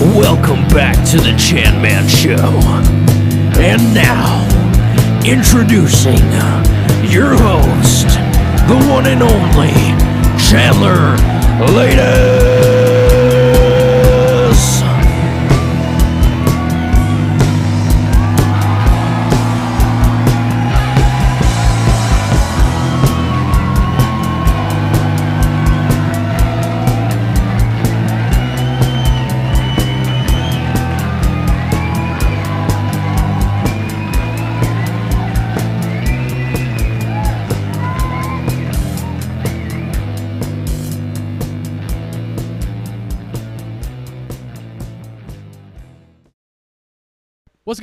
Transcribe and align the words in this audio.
Welcome 0.00 0.66
back 0.68 0.96
to 1.10 1.16
the 1.18 1.34
Chan 1.38 1.80
Man 1.82 2.08
Show. 2.08 2.36
And 3.60 3.94
now, 3.94 4.46
introducing 5.24 6.18
your 7.10 7.34
host, 7.36 8.17
the 8.68 8.76
one 8.92 9.06
and 9.06 9.22
only 9.22 9.72
Chandler 10.38 11.16
Latus. 11.72 12.77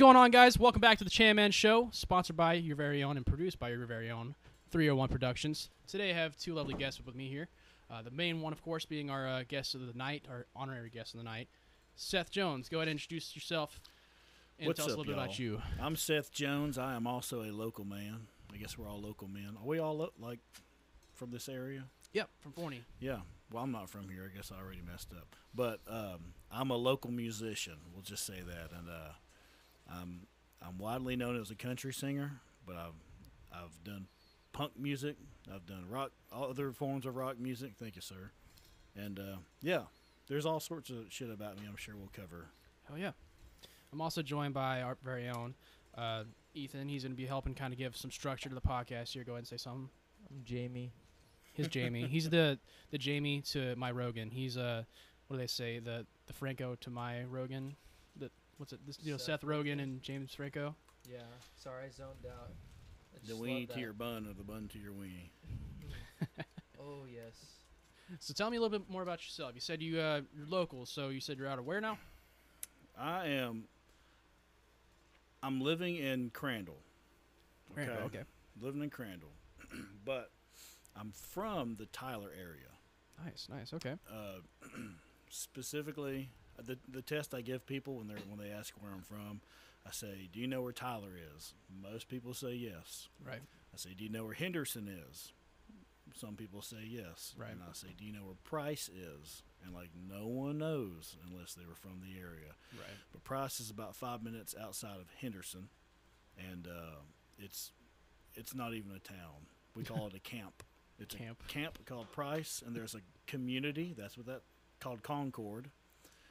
Going 0.06 0.14
on, 0.14 0.30
guys? 0.30 0.56
Welcome 0.56 0.80
back 0.80 0.98
to 0.98 1.04
the 1.04 1.10
Chan 1.10 1.34
Man 1.34 1.50
Show, 1.50 1.88
sponsored 1.90 2.36
by 2.36 2.54
your 2.54 2.76
very 2.76 3.02
own 3.02 3.16
and 3.16 3.26
produced 3.26 3.58
by 3.58 3.70
your 3.70 3.84
very 3.86 4.08
own 4.08 4.36
301 4.70 5.08
Productions. 5.08 5.68
Today, 5.88 6.10
I 6.10 6.12
have 6.12 6.36
two 6.36 6.54
lovely 6.54 6.74
guests 6.74 7.04
with 7.04 7.16
me 7.16 7.28
here. 7.28 7.48
Uh, 7.90 8.02
the 8.02 8.12
main 8.12 8.40
one, 8.40 8.52
of 8.52 8.62
course, 8.62 8.84
being 8.84 9.10
our 9.10 9.26
uh, 9.26 9.42
guest 9.48 9.74
of 9.74 9.84
the 9.84 9.92
night, 9.98 10.24
our 10.30 10.46
honorary 10.54 10.90
guest 10.90 11.14
of 11.14 11.18
the 11.18 11.24
night, 11.24 11.48
Seth 11.96 12.30
Jones. 12.30 12.68
Go 12.68 12.76
ahead 12.76 12.86
and 12.86 12.92
introduce 12.94 13.34
yourself 13.34 13.80
and 14.60 14.68
What's 14.68 14.78
tell 14.78 14.86
us 14.86 14.90
a 14.90 14.92
up, 14.92 14.98
little 14.98 15.12
bit 15.14 15.20
about 15.20 15.40
y'all? 15.40 15.44
you. 15.44 15.62
I'm 15.82 15.96
Seth 15.96 16.30
Jones. 16.30 16.78
I 16.78 16.94
am 16.94 17.08
also 17.08 17.42
a 17.42 17.50
local 17.50 17.84
man. 17.84 18.28
I 18.54 18.58
guess 18.58 18.78
we're 18.78 18.88
all 18.88 19.00
local 19.00 19.26
men. 19.26 19.56
Are 19.60 19.66
we 19.66 19.80
all 19.80 19.96
lo- 19.96 20.12
like 20.20 20.38
from 21.14 21.32
this 21.32 21.48
area? 21.48 21.82
Yep, 22.12 22.28
from 22.38 22.52
Forney. 22.52 22.84
Yeah. 23.00 23.22
Well, 23.52 23.64
I'm 23.64 23.72
not 23.72 23.90
from 23.90 24.08
here. 24.08 24.30
I 24.32 24.36
guess 24.36 24.52
I 24.56 24.62
already 24.62 24.82
messed 24.88 25.12
up. 25.12 25.34
But 25.52 25.80
um, 25.88 26.34
I'm 26.52 26.70
a 26.70 26.76
local 26.76 27.10
musician. 27.10 27.78
We'll 27.92 28.04
just 28.04 28.24
say 28.24 28.40
that. 28.46 28.70
And 28.70 28.88
uh, 28.88 29.14
I'm 29.90 30.26
I'm 30.62 30.78
widely 30.78 31.16
known 31.16 31.40
as 31.40 31.50
a 31.50 31.54
country 31.54 31.92
singer. 31.92 32.40
But 32.66 32.76
I've 32.76 32.94
I've 33.52 33.84
done 33.84 34.06
punk 34.52 34.72
music. 34.78 35.16
I've 35.52 35.66
done 35.66 35.84
rock, 35.88 36.10
all 36.32 36.50
other 36.50 36.72
forms 36.72 37.06
of 37.06 37.16
rock 37.16 37.38
music. 37.38 37.72
Thank 37.78 37.96
you, 37.96 38.02
sir. 38.02 38.30
And 38.96 39.18
uh, 39.18 39.36
yeah, 39.60 39.82
there's 40.28 40.46
all 40.46 40.60
sorts 40.60 40.90
of 40.90 41.04
shit 41.10 41.30
about 41.30 41.60
me. 41.60 41.66
I'm 41.68 41.76
sure 41.76 41.94
we'll 41.96 42.10
cover. 42.12 42.46
Hell 42.88 42.98
yeah. 42.98 43.12
I'm 43.92 44.00
also 44.00 44.22
joined 44.22 44.54
by 44.54 44.82
our 44.82 44.96
very 45.04 45.28
own 45.28 45.54
uh, 45.96 46.24
Ethan. 46.54 46.88
He's 46.88 47.02
going 47.02 47.12
to 47.12 47.16
be 47.16 47.26
helping 47.26 47.54
kind 47.54 47.72
of 47.72 47.78
give 47.78 47.96
some 47.96 48.10
structure 48.10 48.48
to 48.48 48.54
the 48.54 48.60
podcast 48.60 49.12
here. 49.12 49.24
Go 49.24 49.32
ahead 49.32 49.40
and 49.40 49.46
say 49.46 49.56
something. 49.56 49.88
I'm 50.30 50.42
Jamie. 50.44 50.92
His 51.52 51.68
Jamie. 51.68 52.06
He's 52.10 52.28
the 52.28 52.58
the 52.90 52.98
Jamie 52.98 53.42
to 53.52 53.74
my 53.76 53.90
Rogan. 53.90 54.30
He's 54.30 54.56
uh 54.56 54.82
what 55.28 55.36
do 55.36 55.40
they 55.40 55.46
say 55.46 55.78
the 55.78 56.06
the 56.26 56.32
Franco 56.32 56.76
to 56.80 56.90
my 56.90 57.24
Rogan. 57.24 57.76
The 58.56 58.62
what's 58.62 58.72
it? 58.72 58.80
This, 58.86 58.98
you 59.02 59.12
know 59.12 59.18
Seth 59.18 59.40
Seth 59.40 59.42
Rogen 59.42 59.76
Rogen. 59.76 59.82
and 59.82 60.02
James 60.02 60.34
Franco. 60.34 60.74
Yeah, 61.10 61.18
sorry, 61.56 61.84
I 61.86 61.90
zoned 61.90 62.26
out. 62.26 62.50
I 63.14 63.26
The 63.26 63.34
weenie 63.34 63.72
to 63.72 63.80
your 63.80 63.92
bun 63.92 64.26
or 64.26 64.34
the 64.34 64.42
bun 64.42 64.68
to 64.72 64.78
your 64.78 64.92
weenie. 64.92 65.30
Oh 66.78 67.04
yes. 67.12 67.34
So 68.20 68.32
tell 68.32 68.48
me 68.48 68.56
a 68.56 68.60
little 68.60 68.78
bit 68.78 68.88
more 68.88 69.02
about 69.02 69.20
yourself. 69.24 69.52
You 69.54 69.60
said 69.60 69.82
you 69.82 69.98
uh 69.98 70.20
you're 70.36 70.46
local, 70.46 70.86
so 70.86 71.08
you 71.08 71.20
said 71.20 71.36
you're 71.36 71.48
out 71.48 71.58
of 71.58 71.64
where 71.66 71.80
now? 71.80 71.98
I 72.96 73.26
am. 73.26 73.64
I'm 75.42 75.60
living 75.60 75.96
in 75.96 76.30
Crandall. 76.30 76.78
Crandall, 77.74 78.04
okay. 78.06 78.22
Living 78.60 78.82
in 78.82 78.90
Crandall, 78.90 79.32
but 80.04 80.30
I'm 80.98 81.12
from 81.12 81.74
the 81.76 81.86
Tyler 81.86 82.30
area. 82.38 82.68
Nice, 83.24 83.48
nice. 83.50 83.72
Okay. 83.72 83.94
Uh, 84.10 84.38
specifically, 85.28 86.30
the 86.64 86.78
the 86.88 87.02
test 87.02 87.34
I 87.34 87.40
give 87.40 87.66
people 87.66 87.96
when 87.96 88.08
they 88.08 88.14
when 88.28 88.38
they 88.38 88.50
ask 88.52 88.72
where 88.80 88.92
I'm 88.92 89.02
from, 89.02 89.40
I 89.86 89.90
say, 89.92 90.28
"Do 90.32 90.40
you 90.40 90.46
know 90.46 90.62
where 90.62 90.72
Tyler 90.72 91.12
is?" 91.36 91.54
Most 91.82 92.08
people 92.08 92.34
say 92.34 92.54
yes. 92.54 93.08
Right. 93.24 93.42
I 93.74 93.76
say, 93.76 93.90
"Do 93.96 94.04
you 94.04 94.10
know 94.10 94.24
where 94.24 94.34
Henderson 94.34 94.88
is?" 95.10 95.32
Some 96.14 96.36
people 96.36 96.62
say 96.62 96.84
yes. 96.86 97.34
Right. 97.36 97.50
And 97.50 97.60
I 97.68 97.72
say, 97.72 97.88
"Do 97.98 98.04
you 98.04 98.12
know 98.12 98.24
where 98.24 98.36
Price 98.44 98.88
is?" 98.88 99.42
And 99.64 99.74
like 99.74 99.90
no 100.08 100.26
one 100.26 100.58
knows 100.58 101.16
unless 101.28 101.54
they 101.54 101.64
were 101.66 101.74
from 101.74 102.00
the 102.00 102.18
area. 102.18 102.54
Right. 102.78 102.96
But 103.12 103.24
Price 103.24 103.58
is 103.60 103.70
about 103.70 103.96
five 103.96 104.22
minutes 104.22 104.54
outside 104.60 105.00
of 105.00 105.06
Henderson, 105.20 105.68
and 106.50 106.66
uh, 106.68 107.00
it's 107.38 107.72
it's 108.34 108.54
not 108.54 108.74
even 108.74 108.92
a 108.92 108.98
town. 109.00 109.46
We 109.74 109.82
call 109.84 110.06
it 110.06 110.14
a 110.14 110.18
camp. 110.20 110.62
It's 110.98 111.14
Camp. 111.14 111.42
a 111.44 111.52
camp 111.52 111.78
called 111.84 112.10
Price, 112.12 112.62
and 112.64 112.74
there's 112.74 112.94
a 112.94 113.00
community. 113.26 113.94
That's 113.96 114.16
what 114.16 114.24
that 114.26 114.40
called 114.80 115.02
Concord. 115.02 115.68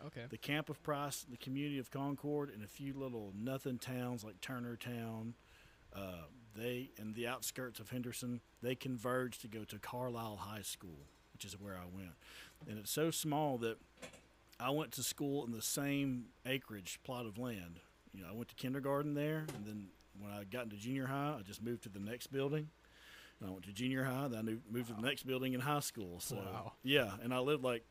Okay. 0.07 0.25
The 0.29 0.37
camp 0.37 0.69
of 0.69 0.81
Price, 0.83 1.25
the 1.29 1.37
community 1.37 1.79
of 1.79 1.89
Concord, 1.91 2.49
and 2.53 2.63
a 2.63 2.67
few 2.67 2.93
little 2.93 3.33
nothing 3.37 3.77
towns 3.79 4.23
like 4.23 4.39
Turnertown. 4.41 5.33
Uh, 5.95 6.25
they 6.55 6.91
and 6.97 7.15
the 7.15 7.27
outskirts 7.27 7.79
of 7.79 7.89
Henderson, 7.89 8.41
they 8.61 8.75
converge 8.75 9.37
to 9.39 9.47
go 9.47 9.63
to 9.63 9.79
Carlisle 9.79 10.37
High 10.37 10.61
School, 10.61 11.07
which 11.33 11.45
is 11.45 11.59
where 11.59 11.75
I 11.75 11.85
went. 11.93 12.11
And 12.67 12.77
it's 12.79 12.91
so 12.91 13.11
small 13.11 13.57
that 13.59 13.77
I 14.59 14.69
went 14.69 14.91
to 14.93 15.03
school 15.03 15.45
in 15.45 15.51
the 15.51 15.61
same 15.61 16.25
acreage 16.45 16.99
plot 17.03 17.25
of 17.25 17.37
land. 17.37 17.79
You 18.13 18.23
know, 18.23 18.29
I 18.29 18.33
went 18.33 18.49
to 18.49 18.55
kindergarten 18.55 19.13
there, 19.13 19.45
and 19.55 19.65
then 19.65 19.87
when 20.19 20.31
I 20.31 20.43
got 20.45 20.63
into 20.63 20.77
junior 20.77 21.07
high, 21.07 21.35
I 21.39 21.41
just 21.41 21.61
moved 21.61 21.83
to 21.83 21.89
the 21.89 21.99
next 21.99 22.27
building. 22.27 22.69
And 23.41 23.49
I 23.49 23.51
went 23.51 23.65
to 23.65 23.73
junior 23.73 24.05
high, 24.05 24.29
then 24.29 24.39
I 24.39 24.41
moved- 24.43 24.71
moved 24.71 24.87
to 24.87 24.93
the 24.93 25.01
next 25.01 25.23
building 25.27 25.53
in 25.53 25.59
high 25.59 25.81
school. 25.81 26.21
So 26.21 26.37
Wow. 26.37 26.73
yeah, 26.83 27.17
and 27.21 27.33
I 27.33 27.39
lived 27.39 27.63
like 27.63 27.85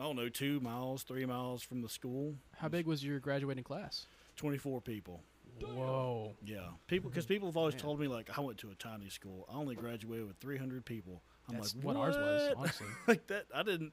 I 0.00 0.04
don't 0.04 0.16
know, 0.16 0.30
two 0.30 0.60
miles, 0.60 1.02
three 1.02 1.26
miles 1.26 1.62
from 1.62 1.82
the 1.82 1.88
school. 1.88 2.34
How 2.56 2.68
big 2.68 2.86
was 2.86 3.04
your 3.04 3.20
graduating 3.20 3.64
class? 3.64 4.06
Twenty-four 4.36 4.80
people. 4.80 5.20
Whoa. 5.60 6.32
Yeah, 6.42 6.60
people 6.86 7.10
because 7.10 7.26
people 7.26 7.48
have 7.48 7.56
always 7.58 7.74
Man. 7.74 7.82
told 7.82 8.00
me 8.00 8.08
like 8.08 8.36
I 8.36 8.40
went 8.40 8.56
to 8.58 8.70
a 8.70 8.74
tiny 8.74 9.10
school. 9.10 9.46
I 9.52 9.56
only 9.56 9.74
graduated 9.74 10.26
with 10.26 10.36
three 10.38 10.56
hundred 10.56 10.86
people. 10.86 11.20
I'm 11.48 11.56
That's 11.56 11.74
like, 11.74 11.84
what 11.84 11.96
ours 11.96 12.16
was, 12.16 12.54
honestly. 12.56 12.86
like 13.06 13.26
that. 13.26 13.44
I 13.54 13.62
didn't 13.62 13.92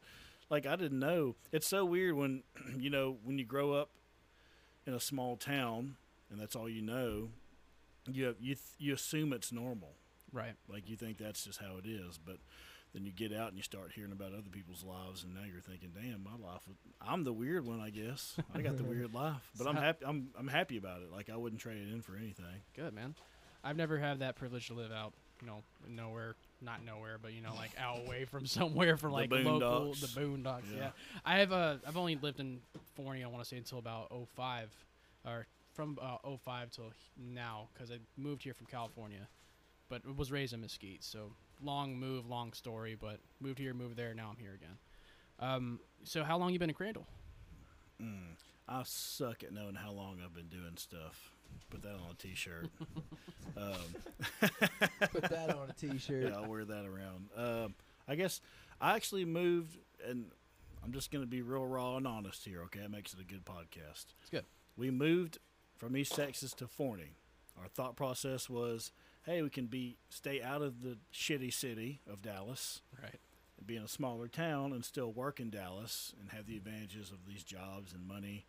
like. 0.49 0.65
I 0.65 0.77
didn't 0.77 0.99
know. 0.99 1.35
It's 1.51 1.67
so 1.67 1.83
weird 1.83 2.15
when 2.15 2.43
you 2.79 2.89
know 2.89 3.17
when 3.25 3.37
you 3.37 3.43
grow 3.43 3.73
up 3.73 3.89
in 4.85 4.93
a 4.93 4.99
small 5.01 5.35
town 5.35 5.97
and 6.31 6.39
that's 6.39 6.55
all 6.55 6.69
you 6.69 6.81
know. 6.81 7.29
You 8.09 8.25
have, 8.25 8.35
you 8.39 8.55
th- 8.55 8.75
you 8.77 8.93
assume 8.93 9.33
it's 9.33 9.51
normal. 9.51 9.95
Right. 10.31 10.53
Like 10.69 10.89
you 10.89 10.95
think 10.95 11.17
that's 11.17 11.43
just 11.43 11.59
how 11.59 11.77
it 11.77 11.85
is, 11.85 12.17
but 12.17 12.37
then 12.93 13.05
you 13.05 13.11
get 13.11 13.33
out 13.33 13.49
and 13.49 13.57
you 13.57 13.63
start 13.63 13.91
hearing 13.93 14.11
about 14.11 14.33
other 14.33 14.49
people's 14.51 14.83
lives, 14.83 15.23
and 15.23 15.33
now 15.33 15.41
you're 15.49 15.61
thinking, 15.61 15.91
"Damn, 15.93 16.23
my 16.23 16.31
life. 16.45 16.61
I'm 17.01 17.23
the 17.23 17.33
weird 17.33 17.65
one, 17.65 17.79
I 17.79 17.89
guess. 17.89 18.35
I 18.53 18.61
got 18.61 18.77
the 18.77 18.83
weird 18.85 19.13
life, 19.13 19.49
but 19.57 19.67
I'm 19.67 19.75
happy. 19.75 20.05
I'm 20.05 20.29
I'm 20.37 20.47
happy 20.47 20.77
about 20.77 21.01
it. 21.01 21.11
Like 21.11 21.29
I 21.29 21.35
wouldn't 21.37 21.61
trade 21.61 21.77
it 21.77 21.93
in 21.93 22.01
for 22.01 22.15
anything. 22.15 22.45
Good 22.75 22.93
man. 22.93 23.15
I've 23.63 23.77
never 23.77 23.97
had 23.97 24.19
that 24.19 24.35
privilege 24.35 24.67
to 24.67 24.73
live 24.75 24.91
out, 24.91 25.13
you 25.41 25.47
know, 25.47 25.63
nowhere, 25.89 26.35
not 26.61 26.85
nowhere, 26.85 27.17
but 27.21 27.33
you 27.33 27.41
know, 27.41 27.53
like 27.55 27.71
out 27.77 27.99
away 28.05 28.25
from 28.25 28.45
somewhere 28.45 28.95
for 28.97 29.07
The 29.07 29.13
like 29.13 29.31
local, 29.31 29.93
the 29.93 30.07
boondocks. 30.07 30.71
Yeah. 30.71 30.79
Yeah. 30.79 30.89
I 31.25 31.39
have 31.39 31.51
uh, 31.51 31.75
I've 31.85 31.97
only 31.97 32.15
lived 32.15 32.39
in 32.39 32.59
Forney. 32.95 33.23
I 33.23 33.27
want 33.27 33.43
to 33.43 33.49
say 33.49 33.57
until 33.57 33.79
about 33.79 34.13
05, 34.35 34.69
or 35.25 35.47
from 35.73 35.97
uh, 36.01 36.17
05 36.43 36.71
till 36.71 36.91
now, 37.17 37.67
because 37.73 37.91
I 37.91 37.97
moved 38.15 38.43
here 38.43 38.53
from 38.53 38.67
California, 38.67 39.27
but 39.89 40.01
was 40.15 40.31
raised 40.31 40.53
in 40.53 40.61
Mesquite. 40.61 41.03
So 41.03 41.31
long 41.61 41.97
move, 41.97 42.27
long 42.27 42.53
story, 42.53 42.95
but 42.99 43.19
moved 43.39 43.59
here, 43.59 43.73
moved 43.73 43.97
there. 43.97 44.13
Now 44.13 44.29
I'm 44.29 44.37
here 44.37 44.53
again. 44.53 44.77
Um, 45.39 45.79
so 46.03 46.23
how 46.23 46.37
long 46.37 46.51
you 46.53 46.59
been 46.59 46.69
in 46.69 46.75
Crandall? 46.75 47.07
Mm. 48.01 48.35
I 48.67 48.81
suck 48.85 49.43
at 49.43 49.53
knowing 49.53 49.75
how 49.75 49.91
long 49.91 50.19
I've 50.23 50.33
been 50.33 50.49
doing 50.49 50.75
stuff. 50.75 51.31
Put 51.69 51.81
that 51.83 51.93
on 51.93 52.11
a 52.11 52.15
T-shirt. 52.15 52.69
um, 53.57 53.73
Put 55.11 55.23
that 55.23 55.55
on 55.55 55.69
a 55.69 55.73
T-shirt. 55.73 56.23
yeah, 56.23 56.37
I'll 56.37 56.47
wear 56.49 56.65
that 56.65 56.85
around. 56.85 57.29
Um, 57.35 57.75
I 58.07 58.15
guess 58.15 58.41
I 58.81 58.95
actually 58.95 59.25
moved, 59.25 59.77
and 60.05 60.25
I'm 60.83 60.91
just 60.91 61.11
going 61.11 61.23
to 61.23 61.29
be 61.29 61.41
real 61.41 61.65
raw 61.65 61.97
and 61.97 62.05
honest 62.07 62.45
here. 62.45 62.61
Okay, 62.63 62.81
it 62.81 62.91
makes 62.91 63.13
it 63.13 63.19
a 63.19 63.23
good 63.23 63.45
podcast. 63.45 64.05
It's 64.21 64.29
good. 64.29 64.45
We 64.75 64.91
moved 64.91 65.39
from 65.77 65.95
East 65.95 66.15
Texas 66.15 66.53
to 66.55 66.67
Forney. 66.67 67.15
Our 67.59 67.67
thought 67.67 67.95
process 67.95 68.49
was, 68.49 68.91
hey, 69.27 69.43
we 69.43 69.49
can 69.51 69.67
be 69.67 69.97
stay 70.09 70.41
out 70.41 70.63
of 70.63 70.81
the 70.81 70.97
shitty 71.13 71.53
city 71.53 71.99
of 72.11 72.23
Dallas 72.23 72.81
Right. 72.99 73.19
and 73.59 73.67
be 73.67 73.75
in 73.75 73.83
a 73.83 73.87
smaller 73.87 74.27
town 74.27 74.73
and 74.73 74.83
still 74.83 75.11
work 75.11 75.39
in 75.39 75.49
Dallas 75.51 76.15
and 76.19 76.31
have 76.31 76.47
the 76.47 76.57
advantages 76.57 77.11
of 77.11 77.17
these 77.27 77.43
jobs 77.43 77.93
and 77.93 78.07
money. 78.07 78.45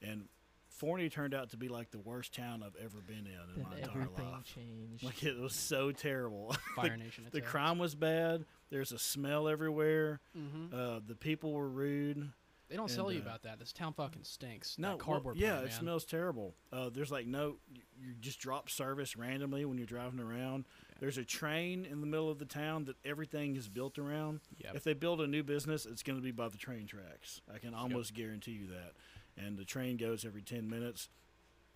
And 0.00 0.28
Forney 0.68 1.10
turned 1.10 1.34
out 1.34 1.50
to 1.50 1.56
be 1.58 1.68
like 1.68 1.90
the 1.90 1.98
worst 1.98 2.32
town 2.34 2.62
I've 2.64 2.76
ever 2.82 2.98
been 3.06 3.26
in 3.26 3.54
in 3.56 3.62
Then 3.62 3.66
my 3.70 3.76
entire 3.78 4.08
life. 4.32 4.44
changed. 4.54 5.02
Like 5.02 5.22
it 5.24 5.38
was 5.38 5.52
so 5.54 5.92
terrible. 5.92 6.54
Fire 6.76 6.96
Nation. 6.96 7.26
the 7.30 7.40
crime 7.42 7.78
was 7.78 7.94
bad. 7.94 8.46
There's 8.70 8.92
a 8.92 8.98
smell 8.98 9.46
everywhere. 9.48 10.20
Mm-hmm. 10.38 10.74
Uh, 10.74 11.00
the 11.06 11.16
people 11.16 11.52
were 11.52 11.68
rude. 11.68 12.30
They 12.70 12.76
don't 12.76 12.88
sell 12.88 13.08
and, 13.08 13.16
you 13.16 13.20
uh, 13.22 13.26
about 13.26 13.42
that. 13.42 13.58
This 13.58 13.72
town 13.72 13.92
fucking 13.94 14.22
stinks. 14.22 14.78
No, 14.78 14.90
that 14.90 14.98
well, 14.98 15.06
cardboard. 15.06 15.36
yeah, 15.36 15.56
plant, 15.56 15.66
it 15.66 15.72
smells 15.72 16.04
terrible. 16.04 16.54
Uh, 16.72 16.88
there's 16.88 17.10
like 17.10 17.26
no, 17.26 17.56
you, 17.74 18.14
just 18.20 18.38
drop 18.38 18.70
service 18.70 19.16
randomly 19.16 19.64
when 19.64 19.76
you're 19.76 19.88
driving 19.88 20.20
around. 20.20 20.66
There's 21.00 21.18
a 21.18 21.24
train 21.24 21.84
in 21.84 22.00
the 22.00 22.06
middle 22.06 22.30
of 22.30 22.38
the 22.38 22.44
town 22.44 22.84
that 22.84 22.94
everything 23.04 23.56
is 23.56 23.68
built 23.68 23.98
around. 23.98 24.40
Yep. 24.58 24.76
If 24.76 24.84
they 24.84 24.94
build 24.94 25.20
a 25.20 25.26
new 25.26 25.42
business, 25.42 25.84
it's 25.84 26.04
going 26.04 26.18
to 26.18 26.22
be 26.22 26.30
by 26.30 26.48
the 26.48 26.58
train 26.58 26.86
tracks. 26.86 27.40
I 27.52 27.58
can 27.58 27.74
almost 27.74 28.14
guarantee 28.14 28.52
you 28.52 28.68
that. 28.68 28.92
And 29.36 29.58
the 29.58 29.64
train 29.64 29.96
goes 29.96 30.24
every 30.24 30.42
10 30.42 30.70
minutes. 30.70 31.08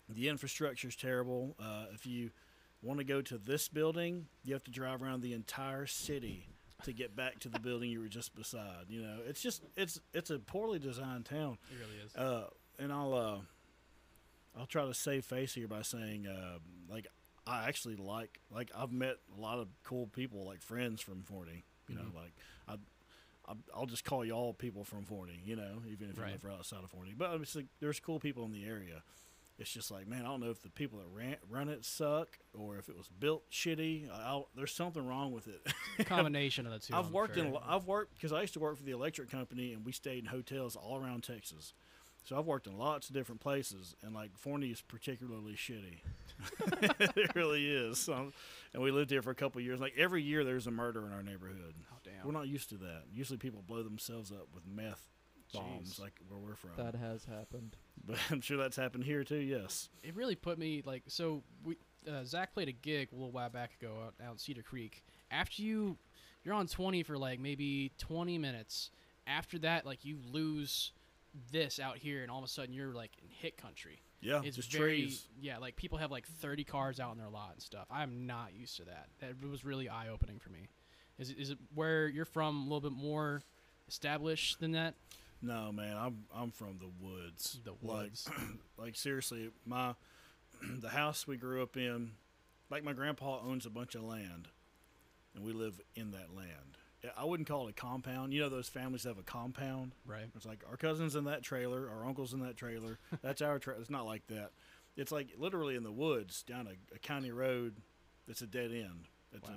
The 0.07 0.29
infrastructure 0.29 0.87
is 0.87 0.95
terrible. 0.95 1.55
Uh, 1.59 1.85
if 1.93 2.05
you 2.05 2.29
want 2.81 2.99
to 2.99 3.03
go 3.03 3.21
to 3.21 3.37
this 3.37 3.67
building, 3.67 4.27
you 4.43 4.53
have 4.53 4.63
to 4.63 4.71
drive 4.71 5.01
around 5.01 5.21
the 5.21 5.33
entire 5.33 5.87
city 5.87 6.54
to 6.85 6.93
get 6.93 7.15
back 7.15 7.39
to 7.39 7.49
the 7.49 7.59
building 7.59 7.89
you 7.91 7.99
were 7.99 8.07
just 8.07 8.35
beside. 8.35 8.85
You 8.89 9.01
know, 9.03 9.17
it's 9.27 9.41
just 9.41 9.61
it's 9.75 9.99
it's 10.13 10.29
a 10.29 10.39
poorly 10.39 10.79
designed 10.79 11.25
town. 11.25 11.57
It 11.71 11.77
really 11.79 12.03
is. 12.05 12.15
Uh, 12.15 12.47
and 12.79 12.91
I'll 12.91 13.13
uh, 13.13 14.59
I'll 14.59 14.65
try 14.65 14.85
to 14.85 14.93
save 14.93 15.25
face 15.25 15.53
here 15.53 15.67
by 15.67 15.81
saying 15.81 16.27
uh, 16.27 16.59
like 16.89 17.07
I 17.45 17.67
actually 17.67 17.95
like 17.97 18.39
like 18.53 18.71
I've 18.75 18.91
met 18.91 19.17
a 19.37 19.41
lot 19.41 19.59
of 19.59 19.67
cool 19.83 20.07
people 20.07 20.45
like 20.45 20.61
friends 20.61 21.01
from 21.01 21.23
Forney. 21.23 21.63
You 21.87 21.95
know, 21.95 22.01
Mhm. 22.01 22.15
like 22.15 22.33
I. 22.67 22.73
I- 22.73 23.53
I'll 23.75 23.85
just 23.85 24.03
call 24.03 24.25
y'all 24.25 24.55
people 24.55 24.83
from 24.83 25.03
Forney, 25.05 25.39
you 25.45 25.55
know, 25.55 25.83
even 25.91 26.09
if 26.09 26.17
Right. 26.17 26.29
you 26.41 26.49
live 26.49 26.57
outside 26.57 26.83
of 26.83 26.89
Forney. 26.89 27.13
But 27.15 27.29
obviously, 27.29 27.67
there's 27.79 27.99
cool 27.99 28.19
people 28.19 28.43
in 28.43 28.51
the 28.51 28.65
area. 28.65 29.03
It's 29.57 29.69
just 29.71 29.89
like, 29.89 30.05
man, 30.05 30.21
I 30.21 30.25
don't 30.25 30.41
know 30.41 30.49
if 30.49 30.61
the 30.61 30.69
people 30.69 30.99
that 30.99 31.07
ran, 31.13 31.37
run 31.49 31.69
it 31.69 31.85
suck 31.85 32.27
or 32.53 32.77
if 32.77 32.89
it 32.89 32.97
was 32.97 33.07
built 33.07 33.49
shitty. 33.49 34.09
I'll, 34.11 34.49
there's 34.55 34.73
something 34.73 35.05
wrong 35.05 35.31
with 35.31 35.47
it. 35.47 35.65
Combination 36.05 36.65
of 36.65 36.73
the 36.73 36.79
2 36.79 36.93
I've 36.93 37.05
I'm 37.07 37.11
worked 37.13 37.37
in. 37.37 37.45
sure. 37.45 37.53
lo- 37.53 37.63
I've 37.65 37.85
worked 37.87 38.15
because 38.15 38.33
I 38.33 38.41
used 38.41 38.53
to 38.55 38.59
work 38.59 38.75
for 38.75 38.83
the 38.83 38.91
electric 38.91 39.31
company, 39.31 39.71
and 39.71 39.85
we 39.85 39.93
stayed 39.93 40.19
in 40.19 40.25
hotels 40.25 40.75
all 40.75 40.97
around 40.97 41.23
Texas. 41.23 41.73
So 42.25 42.37
I've 42.37 42.45
worked 42.45 42.65
in 42.67 42.75
lots 42.77 43.07
of 43.07 43.13
different 43.15 43.39
places, 43.39 43.95
and 44.03 44.13
like 44.13 44.35
Forney 44.35 44.71
is 44.71 44.81
particularly 44.81 45.53
shitty. 45.53 45.99
it 47.15 47.35
really 47.35 47.69
is. 47.69 47.99
So, 47.99 48.31
and 48.73 48.81
we 48.83 48.91
lived 48.91 49.11
here 49.11 49.21
for 49.21 49.29
a 49.29 49.35
couple 49.35 49.59
of 49.59 49.65
years. 49.65 49.79
Like 49.79 49.93
every 49.95 50.23
year, 50.23 50.43
there's 50.43 50.65
a 50.67 50.71
murder 50.71 51.05
in 51.05 51.13
our 51.13 51.21
neighborhood. 51.23 51.75
Oh 51.93 51.97
damn. 52.03 52.25
We're 52.25 52.33
not 52.33 52.47
used 52.47 52.69
to 52.69 52.77
that. 52.77 53.03
Usually, 53.13 53.37
people 53.37 53.63
blow 53.65 53.83
themselves 53.83 54.31
up 54.31 54.47
with 54.53 54.63
meth 54.67 55.07
bombs, 55.55 55.95
Jeez. 55.95 55.99
like 56.01 56.13
where 56.29 56.39
we're 56.39 56.55
from. 56.55 56.71
that 56.77 56.95
has 56.95 57.25
happened. 57.25 57.75
But 58.07 58.17
I'm 58.29 58.41
sure 58.41 58.57
that's 58.57 58.75
happened 58.77 59.03
here 59.03 59.23
too. 59.23 59.37
Yes. 59.37 59.89
it 60.03 60.15
really 60.15 60.35
put 60.35 60.59
me 60.59 60.83
like 60.85 61.03
so 61.07 61.41
we 61.63 61.77
uh, 62.07 62.23
Zach 62.23 62.53
played 62.53 62.67
a 62.67 62.71
gig 62.71 63.09
a 63.11 63.15
little 63.15 63.31
while 63.31 63.49
back 63.49 63.71
ago 63.81 63.93
out, 64.05 64.13
out 64.23 64.33
in 64.33 64.37
Cedar 64.37 64.61
Creek. 64.61 65.03
After 65.31 65.63
you 65.63 65.97
you're 66.43 66.53
on 66.53 66.67
20 66.67 67.01
for 67.01 67.17
like 67.17 67.39
maybe 67.39 67.91
20 67.97 68.37
minutes. 68.37 68.91
After 69.25 69.57
that 69.59 69.85
like 69.87 70.05
you 70.05 70.19
lose 70.31 70.91
this 71.51 71.79
out 71.79 71.97
here 71.97 72.21
and 72.21 72.29
all 72.29 72.37
of 72.37 72.45
a 72.45 72.47
sudden 72.47 72.73
you're 72.75 72.93
like 72.93 73.11
in 73.23 73.29
hit 73.29 73.57
country. 73.57 74.01
Yeah. 74.21 74.41
It's 74.43 74.55
just 74.55 74.71
very 74.71 75.01
trees. 75.01 75.27
yeah, 75.41 75.57
like 75.57 75.75
people 75.75 75.97
have 75.97 76.11
like 76.11 76.27
30 76.27 76.63
cars 76.63 76.99
out 76.99 77.11
in 77.13 77.17
their 77.17 77.29
lot 77.29 77.51
and 77.53 77.61
stuff. 77.61 77.87
I'm 77.91 78.27
not 78.27 78.53
used 78.55 78.77
to 78.77 78.85
that. 78.85 79.07
That 79.19 79.49
was 79.49 79.65
really 79.65 79.89
eye 79.89 80.09
opening 80.09 80.39
for 80.39 80.49
me. 80.51 80.67
Is 81.17 81.29
it, 81.31 81.37
is 81.39 81.49
it 81.49 81.57
where 81.73 82.07
you're 82.07 82.25
from 82.25 82.57
a 82.61 82.63
little 82.63 82.81
bit 82.81 82.91
more 82.91 83.41
established 83.87 84.59
than 84.59 84.71
that? 84.73 84.95
No, 85.41 85.71
man. 85.71 85.97
I'm 85.97 86.23
I'm 86.33 86.51
from 86.51 86.79
the 86.79 86.89
woods. 87.05 87.59
The 87.63 87.71
Like, 87.81 88.01
woods. 88.03 88.29
like 88.77 88.95
seriously, 88.95 89.49
my 89.65 89.95
the 90.79 90.89
house 90.89 91.27
we 91.27 91.37
grew 91.37 91.61
up 91.61 91.77
in, 91.77 92.11
like 92.69 92.83
my 92.83 92.93
grandpa 92.93 93.39
owns 93.45 93.65
a 93.65 93.69
bunch 93.69 93.95
of 93.95 94.03
land, 94.03 94.47
and 95.35 95.43
we 95.45 95.51
live 95.53 95.79
in 95.95 96.11
that 96.11 96.35
land. 96.35 96.77
I- 97.15 97.23
wouldn't 97.25 97.47
call 97.47 97.67
it 97.67 97.71
a 97.71 97.73
compound. 97.73 98.33
You 98.33 98.41
know 98.41 98.49
those 98.49 98.67
families 98.69 99.03
that 99.03 99.09
have 99.09 99.19
a 99.19 99.23
compound. 99.23 99.91
right. 100.07 100.25
It's 100.35 100.45
like 100.45 100.63
our 100.67 100.77
cousins 100.77 101.15
in 101.15 101.25
that 101.25 101.43
trailer, 101.43 101.87
our 101.87 102.03
uncles 102.07 102.33
in 102.33 102.39
that 102.39 102.57
trailer. 102.57 102.97
That's 103.21 103.43
our 103.43 103.59
trailer. 103.59 103.79
It's 103.79 103.91
not 103.91 104.07
like 104.07 104.25
that. 104.27 104.49
It's 104.97 105.11
like 105.11 105.27
literally 105.37 105.75
in 105.75 105.83
the 105.83 105.91
woods 105.91 106.41
down 106.41 106.65
a, 106.67 106.95
a 106.95 106.99
county 106.99 107.31
road. 107.31 107.75
That's 108.27 108.41
a 108.41 108.47
dead 108.47 108.71
end. 108.71 109.05
It's 109.33 109.47
Wow. 109.47 109.55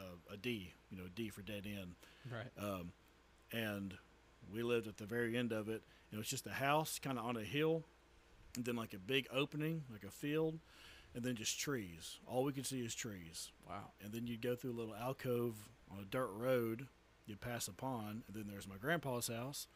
a, 0.00 0.32
a 0.32 0.34
a 0.34 0.36
D. 0.36 0.72
You 0.90 0.96
know, 0.98 1.04
D 1.14 1.28
for 1.28 1.42
dead 1.42 1.64
end 1.64 1.94
Right. 2.28 2.50
um, 2.60 2.90
and 3.52 3.94
we 4.52 4.62
lived 4.62 4.86
at 4.86 4.96
the 4.96 5.06
very 5.06 5.36
end 5.36 5.52
of 5.52 5.68
it. 5.68 5.82
It 6.12 6.16
was 6.16 6.28
just 6.28 6.46
a 6.46 6.50
house, 6.52 6.98
kind 6.98 7.18
of 7.18 7.24
on 7.24 7.36
a 7.36 7.42
hill, 7.44 7.84
and 8.56 8.64
then 8.64 8.76
like 8.76 8.94
a 8.94 8.98
big 8.98 9.26
opening, 9.32 9.82
like 9.92 10.04
a 10.04 10.10
field, 10.10 10.58
and 11.14 11.22
then 11.22 11.34
just 11.36 11.58
trees. 11.58 12.18
All 12.26 12.44
we 12.44 12.52
could 12.52 12.66
see 12.66 12.80
is 12.80 12.94
trees. 12.94 13.50
Wow. 13.68 13.90
And 14.02 14.12
then 14.12 14.26
you'd 14.26 14.42
go 14.42 14.54
through 14.54 14.72
a 14.72 14.78
little 14.78 14.94
alcove 14.94 15.68
on 15.90 15.98
a 16.00 16.04
dirt 16.04 16.30
road. 16.32 16.86
You'd 17.26 17.40
pass 17.40 17.68
a 17.68 17.72
pond, 17.72 18.22
and 18.26 18.34
then 18.34 18.46
there's 18.50 18.66
my 18.66 18.76
grandpa's 18.80 19.28
house. 19.28 19.66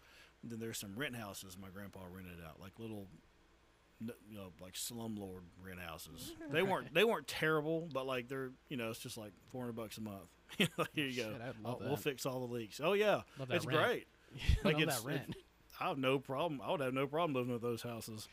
And 0.43 0.51
then 0.51 0.59
there's 0.59 0.79
some 0.79 0.95
rent 0.97 1.15
houses 1.17 1.57
my 1.61 1.69
grandpa 1.69 2.01
rented 2.11 2.39
out, 2.45 2.59
like 2.61 2.73
little, 2.79 3.07
you 4.01 4.37
know, 4.37 4.53
like 4.61 4.73
slumlord 4.73 5.43
rent 5.65 5.79
houses. 5.81 6.33
they 6.51 6.63
weren't 6.63 6.93
they 6.95 7.05
weren't 7.05 7.29
terrible, 7.29 7.89
but 7.93 8.07
like 8.07 8.27
they're 8.29 8.51
you 8.69 8.77
know 8.77 8.91
it's 8.91 8.99
just 8.99 9.17
like 9.17 9.33
four 9.53 9.61
hundred 9.61 9.77
bucks 9.77 9.99
a 9.99 10.01
month. 10.01 10.29
Here 10.59 10.69
you 11.07 11.15
go. 11.17 11.31
Shit, 11.33 11.41
Oh, 11.65 11.79
we'll 11.81 11.97
fix 11.97 12.27
all 12.27 12.47
the 12.47 12.53
leaks. 12.53 12.81
Oh 12.83 12.95
yeah, 12.95 13.21
it's 13.51 13.65
rent. 13.67 13.79
great. 13.79 14.07
Like, 14.65 14.81
it's- 14.81 15.01
that 15.01 15.07
rent. 15.07 15.37
I 15.81 15.89
have 15.89 15.99
no 15.99 16.19
problem. 16.19 16.61
I 16.63 16.71
would 16.71 16.81
have 16.81 16.95
no 16.95 17.07
problem 17.07 17.35
living 17.35 17.53
with 17.53 17.63
those 17.63 17.83
houses. 17.83 18.29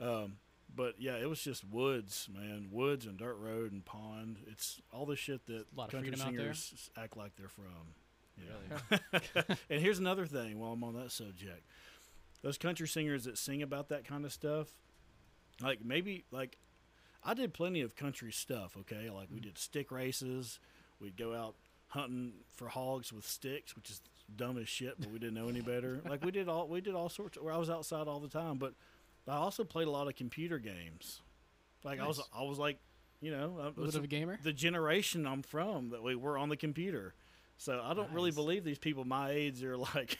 Um, 0.00 0.36
but 0.74 0.94
yeah, 0.98 1.16
it 1.16 1.28
was 1.28 1.40
just 1.40 1.64
woods, 1.68 2.28
man, 2.34 2.68
woods 2.70 3.06
and 3.06 3.18
dirt 3.18 3.36
road 3.36 3.72
and 3.72 3.84
pond. 3.84 4.38
It's 4.46 4.80
all 4.92 5.04
the 5.06 5.16
shit 5.16 5.44
that 5.46 5.66
Lot 5.76 5.90
country 5.90 6.16
singers 6.16 6.90
act 6.96 7.16
like 7.16 7.36
they're 7.36 7.48
from. 7.48 7.94
Yeah. 8.38 8.78
Really? 8.90 9.44
and 9.70 9.80
here's 9.80 9.98
another 9.98 10.26
thing 10.26 10.58
while 10.58 10.72
I'm 10.72 10.82
on 10.82 10.94
that 10.94 11.12
subject. 11.12 11.66
Those 12.42 12.58
country 12.58 12.88
singers 12.88 13.24
that 13.24 13.38
sing 13.38 13.62
about 13.62 13.88
that 13.90 14.04
kind 14.06 14.24
of 14.24 14.32
stuff, 14.32 14.68
like 15.60 15.84
maybe 15.84 16.24
like 16.30 16.58
I 17.22 17.34
did 17.34 17.54
plenty 17.54 17.80
of 17.80 17.96
country 17.96 18.32
stuff, 18.32 18.76
okay? 18.80 19.10
Like 19.10 19.28
we 19.32 19.40
did 19.40 19.58
stick 19.58 19.92
races, 19.92 20.58
we'd 21.00 21.16
go 21.16 21.34
out 21.34 21.54
hunting 21.88 22.32
for 22.50 22.68
hogs 22.68 23.12
with 23.12 23.26
sticks, 23.26 23.76
which 23.76 23.90
is 23.90 24.00
dumb 24.36 24.58
as 24.58 24.68
shit, 24.68 24.94
but 24.98 25.10
we 25.10 25.18
didn't 25.18 25.34
know 25.34 25.48
any 25.48 25.60
better. 25.60 26.00
like 26.08 26.24
we 26.24 26.30
did 26.30 26.48
all 26.48 26.68
we 26.68 26.80
did 26.80 26.94
all 26.94 27.08
sorts 27.08 27.36
of 27.36 27.42
where 27.42 27.52
I 27.52 27.58
was 27.58 27.70
outside 27.70 28.08
all 28.08 28.20
the 28.20 28.28
time, 28.28 28.58
but 28.58 28.74
I 29.28 29.36
also 29.36 29.64
played 29.64 29.88
a 29.88 29.90
lot 29.90 30.08
of 30.08 30.16
computer 30.16 30.58
games. 30.58 31.20
Like 31.82 32.00
I 32.00 32.06
was 32.06 32.20
I 32.36 32.42
was 32.42 32.58
like, 32.58 32.78
you 33.20 33.30
know, 33.30 33.58
I 33.60 33.66
A 33.68 33.70
was 33.80 33.92
bit 33.92 33.98
of 33.98 34.04
a 34.04 34.08
gamer. 34.08 34.38
the 34.42 34.52
generation 34.52 35.26
I'm 35.26 35.42
from 35.42 35.90
that 35.90 36.02
we 36.02 36.14
were 36.14 36.38
on 36.38 36.48
the 36.48 36.56
computer. 36.56 37.14
So 37.56 37.80
I 37.82 37.94
don't 37.94 38.12
really 38.12 38.32
believe 38.32 38.64
these 38.64 38.78
people 38.78 39.04
my 39.04 39.30
age 39.30 39.62
are 39.62 39.76
like. 39.94 40.18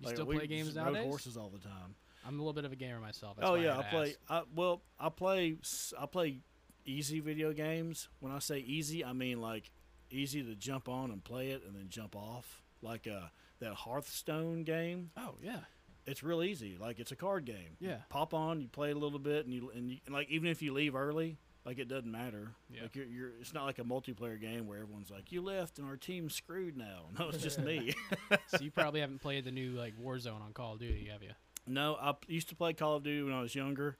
You 0.00 0.06
like, 0.06 0.16
still 0.16 0.26
play 0.26 0.46
games 0.48 0.74
nowadays? 0.74 1.04
horses 1.04 1.36
all 1.36 1.50
the 1.50 1.60
time. 1.60 1.94
I'm 2.26 2.34
a 2.34 2.38
little 2.38 2.52
bit 2.52 2.64
of 2.64 2.72
a 2.72 2.76
gamer 2.76 3.00
myself. 3.00 3.36
That's 3.36 3.48
oh 3.48 3.54
yeah, 3.54 3.78
I 3.78 3.82
to 3.82 3.88
play. 3.88 4.14
I, 4.28 4.42
well, 4.54 4.82
I 4.98 5.08
play. 5.08 5.56
I 5.98 6.06
play 6.06 6.40
easy 6.84 7.20
video 7.20 7.52
games. 7.52 8.08
When 8.20 8.32
I 8.32 8.38
say 8.38 8.58
easy, 8.58 9.04
I 9.04 9.12
mean 9.12 9.40
like 9.40 9.70
easy 10.10 10.42
to 10.42 10.54
jump 10.54 10.88
on 10.88 11.10
and 11.10 11.22
play 11.22 11.50
it, 11.50 11.62
and 11.66 11.76
then 11.76 11.88
jump 11.88 12.16
off. 12.16 12.63
Like 12.84 13.08
uh, 13.08 13.26
that 13.60 13.74
Hearthstone 13.74 14.64
game. 14.64 15.10
Oh 15.16 15.34
yeah. 15.42 15.60
It's 16.06 16.22
real 16.22 16.42
easy. 16.42 16.76
Like 16.78 17.00
it's 17.00 17.12
a 17.12 17.16
card 17.16 17.46
game. 17.46 17.76
Yeah. 17.80 17.98
pop 18.10 18.34
on, 18.34 18.60
you 18.60 18.68
play 18.68 18.90
a 18.90 18.94
little 18.94 19.18
bit, 19.18 19.46
and 19.46 19.54
you 19.54 19.70
and, 19.74 19.90
you, 19.90 19.98
and 20.06 20.14
like 20.14 20.28
even 20.30 20.48
if 20.48 20.60
you 20.60 20.72
leave 20.74 20.94
early, 20.94 21.38
like 21.64 21.78
it 21.78 21.88
doesn't 21.88 22.10
matter. 22.10 22.50
Yeah. 22.70 22.82
Like 22.82 22.94
you're, 22.96 23.06
you're, 23.06 23.30
it's 23.40 23.54
not 23.54 23.64
like 23.64 23.78
a 23.78 23.84
multiplayer 23.84 24.38
game 24.38 24.66
where 24.66 24.78
everyone's 24.80 25.10
like, 25.10 25.32
"You 25.32 25.40
left 25.40 25.78
and 25.78 25.88
our 25.88 25.96
team's 25.96 26.34
screwed 26.34 26.76
now." 26.76 27.06
No, 27.18 27.30
it's 27.30 27.42
just 27.42 27.58
me. 27.58 27.94
so 28.48 28.58
you 28.60 28.70
probably 28.70 29.00
haven't 29.00 29.22
played 29.22 29.44
the 29.44 29.50
new 29.50 29.70
like 29.70 29.94
Warzone 29.98 30.42
on 30.42 30.52
Call 30.52 30.74
of 30.74 30.80
Duty, 30.80 31.08
have 31.10 31.22
you? 31.22 31.30
No, 31.66 31.96
I 31.98 32.12
p- 32.12 32.34
used 32.34 32.50
to 32.50 32.54
play 32.54 32.74
Call 32.74 32.96
of 32.96 33.02
Duty 33.02 33.22
when 33.22 33.32
I 33.32 33.40
was 33.40 33.54
younger. 33.54 33.96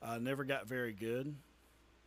I 0.00 0.18
never 0.18 0.44
got 0.44 0.66
very 0.66 0.94
good. 0.94 1.36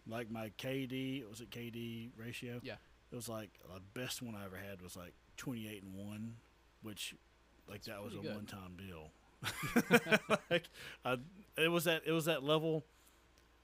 Like 0.08 0.32
my 0.32 0.52
KD, 0.58 1.28
was 1.30 1.42
it 1.42 1.52
KD 1.52 2.10
ratio? 2.18 2.60
Yeah. 2.64 2.76
It 3.12 3.16
was 3.16 3.30
like 3.30 3.52
the 3.74 4.00
best 4.00 4.22
one 4.24 4.36
I 4.36 4.46
ever 4.46 4.58
had 4.58 4.82
was 4.82 4.96
like 4.96 5.14
28 5.38 5.84
and 5.84 5.94
1, 5.96 6.34
which 6.82 7.16
like 7.68 7.84
That's 7.84 7.88
that 7.88 8.04
was 8.04 8.14
a 8.14 8.18
good. 8.18 8.36
one-time 8.36 8.78
deal. 8.78 9.12
like, 10.50 10.66
I, 11.04 11.18
it 11.58 11.68
was 11.70 11.84
that 11.86 12.04
it 12.06 12.12
was 12.12 12.26
that 12.26 12.44
level 12.44 12.86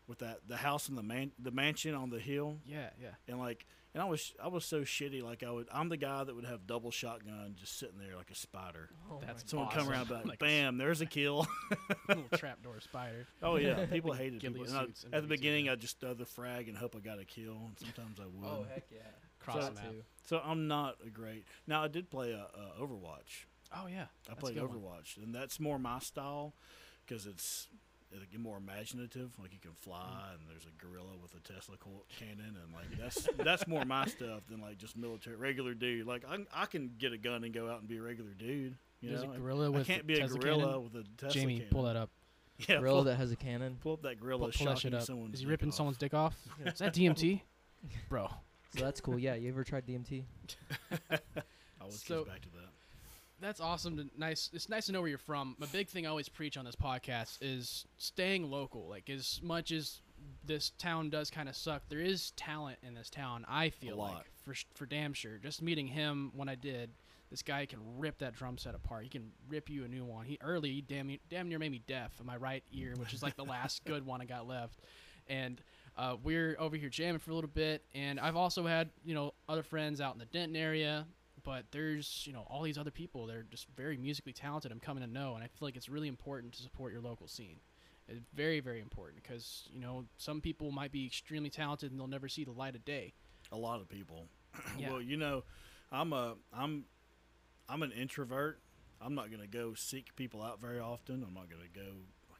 with 0.07 0.19
that 0.19 0.39
the 0.47 0.57
house 0.57 0.89
and 0.89 0.97
the 0.97 1.03
man 1.03 1.31
the 1.39 1.51
mansion 1.51 1.95
on 1.95 2.09
the 2.09 2.19
hill, 2.19 2.57
Yeah, 2.65 2.89
yeah. 3.01 3.09
and 3.27 3.39
like 3.39 3.65
and 3.93 4.01
I 4.01 4.05
was 4.05 4.33
I 4.43 4.47
was 4.47 4.63
so 4.65 4.81
shitty. 4.81 5.23
Like 5.23 5.43
I 5.43 5.51
would 5.51 5.67
I'm 5.71 5.89
the 5.89 5.97
guy 5.97 6.23
that 6.23 6.35
would 6.35 6.45
have 6.45 6.67
double 6.67 6.91
shotgun 6.91 7.55
just 7.59 7.77
sitting 7.79 7.97
there 7.97 8.15
like 8.15 8.29
a 8.31 8.35
spider. 8.35 8.89
Oh 9.09 9.19
my 9.19 9.27
That's 9.27 9.49
Someone 9.49 9.67
awesome. 9.69 9.79
come 9.81 9.89
around, 9.89 10.09
like, 10.11 10.25
Like 10.25 10.41
a 10.41 10.45
bam, 10.45 10.77
there's 10.77 11.01
a 11.01 11.05
kill. 11.05 11.47
Little 12.07 12.23
trapdoor 12.35 12.79
spider. 12.81 13.27
oh 13.41 13.55
yeah, 13.57 13.85
people 13.85 14.13
hated 14.13 14.39
Ghillie 14.41 14.59
people. 14.65 14.75
I- 14.77 15.15
at 15.15 15.21
the 15.21 15.27
beginning, 15.27 15.65
yeah. 15.65 15.73
I 15.73 15.75
just 15.75 15.99
throw 15.99 16.13
the 16.13 16.25
frag 16.25 16.67
and 16.67 16.77
hope 16.77 16.95
I 16.95 16.99
got 16.99 17.19
a 17.19 17.25
kill. 17.25 17.53
And 17.53 17.75
sometimes 17.77 18.19
I 18.19 18.23
oh, 18.23 18.29
would. 18.39 18.47
Oh 18.47 18.65
heck 18.73 18.85
yeah. 18.91 18.99
Cross 19.43 19.55
So- 19.55 19.61
them 19.73 19.77
out. 19.85 19.91
Too. 19.91 20.03
So 20.27 20.41
I'm 20.45 20.67
not 20.67 20.95
a 21.05 21.09
great. 21.09 21.45
Now 21.67 21.83
I 21.83 21.87
did 21.87 22.09
play 22.09 22.31
a, 22.31 22.45
a 22.57 22.81
Overwatch. 22.81 23.45
Oh 23.75 23.87
yeah. 23.87 24.03
I 24.03 24.07
That's 24.29 24.39
played 24.39 24.55
good 24.55 24.69
one. 24.69 24.77
Overwatch, 24.79 25.17
and 25.17 25.33
that's 25.33 25.59
more 25.59 25.79
my 25.79 25.99
style 25.99 26.53
because 27.05 27.25
it's 27.25 27.67
it's 28.13 28.37
more 28.37 28.57
imaginative. 28.57 29.31
Like 29.41 29.51
you 29.53 29.59
can 29.59 29.71
fly, 29.73 29.97
Mm. 29.97 30.39
and 30.39 30.49
there's 30.49 30.65
a 30.65 30.85
gorilla 30.85 31.17
with 31.21 31.33
a 31.33 31.39
Tesla 31.39 31.75
cannon, 32.17 32.55
and 32.63 32.73
like 32.73 32.97
that's 32.99 33.27
that's 33.43 33.67
more 33.67 33.83
my 33.83 34.05
stuff 34.05 34.41
than 34.49 34.61
like 34.61 34.77
just 34.77 34.95
military 34.95 35.35
regular 35.37 35.73
dude. 35.73 36.05
Like 36.05 36.23
I, 36.29 36.37
I 36.53 36.65
can 36.65 36.91
get 36.97 37.13
a 37.13 37.17
gun 37.17 37.43
and 37.43 37.53
go 37.53 37.69
out 37.69 37.79
and 37.79 37.87
be 37.89 37.97
a 37.97 38.01
regular 38.01 38.31
dude. 38.37 38.75
You 39.01 39.09
There's 39.09 39.23
know, 39.23 39.31
a 39.33 39.37
gorilla 39.37 39.65
I 39.65 39.69
with 39.69 39.87
can't 39.87 40.05
be 40.05 40.13
a 40.13 40.17
Tesla 40.19 40.39
gorilla 40.39 40.65
cannon. 40.65 40.83
with 40.83 40.95
a 40.95 41.03
Tesla 41.17 41.29
Jamie, 41.41 41.53
cannon. 41.55 41.69
pull 41.71 41.83
that 41.83 41.95
up. 41.95 42.09
Yeah, 42.69 42.77
Gorilla 42.79 42.97
pull, 42.97 43.03
that 43.05 43.15
has 43.15 43.31
a 43.31 43.35
cannon. 43.35 43.77
pull 43.81 43.93
up 43.93 44.03
that 44.03 44.19
gorilla 44.19 44.51
pull 44.51 44.67
that 44.67 44.77
shit 44.77 44.93
up. 44.93 45.01
Is 45.33 45.39
he 45.39 45.45
ripping 45.47 45.69
off. 45.69 45.75
someone's 45.75 45.97
dick 45.97 46.13
off? 46.13 46.35
Is 46.65 46.77
that 46.77 46.93
DMT? 46.93 47.41
Bro. 48.09 48.29
So 48.77 48.83
that's 48.85 49.01
cool. 49.01 49.19
Yeah, 49.19 49.35
you 49.35 49.49
ever 49.49 49.63
tried 49.63 49.85
DMT? 49.85 50.23
I 51.11 51.17
was 51.85 52.01
So- 52.01 52.19
just 52.19 52.27
back 52.29 52.41
to 52.41 52.49
that. 52.51 52.57
That's 53.39 53.59
awesome. 53.59 53.97
To, 53.97 54.05
nice. 54.17 54.51
It's 54.53 54.69
nice 54.69 54.85
to 54.85 54.91
know 54.91 55.01
where 55.01 55.09
you're 55.09 55.17
from. 55.17 55.55
A 55.63 55.65
big 55.67 55.87
thing 55.89 56.05
I 56.05 56.09
always 56.09 56.29
preach 56.29 56.57
on 56.57 56.63
this 56.65 56.75
podcast 56.75 57.39
is 57.41 57.85
staying 57.97 58.51
local. 58.51 58.87
Like 58.87 59.09
as 59.09 59.39
much 59.41 59.71
as 59.71 59.99
this 60.45 60.69
town 60.77 61.09
does 61.09 61.31
kind 61.31 61.49
of 61.49 61.55
suck, 61.55 61.81
there 61.89 61.97
is 61.99 62.31
talent 62.31 62.77
in 62.83 62.93
this 62.93 63.09
town. 63.09 63.43
I 63.49 63.71
feel 63.71 63.97
lot. 63.97 64.13
like 64.13 64.25
for 64.45 64.53
sh- 64.53 64.65
for 64.75 64.85
damn 64.85 65.13
sure. 65.13 65.39
Just 65.39 65.63
meeting 65.63 65.87
him 65.87 66.31
when 66.35 66.49
I 66.49 66.53
did, 66.55 66.91
this 67.31 67.41
guy 67.41 67.65
can 67.65 67.79
rip 67.97 68.19
that 68.19 68.35
drum 68.35 68.59
set 68.59 68.75
apart. 68.75 69.05
He 69.05 69.09
can 69.09 69.31
rip 69.49 69.71
you 69.71 69.85
a 69.85 69.87
new 69.87 70.05
one. 70.05 70.27
He 70.27 70.37
early 70.43 70.69
he 70.73 70.81
damn 70.81 71.09
damn 71.27 71.49
near 71.49 71.57
made 71.57 71.71
me 71.71 71.81
deaf 71.87 72.11
in 72.19 72.27
my 72.27 72.37
right 72.37 72.63
ear, 72.71 72.93
which 72.95 73.11
is 73.11 73.23
like 73.23 73.37
the 73.37 73.43
last 73.45 73.83
good 73.85 74.05
one 74.05 74.21
I 74.21 74.25
got 74.25 74.47
left. 74.47 74.81
And 75.27 75.59
uh, 75.97 76.15
we're 76.23 76.55
over 76.59 76.75
here 76.75 76.89
jamming 76.89 77.19
for 77.19 77.31
a 77.31 77.35
little 77.35 77.49
bit, 77.49 77.83
and 77.93 78.19
I've 78.19 78.35
also 78.35 78.65
had 78.65 78.89
you 79.03 79.13
know 79.13 79.33
other 79.49 79.63
friends 79.63 80.01
out 80.01 80.13
in 80.13 80.19
the 80.19 80.25
Denton 80.25 80.55
area, 80.55 81.05
but 81.43 81.65
there's 81.71 82.23
you 82.25 82.33
know 82.33 82.45
all 82.49 82.63
these 82.63 82.77
other 82.77 82.91
people 82.91 83.27
that 83.27 83.35
are 83.35 83.43
just 83.43 83.67
very 83.75 83.97
musically 83.97 84.33
talented. 84.33 84.71
I'm 84.71 84.79
coming 84.79 85.03
to 85.03 85.09
know, 85.09 85.35
and 85.35 85.43
I 85.43 85.47
feel 85.47 85.67
like 85.67 85.75
it's 85.75 85.89
really 85.89 86.07
important 86.07 86.53
to 86.53 86.61
support 86.63 86.91
your 86.93 87.01
local 87.01 87.27
scene. 87.27 87.59
It's 88.07 88.19
very 88.33 88.59
very 88.59 88.81
important 88.81 89.21
because 89.21 89.67
you 89.71 89.79
know 89.79 90.05
some 90.17 90.41
people 90.41 90.71
might 90.71 90.91
be 90.91 91.05
extremely 91.05 91.49
talented 91.49 91.91
and 91.91 91.99
they'll 91.99 92.07
never 92.07 92.27
see 92.27 92.43
the 92.43 92.51
light 92.51 92.75
of 92.75 92.83
day. 92.85 93.13
A 93.51 93.57
lot 93.57 93.81
of 93.81 93.89
people. 93.89 94.25
Yeah. 94.77 94.91
well, 94.91 95.01
you 95.01 95.15
know, 95.17 95.43
I'm 95.91 96.11
a 96.13 96.35
I'm 96.53 96.85
I'm 97.69 97.83
an 97.83 97.91
introvert. 97.91 98.59
I'm 99.01 99.15
not 99.15 99.31
gonna 99.31 99.47
go 99.47 99.73
seek 99.75 100.15
people 100.15 100.41
out 100.43 100.59
very 100.59 100.79
often. 100.79 101.23
I'm 101.25 101.33
not 101.33 101.49
gonna 101.49 101.69
go 101.73 101.93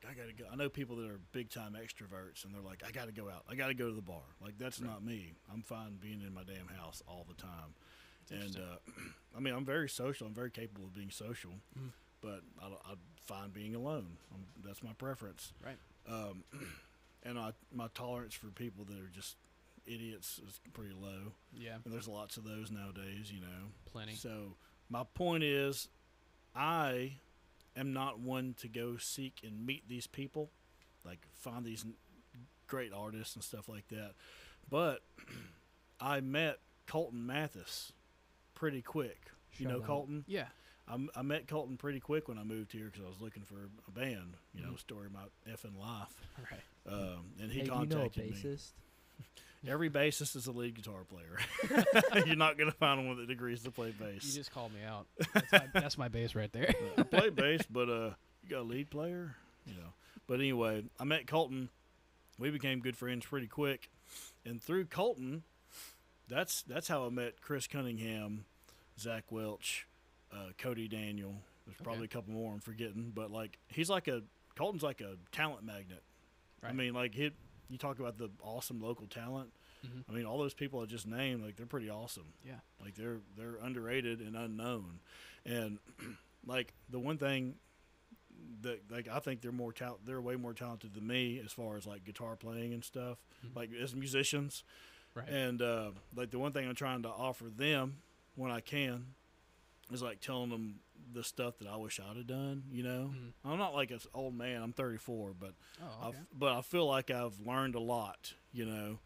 like 0.03 0.13
I 0.15 0.19
gotta 0.19 0.33
go. 0.33 0.45
I 0.51 0.55
know 0.55 0.69
people 0.69 0.95
that 0.97 1.09
are 1.09 1.19
big 1.31 1.49
time 1.49 1.73
extroverts, 1.81 2.43
and 2.45 2.53
they're 2.53 2.61
like, 2.61 2.83
I 2.87 2.91
gotta 2.91 3.11
go 3.11 3.29
out. 3.29 3.43
I 3.49 3.55
gotta 3.55 3.73
go 3.73 3.87
to 3.89 3.95
the 3.95 4.01
bar. 4.01 4.21
Like 4.43 4.57
that's 4.57 4.79
Right. 4.79 4.89
not 4.89 5.03
me. 5.03 5.33
I'm 5.51 5.61
fine 5.61 5.97
being 6.01 6.21
in 6.21 6.33
my 6.33 6.43
damn 6.43 6.67
house 6.67 7.01
all 7.07 7.25
the 7.27 7.35
time. 7.35 7.75
It's 8.29 8.55
And 8.55 8.63
uh, 8.63 8.77
I 9.35 9.39
mean, 9.39 9.53
I'm 9.53 9.65
very 9.65 9.89
social. 9.89 10.27
I'm 10.27 10.33
very 10.33 10.51
capable 10.51 10.85
of 10.85 10.93
being 10.93 11.11
social, 11.11 11.51
Mhm. 11.77 11.91
but 12.21 12.41
I, 12.61 12.67
I 12.67 12.93
find 13.23 13.53
being 13.53 13.75
alone. 13.75 14.17
I'm, 14.33 14.45
that's 14.63 14.83
my 14.83 14.93
preference. 14.93 15.53
Right. 15.63 15.77
Um, 16.07 16.43
and 17.23 17.37
I, 17.37 17.53
my 17.73 17.87
tolerance 17.93 18.33
for 18.33 18.47
people 18.47 18.85
that 18.85 18.97
are 18.99 19.09
just 19.13 19.35
idiots 19.85 20.39
is 20.47 20.59
pretty 20.73 20.93
low. 20.93 21.33
yeah, 21.53 21.77
And 21.83 21.93
there's 21.93 22.07
lots 22.07 22.37
of 22.37 22.43
those 22.43 22.69
nowadays, 22.71 23.31
you 23.31 23.41
know. 23.41 23.71
plenty. 23.91 24.13
So 24.15 24.55
my 24.89 25.03
point 25.15 25.43
is, 25.43 25.87
I 26.55 27.13
am 27.75 27.93
not 27.93 28.19
one 28.19 28.55
to 28.59 28.67
go 28.67 28.97
seek 28.97 29.41
and 29.43 29.65
meet 29.65 29.87
these 29.87 30.07
people, 30.07 30.51
like 31.05 31.25
find 31.33 31.65
these 31.65 31.85
great 32.67 32.91
artists 32.93 33.35
and 33.35 33.43
stuff 33.43 33.67
like 33.67 33.87
that. 33.89 34.13
But 34.69 34.99
I 35.99 36.21
met 36.21 36.59
Colton 36.87 37.25
Mathis 37.25 37.93
pretty 38.55 38.81
quick. 38.81 39.27
You 39.57 39.67
know 39.67 39.77
out. 39.77 39.85
Colton? 39.85 40.23
Yeah, 40.27 40.45
I, 40.87 40.97
I, 41.15 41.21
met 41.21 41.47
Colton 41.47 41.77
pretty 41.77 41.99
quick 41.99 42.27
when 42.27 42.37
I 42.37 42.43
moved 42.43 42.71
here 42.71 42.85
because 42.85 43.03
I 43.03 43.07
was 43.09 43.21
looking 43.21 43.43
for 43.43 43.69
a 43.87 43.91
band. 43.91 44.37
You 44.53 44.63
know, 44.63 44.71
Mhm. 44.71 44.79
story 44.79 45.07
of 45.07 45.11
my 45.11 45.25
effing 45.47 45.77
life. 45.79 46.15
right. 46.51 46.61
Um, 46.87 47.33
and 47.39 47.51
he 47.51 47.59
hey, 47.59 47.65
do 47.65 47.71
you 47.71 47.85
know 47.85 47.97
a 47.97 48.09
contacted 48.09 48.31
me. 48.31 48.57
Every 49.67 49.91
bassist 49.91 50.35
is 50.35 50.47
a 50.47 50.51
lead 50.51 50.75
guitar 50.75 51.01
player. 51.07 51.85
You're 52.25 52.35
not 52.35 52.57
going 52.57 52.71
to 52.71 52.77
find 52.77 53.07
one 53.07 53.17
that 53.17 53.29
agrees 53.29 53.61
to 53.63 53.71
play 53.71 53.91
bass. 53.91 54.23
You 54.23 54.33
just 54.33 54.51
called 54.51 54.73
me 54.73 54.79
out. 54.83 55.05
That's 55.33 55.51
my, 55.51 55.67
that's 55.73 55.97
my 55.97 56.07
bass 56.07 56.33
right 56.33 56.51
there. 56.51 56.73
I 56.97 57.03
play 57.03 57.29
bass, 57.29 57.61
but 57.69 57.87
uh, 57.89 58.11
you 58.43 58.49
got 58.49 58.61
a 58.61 58.63
lead 58.63 58.89
player, 58.89 59.35
you 59.67 59.73
know. 59.73 59.93
But 60.27 60.39
anyway, 60.39 60.83
I 60.99 61.03
met 61.03 61.27
Colton. 61.27 61.69
We 62.39 62.49
became 62.49 62.79
good 62.79 62.97
friends 62.97 63.25
pretty 63.25 63.47
quick, 63.47 63.91
and 64.45 64.59
through 64.59 64.85
Colton, 64.85 65.43
that's 66.27 66.63
that's 66.63 66.87
how 66.87 67.05
I 67.05 67.09
met 67.09 67.41
Chris 67.41 67.67
Cunningham, 67.67 68.45
Zach 68.97 69.25
Welch, 69.29 69.85
uh, 70.33 70.47
Cody 70.57 70.87
Daniel. 70.87 71.35
There's 71.67 71.77
probably 71.83 72.05
a 72.05 72.07
couple 72.07 72.33
more 72.33 72.53
I'm 72.53 72.61
forgetting, 72.61 73.11
but 73.13 73.29
like 73.31 73.59
he's 73.67 73.91
like 73.91 74.07
a 74.07 74.23
Colton's 74.55 74.81
like 74.81 75.01
a 75.01 75.17
talent 75.31 75.63
magnet. 75.63 76.01
I 76.63 76.73
mean, 76.73 76.93
like 76.93 77.13
he, 77.13 77.31
you 77.71 77.77
talk 77.77 77.99
about 77.99 78.17
the 78.17 78.29
awesome 78.43 78.81
local 78.81 79.07
talent. 79.07 79.51
Mhm. 79.85 80.03
I 80.09 80.11
mean, 80.11 80.25
all 80.25 80.37
those 80.37 80.53
people 80.53 80.81
I 80.81 80.85
just 80.85 81.07
named, 81.07 81.43
like 81.43 81.55
they're 81.55 81.65
pretty 81.65 81.89
awesome. 81.89 82.33
Yeah. 82.45 82.59
Like 82.83 82.95
they're 82.95 83.19
they're 83.37 83.55
underrated 83.61 84.19
and 84.21 84.35
unknown, 84.35 84.99
and 85.45 85.79
like 86.45 86.73
the 86.89 86.99
one 86.99 87.17
thing 87.17 87.55
that 88.61 88.81
like 88.91 89.07
I 89.07 89.19
think 89.19 89.41
they're 89.41 89.51
more 89.51 89.71
tal- 89.73 89.99
they're 90.05 90.21
way 90.21 90.35
more 90.35 90.53
talented 90.53 90.93
than 90.93 91.07
me 91.07 91.41
as 91.43 91.51
far 91.51 91.77
as 91.77 91.85
like 91.87 92.03
guitar 92.03 92.35
playing 92.35 92.73
and 92.73 92.83
stuff, 92.83 93.17
Mhm. 93.45 93.55
like 93.55 93.69
as 93.73 93.95
musicians. 93.95 94.63
Right. 95.15 95.27
And 95.27 95.61
uh, 95.61 95.91
like 96.15 96.31
the 96.31 96.39
one 96.39 96.51
thing 96.53 96.67
I'm 96.67 96.75
trying 96.75 97.01
to 97.03 97.09
offer 97.09 97.45
them 97.49 97.97
when 98.35 98.51
I 98.51 98.61
can 98.61 99.07
is 99.91 100.01
like 100.01 100.21
telling 100.21 100.49
them 100.49 100.79
the 101.13 101.23
stuff 101.23 101.57
that 101.59 101.67
I 101.67 101.75
wish 101.77 101.99
I'd 101.99 102.17
have 102.17 102.27
done. 102.27 102.63
You 102.71 102.83
know, 102.83 103.13
Mhm. 103.15 103.31
I'm 103.45 103.57
not 103.57 103.73
like 103.73 103.91
an 103.91 103.99
old 104.13 104.33
man. 104.35 104.61
I'm 104.61 104.73
34, 104.73 105.33
but 105.39 105.53
Oh, 105.81 106.07
okay. 106.09 106.17
I've, 106.19 106.39
but 106.39 106.51
I 106.57 106.61
feel 106.61 106.85
like 106.87 107.09
I've 107.11 107.39
learned 107.39 107.75
a 107.75 107.79
lot, 107.79 108.33
you 108.53 108.65
know, 108.65 108.99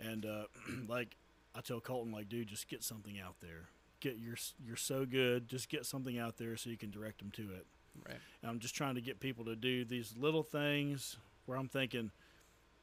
and 0.00 0.24
uh, 0.26 0.44
like 0.88 1.16
I 1.54 1.60
tell 1.60 1.80
Colton, 1.80 2.12
like, 2.12 2.28
dude, 2.28 2.48
just 2.48 2.68
get 2.68 2.82
something 2.84 3.18
out 3.18 3.36
there. 3.40 3.68
Get 4.00 4.16
you're 4.18 4.36
you're 4.64 4.76
so 4.76 5.04
good. 5.04 5.48
Just 5.48 5.68
get 5.68 5.84
something 5.86 6.18
out 6.18 6.36
there 6.36 6.56
so 6.56 6.70
you 6.70 6.76
can 6.76 6.90
direct 6.90 7.18
them 7.18 7.30
to 7.32 7.52
it. 7.54 7.66
right. 8.06 8.18
And 8.42 8.50
I'm 8.50 8.60
just 8.60 8.76
trying 8.76 8.94
to 8.94 9.00
get 9.00 9.18
people 9.18 9.44
to 9.46 9.56
do 9.56 9.84
these 9.84 10.14
little 10.16 10.44
things 10.44 11.16
where 11.46 11.58
I'm 11.58 11.68
thinking, 11.68 12.12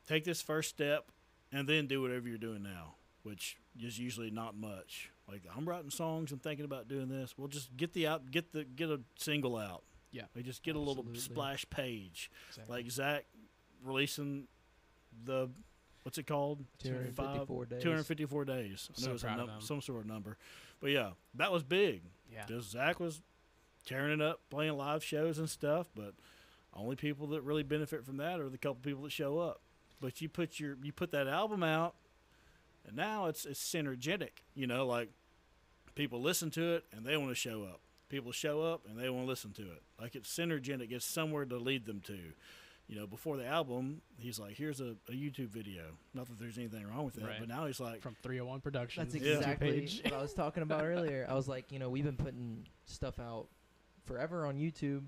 take 0.08 0.26
this 0.26 0.42
first 0.42 0.70
step, 0.70 1.12
and 1.54 1.70
then 1.70 1.88
do 1.88 2.02
whatever 2.02 2.28
you're 2.28 2.38
doing 2.38 2.64
now, 2.64 2.96
which 3.24 3.58
is 3.80 3.98
usually 3.98 4.30
not 4.30 4.56
much. 4.58 5.10
Like 5.28 5.42
I'm 5.56 5.68
writing 5.68 5.90
songs 5.90 6.32
and 6.32 6.42
thinking 6.42 6.66
about 6.66 6.88
doing 6.88 7.10
this. 7.10 7.34
We'll 7.38 7.48
just 7.48 7.76
get 7.76 7.94
the 7.94 8.08
out, 8.08 8.30
get 8.32 8.52
the 8.54 8.64
get 8.64 8.90
a 8.90 9.00
single 9.18 9.58
out. 9.58 9.84
Yeah. 10.12 10.24
we 10.36 10.44
just 10.44 10.64
get 10.64 10.76
a 10.78 10.80
little 10.80 11.06
splash 11.16 11.66
page 11.70 12.32
Exactly. 12.50 12.74
like 12.76 12.90
Zach 12.90 13.26
releasing 13.84 14.48
the 15.26 15.50
what's 16.04 16.18
it 16.18 16.28
called? 16.28 16.64
254 16.84 17.66
days. 17.66 17.84
254 17.84 18.46
days. 18.46 18.90
I 18.98 19.02
So 19.02 19.10
know 19.10 19.16
a 19.16 19.20
proud 19.20 19.40
of 19.40 19.48
num- 19.48 19.62
some 19.62 19.82
sort 19.82 20.02
of 20.02 20.06
number, 20.06 20.38
but 20.80 20.92
yeah, 20.92 21.12
that 21.36 21.52
was 21.52 21.64
big. 21.64 22.02
yeah. 22.32 22.46
Just 22.48 22.72
Zach 22.72 23.00
was 23.00 23.22
tearing 23.86 24.14
it 24.14 24.22
up, 24.22 24.40
playing 24.50 24.78
live 24.78 25.04
shows 25.04 25.38
and 25.40 25.50
stuff. 25.50 25.90
But 25.96 26.14
only 26.74 26.96
people 26.96 27.28
that 27.28 27.42
really 27.42 27.64
benefit 27.64 28.06
from 28.06 28.18
that 28.18 28.40
are 28.40 28.50
the 28.50 28.58
couple 28.58 28.80
people 28.84 29.04
that 29.04 29.12
show 29.12 29.40
up. 29.40 29.62
But 30.00 30.22
you 30.22 30.30
put 30.30 30.60
your 30.60 30.78
you 30.84 30.92
put 30.94 31.12
that 31.12 31.28
album 31.28 31.64
out, 31.64 31.96
and 32.88 32.96
now 32.96 33.26
it's 33.28 33.46
it's 33.46 33.60
synergetic. 33.62 34.44
You 34.54 34.68
know, 34.68 34.86
like 34.86 35.10
people 35.96 36.22
listen 36.22 36.50
to 36.52 36.76
it 36.76 36.86
and 36.96 37.06
they 37.06 37.18
want 37.18 37.30
to 37.30 37.36
show 37.36 37.64
up. 37.64 37.82
People 38.10 38.32
show 38.32 38.62
up 38.62 38.82
and 38.88 38.98
they 39.00 39.10
want 39.10 39.26
to 39.26 39.30
listen 39.30 39.52
to 39.54 39.64
it. 39.64 39.82
Like 40.00 40.16
it's 40.16 40.30
synergetic. 40.36 40.92
It's 40.92 41.06
somewhere 41.06 41.46
to 41.46 41.58
lead 41.58 41.86
them 41.86 42.02
to. 42.02 42.18
You 42.88 42.96
know, 42.96 43.08
before 43.08 43.36
the 43.36 43.48
album, 43.48 44.02
he's 44.20 44.38
like, 44.38 44.56
"Here's 44.58 44.80
a, 44.80 44.96
a 45.10 45.12
YouTube 45.12 45.48
video." 45.50 45.86
Not 46.14 46.28
that 46.28 46.38
there's 46.38 46.60
anything 46.60 46.86
wrong 46.86 47.04
with 47.04 47.16
that, 47.16 47.26
Right. 47.26 47.40
but 47.40 47.48
now 47.50 47.66
he's 47.66 47.80
like, 47.80 48.00
From 48.02 48.16
301 48.22 48.62
Productions. 48.62 49.12
That's 49.12 49.26
Yeah. 49.26 49.38
exactly 49.38 49.72
page. 49.72 50.02
what 50.04 50.14
I 50.14 50.22
was 50.22 50.36
talking 50.36 50.62
about 50.62 50.84
earlier. 50.86 51.26
I 51.28 51.34
was 51.34 51.48
like, 51.48 51.72
you 51.72 51.80
know, 51.80 51.90
we've 51.90 52.04
been 52.04 52.16
putting 52.16 52.68
stuff 52.86 53.20
out 53.20 53.48
forever 54.06 54.46
on 54.46 54.58
YouTube, 54.60 55.02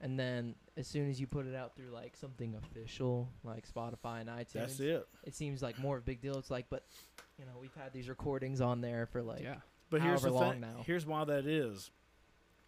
and 0.00 0.18
then 0.18 0.54
as 0.76 0.86
soon 0.86 1.08
as 1.10 1.20
you 1.20 1.26
put 1.26 1.46
it 1.46 1.54
out 1.54 1.74
through 1.76 1.90
like 1.90 2.16
something 2.16 2.54
official, 2.54 3.28
like 3.44 3.66
Spotify 3.68 4.20
and 4.20 4.28
iTunes, 4.28 4.52
"That's 4.52 4.80
it." 4.80 5.06
it 5.24 5.34
seems 5.34 5.62
like 5.62 5.78
more 5.78 5.96
of 5.96 6.02
a 6.02 6.06
big 6.06 6.20
deal. 6.20 6.38
It's 6.38 6.50
like, 6.50 6.66
but 6.70 6.84
you 7.38 7.44
know, 7.44 7.52
we've 7.60 7.74
had 7.74 7.92
these 7.92 8.08
recordings 8.08 8.60
on 8.60 8.80
there 8.80 9.06
for 9.06 9.22
like 9.22 9.42
yeah. 9.42 9.56
But 9.90 10.02
here's 10.02 10.22
the 10.22 10.28
however 10.30 10.44
long 10.44 10.52
thing. 10.52 10.60
now. 10.60 10.82
Here's 10.86 11.06
why 11.06 11.24
that 11.24 11.46
is. 11.46 11.90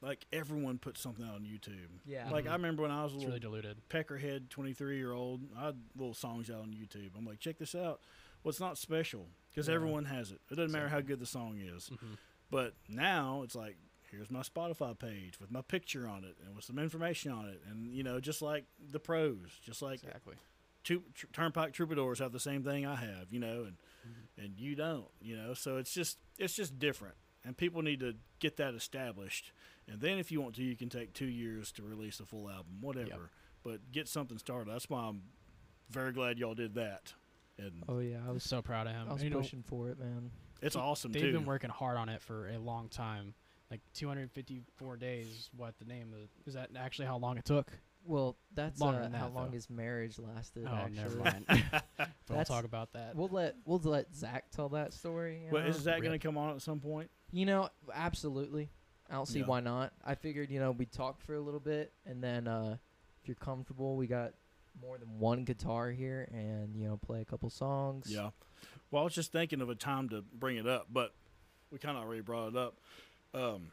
like 0.03 0.25
everyone 0.33 0.79
puts 0.79 0.99
something 0.99 1.27
out 1.27 1.35
on 1.35 1.43
YouTube. 1.43 1.91
Yeah. 2.07 2.31
Like 2.31 2.47
I 2.47 2.51
Mhm. 2.51 2.53
remember 2.55 2.83
when 2.85 2.91
I 2.91 3.05
was 3.05 3.13
a 3.13 3.17
It's 3.17 3.25
little 3.27 3.51
really 3.51 3.61
diluted. 3.63 3.89
peckerhead 3.91 4.49
23 4.49 4.97
year 4.97 5.13
old 5.13 5.43
i 5.59 5.67
had 5.67 5.77
little 5.95 6.15
songs 6.15 6.51
out 6.51 6.61
on 6.63 6.73
youtube 6.73 7.11
i'm 7.19 7.27
like 7.27 7.39
check 7.39 7.59
this 7.59 7.75
out 7.75 8.01
well 8.43 8.49
it's 8.49 8.61
not 8.61 8.79
special 8.79 9.27
because 9.51 9.69
Yeah. 9.69 9.75
everyone 9.75 10.07
has 10.07 10.31
it 10.33 10.41
it 10.51 10.55
doesn't 10.55 10.73
matter 10.73 10.89
how 10.89 11.03
good 11.03 11.19
the 11.21 11.27
song 11.27 11.59
is 11.59 11.89
hmm 11.89 12.15
but 12.51 12.73
now 12.89 13.43
it's 13.43 13.55
like 13.55 13.77
here's 14.11 14.31
my 14.31 14.41
spotify 14.43 14.99
page 14.99 15.39
with 15.41 15.51
my 15.51 15.63
picture 15.63 16.07
on 16.09 16.25
it 16.25 16.37
and 16.47 16.55
with 16.57 16.65
some 16.65 16.79
information 16.79 17.31
on 17.33 17.47
it 17.47 17.61
and 17.71 17.87
you 17.93 18.03
know 18.03 18.21
just 18.21 18.43
like 18.43 18.65
the 18.91 18.99
pros 19.01 19.37
just 19.65 19.83
like 19.83 20.03
Exactly. 20.03 20.35
two, 20.85 21.03
tr- 21.15 21.27
turnpike 21.33 21.73
troubadours 21.73 22.19
have 22.19 22.33
the 22.33 22.41
same 22.41 22.63
thing 22.63 22.87
i 22.87 22.95
have 22.97 23.27
you 23.31 23.41
know 23.41 23.65
and 23.65 23.77
Mhm. 24.07 24.45
and 24.45 24.59
you 24.59 24.75
don't 24.75 25.09
you 25.21 25.37
know 25.37 25.53
so 25.53 25.77
it's 25.77 25.93
just 25.93 26.19
it's 26.39 26.55
just 26.55 26.79
different 26.79 27.15
and 27.45 27.55
people 27.57 27.83
need 27.83 28.01
to 28.01 28.15
get 28.39 28.57
that 28.57 28.73
established 28.75 29.53
and 29.87 30.01
then 30.01 30.17
if 30.19 30.33
you 30.33 30.41
want 30.41 30.55
to 30.55 30.63
you 30.63 30.75
can 30.75 30.89
take 30.89 31.13
two 31.13 31.27
years 31.29 31.71
to 31.73 31.83
release 31.83 32.19
a 32.19 32.25
full 32.25 32.49
album 32.49 32.79
whatever 32.81 33.29
but 33.63 33.93
get 33.93 34.09
something 34.09 34.39
started 34.39 34.73
that's 34.73 34.89
why 34.89 35.01
i'm 35.03 35.21
very 35.91 36.13
glad 36.13 36.39
y'all 36.39 36.55
did 36.55 36.75
that 36.77 37.13
and 37.59 37.85
Oh 37.91 37.99
yeah, 37.99 38.17
I 38.25 38.25
I 38.25 38.27
was 38.29 38.35
was 38.37 38.43
so 38.45 38.63
proud 38.63 38.87
of 38.87 38.95
him. 38.95 39.07
I 39.11 39.13
was 39.13 39.23
You 39.23 39.29
know, 39.29 39.37
pushing 39.41 39.63
for 39.63 39.91
it, 39.91 39.99
man. 39.99 40.31
it's 40.63 40.77
awesome 40.77 41.13
They've 41.13 41.21
too 41.21 41.33
been 41.33 41.45
working 41.45 41.69
hard 41.69 41.99
on 41.99 42.09
it 42.09 42.23
for 42.23 42.49
a 42.49 42.57
long 42.59 42.89
time. 42.89 43.35
Like 43.71 43.81
254 43.95 44.97
days. 44.97 45.49
What 45.57 45.79
the 45.79 45.85
name 45.85 46.13
of 46.13 46.29
is 46.47 46.55
that 46.55 46.71
actually 46.77 47.07
how 47.07 47.19
long 47.19 47.39
it 47.39 47.45
took? 47.45 47.71
Well, 48.05 48.37
that's 48.55 48.81
uh, 48.81 48.93
than 48.93 49.13
how 49.13 49.27
that, 49.29 49.35
long 49.35 49.47
though. 49.49 49.55
his 49.55 49.69
marriage 49.71 50.19
lasted. 50.19 50.67
oh, 50.69 50.75
actually. 50.75 50.97
never 50.97 51.17
mind. 51.17 51.45
we'll 52.31 52.45
talk 52.45 52.65
about 52.65 52.93
that. 52.95 53.15
We'll 53.15 53.29
let 53.29 53.57
we'll 53.65 53.79
let 53.79 54.15
Zach 54.15 54.51
tell 54.51 54.71
that 54.71 54.93
story. 54.93 55.43
You 55.45 55.51
but 55.53 55.65
know? 55.65 55.69
is 55.71 55.85
that 55.85 56.01
going 56.01 56.13
to 56.13 56.19
come 56.19 56.37
on 56.39 56.55
at 56.55 56.63
some 56.63 56.81
point 56.81 57.11
You 57.31 57.47
know, 57.47 57.69
absolutely. 57.95 58.71
I 59.09 59.15
don't 59.15 59.27
see 59.27 59.41
Yeah. 59.41 59.47
why 59.47 59.61
not. 59.61 59.93
I 60.05 60.15
figured, 60.15 60.51
you 60.51 60.61
know, 60.61 60.71
we 60.71 60.87
talked 60.87 61.21
for 61.23 61.35
a 61.35 61.41
little 61.41 61.59
bit, 61.61 61.93
and 62.07 62.23
then 62.23 62.47
uh, 62.47 62.77
if 63.21 63.29
you're 63.29 63.35
comfortable, 63.35 63.97
we 63.97 64.07
got 64.07 64.35
more 64.81 64.99
than 64.99 65.19
one 65.19 65.45
guitar 65.45 65.91
here, 65.91 66.29
and 66.33 66.77
you 66.77 66.87
know, 66.87 66.97
play 66.97 67.21
a 67.21 67.25
couple 67.25 67.51
songs. 67.51 68.07
yeah 68.09 68.31
well 68.91 69.03
i 69.03 69.05
was 69.05 69.15
just 69.15 69.31
thinking 69.33 69.61
of 69.61 69.69
a 69.71 69.75
time 69.75 70.09
to 70.09 70.23
bring 70.35 70.57
it 70.57 70.67
up 70.67 70.87
but 70.93 71.13
we 71.71 71.79
kind 71.79 71.97
of 71.97 72.03
already 72.05 72.21
brought 72.21 72.49
it 72.49 72.57
up 72.57 72.75
um 73.35 73.71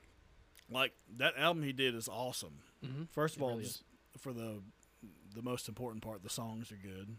like 0.69 0.93
that 1.17 1.33
album 1.37 1.63
he 1.63 1.71
did 1.73 1.95
is 1.95 2.07
awesome 2.07 2.59
hmm 2.85 3.03
first 3.11 3.35
of 3.35 3.41
It 3.41 3.45
all 3.45 3.57
really 3.57 3.69
for 4.17 4.33
the 4.33 4.61
the 5.35 5.41
most 5.41 5.67
important 5.67 6.03
part 6.03 6.23
the 6.23 6.29
songs 6.29 6.71
are 6.71 6.75
good 6.81 7.15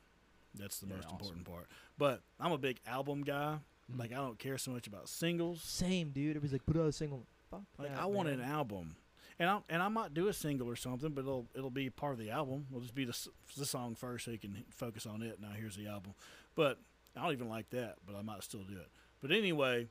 that's 0.54 0.78
the 0.80 0.86
They're 0.86 0.96
most 0.96 1.06
awesome. 1.06 1.16
important 1.20 1.44
part 1.46 1.66
but 1.96 2.22
i'm 2.40 2.52
a 2.52 2.58
big 2.58 2.78
album 2.86 3.22
guy 3.22 3.58
Mhm. 3.90 3.98
like 3.98 4.12
i 4.12 4.16
don't 4.16 4.38
care 4.38 4.58
so 4.58 4.70
much 4.70 4.86
about 4.86 5.08
singles 5.08 5.62
Same, 5.62 6.10
dude. 6.10 6.36
It 6.36 6.42
was 6.42 6.52
like 6.52 6.66
put 6.66 6.76
out 6.76 6.86
a 6.86 6.92
single. 6.92 7.24
Fuck 7.50 7.62
like 7.78 7.88
that, 7.88 7.98
i 7.98 8.04
want 8.04 8.28
an 8.28 8.40
album 8.42 8.96
and 9.38 9.48
I 9.48 9.60
and 9.70 9.82
I 9.82 9.88
might 9.88 10.12
do 10.12 10.26
a 10.28 10.32
single 10.32 10.68
or 10.68 10.74
something, 10.76 11.10
but 11.12 11.20
it'll 11.22 11.46
it'll 11.54 11.70
be 11.70 11.88
part 11.90 12.12
of 12.12 12.18
the 12.18 12.30
album. 12.30 12.66
It'll 12.70 12.80
just 12.82 12.94
be 12.94 13.04
the 13.06 13.16
the 13.56 13.64
song 13.64 13.94
first, 13.94 14.24
so 14.24 14.30
you 14.32 14.38
can 14.38 14.64
focus 14.68 15.06
on 15.06 15.22
it. 15.22 15.40
Now 15.40 15.52
here's 15.56 15.76
the 15.76 15.86
album, 15.86 16.14
but 16.56 16.80
I 17.16 17.22
don't 17.22 17.32
even 17.32 17.48
like 17.48 17.70
that, 17.70 17.94
but 18.04 18.16
I 18.16 18.22
might 18.22 18.42
still 18.42 18.64
do 18.64 18.76
it. 18.76 18.88
But 19.22 19.30
anyway, 19.30 19.86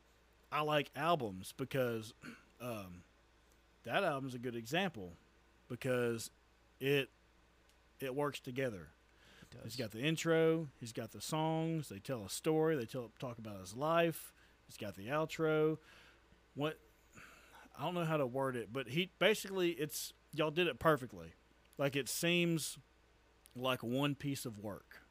I 0.51 0.61
like 0.61 0.89
albums 0.95 1.53
because 1.57 2.13
um, 2.61 3.03
that 3.85 4.03
album's 4.03 4.35
a 4.35 4.39
good 4.39 4.55
example 4.55 5.13
because 5.69 6.29
it 6.79 7.09
it 7.99 8.15
works 8.15 8.39
together. 8.39 8.89
It 9.41 9.59
He's 9.63 9.75
got 9.75 9.91
the 9.91 9.99
intro. 9.99 10.67
He's 10.79 10.91
got 10.93 11.11
the 11.11 11.21
songs. 11.21 11.89
They 11.89 11.99
tell 11.99 12.23
a 12.25 12.29
story. 12.29 12.75
They 12.75 12.85
tell 12.85 13.11
talk 13.19 13.37
about 13.37 13.59
his 13.59 13.75
life. 13.75 14.33
He's 14.67 14.77
got 14.77 14.95
the 14.95 15.07
outro. 15.07 15.77
What 16.55 16.77
I 17.77 17.83
don't 17.83 17.93
know 17.93 18.05
how 18.05 18.17
to 18.17 18.25
word 18.27 18.55
it, 18.55 18.69
but 18.71 18.89
he 18.89 19.11
basically 19.19 19.71
it's 19.71 20.13
y'all 20.33 20.51
did 20.51 20.67
it 20.67 20.79
perfectly. 20.79 21.33
Like 21.77 21.95
it 21.95 22.09
seems 22.09 22.77
like 23.55 23.83
one 23.83 24.15
piece 24.15 24.45
of 24.45 24.59
work, 24.59 25.01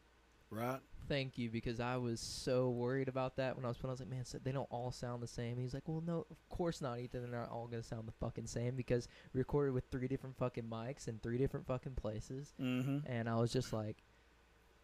right? 0.51 0.81
Thank 1.09 1.39
you, 1.39 1.51
because 1.51 1.79
I 1.81 1.97
was 1.97 2.21
so 2.21 2.71
worried 2.71 3.09
about 3.09 3.37
that 3.37 3.55
when 3.57 3.65
I 3.65 3.69
was 3.69 3.77
putting. 3.77 3.91
I 3.91 3.93
was 3.93 4.01
like, 4.01 4.09
man, 4.11 4.25
so 4.25 4.39
they 4.43 4.53
don't 4.53 4.69
all 4.71 4.91
sound 4.91 5.23
the 5.23 5.27
same. 5.29 5.57
He's 5.59 5.73
like, 5.75 5.85
well, 5.87 6.03
no, 6.07 6.27
of 6.31 6.49
course 6.49 6.81
not, 6.81 6.99
Ethan. 6.99 7.23
They're 7.23 7.41
not 7.41 7.51
all 7.51 7.67
gonna 7.67 7.83
sound 7.83 8.09
the 8.09 8.13
fucking 8.13 8.47
same 8.47 8.75
because 8.77 9.07
we 9.33 9.39
recorded 9.39 9.73
with 9.73 9.85
three 9.91 10.09
different 10.09 10.37
fucking 10.37 10.65
mics 10.65 11.07
in 11.09 11.19
three 11.19 11.39
different 11.39 11.67
fucking 11.67 11.95
places, 11.95 12.55
Mm-hmm. 12.61 12.99
and 13.07 13.29
I 13.29 13.37
was 13.37 13.53
just 13.53 13.73
like, 13.73 13.97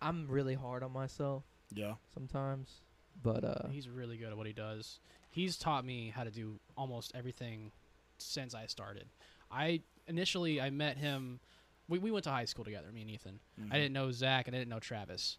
I'm 0.01 0.27
really 0.29 0.55
hard 0.55 0.83
on 0.83 0.93
myself 0.93 1.45
Yeah. 1.75 1.95
sometimes, 2.15 2.83
but 3.23 3.45
uh, 3.45 3.69
He's 3.71 3.89
really 3.89 4.17
good 4.17 4.29
at 4.31 4.37
what 4.37 4.47
he 4.47 4.53
does. 4.53 5.01
He's 5.31 5.57
taught 5.57 5.85
me 5.85 6.13
how 6.15 6.25
to 6.25 6.31
do 6.31 6.61
almost 6.77 7.13
everything 7.15 7.73
since 8.19 8.55
I 8.55 8.67
started. 8.67 9.07
I 9.51 9.81
initially 10.07 10.61
I 10.61 10.71
met 10.71 10.97
him. 10.99 11.41
We, 11.89 11.99
we 11.99 12.11
went 12.11 12.25
to 12.25 12.31
high 12.31 12.45
school 12.45 12.65
together, 12.65 12.91
me 12.93 13.03
and 13.03 13.11
Ethan. 13.11 13.41
Mhm. 13.61 13.73
I 13.73 13.77
didn't 13.77 13.93
know 13.93 14.11
Zach 14.13 14.47
and 14.47 14.55
I 14.55 14.59
didn't 14.59 14.71
know 14.71 14.79
Travis, 14.81 15.39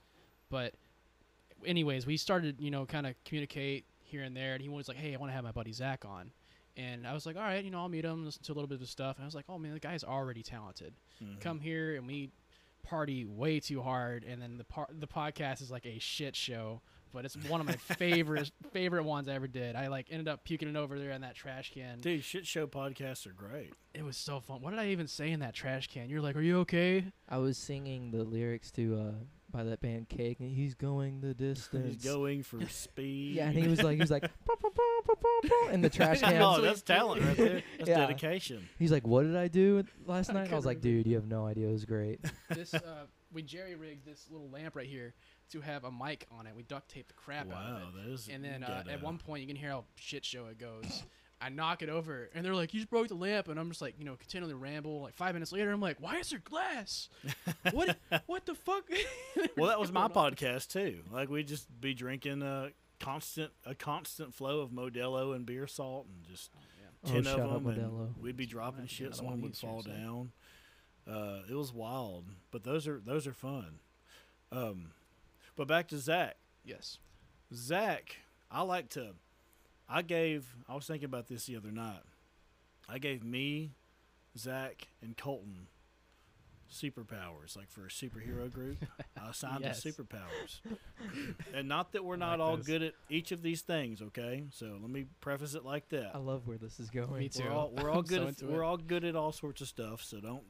but 0.54 0.74
anyways, 1.66 2.06
we 2.06 2.16
started 2.18 2.62
you 2.62 2.72
know 2.72 2.86
kind 2.86 3.08
of 3.08 3.16
communicate 3.26 3.86
here 4.00 4.22
and 4.24 4.38
there, 4.38 4.54
and 4.54 4.62
he 4.62 4.70
was 4.70 4.88
like, 4.88 4.98
"Hey, 4.98 5.14
I 5.14 5.18
want 5.18 5.32
to 5.32 5.36
have 5.36 5.44
my 5.44 5.52
buddy 5.52 5.74
Zach 5.74 6.06
on," 6.06 6.32
and 6.78 7.08
I 7.08 7.14
was 7.14 7.26
like, 7.26 7.36
"All 7.36 7.42
right, 7.42 7.64
you 7.64 7.72
know, 7.72 7.80
I'll 7.80 7.90
meet 7.90 8.06
him, 8.06 8.24
listen 8.26 8.44
to 8.44 8.52
a 8.52 8.56
little 8.56 8.68
bit 8.68 8.82
of 8.82 8.88
stuff." 8.88 9.18
And 9.18 9.24
I 9.24 9.28
was 9.28 9.36
like, 9.36 9.46
"Oh 9.50 9.58
man, 9.58 9.74
the 9.74 9.80
guy's 9.80 10.04
already 10.04 10.44
talented. 10.44 10.94
Mhm. 11.22 11.40
Come 11.42 11.60
here 11.60 11.96
and 11.96 12.06
we 12.08 12.30
party 12.84 13.26
way 13.26 13.60
too 13.60 13.82
hard, 13.82 14.24
and 14.24 14.42
then 14.42 14.58
the 14.58 14.64
par- 14.66 14.90
the 14.92 15.08
podcast 15.08 15.62
is 15.62 15.72
like 15.72 15.86
a 15.86 16.00
shit 16.00 16.36
show." 16.36 16.82
But 17.12 17.26
it's 17.26 17.38
one 17.48 17.62
of 17.62 17.68
my 17.68 17.74
favorite 18.00 18.52
favorite 18.72 19.04
ones 19.04 19.28
I 19.28 19.34
ever 19.36 19.48
did. 19.48 19.76
I 19.76 19.88
like 19.88 20.08
ended 20.10 20.28
up 20.28 20.44
puking 20.44 20.68
it 20.68 20.76
over 20.76 20.98
there 20.98 21.12
in 21.12 21.22
that 21.22 21.36
trash 21.36 21.72
can. 21.72 22.00
Dude, 22.00 22.24
shit 22.24 22.48
show 22.48 22.66
podcasts 22.66 23.28
are 23.28 23.34
great. 23.34 23.72
It 23.94 24.04
was 24.04 24.18
so 24.18 24.40
fun. 24.40 24.62
What 24.62 24.72
did 24.72 24.80
I 24.80 24.88
even 24.88 25.08
say 25.08 25.30
in 25.32 25.40
that 25.42 25.54
trash 25.54 25.88
can? 25.88 26.10
You're 26.10 26.22
like, 26.22 26.36
"Are 26.36 26.42
you 26.42 26.58
okay?" 26.62 27.06
I 27.30 27.38
was 27.38 27.58
singing 27.58 28.10
the 28.12 28.24
lyrics 28.24 28.72
to 28.72 28.96
uh 29.00 29.12
by 29.54 29.64
that 29.64 29.80
band 29.82 30.10
Cake, 30.10 30.40
and 30.42 30.52
he's 30.52 30.74
going 30.74 31.22
the 31.22 31.34
distance. 31.34 31.94
He's 31.94 32.04
going 32.04 32.44
for 32.44 32.60
speed. 32.68 33.36
yeah, 33.36 33.48
and 33.48 33.58
he 33.58 33.68
was 33.68 33.82
like, 33.82 33.94
he 33.96 34.02
was 34.02 34.12
like, 34.12 34.30
in 35.72 35.82
the 35.82 35.90
trash 35.94 36.20
can. 36.22 36.42
oh, 36.42 36.60
that's 36.62 36.82
talent 36.82 37.22
right 37.24 37.38
there. 37.38 37.64
That's 37.78 37.90
Yeah. 37.90 37.98
dedication. 38.00 38.68
He's 38.80 38.92
like, 38.92 39.06
"What 39.08 39.24
did 39.24 39.36
I 39.36 39.48
do 39.48 39.84
last 40.06 40.34
night?" 40.34 40.52
I 40.52 40.56
was 40.56 40.66
like, 40.66 40.82
"Dude, 40.82 41.06
you 41.08 41.16
have 41.16 41.28
no 41.28 41.46
idea. 41.46 41.68
It 41.68 41.72
was 41.72 41.86
great." 41.86 42.20
this 42.50 42.74
uh, 42.74 43.06
we 43.32 43.42
jerry 43.42 43.76
rigged 43.76 44.06
this 44.06 44.28
little 44.30 44.50
lamp 44.50 44.76
right 44.76 44.88
here 44.88 45.14
to 45.52 45.62
have 45.62 45.84
a 45.84 45.92
mic 45.92 46.28
on 46.32 46.48
it. 46.48 46.56
We 46.56 46.64
duct 46.64 46.90
taped 46.90 47.10
the 47.10 47.14
crap 47.14 47.52
out 47.52 47.82
of 47.82 47.96
it. 47.96 48.04
that 48.08 48.14
is. 48.14 48.28
And 48.32 48.44
then 48.44 48.64
uh, 48.64 48.84
at 48.90 49.02
one 49.04 49.18
point, 49.18 49.42
you 49.42 49.48
can 49.48 49.56
hear 49.56 49.70
how 49.70 49.86
shit 49.96 50.26
show 50.26 50.46
it 50.48 50.58
goes. 50.58 51.04
I 51.44 51.50
knock 51.50 51.82
it 51.82 51.90
over, 51.90 52.30
and 52.34 52.46
they're 52.46 52.56
like, 52.56 52.74
"You 52.74 52.80
just 52.80 52.90
broke 52.90 53.08
the 53.10 53.16
lamp," 53.16 53.48
and 53.48 53.60
I'm 53.60 53.70
just 53.70 53.82
like, 53.82 53.96
you 54.00 54.06
know, 54.06 54.16
continually 54.16 54.54
ramble. 54.54 55.02
Like 55.02 55.14
five 55.16 55.34
minutes 55.34 55.52
later, 55.52 55.72
I'm 55.72 55.82
like, 55.82 55.98
"Why 56.00 56.18
is 56.20 56.30
there 56.30 56.40
glass? 56.40 57.10
what? 57.72 57.98
What 58.28 58.46
the 58.46 58.56
fuck?" 58.56 58.84
well, 59.58 59.68
that 59.70 59.80
was 59.80 59.92
my 59.92 60.04
on? 60.04 60.12
podcast 60.12 60.70
too. 60.72 61.00
Like 61.12 61.30
we 61.30 61.44
just 61.44 61.68
be 61.82 61.94
drinking 61.94 62.42
a 62.42 62.70
constant 63.00 63.52
a 63.66 63.76
constant 63.76 64.34
flow 64.34 64.62
of 64.62 64.70
Modelo 64.72 65.36
and 65.36 65.46
beer 65.46 65.68
salt 65.68 66.08
and 66.08 66.24
just 66.26 66.52
Oh, 67.06 67.10
ten 67.12 67.24
shut 67.24 67.38
of 67.40 67.52
up, 67.52 67.64
them, 67.66 67.68
and 67.68 68.16
we'd 68.22 68.38
be 68.38 68.46
dropping 68.46 68.86
I 68.86 68.88
shit. 68.88 69.08
don't 69.08 69.16
Someone 69.16 69.42
want 69.42 69.44
would 69.44 69.58
fall 69.58 69.82
down. 69.82 70.32
Uh, 71.06 71.40
it 71.50 71.54
was 71.54 71.74
wild, 71.74 72.26
but 72.50 72.64
those 72.64 72.88
are 72.88 73.02
those 73.06 73.28
are 73.28 73.34
fun. 73.34 73.80
Um, 74.54 74.92
but 75.58 75.68
back 75.68 75.90
to 75.90 75.98
Zach. 75.98 76.38
yes. 76.64 77.00
Zach, 77.54 78.16
I 78.50 78.62
like 78.62 78.88
to. 78.92 79.16
I 79.90 80.02
gave. 80.02 80.56
I 80.68 80.76
was 80.76 80.86
thinking 80.88 81.06
about 81.06 81.28
this 81.28 81.46
the 81.46 81.56
other 81.56 81.72
night. 81.72 82.02
I 82.90 82.98
gave 83.00 83.24
me, 83.24 83.72
Zach, 84.38 84.88
and 85.02 85.16
Colton 85.16 85.68
superpowers, 86.72 87.56
like 87.56 87.70
for 87.70 87.86
a 87.86 87.90
superhero 87.90 88.52
group. 88.52 88.78
I 89.22 89.30
assigned 89.30 89.62
Yes. 89.62 89.84
them 89.84 89.94
superpowers, 89.94 90.60
and 91.54 91.68
not 91.68 91.92
that 91.94 92.04
we're 92.04 92.16
not 92.16 92.40
like 92.40 92.48
all 92.48 92.58
this. 92.58 92.66
good 92.66 92.82
at 92.84 92.94
each 93.10 93.32
of 93.32 93.42
these 93.42 93.62
things. 93.62 94.02
Okay, 94.02 94.44
so 94.52 94.78
let 94.82 94.90
me 94.90 95.06
preface 95.22 95.54
it 95.54 95.64
like 95.64 95.90
that. 95.90 96.12
I 96.16 96.18
love 96.18 96.48
where 96.48 96.58
this 96.58 96.80
is 96.80 96.90
going. 96.90 97.20
Me 97.20 97.30
too. 97.30 97.44
We're 97.44 97.52
all 97.52 97.72
we're 97.72 97.92
all 97.92 98.02
good. 98.04 98.38
so 98.38 98.46
at, 98.48 98.52
we're 98.52 98.64
it. 98.64 98.66
all 98.66 98.78
good 98.78 99.06
at 99.06 99.16
all 99.16 99.32
sorts 99.32 99.62
of 99.62 99.68
stuff. 99.68 100.04
So 100.04 100.20
don't 100.20 100.44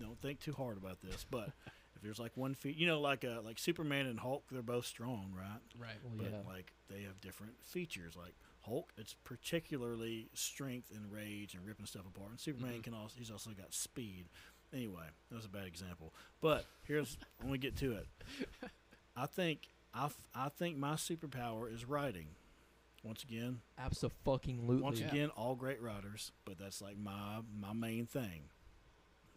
don't 0.00 0.18
think 0.20 0.40
too 0.40 0.52
hard 0.52 0.76
about 0.78 1.00
this. 1.02 1.26
But 1.30 1.50
if 1.94 2.02
there's 2.02 2.18
like 2.18 2.36
one 2.36 2.54
feat, 2.54 2.76
you 2.76 2.86
know, 2.86 3.00
like 3.00 3.24
uh, 3.24 3.42
like 3.42 3.58
Superman 3.58 4.06
and 4.06 4.18
Hulk, 4.18 4.44
they're 4.50 4.62
both 4.62 4.86
strong, 4.86 5.32
right? 5.36 5.60
Right. 5.78 5.96
Well, 6.02 6.14
but 6.16 6.30
yeah. 6.32 6.50
like 6.50 6.72
they 6.88 7.02
have 7.02 7.20
different 7.20 7.52
features. 7.62 8.16
Like 8.16 8.34
Hulk, 8.66 8.92
it's 8.98 9.14
particularly 9.24 10.28
strength 10.34 10.90
and 10.94 11.10
rage 11.12 11.54
and 11.54 11.64
ripping 11.66 11.86
stuff 11.86 12.02
apart. 12.06 12.30
And 12.30 12.40
Superman 12.40 12.80
Mhm. 12.80 12.82
can 12.84 12.94
also 12.94 13.14
he's 13.18 13.30
also 13.30 13.50
got 13.50 13.72
speed. 13.72 14.26
Anyway, 14.72 15.06
that 15.30 15.36
was 15.36 15.44
a 15.44 15.48
bad 15.48 15.64
example. 15.66 16.12
But 16.40 16.66
here's 16.84 17.16
when 17.38 17.50
we 17.50 17.58
get 17.58 17.76
to 17.76 17.92
it. 17.92 18.06
I 19.16 19.26
think 19.26 19.68
I, 19.94 20.06
f- 20.06 20.26
I 20.34 20.48
think 20.50 20.76
my 20.76 20.94
superpower 20.94 21.72
is 21.72 21.84
writing. 21.84 22.26
Once 23.02 23.22
again, 23.22 23.60
Absolutely. 23.78 24.76
once 24.80 24.98
Yeah. 25.00 25.06
again, 25.08 25.30
all 25.30 25.54
great 25.54 25.80
writers, 25.80 26.32
but 26.44 26.58
that's 26.58 26.82
like 26.82 26.96
my 26.98 27.40
my 27.56 27.72
main 27.72 28.04
thing. 28.06 28.50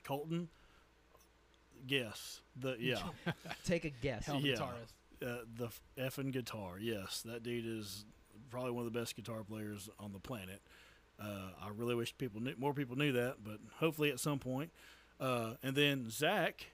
Colton, 0.03 0.49
yes, 1.87 2.41
the 2.55 2.75
yeah, 2.79 3.03
Take 3.63 3.85
a 3.85 3.89
guess. 3.89 4.25
Hell 4.25 4.39
Yeah. 4.43 4.55
guitarist. 4.55 4.93
uh, 5.21 5.43
the 5.55 5.65
f- 5.67 5.81
effing 5.97 6.31
guitar. 6.31 6.79
Yes, 6.79 7.21
that 7.23 7.43
dude 7.43 7.65
is 7.65 8.05
probably 8.49 8.71
one 8.71 8.85
of 8.85 8.91
the 8.93 8.99
best 8.99 9.15
guitar 9.15 9.43
players 9.43 9.89
on 9.99 10.12
the 10.13 10.19
planet. 10.19 10.62
Uh, 11.21 11.51
I 11.62 11.69
really 11.75 11.95
wish 11.95 12.17
people 12.17 12.41
knew, 12.41 12.55
more 12.57 12.73
people 12.73 12.95
knew 12.95 13.12
that, 13.13 13.38
but 13.43 13.59
hopefully 13.77 14.09
at 14.09 14.19
some 14.19 14.39
point. 14.39 14.71
Uh, 15.19 15.55
and 15.63 15.75
then 15.75 16.09
Zach, 16.09 16.67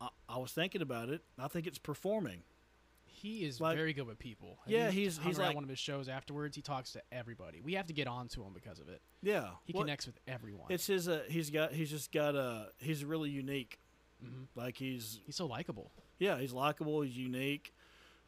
I, 0.00 0.08
I 0.28 0.38
was 0.38 0.52
thinking 0.52 0.82
about 0.82 1.08
it. 1.08 1.22
I 1.38 1.48
think 1.48 1.66
it's 1.66 1.78
performing. 1.78 2.42
He 3.04 3.44
is 3.44 3.60
Like- 3.60 3.76
very 3.76 3.92
good 3.92 4.06
with 4.06 4.18
people. 4.18 4.58
Have 4.64 4.72
Yeah, 4.72 4.90
he's- 4.90 5.18
he's 5.22 5.38
like- 5.38 5.54
one 5.54 5.62
of 5.64 5.70
his 5.70 5.78
shows 5.78 6.08
afterwards. 6.08 6.54
He 6.56 6.62
talks 6.62 6.92
to 6.92 7.02
everybody. 7.12 7.60
We 7.60 7.74
have 7.74 7.86
to 7.86 7.92
get 7.92 8.06
on 8.08 8.28
to 8.28 8.42
him 8.42 8.52
because 8.52 8.78
of 8.80 8.88
it. 8.88 9.00
Yeah, 9.22 9.50
He 9.64 9.72
Well, 9.72 9.82
connects 9.84 10.06
with 10.06 10.18
everyone. 10.26 10.66
It's 10.70 10.86
his. 10.86 11.08
Uh, 11.08 11.24
he's 11.28 11.50
got. 11.50 11.72
He's 11.72 11.90
just 11.90 12.10
got. 12.12 12.34
a. 12.34 12.72
he's 12.78 13.04
really 13.04 13.30
unique. 13.30 13.78
hmm 14.20 14.44
Like 14.56 14.76
he's. 14.76 15.20
He's 15.24 15.36
so 15.36 15.46
likable. 15.46 15.92
Yeah, 16.18 16.38
he's 16.38 16.52
likable. 16.52 17.02
He's 17.02 17.16
unique. 17.16 17.72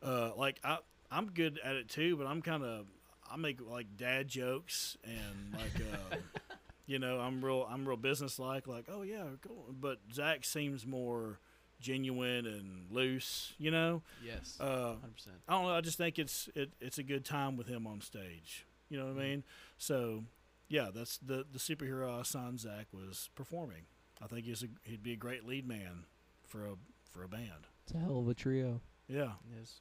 Uh, 0.03 0.33
like 0.37 0.59
I, 0.64 0.79
I'm 1.16 1.27
good 1.31 1.61
at 1.64 1.77
it 1.77 1.88
too, 1.88 2.16
but 2.16 2.27
I'm 2.27 2.42
kind 2.42 2.62
of. 2.62 2.87
I 3.31 3.37
make 3.37 3.59
like 3.61 3.96
dad 3.96 4.29
jokes 4.29 4.96
and 5.05 5.53
like. 5.55 5.72
Uh, 5.81 6.16
you 6.87 6.98
know, 6.98 7.18
I'm 7.20 7.44
real. 7.44 7.66
I'm 7.70 7.87
real 7.87 7.96
business 7.96 8.38
like. 8.38 8.66
Like, 8.66 8.87
oh 8.90 9.03
yeah, 9.03 9.24
cool. 9.46 9.66
But 9.81 9.98
Zach 10.12 10.44
seems 10.44 10.87
more 10.87 11.38
genuine 11.81 12.46
and 12.46 12.90
loose. 12.90 13.53
You 13.59 13.70
know. 13.70 14.03
Yes, 14.24 14.57
Uh, 14.61 14.94
hundred 15.00 15.14
percent. 15.16 15.37
I 15.48 15.53
don't 15.55 15.64
know. 15.64 15.74
I 15.74 15.81
just 15.81 15.98
think 15.98 16.18
it's 16.18 16.48
it, 16.55 16.70
it's 16.81 16.98
a 16.98 17.03
good 17.03 17.24
time 17.24 17.57
with 17.57 17.66
him 17.68 17.87
on 17.87 18.00
stage. 18.00 18.66
You 18.90 18.98
know 18.98 19.07
what 19.07 19.12
I 19.12 19.14
Mhm. 19.24 19.29
mean? 19.31 19.44
So, 19.79 20.24
yeah, 20.68 20.90
that's 20.94 21.18
the 21.18 21.46
the 21.50 21.59
superhero 21.59 22.18
I 22.18 22.20
assigned 22.20 22.61
Zach 22.61 22.87
was 22.92 23.31
performing. 23.35 23.87
I 24.22 24.27
think 24.27 24.44
he's 24.46 24.62
a, 24.62 24.68
he'd 24.85 25.03
be 25.03 25.12
a 25.12 25.16
great 25.16 25.44
lead 25.44 25.66
man 25.66 26.05
for 26.46 26.66
a 26.66 26.74
for 27.11 27.22
a 27.24 27.29
band. 27.29 27.66
It's 27.85 27.92
a 27.94 27.98
hell 27.98 28.18
of 28.20 28.29
a 28.29 28.35
trio. 28.35 28.81
Yeah, 29.09 29.33
Yes. 29.59 29.81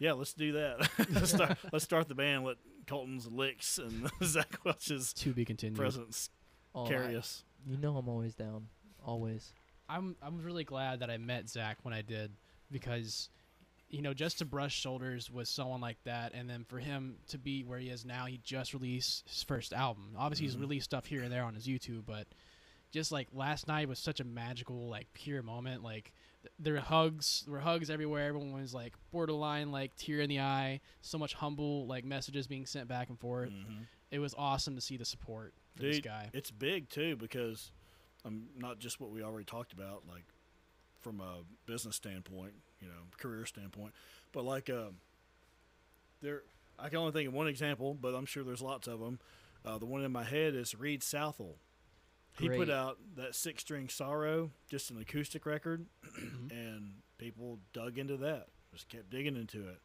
Yeah. 0.00 0.12
Let's 0.14 0.32
do 0.32 0.52
that. 0.52 0.90
let's 1.12 1.30
start 1.32 1.56
let's 1.72 1.84
start 1.84 2.08
the 2.08 2.16
band. 2.16 2.44
Let 2.44 2.56
Colton's 2.88 3.28
licks 3.28 3.78
and 3.78 4.10
Zach 4.24 4.58
Welch's 4.64 5.12
To 5.14 5.32
be 5.32 5.44
continued. 5.44 5.78
presence 5.78 6.28
Oh, 6.74 6.86
carry 6.86 7.14
I- 7.14 7.18
us. 7.18 7.44
You 7.66 7.76
know 7.76 7.96
I'm 7.96 8.08
always 8.08 8.34
down. 8.34 8.66
Always. 9.06 9.52
I'm 9.88 10.16
I'm 10.22 10.42
really 10.42 10.64
glad 10.64 11.00
that 11.00 11.10
I 11.10 11.18
met 11.18 11.48
Zach 11.48 11.78
when 11.82 11.94
I 11.94 12.02
did 12.02 12.32
because 12.70 13.28
you 13.88 14.02
know 14.02 14.14
just 14.14 14.38
to 14.38 14.44
brush 14.44 14.72
shoulders 14.74 15.30
with 15.30 15.48
someone 15.48 15.80
like 15.80 15.98
that 16.04 16.32
and 16.32 16.48
then 16.48 16.64
for 16.64 16.78
him 16.78 17.16
to 17.28 17.38
be 17.38 17.64
where 17.64 17.78
he 17.80 17.88
is 17.88 18.04
now 18.04 18.26
he 18.26 18.38
just 18.44 18.72
released 18.72 19.28
his 19.28 19.42
first 19.42 19.72
album 19.72 20.10
obviously 20.16 20.46
Mhm. 20.46 20.50
he's 20.50 20.58
released 20.58 20.84
stuff 20.84 21.06
here 21.06 21.22
and 21.24 21.32
there 21.32 21.42
on 21.42 21.54
his 21.56 21.66
youtube 21.66 22.02
but 22.06 22.28
just 22.92 23.10
like 23.10 23.26
last 23.32 23.66
night 23.66 23.88
was 23.88 23.98
such 23.98 24.20
a 24.20 24.24
magical 24.24 24.88
like 24.88 25.12
pure 25.12 25.42
moment 25.42 25.82
like 25.82 26.04
th- 26.04 26.14
there 26.58 26.74
were 26.74 26.80
hugs 26.80 27.42
there 27.46 27.52
were 27.54 27.60
hugs 27.60 27.90
everywhere 27.90 28.26
everyone 28.28 28.52
was 28.60 28.72
like 28.72 28.94
borderline 29.12 29.70
like 29.70 29.94
tear 29.96 30.20
in 30.20 30.28
the 30.30 30.40
eye 30.40 30.80
so 31.02 31.18
much 31.18 31.34
humble 31.34 31.86
like 31.86 32.04
messages 32.04 32.46
being 32.46 32.64
sent 32.64 32.88
back 32.88 33.08
and 33.10 33.18
forth 33.18 33.50
Mhm. 33.50 33.86
it 34.10 34.18
was 34.20 34.34
awesome 34.38 34.74
to 34.74 34.80
see 34.80 34.96
the 34.96 35.04
support 35.04 35.52
for 35.76 35.82
this 35.82 35.96
Dude, 35.96 36.04
guy 36.04 36.30
It's 36.32 36.50
big 36.50 36.88
too 36.88 37.16
because 37.16 37.72
um, 38.24 38.44
not 38.56 38.78
just 38.78 39.00
what 39.00 39.10
we 39.10 39.22
already 39.22 39.44
talked 39.46 39.72
about, 39.72 40.02
like 40.06 40.24
from 41.00 41.20
a 41.22 41.38
business 41.64 41.96
standpoint, 41.96 42.52
you 42.80 42.86
know, 42.88 43.04
career 43.18 43.46
standpoint, 43.46 43.94
but 44.32 44.44
like 44.44 44.68
um, 44.68 44.96
there. 46.20 46.42
I 46.78 46.88
can 46.88 46.98
only 46.98 47.12
think 47.12 47.28
of 47.28 47.34
one 47.34 47.46
example, 47.46 47.94
but 47.94 48.14
I'm 48.14 48.26
sure 48.26 48.42
there's 48.44 48.62
lots 48.62 48.88
of 48.88 49.00
them. 49.00 49.18
Uh, 49.64 49.78
the 49.78 49.86
one 49.86 50.02
in 50.02 50.12
my 50.12 50.24
head 50.24 50.54
is 50.54 50.74
Read 50.74 51.02
Southall. 51.02 51.56
He 52.38 52.48
put 52.48 52.70
out 52.70 52.98
that 53.16 53.34
six 53.34 53.62
string 53.62 53.88
sorrow, 53.88 54.50
just 54.68 54.90
an 54.90 55.00
acoustic 55.00 55.44
record, 55.46 55.86
Mhm. 56.18 56.50
and 56.50 56.92
people 57.18 57.58
dug 57.72 57.98
into 57.98 58.16
that. 58.18 58.48
Just 58.72 58.88
kept 58.88 59.10
digging 59.10 59.36
into 59.36 59.68
it. 59.68 59.80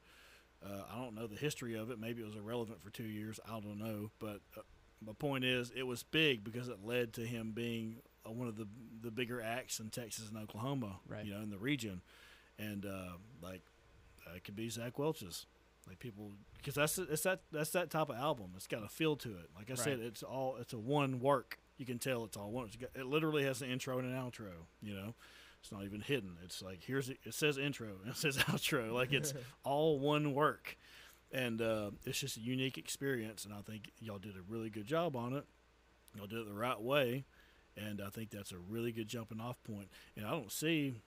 Uh, 0.66 0.84
I 0.90 0.96
don't 0.98 1.16
know 1.16 1.28
the 1.28 1.36
history 1.36 1.76
of 1.76 1.90
it. 1.92 2.00
Maybe 2.00 2.22
it 2.22 2.26
was 2.26 2.36
irrelevant 2.36 2.82
for 2.82 2.90
two 2.92 3.04
years. 3.04 3.40
I 3.46 3.60
don't 3.60 3.78
know. 3.78 4.10
But 4.20 4.42
uh, 4.58 4.62
my 5.06 5.14
point 5.14 5.44
is, 5.44 5.72
it 5.76 5.84
was 5.84 6.04
big 6.04 6.44
because 6.44 6.70
it 6.70 6.84
led 6.84 7.14
to 7.16 7.22
him 7.22 7.52
being 7.52 7.98
uh, 8.26 8.32
one 8.32 8.48
of 8.48 8.56
the 8.58 8.68
the 9.02 9.12
bigger 9.12 9.42
acts 9.42 9.80
in 9.80 9.90
Texas 9.90 10.30
and 10.30 10.38
Oklahoma. 10.38 11.00
Right. 11.08 11.26
You 11.26 11.34
know, 11.34 11.42
in 11.42 11.50
the 11.50 11.58
region, 11.58 12.02
and 12.58 12.86
uh, 12.86 13.18
like 13.42 13.62
it 14.36 14.44
could 14.44 14.56
be 14.56 14.70
Zach 14.70 14.98
Welch's. 14.98 15.46
Like 15.88 16.00
people, 16.00 16.32
because 16.58 16.74
that's 16.74 16.98
it's 16.98 17.22
that 17.24 17.42
that's 17.52 17.70
that 17.72 17.92
type 17.92 18.10
of 18.10 18.16
album. 18.16 18.54
It's 18.56 18.66
got 18.66 18.84
a 18.84 18.88
feel 18.88 19.16
to 19.18 19.30
it. 19.38 19.50
Like 19.56 19.70
I 19.70 19.76
said, 19.76 20.00
it's 20.00 20.24
all 20.24 20.56
it's 20.60 20.74
a 20.74 20.80
one 20.80 21.20
work. 21.20 21.60
You 21.78 21.86
can 21.86 22.00
tell 22.00 22.24
it's 22.24 22.38
all 22.38 22.52
one. 22.52 22.68
It's 22.68 22.78
got, 22.78 22.90
it 22.96 23.06
literally 23.06 23.44
has 23.44 23.62
an 23.62 23.70
intro 23.70 24.00
and 24.00 24.08
an 24.08 24.18
outro. 24.18 24.52
You 24.82 24.96
know, 24.96 25.16
it's 25.62 25.72
not 25.72 25.84
even 25.84 26.02
hidden. 26.02 26.38
It's 26.44 26.62
like 26.62 26.82
here's 26.84 27.10
it 27.10 27.20
says 27.32 27.58
intro 27.58 27.90
and 28.04 28.12
it 28.12 28.18
says 28.18 28.38
outro. 28.38 28.94
Like 28.94 29.12
it's 29.12 29.34
all 29.64 30.00
one 30.00 30.34
work, 30.34 30.78
and 31.32 31.62
uh, 31.62 31.92
it's 32.06 32.20
just 32.20 32.38
a 32.38 32.42
unique 32.42 32.78
experience. 32.78 33.46
And 33.46 33.54
I 33.54 33.62
think 33.62 33.92
y'all 34.00 34.20
did 34.20 34.36
a 34.36 34.42
really 34.48 34.70
good 34.70 34.86
job 34.86 35.16
on 35.16 35.34
it. 35.34 35.46
Y'all 36.16 36.28
did 36.28 36.40
it 36.40 36.48
the 36.48 36.54
right 36.54 36.80
way, 36.82 37.26
and 37.76 38.02
I 38.02 38.10
think 38.10 38.30
that's 38.30 38.52
a 38.52 38.58
really 38.58 38.92
good 38.92 39.08
jumping 39.08 39.42
off 39.42 39.62
point. 39.64 39.90
And 40.16 40.26
I 40.26 40.32
don't 40.32 40.52
see, 40.52 41.02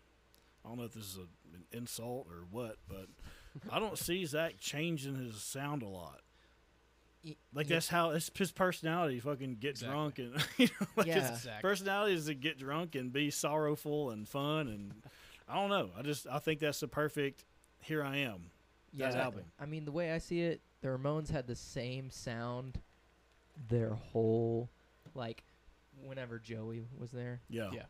I 0.65 0.69
don't 0.69 0.79
know 0.79 0.85
if 0.85 0.93
this 0.93 1.05
is 1.05 1.17
a, 1.17 1.57
an 1.57 1.65
insult 1.73 2.27
or 2.29 2.45
what, 2.51 2.77
but 2.87 3.07
I 3.71 3.79
don't 3.79 3.97
see 3.97 4.25
Zach 4.27 4.59
changing 4.59 5.15
his 5.17 5.41
sound 5.43 5.83
a 5.83 5.89
lot. 5.89 6.21
Y- 7.25 7.37
Like 7.53 7.69
yeah. 7.69 7.77
that's 7.77 7.89
how 7.89 8.11
it's 8.11 8.31
his 8.35 8.53
personality. 8.53 9.19
Fucking 9.21 9.57
get 9.61 9.71
Exactly. 9.71 9.93
drunk 9.95 10.19
and 10.19 10.47
you 10.59 10.67
know, 10.81 10.87
like 10.97 11.07
his 11.07 11.17
Exactly. 11.29 11.69
personality 11.69 12.15
is 12.15 12.27
to 12.27 12.35
get 12.35 12.59
drunk 12.59 12.95
and 12.95 13.13
be 13.13 13.31
sorrowful 13.31 14.11
and 14.11 14.29
fun 14.29 14.69
and 14.69 14.95
I 15.49 15.55
don't 15.55 15.71
know. 15.71 15.91
I 15.99 16.03
just 16.03 16.27
I 16.27 16.39
think 16.39 16.61
that's 16.61 16.81
the 16.81 16.89
perfect. 16.89 17.45
Here 17.83 18.03
I 18.05 18.19
am. 18.19 18.51
Yeah, 18.93 19.11
That 19.11 19.21
album. 19.25 19.45
I 19.59 19.67
mean, 19.67 19.85
the 19.85 19.93
way 19.93 20.13
I 20.13 20.19
see 20.19 20.43
it, 20.43 20.61
the 20.81 20.89
Ramones 20.89 21.31
had 21.31 21.47
the 21.47 21.55
same 21.57 22.11
sound 22.11 22.81
their 23.69 23.91
whole, 23.95 24.69
like, 25.15 25.43
whenever 26.03 26.39
Joey 26.39 26.87
was 26.99 27.11
there, 27.11 27.41
Yeah. 27.49 27.71
Yeah. 27.73 27.83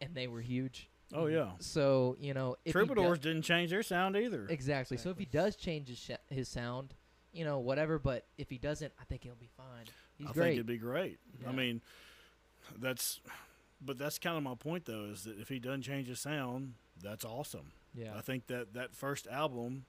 and 0.00 0.14
they 0.14 0.26
were 0.26 0.40
huge. 0.40 0.88
Oh 1.14 1.26
yeah. 1.26 1.50
So 1.60 2.16
you 2.20 2.34
know, 2.34 2.56
if 2.64 2.72
Troubadours 2.72 3.18
do- 3.18 3.28
didn't 3.30 3.42
change 3.44 3.70
their 3.70 3.82
sound 3.82 4.16
either. 4.16 4.46
exactly. 4.48 4.96
So 4.96 5.10
if 5.10 5.18
he 5.18 5.24
does 5.24 5.54
change 5.56 5.88
his 5.88 5.98
sh- 5.98 6.10
his 6.34 6.48
sound, 6.48 6.94
you 7.36 7.44
know, 7.44 7.58
whatever. 7.58 7.98
But 7.98 8.24
if 8.38 8.48
he 8.50 8.58
doesn't, 8.58 8.92
I 9.00 9.04
think 9.04 9.22
he'll 9.24 9.34
be 9.34 9.50
fine. 9.56 9.84
He's 10.18 10.28
I 10.28 10.32
think 10.32 10.54
it'd 10.54 10.66
be 10.66 10.78
great. 10.78 11.18
I 11.46 11.52
mean, 11.52 11.82
that's, 12.80 13.20
but 13.84 13.98
that's 13.98 14.18
kind 14.18 14.36
of 14.36 14.42
my 14.42 14.54
point 14.54 14.86
though. 14.86 15.04
Is 15.12 15.24
that 15.24 15.38
if 15.38 15.48
he 15.48 15.58
doesn't 15.58 15.82
change 15.82 16.08
his 16.08 16.20
sound, 16.20 16.74
that's 17.02 17.24
awesome. 17.24 17.72
yeah. 17.94 18.12
I 18.16 18.20
think 18.22 18.46
that 18.46 18.72
that 18.74 18.94
first 18.94 19.26
album, 19.26 19.84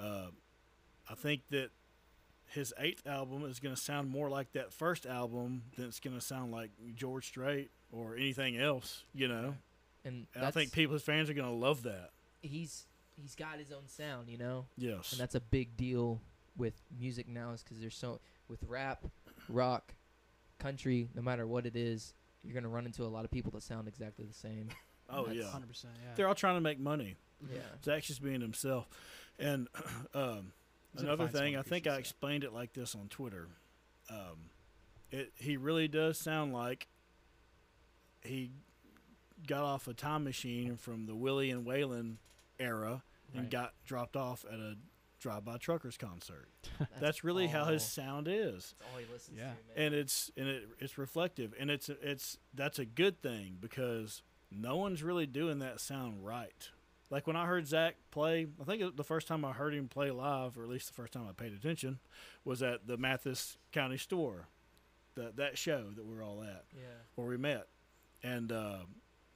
uh, 0.00 0.28
I 1.10 1.14
think 1.14 1.42
that 1.50 1.70
his 2.48 2.72
eighth 2.78 3.06
album 3.06 3.44
is 3.44 3.60
going 3.60 3.74
to 3.74 3.80
sound 3.80 4.10
more 4.10 4.28
like 4.28 4.52
that 4.52 4.72
first 4.72 5.06
album 5.06 5.62
than 5.76 5.86
it's 5.86 6.00
going 6.00 6.14
to 6.16 6.20
sound 6.22 6.52
like 6.52 6.70
George 6.94 7.26
Strait 7.26 7.70
or 7.92 8.16
anything 8.16 8.56
else. 8.58 9.04
You 9.14 9.28
know, 9.28 9.54
and 10.04 10.26
and 10.34 10.44
I 10.44 10.50
think 10.50 10.72
people, 10.72 10.94
his 10.94 11.02
fans 11.02 11.28
are 11.28 11.34
going 11.34 11.48
to 11.48 11.54
love 11.54 11.82
that. 11.82 12.10
he's 12.40 12.86
he's 13.20 13.34
got 13.34 13.58
his 13.58 13.70
own 13.70 13.86
sound, 13.88 14.28
you 14.30 14.38
know, 14.38 14.64
Yes. 14.78 15.12
and 15.12 15.20
that's 15.20 15.34
a 15.34 15.40
big 15.40 15.76
deal 15.76 16.20
with 16.56 16.74
music 16.98 17.28
now, 17.28 17.50
is 17.52 17.62
because 17.62 17.78
there's 17.80 17.94
so 17.96 18.20
with 18.48 18.60
rap, 18.68 19.04
rock, 19.48 19.94
country, 20.58 21.08
no 21.14 21.22
matter 21.22 21.46
what 21.46 21.66
it 21.66 21.76
is, 21.76 22.14
you're 22.44 22.54
gonna 22.54 22.68
run 22.68 22.86
into 22.86 23.02
a 23.04 23.06
lot 23.08 23.24
of 23.24 23.30
people 23.30 23.50
that 23.52 23.62
sound 23.62 23.88
exactly 23.88 24.24
the 24.24 24.34
same. 24.34 24.68
oh 25.10 25.28
yeah. 25.30 25.44
Hundred 25.50 25.68
percent. 25.68 25.94
Yeah. 26.02 26.10
They're 26.16 26.28
all 26.28 26.34
trying 26.34 26.56
to 26.56 26.60
make 26.60 26.78
money. 26.78 27.16
yeah. 27.52 27.58
Zach's 27.84 28.06
just 28.08 28.22
being 28.22 28.40
himself. 28.40 28.88
And 29.38 29.68
um, 30.14 30.52
another 30.96 31.26
thing, 31.28 31.56
I 31.56 31.62
think 31.62 31.86
I 31.86 31.96
explained 31.96 32.44
it 32.44 32.52
like 32.52 32.72
this 32.74 32.94
on 32.94 33.08
Twitter. 33.08 33.48
Um, 34.10 34.50
it 35.10 35.32
he 35.36 35.56
really 35.56 35.88
does 35.88 36.18
sound 36.18 36.52
like 36.52 36.88
he 38.22 38.50
got 39.46 39.64
off 39.64 39.88
a 39.88 39.94
time 39.94 40.24
machine 40.24 40.76
from 40.76 41.06
the 41.06 41.14
Willie 41.14 41.50
and 41.50 41.66
Waylon 41.66 42.16
era 42.60 43.02
and 43.34 43.42
Right. 43.42 43.50
got 43.50 43.74
dropped 43.84 44.14
off 44.16 44.44
at 44.50 44.58
a 44.58 44.76
drive-by 45.22 45.56
truckers 45.58 45.96
concert. 45.96 46.48
That's, 46.78 46.90
That's 47.00 47.24
really 47.24 47.46
how 47.46 47.64
his 47.66 47.84
sound 47.84 48.28
is 48.28 48.74
That's 48.78 48.92
all 48.92 48.98
he 49.00 49.06
listens 49.12 49.38
Yeah. 49.38 49.44
to, 49.44 49.48
man. 49.80 49.86
and 49.86 49.94
it's 49.94 50.30
and 50.36 50.48
it, 50.48 50.68
it's 50.78 50.98
reflective 50.98 51.54
and 51.58 51.70
it's 51.70 51.88
it's 51.88 52.38
that's 52.54 52.78
a 52.78 52.84
good 52.84 53.22
thing 53.22 53.56
because 53.60 54.22
no 54.50 54.76
one's 54.76 55.02
really 55.02 55.26
doing 55.26 55.60
that 55.60 55.80
sound 55.80 56.24
right 56.24 56.68
like 57.08 57.26
when 57.26 57.36
i 57.36 57.46
heard 57.46 57.66
zach 57.66 57.94
play 58.10 58.46
i 58.60 58.64
think 58.64 58.96
the 58.96 59.04
first 59.04 59.26
time 59.26 59.44
i 59.46 59.52
heard 59.52 59.72
him 59.72 59.88
play 59.88 60.10
live 60.10 60.58
or 60.58 60.62
at 60.64 60.68
least 60.68 60.88
the 60.88 60.92
first 60.94 61.12
time 61.12 61.26
i 61.28 61.32
paid 61.32 61.52
attention 61.54 61.98
was 62.44 62.62
at 62.62 62.86
the 62.86 62.98
mathis 62.98 63.56
county 63.72 63.96
store 63.96 64.48
that 65.14 65.36
that 65.36 65.56
show 65.56 65.84
that 65.96 66.04
we 66.04 66.14
were 66.14 66.22
all 66.22 66.42
at 66.42 66.64
yeah. 66.74 66.82
where 67.14 67.26
we 67.26 67.36
met 67.38 67.66
and 68.22 68.52
uh, 68.52 68.78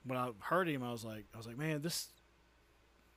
when 0.04 0.18
i 0.18 0.28
heard 0.40 0.68
him 0.68 0.82
i 0.82 0.92
was 0.92 1.04
like 1.04 1.24
i 1.34 1.38
was 1.38 1.46
like 1.46 1.56
man 1.56 1.80
this 1.80 2.08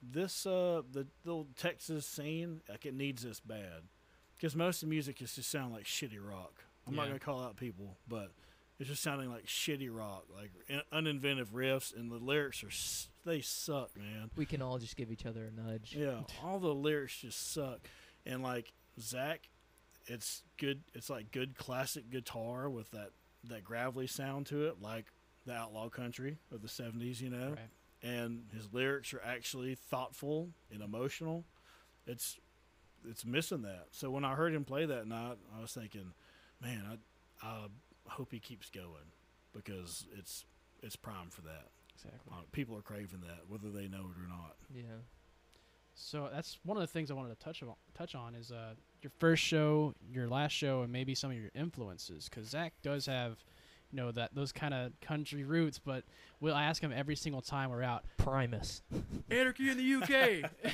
this 0.01 0.45
uh 0.45 0.81
the 0.91 1.05
little 1.25 1.47
texas 1.57 2.05
scene 2.05 2.61
like 2.69 2.85
it 2.85 2.93
needs 2.93 3.23
this 3.23 3.39
bad 3.39 3.83
because 4.35 4.55
most 4.55 4.81
of 4.81 4.87
the 4.89 4.93
music 4.93 5.21
is 5.21 5.33
just 5.35 5.51
sound 5.51 5.73
like 5.73 5.83
shitty 5.85 6.17
rock 6.19 6.63
i'm 6.87 6.95
not 6.95 7.07
gonna 7.07 7.19
call 7.19 7.41
out 7.43 7.57
people 7.57 7.97
but 8.07 8.31
it's 8.79 8.87
just 8.89 9.03
sounding 9.03 9.29
like 9.29 9.45
shitty 9.45 9.89
rock 9.91 10.23
like 10.33 10.51
uninventive 10.93 11.47
riffs 11.53 11.93
and 11.95 12.09
the 12.11 12.15
lyrics 12.15 12.63
are 12.63 12.67
s- 12.67 13.09
they 13.25 13.41
suck 13.41 13.89
man 13.97 14.29
We 14.37 14.45
can 14.45 14.61
all 14.61 14.77
just 14.77 14.95
give 14.95 15.11
each 15.11 15.25
other 15.25 15.45
a 15.45 15.61
nudge. 15.61 15.93
yeah 15.97 16.21
all 16.43 16.59
the 16.59 16.73
lyrics 16.73 17.17
just 17.19 17.51
suck 17.51 17.79
and 18.25 18.41
like 18.41 18.71
zach 18.99 19.49
it's 20.11 20.41
good. 20.57 20.81
It's 20.95 21.07
like 21.09 21.29
good 21.31 21.55
classic 21.55 22.09
guitar 22.09 22.67
with 22.67 22.89
that 22.91 23.11
that 23.43 23.63
gravelly 23.63 24.07
sound 24.07 24.47
to 24.47 24.65
it, 24.65 24.81
like 24.81 25.05
the 25.45 25.53
outlaw 25.53 25.87
country 25.89 26.37
of 26.51 26.63
the 26.63 26.67
'70s. 26.67 27.21
You 27.21 27.29
know, 27.29 27.49
Right. 27.49 27.69
And 28.01 28.43
his 28.55 28.73
lyrics 28.73 29.13
are 29.13 29.21
actually 29.23 29.75
thoughtful 29.75 30.49
and 30.71 30.81
emotional. 30.81 31.45
It's 32.07 32.37
it's 33.07 33.25
missing 33.25 33.61
that. 33.63 33.87
So 33.91 34.09
when 34.09 34.25
I 34.25 34.35
heard 34.35 34.53
him 34.53 34.65
play 34.65 34.85
that 34.85 35.07
night, 35.07 35.37
I 35.57 35.61
was 35.61 35.71
thinking, 35.73 36.13
man, 36.61 36.83
I 37.43 37.47
I 37.47 37.67
hope 38.07 38.31
he 38.31 38.39
keeps 38.39 38.69
going 38.69 39.11
because 39.53 40.05
it's 40.17 40.45
it's 40.81 40.95
prime 40.95 41.29
for 41.29 41.41
that. 41.41 41.67
Exactly. 41.95 42.31
Uh, 42.31 42.41
people 42.51 42.77
are 42.77 42.81
craving 42.81 43.21
that, 43.21 43.39
whether 43.49 43.69
they 43.69 43.87
know 43.87 44.05
it 44.05 44.23
or 44.23 44.27
not. 44.27 44.55
Yeah. 44.73 44.83
So 45.95 46.29
that's 46.33 46.57
one 46.63 46.77
of 46.77 46.81
the 46.81 46.87
things 46.87 47.11
I 47.11 47.13
wanted 47.13 47.37
to 47.37 47.43
touch 47.43 47.61
on. 47.61 47.73
Touch 47.93 48.15
on 48.15 48.33
is 48.33 48.51
uh, 48.51 48.75
your 49.01 49.11
first 49.19 49.43
show, 49.43 49.93
your 50.09 50.29
last 50.29 50.53
show, 50.53 50.81
and 50.81 50.91
maybe 50.93 51.13
some 51.13 51.29
of 51.29 51.37
your 51.37 51.51
influences. 51.53 52.29
Because 52.29 52.47
Zach 52.47 52.73
does 52.81 53.05
have, 53.05 53.43
you 53.91 53.97
know, 53.97 54.11
that 54.11 54.35
those 54.35 54.51
kind 54.51 54.73
of 54.73 54.99
country 55.01 55.43
roots. 55.43 55.79
But 55.79 56.03
we'll 56.39 56.55
ask 56.55 56.81
him 56.81 56.93
every 56.95 57.15
single 57.15 57.41
time 57.41 57.69
we're 57.69 57.83
out. 57.83 58.03
Primus. 58.17 58.81
Anarchy 59.31 59.69
in 59.69 59.77
the 59.77 59.95
UK. 59.95 60.73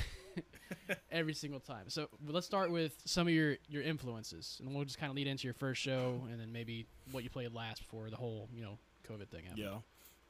every 1.10 1.34
single 1.34 1.60
time. 1.60 1.88
So 1.88 2.08
let's 2.26 2.46
start 2.46 2.70
with 2.70 2.96
some 3.04 3.26
of 3.26 3.34
your 3.34 3.56
your 3.68 3.82
influences, 3.82 4.60
and 4.64 4.74
we'll 4.74 4.84
just 4.84 4.98
kind 4.98 5.10
of 5.10 5.16
lead 5.16 5.26
into 5.26 5.44
your 5.44 5.54
first 5.54 5.80
show, 5.80 6.22
and 6.30 6.40
then 6.40 6.52
maybe 6.52 6.86
what 7.12 7.24
you 7.24 7.30
played 7.30 7.52
last 7.52 7.80
before 7.80 8.10
the 8.10 8.16
whole 8.16 8.48
you 8.54 8.62
know 8.62 8.78
COVID 9.08 9.28
thing 9.28 9.44
happened. 9.44 9.82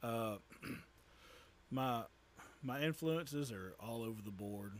Yeah. 0.03 0.09
Uh, 0.09 0.37
my 1.71 2.03
my 2.61 2.81
influences 2.81 3.51
are 3.51 3.75
all 3.79 4.03
over 4.03 4.21
the 4.21 4.31
board. 4.31 4.73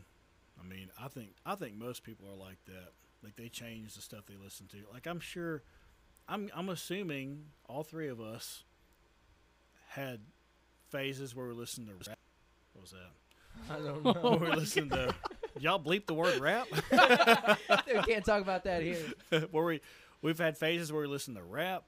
I 0.60 0.66
mean, 0.66 0.90
I 1.00 1.08
think 1.08 1.34
I 1.46 1.54
think 1.54 1.76
most 1.76 2.02
people 2.02 2.28
are 2.28 2.36
like 2.36 2.58
that. 2.66 2.92
Like 3.22 3.36
they 3.36 3.48
change 3.48 3.94
the 3.94 4.00
stuff 4.00 4.26
they 4.26 4.36
listen 4.42 4.66
to. 4.68 4.78
Like 4.92 5.06
I'm 5.06 5.20
sure 5.20 5.62
I'm 6.28 6.50
I'm 6.54 6.68
assuming 6.68 7.44
all 7.68 7.82
three 7.82 8.08
of 8.08 8.20
us 8.20 8.64
had 9.88 10.20
phases 10.90 11.34
where 11.34 11.46
we 11.46 11.54
listened 11.54 11.88
to 11.88 11.94
rap. 12.08 12.18
What 12.72 12.82
was 12.82 12.90
that? 12.92 13.74
I 13.74 13.78
don't 13.78 14.04
know. 14.24 14.36
Where 14.36 14.50
we 14.50 14.56
listened 14.56 14.90
to 14.90 15.14
y'all 15.58 15.82
bleep 15.82 16.06
the 16.06 16.14
word 16.14 16.38
rap? 16.38 16.68
we 16.90 18.02
can't 18.02 18.24
talk 18.24 18.42
about 18.42 18.64
that 18.64 18.82
here. 18.82 18.98
where 19.50 19.64
we 19.64 19.80
we've 20.22 20.38
had 20.38 20.58
phases 20.58 20.92
where 20.92 21.02
we 21.02 21.08
listen 21.08 21.34
to 21.34 21.42
rap, 21.42 21.84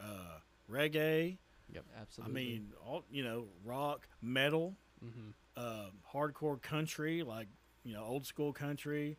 uh, 0.00 0.38
reggae. 0.70 1.36
I 1.74 2.00
Absolutely. 2.00 2.30
I 2.30 2.44
mean, 2.44 2.72
all 2.86 3.04
you 3.10 3.24
know, 3.24 3.46
rock, 3.64 4.06
metal. 4.20 4.74
Mm-hmm. 5.04 5.30
uh, 5.56 5.86
hardcore 6.14 6.62
country, 6.62 7.24
like 7.24 7.48
you 7.82 7.94
know, 7.94 8.04
old 8.04 8.24
school 8.24 8.52
country. 8.52 9.16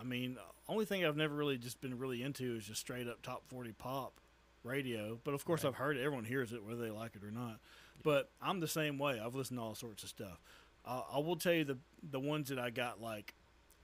I 0.00 0.04
mean, 0.04 0.36
only 0.68 0.84
thing 0.84 1.04
I've 1.04 1.16
never 1.16 1.34
really 1.34 1.58
just 1.58 1.80
been 1.80 1.98
really 1.98 2.22
into 2.22 2.54
is 2.56 2.66
just 2.66 2.80
straight 2.80 3.08
up 3.08 3.22
top 3.22 3.42
forty 3.48 3.72
pop 3.72 4.20
radio. 4.62 5.18
But 5.24 5.34
of 5.34 5.44
course, 5.44 5.64
Right. 5.64 5.70
I've 5.70 5.76
heard 5.76 5.96
it. 5.96 6.00
Everyone 6.04 6.24
hears 6.24 6.52
it, 6.52 6.62
whether 6.64 6.80
they 6.82 6.90
like 6.90 7.16
it 7.16 7.24
or 7.24 7.30
not. 7.30 7.58
But 8.02 8.30
I'm 8.40 8.60
the 8.60 8.68
same 8.68 8.98
way. 8.98 9.18
I've 9.18 9.34
listened 9.34 9.58
to 9.58 9.62
all 9.62 9.74
sorts 9.74 10.02
of 10.04 10.08
stuff. 10.08 10.40
I, 10.84 11.02
I 11.14 11.18
will 11.18 11.36
tell 11.36 11.52
you 11.52 11.64
the 11.64 11.78
the 12.02 12.20
ones 12.20 12.48
that 12.48 12.58
I 12.58 12.70
got 12.70 13.00
like 13.00 13.34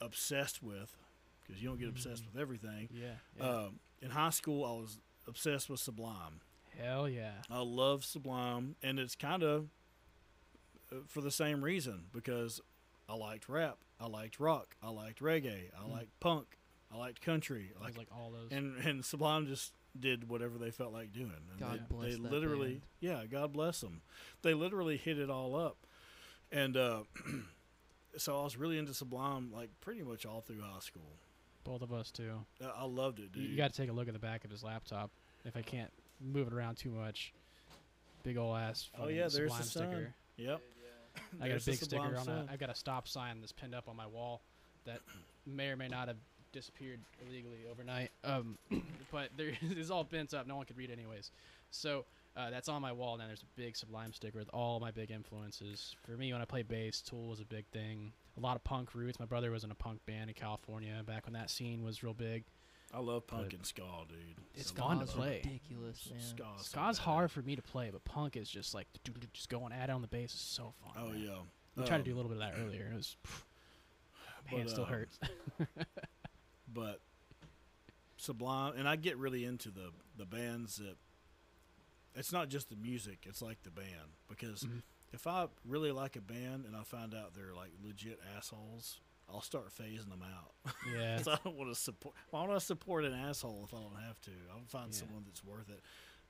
obsessed 0.00 0.62
with, 0.62 0.96
because 1.42 1.62
you 1.62 1.68
don't 1.68 1.78
get 1.80 1.88
obsessed 1.88 2.24
with 2.24 2.40
everything. 2.40 2.88
Yeah. 2.92 3.14
yeah. 3.38 3.48
Um, 3.48 3.80
in 4.00 4.10
high 4.10 4.30
school, 4.30 4.64
I 4.64 4.72
was 4.80 4.98
obsessed 5.26 5.68
with 5.68 5.80
Sublime. 5.80 6.40
Hell 6.78 7.08
yeah. 7.08 7.32
I 7.50 7.60
love 7.62 8.04
Sublime, 8.04 8.76
and 8.82 8.98
it's 8.98 9.14
kind 9.16 9.42
of 9.42 9.68
uh, 10.92 10.96
for 11.06 11.20
the 11.20 11.30
same 11.30 11.62
reason 11.64 12.04
because 12.12 12.60
I 13.08 13.14
liked 13.14 13.48
rap, 13.48 13.78
I 14.04 14.08
liked 14.08 14.38
rock, 14.38 14.76
I 14.82 14.90
liked 14.90 15.20
reggae, 15.20 15.70
I 15.78 15.82
Mm. 15.84 15.92
liked 15.92 16.20
punk, 16.20 16.58
I 16.92 16.96
liked 16.98 17.20
country, 17.22 17.72
I 17.74 17.78
was 17.86 17.96
like, 17.96 17.98
like 17.98 18.08
all 18.16 18.30
those. 18.30 18.50
and 18.52 18.76
and 18.78 19.04
Sublime 19.04 19.46
just 19.46 19.72
did 19.98 20.28
whatever 20.28 20.58
they 20.58 20.70
felt 20.70 20.92
like 20.92 21.12
doing. 21.12 21.32
And 21.50 21.58
God 21.60 21.80
they, 21.88 21.94
bless 21.94 22.10
they 22.16 22.20
that 22.20 22.30
literally, 22.32 22.68
band. 22.72 22.82
yeah, 23.00 23.24
God 23.26 23.52
bless 23.52 23.80
them. 23.80 24.02
They 24.42 24.52
literally 24.54 24.96
hit 24.98 25.18
it 25.18 25.30
all 25.30 25.54
up, 25.56 25.78
and 26.52 26.76
uh, 26.76 27.04
so 28.16 28.40
I 28.40 28.44
was 28.44 28.56
really 28.56 28.78
into 28.78 28.94
Sublime 28.94 29.50
like 29.52 29.70
pretty 29.80 30.02
much 30.02 30.26
all 30.26 30.40
through 30.40 30.60
high 30.60 30.80
school. 30.80 31.12
Both 31.64 31.82
of 31.82 31.92
us 31.92 32.10
too. 32.10 32.44
I- 32.62 32.82
I 32.82 32.84
loved 32.84 33.20
it, 33.20 33.32
dude. 33.32 33.42
You, 33.42 33.48
you 33.50 33.56
got 33.56 33.72
to 33.72 33.76
take 33.80 33.88
a 33.90 33.92
look 33.92 34.06
at 34.08 34.12
the 34.14 34.20
back 34.20 34.44
of 34.44 34.50
his 34.50 34.62
laptop. 34.62 35.10
If 35.46 35.56
I 35.56 35.62
can't 35.62 35.90
move 36.20 36.46
it 36.46 36.52
around 36.52 36.76
too 36.76 36.90
much, 36.90 37.32
big 38.22 38.36
old 38.36 38.56
ass. 38.56 38.90
Oh, 38.98 39.08
yeah, 39.08 39.28
there's 39.28 39.50
the 39.56 39.62
sun. 39.62 39.64
sticker. 39.88 40.14
yep. 40.36 40.60
I 41.40 41.48
got 41.48 41.62
a 41.62 41.64
big 41.64 41.76
sticker 41.76 42.16
on 42.16 42.28
a. 42.28 42.46
I've 42.50 42.58
got 42.58 42.70
a 42.70 42.74
stop 42.74 43.08
sign 43.08 43.40
that's 43.40 43.52
pinned 43.52 43.74
up 43.74 43.88
on 43.88 43.96
my 43.96 44.06
wall 44.06 44.42
that 44.84 45.00
may 45.46 45.68
or 45.68 45.76
may 45.76 45.88
not 45.88 46.08
have 46.08 46.16
disappeared 46.52 47.00
illegally 47.26 47.60
overnight. 47.70 48.10
Um, 48.22 48.58
but 49.12 49.30
there 49.36 49.52
it's 49.60 49.90
all 49.90 50.04
bent 50.04 50.34
up. 50.34 50.46
No 50.46 50.56
one 50.56 50.66
could 50.66 50.76
read 50.76 50.90
it 50.90 50.98
anyways. 50.98 51.30
So 51.70 52.04
uh, 52.36 52.50
that's 52.50 52.68
on 52.68 52.82
my 52.82 52.92
wall. 52.92 53.16
now. 53.16 53.26
there's 53.26 53.42
a 53.42 53.60
big 53.60 53.76
Sublime 53.76 54.12
sticker 54.12 54.38
with 54.38 54.50
all 54.52 54.80
my 54.80 54.90
big 54.90 55.10
influences. 55.10 55.94
For 56.04 56.12
me, 56.12 56.32
when 56.32 56.42
I 56.42 56.44
played 56.44 56.68
bass, 56.68 57.00
Tool 57.00 57.28
was 57.28 57.40
a 57.40 57.44
big 57.44 57.66
thing. 57.66 58.12
A 58.36 58.40
lot 58.40 58.56
of 58.56 58.64
punk 58.64 58.94
roots. 58.94 59.20
My 59.20 59.26
brother 59.26 59.50
was 59.50 59.64
in 59.64 59.70
a 59.70 59.74
punk 59.76 60.04
band 60.06 60.30
in 60.30 60.34
California 60.34 61.02
back 61.06 61.26
when 61.26 61.34
that 61.34 61.50
scene 61.50 61.84
was 61.84 62.02
real 62.02 62.14
big. 62.14 62.44
I 62.94 63.00
love 63.00 63.26
punk 63.26 63.46
But- 63.46 63.54
and 63.54 63.66
ska, 63.66 63.82
dude. 64.08 64.18
It's 64.54 64.68
So 64.68 64.76
fun 64.76 65.00
to 65.00 65.06
play. 65.06 65.42
Ridiculous, 65.44 66.08
man. 66.10 66.20
Ska, 66.20 66.46
Ska's 66.58 66.98
bad. 66.98 67.04
hard 67.04 67.30
for 67.32 67.42
me 67.42 67.56
to 67.56 67.62
play, 67.62 67.90
but 67.90 68.04
punk 68.04 68.36
is 68.36 68.48
just 68.48 68.72
like 68.72 68.86
dude, 69.02 69.28
just 69.32 69.48
going 69.48 69.72
at 69.72 69.90
it 69.90 69.92
on 69.92 70.00
the 70.00 70.06
bass 70.08 70.32
is 70.32 70.40
so 70.40 70.72
fun. 70.82 70.92
Oh 70.96 71.08
man. 71.08 71.20
yeah. 71.20 71.38
We 71.74 71.82
tried 71.84 71.96
to 71.96 72.02
Um, 72.02 72.04
do 72.04 72.14
a 72.14 72.16
little 72.16 72.28
bit 72.30 72.40
of 72.40 72.52
that 72.52 72.58
earlier. 72.60 72.88
It 72.92 72.94
was 72.94 73.16
man, 74.52 74.60
it 74.60 74.64
But, 74.64 74.70
still 74.70 74.84
uh, 74.84 74.86
hurts. 74.86 75.18
but 76.72 77.00
Sublime, 78.16 78.74
and 78.76 78.88
I 78.88 78.96
get 78.96 79.18
really 79.18 79.44
into 79.44 79.70
the 79.70 79.90
the 80.16 80.26
bands 80.26 80.76
that. 80.76 80.96
It's 82.16 82.30
not 82.30 82.48
just 82.48 82.70
the 82.70 82.76
music; 82.76 83.24
it's 83.28 83.42
like 83.42 83.64
the 83.64 83.72
band. 83.72 84.12
Because 84.28 84.62
Mhm. 84.62 84.82
if 85.12 85.26
I 85.26 85.48
really 85.64 85.90
like 85.90 86.14
a 86.14 86.20
band 86.20 86.64
and 86.64 86.76
I 86.76 86.84
find 86.84 87.12
out 87.12 87.34
they're 87.34 87.52
like 87.54 87.72
legit 87.82 88.20
assholes, 88.36 89.00
I'll 89.28 89.40
start 89.40 89.68
phasing 89.70 90.10
them 90.10 90.22
out. 90.22 90.52
yeah. 90.92 91.18
I 91.26 91.38
don't 91.44 91.56
want 91.56 91.70
to 91.70 91.74
support. 91.80 92.14
Why 92.30 92.46
would 92.46 92.54
I 92.54 92.58
support 92.58 93.04
an 93.04 93.14
asshole 93.14 93.62
if 93.66 93.74
I 93.74 93.78
don't 93.80 94.02
have 94.06 94.20
to? 94.22 94.30
I'll 94.52 94.64
find 94.66 94.92
Yeah. 94.92 94.98
someone 95.00 95.22
that's 95.26 95.42
worth 95.44 95.68
it. 95.70 95.80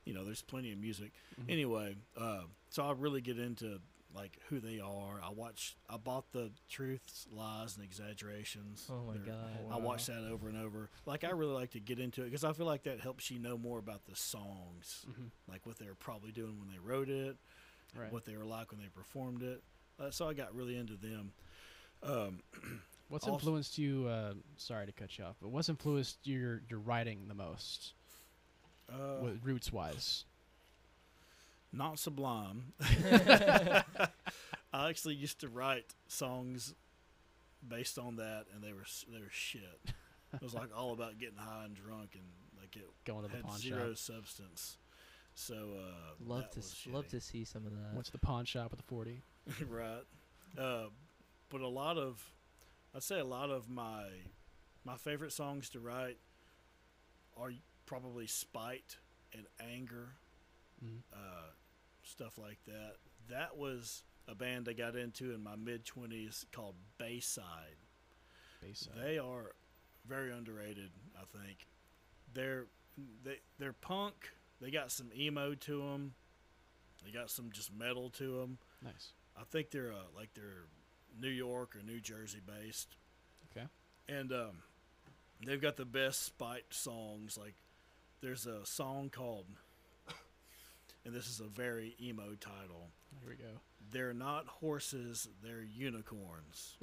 You 0.04 0.14
know, 0.14 0.24
there's 0.24 0.42
plenty 0.42 0.72
of 0.72 0.78
music. 0.78 1.12
Mhm. 1.40 1.50
Anyway, 1.52 1.96
uh, 2.16 2.42
so 2.70 2.84
I 2.86 2.92
really 2.92 3.20
get 3.20 3.38
into 3.38 3.80
like 4.14 4.38
who 4.48 4.60
they 4.60 4.78
are. 4.78 5.20
I 5.20 5.30
watch. 5.30 5.76
I 5.90 5.96
bought 5.96 6.30
the 6.30 6.52
Truths, 6.68 7.26
Lies, 7.32 7.74
and 7.76 7.84
Exaggerations. 7.84 8.86
Oh 8.88 9.02
my 9.06 9.14
They're- 9.14 9.22
god. 9.34 9.50
I 9.72 9.76
watch 9.78 10.06
that 10.06 10.24
over 10.30 10.48
and 10.48 10.56
over. 10.56 10.88
Like 11.04 11.24
I 11.24 11.30
really 11.30 11.54
like 11.54 11.70
to 11.72 11.80
get 11.80 11.98
into 11.98 12.22
it 12.22 12.26
because 12.26 12.44
I 12.44 12.52
feel 12.52 12.66
like 12.66 12.84
that 12.84 13.00
helps 13.00 13.30
you 13.30 13.40
know 13.40 13.58
more 13.58 13.78
about 13.80 14.04
the 14.04 14.14
songs, 14.14 15.04
Mhm. 15.08 15.30
like 15.48 15.66
what 15.66 15.78
they 15.78 15.86
were 15.86 15.96
probably 15.96 16.30
doing 16.32 16.60
when 16.60 16.68
they 16.68 16.78
wrote 16.78 17.08
it, 17.08 17.36
Right. 17.96 18.12
what 18.12 18.24
they 18.24 18.36
were 18.36 18.44
like 18.44 18.70
when 18.70 18.80
they 18.80 18.88
performed 18.88 19.42
it. 19.42 19.64
Uh, 19.98 20.10
so 20.12 20.28
I 20.28 20.34
got 20.34 20.54
really 20.54 20.76
into 20.76 20.96
them. 20.96 21.32
Um, 22.04 22.40
What's 23.08 23.26
also- 23.26 23.34
influenced 23.38 23.78
you? 23.78 24.06
Uh, 24.08 24.34
sorry 24.56 24.86
to 24.86 24.92
cut 24.92 25.16
you 25.18 25.24
off, 25.24 25.36
but 25.40 25.48
what's 25.50 25.68
influenced 25.68 26.18
your 26.24 26.62
your 26.68 26.78
writing 26.80 27.26
the 27.28 27.34
most, 27.34 27.92
uh, 28.92 29.26
roots 29.42 29.72
wise? 29.72 30.24
not 31.72 31.98
Sublime. 31.98 32.72
I 34.72 34.88
actually 34.88 35.14
used 35.14 35.40
to 35.40 35.48
write 35.48 35.86
songs 36.08 36.74
based 37.66 37.98
on 37.98 38.16
that, 38.16 38.46
and 38.54 38.62
they 38.62 38.72
were 38.72 38.84
they 39.12 39.20
were 39.20 39.30
shit. 39.30 39.80
It 40.32 40.42
was 40.42 40.54
like 40.54 40.76
all 40.76 40.92
about 40.92 41.18
getting 41.18 41.36
high 41.38 41.64
and 41.66 41.74
drunk, 41.74 42.10
and 42.14 42.24
like 42.60 42.74
it 42.76 42.88
Going 43.04 43.22
to 43.22 43.28
the 43.28 43.36
had 43.36 43.44
pawn 43.44 43.58
zero 43.58 43.88
shop. 43.90 43.98
substance. 43.98 44.78
So 45.34 45.54
uh, 45.54 46.14
love 46.24 46.50
to 46.52 46.58
s- 46.60 46.86
love 46.90 47.08
to 47.08 47.20
see 47.20 47.44
some 47.44 47.66
of 47.66 47.72
that. 47.72 47.94
What's 47.94 48.10
the 48.10 48.18
pawn 48.18 48.44
shop 48.44 48.70
with 48.70 48.80
the 48.80 48.86
forty? 48.86 49.20
right. 49.68 50.02
Uh, 50.58 50.86
but 51.50 51.60
a 51.60 51.68
lot 51.68 51.98
of, 51.98 52.22
I'd 52.94 53.02
say 53.02 53.18
a 53.20 53.24
lot 53.24 53.50
of 53.50 53.68
my, 53.68 54.04
my 54.84 54.96
favorite 54.96 55.32
songs 55.32 55.68
to 55.70 55.80
write 55.80 56.18
are 57.36 57.52
probably 57.86 58.26
spite 58.26 58.98
and 59.32 59.46
anger, 59.60 60.16
Mhm. 60.84 61.02
uh, 61.12 61.50
stuff 62.02 62.38
like 62.38 62.64
that. 62.66 62.96
That 63.28 63.56
was 63.56 64.04
a 64.28 64.34
band 64.34 64.68
I 64.68 64.72
got 64.74 64.96
into 64.96 65.32
in 65.32 65.42
my 65.42 65.56
mid 65.56 65.84
twenties 65.84 66.46
called 66.52 66.76
Bayside. 66.98 67.76
Uh, 68.62 68.94
They 68.94 69.18
are 69.18 69.54
very 70.06 70.32
underrated, 70.32 70.90
I 71.16 71.24
think. 71.24 71.66
They're 72.32 72.66
they 73.22 73.40
they're 73.58 73.72
punk. 73.72 74.32
They 74.60 74.70
got 74.70 74.90
some 74.92 75.12
emo 75.12 75.54
to 75.54 75.78
them. 75.90 76.14
They 77.04 77.10
got 77.10 77.30
some 77.30 77.50
just 77.52 77.72
metal 77.72 78.10
to 78.10 78.40
them. 78.40 78.58
nice. 78.82 79.12
I 79.36 79.44
think 79.44 79.70
they're 79.70 79.92
uh, 79.92 80.06
like 80.14 80.32
they're 80.34 80.66
New 81.20 81.28
York 81.28 81.76
or 81.76 81.82
New 81.82 82.00
Jersey 82.00 82.40
based. 82.44 82.96
Okay. 83.50 83.66
And 84.08 84.32
um, 84.32 84.58
they've 85.46 85.60
got 85.60 85.76
the 85.76 85.84
best 85.84 86.24
spite 86.24 86.64
songs. 86.70 87.38
Like 87.40 87.54
there's 88.20 88.46
a 88.46 88.64
song 88.64 89.10
called, 89.10 89.46
and 91.04 91.14
this 91.14 91.28
is 91.28 91.40
a 91.40 91.48
very 91.48 91.94
emo 92.00 92.34
title. 92.40 92.90
Here 93.20 93.30
we 93.30 93.36
go. 93.36 93.60
They're 93.90 94.14
not 94.14 94.46
horses, 94.46 95.28
they're 95.42 95.62
unicorns. 95.62 96.76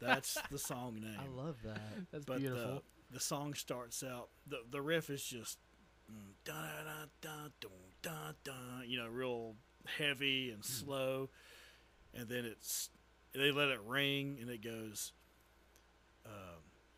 That's 0.00 0.38
the 0.50 0.58
song 0.58 1.00
name. 1.00 1.18
I 1.18 1.42
love 1.42 1.56
that. 1.64 1.80
That's 2.12 2.24
but 2.24 2.38
beautiful. 2.38 2.82
the 3.10 3.14
the 3.14 3.20
song 3.20 3.54
starts 3.54 4.02
out. 4.02 4.28
the 4.46 4.58
The 4.70 4.80
riff 4.80 5.10
is 5.10 5.22
just 5.22 5.58
da 6.44 6.52
da 6.52 7.06
da 7.20 7.48
da 7.60 7.68
da 8.02 8.32
da, 8.44 8.82
you 8.86 8.98
know, 8.98 9.08
real 9.08 9.54
heavy 9.98 10.50
and 10.50 10.64
slow, 10.64 11.30
and 12.14 12.28
then 12.28 12.44
it's 12.44 12.90
they 13.34 13.50
let 13.50 13.68
it 13.68 13.80
ring 13.86 14.38
and 14.40 14.50
it 14.50 14.62
goes. 14.62 15.12
Um, 16.26 16.32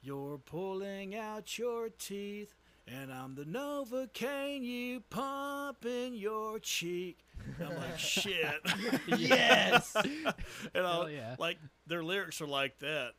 You're 0.03 0.38
pulling 0.38 1.16
out 1.16 1.59
your 1.59 1.88
teeth, 1.88 2.55
and 2.87 3.12
I'm 3.12 3.35
the 3.35 3.44
Novocaine 3.44 4.62
you 4.62 5.01
pump 5.11 5.85
in 5.85 6.14
your 6.14 6.59
cheek. 6.61 7.18
And 7.59 7.68
I'm 7.70 7.77
like, 7.77 7.99
shit. 7.99 8.61
yes. 9.09 9.94
and 9.96 10.35
Hell 10.75 11.03
I, 11.07 11.11
yeah. 11.11 11.37
like 11.38 11.59
their 11.87 12.05
lyrics 12.05 12.40
are 12.40 12.46
like 12.46 12.79
that, 12.81 13.12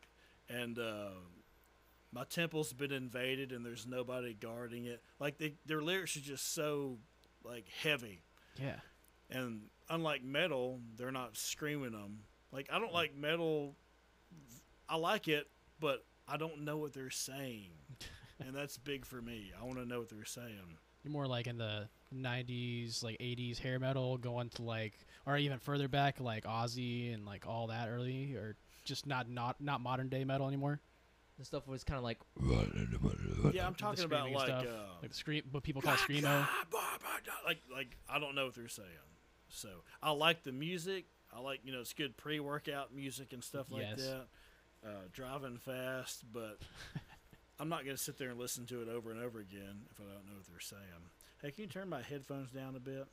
and 0.49 0.77
uh, 0.79 1.09
my 2.13 2.23
temple's 2.25 2.71
been 2.73 2.91
invaded, 2.93 3.51
and 3.51 3.65
there's 3.65 3.85
nobody 3.85 4.33
guarding 4.33 4.85
it. 4.85 5.01
Like 5.19 5.37
they, 5.37 5.55
their 5.65 5.81
lyrics 5.81 6.15
are 6.17 6.21
just 6.21 6.53
so 6.53 6.97
like 7.43 7.65
heavy, 7.81 8.21
Yeah. 8.61 8.79
and 9.29 9.63
unlike 9.89 10.23
metal, 10.23 10.79
they're 10.97 11.11
not 11.11 11.35
screaming 11.37 11.91
them. 11.91 12.19
Like. 12.51 12.69
I 12.71 12.79
don't 12.79 12.93
like 12.93 13.15
metal. 13.15 13.75
I 14.89 14.95
like 14.97 15.27
it, 15.27 15.47
but 15.79 16.05
I 16.27 16.37
don't 16.37 16.61
know 16.63 16.77
what 16.77 16.93
they're 16.93 17.09
saying, 17.09 17.69
and 18.45 18.55
that's 18.55 18.77
big 18.77 19.05
for 19.05 19.21
me. 19.21 19.51
I 19.59 19.65
want 19.65 19.77
to 19.79 19.85
know 19.85 19.99
what 19.99 20.09
they're 20.09 20.25
saying. 20.25 20.77
You're 21.03 21.11
more 21.11 21.27
like 21.27 21.47
in 21.47 21.57
the 21.57 21.87
90s, 22.13 23.03
like 23.03 23.17
80s 23.19 23.59
hair 23.59 23.79
metal, 23.79 24.17
going 24.17 24.49
to 24.51 24.61
like, 24.63 24.93
or 25.25 25.37
even 25.37 25.59
further 25.59 25.87
back, 25.87 26.19
like 26.19 26.43
Ozzy 26.45 27.13
and 27.13 27.25
like 27.25 27.47
all 27.47 27.67
that 27.67 27.87
early, 27.89 28.33
or 28.35 28.55
just 28.83 29.05
not 29.07 29.29
not 29.29 29.61
not 29.61 29.81
modern 29.81 30.09
day 30.09 30.23
metal 30.23 30.47
anymore. 30.47 30.79
The 31.37 31.45
stuff 31.45 31.67
was 31.67 31.83
kind 31.83 31.97
of 31.99 32.03
like 32.03 32.17
Yeah, 33.53 33.67
I'm 33.67 33.75
talking 33.75 34.03
about 34.05 34.31
like. 34.31 34.47
stuff, 34.47 34.65
Uh, 34.65 35.01
like 35.01 35.11
the 35.11 35.15
scream, 35.15 35.43
what 35.51 35.63
people 35.63 35.81
call 35.81 35.93
screamo. 35.95 36.47
Like, 37.45 37.61
like 37.71 37.97
I 38.09 38.19
don't 38.19 38.35
know 38.35 38.45
what 38.45 38.55
they're 38.55 38.67
saying. 38.67 38.87
So 39.49 39.69
I 40.01 40.11
like 40.11 40.43
the 40.43 40.51
music. 40.51 41.05
I 41.37 41.41
like 41.41 41.59
you 41.63 41.71
know 41.71 41.79
it's 41.81 41.93
good 41.93 42.17
pre-workout 42.17 42.93
music 42.95 43.31
and 43.33 43.43
stuff 43.43 43.67
like 43.71 43.83
Yes. 43.83 44.01
that. 44.01 44.27
Uh, 44.85 44.89
driving 45.11 45.57
fast, 45.57 46.23
but 46.31 46.59
I'm 47.59 47.69
not 47.69 47.83
gonna 47.85 47.97
sit 47.97 48.17
there 48.17 48.29
and 48.29 48.39
listen 48.39 48.65
to 48.67 48.81
it 48.81 48.87
over 48.89 49.11
and 49.11 49.21
over 49.21 49.39
again 49.39 49.85
if 49.91 49.99
I 49.99 50.03
don't 50.03 50.25
know 50.25 50.33
what 50.35 50.47
they're 50.49 50.59
saying. 50.59 50.81
Hey, 51.41 51.51
can 51.51 51.63
you 51.63 51.69
turn 51.69 51.89
my 51.89 52.01
headphones 52.01 52.51
down 52.51 52.75
a 52.75 52.79
bit? 52.79 53.07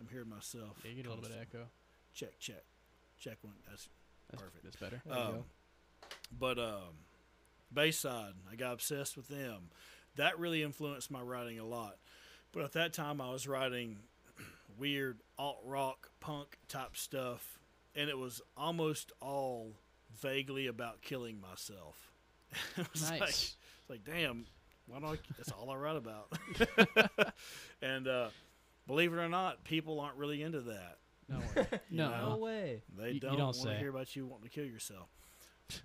I'm 0.00 0.08
hearing 0.10 0.28
myself. 0.28 0.78
Yeah, 0.84 0.90
you 0.90 0.96
get 0.96 1.06
a 1.06 1.10
little 1.10 1.22
bit 1.24 1.32
of 1.32 1.40
echo. 1.40 1.66
Check, 2.14 2.38
check, 2.38 2.62
check 3.18 3.38
one. 3.42 3.54
That's 3.68 3.88
That's, 4.30 4.42
Perfect. 4.42 4.64
That's 4.64 4.76
better. 4.76 5.02
Um, 5.10 5.44
but 6.38 6.58
um, 6.58 6.96
Bayside, 7.72 8.34
I 8.50 8.56
got 8.56 8.72
obsessed 8.74 9.16
with 9.16 9.28
them. 9.28 9.70
That 10.16 10.38
really 10.38 10.62
influenced 10.62 11.10
my 11.10 11.20
writing 11.20 11.58
a 11.58 11.64
lot. 11.64 11.96
But 12.52 12.64
at 12.64 12.72
that 12.72 12.92
time, 12.92 13.20
I 13.20 13.30
was 13.30 13.46
writing 13.48 13.98
weird 14.78 15.20
alt 15.38 15.60
rock 15.64 16.10
punk 16.20 16.58
type 16.68 16.96
stuff, 16.96 17.58
and 17.94 18.08
it 18.08 18.16
was 18.18 18.40
almost 18.56 19.12
all 19.20 19.74
vaguely 20.20 20.66
about 20.66 21.02
killing 21.02 21.40
myself. 21.40 22.12
it 22.76 22.92
was 22.92 23.10
like, 23.10 23.20
Nice. 23.20 23.56
it's 23.80 23.90
like, 23.90 24.04
damn, 24.04 24.46
why 24.86 25.00
don't 25.00 25.10
I, 25.14 25.18
that's 25.36 25.52
all 25.52 25.70
I 25.70 25.76
write 25.76 25.96
about. 25.96 26.32
and 27.82 28.06
uh, 28.08 28.28
believe 28.86 29.12
it 29.12 29.16
or 29.16 29.28
not, 29.28 29.64
people 29.64 30.00
aren't 30.00 30.16
really 30.16 30.42
into 30.42 30.60
that. 30.62 30.98
No, 31.28 31.38
way. 31.56 31.66
No. 31.90 32.10
know? 32.10 32.28
No 32.30 32.36
way. 32.38 32.82
They 32.98 33.08
You- 33.08 33.14
you 33.14 33.20
don't, 33.20 33.36
don't 33.38 33.56
want 33.56 33.70
to 33.70 33.78
hear 33.78 33.90
about 33.90 34.14
you 34.14 34.26
wanting 34.26 34.48
to 34.48 34.54
kill 34.54 34.66
yourself. 34.66 35.08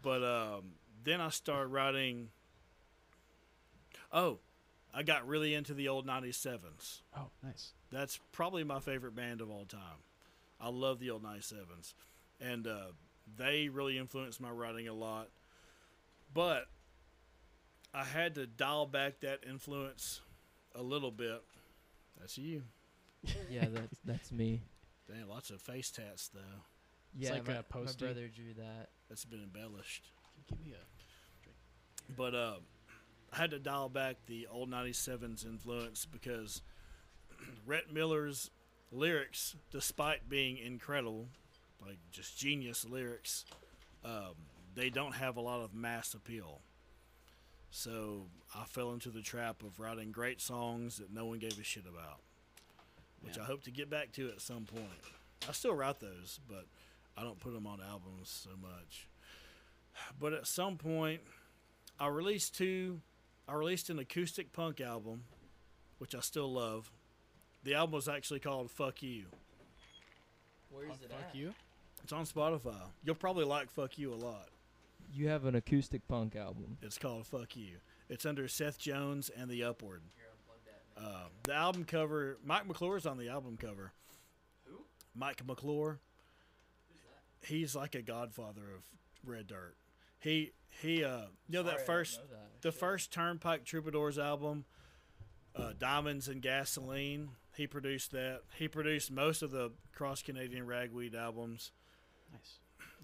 But 0.01 0.23
um, 0.23 0.73
then 1.03 1.21
I 1.21 1.29
started 1.29 1.67
writing. 1.67 2.29
Oh, 4.11 4.39
I 4.93 5.03
got 5.03 5.27
really 5.27 5.53
into 5.53 5.73
the 5.73 5.87
old 5.89 6.05
97s. 6.07 7.01
Oh, 7.15 7.27
nice. 7.43 7.71
That's 7.91 8.19
probably 8.31 8.63
my 8.63 8.79
favorite 8.79 9.15
band 9.15 9.41
of 9.41 9.49
all 9.49 9.65
time. 9.65 9.79
I 10.59 10.69
love 10.69 10.99
the 10.99 11.11
old 11.11 11.23
97s. 11.23 11.93
And 12.39 12.67
uh, 12.67 12.91
they 13.37 13.69
really 13.69 13.97
influenced 13.97 14.41
my 14.41 14.49
writing 14.49 14.87
a 14.87 14.93
lot. 14.93 15.29
But 16.33 16.67
I 17.93 18.03
had 18.03 18.35
to 18.35 18.45
dial 18.45 18.85
back 18.85 19.21
that 19.21 19.39
influence 19.47 20.21
a 20.75 20.81
little 20.81 21.11
bit. 21.11 21.41
That's 22.19 22.37
you. 22.37 22.63
Yeah, 23.49 23.65
that's 23.69 23.97
that's 24.05 24.31
me. 24.31 24.61
Damn, 25.09 25.27
lots 25.27 25.49
of 25.49 25.59
face 25.61 25.89
tats, 25.89 26.29
though. 26.29 26.39
Yeah, 27.17 27.33
like 27.33 27.47
my, 27.47 27.53
a 27.53 27.83
my 27.83 27.91
brother 27.97 28.27
drew 28.27 28.53
that. 28.57 28.89
That's 29.09 29.25
been 29.25 29.41
embellished. 29.41 30.11
Give 30.47 30.59
me 30.59 30.73
a. 30.73 32.13
but 32.15 32.35
uh, 32.35 32.55
I 33.33 33.37
had 33.37 33.51
to 33.51 33.59
dial 33.59 33.89
back 33.89 34.17
the 34.27 34.47
old 34.47 34.69
97's 34.69 35.43
influence 35.45 36.05
because 36.05 36.61
Rhett 37.65 37.91
Miller's 37.91 38.51
lyrics, 38.91 39.55
despite 39.71 40.29
being 40.29 40.57
incredible, 40.57 41.27
like 41.85 41.97
just 42.11 42.37
genius 42.37 42.85
lyrics, 42.85 43.45
um, 44.05 44.33
they 44.75 44.89
don't 44.89 45.13
have 45.15 45.37
a 45.37 45.41
lot 45.41 45.61
of 45.61 45.73
mass 45.73 46.13
appeal. 46.13 46.61
So 47.69 48.27
I 48.55 48.63
fell 48.65 48.93
into 48.93 49.09
the 49.09 49.21
trap 49.21 49.61
of 49.63 49.79
writing 49.79 50.11
great 50.11 50.41
songs 50.41 50.97
that 50.97 51.11
no 51.11 51.25
one 51.25 51.39
gave 51.39 51.59
a 51.59 51.63
shit 51.63 51.85
about, 51.85 52.21
which 53.21 53.35
Yeah. 53.37 53.43
I 53.43 53.45
hope 53.45 53.63
to 53.63 53.71
get 53.71 53.89
back 53.89 54.11
to 54.13 54.29
at 54.29 54.41
some 54.41 54.65
point. 54.65 55.01
I 55.47 55.51
still 55.51 55.73
write 55.73 55.99
those, 55.99 56.39
but 56.47 56.65
I 57.15 57.23
don't 57.23 57.39
put 57.39 57.53
them 57.53 57.67
on 57.67 57.81
albums 57.81 58.29
so 58.29 58.51
much. 58.55 59.07
But 60.19 60.33
at 60.33 60.47
some 60.47 60.77
point, 60.77 61.21
I 61.99 62.07
released 62.07 62.55
two. 62.55 63.01
I 63.47 63.53
released 63.53 63.89
an 63.89 63.97
acoustic 63.99 64.53
punk 64.53 64.79
album, 64.79 65.23
which 65.97 66.13
I 66.13 66.19
still 66.19 66.51
love. 66.51 66.91
The 67.67 67.75
album 67.75 67.95
was 67.95 68.07
actually 68.07 68.39
called 68.39 68.71
"Fuck 68.71 69.03
You." 69.03 69.25
Where 70.69 70.85
is 70.85 71.01
it 71.01 71.11
fuck 71.11 71.19
at? 71.31 71.35
you. 71.35 71.53
It's 72.01 72.13
on 72.13 72.25
Spotify. 72.25 72.79
You'll 73.03 73.15
probably 73.15 73.43
like 73.43 73.69
"Fuck 73.69 73.97
You" 73.97 74.13
a 74.13 74.15
lot. 74.15 74.47
You 75.13 75.27
have 75.27 75.43
an 75.43 75.53
acoustic 75.53 76.07
punk 76.07 76.37
album. 76.37 76.77
It's 76.81 76.97
called 76.97 77.27
"Fuck 77.27 77.57
You." 77.57 77.79
It's 78.07 78.25
under 78.25 78.47
Seth 78.47 78.79
Jones 78.79 79.29
and 79.29 79.51
the 79.51 79.65
Upward. 79.65 80.01
Uh, 80.97 81.25
the 81.43 81.53
album 81.53 81.83
cover, 81.83 82.37
Mike 82.41 82.69
McClure's 82.69 83.05
on 83.05 83.17
the 83.17 83.27
album 83.27 83.57
cover. 83.57 83.91
Who? 84.63 84.77
Mike 85.13 85.45
McClure. 85.45 85.99
He's 87.41 87.75
like 87.75 87.95
a 87.95 88.01
godfather 88.01 88.61
of 88.61 88.83
Red 89.29 89.47
Dirt. 89.47 89.75
He 90.19 90.53
he 90.69 91.03
uh 91.03 91.23
you 91.49 91.53
know 91.57 91.63
that 91.63 91.85
first 91.85 92.21
the 92.61 92.71
first 92.71 93.11
Turnpike 93.11 93.65
Troubadours 93.65 94.17
album, 94.17 94.63
uh, 95.53 95.73
Diamonds 95.77 96.29
and 96.29 96.41
Gasoline. 96.41 97.31
He 97.57 97.65
produced 97.65 98.11
that. 98.11 98.41
He 98.55 98.67
produced 98.67 99.09
most 99.11 99.41
of 99.41 99.49
the 99.49 99.71
Cross 99.95 100.21
Canadian 100.21 100.67
Ragweed 100.67 101.15
albums. 101.15 101.71
Nice. 102.31 102.59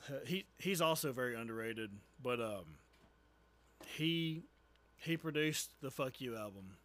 Uh, 0.07 0.23
he 0.27 0.45
he's 0.59 0.79
also 0.79 1.11
very 1.11 1.35
underrated, 1.35 1.89
but 2.21 2.39
um, 2.39 2.65
he 3.83 4.43
he 4.97 5.17
produced 5.17 5.71
the 5.81 5.89
"Fuck 5.89 6.21
You" 6.21 6.37
album, 6.37 6.77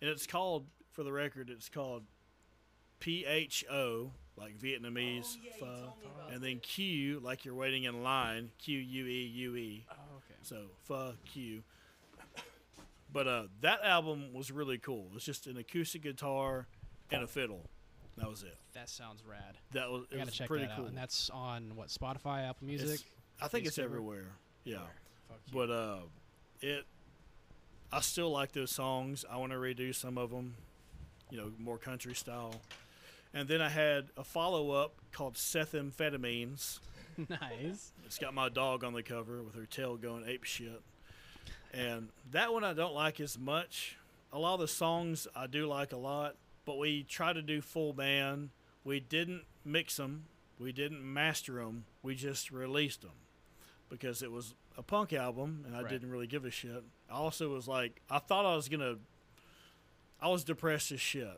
and 0.00 0.08
it's 0.08 0.26
called, 0.26 0.64
for 0.92 1.02
the 1.02 1.12
record, 1.12 1.50
it's 1.50 1.68
called 1.68 2.04
P 3.00 3.26
H 3.26 3.66
O, 3.70 4.12
like 4.38 4.58
Vietnamese, 4.58 5.36
pho, 5.58 5.92
and 6.32 6.42
then 6.42 6.58
Q, 6.60 7.20
like 7.20 7.44
you're 7.44 7.54
waiting 7.54 7.84
in 7.84 8.02
line, 8.02 8.50
Q 8.58 8.78
U 8.78 9.06
E 9.06 9.26
U 9.26 9.56
E. 9.56 9.84
Oh, 9.90 10.16
okay. 10.16 10.38
So 10.42 10.56
fuck 10.84 11.16
you. 11.34 11.62
But 13.12 13.26
uh, 13.26 13.42
that 13.60 13.82
album 13.84 14.32
was 14.32 14.50
really 14.50 14.78
cool. 14.78 15.08
It's 15.16 15.24
just 15.24 15.46
an 15.46 15.58
acoustic 15.58 16.02
guitar 16.02 16.66
and 17.12 17.22
a 17.22 17.26
fiddle. 17.26 17.62
That 18.16 18.28
was 18.28 18.42
it. 18.42 18.56
That 18.74 18.88
sounds 18.88 19.22
rad. 19.26 19.56
That 19.72 19.90
was 19.90 20.04
I 20.12 20.16
gotta 20.16 20.26
was 20.26 20.34
check 20.34 20.48
pretty 20.48 20.66
that 20.66 20.76
cool. 20.76 20.84
out. 20.84 20.88
And 20.90 20.98
that's 20.98 21.30
on 21.30 21.72
what 21.74 21.88
Spotify, 21.88 22.48
Apple 22.48 22.68
It's- 22.68 22.86
Music. 22.86 23.00
I 23.42 23.48
think 23.48 23.66
it's 23.66 23.78
everywhere. 23.78 24.26
Yeah, 24.64 24.78
Fuck 25.28 25.38
you. 25.46 25.52
but 25.54 25.70
uh, 25.70 25.98
it. 26.60 26.84
I 27.92 28.00
still 28.02 28.30
like 28.30 28.52
those 28.52 28.70
songs. 28.70 29.24
I 29.30 29.38
want 29.38 29.52
to 29.52 29.58
redo 29.58 29.94
some 29.94 30.18
of 30.18 30.30
them, 30.30 30.54
you 31.30 31.38
know, 31.38 31.50
more 31.58 31.78
country 31.78 32.14
style. 32.14 32.54
And 33.32 33.48
then 33.48 33.62
I 33.62 33.68
had 33.70 34.08
a 34.16 34.24
follow 34.24 34.70
up 34.72 34.92
called 35.12 35.38
Seth 35.38 35.72
Amphetamines. 35.72 36.80
nice. 37.28 37.92
It's 38.04 38.18
got 38.18 38.34
my 38.34 38.48
dog 38.48 38.84
on 38.84 38.92
the 38.92 39.02
cover 39.02 39.42
with 39.42 39.54
her 39.54 39.66
tail 39.66 39.96
going 39.96 40.24
ape 40.26 40.44
shit. 40.44 40.82
And 41.72 42.08
that 42.32 42.52
one 42.52 42.62
I 42.64 42.72
don't 42.74 42.94
like 42.94 43.20
as 43.20 43.38
much. 43.38 43.96
A 44.32 44.38
lot 44.38 44.54
of 44.54 44.60
the 44.60 44.68
songs 44.68 45.26
I 45.34 45.46
do 45.46 45.66
like 45.66 45.92
a 45.92 45.96
lot, 45.96 46.36
but 46.64 46.78
we 46.78 47.02
try 47.04 47.32
to 47.32 47.42
do 47.42 47.60
full 47.60 47.92
band. 47.92 48.50
We 48.84 49.00
didn't 49.00 49.42
mix 49.64 49.96
them. 49.96 50.24
We 50.58 50.72
didn't 50.72 51.02
master 51.02 51.54
them. 51.54 51.84
We 52.02 52.14
just 52.14 52.50
released 52.50 53.02
them 53.02 53.10
because 53.88 54.22
it 54.22 54.30
was 54.30 54.54
a 54.78 54.82
punk 54.82 55.12
album 55.12 55.64
and 55.66 55.74
I 55.76 55.80
Right. 55.82 55.88
didn't 55.90 56.10
really 56.10 56.26
give 56.26 56.44
a 56.44 56.50
shit. 56.50 56.82
I 57.10 57.14
also 57.14 57.48
was 57.52 57.66
like, 57.66 58.00
I 58.10 58.18
thought 58.18 58.44
I 58.46 58.54
was 58.56 58.68
going 58.68 58.80
to, 58.80 58.98
I 60.20 60.28
was 60.28 60.44
depressed 60.44 60.92
as 60.92 61.00
shit. 61.00 61.28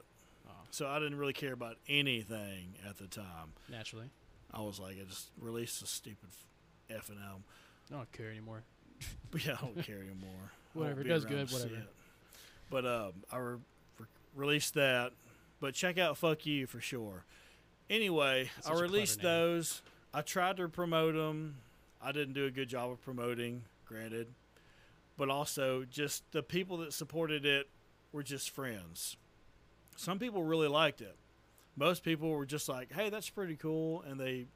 Oh, 0.49 0.53
So 0.71 0.89
I 0.89 0.99
didn't 0.99 1.17
really 1.17 1.33
care 1.33 1.53
about 1.53 1.77
anything 1.89 2.75
at 2.89 2.99
the 2.99 3.07
time. 3.07 3.53
naturally. 3.71 4.11
I 4.53 4.61
was 4.61 4.79
like, 4.79 4.97
I 5.01 5.05
just 5.09 5.31
released 5.41 5.83
a 5.83 5.87
stupid 5.87 6.29
effing 6.91 7.23
album. 7.25 7.45
I 7.91 7.95
don't 7.95 8.13
care 8.13 8.31
anymore. 8.31 8.65
But 9.31 9.45
yeah, 9.47 9.55
I 9.55 9.65
don't 9.65 9.83
care 9.83 9.99
anymore. 10.01 10.51
Whatever, 10.75 11.01
it 11.03 11.05
does 11.05 11.25
good, 11.25 11.51
whatever. 11.51 11.75
it. 11.75 11.89
But 12.71 12.87
um, 12.87 13.13
I 13.31 13.37
re- 13.39 13.59
released 14.35 14.75
that. 14.75 15.13
But 15.61 15.75
check 15.75 15.99
out 15.99 16.17
"Fuck 16.19 16.47
You" 16.47 16.67
for 16.67 16.81
sure. 16.81 17.25
Anyway, 17.89 18.51
That's 18.57 18.67
I 18.67 18.71
such 18.71 18.73
a 18.73 18.77
clever 18.79 18.93
released 18.93 19.23
those. 19.23 19.83
I 20.15 20.23
tried 20.23 20.57
to 20.59 20.69
promote 20.69 21.15
them. 21.15 21.57
I 22.03 22.13
didn't 22.13 22.35
do 22.35 22.47
a 22.47 22.51
good 22.51 22.69
job 22.69 22.91
of 22.91 23.01
promoting, 23.03 23.63
granted. 23.87 24.29
But 25.17 25.29
also, 25.29 25.85
just 25.85 26.25
the 26.33 26.43
people 26.43 26.79
that 26.79 26.93
supported 26.93 27.45
it 27.47 27.69
were 28.13 28.23
just 28.23 28.51
friends. 28.51 29.17
Some 29.97 30.19
people 30.19 30.43
really 30.43 30.69
liked 30.69 31.01
it. 31.01 31.17
Most 31.77 32.03
people 32.03 32.31
were 32.31 32.47
just 32.47 32.69
like, 32.69 32.93
"Hey, 32.93 33.09
that's 33.09 33.31
pretty 33.31 33.57
cool," 33.57 34.03
and 34.03 34.19
they, 34.19 34.47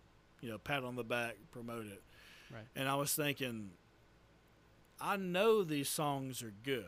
you 0.40 0.48
know, 0.48 0.58
pat 0.58 0.82
on 0.82 0.96
the 0.96 1.04
back, 1.04 1.36
promote 1.52 1.86
it. 1.86 2.02
Right. 2.50 2.66
And 2.74 2.88
I 2.88 2.94
was 2.94 3.14
thinking, 3.14 3.70
I 5.00 5.16
know 5.16 5.62
these 5.62 5.88
songs 5.88 6.42
are 6.42 6.52
good. 6.62 6.86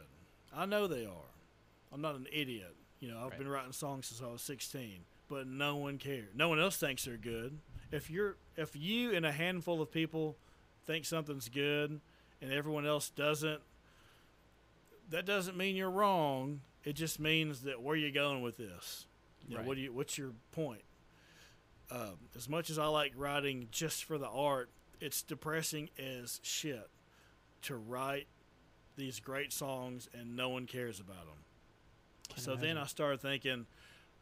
I 0.55 0.66
know 0.66 0.86
they 0.86 1.05
are. 1.05 1.34
I'm 1.93 2.01
not 2.01 2.14
an 2.14 2.26
idiot. 2.32 2.74
You 3.01 3.09
know, 3.09 3.18
I've 3.18 3.30
Right. 3.30 3.38
been 3.38 3.49
writing 3.49 3.72
songs 3.72 4.07
since 4.09 4.20
I 4.20 4.26
was 4.26 4.42
16, 4.42 5.05
but 5.28 5.46
no 5.46 5.76
one 5.76 5.99
cares. 5.99 6.34
No 6.34 6.49
one 6.49 6.59
else 6.59 6.76
thinks 6.76 7.05
they're 7.05 7.16
good. 7.16 7.61
If 7.92 8.11
you're 8.11 8.36
if 8.57 8.74
you 8.74 9.14
and 9.14 9.24
a 9.24 9.32
handful 9.32 9.80
of 9.80 9.90
people 9.90 10.36
think 10.84 11.05
something's 11.05 11.49
good 11.49 12.01
and 12.40 12.53
everyone 12.53 12.86
else 12.86 13.09
doesn't, 13.11 13.62
that 15.11 15.24
doesn't 15.24 15.57
mean 15.57 15.76
you're 15.76 15.90
wrong. 15.90 16.61
It 16.84 16.94
just 16.94 17.18
means 17.20 17.62
that 17.62 17.80
where 17.80 17.96
you 17.96 18.11
going 18.11 18.42
with 18.42 18.57
this? 18.57 19.07
You 19.46 19.51
know, 19.55 19.59
Right. 19.59 19.66
what 19.66 19.74
do 19.76 19.80
you 19.82 19.92
what's 19.92 20.18
your 20.18 20.32
point? 20.53 20.82
Um, 21.90 22.18
as 22.36 22.49
much 22.49 22.68
as 22.68 22.78
I 22.78 22.86
like 22.86 23.12
writing 23.16 23.68
just 23.70 24.05
for 24.05 24.18
the 24.18 24.28
art, 24.28 24.70
it's 25.01 25.22
depressing 25.22 25.88
as 25.99 26.40
shit 26.42 26.90
to 27.62 27.76
write 27.76 28.26
these 28.96 29.20
great 29.20 29.53
songs 29.53 30.09
and 30.12 30.36
no 30.36 30.49
one 30.51 30.66
cares 30.66 31.01
about 31.01 31.24
them. 31.26 31.44
So 32.37 32.55
then. 32.57 32.79
I 32.79 32.87
started 32.87 33.20
thinking, 33.20 33.66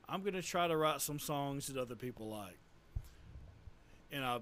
I'm 0.08 0.22
going 0.22 0.34
to 0.34 0.42
try 0.42 0.68
to 0.68 0.76
write 0.76 1.00
some 1.00 1.18
songs 1.18 1.66
that 1.66 1.76
other 1.80 1.94
people 1.96 2.28
like. 2.28 2.58
And 4.12 4.24
I, 4.24 4.38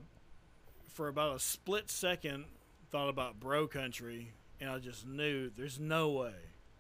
for 0.89 1.09
about 1.09 1.37
a 1.37 1.39
split 1.41 1.91
second, 1.91 2.45
thought 2.91 3.09
about 3.09 3.41
Bro 3.41 3.69
Country, 3.69 4.33
and 4.61 4.71
I 4.71 4.79
just 4.79 5.07
knew 5.07 5.51
there's 5.57 5.81
no 5.81 6.11
way. 6.11 6.35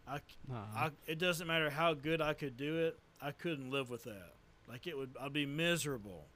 I, 0.06 0.16
Uh-huh. 0.16 0.56
I, 0.76 0.90
it 1.06 1.18
doesn't 1.18 1.46
matter 1.46 1.70
how 1.70 1.94
good 1.94 2.20
I 2.20 2.34
could 2.34 2.56
do 2.56 2.78
it, 2.78 2.98
I 3.20 3.32
couldn't 3.32 3.70
live 3.70 3.88
with 3.90 4.04
that. 4.04 4.34
Like 4.68 4.86
it 4.86 4.96
would, 4.96 5.16
I'd 5.20 5.32
be 5.32 5.46
miserable. 5.46 6.26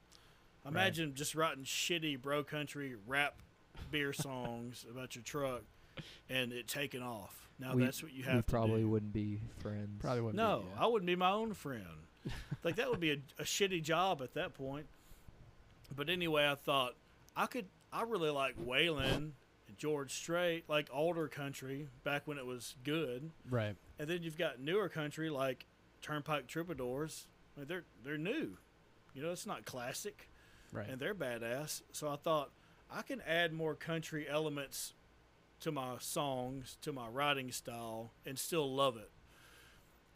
Imagine 0.67 1.15
just 1.15 1.35
writing 1.35 1.65
shitty 1.65 2.21
Bro 2.21 2.45
Country 2.45 2.95
rap 3.07 3.37
beer 3.91 4.13
songs 4.15 4.85
about 4.91 5.15
your 5.15 5.23
truck, 5.23 5.63
and 6.29 6.53
it 6.53 6.69
taken 6.69 7.03
off. 7.03 7.49
Now 7.59 7.75
We- 7.75 7.85
that's 7.85 8.03
what 8.03 8.13
you 8.13 8.23
have 8.25 8.35
we 8.37 8.41
to 8.41 8.45
probably 8.45 8.81
do. 8.83 8.89
wouldn't 8.89 9.13
be 9.13 9.41
friends. 9.59 10.01
Probably 10.01 10.21
wouldn't. 10.21 10.37
No, 10.37 10.61
be, 10.61 10.67
yeah. 10.77 10.85
I 10.85 10.87
wouldn't 10.87 11.07
be 11.07 11.17
my 11.17 11.31
own 11.31 11.55
friend. 11.55 11.85
like 12.65 12.77
that 12.77 12.91
would 12.91 13.01
be 13.01 13.11
a, 13.13 13.19
a 13.39 13.45
shitty 13.45 13.83
job 13.83 14.21
at 14.23 14.35
that 14.35 14.55
point. 14.55 14.87
But 15.95 16.09
anyway, 16.11 16.47
I 16.47 16.55
thought 16.55 16.95
I 17.37 17.47
could. 17.47 17.67
I 17.93 18.03
really 18.03 18.31
like 18.31 18.57
Waylon 18.59 19.15
and 19.69 19.79
George 19.79 20.13
Strait, 20.13 20.65
like 20.69 20.89
older 20.93 21.27
country 21.29 21.89
back 22.05 22.27
when 22.27 22.37
it 22.39 22.45
was 22.45 22.75
good. 22.85 23.31
right. 23.51 23.75
And 23.99 24.09
then 24.09 24.23
you've 24.23 24.37
got 24.39 24.61
newer 24.61 24.89
country 24.89 25.31
like 25.31 25.65
Turnpike 26.03 26.47
Troubadours. 26.47 27.27
I 27.57 27.61
mean, 27.61 27.69
they're 27.69 27.85
they're 28.05 28.19
new. 28.19 28.57
You 29.15 29.23
know, 29.23 29.31
it's 29.33 29.47
not 29.47 29.65
classic, 29.65 30.29
Right. 30.71 30.89
and 30.89 31.01
they're 31.01 31.15
badass. 31.15 31.83
So 31.93 32.09
I 32.09 32.17
thought 32.17 32.51
I 32.91 33.03
can 33.03 33.21
add 33.27 33.53
more 33.53 33.75
country 33.75 34.29
elements 34.29 34.93
to 35.61 35.73
my 35.73 35.97
songs, 35.99 36.77
to 36.83 36.93
my 36.93 37.09
writing 37.09 37.51
style, 37.51 38.13
and 38.27 38.39
still 38.39 38.73
love 38.73 38.97
it. 38.97 39.11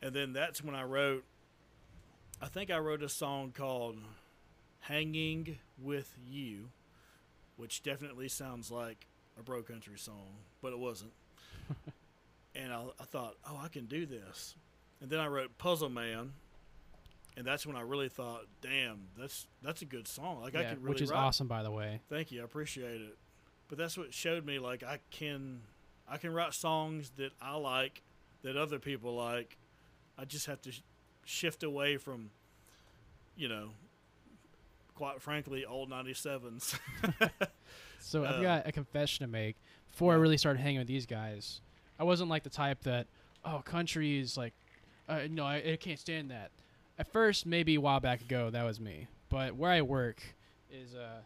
And 0.01 0.15
then 0.15 0.33
that's 0.33 0.63
when 0.63 0.75
I 0.75 0.83
wrote. 0.85 1.25
I 2.41 2.47
think 2.47 2.71
I 2.71 2.79
wrote 2.79 3.03
a 3.03 3.09
song 3.09 3.53
called 3.53 3.99
"Hanging 4.81 5.59
with 5.81 6.19
You," 6.27 6.71
which 7.57 7.83
definitely 7.83 8.29
sounds 8.29 8.71
like 8.71 9.07
a 9.39 9.43
bro 9.43 9.63
country 9.63 9.99
song, 9.99 10.39
but 10.61 10.73
it 10.73 10.79
wasn't. 10.79 11.13
and 12.55 12.73
I, 12.73 12.85
I 13.01 13.05
thought, 13.05 13.37
oh, 13.49 13.61
I 13.63 13.69
can 13.69 13.87
do 13.87 14.07
this. 14.07 14.57
And 15.01 15.09
then 15.11 15.21
I 15.21 15.27
wrote 15.27 15.57
"Puzzle 15.59 15.89
Man," 15.89 16.33
and 17.37 17.47
that's 17.47 17.65
when 17.67 17.77
I 17.77 17.81
really 17.83 18.09
thought, 18.09 18.47
damn, 18.61 19.09
that's 19.17 19.47
that's 19.63 19.83
a 19.83 19.87
good 19.87 20.09
song. 20.09 20.41
Like 20.41 20.55
I 20.57 20.63
Yeah, 20.63 20.71
could 20.71 20.83
really 20.83 20.95
which 20.95 21.03
is 21.03 21.11
write. 21.11 21.19
awesome, 21.19 21.47
by 21.47 21.63
the 21.63 21.71
way. 21.71 22.01
Thank 22.09 22.33
you, 22.33 22.41
I 22.41 22.45
appreciate 22.45 23.01
it. 23.01 23.17
But 23.69 23.79
that's 23.79 23.97
what 23.97 24.13
showed 24.13 24.45
me 24.45 24.59
like 24.59 24.83
I 24.83 24.99
can 25.11 25.61
I 26.09 26.17
can 26.19 26.33
write 26.33 26.53
songs 26.55 27.11
that 27.17 27.33
I 27.41 27.57
like 27.57 28.03
that 28.43 28.57
other 28.57 28.79
people 28.79 29.15
like. 29.15 29.57
I 30.19 30.25
just 30.27 30.47
have 30.47 30.61
to 30.63 30.73
sh- 30.73 30.83
shift 31.25 31.63
away 31.63 31.97
from 31.97 32.31
you 33.37 33.49
know 33.49 33.71
quite 34.95 35.23
frankly 35.23 35.65
old 35.65 35.91
97s. 35.91 36.79
So 37.99 38.25
Uh, 38.25 38.29
I've 38.35 38.43
got 38.43 38.67
a 38.67 38.73
confession 38.73 39.25
to 39.25 39.31
make. 39.31 39.57
Before 39.91 40.13
I 40.13 40.17
really 40.17 40.37
started 40.37 40.61
hanging 40.61 40.81
with 40.81 40.89
these 40.89 41.07
guys, 41.07 41.61
I 41.99 42.05
wasn't 42.05 42.31
like 42.31 42.43
the 42.43 42.51
type 42.51 42.83
that, 42.83 43.07
oh, 43.45 43.63
country 43.65 44.19
is 44.19 44.37
like, 44.37 44.53
uh, 45.09 45.21
no, 45.31 45.45
I, 45.45 45.57
I 45.73 45.77
can't 45.81 45.99
stand 46.01 46.31
that. 46.33 46.51
At 46.99 47.13
first, 47.13 47.47
maybe 47.47 47.77
a 47.77 47.81
while 47.81 48.01
back 48.01 48.21
ago, 48.21 48.51
that 48.51 48.65
was 48.65 48.81
me. 48.81 49.07
But 49.29 49.55
where 49.55 49.71
I 49.71 49.83
work 49.83 50.21
is 50.71 50.95
uh, 50.95 51.21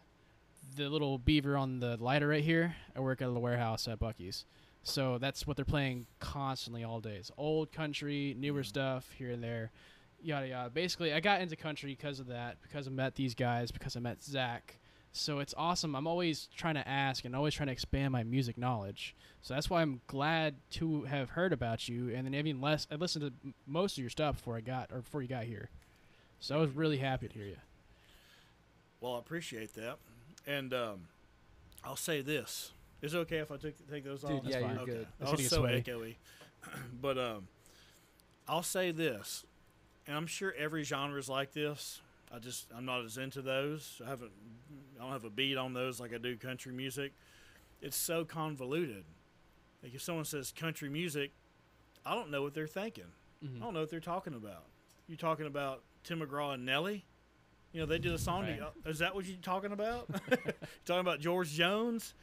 the 0.75 0.89
little 0.89 1.17
beaver 1.17 1.57
on 1.57 1.79
the 1.79 1.97
lighter 1.97 2.27
right 2.27 2.43
here. 2.43 2.75
I 2.95 2.99
work 2.99 3.21
at 3.21 3.33
the 3.33 3.39
warehouse 3.39 3.87
at 3.87 3.99
Buc-ee's. 3.99 4.45
So 4.83 5.17
that's 5.17 5.45
what 5.45 5.55
they're 5.57 5.65
playing 5.65 6.05
constantly 6.19 6.83
all 6.83 6.99
day. 7.01 7.15
It's 7.15 7.31
old 7.37 7.71
country, 7.71 8.35
newer 8.37 8.61
Mhm. 8.61 8.65
stuff 8.65 9.11
here 9.13 9.31
and 9.31 9.43
there, 9.43 9.71
yada 10.21 10.47
yada. 10.47 10.69
Basically, 10.69 11.13
I 11.13 11.19
got 11.19 11.41
into 11.41 11.55
country 11.55 11.91
because 11.91 12.19
of 12.19 12.27
that, 12.27 12.61
because 12.61 12.87
I 12.87 12.91
met 12.91 13.15
these 13.15 13.35
guys, 13.35 13.71
because 13.71 13.95
I 13.97 13.99
met 13.99 14.23
Zach. 14.23 14.79
So 15.11 15.39
it's 15.39 15.53
awesome. 15.57 15.95
I'm 15.95 16.05
always 16.07 16.47
trying 16.55 16.75
to 16.75 16.87
ask 16.87 17.25
and 17.25 17.35
always 17.35 17.53
trying 17.55 17.67
to 17.67 17.73
expand 17.73 18.11
my 18.11 18.23
music 18.23 18.57
knowledge. 18.57 19.15
So 19.41 19.55
that's 19.55 19.69
why 19.69 19.81
I'm 19.81 20.01
glad 20.07 20.55
to 20.71 21.03
have 21.05 21.31
heard 21.31 21.51
about 21.53 21.89
you. 21.89 22.13
And 22.13 22.25
then 22.25 22.35
even 22.35 22.61
less, 22.61 22.87
I 22.91 22.95
listened 22.95 23.25
to 23.43 23.53
most 23.65 23.97
of 23.97 24.01
your 24.03 24.09
stuff 24.11 24.35
before 24.37 24.57
I 24.57 24.61
got 24.61 24.91
or 24.91 24.99
before 24.99 25.21
you 25.21 25.27
got 25.27 25.45
here. 25.45 25.69
So 26.39 26.55
I 26.55 26.59
was 26.61 26.71
really 26.71 26.97
happy 26.97 27.27
to 27.27 27.33
hear 27.33 27.45
you. 27.47 27.57
well, 28.99 29.15
I 29.15 29.19
appreciate 29.19 29.73
that. 29.75 29.97
And 30.47 30.73
um, 30.73 31.01
I'll 31.83 31.95
say 31.95 32.21
this. 32.21 32.71
Is 33.01 33.13
it 33.13 33.17
okay 33.19 33.37
if 33.37 33.51
I 33.51 33.57
take 33.57 33.75
take 33.89 34.03
those 34.05 34.21
Dude, 34.21 34.31
off? 34.31 34.41
yeah, 34.45 34.61
fine. 34.61 34.71
you're 34.71 34.79
Okay. 34.81 34.91
good. 34.91 35.07
It's 35.19 35.29
I 35.29 35.35
was 35.35 35.47
so 35.49 35.57
sweaty. 35.59 35.81
echoey. 35.83 36.15
but 37.01 37.17
um, 37.19 37.47
I'll 38.47 38.63
say 38.63 38.91
this, 38.91 39.45
and 40.07 40.15
I'm 40.17 40.25
sure 40.25 40.53
every 40.57 40.83
genre 40.83 41.19
is 41.19 41.29
like 41.29 41.53
this. 41.53 42.01
I 42.33 42.39
just 42.39 42.67
I'm 42.75 42.85
not 42.85 43.05
as 43.05 43.17
into 43.17 43.41
those. 43.41 44.01
I 44.05 44.09
haven't 44.09 44.31
I 44.99 45.03
don't 45.03 45.11
have 45.11 45.25
a 45.25 45.29
beat 45.29 45.57
on 45.57 45.73
those 45.73 45.99
like 45.99 46.13
I 46.13 46.17
do 46.17 46.35
country 46.37 46.73
music. 46.73 47.13
It's 47.81 47.95
so 47.97 48.25
convoluted. 48.25 49.03
Like 49.83 49.93
if 49.93 50.01
someone 50.01 50.25
says 50.25 50.51
country 50.57 50.89
music, 50.89 51.31
I 52.05 52.15
don't 52.15 52.31
know 52.31 52.41
what 52.41 52.53
they're 52.55 52.67
thinking. 52.67 53.05
Mhm. 53.45 53.57
I 53.57 53.59
don't 53.65 53.73
know 53.75 53.81
what 53.81 53.89
they're 53.91 53.99
talking 53.99 54.33
about. 54.33 54.63
You 55.07 55.15
talking 55.15 55.45
about 55.45 55.83
Tim 56.03 56.19
McGraw 56.21 56.55
and 56.55 56.65
Nelly? 56.65 57.05
You 57.77 57.83
know, 57.83 57.89
they 57.89 57.99
did 57.99 58.11
a 58.11 58.17
song. 58.17 58.41
Right. 58.41 58.53
together. 58.53 58.71
Is 58.87 58.97
that 58.99 59.13
what 59.13 59.25
you're 59.25 59.37
talking 59.37 59.71
about? 59.71 60.07
you 60.31 60.37
talking 60.83 60.99
about 60.99 61.19
George 61.19 61.51
Jones? 61.51 62.15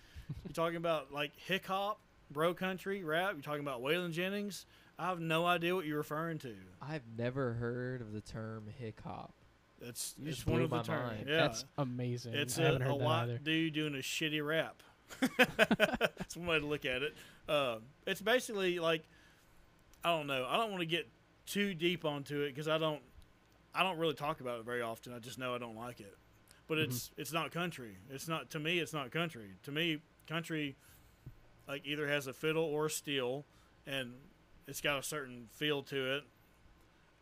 You're 0.45 0.53
talking 0.53 0.75
about 0.79 1.13
like 1.13 1.31
hip 1.37 1.65
hop, 1.67 2.01
bro 2.29 2.55
country, 2.55 3.05
rap? 3.05 3.35
You're 3.35 3.43
talking 3.43 3.61
about 3.61 3.81
Waylon 3.81 4.11
Jennings? 4.11 4.67
I 4.99 5.07
have 5.07 5.21
no 5.21 5.47
idea 5.47 5.77
what 5.77 5.87
you're 5.87 5.99
referring 5.99 6.39
to. 6.39 6.53
I've 6.83 7.05
never 7.17 7.53
heard 7.53 8.01
of 8.01 8.13
the 8.13 8.21
term 8.21 8.65
hip 8.81 9.01
hop. 9.05 9.33
That's 9.81 10.17
You 10.21 10.33
just 10.33 10.45
one 10.45 10.57
blew 10.57 10.65
of 10.65 10.71
the 10.71 10.77
my 10.79 10.83
terms. 10.83 11.11
mind. 11.19 11.27
Yeah, 11.29 11.37
That's 11.37 11.65
amazing. 11.79 12.35
it's 12.35 12.59
I 12.59 12.63
a, 12.63 12.65
haven't 12.65 12.83
a 12.83 12.85
heard 12.87 12.95
that 13.01 13.05
white 13.05 13.23
either. 13.23 13.39
dude 13.39 13.75
doing 13.75 13.95
a 13.95 13.99
shitty 13.99 14.45
rap. 14.45 14.83
That's 15.79 16.37
one 16.37 16.49
way 16.49 16.59
to 16.59 16.67
look 16.67 16.85
at 16.85 17.03
it. 17.03 17.15
Uh, 17.49 17.77
it's 18.09 18.21
basically 18.21 18.81
like 18.81 19.05
I 20.03 20.09
don't 20.17 20.27
know. 20.27 20.47
I 20.51 20.57
don't 20.57 20.71
want 20.73 20.81
to 20.81 20.87
get 20.87 21.07
too 21.47 21.75
deep 21.75 22.05
onto 22.05 22.41
it 22.41 22.49
because 22.49 22.67
I 22.67 22.79
don't. 22.79 23.03
I 23.75 23.83
don't 23.83 23.99
really 23.99 24.15
talk 24.15 24.41
about 24.41 24.61
it 24.61 24.65
very 24.65 24.83
often. 24.83 25.13
I 25.13 25.19
just 25.19 25.39
know 25.39 25.55
I 25.55 25.59
don't 25.59 25.77
like 25.77 26.01
it. 26.01 26.17
But 26.69 26.79
Mhm. 26.79 26.85
it's 26.85 27.11
it's 27.17 27.33
not 27.33 27.51
country. 27.51 27.97
It's 28.11 28.29
not 28.29 28.51
to 28.51 28.59
me. 28.59 28.79
It's 28.79 28.93
not 28.93 29.11
country. 29.11 29.51
To 29.65 29.73
me, 29.73 30.01
country 30.27 30.77
like 31.69 31.85
either 31.87 32.09
has 32.09 32.27
a 32.27 32.33
fiddle 32.33 32.65
or 32.65 32.87
a 32.87 32.91
steel, 32.91 33.45
and 33.87 34.15
it's 34.67 34.81
got 34.81 34.99
a 34.99 35.03
certain 35.03 35.49
feel 35.53 35.83
to 35.85 36.17
it. 36.17 36.25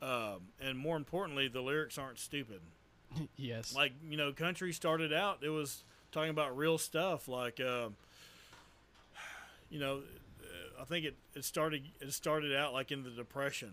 Um, 0.05 0.49
and 0.61 0.77
more 0.79 0.97
importantly, 0.97 1.47
the 1.49 1.61
lyrics 1.61 1.97
aren't 1.97 2.19
stupid 2.19 2.61
yes. 3.37 3.73
like 3.75 3.93
you 4.09 4.17
know 4.17 4.33
country 4.33 4.73
started 4.73 5.13
out 5.13 5.39
it 5.43 5.51
was 5.51 5.85
talking 6.11 6.31
about 6.31 6.57
real 6.57 6.77
stuff 6.79 7.29
like 7.29 7.61
um 7.61 7.95
you 9.71 9.79
know 9.79 9.99
uh, 10.43 10.81
i 10.81 10.85
think 10.85 11.05
it, 11.07 11.15
it 11.35 11.45
started 11.45 11.83
it 12.01 12.13
started 12.13 12.55
out 12.57 12.73
like 12.73 12.91
in 12.91 13.03
the 13.05 13.11
depression 13.11 13.71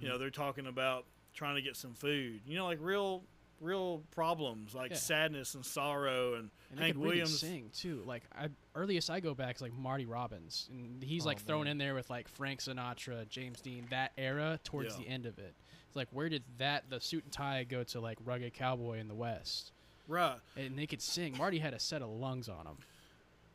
you 0.00 0.08
know 0.08 0.16
they're 0.18 0.30
talking 0.30 0.66
about 0.66 1.04
trying 1.34 1.56
to 1.56 1.62
get 1.62 1.76
some 1.76 1.92
food 1.94 2.40
you 2.46 2.56
know 2.56 2.64
like 2.64 2.78
real 2.80 3.22
real 3.60 4.02
problems 4.10 4.74
like 4.74 4.90
Yeah. 4.90 4.96
sadness 4.96 5.54
and 5.54 5.64
sorrow 5.64 6.34
and, 6.34 6.50
And 6.70 6.80
Hank 6.80 6.94
could 6.94 7.02
really 7.02 7.16
Williams. 7.18 7.38
sing 7.38 7.70
too. 7.72 8.02
Like 8.04 8.24
I, 8.36 8.48
earliest 8.74 9.08
I 9.10 9.20
go 9.20 9.32
back 9.32 9.54
is 9.56 9.62
like 9.62 9.72
Marty 9.72 10.06
Robbins, 10.06 10.68
and 10.72 11.02
he's 11.02 11.22
Oh, 11.24 11.28
like 11.28 11.38
thrown 11.40 11.66
in 11.68 11.78
there 11.78 11.94
with 11.94 12.10
like 12.10 12.28
Frank 12.28 12.60
Sinatra, 12.60 13.26
James 13.28 13.60
Dean, 13.60 13.86
that 13.90 14.10
era 14.18 14.58
towards 14.64 14.94
Yeah. 14.98 15.04
the 15.04 15.08
end 15.08 15.24
of 15.24 15.38
it. 15.38 15.54
It's 15.86 15.96
like 15.96 16.08
where 16.10 16.28
did 16.28 16.42
that 16.58 16.90
the 16.90 17.00
suit 17.00 17.22
and 17.24 17.32
tie 17.32 17.62
go 17.64 17.84
to 17.84 18.00
like 18.00 18.18
rugged 18.24 18.52
cowboy 18.54 18.98
in 18.98 19.06
the 19.08 19.14
West? 19.14 19.70
right. 20.08 20.38
And 20.56 20.76
they 20.76 20.86
could 20.86 21.00
sing. 21.00 21.38
Marty 21.38 21.60
had 21.60 21.72
a 21.74 21.80
set 21.80 22.02
of 22.02 22.10
lungs 22.10 22.48
on 22.48 22.66
him. 22.66 22.76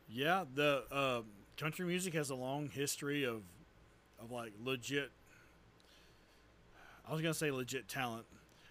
Yeah, 0.08 0.44
the 0.54 0.84
uh, 0.90 1.22
country 1.56 1.86
music 1.86 2.14
has 2.14 2.30
a 2.30 2.34
long 2.34 2.68
history 2.68 3.24
of 3.24 3.42
of 4.18 4.30
like 4.32 4.54
legit. 4.64 5.12
I 7.10 7.12
was 7.12 7.22
gonna 7.22 7.34
say 7.34 7.50
legit 7.50 7.88
talent. 7.88 8.24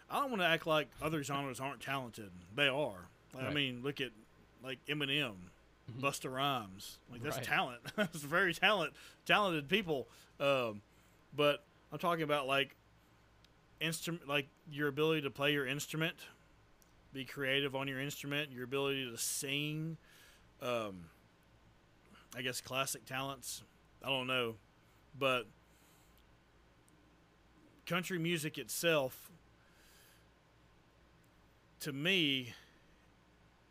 I 0.09 0.19
don't 0.19 0.29
want 0.31 0.41
to 0.41 0.47
act 0.47 0.65
like 0.65 0.87
other 1.01 1.21
genres 1.23 1.59
aren't 1.59 1.81
talented. 1.81 2.31
They 2.55 2.67
are. 2.69 3.07
Like, 3.33 3.45
I 3.45 3.53
mean, 3.53 3.81
look 3.83 3.99
at 4.01 4.11
like 4.63 4.79
Eminem, 4.87 5.35
Mhm. 5.91 5.99
Busta 6.01 6.33
Rhymes. 6.33 6.97
Like 7.11 7.21
that's 7.21 7.37
Right. 7.37 7.45
talent. 7.45 7.81
that's 7.95 8.21
very 8.21 8.53
talent, 8.53 8.93
talented 9.25 9.67
people. 9.69 10.07
Um, 10.39 10.81
but 11.35 11.63
I'm 11.91 11.99
talking 11.99 12.23
about 12.23 12.47
like 12.47 12.75
instrument, 13.81 14.27
like 14.27 14.47
your 14.71 14.87
ability 14.87 15.21
to 15.23 15.29
play 15.29 15.51
your 15.53 15.67
instrument, 15.67 16.15
be 17.13 17.25
creative 17.25 17.75
on 17.75 17.87
your 17.87 17.99
instrument, 17.99 18.51
your 18.51 18.63
ability 18.63 19.09
to 19.11 19.17
sing. 19.17 19.97
Um, 20.61 21.09
I 22.35 22.41
guess 22.41 22.61
classic 22.61 23.05
talents. 23.05 23.63
I 24.03 24.07
don't 24.07 24.27
know, 24.27 24.55
but 25.17 25.45
country 27.89 28.19
music 28.19 28.57
itself, 28.57 29.31
to 31.81 31.91
me, 31.91 32.53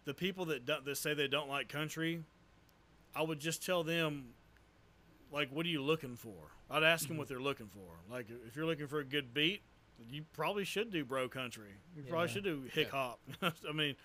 the 0.04 0.14
people 0.14 0.46
that 0.46 0.66
do, 0.66 0.74
that 0.84 0.96
say 0.96 1.14
they 1.14 1.28
don't 1.28 1.48
like 1.48 1.68
country, 1.68 2.24
I 3.14 3.22
would 3.22 3.38
just 3.38 3.64
tell 3.64 3.84
them, 3.84 4.30
like, 5.32 5.50
what 5.52 5.64
are 5.66 5.68
you 5.68 5.82
looking 5.82 6.16
for? 6.16 6.34
I'd 6.70 6.82
ask 6.82 7.06
them 7.06 7.16
what 7.16 7.28
they're 7.28 7.40
looking 7.40 7.68
for. 7.68 8.14
Like, 8.14 8.26
if 8.46 8.56
you're 8.56 8.66
looking 8.66 8.88
for 8.88 8.98
a 8.98 9.04
good 9.04 9.32
beat, 9.32 9.62
you 10.10 10.24
probably 10.32 10.64
should 10.64 10.90
do 10.90 11.04
bro 11.04 11.28
country. 11.28 11.70
You 11.96 12.02
probably 12.02 12.28
should 12.28 12.44
do 12.44 12.64
hip 12.72 12.90
hop. 12.90 13.20
I 13.42 13.72
mean, 13.72 13.96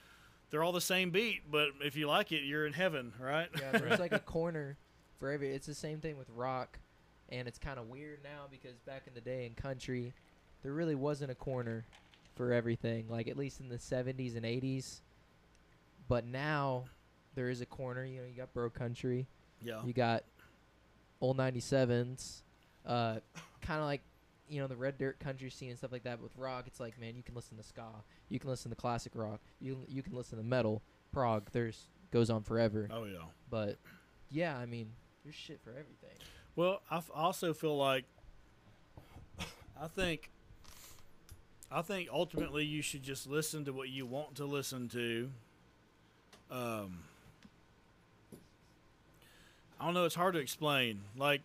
they're 0.49 0.63
all 0.63 0.71
the 0.71 0.81
same 0.81 1.09
beat, 1.09 1.41
but 1.49 1.69
if 1.81 1.95
you 1.95 2.07
like 2.07 2.31
it, 2.31 2.43
you're 2.43 2.65
in 2.65 2.73
heaven, 2.73 3.13
right? 3.19 3.49
Yeah, 3.59 3.79
there's 3.79 3.99
like 4.07 4.11
a 4.13 4.19
corner 4.19 4.77
for 5.19 5.31
every. 5.31 5.53
It's 5.53 5.67
the 5.67 5.73
same 5.73 5.99
thing 5.99 6.17
with 6.17 6.29
rock, 6.29 6.79
and 7.29 7.47
it's 7.47 7.57
kind 7.59 7.79
of 7.79 7.87
weird 7.89 8.19
now 8.23 8.45
because 8.51 8.77
back 8.85 9.03
in 9.07 9.13
the 9.13 9.21
day 9.21 9.45
in 9.45 9.53
country, 9.53 10.13
there 10.61 10.73
really 10.73 10.95
wasn't 10.95 11.31
a 11.31 11.35
corner 11.35 11.85
for 12.35 12.53
everything. 12.53 13.05
Like 13.09 13.27
at 13.27 13.37
least 13.37 13.59
in 13.59 13.69
the 13.69 13.77
70s 13.77 14.35
and 14.35 14.45
80s, 14.45 15.01
but 16.07 16.25
now 16.25 16.85
there 17.35 17.49
is 17.49 17.61
a 17.61 17.65
corner. 17.65 18.05
You 18.05 18.21
know, 18.21 18.27
you 18.27 18.35
got 18.35 18.53
bro 18.53 18.69
country, 18.69 19.27
Yeah. 19.61 19.83
you 19.85 19.93
got 19.93 20.23
old 21.21 21.37
97s, 21.37 22.41
uh, 22.85 23.19
kind 23.61 23.79
of 23.79 23.85
like 23.85 24.01
you 24.49 24.59
know 24.59 24.67
the 24.67 24.75
red 24.75 24.97
dirt 24.97 25.19
country 25.19 25.49
scene 25.49 25.69
and 25.69 25.77
stuff 25.77 25.91
like 25.91 26.03
that. 26.03 26.17
But 26.17 26.23
with 26.23 26.37
rock, 26.37 26.65
it's 26.67 26.79
like 26.79 26.99
man, 26.99 27.15
you 27.15 27.23
can 27.23 27.33
listen 27.35 27.57
to 27.57 27.63
ska, 27.63 27.85
you 28.29 28.39
can 28.39 28.49
listen 28.49 28.69
to 28.71 28.75
classic 28.75 29.13
rock, 29.15 29.39
you 29.59 29.77
you 29.87 30.03
can 30.03 30.13
listen 30.13 30.37
to 30.37 30.43
metal, 30.43 30.81
prog. 31.11 31.49
There's 31.51 31.87
goes 32.11 32.29
on 32.29 32.43
forever. 32.43 32.87
Oh 32.91 33.05
yeah. 33.05 33.19
But 33.49 33.77
yeah, 34.29 34.57
I 34.57 34.65
mean, 34.65 34.89
there's 35.23 35.35
shit 35.35 35.59
for 35.63 35.71
everything. 35.71 36.17
Well, 36.55 36.81
I 36.91 37.01
also 37.13 37.53
feel 37.53 37.75
like 37.75 38.05
I 39.81 39.87
think 39.87 40.29
I 41.71 41.81
think 41.81 42.09
ultimately 42.11 42.63
you 42.63 42.83
should 42.83 43.01
just 43.01 43.27
listen 43.27 43.65
to 43.65 43.73
what 43.73 43.89
you 43.89 44.05
want 44.05 44.35
to 44.35 44.45
listen 44.45 44.87
to. 44.89 45.29
Um, 46.51 46.99
I 49.79 49.85
don't 49.85 49.95
know. 49.95 50.05
It's 50.05 50.13
hard 50.13 50.35
to 50.35 50.39
explain. 50.39 51.01
Like 51.17 51.41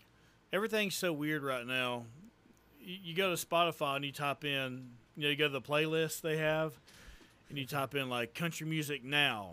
everything's 0.52 0.94
so 0.94 1.12
weird 1.12 1.42
right 1.42 1.66
now. 1.66 2.04
You, 2.80 2.96
you 3.02 3.14
go 3.14 3.34
to 3.34 3.46
Spotify 3.46 3.96
and 3.96 4.04
you 4.04 4.12
type 4.12 4.44
in, 4.44 4.90
you 5.16 5.22
know, 5.22 5.28
you 5.30 5.36
go 5.36 5.46
to 5.46 5.52
the 5.52 5.62
playlist 5.62 6.20
they 6.20 6.36
have, 6.36 6.78
and 7.48 7.56
you 7.56 7.64
type 7.64 7.94
in 7.94 8.10
like 8.10 8.34
country 8.34 8.66
music 8.66 9.02
now, 9.02 9.52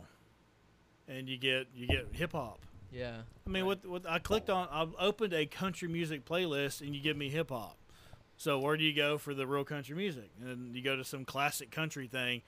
and 1.08 1.30
you 1.30 1.38
get 1.38 1.68
you 1.74 1.88
get 1.88 2.08
hip 2.12 2.34
hop. 2.34 2.60
Yeah. 2.96 3.18
I 3.46 3.50
mean, 3.50 3.66
what, 3.66 3.86
what 3.86 4.08
I 4.08 4.20
clicked 4.20 4.50
on, 4.50 4.68
I 4.72 4.88
opened 5.04 5.34
a 5.34 5.46
country 5.46 5.89
music 5.89 6.26
playlist, 6.26 6.82
and 6.82 6.96
you 6.96 7.02
give 7.02 7.18
me 7.18 7.30
hip 7.30 7.50
hop. 7.50 7.78
So 8.38 8.60
where 8.60 8.78
do 8.78 8.84
you 8.84 8.93
go 8.93 9.18
for 9.18 9.34
the 9.34 9.46
real 9.46 9.64
country 9.64 9.96
music? 9.96 10.30
And 10.39 10.50
then 10.50 10.72
you 10.74 10.82
go 10.82 10.96
to 10.96 11.04
some 11.04 11.26
classic 11.26 11.72
country 11.72 12.08
thing, 12.08 12.41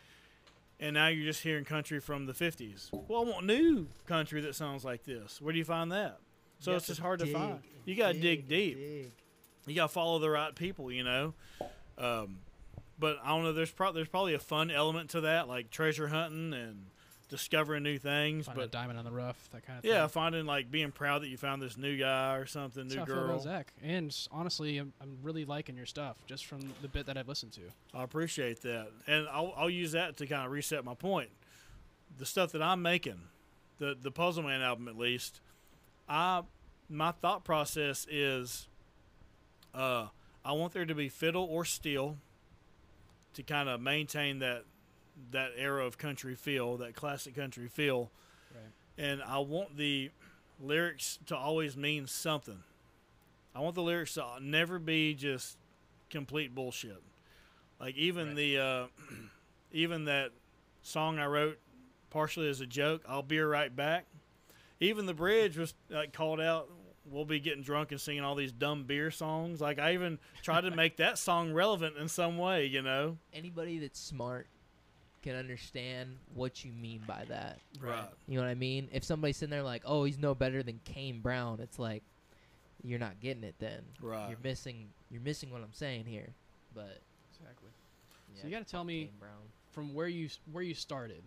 and 0.80 0.94
now 0.94 1.08
you're 1.08 1.26
just 1.26 1.44
hearing 1.44 1.66
country 1.66 2.00
from 2.00 2.26
the 2.26 2.34
'50s. 2.34 2.90
Well, 3.08 3.22
I 3.22 3.30
want 3.30 3.46
new 3.46 3.88
country 4.06 4.42
that 4.42 4.56
sounds 4.56 4.84
like 4.84 5.04
this. 5.04 5.42
Where 5.42 5.52
do 5.52 5.60
you 5.60 5.66
find 5.66 5.92
that? 5.92 6.20
So 6.60 6.76
it's 6.76 6.88
just 6.88 7.00
hard 7.00 7.20
to 7.20 7.28
find. 7.28 7.60
You 7.86 7.96
gotta 7.96 8.20
dig 8.20 8.40
and 8.40 8.50
deep. 8.50 8.78
dig. 8.78 9.12
You 9.66 9.76
gotta 9.76 9.92
follow 9.92 10.20
the 10.20 10.30
right 10.30 10.56
people, 10.56 10.92
you 10.92 11.04
know. 11.04 11.34
Um, 11.98 12.40
but 13.00 13.18
I 13.24 13.30
don't 13.30 13.44
know. 13.44 13.54
There's 13.54 13.72
probably 13.72 14.00
there's 14.00 14.10
probably 14.10 14.34
a 14.34 14.40
fun 14.40 14.72
element 14.72 15.12
to 15.12 15.22
that, 15.22 15.48
like 15.48 15.72
treasure 15.72 16.08
hunting 16.08 16.54
and 16.54 16.86
discovering 17.30 17.84
new 17.84 17.98
things. 17.98 18.46
Find 18.46 18.58
but 18.58 18.72
diamond 18.72 18.98
on 19.00 19.06
the 19.06 19.12
rough, 19.12 19.50
that 19.52 19.66
kind 19.66 19.78
of 19.80 19.84
thing. 19.84 19.92
yeah, 19.92 20.02
thing. 20.02 20.10
finding 20.10 20.46
like 20.46 20.72
being 20.72 20.92
proud 20.92 21.22
that 21.24 21.28
you 21.28 21.38
found 21.38 21.62
this 21.62 21.78
new 21.78 21.98
guy 21.98 22.36
or 22.36 22.46
something, 22.46 22.84
That's 22.84 22.96
new 22.96 23.00
how 23.00 23.04
I 23.04 23.08
feel 23.08 23.16
about 23.18 23.28
girl. 23.28 23.40
Zach. 23.40 23.74
And 23.84 24.10
s- 24.10 24.30
honestly, 24.32 24.78
I'm, 24.78 24.94
I'm 25.02 25.18
really 25.24 25.44
liking 25.46 25.76
your 25.76 25.86
stuff 25.86 26.18
just 26.26 26.46
from 26.46 26.62
the 26.82 26.88
bit 26.88 27.06
that 27.08 27.18
I've 27.18 27.28
listened 27.28 27.52
to. 27.54 27.62
I 27.94 28.04
appreciate 28.04 28.62
that, 28.62 28.88
and 29.08 29.28
I'll, 29.30 29.54
I'll 29.58 29.70
use 29.70 29.92
that 29.92 30.16
to 30.18 30.28
kind 30.28 30.46
of 30.46 30.52
reset 30.52 30.84
my 30.86 30.94
point. 30.94 31.30
The 32.18 32.26
stuff 32.26 32.52
that 32.54 32.62
I'm 32.62 32.82
making, 32.82 33.20
the 33.78 33.96
the 34.02 34.12
Puzzle 34.12 34.44
Man 34.44 34.62
album 34.62 34.88
at 34.88 34.98
least, 34.98 35.42
I 36.08 36.44
my 36.90 37.12
thought 37.12 37.44
process 37.44 38.08
is, 38.10 38.68
uh, 39.76 40.08
I 40.46 40.54
want 40.54 40.72
there 40.72 40.86
to 40.86 40.96
be 40.96 41.10
fiddle 41.10 41.44
or 41.44 41.66
steel, 41.66 42.18
to 43.34 43.44
kind 43.44 43.68
of 43.68 43.82
maintain 43.82 44.40
that 44.40 44.64
that 45.32 45.52
era 45.58 45.86
of 45.86 45.98
country 45.98 46.36
feel, 46.36 46.78
that 46.78 46.96
classic 46.96 47.36
country 47.36 47.68
feel, 47.68 48.12
Right. 48.54 48.72
and 48.98 49.22
I 49.24 49.40
want 49.40 49.78
the 49.78 50.12
lyrics 50.60 51.20
to 51.28 51.36
always 51.36 51.76
mean 51.78 52.08
something. 52.08 52.64
I 53.56 53.60
want 53.60 53.76
the 53.76 53.82
lyrics 53.84 54.14
to 54.16 54.26
never 54.42 54.80
be 54.80 55.14
just 55.14 55.58
complete 56.10 56.54
bullshit. 56.56 57.02
Like 57.80 57.96
even 57.96 58.28
Right. 58.28 58.36
the 58.36 58.58
uh, 58.60 58.88
even 59.72 60.06
that 60.06 60.32
song 60.82 61.20
I 61.20 61.26
wrote 61.26 61.60
partially 62.10 62.50
as 62.50 62.62
a 62.62 62.66
joke, 62.68 63.04
"I'll 63.08 63.24
be 63.24 63.40
right 63.40 63.76
back." 63.76 64.06
Even 64.80 65.06
the 65.08 65.14
bridge 65.14 65.58
was 65.58 65.74
like 65.90 66.14
called 66.14 66.40
out. 66.40 66.70
We'll 67.10 67.26
be 67.26 67.40
getting 67.40 67.64
drunk 67.64 67.92
and 67.92 68.02
singing 68.02 68.24
all 68.24 68.36
these 68.36 68.52
dumb 68.52 68.84
beer 68.84 69.12
songs. 69.12 69.62
Like 69.62 69.80
I 69.80 69.94
even 69.94 70.20
tried 70.44 70.62
to 70.62 70.72
make 70.76 70.98
that 70.98 71.18
song 71.18 71.54
relevant 71.54 71.98
in 71.98 72.08
some 72.10 72.38
way, 72.38 72.66
you 72.66 72.82
know? 72.82 73.18
Anybody 73.34 73.80
that's 73.80 74.00
smart 74.00 74.48
can 75.28 75.36
understand 75.36 76.16
what 76.36 76.64
you 76.64 76.72
mean 76.72 77.02
by 77.08 77.26
that. 77.30 77.60
Right. 77.82 78.06
You 78.28 78.36
know 78.38 78.44
what 78.44 78.50
I 78.50 78.56
mean? 78.56 78.88
If 78.94 79.04
somebody's 79.04 79.38
sitting 79.38 79.52
there 79.52 79.64
like, 79.64 79.82
"Oh, 79.86 80.04
he's 80.06 80.18
no 80.18 80.34
better 80.34 80.64
than 80.64 80.80
Kane 80.86 81.20
Brown," 81.20 81.60
it's 81.60 81.78
like 81.80 82.04
you're 82.84 83.00
not 83.00 83.20
getting 83.20 83.44
it. 83.44 83.56
Then 83.60 83.82
Right. 84.02 84.30
you're 84.30 84.40
missing. 84.44 84.90
You're 85.12 85.22
missing 85.22 85.52
what 85.52 85.62
I'm 85.62 85.74
saying 85.74 86.06
here. 86.06 86.30
But 86.74 87.02
Exactly. 87.34 87.70
yeah, 88.36 88.46
you 88.46 88.52
gotta 88.52 88.66
tell 88.66 88.84
me- 88.84 89.10
Brown. 89.20 89.32
From 89.72 89.94
where 89.94 90.08
you 90.08 90.30
where 90.52 90.64
you 90.64 90.74
started. 90.74 91.24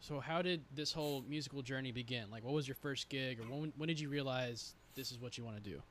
So 0.00 0.20
how 0.20 0.42
did 0.42 0.62
this 0.74 0.92
whole 0.92 1.22
musical 1.22 1.62
journey 1.62 1.90
begin? 1.90 2.30
Like, 2.30 2.44
what 2.44 2.52
was 2.54 2.68
your 2.68 2.76
first 2.76 3.08
gig, 3.08 3.40
or 3.40 3.44
when 3.44 3.72
when 3.76 3.88
did 3.88 3.98
you 3.98 4.08
realize 4.08 4.74
this 4.94 5.10
is 5.10 5.18
what 5.18 5.36
you 5.38 5.44
want 5.44 5.56
to 5.56 5.62
do? 5.70 5.82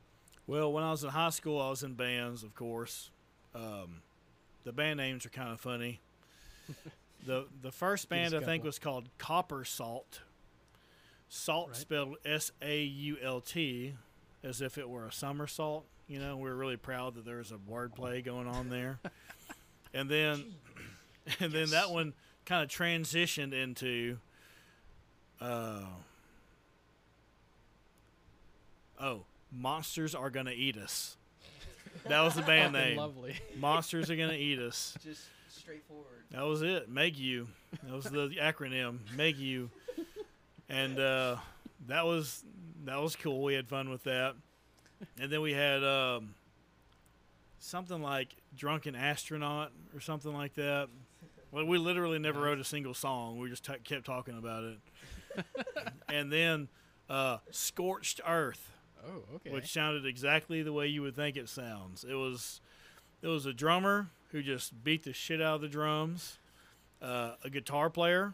Well, 0.45 0.71
when 0.71 0.83
I 0.83 0.91
was 0.91 1.03
in 1.03 1.09
high 1.09 1.29
school, 1.31 1.59
I 1.61 1.69
was 1.69 1.83
in 1.83 1.95
bands, 1.95 2.43
of 2.43 2.55
course. 2.55 3.09
Um, 3.53 4.01
the 4.63 4.71
band 4.71 4.97
names 4.97 5.25
are 5.25 5.29
kind 5.29 5.51
of 5.51 5.59
funny. 5.59 5.99
the 7.25 7.45
The 7.61 7.71
first 7.71 8.09
band 8.09 8.33
I 8.33 8.39
think 8.41 8.63
was 8.63 8.79
called 8.79 9.09
Copper 9.17 9.63
Salt. 9.65 10.21
Salt 11.29 11.69
Right. 11.69 11.75
spelled 11.77 12.15
S 12.25 12.51
A 12.61 12.83
U 12.83 13.17
L 13.21 13.41
T, 13.41 13.95
as 14.43 14.61
if 14.61 14.77
it 14.77 14.89
were 14.89 15.05
a 15.05 15.11
somersault. 15.11 15.85
You 16.07 16.19
know, 16.19 16.37
we 16.37 16.43
were 16.43 16.55
really 16.55 16.77
proud 16.77 17.15
that 17.15 17.25
there 17.25 17.37
was 17.37 17.51
a 17.51 17.57
wordplay 17.57 18.23
going 18.23 18.47
on 18.47 18.69
there. 18.69 18.99
and 19.93 20.09
then, 20.09 20.45
and 21.41 21.51
then 21.51 21.71
that 21.71 21.89
one 21.91 22.13
kind 22.45 22.63
of 22.63 22.69
transitioned 22.69 23.51
into. 23.53 24.17
Uh, 25.41 25.81
oh, 28.99 29.25
monsters 29.51 30.15
are 30.15 30.29
gonna 30.29 30.51
eat 30.51 30.77
us. 30.77 31.17
That 32.07 32.21
was 32.21 32.35
the 32.35 32.41
band 32.41 32.73
name. 32.73 32.97
Lovely. 32.97 33.35
Monsters 33.59 34.09
are 34.09 34.15
gonna 34.15 34.33
eat 34.33 34.59
us. 34.59 34.95
Just 35.03 35.23
straightforward. 35.67 36.23
That 36.31 36.43
was 36.45 36.61
it. 36.61 36.87
Meg-U. 36.89 37.47
That 37.83 37.93
was 37.93 38.05
the 38.05 38.29
acronym. 38.41 38.99
Meg-U. 39.17 39.69
And 40.69 40.97
uh, 40.97 41.35
that 41.87 42.05
was 42.05 42.43
that 42.85 43.01
was 43.01 43.17
cool. 43.17 43.43
We 43.43 43.53
had 43.53 43.67
fun 43.67 43.89
with 43.89 44.03
that. 44.05 44.35
And 45.19 45.29
then 45.31 45.41
we 45.41 45.51
had 45.53 45.83
um, 45.83 46.35
something 47.59 48.01
like 48.01 48.29
drunken 48.55 48.95
astronaut 48.95 49.71
or 49.93 49.99
something 49.99 50.33
like 50.33 50.53
that. 50.55 50.87
Well, 51.51 51.65
we 51.65 51.77
literally 51.77 52.19
never 52.19 52.41
wrote 52.41 52.59
a 52.59 52.63
single 52.63 52.93
song. 52.93 53.37
We 53.39 53.49
just 53.49 53.65
t- 53.65 53.73
kept 53.83 54.05
talking 54.05 54.37
about 54.37 54.63
it. 54.63 55.45
and 56.09 56.31
then 56.31 56.67
uh, 57.09 57.37
Scorched 57.51 58.21
Earth, 58.25 58.71
Oh, 59.05 59.35
okay. 59.35 59.51
which 59.51 59.71
sounded 59.71 60.05
exactly 60.05 60.61
the 60.63 60.73
way 60.73 60.87
you 60.87 61.01
would 61.01 61.15
think 61.15 61.35
it 61.37 61.47
sounds. 61.49 62.03
It 62.03 62.15
was 62.15 62.59
it 63.21 63.27
was 63.27 63.45
a 63.45 63.53
drummer 63.53 64.07
who 64.31 64.41
just 64.41 64.83
beat 64.83 65.03
the 65.03 65.13
shit 65.13 65.41
out 65.41 65.55
of 65.55 65.61
the 65.61 65.67
drums, 65.67 66.37
uh, 67.01 67.31
a 67.43 67.49
guitar 67.49 67.89
player, 67.89 68.33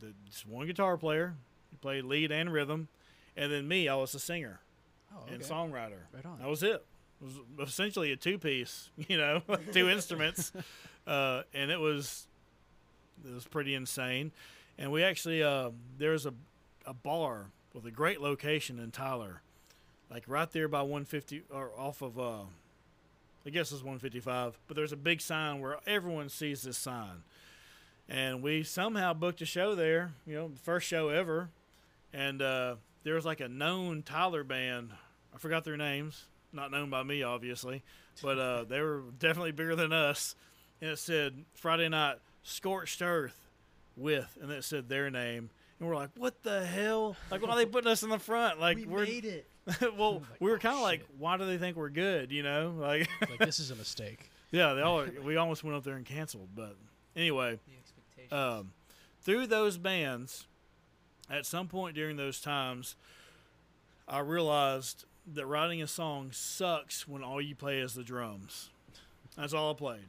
the, 0.00 0.12
just 0.26 0.46
one 0.46 0.66
guitar 0.66 0.96
player, 0.96 1.34
he 1.70 1.76
played 1.76 2.04
lead 2.04 2.30
and 2.30 2.52
rhythm, 2.52 2.88
and 3.36 3.50
then 3.50 3.66
me, 3.66 3.88
I 3.88 3.94
was 3.94 4.14
a 4.14 4.20
singer 4.20 4.60
oh, 5.14 5.32
and 5.32 5.42
songwriter. 5.42 6.02
Right 6.12 6.24
on. 6.24 6.38
That 6.40 6.48
was 6.48 6.62
it. 6.62 6.84
It 7.20 7.24
was 7.58 7.68
essentially 7.68 8.12
a 8.12 8.16
two 8.16 8.38
piece, 8.38 8.90
you 9.08 9.16
know, 9.18 9.42
two 9.72 9.88
instruments, 9.88 10.52
uh, 11.06 11.42
and 11.52 11.70
it 11.70 11.80
was 11.80 12.26
it 13.24 13.32
was 13.32 13.46
pretty 13.46 13.74
insane. 13.74 14.32
And 14.78 14.90
we 14.92 15.04
actually 15.04 15.42
uh, 15.42 15.70
there's 15.98 16.26
a 16.26 16.34
a 16.86 16.94
bar 16.94 17.46
with 17.72 17.86
a 17.86 17.90
great 17.90 18.20
location 18.20 18.78
in 18.78 18.90
Tyler, 18.90 19.42
like 20.10 20.24
right 20.26 20.50
there 20.50 20.68
by 20.68 20.82
150 20.82 21.42
or 21.50 21.70
off 21.76 22.02
of 22.02 22.18
uh, 22.18 22.42
I 23.46 23.50
guess 23.50 23.72
it's 23.72 23.82
155. 23.82 24.58
But 24.66 24.76
there's 24.76 24.92
a 24.92 24.96
big 24.96 25.20
sign 25.20 25.60
where 25.60 25.78
everyone 25.86 26.28
sees 26.28 26.62
this 26.62 26.78
sign, 26.78 27.22
and 28.08 28.42
we 28.42 28.62
somehow 28.62 29.12
booked 29.14 29.42
a 29.42 29.46
show 29.46 29.74
there. 29.74 30.12
You 30.26 30.34
know, 30.34 30.50
first 30.62 30.86
show 30.86 31.08
ever, 31.08 31.50
and 32.12 32.40
uh, 32.40 32.76
there 33.02 33.14
was 33.14 33.24
like 33.24 33.40
a 33.40 33.48
known 33.48 34.02
Tyler 34.02 34.44
band. 34.44 34.90
I 35.34 35.38
forgot 35.38 35.64
their 35.64 35.76
names. 35.76 36.24
Not 36.52 36.70
known 36.70 36.88
by 36.88 37.02
me, 37.02 37.22
obviously, 37.24 37.82
but 38.22 38.38
uh, 38.38 38.64
they 38.64 38.80
were 38.80 39.02
definitely 39.18 39.50
bigger 39.52 39.74
than 39.74 39.92
us. 39.92 40.36
And 40.80 40.90
it 40.90 40.98
said 40.98 41.44
Friday 41.54 41.88
night 41.88 42.18
scorched 42.44 43.02
earth 43.02 43.48
with, 43.96 44.38
and 44.40 44.50
it 44.52 44.62
said 44.62 44.88
their 44.88 45.10
name. 45.10 45.50
And 45.80 45.88
we're 45.88 45.96
like, 45.96 46.10
what 46.16 46.42
the 46.44 46.64
hell? 46.64 47.16
Like, 47.30 47.42
why 47.42 47.50
are 47.50 47.56
they 47.56 47.66
putting 47.66 47.90
us 47.90 48.02
in 48.04 48.10
the 48.10 48.18
front? 48.18 48.60
Like, 48.60 48.76
we 48.76 48.86
we're 48.86 49.04
made 49.04 49.24
it. 49.24 49.46
well, 49.96 50.14
Like, 50.14 50.40
we 50.40 50.50
were 50.50 50.56
oh, 50.56 50.60
kind 50.60 50.76
of 50.76 50.82
like, 50.82 51.04
why 51.18 51.36
do 51.36 51.46
they 51.46 51.58
think 51.58 51.76
we're 51.76 51.88
good? 51.90 52.30
You 52.30 52.42
know, 52.42 52.74
like, 52.80 53.08
like 53.20 53.38
this 53.38 53.58
is 53.58 53.70
a 53.70 53.76
mistake. 53.76 54.30
yeah, 54.50 54.74
they 54.74 54.82
all 54.82 55.04
we 55.24 55.36
almost 55.36 55.64
went 55.64 55.76
up 55.76 55.84
there 55.84 55.96
and 55.96 56.04
canceled. 56.04 56.48
But 56.54 56.76
anyway, 57.16 57.58
The 58.30 58.36
um, 58.36 58.72
through 59.22 59.46
those 59.46 59.78
bands, 59.78 60.46
at 61.30 61.46
some 61.46 61.68
point 61.68 61.94
during 61.94 62.16
those 62.16 62.40
times, 62.40 62.96
I 64.06 64.18
realized 64.20 65.04
that 65.32 65.46
writing 65.46 65.80
a 65.80 65.86
song 65.86 66.30
sucks 66.32 67.08
when 67.08 67.22
all 67.22 67.40
you 67.40 67.54
play 67.54 67.78
is 67.78 67.94
the 67.94 68.02
drums. 68.02 68.70
That's 69.36 69.54
all 69.54 69.70
I 69.70 69.74
played. 69.74 70.04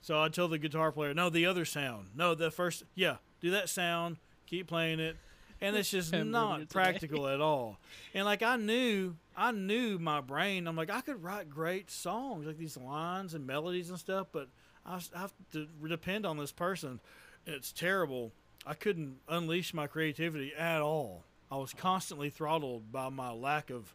So 0.00 0.20
I 0.20 0.28
told 0.28 0.50
the 0.50 0.58
guitar 0.58 0.92
player, 0.92 1.14
no, 1.14 1.30
the 1.30 1.46
other 1.46 1.64
sound. 1.64 2.08
No, 2.14 2.34
the 2.34 2.50
first, 2.50 2.84
yeah, 2.94 3.16
do 3.40 3.50
that 3.50 3.68
sound, 3.68 4.16
keep 4.46 4.66
playing 4.66 5.00
it. 5.00 5.16
And 5.64 5.76
it's 5.76 5.90
just 5.90 6.12
not 6.12 6.24
moved 6.24 6.62
it 6.62 6.68
today. 6.68 6.82
practical 6.82 7.28
at 7.28 7.40
all. 7.40 7.78
And 8.12 8.24
like 8.24 8.42
I 8.42 8.56
knew, 8.56 9.16
I 9.36 9.50
knew 9.52 9.98
my 9.98 10.20
brain. 10.20 10.66
I'm 10.66 10.76
like, 10.76 10.90
I 10.90 11.00
could 11.00 11.22
write 11.22 11.48
great 11.48 11.90
songs, 11.90 12.46
like 12.46 12.58
these 12.58 12.76
lines 12.76 13.34
and 13.34 13.46
melodies 13.46 13.90
and 13.90 13.98
stuff, 13.98 14.26
but 14.32 14.48
I 14.84 15.00
have 15.14 15.32
to 15.52 15.66
depend 15.88 16.26
on 16.26 16.36
this 16.36 16.52
person. 16.52 17.00
It's 17.46 17.72
terrible. 17.72 18.32
I 18.66 18.74
couldn't 18.74 19.16
unleash 19.28 19.74
my 19.74 19.86
creativity 19.86 20.52
at 20.54 20.80
all. 20.82 21.24
I 21.50 21.56
was 21.56 21.72
constantly 21.72 22.30
throttled 22.30 22.90
by 22.92 23.08
my 23.08 23.30
lack 23.30 23.70
of 23.70 23.94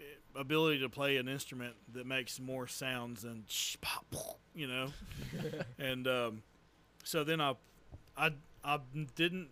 eh, 0.00 0.04
ability 0.34 0.80
to 0.80 0.88
play 0.88 1.16
an 1.16 1.28
instrument 1.28 1.74
that 1.94 2.06
makes 2.06 2.38
more 2.38 2.66
sounds 2.66 3.22
than 3.22 3.44
sh- 3.48 3.76
pop, 3.80 4.04
pop, 4.10 4.38
you 4.54 4.66
know. 4.66 4.88
and 5.78 6.06
um, 6.06 6.42
so 7.04 7.24
then 7.24 7.40
I, 7.40 7.54
I, 8.16 8.30
I 8.64 8.78
didn't 9.14 9.48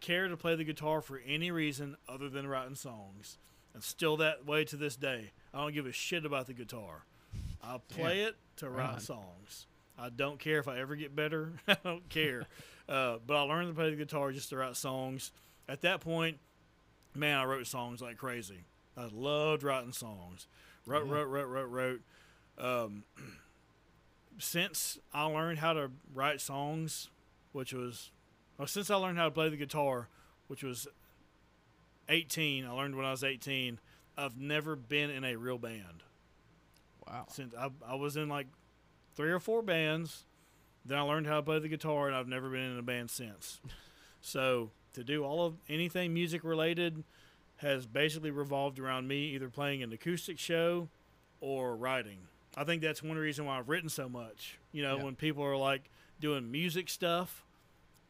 care 0.00 0.28
to 0.28 0.36
play 0.36 0.54
the 0.54 0.64
guitar 0.64 1.00
for 1.00 1.20
any 1.26 1.50
reason 1.50 1.96
other 2.08 2.28
than 2.28 2.46
writing 2.46 2.74
songs, 2.74 3.38
and 3.74 3.82
still 3.82 4.16
that 4.18 4.46
way 4.46 4.64
to 4.64 4.76
this 4.76 4.96
day. 4.96 5.32
I 5.52 5.60
don't 5.62 5.74
give 5.74 5.86
a 5.86 5.92
shit 5.92 6.24
about 6.24 6.46
the 6.46 6.54
guitar. 6.54 7.04
I 7.62 7.78
play 7.88 8.20
it 8.22 8.36
to 8.56 8.68
write 8.70 8.94
on. 8.94 9.00
songs. 9.00 9.66
I 9.98 10.10
don't 10.10 10.38
care 10.38 10.58
if 10.58 10.68
I 10.68 10.78
ever 10.78 10.94
get 10.96 11.14
better. 11.16 11.52
I 11.68 11.76
don't 11.84 12.08
care. 12.08 12.46
Uh, 12.88 13.18
but 13.26 13.36
I 13.36 13.42
learned 13.42 13.68
to 13.68 13.74
play 13.74 13.90
the 13.90 13.96
guitar 13.96 14.32
just 14.32 14.48
to 14.48 14.56
write 14.56 14.74
songs. 14.74 15.30
At 15.68 15.82
that 15.82 16.00
point, 16.00 16.38
man, 17.14 17.36
I 17.36 17.44
wrote 17.44 17.66
songs 17.66 18.00
like 18.00 18.16
crazy. 18.16 18.64
I 18.96 19.10
loved 19.12 19.62
writing 19.62 19.92
songs. 19.92 20.46
Wrote, 20.86 21.04
Yeah. 21.06 21.12
wrote, 21.12 21.26
wrote, 21.28 21.48
wrote, 21.48 21.66
wrote. 21.68 22.00
Um, 22.56 23.04
since 24.38 24.98
I 25.12 25.24
learned 25.24 25.58
how 25.58 25.72
to 25.74 25.90
write 26.14 26.40
songs, 26.40 27.10
which 27.52 27.72
was, 27.74 28.10
well, 28.58 28.66
since 28.66 28.90
I 28.90 28.96
learned 28.96 29.18
how 29.18 29.24
to 29.24 29.30
play 29.30 29.48
the 29.48 29.56
guitar, 29.56 30.08
which 30.48 30.62
was 30.62 30.86
18, 32.08 32.64
I 32.66 32.70
learned 32.70 32.96
when 32.96 33.04
I 33.06 33.10
was 33.10 33.24
18, 33.24 33.78
I've 34.16 34.36
never 34.36 34.74
been 34.76 35.10
in 35.10 35.24
a 35.24 35.36
real 35.36 35.58
band. 35.58 36.02
Wow. 37.06 37.26
Since 37.30 37.54
I, 37.54 37.70
I 37.86 37.94
was 37.94 38.16
in 38.16 38.28
like 38.28 38.46
three 39.14 39.30
or 39.30 39.40
four 39.40 39.62
bands, 39.62 40.24
then 40.84 40.98
I 40.98 41.02
learned 41.02 41.26
how 41.26 41.36
to 41.36 41.42
play 41.42 41.58
the 41.58 41.68
guitar, 41.68 42.06
and 42.08 42.16
I've 42.16 42.28
never 42.28 42.48
been 42.50 42.72
in 42.72 42.78
a 42.78 42.82
band 42.82 43.10
since. 43.10 43.60
so 44.20 44.70
to 44.94 45.04
do 45.04 45.24
all 45.24 45.44
of 45.46 45.54
anything 45.68 46.12
music 46.12 46.42
related 46.44 47.04
has 47.58 47.86
basically 47.86 48.30
revolved 48.30 48.78
around 48.78 49.06
me 49.08 49.34
either 49.34 49.48
playing 49.48 49.82
an 49.82 49.92
acoustic 49.92 50.38
show 50.38 50.88
or 51.40 51.76
writing. 51.76 52.18
I 52.56 52.64
think 52.64 52.82
that's 52.82 53.02
one 53.02 53.16
reason 53.16 53.44
why 53.46 53.58
I've 53.58 53.68
written 53.68 53.88
so 53.88 54.08
much. 54.08 54.58
You 54.72 54.82
know, 54.82 54.96
Yeah. 54.96 55.04
when 55.04 55.14
people 55.16 55.44
are 55.44 55.56
like 55.56 55.90
doing 56.20 56.50
music 56.50 56.88
stuff, 56.88 57.44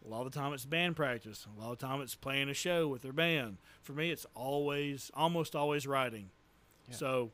a 0.09 0.11
lot 0.11 0.27
of 0.27 0.33
the 0.33 0.39
time 0.39 0.53
it's 0.53 0.65
band 0.65 0.97
practice. 0.97 1.47
A 1.57 1.61
lot 1.61 1.73
of 1.73 1.79
the 1.79 1.87
time 1.87 2.01
it's 2.01 2.15
playing 2.15 2.49
a 2.49 2.55
show 2.55 2.89
with 2.89 3.03
their 3.03 3.13
band. 3.13 3.59
For 3.83 3.93
me, 3.93 4.11
it's 4.11 4.27
always, 4.35 5.11
almost 5.15 5.55
always 5.55 5.87
writing. 5.87 6.31
Yeah. 6.89 6.97
So, 6.97 7.31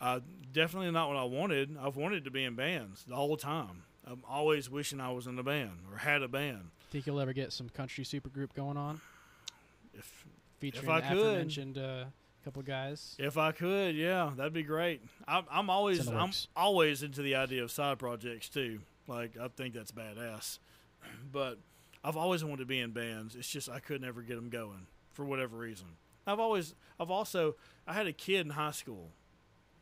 uh, 0.00 0.20
definitely 0.52 0.90
not 0.90 1.08
what 1.08 1.16
I 1.16 1.24
wanted. 1.24 1.76
I've 1.80 1.96
wanted 1.96 2.24
to 2.24 2.30
be 2.30 2.44
in 2.44 2.54
bands 2.54 3.04
the 3.08 3.16
whole 3.16 3.36
time. 3.36 3.82
I'm 4.06 4.22
always 4.28 4.70
wishing 4.70 5.00
I 5.00 5.10
was 5.12 5.26
in 5.26 5.38
a 5.38 5.42
band 5.42 5.78
or 5.90 5.98
had 5.98 6.22
a 6.22 6.28
band. 6.28 6.70
Think 6.90 7.06
you'll 7.06 7.20
ever 7.20 7.32
get 7.32 7.52
some 7.52 7.68
country 7.68 8.04
supergroup 8.04 8.54
going 8.54 8.76
on, 8.76 9.00
If 9.94 10.26
featuring 10.60 10.84
if 10.84 10.90
I 10.90 11.00
the 11.00 11.08
could. 11.08 11.18
aforementioned 11.18 11.78
uh, 11.78 12.04
couple 12.44 12.62
guys? 12.62 13.16
If 13.18 13.38
I 13.38 13.52
could, 13.52 13.96
yeah, 13.96 14.30
that'd 14.36 14.52
be 14.52 14.62
great. 14.62 15.02
I'm, 15.26 15.44
I'm 15.50 15.70
always 15.70 16.00
It's 16.00 16.08
in 16.08 16.14
the 16.14 16.20
I'm 16.20 16.32
always 16.54 17.02
into 17.02 17.22
the 17.22 17.34
idea 17.36 17.64
of 17.64 17.70
side 17.70 17.98
projects 17.98 18.48
too. 18.50 18.80
Like 19.08 19.36
I 19.40 19.48
think 19.48 19.74
that's 19.74 19.92
badass, 19.92 20.58
but 21.32 21.58
I've 22.04 22.18
always 22.18 22.44
wanted 22.44 22.58
to 22.58 22.66
be 22.66 22.80
in 22.80 22.90
bands. 22.90 23.34
It's 23.34 23.48
just 23.48 23.70
I 23.70 23.80
could 23.80 24.02
never 24.02 24.20
get 24.20 24.36
them 24.36 24.50
going 24.50 24.86
for 25.14 25.24
whatever 25.24 25.56
reason. 25.56 25.86
I've 26.26 26.38
always 26.38 26.74
I've 27.00 27.10
also 27.10 27.56
I 27.86 27.94
had 27.94 28.06
a 28.06 28.12
kid 28.12 28.46
in 28.46 28.50
high 28.50 28.72
school. 28.72 29.10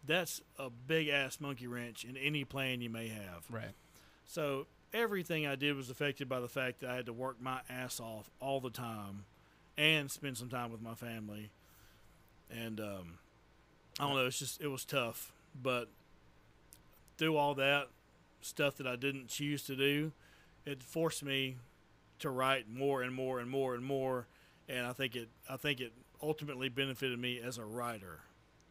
That's 0.06 0.40
a 0.58 0.70
big 0.70 1.08
ass 1.08 1.40
monkey 1.40 1.66
wrench 1.66 2.04
in 2.04 2.16
any 2.16 2.44
plan 2.44 2.80
you 2.80 2.90
may 2.90 3.08
have. 3.08 3.44
Right. 3.50 3.72
So 4.24 4.66
everything 4.92 5.46
I 5.46 5.56
did 5.56 5.76
was 5.76 5.90
affected 5.90 6.28
by 6.28 6.40
the 6.40 6.48
fact 6.48 6.80
that 6.80 6.90
I 6.90 6.96
had 6.96 7.06
to 7.06 7.12
work 7.12 7.40
my 7.40 7.60
ass 7.68 8.00
off 8.00 8.30
all 8.40 8.60
the 8.60 8.70
time 8.70 9.24
and 9.76 10.10
spend 10.10 10.36
some 10.36 10.48
time 10.48 10.70
with 10.70 10.80
my 10.80 10.94
family. 10.94 11.50
And 12.50 12.80
um, 12.80 13.18
I 13.98 14.06
don't 14.06 14.16
know, 14.16 14.26
it's 14.26 14.38
just 14.38 14.60
it 14.60 14.68
was 14.68 14.84
tough. 14.84 15.32
But 15.60 15.88
through 17.18 17.36
all 17.36 17.54
that 17.54 17.88
stuff 18.40 18.76
that 18.76 18.86
I 18.86 18.96
didn't 18.96 19.28
choose 19.28 19.62
to 19.64 19.76
do, 19.76 20.12
it 20.64 20.82
forced 20.82 21.24
me 21.24 21.56
to 22.22 22.30
write 22.30 22.68
more 22.68 23.02
and 23.02 23.14
more 23.14 23.38
and 23.40 23.48
more 23.50 23.74
and 23.74 23.84
more. 23.84 24.26
And 24.68 24.86
I 24.86 24.92
think 24.92 25.14
it 25.16 25.28
I 25.48 25.56
think 25.56 25.80
it 25.80 25.92
ultimately 26.22 26.68
benefited 26.68 27.18
me 27.18 27.40
as 27.40 27.58
a 27.58 27.64
writer. 27.64 28.20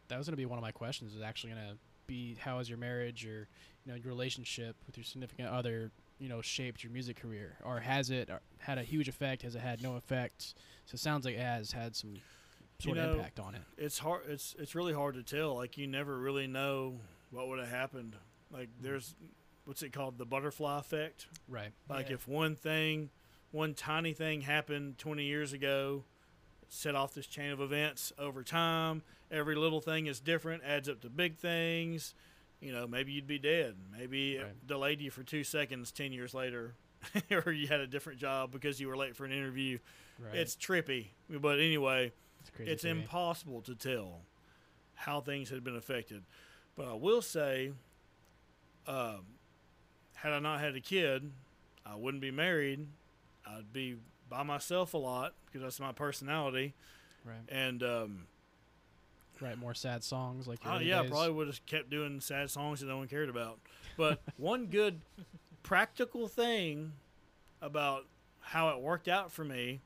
That 0.08 0.18
was 0.18 0.26
going 0.26 0.32
to 0.34 0.36
be 0.36 0.46
one 0.46 0.58
of 0.58 0.62
my 0.62 0.72
questions. 0.72 1.14
Is 1.14 1.22
actually 1.22 1.52
going 1.52 1.68
to 1.68 1.76
be 2.06 2.36
how 2.40 2.58
has 2.58 2.68
your 2.68 2.78
marriage 2.78 3.24
or 3.24 3.48
you 3.84 3.92
know 3.92 3.94
your 3.94 4.08
relationship 4.08 4.76
with 4.86 4.96
your 4.96 5.04
significant 5.04 5.48
other 5.48 5.90
you 6.18 6.28
know 6.28 6.40
shaped 6.42 6.82
your 6.82 6.92
music 6.92 7.20
career, 7.20 7.56
or 7.64 7.80
has 7.80 8.10
it 8.10 8.28
uh, 8.30 8.38
had 8.58 8.78
a 8.78 8.82
huge 8.82 9.08
effect? 9.08 9.42
Has 9.42 9.54
it 9.54 9.60
had 9.60 9.82
no 9.82 9.96
effect? 9.96 10.54
So 10.86 10.94
it 10.94 11.00
sounds 11.00 11.24
like 11.24 11.34
it 11.34 11.40
has 11.40 11.72
had 11.72 11.94
some 11.96 12.14
sort 12.78 12.96
know, 12.96 13.10
of 13.10 13.16
impact 13.16 13.38
on 13.38 13.54
it. 13.54 13.62
it's 13.78 13.98
hard 14.00 14.22
it's 14.28 14.56
it's 14.58 14.74
really 14.74 14.92
hard 14.92 15.14
to 15.14 15.22
tell 15.22 15.54
like 15.54 15.78
you 15.78 15.86
never 15.86 16.18
really 16.18 16.48
know 16.48 16.94
what 17.30 17.46
would 17.46 17.60
have 17.60 17.68
happened 17.68 18.16
like 18.50 18.68
there's 18.80 19.14
what's 19.66 19.84
it 19.84 19.92
called 19.92 20.18
the 20.18 20.24
butterfly 20.26 20.80
effect 20.80 21.28
Right. 21.48 21.70
like 21.88 22.08
Yeah. 22.08 22.14
if 22.14 22.26
one 22.26 22.56
thing 22.56 23.10
one 23.52 23.74
tiny 23.74 24.12
thing 24.12 24.40
happened 24.40 24.98
20 24.98 25.24
years 25.24 25.52
ago 25.52 26.02
set 26.68 26.94
off 26.94 27.14
this 27.14 27.26
chain 27.26 27.50
of 27.52 27.60
events 27.60 28.12
over 28.18 28.42
time 28.42 29.02
every 29.30 29.54
little 29.54 29.80
thing 29.80 30.06
is 30.06 30.20
different 30.20 30.62
adds 30.64 30.88
up 30.88 31.00
to 31.00 31.08
big 31.10 31.36
things 31.36 32.14
you 32.60 32.72
know 32.72 32.86
maybe 32.86 33.12
you'd 33.12 33.26
be 33.26 33.38
dead 33.38 33.74
maybe 33.96 34.36
it 34.36 34.66
delayed 34.66 35.00
you 35.00 35.10
for 35.10 35.22
two 35.22 35.44
seconds 35.44 35.92
10 35.92 36.12
years 36.12 36.32
later 36.34 36.74
or 37.46 37.52
you 37.52 37.66
had 37.68 37.80
a 37.80 37.86
different 37.86 38.18
job 38.18 38.50
because 38.50 38.80
you 38.80 38.88
were 38.88 38.96
late 38.96 39.14
for 39.16 39.24
an 39.24 39.32
interview 39.32 39.78
Right. 40.18 40.34
it's 40.36 40.54
trippy 40.56 41.08
but 41.28 41.58
anyway 41.58 42.12
it's 42.40 42.50
it's 42.68 42.84
impossible 42.84 43.60
to 43.62 43.74
tell 43.74 44.20
how 44.94 45.20
things 45.20 45.50
had 45.50 45.64
been 45.64 45.74
affected. 45.76 46.22
But 46.76 46.86
I 46.86 46.92
will 46.94 47.22
say, 47.22 47.72
um, 48.86 49.24
had 50.14 50.32
I 50.32 50.38
not 50.38 50.60
had 50.60 50.76
a 50.76 50.80
kid, 50.80 51.30
I 51.84 51.96
wouldn't 51.96 52.20
be 52.20 52.30
married. 52.30 52.86
I'd 53.46 53.72
be 53.72 53.96
by 54.28 54.42
myself 54.42 54.94
a 54.94 54.98
lot 54.98 55.34
because 55.46 55.62
that's 55.62 55.80
my 55.80 55.92
personality. 55.92 56.74
Right. 57.24 57.36
And 57.48 57.82
um, 57.82 58.26
Write 59.40 59.58
more 59.58 59.74
sad 59.74 60.04
songs 60.04 60.46
like 60.46 60.60
oh 60.64 60.78
yeah, 60.78 61.02
days. 61.02 61.10
probably 61.10 61.32
would 61.32 61.48
have 61.48 61.66
kept 61.66 61.90
doing 61.90 62.20
sad 62.20 62.48
songs 62.48 62.80
that 62.80 62.86
no 62.86 62.98
one 62.98 63.08
cared 63.08 63.28
about. 63.28 63.58
But 63.96 64.20
one 64.36 64.66
good 64.66 65.00
practical 65.64 66.28
thing 66.28 66.92
about 67.60 68.06
how 68.40 68.68
it 68.70 68.80
worked 68.80 69.08
out 69.08 69.32
for 69.32 69.44
me, 69.44 69.80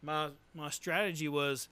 my 0.00 0.30
my 0.54 0.70
strategy 0.70 1.28
was 1.28 1.68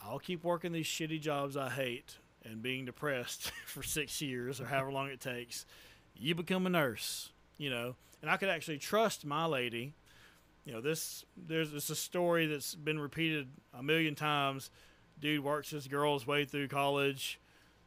I'll 0.00 0.20
keep 0.20 0.44
working 0.44 0.70
these 0.72 0.86
shitty 0.86 1.20
jobs 1.20 1.56
I 1.56 1.70
hate 1.70 2.18
and 2.44 2.62
being 2.62 2.84
depressed 2.84 3.50
for 3.66 3.82
six 3.82 4.22
years 4.22 4.60
or 4.60 4.66
however 4.66 4.92
long 4.92 5.08
it 5.08 5.20
takes. 5.20 5.66
You 6.14 6.34
become 6.34 6.64
a 6.66 6.70
nurse, 6.70 7.30
you 7.58 7.70
know, 7.70 7.96
and 8.22 8.30
I 8.30 8.36
could 8.36 8.48
actually 8.48 8.78
trust 8.78 9.24
my 9.24 9.46
lady. 9.46 9.94
You 10.64 10.72
know, 10.72 10.80
this 10.80 11.24
there's 11.36 11.72
it's 11.72 11.90
a 11.90 11.96
story 11.96 12.46
that's 12.46 12.74
been 12.74 12.98
repeated 12.98 13.48
a 13.72 13.82
million 13.82 14.14
times. 14.14 14.70
Dude 15.18 15.42
works 15.42 15.70
his 15.70 15.88
girl's 15.88 16.26
way 16.26 16.44
through 16.44 16.68
college, 16.68 17.40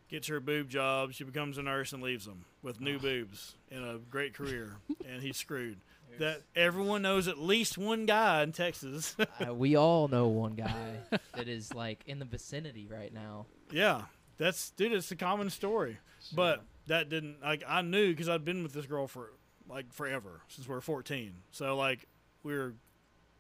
gets 0.10 0.28
her 0.28 0.38
a 0.38 0.42
boob 0.42 0.70
job, 0.70 1.14
she 1.14 1.24
becomes 1.24 1.58
a 1.58 1.62
nurse 1.62 1.94
and 1.94 2.02
leaves 2.02 2.26
him 2.26 2.46
with 2.64 2.82
new 2.82 2.98
boobs 2.98 3.56
and 3.70 3.86
a 3.86 4.00
great 4.10 4.34
career, 4.34 4.78
and 5.08 5.22
he's 5.22 5.38
screwed. 5.38 5.78
That 6.18 6.42
everyone 6.56 7.04
knows 7.04 7.28
at 7.28 7.38
least 7.38 7.78
one 7.78 8.06
guy 8.06 8.42
in 8.42 8.52
Texas. 8.52 9.16
uh, 9.48 9.54
we 9.54 9.76
all 9.76 10.08
know 10.08 10.28
one 10.28 10.56
guy 10.56 10.96
that 11.36 11.48
is 11.48 11.74
like 11.74 12.04
in 12.08 12.20
the 12.20 12.26
vicinity 12.26 12.88
right 12.90 13.14
now. 13.14 13.46
yeah, 13.72 14.04
that's 14.38 14.72
dude. 14.72 14.94
It's 14.94 15.12
a 15.12 15.16
common 15.16 15.50
story, 15.50 16.00
but 16.34 16.64
that 16.88 17.10
didn't 17.10 17.42
like 17.44 17.64
I 17.68 17.82
knew 17.82 18.10
because 18.10 18.28
I'd 18.28 18.44
been 18.44 18.64
with 18.64 18.74
this 18.74 18.88
girl 18.88 19.08
for 19.08 19.32
like 19.70 19.94
forever 19.94 20.42
since 20.48 20.68
we 20.68 20.76
are 20.76 20.82
fourteen. 20.82 21.34
So 21.52 21.78
like 21.78 22.08
we 22.44 22.58
were 22.58 22.74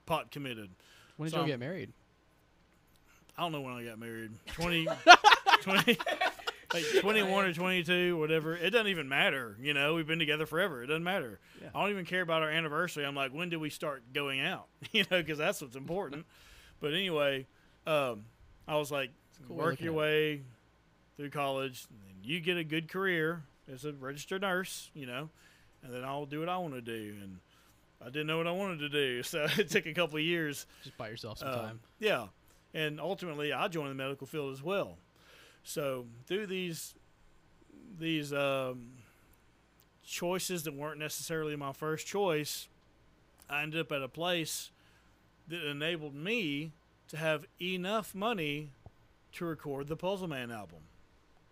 pot 0.05 0.31
committed. 0.31 0.69
When 1.17 1.27
did 1.27 1.31
so 1.33 1.37
y'all 1.39 1.47
get 1.47 1.59
married? 1.59 1.91
I 3.37 3.41
don't 3.41 3.51
know 3.51 3.61
when 3.61 3.73
I 3.73 3.83
got 3.83 3.97
married. 3.99 4.31
20, 4.47 4.87
20 5.61 5.97
like 6.73 6.83
21 6.99 7.45
or 7.45 7.53
22, 7.53 8.17
whatever. 8.17 8.55
It 8.55 8.71
doesn't 8.71 8.87
even 8.87 9.07
matter. 9.07 9.55
You 9.61 9.73
know, 9.73 9.95
we've 9.95 10.07
been 10.07 10.19
together 10.19 10.45
forever. 10.45 10.83
It 10.83 10.87
doesn't 10.87 11.03
matter. 11.03 11.39
Yeah. 11.61 11.69
I 11.73 11.81
don't 11.81 11.91
even 11.91 12.05
care 12.05 12.21
about 12.21 12.43
our 12.43 12.49
anniversary. 12.49 13.05
I'm 13.05 13.15
like, 13.15 13.31
when 13.33 13.49
did 13.49 13.57
we 13.57 13.69
start 13.69 14.03
going 14.13 14.41
out? 14.41 14.67
You 14.91 15.03
know, 15.09 15.19
because 15.21 15.37
that's 15.37 15.61
what's 15.61 15.75
important. 15.75 16.25
but 16.79 16.93
anyway, 16.93 17.47
um, 17.87 18.25
I 18.67 18.75
was 18.75 18.91
like, 18.91 19.11
cool 19.47 19.55
work 19.55 19.79
your 19.79 19.93
it. 19.93 19.97
way 19.97 20.41
through 21.15 21.29
college, 21.29 21.85
and 21.91 22.25
you 22.25 22.39
get 22.39 22.57
a 22.57 22.63
good 22.63 22.89
career 22.89 23.43
as 23.71 23.85
a 23.85 23.93
registered 23.93 24.41
nurse, 24.41 24.89
you 24.93 25.05
know, 25.05 25.29
and 25.83 25.93
then 25.93 26.03
I'll 26.03 26.25
do 26.25 26.39
what 26.39 26.49
I 26.49 26.57
want 26.57 26.73
to 26.73 26.81
do. 26.81 27.15
And 27.21 27.37
I 28.01 28.05
didn't 28.05 28.27
know 28.27 28.37
what 28.37 28.47
I 28.47 28.51
wanted 28.51 28.79
to 28.79 28.89
do, 28.89 29.23
so 29.23 29.47
it 29.57 29.69
took 29.69 29.85
a 29.85 29.93
couple 29.93 30.17
of 30.17 30.23
years 30.23 30.65
Just 30.83 30.97
buy 30.97 31.09
yourself 31.09 31.39
some 31.39 31.49
um, 31.49 31.55
time. 31.55 31.79
yeah, 31.99 32.27
and 32.73 32.99
ultimately, 32.99 33.51
I 33.53 33.67
joined 33.67 33.91
the 33.91 33.95
medical 33.95 34.27
field 34.27 34.53
as 34.53 34.63
well. 34.63 34.97
So 35.63 36.05
through 36.25 36.47
these 36.47 36.95
these 37.99 38.31
um, 38.31 38.91
choices 40.05 40.63
that 40.63 40.73
weren't 40.73 40.99
necessarily 40.99 41.55
my 41.55 41.73
first 41.73 42.07
choice, 42.07 42.67
I 43.49 43.63
ended 43.63 43.81
up 43.81 43.91
at 43.91 44.01
a 44.01 44.07
place 44.07 44.71
that 45.47 45.63
enabled 45.65 46.15
me 46.15 46.71
to 47.09 47.17
have 47.17 47.45
enough 47.61 48.13
money 48.15 48.69
to 49.33 49.45
record 49.45 49.87
the 49.87 49.95
Puzzle 49.95 50.27
Man 50.27 50.51
album, 50.51 50.79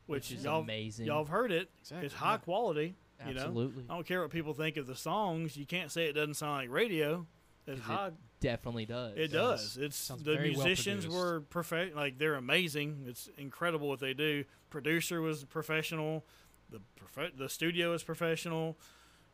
which, 0.05 0.29
Which 0.29 0.39
is 0.39 0.45
y'all 0.45 0.61
amazing. 0.61 1.05
y'all 1.07 1.19
have 1.23 1.29
heard 1.29 1.51
it. 1.51 1.69
Exactly. 1.81 2.05
It's 2.05 2.15
high 2.15 2.33
yeah. 2.33 2.37
quality. 2.37 2.95
You 3.25 3.33
know, 3.33 3.41
Absolutely. 3.41 3.83
I 3.89 3.93
don't 3.95 4.05
care 4.07 4.21
what 4.21 4.29
people 4.31 4.53
think 4.53 4.77
of 4.77 4.85
the 4.87 4.95
songs. 4.95 5.57
You 5.57 5.65
can't 5.65 5.91
say 5.91 6.05
it 6.05 6.13
doesn't 6.13 6.35
sound 6.35 6.57
like 6.57 6.69
radio. 6.69 7.25
It's 7.65 7.79
it 7.79 7.83
high 7.83 8.11
Definitely 8.39 8.85
does. 8.85 9.13
it 9.17 9.31
does. 9.31 9.73
does. 9.73 9.77
It's 9.77 9.95
Sounds 9.97 10.23
the 10.23 10.35
very 10.35 10.51
well 10.55 10.65
musicians 10.65 11.07
were 11.07 11.41
perfect. 11.49 11.95
Like 11.95 12.17
they're 12.19 12.35
amazing. 12.35 13.05
It's 13.07 13.29
incredible 13.37 13.87
what 13.89 13.99
they 13.99 14.13
do. 14.13 14.43
Producer 14.69 15.21
was 15.21 15.43
professional. 15.43 16.23
The 16.69 16.79
prof- 16.95 17.35
the 17.35 17.49
studio 17.49 17.93
is 17.93 18.03
professional. 18.03 18.77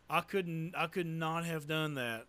I 0.09 0.21
couldn't. 0.21 0.73
I 0.77 0.87
could 0.87 1.05
not 1.07 1.45
have 1.45 1.67
done 1.67 1.95
that 1.95 2.25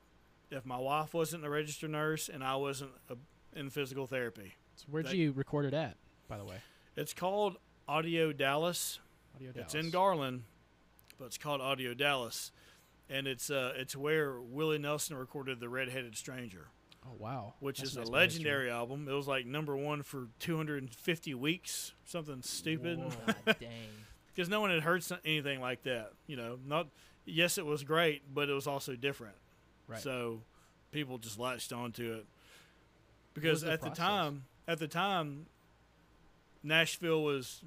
if 0.50 0.66
my 0.66 0.76
wife 0.78 1.14
wasn't 1.14 1.44
a 1.44 1.50
registered 1.50 1.90
nurse 1.90 2.28
and 2.28 2.42
I 2.42 2.57
wasn't 2.57 2.90
a, 3.09 3.16
in 3.59 3.70
physical 3.70 4.07
therapy. 4.07 4.55
So 4.76 4.86
where'd 4.90 5.07
Thank- 5.07 5.18
you 5.18 5.32
record 5.32 5.66
it 5.66 5.74
at, 5.74 5.96
by 6.28 6.36
the 6.38 6.44
way? 6.44 6.57
It's 6.96 7.12
called 7.14 7.57
Audio 7.88 8.32
Dallas. 8.32 8.98
Audio 9.36 9.52
Dallas. 9.52 9.74
It's 9.74 9.84
in 9.86 9.90
Garland, 9.90 10.42
but 11.25 11.29
it's 11.29 11.39
called 11.39 11.62
Audio 11.62 11.95
Dallas, 11.95 12.53
and 13.09 13.27
it's 13.27 13.49
uh 13.49 13.72
it's 13.77 13.97
where 13.97 14.39
Willie 14.39 14.77
Nelson 14.77 15.16
recorded 15.16 15.59
the 15.59 15.70
Red-Headed 15.70 16.14
Stranger. 16.18 16.66
Oh 17.07 17.14
wow. 17.18 17.55
which 17.61 17.79
That's 17.79 17.93
is 17.93 17.97
a 17.97 18.01
a 18.01 18.03
nice 18.03 18.11
bit 18.11 18.22
history. 18.25 18.45
legendary 18.45 18.70
album. 18.70 19.09
It 19.09 19.12
was 19.14 19.27
like 19.27 19.47
number 19.47 19.75
one 19.75 20.03
for 20.03 20.29
250 20.41 21.35
weeks, 21.35 21.93
something 22.05 22.43
stupid, 22.43 22.99
Whoa, 22.99 23.11
dang. 23.47 23.70
because 24.35 24.51
no 24.51 24.61
one 24.61 24.68
had 24.68 24.83
heard 24.83 25.03
anything 25.25 25.62
like 25.62 25.85
that. 25.85 26.12
You 26.27 26.37
know, 26.37 26.59
not 26.66 26.89
yes, 27.25 27.57
it 27.57 27.64
was 27.64 27.85
great, 27.85 28.22
but 28.35 28.51
it 28.51 28.53
was 28.53 28.66
also 28.66 28.95
different. 28.95 29.37
Right. 29.89 30.01
So 30.01 30.43
people 30.93 31.16
just 31.16 31.39
latched 31.39 31.72
onto 31.72 32.12
it 32.12 32.27
because 33.33 33.62
the 33.62 33.72
at 33.72 33.81
the 33.81 33.89
time, 33.89 34.45
at 34.68 34.79
the 34.79 34.89
time, 34.89 35.47
Nashville 36.62 37.22
was, 37.22 37.62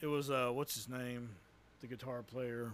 it 0.00 0.06
was 0.06 0.30
uh, 0.30 0.50
what's 0.52 0.76
his 0.76 0.88
name, 0.88 1.30
the 1.80 1.86
guitar 1.86 2.22
player. 2.22 2.72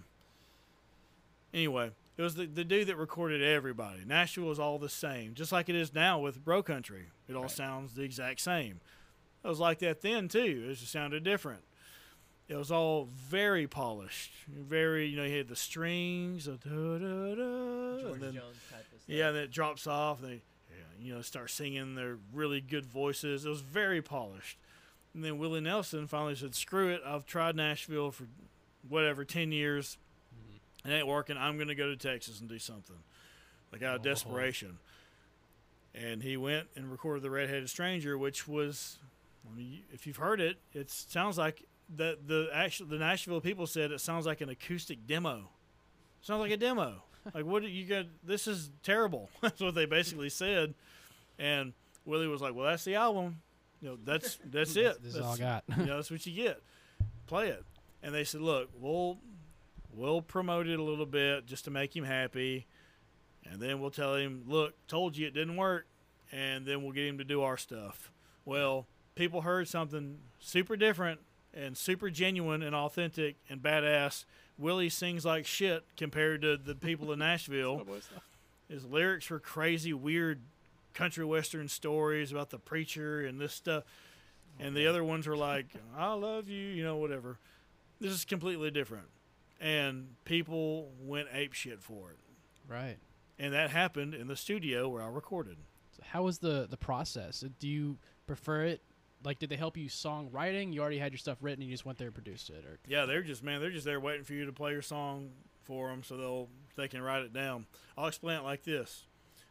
Anyway, 1.54 1.90
it 2.16 2.22
was 2.22 2.34
the, 2.34 2.46
the 2.46 2.64
dude 2.64 2.86
that 2.88 2.96
recorded 2.96 3.42
everybody. 3.42 4.00
Nashville 4.06 4.44
was 4.44 4.58
all 4.58 4.78
the 4.78 4.88
same, 4.88 5.34
just 5.34 5.52
like 5.52 5.68
it 5.68 5.74
is 5.74 5.92
now 5.94 6.18
with 6.18 6.42
Bro 6.44 6.62
Country. 6.64 7.06
It 7.28 7.34
all 7.36 7.42
Right. 7.42 7.50
sounds 7.50 7.94
the 7.94 8.02
exact 8.02 8.40
same. 8.40 8.80
It 9.44 9.48
was 9.48 9.60
like 9.60 9.80
that 9.80 10.00
then 10.02 10.28
too. 10.28 10.66
It 10.70 10.74
just 10.76 10.92
sounded 10.92 11.24
different. 11.24 11.62
It 12.48 12.56
was 12.56 12.70
all 12.70 13.08
very 13.12 13.66
polished, 13.66 14.32
very 14.48 15.06
you 15.06 15.16
know. 15.16 15.24
You 15.24 15.38
had 15.38 15.48
the 15.48 15.56
strings, 15.56 16.44
the 16.46 16.52
da, 16.52 16.68
da, 16.70 17.34
da, 17.34 18.00
George 18.00 18.12
and 18.14 18.22
then, 18.22 18.34
Jones 18.34 18.56
type 18.70 18.80
of 18.80 19.00
stuff. 19.00 19.08
yeah, 19.08 19.28
and 19.28 19.36
then 19.36 19.44
it 19.44 19.50
drops 19.50 19.86
off. 19.86 20.22
And 20.22 20.32
they, 20.32 20.42
you 21.00 21.14
know, 21.14 21.22
start 21.22 21.50
singing 21.50 21.94
their 21.94 22.18
really 22.32 22.60
good 22.60 22.84
voices. 22.86 23.44
It 23.46 23.48
was 23.48 23.60
very 23.62 24.02
polished. 24.02 24.58
And 25.14 25.24
then 25.24 25.38
Willie 25.38 25.60
Nelson 25.60 26.06
finally 26.06 26.34
said, 26.34 26.54
"Screw 26.54 26.88
it! 26.88 27.00
I've 27.06 27.24
tried 27.26 27.56
Nashville 27.56 28.10
for 28.10 28.24
whatever 28.88 29.24
ten 29.24 29.52
years. 29.52 29.96
Mm-hmm. 30.34 30.90
It 30.90 30.94
ain't 30.98 31.06
working. 31.06 31.36
I'm 31.36 31.56
going 31.56 31.68
to 31.68 31.74
go 31.74 31.86
to 31.88 31.96
Texas 31.96 32.40
and 32.40 32.48
do 32.48 32.58
something, 32.58 32.96
like 33.72 33.82
out 33.82 33.96
of 33.96 34.00
Oh. 34.00 34.04
desperation." 34.04 34.78
And 35.94 36.22
he 36.22 36.36
went 36.38 36.68
and 36.74 36.90
recorded 36.90 37.22
the 37.22 37.30
Redheaded 37.30 37.68
Stranger, 37.68 38.16
which 38.16 38.48
was, 38.48 38.98
I 39.46 39.54
mean, 39.54 39.80
if 39.92 40.06
you've 40.06 40.16
heard 40.16 40.40
it, 40.40 40.56
it 40.72 40.90
sounds 40.90 41.36
like 41.36 41.64
the 41.94 42.18
the 42.26 42.48
actual 42.52 42.86
the 42.86 42.96
Nashville 42.96 43.40
people 43.42 43.66
said 43.66 43.90
it 43.92 44.00
sounds 44.00 44.24
like 44.24 44.40
an 44.40 44.48
acoustic 44.48 45.06
demo. 45.06 45.50
Sounds 46.22 46.40
like 46.40 46.50
a 46.50 46.56
demo. 46.56 47.02
like 47.34 47.44
what 47.44 47.62
do 47.62 47.68
you 47.68 47.84
got? 47.86 48.06
This 48.24 48.46
is 48.48 48.70
terrible. 48.82 49.28
that's 49.42 49.60
what 49.60 49.74
they 49.74 49.84
basically 49.84 50.30
said. 50.30 50.72
And 51.38 51.74
Willie 52.06 52.26
was 52.28 52.40
like, 52.40 52.54
"Well, 52.54 52.66
that's 52.66 52.84
the 52.84 52.94
album. 52.94 53.42
You 53.82 53.90
know, 53.90 53.98
that's 54.04 54.38
that's 54.46 54.76
it. 54.76 55.02
This 55.02 55.16
is 55.16 55.20
all 55.20 55.34
I 55.34 55.38
got. 55.38 55.64
you 55.76 55.84
know, 55.86 55.96
that's 55.96 56.10
what 56.10 56.24
you 56.24 56.32
get. 56.42 56.62
Play 57.26 57.48
it." 57.48 57.62
And 58.02 58.14
they 58.14 58.24
said, 58.24 58.40
"Look, 58.40 58.70
we'll 58.80 59.18
we'll 59.94 60.22
promote 60.22 60.66
it 60.66 60.78
a 60.78 60.82
little 60.82 61.06
bit 61.06 61.46
just 61.46 61.64
to 61.66 61.70
make 61.70 61.94
him 61.94 62.04
happy, 62.04 62.66
and 63.44 63.60
then 63.60 63.80
we'll 63.80 63.90
tell 63.90 64.14
him, 64.14 64.44
look, 64.46 64.74
told 64.86 65.16
you 65.16 65.26
it 65.26 65.34
didn't 65.34 65.56
work, 65.56 65.86
and 66.32 66.64
then 66.64 66.82
we'll 66.82 66.92
get 66.92 67.06
him 67.06 67.18
to 67.18 67.24
do 67.24 67.42
our 67.42 67.56
stuff." 67.56 68.10
Well, 68.44 68.86
people 69.14 69.42
heard 69.42 69.68
something 69.68 70.18
super 70.40 70.76
different 70.76 71.20
and 71.54 71.76
super 71.76 72.10
genuine 72.10 72.62
and 72.62 72.74
authentic 72.74 73.36
and 73.48 73.62
badass. 73.62 74.24
Willie 74.58 74.88
sings 74.88 75.24
like 75.24 75.46
shit 75.46 75.84
compared 75.96 76.42
to 76.42 76.56
the 76.56 76.74
people 76.74 77.12
in 77.12 77.18
Nashville. 77.20 77.76
His 78.68 78.84
lyrics 78.84 79.28
were 79.30 79.38
crazy, 79.38 79.92
weird 79.92 80.40
country 80.94 81.24
western 81.24 81.68
stories 81.68 82.32
about 82.32 82.50
the 82.50 82.58
preacher 82.58 83.24
and 83.24 83.40
this 83.40 83.52
stuff. 83.52 83.84
And 84.60 84.76
the 84.76 84.86
other 84.86 85.02
ones 85.02 85.26
were 85.26 85.36
like, 85.36 85.66
I 85.96 86.12
love 86.12 86.48
you, 86.48 86.68
you 86.68 86.84
know, 86.84 86.96
whatever. 86.96 87.38
This 88.02 88.12
is 88.12 88.24
completely 88.24 88.70
different. 88.70 89.06
And 89.60 90.16
people 90.24 90.90
went 91.00 91.28
ape 91.32 91.52
shit 91.52 91.80
for 91.80 92.10
it. 92.10 92.18
right. 92.68 92.98
And 93.38 93.54
that 93.54 93.70
happened 93.70 94.14
in 94.14 94.26
the 94.28 94.36
studio 94.36 94.88
where 94.88 95.02
I 95.02 95.08
recorded. 95.08 95.56
So 95.96 96.02
how 96.06 96.24
was 96.24 96.38
the 96.38 96.66
the 96.68 96.76
process? 96.76 97.42
Uh, 97.42 97.48
Do 97.58 97.68
you 97.68 97.98
prefer 98.26 98.64
it? 98.64 98.82
Like, 99.24 99.38
did 99.38 99.50
they 99.50 99.56
help 99.56 99.76
you 99.76 99.88
songwriting? 99.88 100.72
You 100.72 100.80
already 100.80 100.98
had 100.98 101.12
your 101.12 101.18
stuff 101.18 101.38
written, 101.40 101.62
and 101.62 101.70
you 101.70 101.74
just 101.74 101.84
went 101.86 101.96
there 101.98 102.08
and 102.08 102.14
produced 102.14 102.50
it, 102.50 102.64
or 102.66 102.78
Yeah, 102.86 103.06
they're 103.06 103.22
just 103.22 103.42
man, 103.42 103.60
they're 103.60 103.70
just 103.70 103.84
there 103.84 104.00
waiting 104.00 104.24
for 104.24 104.32
you 104.34 104.46
to 104.46 104.52
play 104.52 104.72
your 104.72 104.82
song 104.82 105.30
for 105.62 105.88
them, 105.88 106.02
so 106.02 106.16
they'll 106.16 106.48
they 106.76 106.88
can 106.88 107.00
write 107.02 107.22
it 107.22 107.32
down. 107.32 107.66
I'll 107.96 108.06
explain 108.08 108.38
it 108.38 108.42
like 108.44 108.64
this: 108.64 109.06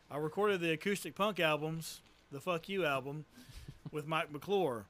I 0.10 0.18
recorded 0.18 0.60
the 0.62 0.72
acoustic 0.72 1.16
punk 1.16 1.40
albums, 1.40 2.02
the 2.32 2.40
"Fuck 2.42 2.68
You" 2.70 2.86
album, 2.86 3.26
with 3.92 4.06
Mike 4.08 4.32
McClure, 4.32 4.86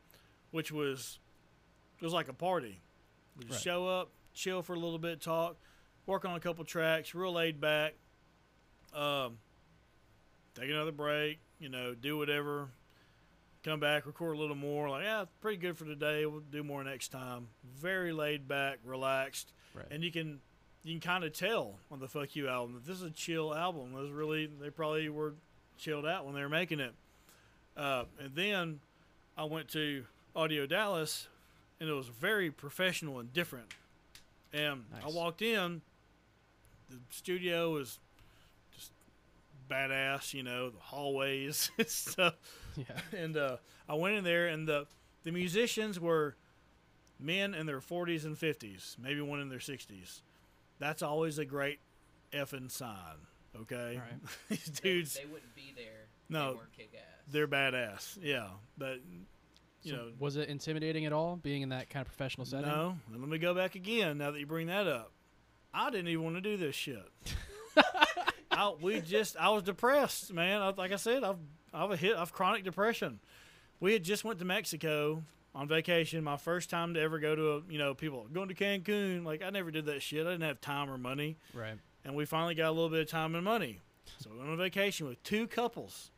which 0.51 0.72
was 0.72 1.20
it 1.99 2.03
was 2.03 2.14
like 2.14 2.28
a 2.28 2.34
party. 2.34 2.82
We 3.38 3.45
just 3.45 3.65
Right. 3.65 3.73
show 3.73 3.88
up, 3.88 4.09
chill 4.34 4.61
for 4.61 4.73
a 4.73 4.79
little 4.79 4.99
bit, 4.99 5.21
talk. 5.21 5.57
work 6.07 6.25
on 6.25 6.36
a 6.36 6.39
couple 6.39 6.65
tracks, 6.65 7.13
real 7.13 7.32
laid 7.32 7.61
back. 7.61 7.93
Um, 8.93 9.38
take 10.55 10.69
another 10.69 10.91
break, 10.91 11.39
you 11.59 11.69
know, 11.69 11.93
do 11.93 12.17
whatever. 12.17 12.69
Come 13.63 13.79
back, 13.79 14.05
record 14.07 14.36
a 14.36 14.39
little 14.39 14.55
more. 14.55 14.89
Like, 14.89 15.03
yeah, 15.03 15.25
pretty 15.39 15.57
good 15.57 15.77
for 15.77 15.86
today. 15.86 16.25
We'll 16.25 16.39
do 16.41 16.63
more 16.63 16.84
next 16.84 17.09
time. 17.09 17.47
Very 17.63 18.11
laid 18.11 18.47
back, 18.47 18.79
relaxed, 18.84 19.53
Right. 19.75 19.86
and 19.91 20.03
you 20.03 20.11
can 20.11 20.41
you 20.84 20.93
can 20.95 20.99
kind 21.01 21.23
of 21.23 21.32
tell 21.34 21.77
on 21.91 21.99
the 21.99 22.07
"Fuck 22.07 22.36
You" 22.36 22.49
album 22.49 22.73
that 22.73 22.86
this 22.86 22.97
is 22.97 23.03
a 23.03 23.11
chill 23.11 23.53
album. 23.53 23.93
It 23.95 24.01
was 24.01 24.09
really 24.09 24.47
they 24.47 24.71
probably 24.71 25.07
were 25.09 25.36
chilled 25.77 26.07
out 26.07 26.25
when 26.25 26.34
they 26.34 26.41
were 26.41 26.49
making 26.49 26.79
it. 26.79 26.95
Uh, 27.77 28.05
and 28.19 28.34
then 28.36 28.79
I 29.38 29.43
went 29.43 29.69
to 29.69 30.05
Audio 30.36 30.65
Dallas, 30.65 31.27
and 31.82 31.89
it 31.89 31.93
was 31.93 32.07
very 32.07 32.49
professional 32.51 33.19
and 33.19 33.34
different. 33.34 33.73
And 34.53 34.84
I 35.03 35.09
walked 35.09 35.41
in, 35.41 35.82
the 36.89 36.97
studio 37.09 37.71
was 37.71 37.99
just 38.73 38.91
badass, 39.69 40.34
you 40.34 40.43
know, 40.43 40.69
the 40.69 40.79
hallways 40.79 41.71
and 41.77 41.88
stuff. 41.88 42.36
yeah. 42.77 42.84
And 43.17 43.36
uh, 43.36 43.57
I 43.89 43.95
went 43.95 44.15
in 44.15 44.23
there, 44.23 44.47
and 44.47 44.67
the 44.67 44.86
the 45.23 45.32
musicians 45.32 45.99
were 45.99 46.36
men 47.19 47.53
in 47.53 47.65
their 47.65 47.79
40s 47.79 48.25
and 48.25 48.36
50s, 48.38 48.97
maybe 48.97 49.21
one 49.21 49.39
in 49.39 49.49
their 49.49 49.59
60s. 49.59 50.21
That's 50.79 51.01
always 51.03 51.38
a 51.38 51.45
great 51.45 51.79
effing 52.34 52.71
sign. 52.71 52.95
Okay, 53.61 53.95
All 53.95 54.01
right. 54.01 54.32
these 54.49 54.65
dudes, 54.65 55.15
they 55.15 55.25
wouldn't 55.25 55.55
be 55.55 55.73
there. 55.75 56.07
No. 56.29 56.53
weren't 56.55 56.71
kick 56.75 56.91
ass. 56.95 57.01
they're 57.32 57.47
badass. 57.47 58.17
Yeah, 58.21 58.47
but 58.77 58.99
you 59.84 59.91
So 59.91 59.97
know, 59.97 60.11
was 60.19 60.36
it 60.36 60.49
intimidating 60.49 61.05
at 61.05 61.13
all 61.13 61.36
being 61.38 61.61
in 61.61 61.69
that 61.69 61.89
kind 61.89 62.01
of 62.01 62.07
professional 62.07 62.45
setting? 62.45 62.67
No, 62.69 62.97
and 63.11 63.21
let 63.21 63.29
me 63.29 63.38
go 63.38 63.53
back 63.53 63.75
again. 63.75 64.17
Now 64.17 64.32
that 64.32 64.39
you 64.39 64.45
bring 64.45 64.67
that 64.67 64.88
up, 64.88 65.11
I 65.73 65.89
didn't 65.89 66.07
even 66.09 66.23
want 66.23 66.36
to 66.38 66.41
do 66.41 66.57
this 66.57 66.75
shit. 66.75 67.03
I, 68.51 68.73
we 68.82 68.99
just, 69.01 69.38
I 69.38 69.49
was 69.49 69.63
depressed, 69.63 70.34
man. 70.34 70.61
I, 70.61 70.69
like 70.71 70.91
I 70.91 70.97
said, 70.97 71.23
I've, 71.23 71.38
I've 71.73 71.91
a 71.91 71.95
hit, 71.97 72.15
I've 72.17 72.34
chronic 72.34 72.63
depression. 72.63 73.19
We 73.79 73.93
had 73.93 74.03
just 74.03 74.23
went 74.25 74.39
to 74.39 74.45
Mexico 74.45 75.23
on 75.55 75.67
vacation. 75.67 76.23
My 76.23 76.38
first 76.38 76.69
time 76.69 76.93
to 76.95 76.99
ever 76.99 77.19
go 77.19 77.36
to 77.36 77.51
a, 77.53 77.61
you 77.69 77.77
know, 77.79 77.93
people 77.93 78.27
going 78.32 78.49
to 78.49 78.53
Cancun. 78.53 79.25
Like 79.25 79.41
I 79.41 79.49
never 79.49 79.71
did 79.71 79.86
that 79.86 80.01
shit. 80.01 80.25
I 80.27 80.32
didn't 80.32 80.43
have 80.47 80.59
time 80.61 80.89
or 80.89 80.97
money, 80.97 81.38
Right. 81.53 81.77
and 82.03 82.13
we 82.15 82.25
finally 82.25 82.55
got 82.55 82.67
a 82.69 82.71
little 82.71 82.89
bit 82.89 82.99
of 83.01 83.07
time 83.09 83.36
and 83.36 83.43
money. 83.45 83.79
So 84.19 84.29
we 84.32 84.38
went 84.38 84.49
on 84.49 84.57
vacation 84.57 85.07
with 85.07 85.23
two 85.23 85.47
couples. 85.47 86.11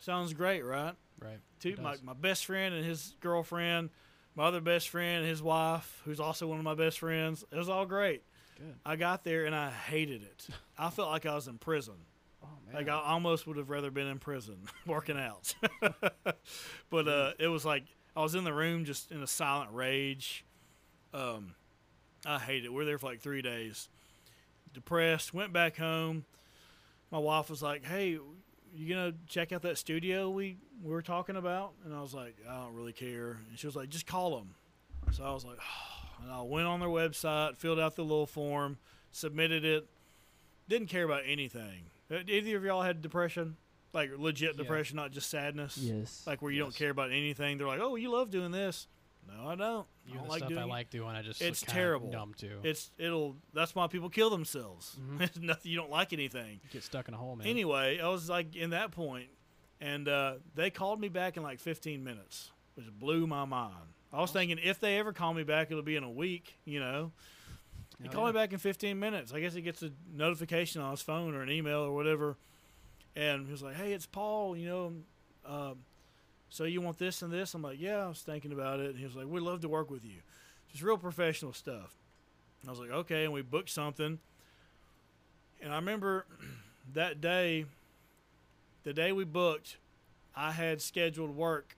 Sounds 0.00 0.32
great, 0.32 0.62
right? 0.64 0.94
Right. 1.20 1.38
two 1.60 1.76
my, 1.80 1.96
my 2.02 2.12
best 2.12 2.44
friend 2.44 2.74
and 2.74 2.84
his 2.84 3.14
girlfriend, 3.20 3.90
my 4.34 4.44
other 4.44 4.60
best 4.60 4.88
friend 4.88 5.20
and 5.20 5.28
his 5.28 5.42
wife, 5.42 6.02
who's 6.04 6.20
also 6.20 6.46
one 6.46 6.58
of 6.58 6.64
my 6.64 6.74
best 6.74 6.98
friends. 6.98 7.44
It 7.50 7.56
was 7.56 7.68
all 7.68 7.86
great. 7.86 8.22
Good. 8.58 8.74
I 8.84 8.96
got 8.96 9.24
there 9.24 9.46
and 9.46 9.54
I 9.54 9.70
hated 9.70 10.22
it. 10.22 10.46
I 10.78 10.90
felt 10.90 11.10
like 11.10 11.26
I 11.26 11.34
was 11.34 11.48
in 11.48 11.58
prison. 11.58 11.94
Oh 12.42 12.48
man. 12.66 12.74
Like 12.74 12.88
I 12.88 13.00
almost 13.00 13.46
would 13.46 13.56
have 13.56 13.70
rather 13.70 13.90
been 13.90 14.06
in 14.06 14.18
prison 14.18 14.58
working 14.86 15.18
out. 15.18 15.54
but 16.90 17.08
uh, 17.08 17.32
it 17.38 17.48
was 17.48 17.64
like 17.64 17.84
I 18.16 18.22
was 18.22 18.34
in 18.34 18.44
the 18.44 18.52
room 18.52 18.84
just 18.84 19.10
in 19.10 19.22
a 19.22 19.26
silent 19.26 19.70
rage. 19.72 20.44
Um, 21.12 21.54
I 22.26 22.38
hate 22.38 22.64
it. 22.64 22.72
We 22.72 22.82
are 22.82 22.86
there 22.86 22.98
for 22.98 23.06
like 23.06 23.20
three 23.20 23.42
days. 23.42 23.88
Depressed. 24.72 25.32
Went 25.32 25.52
back 25.52 25.76
home. 25.76 26.24
My 27.10 27.18
wife 27.18 27.48
was 27.48 27.62
like, 27.62 27.84
"Hey, 27.84 28.18
you 28.74 28.92
gonna 28.94 29.14
check 29.28 29.52
out 29.52 29.62
that 29.62 29.78
studio 29.78 30.28
we 30.30 30.56
we 30.82 30.90
were 30.90 31.02
talking 31.02 31.36
about?" 31.36 31.72
And 31.84 31.94
I 31.94 32.00
was 32.00 32.14
like, 32.14 32.36
"I 32.48 32.56
don't 32.64 32.74
really 32.74 32.92
care." 32.92 33.38
And 33.48 33.58
she 33.58 33.66
was 33.66 33.76
like, 33.76 33.88
"Just 33.88 34.06
call 34.06 34.36
them." 34.36 34.54
So 35.12 35.24
I 35.24 35.32
was 35.32 35.44
like, 35.44 35.58
and 36.22 36.30
I 36.30 36.42
went 36.42 36.66
on 36.66 36.80
their 36.80 36.88
website, 36.88 37.56
filled 37.56 37.78
out 37.78 37.96
the 37.96 38.02
little 38.02 38.26
form, 38.26 38.78
submitted 39.12 39.64
it. 39.64 39.86
Didn't 40.68 40.88
care 40.88 41.04
about 41.04 41.22
anything. 41.26 41.84
Uh, 42.10 42.18
Either 42.26 42.56
of 42.56 42.64
y'all 42.64 42.82
had 42.82 43.02
depression, 43.02 43.56
like 43.92 44.10
legit 44.16 44.52
Yeah. 44.56 44.62
depression, 44.62 44.96
not 44.96 45.10
just 45.12 45.28
sadness. 45.30 45.76
Yes. 45.78 46.22
Like 46.26 46.40
where 46.42 46.50
you 46.50 46.58
don't 46.60 46.74
care 46.74 46.90
about 46.90 47.10
anything. 47.10 47.58
They're 47.58 47.66
like, 47.66 47.80
"Oh, 47.80 47.96
you 47.96 48.10
love 48.10 48.30
doing 48.30 48.50
this." 48.50 48.86
No, 49.28 49.48
I 49.48 49.54
don't. 49.54 49.86
I 50.10 50.16
don't 50.16 50.28
like 50.28 50.38
stuff 50.38 50.48
doing 50.48 50.60
I 50.60 50.64
like 50.64 50.90
doing, 50.90 51.08
I 51.08 51.22
just 51.22 51.40
It's 51.40 51.62
terrible. 51.62 52.10
Dumb 52.10 52.34
too. 52.36 52.58
It's 52.62 52.90
it'll. 52.98 53.36
That's 53.52 53.74
why 53.74 53.86
people 53.86 54.08
kill 54.10 54.30
themselves. 54.30 54.96
Mhm. 55.00 55.20
It's 55.20 55.38
nothing. 55.40 55.70
You 55.72 55.78
don't 55.78 55.90
like 55.90 56.12
anything. 56.12 56.60
Get 56.72 56.82
stuck 56.82 57.08
in 57.08 57.14
a 57.14 57.16
hole, 57.16 57.36
man. 57.36 57.46
Anyway, 57.46 58.00
I 58.00 58.08
was 58.08 58.28
like 58.28 58.54
in 58.56 58.70
that 58.70 58.90
point, 58.90 59.28
and 59.80 60.08
uh, 60.08 60.34
they 60.54 60.70
called 60.70 61.00
me 61.00 61.08
back 61.08 61.36
in 61.36 61.42
like 61.42 61.58
15 61.60 62.02
minutes, 62.04 62.50
which 62.74 62.86
blew 62.98 63.26
my 63.26 63.44
mind. 63.44 63.74
I 64.12 64.20
was 64.20 64.30
thinking 64.30 64.58
if 64.62 64.78
they 64.78 64.98
ever 64.98 65.12
call 65.12 65.34
me 65.34 65.42
back, 65.42 65.70
it'll 65.70 65.82
be 65.82 65.96
in 65.96 66.04
a 66.04 66.10
week. 66.10 66.58
You 66.64 66.80
know, 66.80 67.12
he 68.00 68.08
Oh, 68.08 68.12
called 68.12 68.26
me 68.26 68.32
back 68.32 68.52
in 68.52 68.58
15 68.58 68.98
minutes. 68.98 69.32
I 69.32 69.40
guess 69.40 69.54
he 69.54 69.60
gets 69.62 69.82
a 69.82 69.90
notification 70.12 70.80
on 70.82 70.90
his 70.92 71.02
phone 71.02 71.34
or 71.34 71.42
an 71.42 71.50
email 71.50 71.80
or 71.80 71.92
whatever, 71.92 72.36
and 73.16 73.46
he 73.46 73.50
was 73.52 73.62
like, 73.62 73.74
"Hey, 73.76 73.92
it's 73.92 74.06
Paul. 74.06 74.56
You 74.56 74.68
know, 74.68 74.92
um, 75.46 75.78
so 76.54 76.64
you 76.64 76.80
want 76.80 76.98
this 76.98 77.22
and 77.22 77.32
this?" 77.32 77.54
I'm 77.54 77.62
like, 77.62 77.80
"Yeah, 77.80 78.04
I 78.04 78.08
was 78.08 78.22
thinking 78.22 78.52
about 78.52 78.80
it." 78.80 78.90
And 78.90 78.98
he 78.98 79.04
was 79.04 79.16
like, 79.16 79.26
"We'd 79.26 79.40
love 79.40 79.60
to 79.62 79.68
work 79.68 79.90
with 79.90 80.04
you." 80.04 80.20
Just 80.70 80.82
real 80.82 80.96
professional 80.96 81.52
stuff. 81.52 81.96
And 82.60 82.68
I 82.68 82.72
was 82.72 82.80
like, 82.80 82.90
"Okay," 82.90 83.24
and 83.24 83.32
we 83.32 83.42
booked 83.42 83.70
something. 83.70 84.18
And 85.60 85.72
I 85.72 85.76
remember 85.76 86.26
that 86.92 87.20
day, 87.20 87.66
the 88.84 88.92
day 88.92 89.12
we 89.12 89.24
booked, 89.24 89.78
I 90.36 90.52
had 90.52 90.80
scheduled 90.80 91.34
work 91.34 91.76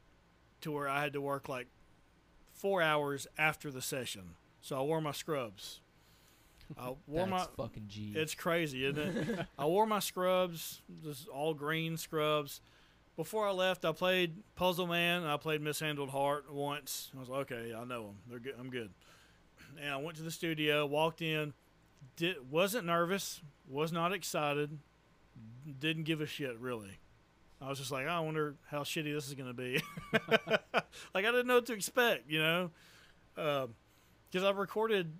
to 0.61 0.73
where 0.73 0.89
I 0.89 1.03
had 1.03 1.13
to 1.15 1.21
work 1.21 1.49
like 1.49 1.69
four 2.53 2.83
hours 2.83 3.27
after 3.39 3.71
the 3.71 3.83
session. 3.83 4.35
So 4.61 4.79
I 4.79 4.83
wore 4.83 5.01
my 5.01 5.13
scrubs. 5.13 5.81
I 6.79 6.89
wore 7.07 7.27
That's 7.27 7.31
my 7.31 7.47
fucking 7.65 7.85
G. 7.89 8.13
it's 8.15 8.35
crazy, 8.35 8.85
isn't 8.85 8.99
it? 8.99 9.47
I 9.59 9.65
wore 9.67 9.87
my 9.87 10.01
scrubs, 10.01 10.83
just 11.03 11.29
all 11.29 11.55
green 11.55 11.97
scrubs. 11.97 12.61
Before 13.17 13.49
I 13.49 13.53
left, 13.53 13.85
I 13.87 13.93
played 13.93 14.35
Puzzle 14.57 14.87
Man 14.87 15.23
and 15.23 15.31
I 15.31 15.39
played 15.39 15.63
Mishandled 15.63 16.11
Heart 16.11 16.53
once. 16.53 17.11
I 17.17 17.21
was 17.21 17.29
like, 17.31 17.51
okay, 17.53 17.75
I 17.75 17.85
know 17.85 18.05
them. 18.05 18.17
They're 18.29 18.39
good. 18.39 18.55
I'm 18.59 18.71
good. 18.71 18.91
And 19.83 19.93
I 19.93 19.97
went 19.97 20.17
to 20.17 20.23
the 20.23 20.31
studio, 20.31 20.87
walked 20.87 21.21
in, 21.21 21.53
did, 22.17 22.51
wasn't 22.51 22.87
nervous, 22.87 23.43
was 23.69 23.93
not 23.93 24.15
excited, 24.15 24.79
didn't 25.81 26.05
give 26.05 26.23
a 26.23 26.27
shit 26.27 26.59
really. 26.59 26.99
I 27.61 27.69
was 27.69 27.79
just 27.79 27.91
like, 27.91 28.07
I 28.07 28.21
wonder 28.21 28.55
how 28.71 28.81
shitty 28.81 29.13
this 29.13 29.29
is 29.29 29.35
going 29.35 29.49
to 29.49 29.55
be. 29.55 29.83
like 31.15 31.25
I 31.25 31.31
didn't 31.31 31.47
know 31.47 31.57
what 31.57 31.67
to 31.67 31.73
expect, 31.73 32.31
you 32.31 32.39
know, 32.39 32.71
because 33.35 34.45
I've 34.45 34.57
recorded, 34.59 35.13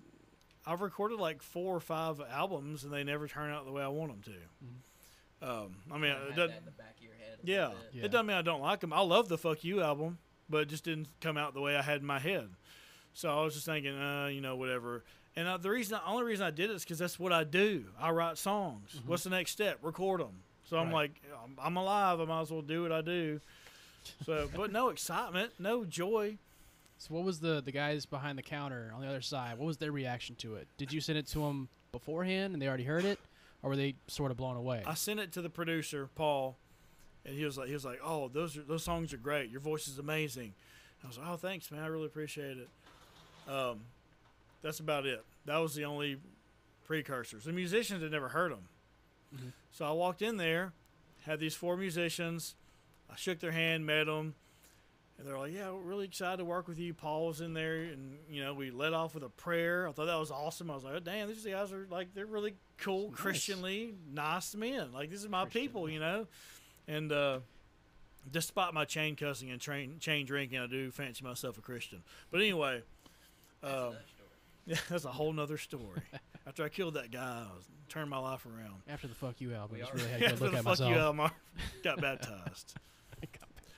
I've 0.65 0.81
recorded 0.81 1.19
like 1.19 1.41
four 1.41 1.75
or 1.75 1.79
five 1.79 2.21
albums, 2.31 2.83
and 2.83 2.93
they 2.93 3.03
never 3.03 3.27
turn 3.27 3.51
out 3.51 3.65
the 3.65 3.71
way 3.71 3.83
I 3.83 3.87
want 3.89 4.23
them 4.23 4.33
to. 4.33 5.47
Um, 5.49 5.75
I 5.91 5.97
mean, 5.97 6.11
had 6.11 6.35
doesn't, 6.35 6.65
that 6.77 6.96
in 7.41 7.45
the 7.45 7.57
back 7.57 7.71
of 7.71 7.71
your 7.71 7.71
head. 7.71 7.75
yeah. 7.93 7.99
Yeah. 8.01 8.05
it 8.05 8.11
doesn't 8.11 8.25
mean 8.25 8.37
I 8.37 8.41
don't 8.41 8.61
like 8.61 8.79
them. 8.81 8.93
I 8.93 9.01
love 9.01 9.27
the 9.29 9.37
"Fuck 9.37 9.63
You" 9.63 9.81
album, 9.81 10.17
but 10.49 10.59
it 10.61 10.69
just 10.69 10.83
didn't 10.83 11.07
come 11.21 11.37
out 11.37 11.53
the 11.53 11.61
way 11.61 11.75
I 11.75 11.81
had 11.81 12.01
in 12.01 12.05
my 12.07 12.19
head. 12.19 12.49
So 13.13 13.29
I 13.35 13.43
was 13.43 13.53
just 13.55 13.65
thinking, 13.65 13.97
uh, 13.97 14.27
you 14.27 14.41
know, 14.41 14.55
whatever. 14.55 15.03
And 15.35 15.47
uh, 15.47 15.57
the 15.57 15.69
reason, 15.69 15.97
the 16.03 16.09
only 16.11 16.23
reason 16.23 16.45
I 16.45 16.51
did 16.51 16.69
it 16.69 16.73
is 16.73 16.83
because 16.83 16.99
that's 16.99 17.19
what 17.19 17.31
I 17.33 17.43
do. 17.43 17.85
I 17.99 18.11
write 18.11 18.37
songs. 18.37 19.01
What's 19.05 19.23
the 19.23 19.29
next 19.29 19.51
step? 19.51 19.79
Record 19.81 20.19
them. 20.21 20.41
So 20.69 20.77
I'm 20.77 20.87
Right. 20.87 20.93
like, 21.11 21.21
I'm, 21.43 21.57
I'm 21.61 21.77
alive. 21.77 22.19
I 22.19 22.25
might 22.25 22.41
as 22.41 22.51
well 22.51 22.61
do 22.61 22.81
what 22.83 22.91
I 22.91 23.01
do. 23.01 23.39
So, 24.25 24.49
but 24.55 24.71
no 24.71 24.89
excitement, 24.89 25.51
no 25.59 25.83
joy. 25.85 26.37
So 26.99 27.13
what 27.13 27.23
was 27.23 27.39
the 27.39 27.61
the 27.61 27.71
guys 27.71 28.05
behind 28.07 28.37
the 28.37 28.41
counter 28.43 28.91
on 28.95 29.01
the 29.01 29.07
other 29.07 29.21
side? 29.21 29.57
What 29.59 29.67
was 29.67 29.77
their 29.77 29.91
reaction 29.91 30.35
to 30.37 30.55
it? 30.55 30.67
Did 30.77 30.91
you 30.91 30.99
send 31.01 31.17
it 31.19 31.27
to 31.27 31.39
them 31.39 31.69
beforehand 31.91 32.53
and 32.53 32.61
they 32.61 32.67
already 32.67 32.83
heard 32.85 33.05
it, 33.05 33.19
or 33.61 33.69
were 33.71 33.75
they 33.75 33.95
sort 34.07 34.31
of 34.31 34.37
blown 34.37 34.55
away? 34.57 34.81
I 34.85 34.95
sent 34.95 35.19
it 35.19 35.31
to 35.33 35.41
the 35.43 35.49
producer, 35.49 36.09
Paul, 36.15 36.57
and 37.27 37.35
he 37.35 37.45
was 37.45 37.57
like, 37.57 37.67
he 37.67 37.73
was 37.73 37.85
like, 37.85 37.99
oh, 38.03 38.29
those 38.29 38.57
are 38.57 38.61
those 38.63 38.83
songs 38.83 39.13
are 39.13 39.17
great. 39.17 39.51
Your 39.51 39.59
voice 39.61 39.87
is 39.87 39.99
amazing. 39.99 40.53
I 41.03 41.07
was 41.07 41.17
like, 41.19 41.27
oh, 41.29 41.35
thanks, 41.35 41.69
man. 41.69 41.83
I 41.83 41.87
really 41.87 42.07
appreciate 42.07 42.57
it. 42.57 42.69
Um, 43.51 43.81
that's 44.63 44.79
about 44.79 45.05
it. 45.05 45.23
That 45.45 45.57
was 45.57 45.75
the 45.75 45.85
only 45.85 46.17
precursors. 46.85 47.43
The 47.43 47.51
musicians 47.53 48.01
had 48.01 48.11
never 48.11 48.29
heard 48.29 48.51
them. 48.51 48.67
Mhm. 49.35 49.51
So 49.71 49.85
I 49.85 49.91
walked 49.91 50.21
in 50.23 50.37
there, 50.37 50.73
had 51.25 51.39
these 51.39 51.53
four 51.53 51.77
musicians. 51.77 52.55
I 53.11 53.15
shook 53.15 53.39
their 53.39 53.51
hand, 53.51 53.85
met 53.85 54.05
them, 54.05 54.35
and 55.17 55.27
they're 55.27 55.37
like, 55.37 55.53
"Yeah, 55.53 55.71
we're 55.71 55.79
really 55.81 56.05
excited 56.05 56.37
to 56.37 56.45
work 56.45 56.67
with 56.67 56.79
you." 56.79 56.93
Paul 56.93 57.27
was 57.27 57.41
in 57.41 57.53
there, 57.53 57.75
and 57.83 58.17
you 58.29 58.41
know, 58.43 58.53
we 58.53 58.71
led 58.71 58.93
off 58.93 59.13
with 59.13 59.23
a 59.23 59.29
prayer. 59.29 59.87
I 59.87 59.91
thought 59.91 60.05
that 60.07 60.15
was 60.19 60.31
awesome. 60.31 60.71
I 60.71 60.75
was 60.75 60.83
like, 60.83 60.93
oh, 60.95 60.99
"Damn, 60.99 61.27
these 61.27 61.45
guys 61.45 61.71
are 61.71 61.85
like 61.89 62.13
they're 62.13 62.25
really 62.25 62.55
cool, 62.77 63.09
Nice. 63.11 63.19
Christianly 63.19 63.93
nice 64.11 64.55
men. 64.55 64.91
Like 64.93 65.09
this 65.09 65.21
is 65.21 65.29
my 65.29 65.43
Christian, 65.43 65.61
people, 65.61 65.89
you 65.89 65.99
know." 65.99 66.27
And 66.87 67.11
uh, 67.11 67.39
despite 68.31 68.73
my 68.73 68.85
chain 68.85 69.15
cussing 69.15 69.51
and 69.51 69.59
train, 69.59 69.97
chain 69.99 70.25
drinking, 70.25 70.59
I 70.59 70.67
do 70.67 70.91
fancy 70.91 71.23
myself 71.23 71.57
a 71.57 71.61
Christian. 71.61 72.03
But 72.31 72.41
anyway, 72.41 72.81
That's 73.61 73.73
um, 73.73 73.79
story. 73.79 73.99
yeah, 74.65 74.77
that's 74.89 75.05
a 75.05 75.11
whole 75.11 75.33
nother 75.33 75.57
story. 75.57 76.01
After 76.45 76.63
I 76.63 76.69
killed 76.69 76.93
that 76.93 77.11
guy, 77.11 77.45
I 77.49 77.55
was, 77.55 77.65
turned 77.89 78.09
my 78.09 78.17
life 78.19 78.45
around. 78.45 78.75
After 78.87 79.07
the 79.07 79.15
"fuck 79.15 79.39
you" 79.39 79.53
album, 79.53 79.77
We 79.77 79.79
just 79.81 79.93
really 79.93 80.07
had 80.09 80.17
a 80.17 80.19
good 80.19 80.31
After 80.33 80.43
look 80.45 80.51
the 80.53 80.57
at 80.59 80.63
fuck 80.63 80.71
myself. 80.79 80.93
you 80.93 80.99
album, 80.99 81.19
I 81.21 81.29
got 81.83 82.01
baptized. 82.01 82.73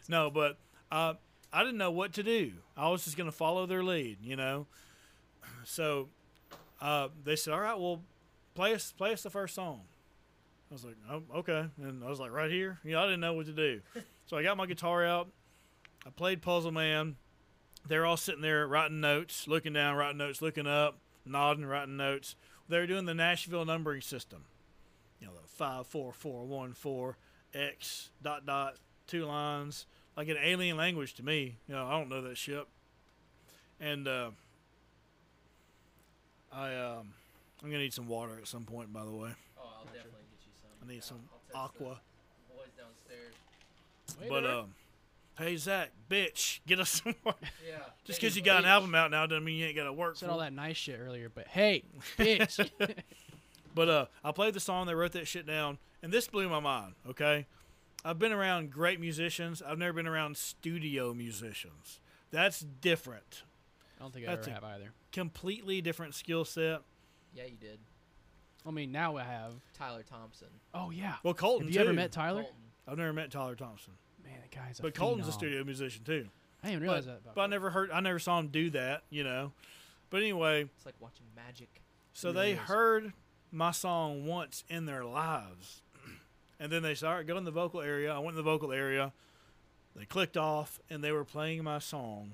No, 0.07 0.31
but 0.31 0.57
uh, 0.91 1.13
I 1.53 1.63
didn't 1.63 1.77
know 1.77 1.91
what 1.91 2.13
to 2.13 2.23
do. 2.23 2.51
I 2.75 2.89
was 2.89 3.03
just 3.05 3.15
going 3.17 3.29
to 3.29 3.35
follow 3.35 3.65
their 3.67 3.83
lead, 3.83 4.17
you 4.23 4.35
know. 4.35 4.65
So 5.65 6.09
uh, 6.81 7.09
they 7.23 7.35
said, 7.35 7.53
"All 7.53 7.59
right, 7.59 7.77
well, 7.79 8.01
play 8.55 8.73
us 8.73 8.91
play 8.91 9.13
us 9.13 9.21
the 9.23 9.29
first 9.29 9.53
song. 9.55 9.81
I 10.69 10.73
was 10.73 10.85
like, 10.85 10.95
oh, 11.09 11.23
okay. 11.37 11.65
And 11.81 12.03
I 12.03 12.09
was 12.09 12.19
like, 12.19 12.31
right 12.31 12.51
here. 12.51 12.79
You 12.83 12.91
know, 12.91 13.01
I 13.01 13.05
didn't 13.05 13.21
know 13.21 13.33
what 13.33 13.47
to 13.47 13.51
do, 13.51 13.81
so 14.27 14.37
I 14.37 14.43
got 14.43 14.57
my 14.57 14.65
guitar 14.65 15.05
out. 15.05 15.29
I 16.05 16.09
played 16.11 16.41
Puzzle 16.41 16.71
Man. 16.71 17.15
They're 17.87 18.05
all 18.05 18.17
sitting 18.17 18.41
there 18.41 18.67
writing 18.67 18.99
notes, 19.01 19.47
looking 19.47 19.73
down, 19.73 19.95
writing 19.95 20.17
notes, 20.17 20.41
looking 20.41 20.67
up, 20.67 20.99
nodding, 21.25 21.65
writing 21.65 21.97
notes. 21.97 22.35
They 22.67 22.77
were 22.77 22.87
doing 22.87 23.05
the 23.05 23.13
Nashville 23.13 23.65
numbering 23.65 24.01
system. 24.01 24.45
You 25.19 25.27
know, 25.27 25.33
the 25.33 25.47
five, 25.47 25.87
four, 25.87 26.13
four, 26.13 26.45
one, 26.45 26.73
four, 26.73 27.17
X, 27.53 28.11
dot, 28.21 28.45
dot, 28.45 28.75
two 29.07 29.25
lines, 29.25 29.87
like 30.15 30.27
an 30.27 30.37
alien 30.41 30.77
language 30.77 31.15
to 31.15 31.23
me. 31.23 31.57
You 31.67 31.75
know, 31.75 31.85
I 31.85 31.91
don't 31.91 32.09
know 32.09 32.21
that 32.21 32.37
shit. 32.37 32.67
And 33.79 34.07
uh, 34.07 34.31
I, 36.51 36.75
um, 36.75 37.13
I'm 37.63 37.69
gonna 37.69 37.79
need 37.79 37.93
some 37.93 38.07
water 38.07 38.37
at 38.39 38.47
some 38.47 38.65
point. 38.65 38.93
By 38.93 39.03
the 39.03 39.11
way, 39.11 39.31
I 40.83 40.87
need 40.91 41.03
some 41.03 41.19
I'll 41.53 41.67
text 41.69 41.79
the 41.79 41.85
aqua. 41.85 42.01
Boys 42.55 42.67
downstairs. 42.77 43.33
But 44.29 44.45
um, 44.45 44.73
hey 45.37 45.55
Zach, 45.57 45.91
bitch, 46.09 46.59
get 46.67 46.79
us 46.79 46.89
some 47.03 47.15
more. 47.23 47.35
Yeah. 47.67 47.77
Just 48.05 48.19
because 48.21 48.35
you 48.35 48.41
got 48.41 48.59
an 48.63 48.69
album 48.69 48.93
out 48.95 49.11
now 49.11 49.25
doesn't 49.25 49.43
mean 49.43 49.59
you 49.59 49.65
ain't 49.67 49.75
got 49.75 49.83
to 49.85 49.93
work. 49.93 50.15
Said 50.17 50.29
all 50.29 50.39
it. 50.41 50.45
that 50.45 50.53
nice 50.53 50.77
shit 50.77 50.99
earlier, 50.99 51.29
but 51.33 51.47
hey, 51.47 51.83
bitch. 52.17 52.69
But 53.75 53.87
uh, 53.87 54.05
I 54.23 54.31
played 54.31 54.55
the 54.55 54.59
song. 54.59 54.87
They 54.87 54.95
wrote 54.95 55.11
that 55.11 55.27
shit 55.27 55.45
down, 55.45 55.77
and 56.01 56.11
this 56.11 56.27
blew 56.27 56.49
my 56.49 56.59
mind. 56.59 56.95
Okay, 57.07 57.45
I've 58.03 58.17
been 58.17 58.31
around 58.31 58.71
great 58.71 58.99
musicians. 58.99 59.61
I've 59.61 59.77
never 59.77 59.93
been 59.93 60.07
around 60.07 60.37
studio 60.37 61.13
musicians. 61.13 61.99
That's 62.31 62.59
different. 62.61 63.43
I 63.97 64.01
don't 64.03 64.11
think 64.13 64.27
I 64.27 64.35
That's 64.35 64.47
ever 64.47 64.57
a- 64.57 64.61
have 64.61 64.63
either. 64.75 64.91
Completely 65.11 65.81
different 65.81 66.15
skill 66.15 66.45
set. 66.45 66.81
Yeah, 67.33 67.43
you 67.45 67.57
did. 67.57 67.79
I 68.69 68.71
mean, 68.71 68.91
now 68.91 69.17
I 69.17 69.23
have. 69.23 69.53
Tyler 69.77 70.03
Thompson. 70.09 70.47
Oh 70.73 70.91
yeah. 70.91 71.15
Well, 71.23 71.33
Colton 71.33 71.67
have 71.67 71.73
you 71.73 71.79
too. 71.81 71.85
ever 71.85 71.93
met 71.93 72.11
Tyler? 72.11 72.43
Colton. 72.43 72.57
I've 72.87 72.97
never 72.97 73.13
met 73.13 73.31
Tyler 73.31 73.55
Thompson, 73.55 73.93
Man, 74.23 74.33
the 74.49 74.55
guy's 74.55 74.79
a. 74.79 74.81
but 74.83 74.95
Colton's 74.95 75.27
a 75.27 75.31
studio 75.31 75.63
musician 75.63 76.03
too. 76.03 76.27
I 76.63 76.67
didn't 76.67 76.79
But, 76.81 76.83
realize 76.83 77.05
that. 77.05 77.19
About 77.23 77.35
but 77.35 77.41
I 77.41 77.47
never 77.47 77.69
heard. 77.69 77.91
I 77.91 77.99
never 77.99 78.19
saw 78.19 78.39
him 78.39 78.47
do 78.47 78.69
that. 78.71 79.03
You 79.09 79.23
know. 79.23 79.51
But 80.09 80.21
anyway, 80.21 80.63
It's 80.77 80.85
like 80.85 80.95
watching 80.99 81.25
magic. 81.35 81.69
So 82.13 82.29
really 82.29 82.41
they 82.41 82.51
is. 82.53 82.59
heard 82.59 83.13
my 83.51 83.71
song 83.71 84.25
once 84.25 84.63
in 84.69 84.85
their 84.85 85.03
lives. 85.03 85.81
And 86.61 86.69
then 86.71 86.83
they 86.83 86.93
said, 86.93 87.07
all 87.07 87.15
right, 87.15 87.25
go 87.25 87.37
in 87.37 87.45
the 87.45 87.51
vocal 87.51 87.79
area. 87.79 88.13
I 88.13 88.17
went 88.19 88.31
in 88.31 88.35
the 88.35 88.41
vocal 88.43 88.73
area. 88.73 89.13
They 89.95 90.03
clicked 90.03 90.35
off 90.35 90.77
and 90.89 91.01
they 91.01 91.13
were 91.13 91.23
playing 91.23 91.63
my 91.63 91.79
song 91.79 92.33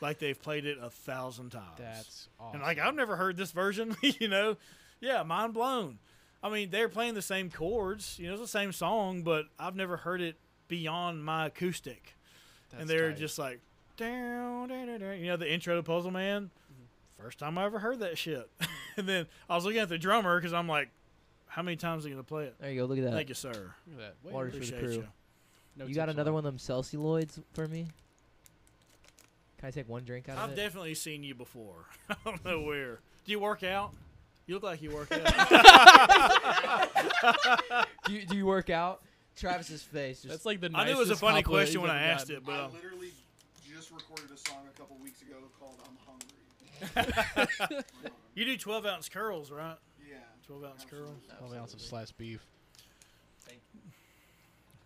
like 0.00 0.18
they've 0.18 0.40
played 0.42 0.64
it 0.66 0.76
a 0.82 0.90
thousand 0.90 1.50
times. 1.50 1.78
That's 1.78 2.28
awesome. 2.40 2.54
and 2.56 2.62
like, 2.64 2.78
I've 2.80 2.96
never 2.96 3.14
heard 3.14 3.36
this 3.36 3.52
version, 3.52 3.94
you 4.02 4.26
know? 4.26 4.56
Yeah, 5.00 5.22
mind 5.22 5.54
blown. 5.54 5.98
I 6.42 6.48
mean, 6.48 6.70
they're 6.70 6.88
playing 6.88 7.14
the 7.14 7.22
same 7.22 7.50
chords, 7.50 8.18
you 8.18 8.26
know, 8.26 8.32
it's 8.32 8.42
the 8.42 8.48
same 8.48 8.72
song, 8.72 9.22
but 9.22 9.46
I've 9.58 9.76
never 9.76 9.98
heard 9.98 10.20
it 10.20 10.36
beyond 10.68 11.24
my 11.24 11.46
acoustic. 11.46 12.16
That's 12.70 12.82
and 12.82 12.90
they're 12.90 13.10
tight. 13.10 13.18
just 13.18 13.38
like, 13.38 13.60
down, 13.96 14.68
down, 14.68 14.86
down, 14.86 15.00
down. 15.00 15.18
You 15.18 15.26
know, 15.26 15.36
the 15.36 15.52
intro 15.52 15.76
to 15.76 15.82
Puzzle 15.82 16.10
Man? 16.10 16.44
Mm-hmm. 16.44 17.22
First 17.22 17.38
time 17.38 17.58
I 17.58 17.64
ever 17.64 17.78
heard 17.78 18.00
that 18.00 18.16
shit. 18.16 18.48
and 18.96 19.06
then 19.06 19.26
I 19.48 19.54
was 19.54 19.64
looking 19.64 19.80
at 19.80 19.90
the 19.90 19.98
drummer 19.98 20.38
because 20.38 20.54
I'm 20.54 20.68
like, 20.68 20.88
how 21.46 21.62
many 21.62 21.76
times 21.76 22.06
are 22.06 22.08
you 22.08 22.14
going 22.14 22.24
to 22.24 22.28
play 22.28 22.44
it? 22.44 22.54
There 22.58 22.70
you 22.70 22.80
go. 22.80 22.86
Look 22.86 22.98
at 22.98 23.04
that. 23.04 23.12
Thank 23.12 23.28
you, 23.28 23.34
sir. 23.34 23.50
Look 23.50 23.96
at 23.96 23.98
that. 23.98 24.14
Wait, 24.22 24.32
Water 24.32 24.50
for 24.50 24.58
the 24.58 24.72
crew. 24.72 24.92
you. 24.92 25.06
no 25.76 25.86
you 25.86 25.94
got 25.94 26.08
another 26.08 26.30
allowed. 26.30 26.44
one 26.44 26.46
of 26.46 26.52
them 26.52 26.58
celluloids 26.58 27.42
for 27.52 27.66
me? 27.66 27.88
Can 29.58 29.66
I 29.66 29.70
take 29.70 29.88
one 29.88 30.04
drink 30.04 30.28
out 30.28 30.38
of 30.38 30.44
it? 30.44 30.52
I've 30.52 30.56
definitely 30.56 30.94
seen 30.94 31.22
you 31.22 31.34
before. 31.34 31.86
I 32.08 32.14
don't 32.24 32.42
know 32.44 32.62
where. 32.62 33.00
Do 33.26 33.32
you 33.32 33.40
work 33.40 33.62
out? 33.62 33.92
You 34.50 34.56
look 34.56 34.64
like 34.64 34.82
you 34.82 34.90
work 34.90 35.12
out. 35.12 35.28
do, 38.04 38.12
you, 38.12 38.26
do 38.26 38.36
you 38.36 38.44
work 38.44 38.68
out? 38.68 39.00
Travis's 39.36 39.80
face. 39.80 40.22
Just 40.22 40.28
That's 40.28 40.44
like 40.44 40.60
the. 40.60 40.72
I 40.74 40.86
knew 40.86 40.90
it 40.90 40.98
was 40.98 41.06
a 41.06 41.10
nicest 41.10 41.20
funny 41.20 41.42
compliment 41.44 41.46
question 41.46 41.74
you've 41.74 41.82
when 41.82 41.92
I 41.92 42.02
ever 42.02 42.12
asked 42.14 42.26
gotten. 42.26 42.42
it, 42.42 42.46
but 42.46 42.54
I 42.54 42.64
um, 42.64 42.72
literally 42.72 43.12
just 43.72 43.92
recorded 43.92 44.28
a 44.34 44.36
song 44.36 44.66
a 44.68 44.76
couple 44.76 44.96
weeks 45.00 45.22
ago 45.22 45.36
called 45.60 45.76
"I'm 45.86 45.96
Hungry." 47.64 47.84
you 48.34 48.44
do 48.44 48.56
12 48.56 48.86
ounce 48.86 49.08
curls, 49.08 49.52
right? 49.52 49.76
yeah. 50.04 50.16
12 50.48 50.64
ounce 50.64 50.84
curls. 50.84 51.14
Probably 51.38 51.56
on 51.56 51.68
some 51.68 51.78
slice 51.78 52.10
beef. 52.10 52.44
Thank 53.42 53.60
you. 53.72 53.80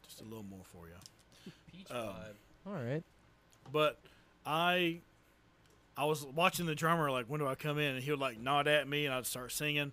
Just 0.07 0.21
a 0.21 0.25
little 0.25 0.45
more 0.45 0.61
for 0.65 0.89
you. 0.89 1.53
peach 1.73 1.91
um, 1.91 2.09
vibe. 2.09 2.35
All 2.67 2.75
right. 2.75 3.03
But 3.73 3.99
I 4.45 5.01
I 5.97 6.05
was 6.05 6.25
watching 6.25 6.67
the 6.67 6.75
drummer 6.75 7.11
like 7.11 7.27
when 7.27 7.41
do 7.41 7.47
I 7.47 7.55
come 7.55 7.79
in? 7.79 7.95
And 7.95 8.03
he 8.03 8.11
would 8.11 8.21
like 8.21 8.39
nod 8.39 8.67
at 8.67 8.89
me 8.89 9.07
and 9.07 9.15
I'd 9.15 9.27
start 9.27 9.53
singing. 9.53 9.93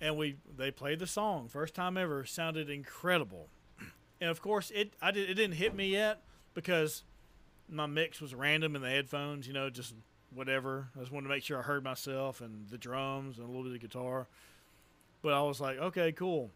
And 0.00 0.16
we 0.16 0.36
they 0.56 0.70
played 0.70 0.98
the 0.98 1.06
song. 1.06 1.48
First 1.48 1.74
time 1.74 1.96
ever. 1.96 2.24
Sounded 2.24 2.68
incredible. 2.68 3.48
And 4.20 4.30
of 4.30 4.42
course 4.42 4.70
it 4.74 4.92
I 5.00 5.10
did 5.10 5.30
it 5.30 5.34
didn't 5.34 5.56
hit 5.56 5.74
me 5.74 5.88
yet 5.88 6.22
because 6.54 7.02
my 7.68 7.86
mix 7.86 8.20
was 8.20 8.34
random 8.34 8.76
in 8.76 8.82
the 8.82 8.90
headphones 8.90 9.46
you 9.46 9.52
know 9.52 9.70
just 9.70 9.94
whatever. 10.34 10.88
I 10.96 11.00
just 11.00 11.12
wanted 11.12 11.28
to 11.28 11.34
make 11.34 11.42
sure 11.42 11.58
I 11.58 11.62
heard 11.62 11.84
myself 11.84 12.40
and 12.40 12.68
the 12.68 12.78
drums 12.78 13.38
and 13.38 13.46
a 13.46 13.48
little 13.48 13.64
bit 13.64 13.74
of 13.74 13.80
guitar. 13.80 14.26
But 15.22 15.32
I 15.32 15.42
was 15.42 15.60
like 15.60 15.78
okay 15.78 16.12
cool. 16.12 16.50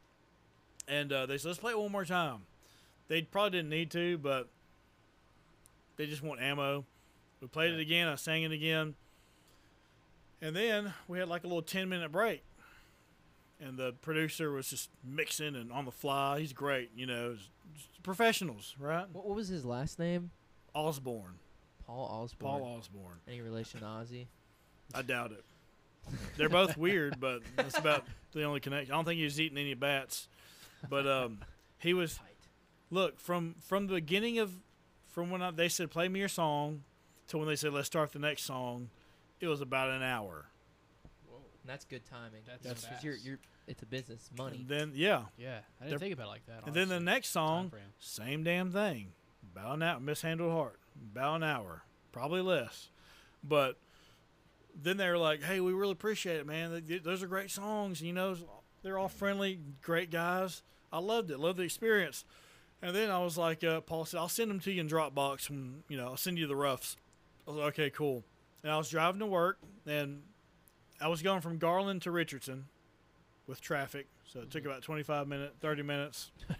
And 0.88 1.12
uh, 1.12 1.26
they 1.26 1.38
said 1.38 1.48
let's 1.48 1.60
play 1.60 1.72
it 1.72 1.78
one 1.78 1.92
more 1.92 2.04
time. 2.04 2.42
They 3.08 3.22
probably 3.22 3.58
didn't 3.58 3.70
need 3.70 3.90
to 3.92 4.18
but 4.18 4.48
they 5.96 6.06
just 6.06 6.22
want 6.22 6.40
ammo. 6.40 6.84
We 7.40 7.48
played 7.48 7.72
it 7.72 7.80
again. 7.80 8.08
I 8.08 8.14
sang 8.16 8.42
it 8.42 8.52
again. 8.52 8.94
And 10.40 10.54
then 10.54 10.92
we 11.08 11.18
had 11.18 11.28
like 11.28 11.44
a 11.44 11.46
little 11.46 11.62
10 11.62 11.88
minute 11.88 12.12
break. 12.12 12.42
And 13.60 13.78
the 13.78 13.92
producer 14.02 14.50
was 14.50 14.68
just 14.68 14.90
mixing 15.02 15.54
and 15.54 15.72
on 15.72 15.86
the 15.86 15.90
fly. 15.90 16.40
He's 16.40 16.52
great, 16.52 16.90
you 16.94 17.06
know, 17.06 17.36
professionals, 18.02 18.74
right? 18.78 19.06
What, 19.10 19.26
what 19.26 19.34
was 19.34 19.48
his 19.48 19.64
last 19.64 19.98
name? 19.98 20.30
Osborne, 20.74 21.38
Paul 21.86 22.04
Osborne. 22.04 22.50
Paul 22.50 22.76
Osborne. 22.78 23.18
Any 23.26 23.40
relation 23.40 23.80
to 23.80 23.86
Ozzy? 23.86 24.26
I 24.94 25.00
doubt 25.00 25.32
it. 25.32 25.42
They're 26.36 26.50
both 26.50 26.76
weird, 26.76 27.18
but 27.18 27.40
that's 27.56 27.78
about 27.78 28.04
the 28.32 28.44
only 28.44 28.60
connection. 28.60 28.92
I 28.92 28.96
don't 28.96 29.06
think 29.06 29.18
he 29.18 29.24
was 29.24 29.40
eating 29.40 29.58
any 29.58 29.74
bats. 29.74 30.28
But 30.88 31.06
um, 31.06 31.38
he 31.78 31.94
was 31.94 32.20
look 32.90 33.18
from 33.18 33.56
from 33.60 33.86
the 33.86 33.94
beginning 33.94 34.38
of 34.38 34.52
from 35.08 35.30
when 35.30 35.42
I, 35.42 35.50
they 35.50 35.68
said 35.68 35.90
play 35.90 36.08
me 36.08 36.20
your 36.20 36.28
song 36.28 36.82
to 37.28 37.38
when 37.38 37.48
they 37.48 37.56
said 37.56 37.72
let's 37.72 37.86
start 37.86 38.12
the 38.12 38.18
next 38.18 38.42
song 38.44 38.90
it 39.40 39.48
was 39.48 39.60
about 39.60 39.90
an 39.90 40.02
hour. 40.02 40.46
Whoa. 41.28 41.38
That's 41.66 41.84
good 41.84 42.02
timing. 42.06 42.40
That's 42.62 42.84
Because 42.86 43.04
you're, 43.04 43.16
you're, 43.16 43.38
it's 43.66 43.82
a 43.82 43.86
business, 43.86 44.30
money. 44.38 44.58
and 44.58 44.68
then 44.68 44.92
yeah. 44.94 45.24
Yeah, 45.36 45.58
I 45.80 45.84
They're- 45.84 45.90
didn't 45.90 46.00
think 46.00 46.14
about 46.14 46.26
it 46.28 46.30
like 46.30 46.46
that. 46.46 46.62
and 46.66 46.74
then 46.74 46.88
the 46.88 47.00
next 47.00 47.28
song 47.30 47.70
same 47.98 48.44
damn 48.44 48.70
thing. 48.72 49.12
About 49.54 49.74
an 49.76 49.82
hour 49.82 50.00
mishandled 50.00 50.52
heart. 50.52 50.78
About 51.12 51.36
an 51.36 51.42
hour 51.42 51.82
probably 52.12 52.40
less. 52.40 52.88
But 53.44 53.76
then 54.74 54.96
they 54.96 55.08
were 55.08 55.18
like 55.18 55.42
hey 55.42 55.60
we 55.60 55.72
really 55.72 55.92
appreciate 55.92 56.36
it 56.38 56.46
man. 56.46 56.82
Those 57.02 57.22
are 57.22 57.26
great 57.26 57.50
songs 57.50 58.00
you 58.02 58.12
know 58.12 58.36
they're 58.82 58.98
all 58.98 59.08
friendly 59.08 59.58
great 59.82 60.10
guys. 60.10 60.62
I 60.92 60.98
loved 61.00 61.30
it 61.30 61.38
loved 61.38 61.58
the 61.58 61.64
experience. 61.64 62.24
And 62.82 62.94
then 62.94 63.10
i 63.10 63.18
was 63.18 63.36
like 63.38 63.64
uh, 63.64 63.80
paul 63.80 64.04
said 64.04 64.18
i'll 64.18 64.28
send 64.28 64.50
them 64.50 64.60
to 64.60 64.70
you 64.70 64.80
in 64.82 64.88
dropbox 64.88 65.48
and 65.50 65.82
you 65.88 65.96
know 65.96 66.08
i'll 66.08 66.16
send 66.18 66.38
you 66.38 66.46
the 66.46 66.54
roughs 66.54 66.96
i 67.46 67.50
was 67.50 67.58
like 67.58 67.68
okay 67.68 67.90
cool. 67.90 68.24
And 68.62 68.72
i 68.72 68.76
was 68.76 68.88
driving 68.90 69.20
to 69.20 69.26
work 69.26 69.58
and 69.86 70.22
i 71.00 71.08
was 71.08 71.22
going 71.22 71.40
from 71.40 71.58
garland 71.58 72.02
to 72.02 72.10
richardson 72.10 72.66
with 73.46 73.60
traffic. 73.60 74.06
So 74.26 74.40
it 74.40 74.50
took 74.50 74.64
about 74.64 74.82
25 74.82 75.28
minutes 75.28 75.54
30 75.60 75.82
minutes. 75.82 76.30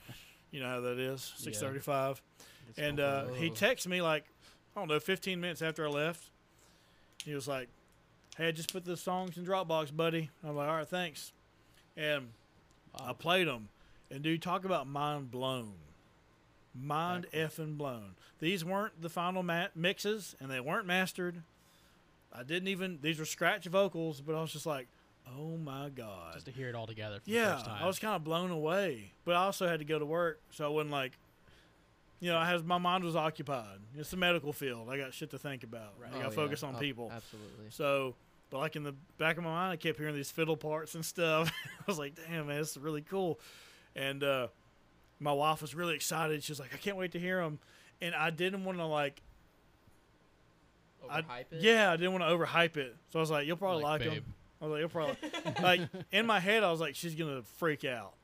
You 0.52 0.60
know 0.62 0.68
how 0.68 0.80
that 0.80 0.98
is 0.98 1.34
635 1.36 2.22
It's 2.70 2.78
and 2.78 3.00
uh, 3.00 3.26
he 3.34 3.50
texted 3.50 3.88
me 3.88 4.00
like 4.00 4.24
I 4.74 4.80
don't 4.80 4.88
know, 4.88 5.00
15 5.00 5.40
minutes 5.40 5.60
after 5.60 5.86
I 5.86 5.90
left. 5.90 6.30
He 7.24 7.34
was 7.34 7.48
like, 7.48 7.68
"Hey, 8.36 8.48
I 8.48 8.50
just 8.52 8.72
put 8.72 8.84
the 8.84 8.96
songs 8.96 9.36
in 9.36 9.44
Dropbox, 9.44 9.94
buddy." 9.94 10.30
I'm 10.44 10.54
like, 10.54 10.68
"All 10.68 10.76
right, 10.76 10.88
thanks." 10.88 11.32
And 11.96 12.28
I 12.94 13.12
played 13.12 13.48
them, 13.48 13.68
and 14.10 14.22
dude, 14.22 14.40
talk 14.40 14.64
about 14.64 14.86
mind 14.86 15.30
blown, 15.30 15.72
mind 16.80 17.26
effing 17.32 17.76
blown. 17.78 18.14
These 18.38 18.64
weren't 18.64 19.00
the 19.02 19.08
final 19.08 19.42
ma- 19.42 19.68
mixes, 19.74 20.34
and 20.40 20.50
they 20.50 20.60
weren't 20.60 20.86
mastered. 20.86 21.42
I 22.32 22.42
didn't 22.42 22.68
even; 22.68 22.98
these 23.02 23.18
were 23.18 23.24
scratch 23.24 23.66
vocals, 23.66 24.20
but 24.20 24.34
I 24.34 24.40
was 24.40 24.52
just 24.52 24.66
like, 24.66 24.88
"Oh 25.26 25.56
my 25.56 25.88
god!" 25.88 26.34
just 26.34 26.46
to 26.46 26.52
hear 26.52 26.68
it 26.68 26.74
all 26.74 26.86
together. 26.86 27.18
For 27.20 27.24
the 27.24 27.30
Yeah, 27.30 27.54
first 27.54 27.66
time. 27.66 27.82
I 27.82 27.86
was 27.86 27.98
kind 27.98 28.14
of 28.14 28.24
blown 28.24 28.50
away, 28.50 29.12
but 29.24 29.34
I 29.34 29.44
also 29.44 29.66
had 29.66 29.78
to 29.78 29.84
go 29.84 29.98
to 29.98 30.04
work, 30.06 30.40
so 30.50 30.64
I 30.66 30.68
wasn't 30.68 30.90
like, 30.92 31.12
you 32.20 32.30
know, 32.30 32.38
I 32.38 32.46
had 32.46 32.64
my 32.66 32.78
mind 32.78 33.04
was 33.04 33.16
occupied. 33.16 33.78
It's 33.96 34.10
the 34.10 34.16
medical 34.18 34.52
field. 34.52 34.88
I 34.90 34.98
got 34.98 35.14
shit 35.14 35.30
to 35.30 35.38
think 35.38 35.62
about. 35.64 35.94
Right. 36.00 36.10
I 36.14 36.18
got 36.22 36.30
to 36.30 36.36
focus 36.36 36.62
on 36.62 36.74
Oh, 36.76 36.78
people. 36.78 37.10
Absolutely. 37.14 37.66
So, 37.70 38.14
but 38.50 38.58
like 38.58 38.76
in 38.76 38.82
the 38.82 38.94
back 39.18 39.38
of 39.38 39.44
my 39.44 39.50
mind, 39.50 39.72
I 39.72 39.76
kept 39.76 39.98
hearing 39.98 40.14
these 40.14 40.30
fiddle 40.30 40.56
parts 40.56 40.94
and 40.94 41.04
stuff. 41.04 41.50
I 41.80 41.82
was 41.86 41.98
like, 41.98 42.14
damn, 42.28 42.46
man, 42.48 42.58
this 42.58 42.72
is 42.72 42.78
really 42.78 43.02
cool. 43.02 43.40
And 43.94 44.22
uh, 44.22 44.48
my 45.20 45.32
wife 45.32 45.62
was 45.62 45.74
really 45.74 45.94
excited. 45.94 46.42
She 46.42 46.52
was 46.52 46.60
like, 46.60 46.74
I 46.74 46.76
can't 46.76 46.96
wait 46.96 47.12
to 47.12 47.18
hear 47.18 47.40
them. 47.42 47.58
And 48.00 48.14
I 48.14 48.30
didn't 48.30 48.64
want 48.64 48.78
to 48.78 48.86
like, 48.86 49.22
I- 51.08 51.20
it? 51.40 51.46
yeah, 51.60 51.92
I 51.92 51.96
didn't 51.96 52.12
want 52.12 52.24
to 52.24 52.30
overhype 52.30 52.76
it. 52.76 52.96
So 53.10 53.18
I 53.18 53.20
was 53.20 53.30
like, 53.30 53.46
you'll 53.46 53.56
probably 53.56 53.82
like, 53.82 54.00
Like, 54.04 54.14
them. 54.14 54.34
I 54.60 54.64
was 54.64 54.72
like, 54.72 54.80
"You'll 54.80 54.88
probably." 54.88 55.16
like 55.62 55.80
in 56.12 56.26
my 56.26 56.40
head, 56.40 56.64
I 56.64 56.70
was 56.70 56.80
like, 56.80 56.94
"She's 56.94 57.14
gonna 57.14 57.42
freak 57.58 57.84
out," 57.84 58.14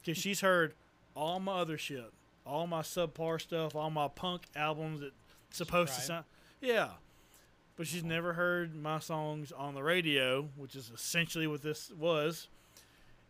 because 0.00 0.16
she's 0.20 0.40
heard 0.40 0.74
all 1.14 1.38
my 1.38 1.52
other 1.52 1.76
shit, 1.76 2.10
all 2.46 2.66
my 2.66 2.80
subpar 2.80 3.40
stuff, 3.40 3.74
all 3.76 3.90
my 3.90 4.08
punk 4.08 4.42
albums 4.56 5.00
that 5.00 5.12
supposed 5.50 5.94
to 5.94 6.00
sound. 6.00 6.24
Yeah, 6.60 6.88
but 7.76 7.86
she's 7.86 8.02
never 8.04 8.32
heard 8.32 8.74
my 8.74 8.98
songs 9.00 9.52
on 9.52 9.74
the 9.74 9.82
radio, 9.82 10.48
which 10.56 10.74
is 10.74 10.90
essentially 10.94 11.46
what 11.46 11.62
this 11.62 11.90
was. 11.90 12.48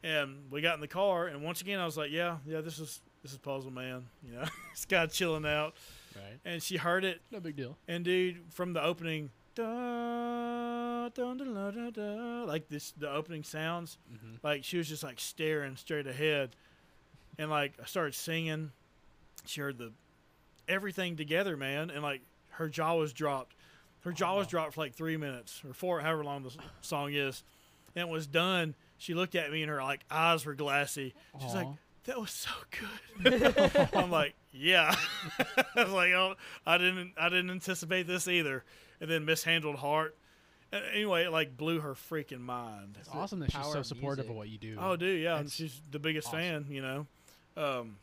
And 0.04 0.50
we 0.50 0.60
got 0.60 0.74
in 0.76 0.80
the 0.80 0.88
car, 0.88 1.26
and 1.26 1.42
once 1.42 1.60
again, 1.60 1.80
I 1.80 1.84
was 1.84 1.96
like, 1.96 2.10
"Yeah, 2.12 2.38
yeah, 2.46 2.60
this 2.60 2.78
is 2.78 3.00
this 3.22 3.32
is 3.32 3.38
Puzzle 3.38 3.70
Man." 3.70 4.06
You 4.26 4.34
know, 4.34 4.44
this 4.72 4.84
guy 4.84 5.06
chilling 5.06 5.46
out, 5.46 5.74
Right. 6.14 6.38
and 6.44 6.62
she 6.62 6.76
heard 6.76 7.04
it, 7.04 7.20
No 7.30 7.40
big 7.40 7.56
deal. 7.56 7.76
and 7.88 8.04
dude, 8.04 8.40
from 8.50 8.72
the 8.72 8.82
opening, 8.82 9.30
da, 9.54 11.08
da, 11.08 11.34
da, 11.34 11.44
da, 11.44 11.70
da, 11.70 11.90
da, 11.90 12.44
like 12.44 12.68
this, 12.68 12.92
the 12.92 13.10
opening 13.10 13.42
sounds, 13.42 13.98
Mm-hmm. 14.12 14.34
like 14.42 14.64
she 14.64 14.78
was 14.78 14.88
just 14.88 15.02
like 15.02 15.18
staring 15.20 15.76
straight 15.76 16.06
ahead, 16.06 16.50
and 17.38 17.50
like 17.50 17.74
I 17.82 17.86
started 17.86 18.14
singing. 18.14 18.72
She 19.44 19.60
heard 19.60 19.78
the 19.78 19.92
everything 20.68 21.16
together, 21.16 21.56
man, 21.56 21.90
and 21.90 22.02
like 22.02 22.20
her 22.50 22.68
jaw 22.68 22.94
was 22.94 23.12
dropped. 23.12 23.54
Her 24.04 24.12
jaw 24.12 24.36
was 24.36 24.46
Aw. 24.48 24.50
dropped 24.50 24.74
for 24.74 24.80
like 24.80 24.94
three 24.94 25.16
minutes 25.16 25.62
or 25.66 25.72
four, 25.74 26.00
however 26.00 26.24
long 26.24 26.42
the 26.42 26.50
song 26.80 27.12
is, 27.12 27.42
and 27.94 28.08
it 28.08 28.12
was 28.12 28.26
done. 28.26 28.74
She 28.98 29.14
looked 29.14 29.34
at 29.34 29.50
me 29.50 29.62
and 29.62 29.70
her 29.70 29.82
like 29.82 30.00
eyes 30.10 30.44
were 30.46 30.54
glassy. 30.54 31.14
She's 31.40 31.54
like, 31.54 31.66
Aw. 31.66 31.74
"That 32.04 32.20
was 32.20 32.30
so 32.30 32.50
good." 32.70 33.88
I'm 33.94 34.10
like, 34.10 34.34
"Yeah." 34.52 34.94
I 35.76 35.84
was 35.84 35.92
like, 35.92 36.12
"Oh, 36.12 36.34
I 36.66 36.78
didn't, 36.78 37.12
I 37.16 37.28
didn't 37.28 37.50
anticipate 37.50 38.06
this 38.06 38.28
either." 38.28 38.64
And 39.00 39.10
then 39.10 39.24
mishandled 39.24 39.76
heart. 39.76 40.16
And 40.70 40.84
anyway, 40.94 41.24
it 41.24 41.30
like 41.30 41.56
blew 41.56 41.80
her 41.80 41.94
freaking 41.94 42.40
mind. 42.40 42.96
It's 42.98 43.08
awesome 43.12 43.40
that 43.40 43.52
she's 43.52 43.66
so 43.66 43.82
supportive 43.82 44.24
music. 44.24 44.30
of 44.30 44.36
what 44.36 44.48
you 44.48 44.58
do. 44.58 44.76
Oh, 44.80 44.96
dude, 44.96 45.22
yeah, 45.22 45.38
and 45.38 45.50
she's 45.50 45.78
the 45.90 45.98
biggest 45.98 46.28
awesome. 46.28 46.38
fan, 46.38 46.66
you 46.70 46.80
know. 46.80 47.06
Um, 47.56 47.96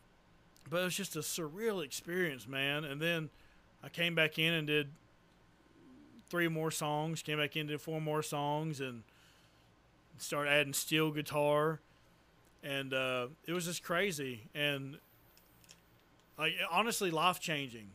but 0.68 0.82
it 0.82 0.84
was 0.84 0.94
just 0.94 1.16
a 1.16 1.20
surreal 1.20 1.84
experience, 1.84 2.46
man. 2.46 2.84
And 2.84 3.00
then 3.00 3.30
I 3.82 3.88
came 3.88 4.14
back 4.14 4.38
in 4.38 4.52
and 4.54 4.66
did 4.66 4.90
three 6.28 6.46
more 6.46 6.70
songs. 6.70 7.22
Came 7.22 7.38
back 7.38 7.56
in 7.56 7.60
and 7.62 7.70
did 7.70 7.80
four 7.80 8.00
more 8.00 8.22
songs 8.22 8.80
and 8.80 9.02
started 10.18 10.50
adding 10.50 10.72
steel 10.72 11.10
guitar, 11.10 11.80
and 12.62 12.92
uh, 12.94 13.26
it 13.46 13.52
was 13.52 13.64
just 13.64 13.82
crazy 13.82 14.42
and 14.54 14.98
like 16.38 16.54
honestly 16.70 17.10
life 17.10 17.40
changing 17.40 17.88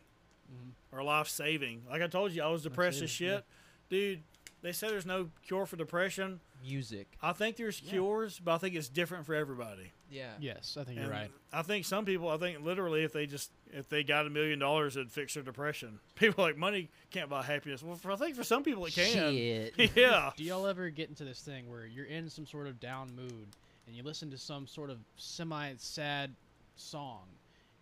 Mhm. 0.51 0.71
or 0.91 1.03
life 1.03 1.27
saving. 1.27 1.83
Like 1.89 2.01
I 2.03 2.07
told 2.07 2.31
you, 2.31 2.43
I 2.43 2.47
was 2.47 2.61
depressed 2.63 2.97
as 2.97 3.01
Life-saving, 3.03 3.27
yeah. 3.33 3.37
shit, 3.37 3.45
dude. 3.89 4.23
They 4.61 4.71
say 4.71 4.87
there's 4.89 5.05
no 5.05 5.29
cure 5.45 5.65
for 5.67 5.75
depression. 5.75 6.39
Music. 6.63 7.07
I 7.21 7.33
think 7.33 7.55
there's 7.55 7.81
Yeah. 7.81 7.91
cures, 7.91 8.39
but 8.39 8.55
I 8.55 8.57
think 8.57 8.73
it's 8.75 8.87
different 8.89 9.25
for 9.27 9.35
everybody. 9.35 9.91
Yeah. 10.09 10.33
Yes, 10.39 10.75
I 10.79 10.83
think 10.83 10.97
And 10.97 11.05
you're 11.07 11.15
right. 11.15 11.31
I 11.53 11.61
think 11.61 11.85
some 11.85 12.03
people, 12.05 12.29
I 12.29 12.37
think 12.37 12.63
literally, 12.63 13.03
if 13.03 13.13
they 13.13 13.25
just 13.27 13.51
if 13.71 13.89
they 13.89 14.03
got 14.03 14.25
a 14.25 14.29
million 14.29 14.57
dollars, 14.59 14.95
it'd 14.97 15.11
fix 15.11 15.33
their 15.33 15.43
depression. 15.43 15.99
People 16.15 16.43
are 16.45 16.47
like 16.49 16.57
money 16.57 16.89
can't 17.11 17.29
buy 17.29 17.43
happiness. 17.43 17.83
Well, 17.83 17.95
for, 17.95 18.11
I 18.11 18.15
think 18.15 18.35
for 18.35 18.43
some 18.43 18.63
people 18.63 18.85
it 18.85 18.93
can. 18.93 19.33
Shit. 19.33 19.73
yeah. 19.95 20.31
Do 20.35 20.43
y'all 20.43 20.65
ever 20.67 20.89
get 20.89 21.09
into 21.09 21.25
this 21.25 21.41
thing 21.41 21.69
where 21.69 21.85
you're 21.85 22.05
in 22.05 22.29
some 22.29 22.45
sort 22.47 22.67
of 22.67 22.79
down 22.79 23.15
mood 23.15 23.47
and 23.87 23.95
you 23.95 24.03
listen 24.03 24.31
to 24.31 24.37
some 24.37 24.67
sort 24.67 24.89
of 24.89 24.97
semi-sad 25.17 26.35
song, 26.75 27.23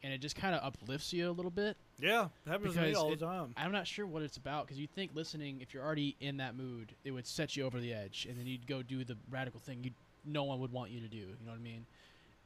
and 0.03 0.13
it 0.13 0.19
just 0.19 0.35
kind 0.35 0.53
of 0.55 0.63
uplifts 0.63 1.13
you 1.13 1.29
a 1.29 1.31
little 1.31 1.51
bit? 1.51 1.77
Yeah, 1.99 2.27
happens 2.47 2.75
to 2.75 2.81
me 2.81 2.93
all 2.93 3.11
it- 3.11 3.19
the 3.19 3.25
time. 3.25 3.53
I'm 3.57 3.71
not 3.71 3.87
sure 3.87 4.05
what 4.05 4.21
it's 4.23 4.37
about 4.37 4.65
because 4.65 4.79
you 4.79 4.87
think 4.87 5.11
listening, 5.13 5.61
if 5.61 5.73
you're 5.73 5.83
already 5.83 6.15
in 6.19 6.37
that 6.37 6.55
mood, 6.55 6.95
it 7.03 7.11
would 7.11 7.27
set 7.27 7.55
you 7.55 7.65
over 7.65 7.79
the 7.79 7.93
edge, 7.93 8.25
and 8.29 8.37
then 8.37 8.45
you'd 8.47 8.67
go 8.67 8.81
do 8.81 9.03
the 9.03 9.17
radical 9.29 9.59
thing 9.59 9.83
you 9.83 9.91
no 10.25 10.43
one 10.45 10.59
would 10.61 10.71
want 10.71 10.89
you 10.89 11.01
to 11.01 11.07
do. 11.09 11.17
You 11.17 11.35
know 11.45 11.51
what 11.51 11.59
I 11.59 11.63
mean? 11.63 11.85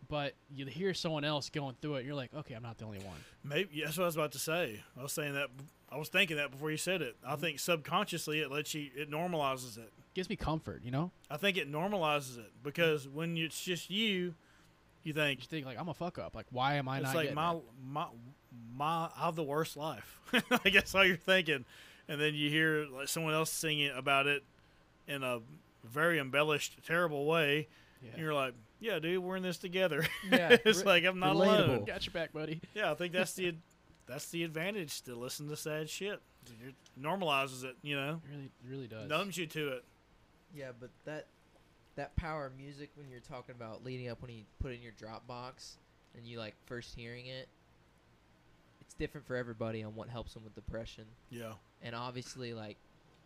But 0.09 0.33
you 0.55 0.65
hear 0.65 0.93
someone 0.93 1.23
else 1.23 1.49
going 1.49 1.75
through 1.81 1.95
it, 1.95 1.97
and 1.99 2.07
you're 2.07 2.15
like, 2.15 2.33
okay, 2.33 2.53
I'm 2.55 2.63
not 2.63 2.77
the 2.77 2.85
only 2.85 2.99
one. 2.99 3.17
Maybe 3.43 3.81
that's 3.83 3.97
what 3.97 4.03
I 4.03 4.07
was 4.07 4.15
about 4.15 4.31
to 4.33 4.39
say. 4.39 4.81
I 4.97 5.03
was 5.03 5.11
saying 5.11 5.33
that. 5.33 5.49
I 5.89 5.97
was 5.97 6.09
thinking 6.09 6.37
that 6.37 6.51
before 6.51 6.69
you 6.71 6.77
said 6.77 7.01
it. 7.01 7.15
Mm-hmm. 7.23 7.33
I 7.33 7.35
think 7.37 7.59
subconsciously 7.59 8.39
it 8.41 8.51
lets 8.51 8.73
you. 8.73 8.89
It 8.95 9.09
normalizes 9.09 9.77
it. 9.77 9.91
gives 10.13 10.29
me 10.29 10.35
comfort, 10.35 10.81
you 10.83 10.91
know. 10.91 11.11
I 11.29 11.37
think 11.37 11.57
it 11.57 11.71
normalizes 11.71 12.37
it 12.37 12.51
because 12.63 13.07
when 13.07 13.37
it's 13.37 13.61
just 13.63 13.89
you, 13.89 14.33
you 15.03 15.13
think 15.13 15.39
You 15.41 15.47
think 15.47 15.65
like 15.65 15.79
I'm 15.79 15.87
a 15.89 15.93
fuck 15.93 16.17
up. 16.19 16.35
Like, 16.35 16.47
why 16.51 16.75
am 16.75 16.89
I 16.89 16.97
it's 16.97 17.05
not? 17.05 17.15
like 17.15 17.33
my 17.33 17.53
it? 17.53 17.63
my 17.89 18.05
my 18.75 19.09
I 19.15 19.25
have 19.25 19.35
the 19.35 19.43
worst 19.43 19.77
life. 19.77 20.19
I 20.65 20.69
guess 20.69 20.93
all 20.93 21.05
you're 21.05 21.15
thinking, 21.15 21.63
and 22.09 22.19
then 22.19 22.35
you 22.35 22.49
hear 22.49 22.85
like 22.85 23.07
someone 23.07 23.33
else 23.33 23.49
singing 23.51 23.91
about 23.95 24.27
it 24.27 24.43
in 25.07 25.23
a 25.23 25.39
very 25.85 26.19
embellished, 26.19 26.77
terrible 26.85 27.25
way, 27.25 27.67
Yeah. 28.03 28.09
and 28.11 28.21
you're 28.21 28.33
like, 28.33 28.53
"Yeah, 28.81 28.99
dude, 28.99 29.23
we're 29.23 29.37
in 29.37 29.43
this 29.43 29.57
together." 29.57 30.05
Yeah, 30.29 30.57
it's 30.65 30.79
re- 30.79 30.85
like 30.85 31.05
I'm 31.05 31.19
not 31.19 31.35
alone. 31.37 31.85
Got 31.85 32.05
your 32.05 32.11
back, 32.11 32.33
buddy. 32.33 32.59
Yeah, 32.75 32.91
I 32.91 32.95
think 32.95 33.13
that's 33.13 33.31
the 33.33 33.55
that's 34.07 34.29
the 34.29 34.43
advantage 34.43 35.01
to 35.03 35.15
listen 35.15 35.47
to 35.49 35.55
sad 35.57 35.89
shit. 35.89 36.21
It 36.65 36.75
normalizes 36.99 37.63
it, 37.63 37.75
you 37.81 37.95
know, 37.95 38.21
It 38.25 38.31
really, 38.31 38.45
it 38.45 38.51
really 38.69 38.87
does. 38.87 39.09
numbs 39.09 39.37
you 39.37 39.45
to 39.47 39.67
it. 39.69 39.83
Yeah, 40.55 40.71
but 40.79 40.89
that 41.05 41.27
that 41.95 42.15
power 42.15 42.45
of 42.45 42.55
music 42.57 42.91
when 42.95 43.09
you're 43.09 43.19
talking 43.19 43.53
about 43.55 43.83
leading 43.83 44.07
up 44.07 44.21
when 44.21 44.31
you 44.31 44.43
put 44.61 44.71
it 44.71 44.75
in 44.75 44.81
your 44.81 44.93
Dropbox 44.93 45.73
and 46.15 46.25
you 46.25 46.37
like 46.39 46.53
first 46.65 46.95
hearing 46.95 47.25
it, 47.25 47.47
it's 48.79 48.93
different 48.93 49.25
for 49.27 49.35
everybody 49.35 49.83
on 49.83 49.95
what 49.95 50.07
helps 50.07 50.33
them 50.33 50.43
with 50.43 50.55
depression. 50.55 51.05
Yeah, 51.29 51.53
And 51.81 51.95
obviously, 51.95 52.53
like 52.53 52.77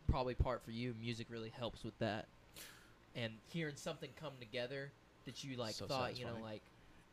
probably 0.10 0.34
part 0.36 0.64
for 0.64 0.72
you, 0.72 0.96
music 1.00 1.28
really 1.30 1.50
helps 1.58 1.84
with 1.84 1.98
that. 2.00 2.26
And 3.16 3.34
hearing 3.50 3.76
something 3.76 4.10
come 4.20 4.34
together 4.40 4.92
that 5.26 5.44
you 5.44 5.58
like 5.58 5.74
So 5.76 5.86
thought, 5.86 6.18
you 6.18 6.26
know, 6.26 6.38
like 6.42 6.62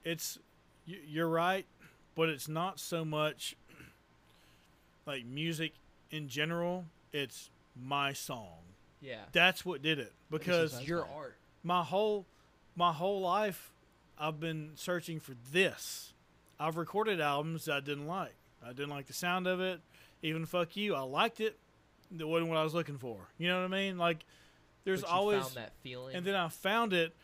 it's 0.04 0.38
you're 0.86 1.28
right, 1.28 1.66
but 2.18 2.28
it's 2.28 2.48
not 2.48 2.80
so 2.80 3.04
much 3.04 3.54
like 5.06 5.24
music 5.24 5.72
in 6.10 6.26
general. 6.28 6.84
It's 7.12 7.48
my 7.80 8.12
song. 8.12 8.58
yeah, 9.00 9.20
That's 9.30 9.64
what 9.64 9.82
did 9.82 10.00
it 10.00 10.12
because 10.28 10.72
That's 10.72 10.88
your 10.88 11.06
art. 11.06 11.36
my 11.62 11.84
whole 11.84 12.26
my 12.74 12.92
whole 12.92 13.20
life 13.20 13.70
I've 14.18 14.40
been 14.40 14.72
searching 14.74 15.20
for 15.20 15.34
this. 15.52 16.12
I've 16.58 16.76
recorded 16.76 17.20
albums 17.20 17.66
that 17.66 17.74
I 17.74 17.80
didn't 17.80 18.08
like. 18.08 18.34
I 18.66 18.70
didn't 18.70 18.90
like 18.90 19.06
the 19.06 19.12
sound 19.12 19.46
of 19.46 19.60
it. 19.60 19.80
Even 20.20 20.44
fuck 20.44 20.76
you, 20.76 20.96
I 20.96 21.02
liked 21.02 21.38
it. 21.40 21.56
That 22.10 22.26
wasn't 22.26 22.48
what 22.50 22.58
I 22.58 22.64
was 22.64 22.74
looking 22.74 22.98
for. 22.98 23.16
You 23.38 23.46
know 23.46 23.60
what 23.60 23.66
I 23.66 23.68
mean? 23.68 23.96
Like 23.96 24.24
there's 24.84 25.02
but 25.02 25.10
you 25.10 25.14
always 25.16 25.42
found 25.44 25.54
that 25.54 25.72
feeling. 25.84 26.16
and 26.16 26.26
then 26.26 26.34
I 26.34 26.48
found 26.48 26.92
it, 26.92 27.14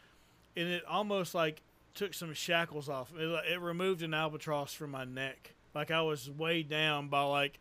and 0.57 0.69
it 0.69 0.85
almost 0.87 1.35
like 1.35 1.63
took 1.95 2.15
some 2.15 2.33
shackles 2.35 2.89
off. 2.89 3.13
It, 3.17 3.29
it 3.53 3.61
removed 3.61 4.03
an 4.03 4.15
albatross 4.15 4.73
from 4.75 4.91
my 4.91 5.05
neck. 5.05 5.55
Like 5.75 5.91
I 5.91 6.03
was 6.03 6.31
weighed 6.31 6.69
down 6.69 7.09
by 7.09 7.23
like 7.23 7.59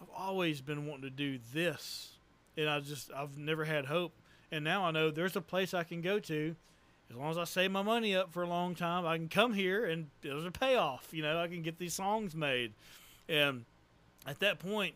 I've 0.00 0.08
always 0.16 0.60
been 0.60 0.86
wanting 0.86 1.02
to 1.04 1.10
do 1.10 1.38
this, 1.54 2.12
and 2.56 2.68
I 2.68 2.80
just 2.80 3.10
I've 3.14 3.36
never 3.38 3.64
had 3.64 3.86
hope. 3.86 4.12
And 4.52 4.62
now 4.64 4.84
I 4.84 4.90
know 4.90 5.10
there's 5.10 5.36
a 5.36 5.40
place 5.40 5.74
I 5.74 5.82
can 5.84 6.00
go 6.02 6.18
to. 6.20 6.54
As 7.10 7.16
long 7.16 7.30
as 7.30 7.38
I 7.38 7.44
save 7.44 7.70
my 7.70 7.82
money 7.82 8.14
up 8.16 8.32
for 8.32 8.42
a 8.42 8.48
long 8.48 8.74
time, 8.74 9.06
I 9.06 9.16
can 9.16 9.28
come 9.28 9.52
here 9.52 9.84
and 9.86 10.08
there's 10.22 10.44
a 10.44 10.50
payoff. 10.50 11.08
You 11.12 11.22
know, 11.22 11.38
I 11.40 11.46
can 11.46 11.62
get 11.62 11.78
these 11.78 11.94
songs 11.94 12.34
made. 12.34 12.72
And 13.28 13.64
at 14.26 14.40
that 14.40 14.58
point, 14.58 14.94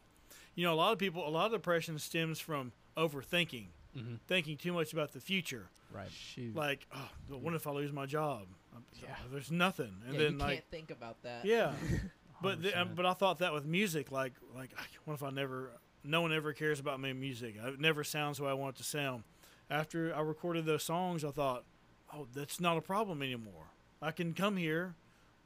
you 0.57 0.65
know, 0.65 0.73
a 0.73 0.75
lot 0.75 0.93
of 0.93 0.99
people, 0.99 1.27
a 1.27 1.31
lot 1.31 1.47
of 1.47 1.53
depression 1.53 1.99
stems 1.99 2.39
from 2.41 2.73
overthinking, 2.97 3.67
Mm-hmm. 3.97 4.15
thinking 4.29 4.57
too 4.57 4.73
much 4.73 4.93
about 4.93 5.13
the 5.13 5.19
future 5.21 5.67
Right. 5.93 6.07
Shoot. 6.13 6.55
like, 6.55 6.87
oh, 6.95 7.09
what 7.39 7.55
if 7.55 7.67
I 7.67 7.73
lose 7.73 7.93
my 7.93 8.07
job? 8.07 8.43
I'm- 8.73 8.85
Yeah. 9.03 9.17
There's 9.31 9.51
nothing, 9.51 10.03
and 10.07 10.15
yeah, 10.15 10.21
then 10.21 10.33
you 10.33 10.39
like, 10.39 10.55
can't 10.55 10.71
think 10.71 10.91
about 10.91 11.23
that. 11.23 11.45
yeah, 11.45 11.73
but 12.43 12.63
the, 12.63 12.81
um, 12.81 12.91
but 12.95 13.07
I 13.07 13.13
thought 13.15 13.39
that 13.39 13.53
with 13.53 13.65
music, 13.65 14.11
like, 14.11 14.33
like 14.55 14.71
what 15.05 15.15
if 15.15 15.23
I 15.23 15.31
never, 15.31 15.71
no 16.05 16.21
one 16.23 16.33
ever 16.33 16.53
cares 16.53 16.81
about 16.81 17.01
my 17.01 17.13
music? 17.13 17.57
It 17.63 17.81
never 17.81 18.05
sounds 18.05 18.39
the 18.39 18.45
way 18.45 18.51
I 18.51 18.55
want 18.55 18.77
it 18.77 18.79
to 18.79 18.85
sound. 18.85 19.25
After 19.69 20.15
I 20.15 20.21
recorded 20.21 20.67
those 20.67 20.83
songs, 20.83 21.25
I 21.25 21.31
thought, 21.31 21.65
oh, 22.13 22.27
that's 22.35 22.61
not 22.61 22.77
a 22.77 22.81
problem 22.81 23.23
anymore. 23.23 23.67
I 24.03 24.11
can 24.11 24.35
come 24.35 24.57
here 24.57 24.95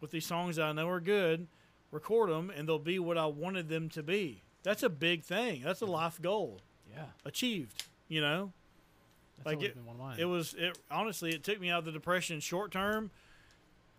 with 0.01 0.11
these 0.11 0.27
songs 0.27 0.57
that 0.57 0.65
I 0.65 0.73
know 0.73 0.89
are 0.89 1.01
good, 1.01 1.47
record 1.91 2.31
them, 2.31 2.51
and 2.51 2.69
they'll 2.69 2.79
be 2.79 2.99
what 2.99 3.19
I 3.19 3.27
wanted 3.27 3.69
them 3.69 3.89
to 3.91 4.03
be. 4.03 4.43
That's 4.63 4.83
a 4.83 4.89
big 4.89 5.25
thing. 5.25 5.63
That's 5.63 5.83
a 5.83 5.87
life 5.87 6.21
goal 6.23 6.61
yeah. 6.91 7.07
achieved. 7.25 7.85
You 8.09 8.21
know. 8.21 8.53
That's 9.37 9.47
Like 9.47 9.63
it- 9.63 9.75
been 9.75 9.85
one 9.87 9.97
of 9.97 10.01
mine. 10.01 10.19
It 10.19 10.25
was 10.27 10.55
it 10.55 10.79
honestly 10.91 11.31
it 11.35 11.43
took 11.45 11.61
me 11.61 11.71
out 11.71 11.81
of 11.81 11.85
the 11.87 11.93
depression 11.93 12.41
short 12.41 12.71
term, 12.73 13.11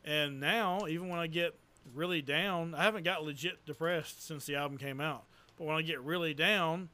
and 0.03 0.39
now 0.39 0.87
even 0.87 1.09
when 1.09 1.19
I 1.19 1.27
get 1.27 1.57
really 1.93 2.21
down, 2.21 2.73
I 2.73 2.83
haven't 2.83 3.03
got 3.03 3.23
legit 3.23 3.65
depressed 3.65 4.25
since 4.25 4.45
the 4.45 4.55
album 4.55 4.77
came 4.77 4.99
out. 5.01 5.25
But 5.57 5.65
when 5.65 5.75
I 5.75 5.81
get 5.81 6.01
really 6.01 6.33
down, 6.33 6.89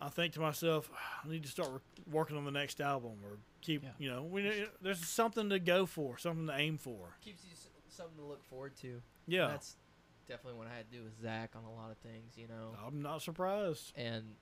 I 0.00 0.08
think 0.08 0.32
to 0.34 0.40
myself, 0.40 0.90
ah, 0.94 1.20
I 1.24 1.28
need 1.28 1.42
to 1.42 1.48
start 1.48 1.70
re- 1.70 2.04
working 2.10 2.36
on 2.36 2.44
the 2.44 2.50
next 2.50 2.80
album 2.80 3.12
or 3.24 3.38
keep 3.60 3.82
Yeah. 3.82 3.90
you 3.98 4.10
know 4.10 4.22
we 4.24 4.66
there's 4.80 5.06
something 5.06 5.48
to 5.50 5.58
go 5.58 5.86
for, 5.86 6.18
something 6.18 6.46
to 6.46 6.56
aim 6.56 6.76
for. 6.78 7.16
keeps 7.22 7.44
you 7.44 7.52
something 7.88 8.16
to 8.16 8.24
look 8.24 8.44
forward 8.44 8.74
to. 8.76 9.02
Yeah, 9.26 9.48
That's 9.48 9.76
definitely 10.26 10.58
what 10.58 10.66
I 10.68 10.74
had 10.74 10.90
to 10.90 10.96
do 10.98 11.04
with 11.04 11.20
Zach 11.20 11.54
on 11.54 11.64
a 11.64 11.72
lot 11.72 11.90
of 11.90 11.98
things, 11.98 12.36
you 12.36 12.48
know. 12.48 12.74
I'm 12.84 13.02
not 13.02 13.20
surprised. 13.22 13.92
And 13.96 14.34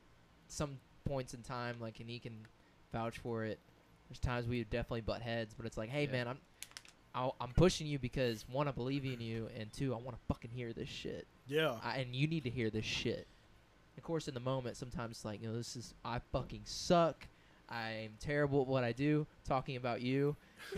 some 0.46 0.78
points 1.05 1.34
in 1.34 1.42
time, 1.42 1.76
like, 1.80 1.98
and 2.00 2.09
he 2.09 2.18
can 2.20 2.46
vouch 2.93 3.19
for 3.19 3.44
it. 3.44 3.59
There's 4.09 4.19
times 4.19 4.47
we 4.47 4.65
definitely 4.65 5.02
butt 5.02 5.23
heads, 5.23 5.55
but 5.55 5.66
it's 5.66 5.77
like, 5.77 5.90
hey 5.90 6.05
Yeah. 6.05 6.12
man, 6.12 6.28
I'm 6.28 6.39
I'll, 7.15 7.35
I'm 7.40 7.51
pushing 7.52 7.86
you 7.86 7.98
because 7.98 8.44
one, 8.48 8.69
I 8.69 8.70
believe 8.70 9.05
in 9.05 9.20
you, 9.20 9.48
and 9.59 9.73
two, 9.73 9.93
I 9.94 9.97
want 9.97 10.10
to 10.16 10.23
fucking 10.28 10.51
hear 10.51 10.73
this 10.73 10.89
shit, 10.89 11.27
Yeah. 11.48 11.77
I, 11.82 11.97
and 11.98 12.15
you 12.15 12.27
need 12.27 12.44
to 12.44 12.51
hear 12.51 12.70
this 12.70 12.85
shit. 12.85 13.27
Of 13.97 14.02
course, 14.05 14.28
in 14.28 14.35
the 14.35 14.40
moment, 14.40 14.77
sometimes 14.77 15.16
it's 15.16 15.24
like, 15.24 15.43
you 15.43 15.48
know, 15.48 15.56
this 15.56 15.74
is 15.74 15.94
I 16.05 16.20
fucking 16.32 16.62
suck. 16.65 17.27
I'm 17.69 18.12
terrible 18.20 18.62
at 18.62 18.69
what 18.69 18.85
I 18.85 18.93
do. 18.93 19.27
Talking 19.44 19.77
about 19.77 20.01
you, 20.01 20.36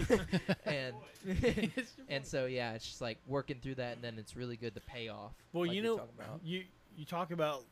and 0.65 0.95
and 2.09 2.25
so 2.27 2.47
yeah, 2.47 2.73
it's 2.73 2.87
just 2.87 3.01
like 3.01 3.19
working 3.27 3.59
through 3.61 3.77
that, 3.77 3.95
and 3.97 4.03
then 4.03 4.15
it's 4.19 4.35
really 4.37 4.57
good 4.57 4.75
to 4.75 4.81
pay 4.81 5.09
off. 5.09 5.33
Well, 5.53 5.67
like 5.67 5.77
you 5.77 5.83
know, 5.83 6.01
you 6.43 6.65
you 6.97 7.05
talk 7.05 7.31
about 7.33 7.61
you 7.61 7.67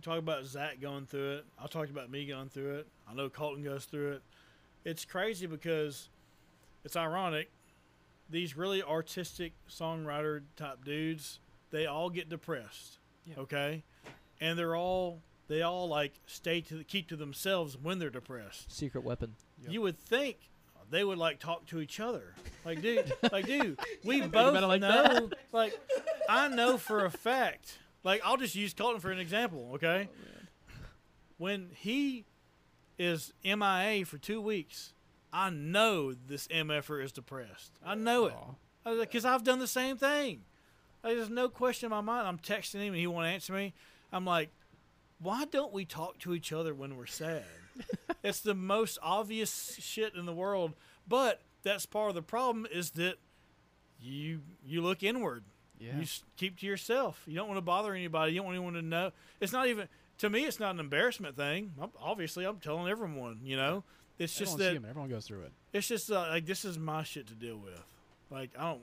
talk 0.00 0.18
about 0.18 0.44
Zach 0.44 0.80
going 0.80 1.06
through 1.06 1.36
it. 1.36 1.44
I 1.62 1.66
talked 1.66 1.90
about 1.90 2.10
me 2.10 2.26
going 2.26 2.48
through 2.48 2.76
it. 2.76 2.88
I 3.08 3.14
know 3.14 3.28
Colton 3.28 3.62
goes 3.62 3.84
through 3.84 4.12
it. 4.12 4.22
It's 4.84 5.04
crazy 5.04 5.46
because 5.46 6.08
it's 6.84 6.96
ironic. 6.96 7.50
These 8.28 8.56
really 8.56 8.82
artistic 8.82 9.52
songwriter 9.68 10.42
type 10.56 10.84
dudes, 10.84 11.40
they 11.70 11.86
all 11.86 12.10
get 12.10 12.28
depressed. 12.28 12.98
Yeah. 13.26 13.40
Okay, 13.40 13.84
and 14.40 14.58
they're 14.58 14.76
all 14.76 15.20
they 15.48 15.62
all 15.62 15.88
like 15.88 16.12
stay 16.26 16.60
to 16.62 16.84
keep 16.84 17.08
to 17.08 17.16
themselves 17.16 17.76
when 17.76 17.98
they're 17.98 18.08
depressed. 18.10 18.72
Secret 18.72 19.04
weapon. 19.04 19.34
Yep. 19.62 19.72
You 19.72 19.82
would 19.82 19.98
think 19.98 20.36
they 20.90 21.04
would 21.04 21.18
like 21.18 21.38
talk 21.38 21.66
to 21.66 21.80
each 21.80 22.00
other. 22.00 22.34
Like, 22.64 22.82
dude, 22.82 23.12
like, 23.32 23.46
dude, 23.46 23.78
we 24.04 24.22
about 24.22 24.54
both 24.54 24.62
like 24.62 24.80
know. 24.80 25.30
Like, 25.52 25.78
I 26.28 26.48
know 26.48 26.78
for 26.78 27.04
a 27.04 27.10
fact. 27.10 27.78
Like, 28.02 28.22
I'll 28.24 28.36
just 28.36 28.54
use 28.54 28.72
Colton 28.72 29.00
for 29.00 29.10
an 29.10 29.18
example. 29.18 29.72
Okay, 29.74 30.08
oh, 30.10 30.74
when 31.38 31.70
he 31.74 32.24
is 32.98 33.32
MIA 33.44 34.04
for 34.04 34.18
two 34.18 34.40
weeks, 34.40 34.92
I 35.32 35.50
know 35.50 36.12
this 36.12 36.46
MFer 36.48 37.02
is 37.02 37.12
depressed. 37.12 37.72
I 37.84 37.94
know 37.94 38.26
it 38.26 38.34
because 39.00 39.24
I've 39.24 39.44
done 39.44 39.58
the 39.58 39.66
same 39.66 39.96
thing. 39.96 40.42
Like, 41.02 41.16
there's 41.16 41.30
no 41.30 41.48
question 41.48 41.86
in 41.86 41.90
my 41.90 42.00
mind. 42.00 42.26
I'm 42.26 42.38
texting 42.38 42.80
him 42.80 42.88
and 42.88 42.96
he 42.96 43.06
won't 43.06 43.26
answer 43.26 43.52
me. 43.52 43.72
I'm 44.12 44.24
like, 44.24 44.50
why 45.18 45.44
don't 45.44 45.72
we 45.72 45.84
talk 45.84 46.18
to 46.20 46.34
each 46.34 46.52
other 46.52 46.74
when 46.74 46.96
we're 46.96 47.06
sad? 47.06 47.44
it's 48.22 48.40
the 48.40 48.54
most 48.54 48.98
obvious 49.02 49.76
shit 49.80 50.14
in 50.14 50.26
the 50.26 50.32
world, 50.32 50.72
but 51.08 51.40
that's 51.62 51.86
part 51.86 52.08
of 52.08 52.14
the 52.14 52.22
problem 52.22 52.66
is 52.70 52.90
that 52.92 53.16
you 54.00 54.40
you 54.64 54.82
look 54.82 55.02
inward. 55.02 55.44
Yeah. 55.80 55.98
You 55.98 56.06
keep 56.36 56.58
to 56.60 56.66
yourself. 56.66 57.22
You 57.26 57.34
don't 57.36 57.48
want 57.48 57.58
to 57.58 57.62
bother 57.62 57.94
anybody. 57.94 58.32
You 58.32 58.38
don't 58.38 58.46
want 58.46 58.56
anyone 58.56 58.74
to 58.74 58.82
know. 58.82 59.12
It's 59.40 59.52
not 59.52 59.66
even 59.66 59.88
to 60.18 60.28
me. 60.30 60.44
It's 60.44 60.60
not 60.60 60.74
an 60.74 60.80
embarrassment 60.80 61.36
thing. 61.36 61.72
I'm, 61.80 61.90
obviously, 62.00 62.44
I'm 62.44 62.58
telling 62.58 62.88
everyone. 62.88 63.40
You 63.42 63.56
know, 63.56 63.84
it's 64.18 64.36
just 64.36 64.52
Everyone 64.52 64.58
see 64.58 64.64
that 64.78 64.84
'em, 64.84 64.90
everyone 64.90 65.10
goes 65.10 65.26
through 65.26 65.42
it. 65.42 65.52
it's 65.72 65.88
just 65.88 66.10
uh, 66.12 66.20
like 66.28 66.44
this 66.46 66.64
is 66.64 66.78
my 66.78 67.02
shit 67.02 67.26
to 67.28 67.34
deal 67.34 67.56
with. 67.56 67.80
Like 68.30 68.50
I 68.58 68.62
don't, 68.64 68.82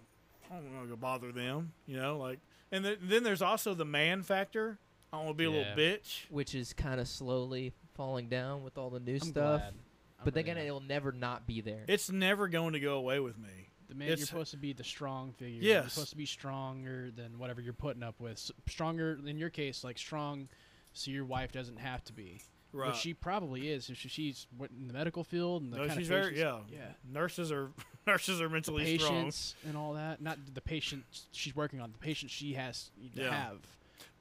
I 0.52 0.56
don't 0.56 0.74
want 0.74 0.86
to 0.86 0.90
go 0.90 0.96
bother 0.96 1.32
them. 1.32 1.72
You 1.86 1.98
know, 1.98 2.18
like 2.18 2.40
and 2.72 2.84
th- 2.84 3.00
then 3.02 3.24
there's 3.24 3.42
also 3.44 3.74
the 3.76 3.86
man 3.86 4.24
factor. 4.24 4.80
I 5.14 5.18
don't 5.18 5.26
want 5.28 5.38
to 5.38 5.42
be 5.42 5.46
a 5.46 5.52
little 5.52 5.74
bitch. 5.76 6.26
which 6.30 6.54
is 6.56 6.74
kind 6.74 7.00
of 7.00 7.08
slowly 7.08 7.72
falling 7.94 8.28
down 8.28 8.64
with 8.64 8.78
all 8.78 8.90
the 8.90 9.00
new 9.00 9.14
I'm 9.14 9.20
stuff. 9.20 9.62
glad. 9.62 9.74
I'm 10.20 10.26
But 10.26 10.34
then 10.34 10.42
really 10.46 10.52
again, 10.52 10.56
glad. 10.56 10.66
it'll 10.66 10.80
never 10.88 11.12
not 11.14 11.48
be 11.48 11.62
there. 11.62 11.86
It's 11.88 12.10
never 12.12 12.48
going 12.50 12.74
to 12.74 12.80
go 12.82 12.96
away 12.98 13.20
with 13.20 13.38
me. 13.38 13.67
The 13.88 13.96
man, 13.96 14.08
you're 14.10 14.18
supposed 14.18 14.52
to 14.52 14.58
be 14.58 14.74
the 14.74 14.84
strong 14.84 15.32
figure. 15.34 15.62
You're 15.62 15.90
supposed 15.90 16.10
to 16.12 16.18
be 16.18 16.26
stronger 16.26 17.10
than 17.16 17.38
whatever 17.40 17.62
you're 17.62 17.74
putting 17.74 18.04
up 18.04 18.20
with. 18.20 18.34
S- 18.34 18.52
Stronger 18.68 19.18
in 19.26 19.38
your 19.38 19.50
case, 19.50 19.84
like 19.84 19.98
strong, 19.98 20.48
so 20.94 21.12
your 21.12 21.26
wife 21.26 21.52
doesn't 21.52 21.78
have 21.78 22.04
to 22.06 22.14
be. 22.14 22.42
Right. 22.74 22.88
Which 22.90 22.98
she 22.98 23.14
probably 23.14 23.70
is. 23.70 23.90
If 23.90 23.98
she, 23.98 24.10
she's 24.10 24.46
in 24.60 24.88
the 24.88 24.94
medical 24.94 25.24
field 25.24 25.64
and 25.64 25.72
the 25.72 25.78
no, 25.78 25.88
kind 25.88 25.98
she's 26.00 26.10
of 26.10 26.16
very 26.22 26.38
yeah. 26.40 26.58
yeah. 26.70 26.80
Nurses 27.10 27.50
are 27.52 27.72
nurses 28.08 28.42
are 28.42 28.48
The 28.50 28.54
mentally 28.54 28.98
strong. 28.98 29.32
and 29.66 29.78
all 29.78 29.94
that. 29.94 30.22
Not 30.22 30.38
the 30.54 30.62
patient 30.62 31.04
she's 31.32 31.56
working 31.56 31.80
on. 31.80 31.92
The 31.94 31.98
patient 31.98 32.30
she 32.30 32.54
has 32.54 32.92
to 33.16 33.22
Yeah. 33.22 33.32
have. 33.34 33.54
to- 33.62 33.68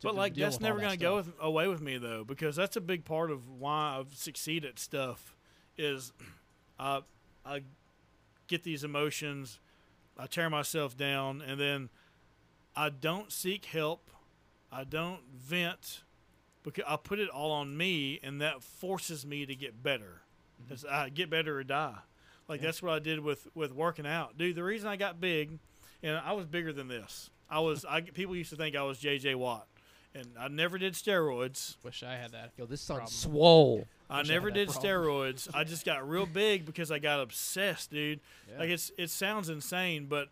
But 0.04 0.14
like 0.14 0.34
that's 0.36 0.60
never 0.60 0.78
going 0.78 0.92
to 0.92 0.96
go 0.96 1.16
with, 1.16 1.32
away 1.40 1.66
with 1.66 1.80
me 1.80 1.98
though, 1.98 2.22
because 2.22 2.54
that's 2.54 2.76
a 2.76 2.80
big 2.80 3.04
part 3.04 3.30
of 3.32 3.48
why 3.48 3.96
I've 3.98 4.14
succeeded 4.14 4.70
at 4.70 4.78
stuff. 4.78 5.34
Is 5.76 6.12
uh, 6.78 7.00
I 7.44 7.54
I 7.56 7.62
get 8.48 8.62
these 8.62 8.84
emotions, 8.84 9.58
I 10.18 10.26
tear 10.26 10.48
myself 10.50 10.96
down, 10.96 11.42
and 11.42 11.60
then 11.60 11.88
I 12.74 12.88
don't 12.90 13.30
seek 13.32 13.66
help. 13.66 14.10
I 14.72 14.84
don't 14.84 15.20
vent 15.34 16.02
because 16.62 16.84
I 16.86 16.96
put 16.96 17.18
it 17.18 17.28
all 17.28 17.52
on 17.52 17.76
me, 17.76 18.18
and 18.22 18.40
that 18.40 18.62
forces 18.62 19.24
me 19.24 19.46
to 19.46 19.54
get 19.54 19.82
better. 19.82 20.22
Mm-hmm. 20.62 20.72
It's, 20.72 20.84
I 20.84 21.08
get 21.08 21.30
better 21.30 21.58
or 21.58 21.64
die. 21.64 21.94
Like 22.48 22.60
Yeah. 22.60 22.66
that's 22.68 22.82
what 22.82 22.92
I 22.92 22.98
did 22.98 23.20
with 23.20 23.48
with 23.54 23.72
working 23.72 24.06
out, 24.06 24.36
dude. 24.38 24.56
The 24.56 24.62
reason 24.64 24.88
I 24.88 24.96
got 24.96 25.20
big, 25.20 25.58
and 26.02 26.16
I 26.16 26.32
was 26.32 26.46
bigger 26.46 26.72
than 26.72 26.88
this. 26.88 27.30
I 27.50 27.60
was. 27.60 27.84
I 27.84 28.00
people 28.02 28.34
used 28.36 28.50
to 28.50 28.56
think 28.56 28.74
I 28.76 28.82
was 28.82 28.98
J.J. 28.98 29.34
Watt, 29.36 29.66
and 30.14 30.26
I 30.38 30.48
never 30.48 30.78
did 30.78 30.94
steroids. 30.94 31.76
Wish 31.84 32.02
I 32.02 32.14
had 32.14 32.32
that. 32.32 32.52
Yo, 32.56 32.66
this 32.66 32.80
son's 32.80 32.98
Problem. 32.98 33.12
swole. 33.12 33.88
I 34.08 34.18
Wish 34.18 34.30
I 34.30 34.34
never 34.34 34.48
had 34.48 34.54
did 34.54 34.68
steroids. 34.68 35.48
I 35.52 35.64
just 35.64 35.84
got 35.84 36.08
real 36.08 36.26
big 36.26 36.64
because 36.64 36.90
I 36.90 36.98
got 36.98 37.20
obsessed, 37.20 37.90
dude. 37.90 38.20
Yeah. 38.50 38.58
Like 38.60 38.70
it's 38.70 38.92
it 38.96 39.10
sounds 39.10 39.48
insane, 39.48 40.06
but 40.06 40.28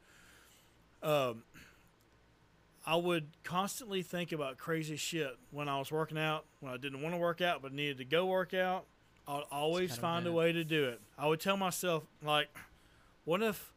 um, 1.02 1.42
I 2.86 2.96
would 2.96 3.26
constantly 3.42 4.02
think 4.02 4.32
about 4.32 4.58
crazy 4.58 4.96
shit 4.96 5.36
when 5.50 5.68
I 5.68 5.78
was 5.78 5.90
working 5.90 6.18
out. 6.18 6.44
When 6.60 6.72
I 6.72 6.76
didn't 6.76 7.02
want 7.02 7.14
to 7.14 7.18
work 7.18 7.40
out 7.40 7.62
but 7.62 7.72
needed 7.72 7.98
to 7.98 8.04
go 8.04 8.26
work 8.26 8.54
out, 8.54 8.84
I'd 9.26 9.42
always 9.50 9.96
find 9.96 10.26
a 10.26 10.32
way 10.32 10.52
to 10.52 10.64
do 10.64 10.84
it. 10.84 11.00
I 11.18 11.26
would 11.26 11.40
tell 11.40 11.56
myself 11.56 12.04
like, 12.22 12.48
what 13.24 13.42
if 13.42 13.72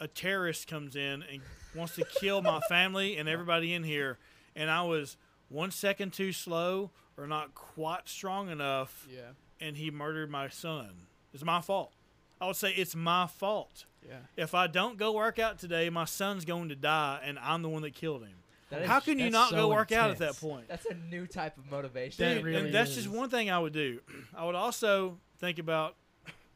a 0.00 0.08
terrorist 0.08 0.66
comes 0.66 0.96
in 0.96 1.22
and 1.30 1.40
wants 1.74 1.94
to 1.96 2.04
kill 2.04 2.42
my 2.42 2.60
family 2.68 3.16
and 3.16 3.28
everybody 3.28 3.74
in 3.74 3.84
here, 3.84 4.18
and 4.56 4.70
I 4.70 4.82
was 4.82 5.16
one 5.50 5.70
second 5.70 6.14
too 6.14 6.32
slow 6.32 6.90
or 7.18 7.26
not 7.26 7.54
quite 7.54 8.08
strong 8.08 8.48
enough 8.48 9.06
yeah. 9.12 9.32
and 9.60 9.76
he 9.76 9.90
murdered 9.90 10.30
my 10.30 10.48
son. 10.48 10.92
It's 11.34 11.44
my 11.44 11.60
fault. 11.60 11.92
I 12.40 12.46
would 12.46 12.56
say 12.56 12.72
it's 12.72 12.96
my 12.96 13.26
fault. 13.26 13.84
Yeah. 14.06 14.14
If 14.36 14.54
I 14.54 14.66
don't 14.66 14.96
go 14.96 15.12
work 15.12 15.38
out 15.38 15.58
today, 15.58 15.90
my 15.90 16.06
son's 16.06 16.46
going 16.46 16.70
to 16.70 16.74
die, 16.74 17.20
and 17.22 17.38
I'm 17.38 17.60
the 17.60 17.68
one 17.68 17.82
that 17.82 17.94
killed 17.94 18.22
him. 18.22 18.32
That 18.70 18.86
How 18.86 18.98
is- 18.98 19.04
can 19.04 19.18
you 19.18 19.28
not 19.28 19.50
so 19.50 19.56
go 19.56 19.68
work 19.68 19.92
out 19.92 20.10
at 20.10 20.18
that 20.18 20.36
point? 20.36 20.68
That's 20.68 20.86
a 20.86 20.94
new 20.94 21.26
type 21.26 21.58
of 21.58 21.70
motivation. 21.70 22.24
That 22.24 22.42
really 22.42 22.66
and 22.66 22.74
that's 22.74 22.90
is. 22.90 22.96
just 22.96 23.08
one 23.08 23.28
thing 23.28 23.50
I 23.50 23.58
would 23.58 23.74
do. 23.74 24.00
I 24.34 24.46
would 24.46 24.54
also 24.54 25.18
think 25.38 25.58
about, 25.58 25.96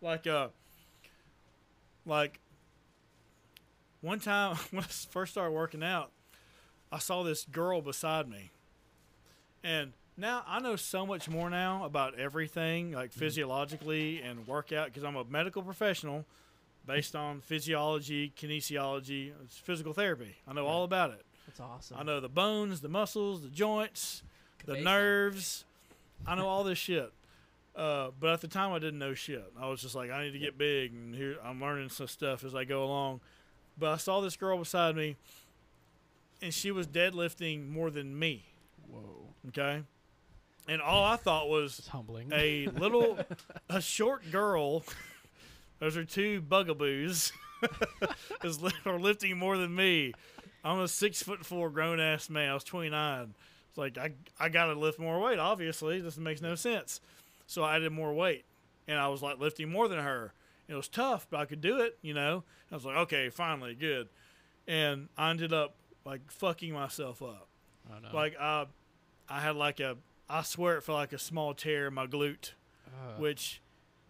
like, 0.00 0.26
uh, 0.26 0.48
like 2.06 2.40
one 4.00 4.20
time 4.20 4.56
when 4.70 4.84
I 4.84 4.86
first 4.86 5.32
started 5.32 5.50
working 5.50 5.82
out, 5.82 6.12
I 6.90 6.98
saw 6.98 7.24
this 7.24 7.44
girl 7.44 7.82
beside 7.82 8.28
me, 8.28 8.50
and 9.64 9.92
now 10.16 10.44
I 10.46 10.60
know 10.60 10.76
so 10.76 11.04
much 11.04 11.28
more 11.28 11.50
now 11.50 11.84
about 11.84 12.16
everything, 12.16 12.92
like 12.92 13.12
physiologically 13.12 14.22
and 14.22 14.46
workout, 14.46 14.86
because 14.86 15.02
I'm 15.02 15.16
a 15.16 15.24
medical 15.24 15.62
professional, 15.62 16.24
based 16.86 17.16
on 17.16 17.40
physiology, 17.40 18.32
kinesiology, 18.38 19.32
physical 19.48 19.92
therapy. 19.92 20.36
I 20.46 20.52
know 20.52 20.66
all 20.66 20.84
about 20.84 21.10
it. 21.10 21.24
That's 21.46 21.60
awesome. 21.60 21.96
I 21.98 22.02
know 22.02 22.20
the 22.20 22.28
bones, 22.28 22.80
the 22.80 22.88
muscles, 22.88 23.42
the 23.42 23.48
joints, 23.48 24.22
the 24.66 24.76
nerves. 24.76 25.64
I 26.26 26.34
know 26.36 26.46
all 26.46 26.62
this 26.62 26.78
shit. 26.78 27.12
Uh, 27.74 28.10
but 28.20 28.30
at 28.30 28.40
the 28.40 28.48
time, 28.48 28.72
I 28.72 28.78
didn't 28.78 29.00
know 29.00 29.14
shit. 29.14 29.44
I 29.60 29.68
was 29.68 29.80
just 29.80 29.96
like, 29.96 30.10
I 30.10 30.24
need 30.24 30.32
to 30.32 30.38
get 30.38 30.56
big, 30.56 30.92
and 30.92 31.14
here 31.14 31.36
I'm 31.44 31.60
learning 31.60 31.88
some 31.88 32.06
stuff 32.06 32.44
as 32.44 32.54
I 32.54 32.64
go 32.64 32.84
along. 32.84 33.20
But 33.76 33.90
I 33.90 33.96
saw 33.96 34.20
this 34.20 34.36
girl 34.36 34.56
beside 34.58 34.94
me, 34.94 35.16
and 36.40 36.54
she 36.54 36.70
was 36.70 36.86
deadlifting 36.86 37.68
more 37.68 37.90
than 37.90 38.16
me. 38.16 38.44
Whoa. 38.88 39.23
Okay, 39.48 39.82
and 40.68 40.80
all 40.80 41.04
I 41.04 41.16
thought 41.16 41.48
was 41.48 41.78
It's 41.78 41.88
humbling. 41.88 42.30
a 42.32 42.66
little, 42.68 43.18
a 43.68 43.80
short 43.80 44.30
girl. 44.30 44.84
Those 45.80 45.96
are 45.96 46.04
two 46.04 46.40
bugaboos. 46.40 47.32
is 48.44 48.58
are 48.84 48.98
lifting 48.98 49.36
more 49.38 49.56
than 49.56 49.74
me. 49.74 50.12
I'm 50.64 50.80
a 50.80 50.88
six 50.88 51.22
foot 51.22 51.44
four 51.44 51.70
grown 51.70 52.00
ass 52.00 52.30
man. 52.30 52.50
I 52.50 52.54
was 52.54 52.64
29. 52.64 53.34
It's 53.68 53.78
like 53.78 53.98
I 53.98 54.12
I 54.38 54.48
gotta 54.48 54.74
lift 54.74 54.98
more 54.98 55.20
weight. 55.20 55.38
Obviously, 55.38 56.00
this 56.00 56.16
makes 56.16 56.40
no 56.40 56.54
sense. 56.54 57.00
So 57.46 57.62
I 57.62 57.76
added 57.76 57.92
more 57.92 58.14
weight, 58.14 58.44
and 58.88 58.98
I 58.98 59.08
was 59.08 59.22
like 59.22 59.38
lifting 59.38 59.68
more 59.70 59.88
than 59.88 59.98
her. 59.98 60.32
It 60.68 60.74
was 60.74 60.88
tough, 60.88 61.26
but 61.30 61.40
I 61.40 61.44
could 61.44 61.60
do 61.60 61.80
it. 61.80 61.98
You 62.00 62.14
know. 62.14 62.44
I 62.70 62.74
was 62.74 62.84
like, 62.86 62.96
okay, 62.96 63.28
finally, 63.28 63.74
good. 63.74 64.08
And 64.66 65.08
I 65.18 65.30
ended 65.30 65.52
up 65.52 65.76
like 66.04 66.30
fucking 66.30 66.72
myself 66.72 67.22
up. 67.22 67.46
oh, 67.90 67.98
no. 68.02 68.08
Like 68.14 68.36
I, 68.40 68.66
I 69.28 69.40
had 69.40 69.56
like 69.56 69.80
a 69.80 69.96
I 70.28 70.42
swear 70.42 70.76
it 70.78 70.82
felt 70.82 70.96
like 70.96 71.12
a 71.12 71.18
small 71.18 71.54
tear 71.54 71.88
in 71.88 71.94
my 71.94 72.06
glute 72.06 72.52
Uh, 72.86 73.18
which 73.18 73.60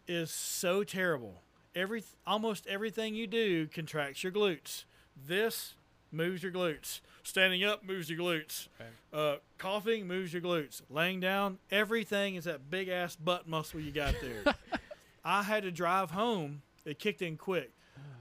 is 0.06 0.30
so 0.30 0.84
terrible. 0.84 1.42
Every 1.74 2.04
almost 2.26 2.66
everything 2.66 3.14
you 3.14 3.26
do 3.26 3.66
contracts 3.66 4.22
your 4.22 4.32
glutes. 4.32 4.84
This 5.16 5.74
moves 6.12 6.42
your 6.42 6.52
glutes. 6.52 7.00
Standing 7.22 7.64
up 7.64 7.84
moves 7.84 8.08
your 8.10 8.18
glutes. 8.18 8.68
Okay. 8.80 8.90
Uh, 9.12 9.36
coughing 9.58 10.06
moves 10.06 10.32
your 10.32 10.42
glutes. 10.42 10.82
Laying 10.90 11.20
down, 11.20 11.58
everything 11.70 12.34
is 12.36 12.44
that 12.44 12.70
big 12.70 12.88
ass 12.88 13.16
butt 13.16 13.48
muscle 13.48 13.80
you 13.80 13.90
got 13.90 14.14
there. 14.20 14.54
I 15.24 15.42
had 15.42 15.62
to 15.62 15.70
drive 15.72 16.10
home. 16.10 16.62
It 16.84 16.98
kicked 16.98 17.22
in 17.22 17.36
quick. 17.36 17.72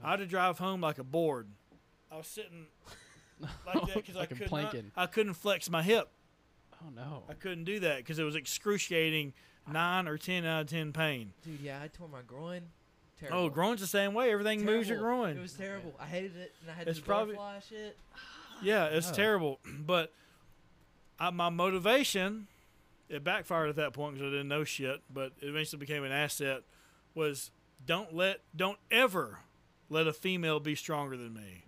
I 0.02 0.12
had 0.12 0.20
to 0.20 0.26
drive 0.26 0.58
home 0.58 0.80
like 0.80 0.98
a 0.98 1.04
board. 1.04 1.48
I 2.10 2.16
was 2.16 2.26
sitting 2.26 2.66
like 3.40 3.86
that 3.86 3.94
because 3.94 4.16
I 4.16 4.20
Fucking 4.20 4.36
could 4.38 4.40
not, 4.44 4.48
planking. 4.50 4.90
I 4.96 5.06
couldn't 5.06 5.34
flex 5.34 5.68
my 5.70 5.82
hip. 5.82 6.08
Oh 6.84 6.90
no. 6.94 7.22
I 7.28 7.34
couldn't 7.34 7.64
do 7.64 7.80
that 7.80 7.98
because 7.98 8.18
it 8.18 8.24
was 8.24 8.36
excruciating 8.36 9.32
nine 9.72 10.06
or 10.08 10.18
ten 10.18 10.44
out 10.44 10.62
of 10.62 10.68
ten 10.68 10.92
pain. 10.92 11.32
Dude, 11.44 11.60
yeah, 11.60 11.80
I 11.82 11.88
tore 11.88 12.08
my 12.08 12.20
groin. 12.26 12.62
Terrible. 13.18 13.38
Oh, 13.38 13.48
groin's 13.48 13.80
the 13.80 13.86
same 13.86 14.12
way. 14.12 14.32
Everything 14.32 14.64
moves 14.64 14.88
your 14.88 14.98
groin. 14.98 15.36
It 15.36 15.40
was 15.40 15.52
terrible. 15.54 15.94
I 16.00 16.06
hated 16.06 16.36
it, 16.36 16.52
and 16.62 16.70
I 16.70 16.74
had 16.74 16.88
It's 16.88 16.98
to 16.98 17.04
probably- 17.04 17.36
butterfly 17.36 17.60
shit. 17.68 17.96
Yeah, 18.62 18.86
it's 18.86 19.10
Oh. 19.10 19.14
terrible. 19.14 19.60
But 19.86 20.12
I, 21.18 21.30
my 21.30 21.48
motivation, 21.48 22.48
it 23.08 23.22
backfired 23.22 23.68
at 23.70 23.76
that 23.76 23.92
point 23.92 24.14
because 24.14 24.28
I 24.28 24.30
didn't 24.30 24.48
know 24.48 24.64
shit. 24.64 25.00
But 25.12 25.32
it 25.40 25.48
eventually 25.48 25.78
became 25.78 26.02
an 26.04 26.12
asset. 26.12 26.62
Was 27.14 27.50
don't 27.86 28.12
let, 28.14 28.40
don't 28.56 28.78
ever 28.90 29.38
let 29.88 30.06
a 30.08 30.12
female 30.12 30.58
be 30.58 30.74
stronger 30.74 31.16
than 31.16 31.32
me. 31.34 31.62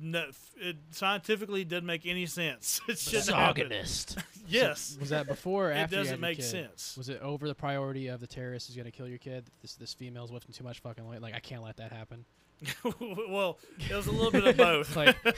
No, 0.00 0.26
it 0.56 0.76
scientifically 0.90 1.64
doesn't 1.64 1.86
make 1.86 2.06
any 2.06 2.26
sense. 2.26 2.80
It 2.88 2.98
shouldn't 2.98 3.28
happen. 3.30 3.68
Misogynist. 3.68 4.18
Yes, 4.50 4.96
Was 4.98 5.10
that 5.10 5.26
before 5.26 5.68
or 5.68 5.72
it 5.72 5.76
after 5.76 5.96
you 5.96 6.00
doesn't 6.02 6.12
had 6.14 6.20
your 6.20 6.28
make 6.30 6.38
kid? 6.38 6.44
sense. 6.44 6.96
Was 6.96 7.10
it 7.10 7.20
over 7.20 7.46
the 7.46 7.54
priority 7.54 8.06
of 8.08 8.18
the 8.20 8.26
terrorist 8.26 8.70
is 8.70 8.76
going 8.76 8.86
to 8.86 8.90
kill 8.90 9.06
your 9.06 9.18
kid? 9.18 9.44
This 9.60 9.74
this 9.74 9.92
female's 9.92 10.30
lifting 10.30 10.54
too 10.54 10.64
much 10.64 10.78
fucking 10.80 11.06
weight. 11.06 11.20
Like 11.20 11.34
I 11.34 11.40
can't 11.40 11.62
let 11.62 11.76
that 11.76 11.92
happen. 11.92 12.24
well, 13.28 13.58
it 13.90 13.94
was 13.94 14.06
a 14.06 14.10
little 14.10 14.30
bit 14.30 14.46
of 14.46 14.56
both. 14.56 14.96
Like 14.96 15.22
The 15.22 15.34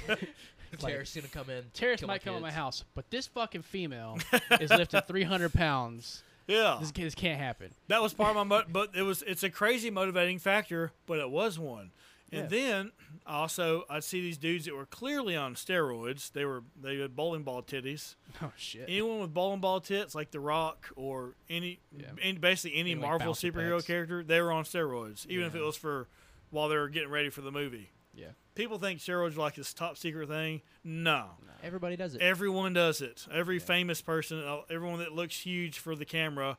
Like, 0.80 0.92
terrorist's 0.92 1.16
gonna 1.16 1.26
come 1.26 1.50
in. 1.50 1.64
terrorist 1.74 2.06
might 2.06 2.22
come 2.22 2.36
in 2.36 2.42
my 2.42 2.52
house, 2.52 2.84
but 2.94 3.10
this 3.10 3.26
fucking 3.26 3.62
female 3.62 4.16
is 4.60 4.70
lifting 4.70 5.00
300 5.00 5.52
pounds. 5.52 6.22
yeah, 6.46 6.76
This, 6.80 6.92
this 6.92 7.14
can't 7.16 7.40
happen. 7.40 7.72
That 7.88 8.00
was 8.00 8.14
part 8.14 8.30
of 8.30 8.36
my, 8.36 8.44
mo- 8.58 8.64
but 8.70 8.90
it 8.94 9.02
was 9.02 9.22
it's 9.22 9.42
a 9.42 9.50
crazy 9.50 9.90
motivating 9.90 10.38
factor, 10.38 10.92
but 11.06 11.18
it 11.18 11.28
was 11.30 11.58
one. 11.58 11.90
And 12.32 12.42
Yeah. 12.42 12.46
then 12.48 12.92
also 13.26 13.84
I'd 13.90 14.04
see 14.04 14.20
these 14.20 14.38
dudes 14.38 14.64
that 14.66 14.74
were 14.74 14.86
clearly 14.86 15.34
on 15.36 15.54
steroids. 15.54 16.30
They 16.32 16.44
were 16.44 16.62
they 16.80 16.98
had 16.98 17.16
bowling 17.16 17.42
ball 17.42 17.62
titties. 17.62 18.14
Oh 18.42 18.52
shit. 18.56 18.84
Anyone 18.88 19.18
with 19.20 19.34
bowling 19.34 19.60
ball 19.60 19.80
tits, 19.80 20.14
like 20.14 20.30
The 20.30 20.38
Rock 20.40 20.88
or 20.96 21.34
any, 21.48 21.80
Yeah. 21.96 22.06
any 22.22 22.38
basically 22.38 22.78
any 22.78 22.94
like, 22.94 23.02
Marvel 23.02 23.32
bouncy 23.34 23.52
superhero 23.52 23.78
pecs. 23.78 23.86
character, 23.86 24.22
they 24.22 24.40
were 24.40 24.52
on 24.52 24.64
steroids, 24.64 25.26
even 25.26 25.46
if 25.46 25.54
it 25.54 25.60
was 25.60 25.76
for 25.76 26.06
while 26.50 26.68
they 26.68 26.76
were 26.76 26.88
getting 26.88 27.10
ready 27.10 27.28
for 27.30 27.40
the 27.40 27.50
movie. 27.52 27.90
Yeah. 28.14 28.28
People 28.54 28.78
think 28.78 29.00
steroids 29.00 29.36
are 29.36 29.40
like 29.40 29.54
this 29.56 29.72
top 29.74 29.96
secret 29.96 30.28
thing. 30.28 30.62
No, 30.84 31.30
Everybody 31.62 31.96
does 31.96 32.14
it. 32.14 32.22
Everyone 32.22 32.72
does 32.72 33.00
it. 33.02 33.26
Every 33.30 33.58
famous 33.58 34.00
person, 34.00 34.42
uh, 34.42 34.60
everyone 34.70 34.98
that 35.00 35.12
looks 35.12 35.40
huge 35.40 35.78
for 35.78 35.94
the 35.94 36.04
camera. 36.06 36.56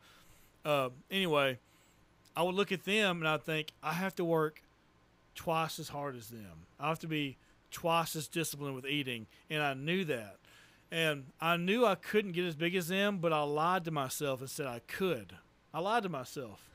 Uh, 0.64 0.90
anyway, 1.10 1.58
I 2.36 2.44
would 2.44 2.54
look 2.56 2.72
at 2.72 2.84
them 2.86 3.18
and 3.20 3.28
I'd 3.28 3.44
think 3.44 3.72
I 3.82 3.94
have 3.94 4.14
to 4.16 4.26
work 4.26 4.62
twice 5.36 5.80
as 5.80 5.90
hard 5.90 6.16
as 6.16 6.30
them. 6.30 6.66
I 6.80 6.90
have 6.90 7.00
to 7.00 7.08
be 7.08 7.38
twice 7.72 8.16
as 8.16 8.28
disciplined 8.28 8.76
with 8.76 8.86
eating, 8.86 9.28
and 9.50 9.62
I 9.62 9.74
knew 9.74 10.04
that. 10.06 10.38
And 10.92 11.28
I 11.40 11.56
knew 11.56 11.86
I 11.86 11.96
couldn't 11.96 12.34
get 12.34 12.46
as 12.46 12.56
big 12.56 12.76
as 12.76 12.90
them, 12.90 13.20
but 13.20 13.32
I 13.32 13.44
lied 13.44 13.86
to 13.86 13.92
myself 13.92 14.42
and 14.42 14.50
said 14.50 14.68
I 14.68 14.82
could. 14.88 15.34
I 15.74 15.80
lied 15.80 16.04
to 16.04 16.10
myself 16.10 16.70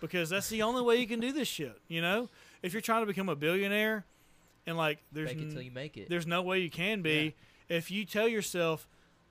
because 0.00 0.30
that's 0.30 0.48
the 0.48 0.62
only 0.62 0.82
way 0.82 0.96
you 0.96 1.06
can 1.06 1.20
do 1.20 1.30
this 1.32 1.46
shit. 1.46 1.78
You 1.86 2.02
know, 2.02 2.28
if 2.62 2.72
you're 2.72 2.82
trying 2.82 3.02
to 3.02 3.06
become 3.06 3.28
a 3.28 3.36
billionaire, 3.36 4.04
and 4.66 4.76
like 4.76 4.98
there's 5.12 5.34
Make 5.34 5.42
it 5.44 5.52
till 5.52 5.62
you 5.62 5.70
make 5.70 5.96
it. 5.96 6.08
there's 6.08 6.26
no 6.26 6.42
way 6.42 6.58
you 6.60 6.70
can 6.70 7.02
be 7.02 7.34
if 7.68 7.90
you 7.90 8.04
tell 8.04 8.28
yourself 8.28 8.86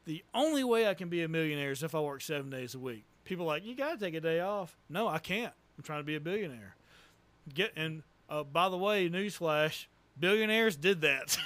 the 0.06 0.24
only 0.34 0.64
way 0.64 0.88
I 0.88 0.94
can 0.94 1.10
be 1.10 1.22
a 1.24 1.28
millionaire 1.28 1.72
is 1.72 1.84
if 1.84 1.94
I 1.94 2.00
work 2.00 2.22
seven 2.22 2.50
days 2.50 2.74
a 2.74 2.80
week. 2.80 3.04
People 3.24 3.46
are 3.46 3.48
like 3.48 3.66
you 3.66 3.76
got 3.76 4.00
to 4.00 4.06
take 4.06 4.14
a 4.16 4.22
day 4.22 4.40
off. 4.40 4.78
No, 4.90 5.08
I 5.08 5.20
can't. 5.20 5.54
I'm 5.78 5.84
trying 5.84 6.00
to 6.00 6.06
be 6.06 6.16
a 6.16 6.20
billionaire. 6.20 6.76
Get 7.54 7.74
and 7.76 8.04
uh, 8.32 8.44
by 8.44 8.70
the 8.70 8.78
way, 8.78 9.08
newsflash: 9.10 9.86
billionaires 10.20 10.76
did 10.76 11.02
that. 11.02 11.38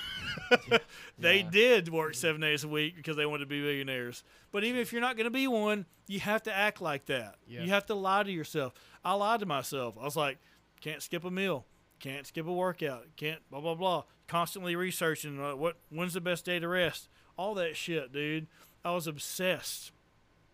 they 1.20 1.40
Yeah. 1.40 1.49
did 1.49 1.90
work 1.90 2.14
seven 2.16 2.40
days 2.41 2.64
a 2.64 2.68
week 2.68 2.95
because 2.95 3.18
they 3.18 3.26
wanted 3.26 3.45
to 3.45 3.49
be 3.49 3.62
billionaires. 3.62 4.24
But 4.52 4.64
even 4.64 4.80
if 4.80 4.91
you're 4.94 5.02
not 5.02 5.18
going 5.18 5.26
to 5.26 5.32
be 5.32 5.48
one, 5.48 5.86
you 6.07 6.20
have 6.22 6.44
to 6.44 6.53
act 6.56 6.82
like 6.82 7.06
that. 7.07 7.36
Yeah. 7.48 7.64
You 7.64 7.70
have 7.72 7.86
to 7.88 7.95
lie 7.95 8.24
to 8.24 8.32
yourself. 8.32 8.74
I 9.03 9.14
lied 9.14 9.40
to 9.41 9.45
myself. 9.45 9.95
I 9.99 10.03
was 10.03 10.16
like, 10.16 10.38
can't 10.82 11.02
skip 11.02 11.24
a 11.26 11.32
meal, 11.32 11.66
can't 11.99 12.26
skip 12.28 12.45
a 12.48 12.53
workout, 12.53 13.06
can't 13.18 13.40
blah 13.49 13.60
blah 13.62 13.76
blah. 13.76 14.03
Constantly 14.28 14.76
researching 14.76 15.41
uh, 15.41 15.56
what 15.56 15.76
when's 15.90 16.14
the 16.14 16.22
best 16.22 16.45
day 16.45 16.60
to 16.60 16.68
rest. 16.68 17.10
All 17.38 17.53
that 17.56 17.76
shit, 17.76 18.12
dude. 18.14 18.48
I 18.84 18.91
was 18.91 19.07
obsessed. 19.07 19.91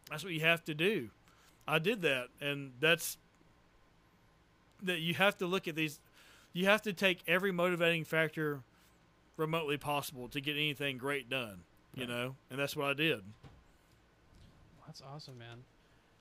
That's 0.10 0.24
what 0.24 0.34
you 0.34 0.40
have 0.41 0.64
to 0.66 0.74
do. 0.74 1.10
I 1.68 1.80
did 1.80 2.02
that, 2.02 2.28
and 2.41 2.72
that's 2.80 3.18
that 4.84 4.99
you 4.99 5.14
have 5.14 5.38
to 5.38 5.45
look 5.45 5.68
at 5.68 5.76
these. 5.76 5.99
You 6.53 6.65
have 6.65 6.82
to 6.84 6.94
take 6.94 7.22
every 7.28 7.52
motivating 7.52 8.03
factor 8.03 8.61
remotely 9.38 9.78
possible 9.78 10.28
to 10.30 10.41
get 10.41 10.56
anything 10.56 10.98
great 10.98 11.30
done. 11.30 11.61
You 11.95 12.02
Right. 12.03 12.10
know, 12.10 12.36
and 12.49 12.60
that's 12.60 12.76
what 12.76 12.88
I 12.88 12.94
did. 12.94 13.22
That's 14.86 15.02
awesome, 15.02 15.38
man. 15.38 15.64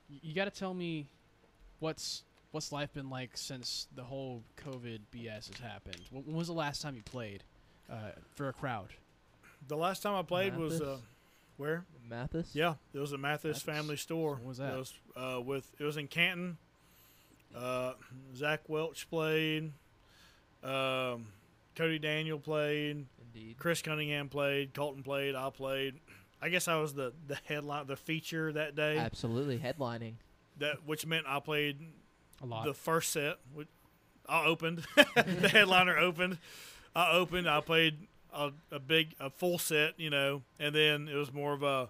Y- 0.09 0.19
You 0.23 0.35
got 0.35 0.44
to 0.47 0.51
tell 0.51 0.74
me 0.74 1.07
what's 1.78 2.24
what's 2.52 2.73
life 2.73 2.93
been 2.93 3.09
like 3.11 3.36
since 3.36 3.86
the 3.94 4.02
whole 4.02 4.43
COVID 4.57 5.01
BS 5.12 5.48
has 5.48 5.59
happened. 5.62 6.01
Wh- 6.11 6.27
When 6.27 6.35
was 6.36 6.48
the 6.48 6.52
last 6.52 6.82
time 6.82 6.97
you 6.97 7.02
played 7.02 7.44
uh, 7.89 8.11
for 8.35 8.48
a 8.48 8.52
crowd? 8.52 8.89
The 9.69 9.77
last 9.77 10.02
time 10.02 10.15
I 10.15 10.23
played 10.23 10.57
was 10.57 10.81
uh, 10.81 10.98
where? 11.57 11.85
Mathis. 12.09 12.51
Yeah, 12.55 12.74
it 12.93 12.98
was 12.98 13.12
a 13.12 13.19
Mathis, 13.19 13.44
Mathis. 13.44 13.62
family 13.62 13.97
store. 13.97 14.35
When 14.36 14.47
was 14.48 14.59
that? 14.59 14.74
It 14.74 14.78
was 14.78 14.94
uh, 15.16 15.40
with 15.40 15.70
it 15.78 15.85
was 15.85 15.97
in 15.97 16.09
Canton. 16.09 16.59
Uh, 17.55 17.93
Zach 18.35 18.69
Welch 18.69 19.09
played. 19.11 19.73
Um, 20.62 21.27
Cody 21.77 21.99
Daniel 21.99 22.39
played. 22.39 23.07
Indeed. 23.35 23.57
Chris 23.59 23.82
Cunningham 23.82 24.28
played. 24.28 24.74
Colton 24.74 25.03
played. 25.03 25.35
I 25.35 25.51
played. 25.51 25.95
I 26.43 26.49
guess 26.49 26.69
I 26.69 26.77
was 26.77 26.95
the 26.95 27.12
the 27.27 27.39
headline, 27.45 27.87
the 27.87 27.97
feature 27.97 28.53
that 28.53 28.74
day. 28.74 28.97
Absolutely 28.99 29.59
headlining. 29.59 30.15
That 30.59 30.87
which 30.87 31.07
meant 31.07 31.27
I 31.28 31.41
played 31.41 31.78
A 32.43 32.47
lot. 32.47 32.65
the 32.65 32.74
first 32.74 33.12
set. 33.12 33.37
which 33.55 33.69
I 34.28 34.45
opened. 34.45 34.85
the 34.97 35.49
headliner 35.51 35.97
opened. 35.99 36.39
I 36.95 37.12
opened. 37.12 37.49
I 37.49 37.61
played 37.61 37.97
a, 38.32 38.51
a 38.70 38.78
big, 38.78 39.15
a 39.20 39.31
full 39.31 39.59
set, 39.59 39.99
you 39.99 40.11
know, 40.11 40.43
and 40.59 40.74
then 40.74 41.09
it 41.09 41.15
was 41.16 41.32
more 41.32 41.53
of 41.53 41.62
a 41.62 41.89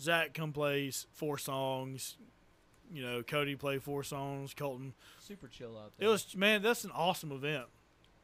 Zach 0.00 0.34
come 0.34 0.52
plays 0.52 1.06
four 1.12 1.38
songs. 1.38 2.16
You 2.92 3.02
know, 3.02 3.22
Cody 3.22 3.56
play 3.56 3.78
four 3.78 4.02
songs. 4.04 4.54
Colton. 4.54 4.92
Super 5.20 5.48
chill 5.48 5.76
out 5.78 5.92
It 5.98 6.06
was 6.06 6.36
man, 6.36 6.62
that's 6.62 6.84
an 6.84 6.90
awesome 6.94 7.32
event. 7.32 7.64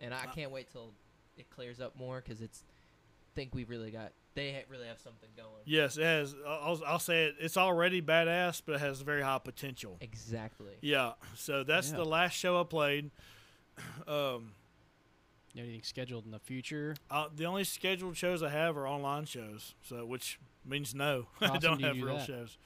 And 0.00 0.12
I 0.14 0.26
can't 0.26 0.50
wait 0.50 0.70
till 0.72 0.92
it 1.36 1.48
clears 1.50 1.80
up 1.80 1.96
more 1.96 2.20
because 2.24 2.40
it's. 2.40 2.64
Think 3.36 3.54
we 3.54 3.62
really 3.64 3.92
got. 3.92 4.10
They 4.34 4.64
really 4.68 4.88
have 4.88 4.98
something 4.98 5.28
going. 5.36 5.62
Yes, 5.64 5.96
it 5.96 6.02
has. 6.02 6.34
I'll, 6.46 6.80
I'll 6.86 6.98
say 6.98 7.26
it. 7.26 7.36
It's 7.38 7.56
already 7.56 8.02
badass, 8.02 8.60
but 8.64 8.74
it 8.74 8.80
has 8.80 9.00
very 9.02 9.22
high 9.22 9.38
potential. 9.38 9.98
Exactly. 10.00 10.72
Yeah. 10.80 11.12
So 11.36 11.62
that's 11.62 11.90
Yeah. 11.90 11.98
the 11.98 12.04
last 12.04 12.32
show 12.36 12.60
I 12.60 12.64
played. 12.64 13.10
Um, 14.08 14.52
You 15.54 15.62
anything 15.62 15.82
scheduled 15.84 16.24
in 16.24 16.32
the 16.32 16.38
future? 16.40 16.96
Uh, 17.10 17.28
the 17.34 17.44
only 17.46 17.64
scheduled 17.64 18.16
shows 18.16 18.42
I 18.42 18.50
have 18.50 18.76
are 18.76 18.86
online 18.86 19.24
shows, 19.26 19.74
so 19.82 20.04
which 20.04 20.38
means 20.66 20.92
no, 20.94 21.26
How 21.40 21.52
I 21.54 21.58
don't 21.58 21.78
do 21.78 21.86
have 21.86 21.94
do 21.96 22.04
real 22.06 22.16
that? 22.18 22.26
shows. 22.26 22.58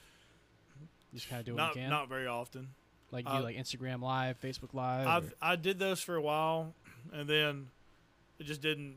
Just 1.13 1.29
kind 1.29 1.41
of 1.41 1.47
do 1.47 1.53
what 1.53 1.59
Not 1.59 1.77
you 1.77 1.83
can. 1.83 1.91
not 1.91 2.09
very 2.09 2.27
often. 2.27 2.69
like 3.11 3.27
you 3.27 3.31
uh, 3.33 3.39
do 3.39 3.45
like 3.45 3.57
Instagram 3.57 4.01
Live, 4.03 4.41
Facebook 4.41 4.73
Live. 4.75 5.07
I've 5.07 5.35
I 5.41 5.57
did 5.57 5.79
those 5.79 6.01
for 6.01 6.17
a 6.17 6.23
while, 6.23 6.75
and 7.13 7.29
then 7.29 7.69
it 8.39 8.45
just 8.45 8.61
didn't 8.61 8.97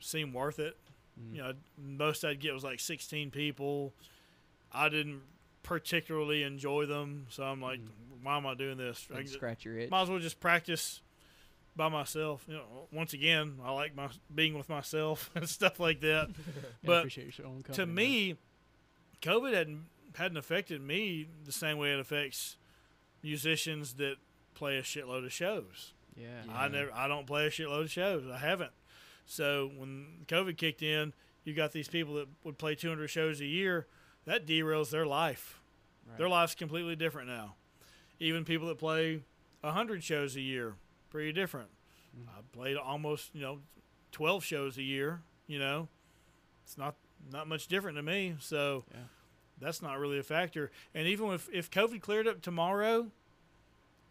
seem 0.00 0.32
worth 0.32 0.58
it. 0.58 0.76
Mm. 1.20 1.34
You 1.36 1.42
know, 1.42 1.52
most 1.78 2.24
I'd 2.24 2.40
get 2.40 2.52
was 2.54 2.64
like 2.64 2.80
16 2.80 3.30
people. 3.30 3.92
I 4.72 4.88
didn't 4.88 5.22
particularly 5.62 6.42
enjoy 6.42 6.86
them, 6.86 7.26
so 7.30 7.42
I'm 7.44 7.60
like, 7.60 7.80
Mm. 7.80 7.88
why 8.22 8.36
am 8.36 8.46
I 8.46 8.54
doing 8.54 8.76
this? 8.76 9.06
I 9.14 9.24
scratch 9.24 9.64
your 9.64 9.78
itch. 9.78 9.90
might 9.90 10.02
as 10.02 10.10
well 10.10 10.18
just 10.18 10.40
practice 10.40 11.00
by 11.74 11.88
myself. 11.88 12.44
You 12.48 12.54
know, 12.54 12.88
once 12.92 13.12
again, 13.12 13.58
I 13.64 13.70
like 13.72 13.94
my 13.94 14.08
being 14.34 14.56
with 14.56 14.68
myself 14.68 15.30
and 15.34 15.48
stuff 15.48 15.78
like 15.80 16.00
that. 16.00 16.28
But 16.84 16.98
appreciate 16.98 17.36
your 17.38 17.46
own 17.48 17.62
company, 17.62 17.74
to 17.76 17.86
man. 17.86 17.94
me, 17.94 18.36
COVID 19.22 19.52
hadn't 19.54 19.86
hadn't 20.14 20.36
affected 20.38 20.80
me 20.80 21.26
the 21.44 21.52
same 21.52 21.76
way 21.78 21.92
it 21.92 21.98
affects 22.00 22.56
musicians 23.22 23.94
that 23.94 24.16
play 24.54 24.78
a 24.78 24.82
shitload 24.82 25.24
of 25.26 25.32
shows. 25.32 25.92
Yeah, 26.16 26.42
I 26.52 26.68
never, 26.68 26.90
I 26.94 27.08
don't 27.08 27.26
play 27.26 27.46
a 27.46 27.50
shitload 27.50 27.82
of 27.82 27.90
shows. 27.90 28.24
I 28.32 28.38
haven't. 28.38 28.72
So 29.26 29.70
when 29.76 30.24
COVID 30.28 30.56
kicked 30.56 30.82
in, 30.82 31.12
you 31.44 31.54
got 31.54 31.72
these 31.72 31.88
people 31.88 32.14
that 32.14 32.28
would 32.44 32.58
play 32.58 32.74
200 32.74 33.08
shows 33.08 33.40
a 33.40 33.44
year. 33.46 33.86
That 34.24 34.46
derails 34.46 34.90
their 34.90 35.06
life. 35.06 35.60
Right. 36.08 36.18
Their 36.18 36.28
life's 36.28 36.54
completely 36.54 36.96
different 36.96 37.28
now. 37.28 37.54
Even 38.18 38.44
people 38.44 38.68
that 38.68 38.78
play 38.78 39.22
100 39.62 40.02
shows 40.02 40.36
a 40.36 40.40
year, 40.40 40.74
pretty 41.10 41.32
different. 41.32 41.68
Mhm. 42.16 42.28
I 42.28 42.40
played 42.52 42.76
almost, 42.76 43.34
you 43.34 43.40
know, 43.42 43.60
12 44.12 44.44
shows 44.44 44.78
a 44.78 44.82
year, 44.82 45.22
you 45.46 45.58
know. 45.58 45.88
It's 46.64 46.78
not 46.78 46.96
not 47.32 47.48
much 47.48 47.66
different 47.66 47.96
to 47.96 48.02
me. 48.02 48.36
So 48.38 48.84
Yeah. 48.92 49.00
that's 49.58 49.82
not 49.82 49.98
really 49.98 50.18
a 50.18 50.22
factor. 50.22 50.70
And 50.94 51.08
even 51.08 51.28
if 51.32 51.48
if 51.52 51.70
COVID 51.70 52.00
cleared 52.00 52.26
up 52.28 52.40
tomorrow, 52.42 53.10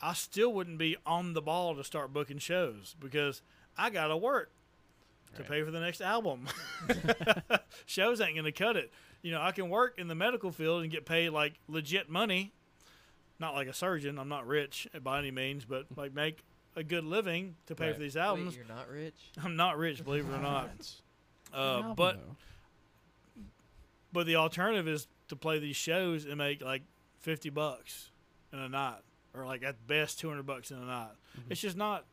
I 0.01 0.13
still 0.13 0.51
wouldn't 0.53 0.77
be 0.77 0.97
on 1.05 1.33
the 1.33 1.41
ball 1.41 1.75
to 1.75 1.83
start 1.83 2.11
booking 2.13 2.37
shows 2.37 2.95
because 2.99 3.41
I 3.77 3.89
got 3.89 4.07
to 4.07 4.17
work 4.17 4.51
to 5.35 5.41
Right. 5.41 5.51
pay 5.51 5.63
for 5.63 5.71
the 5.71 5.79
next 5.79 6.01
album. 6.01 6.47
shows 7.85 8.21
ain't 8.21 8.33
going 8.35 8.45
to 8.45 8.51
cut 8.51 8.75
it. 8.77 8.91
You 9.21 9.31
know, 9.31 9.41
I 9.41 9.51
can 9.51 9.69
work 9.69 9.97
in 9.97 10.07
the 10.07 10.15
medical 10.15 10.51
field 10.51 10.83
and 10.83 10.91
get 10.91 11.05
paid 11.05 11.29
like 11.29 11.53
legit 11.67 12.09
money. 12.09 12.51
Not 13.39 13.53
like 13.53 13.67
a 13.67 13.73
surgeon. 13.73 14.17
I'm 14.19 14.29
not 14.29 14.47
rich 14.47 14.87
by 15.03 15.19
any 15.19 15.31
means, 15.31 15.65
but 15.65 15.85
like 15.97 16.13
make 16.13 16.43
a 16.75 16.83
good 16.83 17.03
living 17.05 17.55
to 17.67 17.75
pay 17.75 17.87
Right. 17.87 17.95
for 17.95 18.01
these 18.01 18.15
Wait, 18.15 18.21
albums. 18.21 18.55
you're 18.55 18.65
not 18.65 18.89
rich. 18.89 19.15
I'm 19.43 19.55
not 19.55 19.77
rich, 19.77 20.03
believe 20.03 20.25
it 20.29 20.33
or 20.33 20.41
not. 20.41 20.69
Uh, 21.53 21.93
but 21.93 22.17
though. 22.17 23.43
but 24.11 24.25
the 24.25 24.35
alternative 24.35 24.87
is 24.87 25.07
to 25.29 25.35
play 25.35 25.59
these 25.59 25.75
shows 25.75 26.25
and 26.25 26.37
make 26.37 26.61
like 26.61 26.83
50 27.21 27.49
bucks 27.49 28.11
in 28.53 28.59
a 28.59 28.69
night 28.69 28.99
or 29.35 29.45
like 29.45 29.63
at 29.63 29.85
best 29.87 30.19
200 30.19 30.45
bucks 30.45 30.71
in 30.71 30.77
a 30.77 30.85
night 30.85 31.09
Mm-hmm. 31.37 31.51
it's 31.51 31.61
just 31.61 31.75
not 31.77 32.05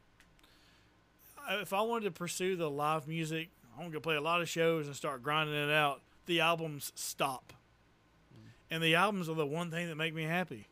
if 1.60 1.72
i 1.72 1.80
wanted 1.80 2.04
to 2.06 2.10
pursue 2.10 2.56
the 2.56 2.68
live 2.70 3.06
music 3.08 3.48
i'm 3.74 3.82
going 3.82 3.92
to 3.92 4.00
play 4.00 4.16
a 4.16 4.20
lot 4.20 4.40
of 4.40 4.48
shows 4.48 4.86
and 4.86 4.96
start 4.96 5.22
grinding 5.22 5.54
it 5.54 5.70
out 5.70 6.00
the 6.26 6.40
albums 6.40 6.92
stop 6.94 7.52
Mm. 8.34 8.48
and 8.70 8.82
the 8.82 8.94
albums 8.94 9.28
are 9.28 9.34
the 9.34 9.44
one 9.46 9.70
thing 9.70 9.88
that 9.88 9.96
make 9.96 10.14
me 10.14 10.22
happy 10.24 10.66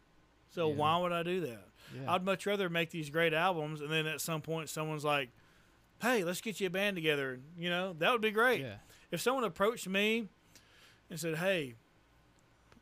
so 0.51 0.69
Yeah. 0.69 0.75
why 0.77 0.99
would 0.99 1.13
i 1.13 1.23
do 1.23 1.41
that 1.43 1.65
yeah. 1.95 2.13
I'd 2.15 2.25
much 2.25 2.47
rather 2.47 2.69
make 2.71 2.91
these 2.91 3.11
great 3.11 3.35
albums 3.35 3.81
and 3.81 3.91
then 3.91 4.07
at 4.07 4.21
some 4.21 4.43
point 4.43 4.69
someone's 4.69 5.05
like, 5.05 5.31
"Hey, 6.01 6.23
let's 6.23 6.41
get 6.41 6.61
you 6.61 6.69
a 6.69 6.71
band 6.71 6.95
together." 6.95 7.41
You 7.59 7.69
know, 7.69 7.95
that 7.99 8.13
would 8.13 8.21
be 8.21 8.31
great. 8.31 8.61
yeah. 8.61 8.75
If 9.11 9.21
someone 9.21 9.43
approached 9.43 9.89
me 9.89 10.29
and 11.11 11.19
said, 11.19 11.39
"Hey, 11.39 11.75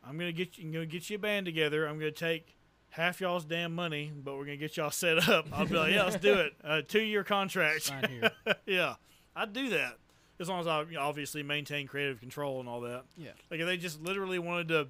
I'm 0.05 0.15
gonna 0.19 0.31
get 0.31 0.59
you, 0.59 0.65
I'm 0.65 0.71
gonna 0.73 0.85
get 0.85 1.09
you 1.09 1.15
a 1.15 1.19
band 1.19 1.47
together. 1.47 1.87
I'm 1.87 1.97
gonna 1.97 2.11
take 2.11 2.55
half 2.89 3.21
y'all's 3.21 3.45
damn 3.45 3.73
money, 3.73 4.11
but 4.15 4.35
we're 4.37 4.45
gonna 4.45 4.57
get 4.57 4.77
y'all 4.77 4.91
set 4.91 5.29
up," 5.29 5.47
I'll 5.51 5.65
be 5.65 5.75
like, 5.75 5.93
"Yeah, 5.93 6.03
let's 6.03 6.17
do 6.17 6.35
it. 6.35 6.53
A 6.63 6.81
two 6.81 7.01
year 7.01 7.23
contract." 7.23 7.83
Sign 7.83 8.09
here. 8.09 8.31
yeah, 8.65 8.95
I'd 9.35 9.53
do 9.53 9.69
that 9.69 9.97
as 10.39 10.47
long 10.47 10.59
as 10.59 10.67
I 10.67 10.81
you 10.83 10.91
know, 10.93 11.01
obviously 11.01 11.43
maintain 11.43 11.87
creative 11.87 12.19
control 12.19 12.59
and 12.59 12.69
all 12.69 12.81
that. 12.81 13.03
Yeah. 13.17 13.31
Like 13.51 13.59
if 13.59 13.65
they 13.65 13.77
just 13.77 14.01
literally 14.01 14.39
wanted 14.39 14.69
to 14.69 14.87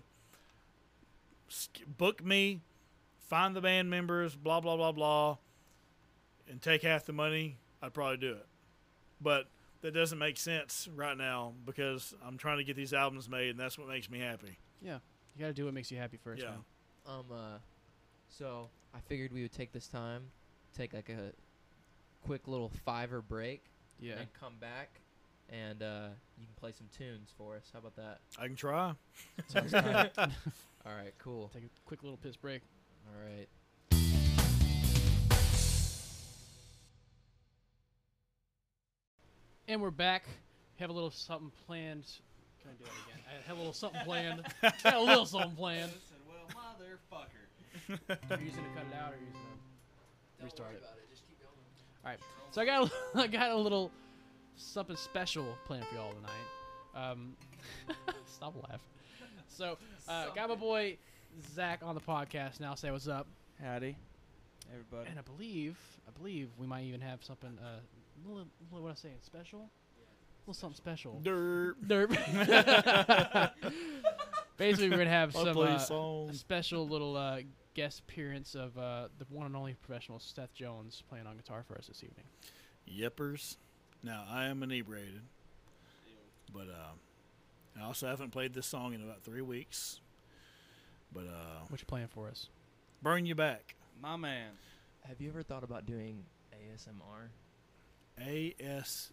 book 1.98 2.24
me, 2.24 2.62
find 3.28 3.56
the 3.56 3.62
band 3.62 3.90
members, 3.90 4.36
blah 4.36 4.60
blah 4.60 4.78
blah 4.78 4.92
blah, 4.92 5.38
and 6.50 6.62
take 6.62 6.84
half 6.84 7.06
the 7.06 7.14
money, 7.14 7.58
I'd 7.82 7.94
probably 7.94 8.18
do 8.18 8.34
it. 8.34 8.46
But 9.22 9.48
that 9.82 9.94
doesn't 9.94 10.20
make 10.20 10.38
sense 10.38 10.88
right 10.96 11.18
now 11.18 11.54
because 11.66 12.14
I'm 12.26 12.38
trying 12.38 12.58
to 12.58 12.64
get 12.64 12.76
these 12.76 12.94
albums 12.94 13.28
made, 13.28 13.50
and 13.50 13.60
that's 13.60 13.78
what 13.78 13.88
makes 13.88 14.10
me 14.10 14.20
happy. 14.20 14.60
Yeah. 14.82 15.00
You 15.36 15.42
gotta 15.42 15.54
do 15.54 15.66
what 15.66 15.74
makes 15.74 15.92
you 15.92 15.98
happy 15.98 16.18
first. 16.18 16.44
Yeah. 16.44 16.50
man. 16.50 16.60
Um. 17.08 17.26
Uh. 17.32 17.58
So 18.30 18.70
I 18.94 19.00
figured 19.08 19.32
we 19.34 19.42
would 19.42 19.52
take 19.52 19.72
this 19.72 19.88
time, 19.88 20.24
take 20.78 20.94
like 20.94 21.10
a 21.10 21.34
quick 22.26 22.48
little 22.48 22.70
fiver 22.86 23.22
break, 23.22 23.64
Yeah. 24.00 24.16
and 24.20 24.28
come 24.34 24.54
back, 24.60 25.02
and 25.50 25.82
uh, 25.82 26.08
you 26.38 26.46
can 26.46 26.56
play 26.56 26.72
some 26.72 26.88
tunes 26.98 27.30
for 27.38 27.56
us. 27.56 27.70
How 27.74 27.80
about 27.80 27.96
that? 27.96 28.20
I 28.40 28.48
can 28.48 28.56
try. 28.56 28.94
Sounds 29.48 29.72
good. 29.72 30.12
All 30.86 30.96
right. 30.96 31.14
Cool. 31.20 31.50
Take 31.54 31.64
a 31.64 31.70
quick 31.86 32.04
little 32.04 32.18
piss 32.18 32.36
break. 32.36 32.62
All 33.08 33.22
right. 33.24 33.48
And 39.68 39.82
we're 39.82 39.92
back. 39.92 40.24
Have 40.80 40.90
a 40.90 40.94
little 40.94 41.12
something 41.12 41.52
planned. 41.68 42.06
Can 42.62 42.72
I 42.72 42.74
do 42.74 42.84
that 42.86 42.92
again? 43.08 43.24
I 43.30 43.48
have 43.48 43.58
a 43.58 43.60
little 43.60 43.74
something 43.74 44.02
planned. 44.04 44.42
Got 44.84 44.94
a 44.96 45.02
little 45.02 45.26
something 45.26 45.52
planned. 45.56 45.92
well, 46.28 46.48
motherfucker. 46.50 47.46
Are 47.90 47.96
you 48.38 48.46
using 48.46 48.64
to 48.64 48.70
cut 48.76 48.86
it 48.92 48.96
out 48.96 49.12
or 49.12 49.16
are 49.16 49.20
you 49.20 49.26
using 49.26 49.42
to 50.38 50.44
restart 50.46 50.74
it? 50.74 50.84
All 52.06 52.12
right. 52.12 52.20
So 52.52 52.62
I 52.62 52.66
got 52.66 52.88
a, 52.88 52.92
I 53.20 53.28
got 53.28 53.52
a 53.52 53.58
little 53.58 53.92
something 54.56 54.96
special 54.96 55.46
planned 55.66 55.86
for 55.86 55.96
y'all 55.96 56.14
tonight. 56.14 57.12
Um, 57.12 57.36
stop 58.26 58.56
laughing. 58.56 58.80
So 59.48 59.78
uh, 60.08 60.30
got 60.36 60.50
my 60.50 60.56
boy 60.56 60.98
Zach 61.56 61.82
on 61.84 61.96
the 61.96 62.02
podcast 62.02 62.60
now. 62.60 62.76
Say 62.76 62.92
what's 62.92 63.08
up. 63.08 63.28
Howdy, 63.62 63.96
everybody. 64.72 65.10
And 65.10 65.18
I 65.18 65.24
believe, 65.24 65.78
I 66.08 66.12
believe 66.18 66.50
we 66.58 66.68
might 66.68 66.84
even 66.84 67.02
have 67.02 67.24
something, 67.24 67.58
uh, 67.60 67.80
little, 68.26 68.46
little 68.72 68.86
what 68.86 68.92
I 68.92 68.96
saying, 68.96 69.16
special, 69.22 69.60
a 69.60 70.42
little 70.42 70.54
something 70.54 70.78
special. 70.78 71.20
Derp. 71.24 71.74
Derp. 71.86 73.52
Basically, 74.58 74.90
we're 74.90 74.98
gonna 74.98 75.10
have 75.10 75.36
I'll 75.36 75.46
some 75.46 76.30
uh, 76.30 76.34
special 76.34 76.88
little 76.88 77.16
uh, 77.16 77.40
guest 77.80 78.00
appearance 78.02 78.56
of 78.56 78.78
uh, 78.78 79.08
the 79.20 79.26
one 79.30 79.46
and 79.46 79.56
only 79.56 79.74
professional 79.74 80.20
Seth 80.20 80.54
Jones 80.54 81.02
playing 81.08 81.26
on 81.26 81.38
guitar 81.38 81.64
for 81.66 81.78
us 81.78 81.88
this 81.88 82.04
evening. 82.04 82.26
Yippers. 82.86 83.56
Now 84.04 84.26
I 84.30 84.46
am 84.48 84.62
inebriated, 84.64 85.22
but 86.54 86.68
uh, 86.68 87.80
I 87.82 87.86
also 87.86 88.08
haven't 88.08 88.32
played 88.32 88.54
this 88.54 88.66
song 88.66 88.94
in 88.94 89.02
about 89.02 89.22
three 89.24 89.42
weeks. 89.42 90.02
But 91.14 91.22
uh, 91.28 91.64
What 91.70 91.80
you 91.80 91.86
playing 91.86 92.10
for 92.10 92.28
us? 92.28 92.48
burn 93.02 93.26
you 93.26 93.34
back. 93.34 93.76
My 94.02 94.18
man. 94.18 94.50
Have 95.08 95.22
you 95.22 95.30
ever 95.30 95.42
thought 95.42 95.64
about 95.64 95.86
doing 95.86 96.26
ASMR? 96.54 97.30
A 98.22 98.56
S 98.60 99.12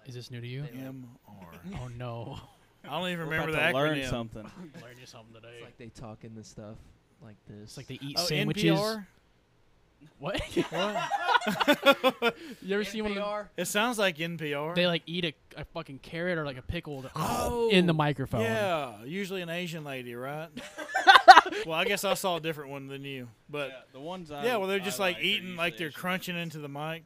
like 0.00 0.08
Is 0.08 0.16
this 0.16 0.32
new 0.32 0.40
to 0.40 0.46
you? 0.48 0.62
They- 0.62 0.80
M 0.80 1.06
R. 1.28 1.46
oh 1.80 1.88
no! 1.96 2.40
I 2.84 2.98
don't 3.00 3.08
even 3.08 3.18
We're 3.26 3.32
remember 3.32 3.52
the 3.52 3.58
about 3.58 3.70
to 3.72 3.74
learn 3.76 3.98
acronym. 3.98 4.10
something. 4.10 4.42
Learn 4.82 4.94
you 5.00 5.06
something 5.06 5.34
today. 5.34 5.48
It's 5.56 5.64
like 5.64 5.78
they 5.78 5.88
talk 5.88 6.24
in 6.24 6.34
this 6.34 6.48
stuff 6.48 6.76
like 7.22 7.36
this. 7.48 7.62
It's 7.64 7.76
like 7.76 7.86
they 7.88 7.98
eat 8.00 8.16
Oh, 8.18 8.24
sandwiches. 8.24 8.78
NPR. 8.78 9.06
What? 10.18 10.40
What? 10.70 12.34
you 12.62 12.74
ever 12.74 12.84
seen 12.84 13.02
one 13.02 13.12
of 13.12 13.16
them? 13.16 13.24
NPR? 13.24 13.48
It 13.56 13.64
sounds 13.66 13.98
like 13.98 14.16
NPR. 14.18 14.74
They 14.74 14.86
like 14.86 15.02
eat 15.06 15.24
a, 15.24 15.34
a 15.56 15.64
fucking 15.64 15.98
carrot 16.00 16.38
or 16.38 16.44
like 16.44 16.56
a 16.58 16.62
pickle 16.62 17.02
to- 17.02 17.10
Oh, 17.16 17.68
in 17.70 17.86
the 17.86 17.94
microphone. 17.94 18.42
Yeah, 18.42 19.02
usually 19.04 19.42
an 19.42 19.48
Asian 19.48 19.82
lady, 19.84 20.14
right? 20.14 20.48
well, 21.66 21.74
I 21.78 21.84
guess 21.84 22.04
I 22.04 22.14
saw 22.14 22.36
a 22.36 22.40
different 22.40 22.70
one 22.70 22.86
than 22.86 23.04
you, 23.04 23.28
but 23.48 23.68
yeah, 23.70 23.74
the 23.92 24.00
ones 24.00 24.30
I 24.30 24.44
yeah, 24.44 24.56
well, 24.56 24.68
they're 24.68 24.80
I 24.80 24.84
just 24.84 24.98
like 25.00 25.16
are 25.18 25.20
eating, 25.20 25.56
like 25.56 25.72
usually 25.74 25.78
they're 25.78 25.88
Asian. 25.88 26.00
crunching 26.00 26.36
into 26.36 26.58
the 26.58 26.68
mic. 26.68 27.04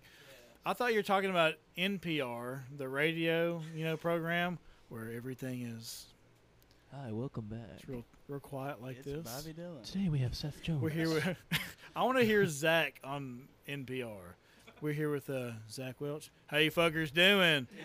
I 0.66 0.74
thought 0.74 0.92
you 0.92 0.98
were 0.98 1.02
talking 1.04 1.30
about 1.30 1.54
NPR, 1.78 2.60
the 2.76 2.88
radio, 2.88 3.62
you 3.74 3.84
know, 3.84 3.96
program 3.96 4.58
where 4.92 5.10
everything 5.16 5.62
is 5.62 6.04
Hi, 6.94 7.10
welcome 7.10 7.46
back. 7.46 7.60
it's 7.78 7.88
real, 7.88 8.04
real 8.28 8.38
quiet 8.40 8.82
like 8.82 8.98
It's 8.98 9.06
this. 9.06 9.22
Bobby 9.24 9.54
Dylan. 9.54 9.82
Today 9.90 10.10
we 10.10 10.18
have 10.18 10.34
Seth 10.34 10.62
Jones. 10.62 10.82
We're 10.82 10.90
here 10.90 11.08
with. 11.08 11.26
I 11.96 12.02
want 12.04 12.18
to 12.18 12.24
hear 12.24 12.44
Zach 12.46 13.00
on 13.02 13.48
NPR. 13.66 14.18
We're 14.82 14.92
here 14.92 15.10
with 15.10 15.30
uh, 15.30 15.52
Zach 15.70 15.98
Welch. 16.02 16.30
How 16.48 16.58
you 16.58 16.70
fuckers 16.70 17.10
doing? 17.12 17.66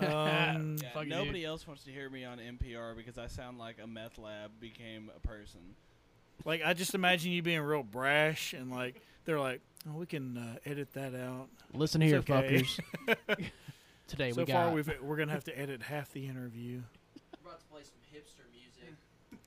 Um, 0.00 0.76
Yeah, 0.80 0.88
Fuck 0.94 1.04
you, 1.04 1.10
nobody 1.10 1.44
else 1.44 1.66
wants 1.66 1.84
to 1.84 1.90
hear 1.90 2.08
me 2.08 2.24
on 2.24 2.38
NPR 2.38 2.96
because 2.96 3.18
I 3.18 3.26
sound 3.26 3.58
like 3.58 3.76
a 3.82 3.86
meth 3.86 4.16
lab 4.18 4.52
became 4.60 5.10
a 5.14 5.20
person. 5.20 5.60
like 6.46 6.62
I 6.64 6.72
just 6.72 6.94
imagine 6.94 7.32
you 7.32 7.42
being 7.42 7.60
real 7.60 7.82
brash 7.82 8.54
and 8.54 8.70
like 8.70 9.02
they're 9.26 9.40
like, 9.40 9.60
oh, 9.88 9.98
we 9.98 10.06
can 10.06 10.38
uh, 10.38 10.56
edit 10.64 10.92
that 10.94 11.14
out. 11.14 11.48
Listen 11.74 12.00
It's 12.00 12.10
here, 12.10 12.18
okay. 12.20 12.62
fuckers. 12.62 13.50
Today 14.06 14.32
so 14.32 14.42
we 14.44 14.52
far, 14.52 14.66
got 14.66 14.74
we've 14.74 14.90
we're 15.02 15.16
gonna 15.16 15.32
have 15.32 15.44
to 15.44 15.58
edit 15.58 15.82
half 15.82 16.12
the 16.12 16.26
interview. 16.26 16.82
We're 17.42 17.50
about 17.50 17.60
to 17.60 17.66
play 17.66 17.80
some 17.82 17.94
hipster 18.12 18.44
music. 18.52 18.94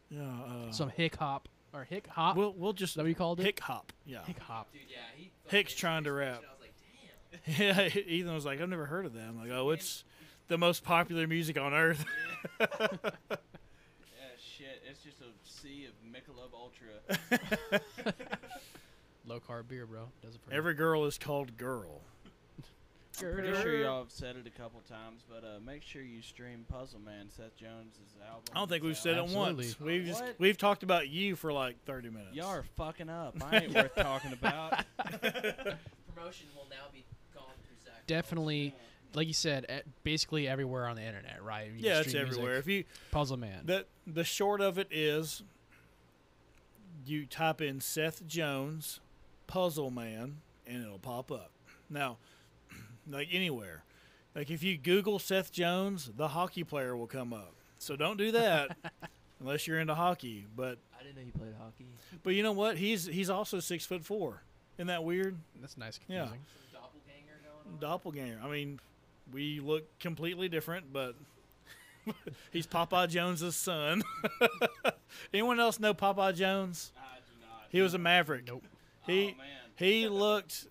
Yeah. 0.10 0.68
Uh, 0.68 0.72
some 0.72 0.90
hick 0.90 1.16
hop 1.16 1.48
or 1.74 1.84
hick 1.84 2.08
hop. 2.08 2.36
We'll 2.36 2.54
we'll 2.54 2.74
just 2.74 2.96
that 2.96 3.04
what 3.04 3.10
you 3.10 3.16
called 3.16 3.40
it? 3.40 3.44
hick 3.44 3.60
hop. 3.60 3.94
Yeah. 4.06 4.24
Hick 4.26 4.40
hop. 4.40 4.72
Dude, 4.72 4.82
yeah, 4.90 4.98
he. 5.16 5.32
Hick's 5.48 5.76
trying 5.76 6.04
to 6.06 6.12
rap. 6.12 6.38
I 6.38 6.54
was 6.54 6.62
like, 6.62 6.74
damn. 7.58 7.86
Yeah. 7.96 8.02
Ethan 8.14 8.34
was 8.34 8.46
like, 8.46 8.60
I've 8.62 8.70
never 8.70 8.86
heard 8.86 9.06
of 9.06 9.14
that. 9.14 9.28
I'm 9.28 9.38
like, 9.40 9.52
oh, 9.52 9.70
it's 9.70 10.04
the 10.48 10.58
most 10.58 10.84
popular 10.84 11.28
music 11.28 11.58
on 11.58 11.74
earth. 11.74 12.04
Yeah, 12.60 14.28
shit. 14.40 14.82
It's 14.90 15.02
just 15.04 15.22
a 15.22 15.26
sea 15.44 15.86
of 15.86 15.94
Michelob 16.12 16.54
Ultra. 16.54 17.82
Low 19.26 19.40
carb 19.40 19.68
beer, 19.68 19.86
bro. 19.86 20.10
Does 20.24 20.36
it 20.36 20.42
for 20.42 20.52
you. 20.52 20.58
Every 20.58 20.74
girl 20.74 21.06
is 21.06 21.18
called 21.18 21.58
girl. 21.58 22.02
Pretty 23.20 23.62
sure 23.62 23.76
y'all 23.78 24.04
have 24.04 24.12
said 24.12 24.36
it 24.36 24.46
a 24.46 24.50
couple 24.52 24.80
times, 24.82 25.24
but 25.28 25.44
uh, 25.44 25.60
make 25.66 25.82
sure 25.84 26.02
you 26.02 26.22
stream 26.22 26.66
Puzzle 26.70 27.00
Man, 27.00 27.30
Seth 27.36 27.56
Jones' 27.58 27.98
album. 28.28 28.44
I 28.54 28.60
don't 28.60 28.70
think 28.70 28.84
we've 28.84 28.98
said 28.98 29.18
out. 29.18 29.30
it 29.30 29.36
once. 29.36 29.60
Absolutely. 29.60 29.98
We've 30.00 30.08
just, 30.08 30.22
What? 30.24 30.36
we've 30.40 30.58
talked 30.58 30.84
about 30.84 31.10
you 31.10 31.36
for 31.36 31.52
like 31.52 31.84
30 31.86 32.10
minutes. 32.10 32.36
Y'all 32.36 32.50
are 32.50 32.66
fucking 32.76 33.10
up. 33.10 33.36
I 33.44 33.58
ain't 33.62 33.74
worth 33.74 33.96
talking 33.96 34.34
about. 34.34 34.84
Promotion 36.16 36.48
will 36.56 36.68
now 36.70 36.86
be 36.94 37.06
gone 37.34 37.44
through 37.66 37.78
Zach. 37.84 38.06
Definitely, 38.08 38.76
like 39.14 39.28
you 39.28 39.34
said, 39.34 39.66
e- 39.70 39.90
basically 40.04 40.48
everywhere 40.48 40.86
on 40.88 40.96
the 40.96 41.04
internet, 41.04 41.44
right? 41.44 41.68
You 41.68 41.74
can 41.76 41.84
yeah, 41.84 42.00
it's 42.00 42.10
stream 42.10 42.24
music. 42.24 42.40
everywhere. 42.40 42.60
If 42.60 42.68
you 42.68 42.84
Puzzle 43.12 43.38
Man. 43.38 43.62
the 43.66 43.86
the 44.06 44.24
short 44.24 44.62
of 44.62 44.78
it 44.78 44.88
is, 44.92 45.44
you 47.06 47.26
type 47.26 47.62
in 47.62 47.80
Seth 47.82 48.26
Jones, 48.28 49.00
Puzzle 49.48 49.92
Man, 49.92 50.38
and 50.66 50.84
it'll 50.84 51.00
pop 51.00 51.32
up. 51.32 51.52
Now, 51.90 52.18
like 53.10 53.30
anywhere, 53.32 53.84
like 54.36 54.50
if 54.50 54.64
you 54.64 54.78
Google 54.78 55.20
Seth 55.20 55.52
Jones, 55.52 56.12
the 56.16 56.30
hockey 56.30 56.64
player 56.64 56.96
will 56.96 57.08
come 57.08 57.34
up. 57.34 57.54
So 57.80 57.96
don't 57.96 58.18
do 58.18 58.32
that 58.32 58.76
unless 59.40 59.68
you're 59.68 59.80
into 59.80 59.96
hockey. 59.96 60.46
But 60.56 60.78
I 61.00 61.04
didn't 61.04 61.18
know 61.18 61.24
you 61.24 61.32
played 61.32 61.56
hockey. 61.60 61.86
But 62.24 62.34
you 62.36 62.44
know 62.44 62.52
what? 62.52 62.78
He's 62.78 63.06
he's 63.06 63.30
also 63.30 63.60
six 63.60 63.86
foot 63.86 64.04
four. 64.04 64.44
Isn't 64.78 64.88
that 64.88 65.04
weird? 65.04 65.38
That's 65.60 65.78
nice. 65.78 66.00
Yeah. 66.08 66.28
Confusing. 66.28 66.46
Some 66.72 66.82
doppelganger 66.82 67.40
going 67.44 67.74
on. 67.74 67.80
Doppelganger. 67.80 68.40
I 68.44 68.52
mean, 68.52 68.80
we 69.34 69.60
look 69.60 69.86
completely 70.00 70.50
different, 70.50 70.94
but 70.94 71.16
he's 72.52 72.68
Popeye 72.68 73.10
Jones's 73.10 73.56
son. 73.56 74.04
Anyone 75.34 75.60
else 75.60 75.80
know 75.80 75.94
Popeye 75.94 76.36
Jones? 76.36 76.92
I 76.98 77.18
do 77.18 77.46
not. 77.46 77.66
He 77.70 77.82
was 77.82 77.94
a 77.94 77.98
maverick. 77.98 78.48
Nope. 78.48 78.64
He 79.06 79.36
oh, 79.36 79.38
man. 79.38 79.48
he 79.76 80.08
looked. 80.08 80.68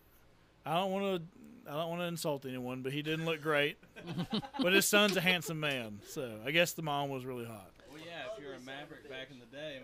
I 0.65 0.75
don't 0.75 0.93
want 0.93 1.05
to. 1.17 1.23
I 1.69 1.73
don't 1.73 1.91
want 1.91 2.01
to 2.01 2.07
insult 2.07 2.47
anyone, 2.47 2.83
but 2.83 2.93
he 2.93 3.03
didn't 3.03 3.25
look 3.25 3.41
great. 3.41 3.79
but 4.61 4.73
his 4.73 4.87
son's 4.87 5.17
a 5.17 5.21
handsome 5.21 5.61
man, 5.61 6.01
so 6.09 6.39
I 6.45 6.51
guess 6.51 6.73
the 6.73 6.83
mom 6.83 7.11
was 7.11 7.25
really 7.25 7.45
hot. 7.45 7.71
Well, 7.91 8.01
yeah, 8.05 8.33
if 8.37 8.43
you're 8.43 8.55
a 8.55 8.61
maverick 8.61 9.09
back 9.11 9.29
in 9.31 9.39
the 9.39 9.47
day, 9.47 9.81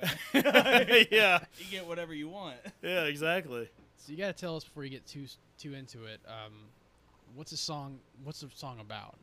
man, 0.81 1.07
yeah, 1.11 1.41
you 1.59 1.65
get 1.71 1.87
whatever 1.87 2.15
you 2.15 2.29
want. 2.29 2.57
yeah, 2.83 3.05
exactly. 3.05 3.69
So 3.99 4.13
you 4.13 4.19
gotta 4.19 4.33
tell 4.33 4.57
us 4.57 4.65
before 4.65 4.85
you 4.85 4.91
get 4.91 5.07
too 5.07 5.27
too 5.59 5.75
into 5.75 6.05
it. 6.05 6.21
Um, 6.27 6.53
what's 7.35 7.51
the 7.51 7.57
song? 7.57 7.99
What's 8.25 8.41
the 8.41 8.51
song 8.55 8.81
about? 8.81 9.17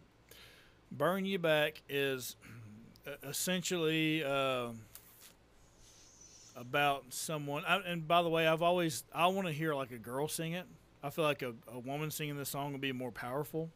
Burn 0.91 1.25
You 1.25 1.37
Back 1.39 1.81
is 1.87 2.35
uh, 3.07 3.11
essentially 3.27 4.23
uh, 4.23 4.69
about 6.55 7.05
someone. 7.09 7.63
I, 7.65 7.77
and 7.77 8.07
by 8.07 8.21
the 8.21 8.29
way, 8.29 8.47
I've 8.47 8.61
always 8.61 9.03
I 9.13 9.27
want 9.27 9.47
to 9.47 9.53
hear 9.53 9.73
like 9.73 9.91
a 9.91 9.97
girl 9.97 10.27
sing 10.27 10.53
it. 10.53 10.65
I 11.03 11.09
feel 11.09 11.23
like 11.23 11.41
a, 11.41 11.53
a 11.71 11.79
woman 11.79 12.11
singing 12.11 12.37
this 12.37 12.49
song 12.49 12.71
would 12.73 12.81
be 12.81 12.91
more 12.91 13.11
powerful. 13.11 13.69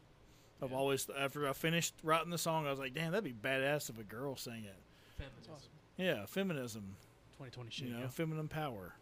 I've 0.62 0.72
always 0.72 1.08
after 1.18 1.48
I 1.48 1.52
finished 1.52 1.94
writing 2.02 2.30
the 2.30 2.38
song, 2.38 2.66
I 2.66 2.70
was 2.70 2.78
like, 2.78 2.94
damn, 2.94 3.12
that'd 3.12 3.24
be 3.24 3.32
badass 3.32 3.90
if 3.90 3.98
a 3.98 4.02
girl 4.02 4.36
sang 4.36 4.64
it. 4.64 4.76
Feminism. 5.16 5.70
Yeah, 5.96 6.26
feminism. 6.26 6.96
2020 7.38 7.70
shit. 7.70 7.88
you 7.88 7.94
know, 7.94 8.00
yeah. 8.00 8.08
feminine 8.08 8.48
power. 8.48 8.94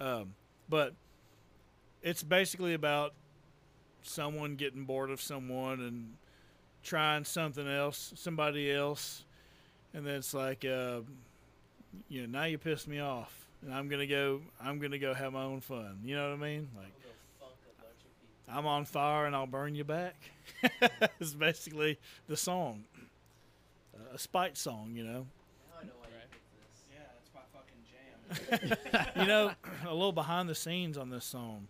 Um, 0.00 0.34
but 0.68 0.94
it's 2.02 2.22
basically 2.22 2.74
about 2.74 3.14
someone 4.02 4.56
getting 4.56 4.84
bored 4.84 5.10
of 5.10 5.20
someone 5.20 5.80
and 5.80 6.14
trying 6.82 7.24
something 7.24 7.66
else, 7.68 8.12
somebody 8.16 8.70
else, 8.70 9.24
and 9.94 10.06
then 10.06 10.16
it's 10.16 10.34
like, 10.34 10.64
uh, 10.64 11.00
you 12.08 12.22
know, 12.22 12.38
now 12.38 12.44
you 12.44 12.58
pissed 12.58 12.88
me 12.88 12.98
off, 12.98 13.46
and 13.62 13.72
I'm 13.72 13.88
gonna 13.88 14.06
go, 14.06 14.40
I'm 14.60 14.78
gonna 14.78 14.98
go 14.98 15.14
have 15.14 15.32
my 15.32 15.42
own 15.42 15.60
fun. 15.60 16.00
You 16.04 16.16
know 16.16 16.30
what 16.30 16.34
I 16.34 16.42
mean? 16.42 16.68
Like, 16.76 16.92
I'm 18.52 18.66
on 18.66 18.84
fire 18.84 19.26
and 19.26 19.34
I'll 19.34 19.46
burn 19.46 19.74
you 19.74 19.84
back. 19.84 20.14
it's 21.20 21.32
basically 21.34 21.98
the 22.28 22.36
song, 22.36 22.84
uh, 23.94 24.14
a 24.14 24.18
spite 24.18 24.58
song, 24.58 24.92
you 24.94 25.04
know. 25.04 25.26
I 25.80 25.84
know 25.84 25.92
why 25.98 26.08
Yeah, 26.92 27.00
that's 27.14 27.30
my 27.34 27.40
fucking 27.52 28.76
jam. 29.00 29.16
you 29.22 29.26
know, 29.26 29.52
a 29.86 29.94
little 29.94 30.12
behind 30.12 30.48
the 30.48 30.54
scenes 30.54 30.98
on 30.98 31.08
this 31.08 31.24
song. 31.24 31.68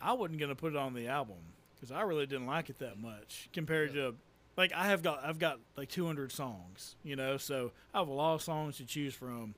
I 0.00 0.12
wasn't 0.12 0.38
gonna 0.38 0.54
put 0.54 0.74
it 0.74 0.76
on 0.76 0.94
the 0.94 1.08
album 1.08 1.38
because 1.74 1.90
I 1.90 2.02
really 2.02 2.26
didn't 2.26 2.46
like 2.46 2.68
it 2.70 2.78
that 2.80 3.00
much 3.00 3.48
compared 3.52 3.94
to, 3.94 4.14
like 4.56 4.72
I 4.72 4.86
have 4.88 5.02
got 5.02 5.24
I've 5.24 5.38
got 5.38 5.58
like 5.76 5.88
200 5.88 6.30
songs, 6.30 6.96
you 7.02 7.16
know, 7.16 7.36
so 7.36 7.72
I 7.94 7.98
have 7.98 8.08
a 8.08 8.12
lot 8.12 8.34
of 8.34 8.42
songs 8.42 8.76
to 8.76 8.84
choose 8.84 9.14
from. 9.14 9.54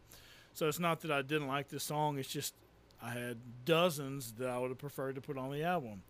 So 0.52 0.68
it's 0.68 0.78
not 0.78 1.00
that 1.00 1.10
I 1.10 1.22
didn't 1.22 1.48
like 1.48 1.68
this 1.68 1.84
song; 1.84 2.18
it's 2.18 2.28
just 2.28 2.54
I 3.02 3.10
had 3.10 3.38
dozens 3.64 4.32
that 4.32 4.48
I 4.48 4.58
would 4.58 4.70
have 4.70 4.78
preferred 4.78 5.14
to 5.16 5.20
put 5.20 5.38
on 5.38 5.50
the 5.50 5.62
album. 5.62 6.02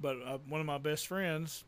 But 0.00 0.16
uh, 0.24 0.38
one 0.48 0.60
of 0.60 0.66
my 0.66 0.78
best 0.78 1.06
friends, 1.06 1.64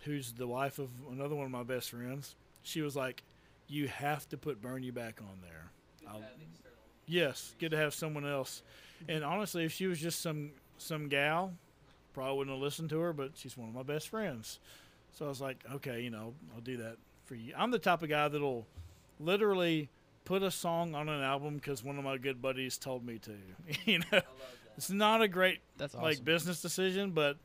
who's 0.00 0.32
the 0.32 0.46
wife 0.46 0.78
of 0.78 0.88
another 1.10 1.34
one 1.34 1.46
of 1.46 1.50
my 1.50 1.62
best 1.62 1.90
friends, 1.90 2.34
she 2.62 2.80
was 2.82 2.94
like, 2.96 3.22
"You 3.68 3.88
have 3.88 4.28
to 4.30 4.36
put 4.36 4.60
"Burn 4.60 4.82
You 4.82 4.92
Back" 4.92 5.20
on 5.20 5.38
there." 5.42 5.70
I'll- 6.08 6.22
Yes, 7.06 7.54
good 7.58 7.72
to 7.72 7.76
have 7.76 7.92
someone 7.94 8.24
else. 8.26 8.62
And 9.08 9.24
honestly, 9.24 9.64
if 9.64 9.72
she 9.72 9.86
was 9.86 10.00
just 10.00 10.20
some 10.20 10.52
some 10.78 11.08
gal, 11.08 11.52
probably 12.14 12.38
wouldn't 12.38 12.54
have 12.56 12.62
listened 12.62 12.90
to 12.90 13.00
her. 13.00 13.12
But 13.12 13.32
she's 13.34 13.56
one 13.56 13.68
of 13.68 13.74
my 13.74 13.82
best 13.82 14.08
friends, 14.08 14.60
so 15.12 15.24
I 15.26 15.28
was 15.28 15.40
like, 15.40 15.64
okay, 15.74 16.00
you 16.02 16.10
know, 16.10 16.34
I'll 16.54 16.60
do 16.60 16.76
that 16.78 16.96
for 17.24 17.34
you. 17.34 17.54
I'm 17.56 17.70
the 17.70 17.78
type 17.78 18.02
of 18.02 18.08
guy 18.08 18.28
that'll 18.28 18.66
literally 19.18 19.88
put 20.24 20.42
a 20.42 20.50
song 20.50 20.94
on 20.94 21.08
an 21.08 21.22
album 21.22 21.56
because 21.56 21.82
one 21.82 21.98
of 21.98 22.04
my 22.04 22.18
good 22.18 22.40
buddies 22.40 22.78
told 22.78 23.04
me 23.04 23.18
to. 23.18 23.32
you 23.84 23.98
know, 23.98 24.20
it's 24.76 24.90
not 24.90 25.22
a 25.22 25.28
great 25.28 25.58
That's 25.78 25.94
awesome. 25.94 26.04
like 26.04 26.24
business 26.24 26.62
decision, 26.62 27.10
but 27.10 27.36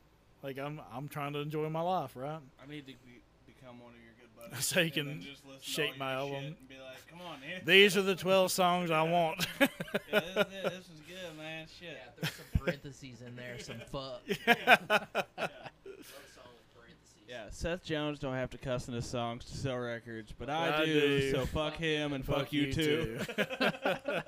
like 0.42 0.58
I'm 0.58 0.80
I'm 0.92 1.08
trying 1.08 1.32
to 1.34 1.40
enjoy 1.40 1.68
my 1.68 1.80
life, 1.80 2.12
right? 2.14 2.38
I 2.62 2.70
need 2.70 2.86
to 2.86 2.92
be, 3.04 3.20
become 3.46 3.80
one 3.80 3.92
of 3.92 4.00
your 4.00 4.12
good 4.20 4.50
buddies. 4.50 4.64
So 4.66 4.80
you 4.80 4.90
can 4.90 5.06
then 5.06 5.20
just 5.20 5.44
listen 5.46 5.60
shake 5.62 5.98
my 5.98 6.12
album. 6.14 6.36
And 6.44 6.68
be 6.68 6.74
like, 6.76 7.06
come 7.10 7.20
on, 7.20 7.40
man. 7.40 7.62
These 7.64 7.96
are 7.96 8.02
the 8.02 8.14
12 8.14 8.50
songs 8.52 8.90
I 8.90 9.02
want. 9.02 9.46
yeah, 9.60 9.66
this, 10.12 10.22
is 10.24 10.36
it. 10.36 10.62
this 10.64 10.72
is 10.74 11.00
good, 11.06 11.36
man. 11.36 11.66
Shit. 11.78 11.88
Yeah, 11.92 12.10
there's 12.20 12.34
some 12.34 12.60
parentheses 12.60 13.22
in 13.26 13.36
there, 13.36 13.58
some 13.58 13.76
fuck. 13.92 14.22
Yeah, 14.46 14.76
Yeah. 17.28 17.44
Seth 17.50 17.84
Jones 17.84 18.18
don't 18.18 18.34
have 18.34 18.50
to 18.50 18.58
cuss 18.58 18.88
in 18.88 18.94
his 18.94 19.04
songs 19.06 19.44
to 19.46 19.56
sell 19.56 19.76
records, 19.76 20.32
but 20.38 20.48
I, 20.48 20.82
I 20.82 20.86
do, 20.86 21.00
do. 21.00 21.30
So 21.32 21.46
fuck 21.46 21.76
him 21.76 22.14
and 22.14 22.24
fuck, 22.24 22.52
you, 22.52 22.72
too. 22.72 23.18
Oh 23.28 23.44
man. 23.44 24.22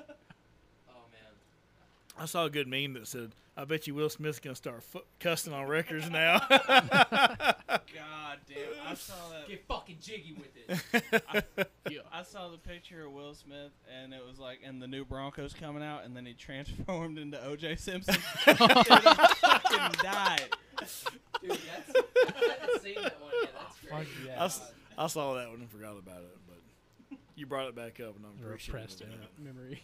I 2.21 2.27
saw 2.27 2.45
a 2.45 2.51
good 2.51 2.69
meme 2.69 2.93
that 2.95 3.07
said, 3.09 3.33
"I 3.57 3.65
bet 3.65 3.87
you 3.87 3.95
Will 3.95 4.11
Smith's 4.11 4.39
gonna 4.41 4.55
start 4.55 4.83
fu- 4.83 5.01
cussing 5.21 5.53
on 5.55 5.67
records 5.67 6.11
now." 6.11 6.39
God 6.51 8.39
damn, 8.47 8.59
I 8.87 8.95
saw 8.95 9.15
that. 9.31 9.49
Get 9.49 9.67
fucking 9.67 9.97
jiggy 10.03 10.35
with 10.35 10.51
it. 10.57 11.69
I 12.13 12.23
saw 12.23 12.49
the 12.51 12.59
picture 12.59 13.07
of 13.07 13.13
Will 13.13 13.35
Smith, 13.35 13.73
and 14.03 14.13
it 14.13 14.21
was 14.29 14.39
like, 14.39 14.61
and 14.65 14.83
the 14.83 14.87
new 14.87 15.05
Broncos 15.05 15.55
coming 15.55 15.83
out, 15.83 16.05
and 16.05 16.15
then 16.17 16.27
he 16.27 16.35
transformed 16.35 17.19
into 17.19 17.43
O.J. 17.45 17.77
Simpson. 17.77 18.15
Dude, 18.47 18.57
I 18.61 19.35
fucking 19.41 20.01
died. 20.03 20.49
Dude, 21.41 21.51
that's, 21.53 21.93
I 22.37 22.55
haven't 22.61 22.83
seen 22.83 22.95
that 22.97 23.21
one 23.21 23.33
yet. 23.43 23.51
That's 23.59 23.77
Fuck 23.79 23.91
great. 23.91 24.09
yeah. 24.27 24.43
I, 24.43 24.45
s- 24.45 24.73
I 24.99 25.07
saw 25.07 25.35
that 25.35 25.49
one 25.51 25.61
and 25.61 25.71
forgot 25.71 25.97
about 25.99 26.21
it, 26.21 26.37
but 26.47 27.19
you 27.37 27.47
brought 27.47 27.69
it 27.69 27.75
back 27.75 27.99
up, 28.01 28.15
and 28.17 28.27
I'm 28.27 28.39
You're 28.41 28.53
appreciative 28.55 29.09
of 29.09 29.15
in 29.15 29.21
that. 29.21 29.55
memory. 29.55 29.83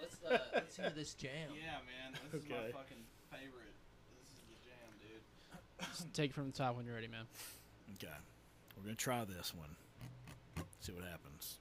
Let's 0.00 0.16
uh, 0.24 0.38
let's 0.54 0.76
hear 0.76 0.90
this 0.94 1.14
jam. 1.14 1.50
Yeah, 1.54 1.78
man, 1.86 2.18
this 2.32 2.42
is 2.42 2.46
Okay. 2.50 2.54
my 2.72 2.72
fucking 2.72 3.02
favorite. 3.30 3.74
This 4.20 4.28
is 4.30 4.40
the 4.48 4.58
jam, 4.64 4.88
dude. 5.00 5.88
Just 5.90 6.12
take 6.14 6.30
it 6.30 6.34
from 6.34 6.50
the 6.50 6.56
top 6.56 6.76
when 6.76 6.86
you're 6.86 6.94
ready, 6.94 7.08
man. 7.08 7.26
Okay, 7.94 8.12
we're 8.76 8.84
gonna 8.84 8.94
try 8.94 9.24
this 9.24 9.52
one. 9.54 9.74
See 10.80 10.92
what 10.92 11.04
happens. 11.04 11.58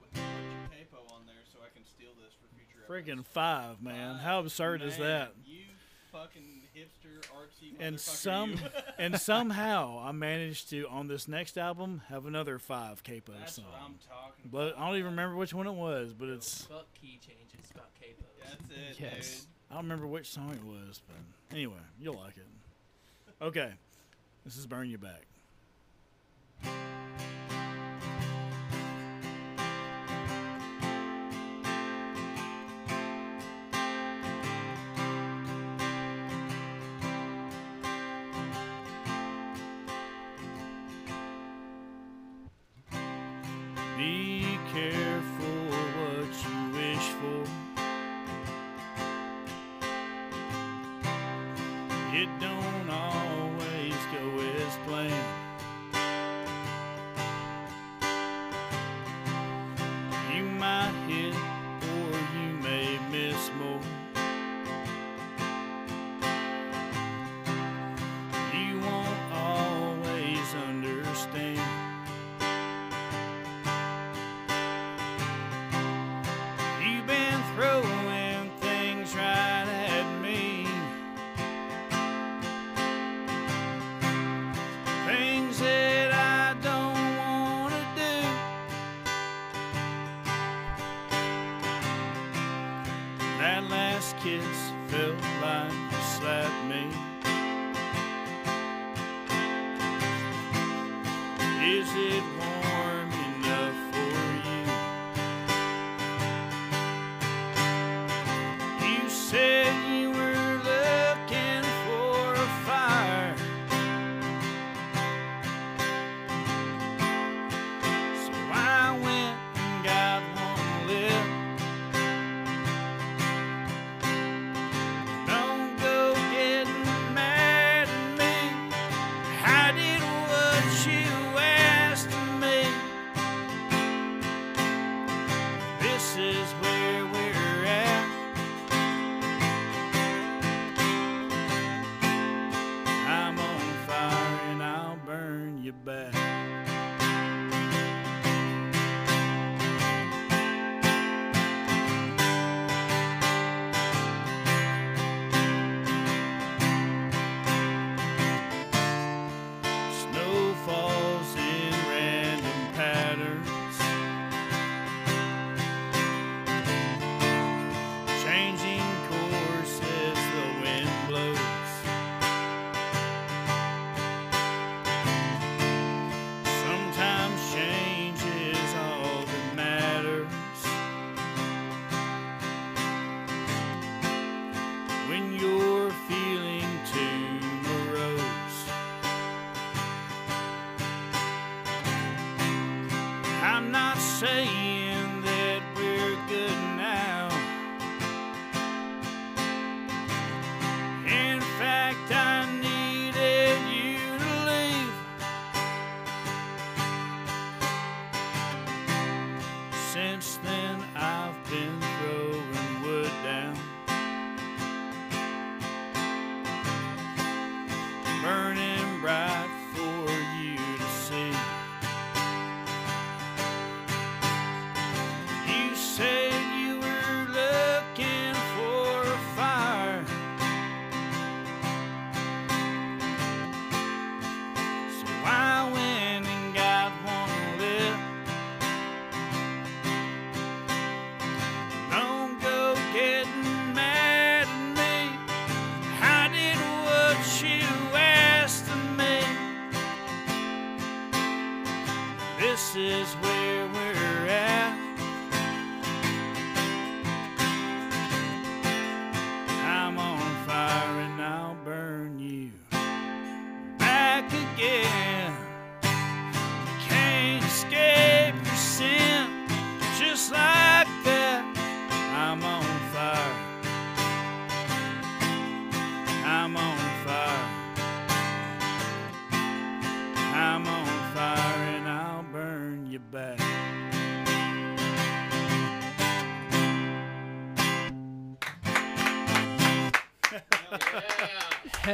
Put 0.00 0.12
put 0.12 0.20
your 0.20 0.68
capo 0.70 1.14
on 1.14 1.26
there 1.26 1.42
so 1.52 1.58
I 1.64 1.70
can 1.74 1.84
steal 1.86 2.10
this 2.22 2.34
for 2.34 2.48
future. 2.56 2.84
Freaking 2.88 3.24
five, 3.24 3.82
man! 3.82 4.16
How 4.16 4.40
absurd 4.40 4.82
is 4.82 4.98
Man, 4.98 5.06
that? 5.08 5.32
You 5.44 5.64
fucking 6.12 6.57
hipster 6.78 7.20
artsy 7.30 7.72
And 7.80 7.98
some, 7.98 8.52
you. 8.52 8.58
and 8.98 9.20
somehow 9.20 10.00
I 10.04 10.12
managed 10.12 10.70
to 10.70 10.86
on 10.88 11.08
this 11.08 11.26
next 11.28 11.58
album 11.58 12.02
have 12.08 12.26
another 12.26 12.58
five 12.58 13.02
capo 13.02 13.32
That's 13.38 13.54
songs. 13.54 13.66
what 13.68 13.80
I'm 13.84 13.94
talking 14.08 14.50
But 14.50 14.68
about. 14.74 14.78
I 14.82 14.86
don't 14.88 14.96
even 14.98 15.10
remember 15.10 15.36
which 15.36 15.52
one 15.54 15.66
it 15.66 15.74
was, 15.74 16.12
but 16.12 16.28
it's 16.28 16.62
Fuck 16.66 16.86
key 17.00 17.18
changes 17.20 17.70
about 17.74 17.88
capos. 18.00 18.24
That's 18.48 18.98
it, 18.98 19.00
Yes. 19.02 19.46
I 19.70 19.74
don't 19.74 19.84
remember 19.84 20.06
which 20.06 20.30
song 20.30 20.50
it 20.52 20.64
was, 20.64 21.02
but 21.06 21.54
anyway, 21.56 21.74
you'll 22.00 22.14
like 22.14 22.36
it. 22.38 22.46
Okay, 23.44 23.70
this 24.44 24.56
is 24.56 24.66
"Burn 24.66 24.88
You 24.88 24.98
Back." 24.98 25.26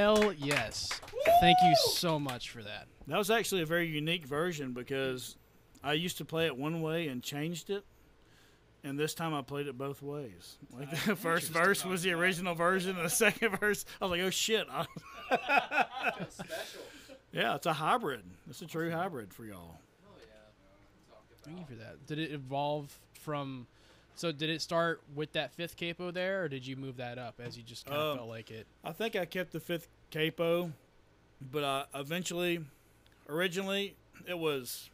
Hell 0.05 0.35
yes. 0.35 1.01
Thank 1.41 1.57
you 1.65 1.75
so 1.93 2.19
much 2.19 2.51
for 2.51 2.63
that. 2.63 2.89
That 3.07 3.17
was 3.17 3.31
actually 3.31 3.63
a 3.63 3.67
very 3.67 3.87
unique 3.87 4.27
version 4.27 4.75
because 4.75 5.39
I 5.83 5.95
used 5.95 6.19
to 6.19 6.27
play 6.27 6.45
it 6.45 6.59
one 6.59 6.83
way 6.83 7.09
and 7.09 7.23
changed 7.23 7.71
it. 7.71 7.87
And 8.83 8.99
this 8.99 9.15
time 9.15 9.33
I 9.33 9.41
played 9.41 9.67
it 9.67 9.79
both 9.79 10.03
ways. 10.03 10.59
Like 10.79 10.91
the 11.07 11.17
first 11.17 11.51
verse 11.51 11.87
was 11.87 12.03
the 12.03 12.13
original 12.13 12.55
version, 12.55 12.97
and 12.97 13.07
the 13.07 13.09
second 13.09 13.57
verse, 13.61 13.87
I 13.99 14.05
was 14.05 14.11
like, 14.11 14.21
"Oh 14.21 14.29
shit!" 14.29 14.67
I- 14.71 14.85
yeah, 17.33 17.55
it's 17.55 17.65
a 17.65 17.73
hybrid. 17.73 18.25
It's 18.51 18.61
a 18.61 18.67
true 18.67 18.91
hybrid 18.91 19.33
for 19.33 19.47
y'all. 19.47 19.79
Thank 21.43 21.61
you 21.61 21.65
for 21.65 21.77
that. 21.77 22.05
Did 22.07 22.19
it 22.19 22.31
evolve 22.31 22.95
from? 23.21 23.69
So 24.17 24.31
did 24.31 24.49
it 24.49 24.63
start 24.63 25.03
with 25.15 25.33
that 25.33 25.53
fifth 25.55 25.77
capo 25.77 26.13
there, 26.13 26.45
or 26.45 26.49
did 26.49 26.65
you 26.65 26.77
move 26.77 26.99
that 26.99 27.19
up 27.19 27.41
as 27.45 27.57
you 27.57 27.65
just 27.65 27.85
kind 27.85 27.99
of 27.99 28.11
Um, 28.13 28.19
felt 28.19 28.29
like 28.29 28.51
it? 28.53 28.67
I 28.85 28.93
think 28.93 29.17
I 29.17 29.25
kept 29.25 29.51
the 29.51 29.59
fifth 29.59 29.89
capo, 30.15 30.71
but 31.51 31.65
I 31.65 31.85
eventually, 31.93 32.61
originally, 33.29 33.97
it 34.29 34.39
was. 34.39 34.89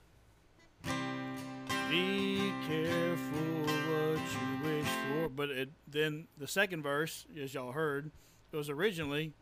Be 1.90 2.52
careful 2.66 3.60
what 3.60 4.18
you 4.18 4.64
wish 4.64 4.86
for, 4.86 5.28
but 5.28 5.50
it 5.50 5.68
then 5.86 6.26
the 6.38 6.48
second 6.48 6.82
verse, 6.82 7.26
as 7.38 7.52
y'all 7.52 7.72
heard, 7.72 8.10
it 8.50 8.56
was 8.56 8.70
originally. 8.70 9.34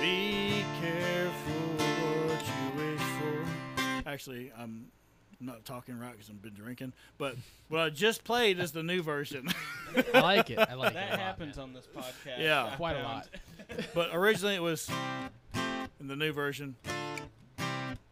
Be 0.00 0.64
careful 0.80 1.62
what 1.76 2.42
you 2.46 2.82
wish 2.82 3.00
for. 3.00 4.08
Actually, 4.08 4.50
I'm 4.58 4.86
not 5.40 5.64
talking 5.64 5.98
right 5.98 6.12
because 6.12 6.30
I've 6.30 6.40
been 6.42 6.54
drinking, 6.54 6.92
but 7.18 7.36
what 7.68 7.80
I 7.80 7.90
just 7.90 8.24
played 8.24 8.58
is 8.58 8.72
the 8.72 8.82
new 8.82 9.02
version. 9.02 9.48
I 10.14 10.20
like 10.20 10.50
it. 10.50 10.58
I 10.58 10.74
like 10.74 10.90
it. 10.90 10.94
That 10.94 11.08
a 11.08 11.10
lot, 11.12 11.20
happens 11.20 11.58
on 11.58 11.72
this 11.72 11.86
podcast. 11.86 12.38
Yeah. 12.40 12.66
I 12.72 12.76
Quite 12.76 12.96
a 12.96 13.02
lot. 13.02 13.28
but 13.94 14.10
originally 14.14 14.54
it 14.54 14.62
was 14.62 14.88
in 16.00 16.08
the 16.08 16.16
new 16.16 16.32
version. 16.32 16.76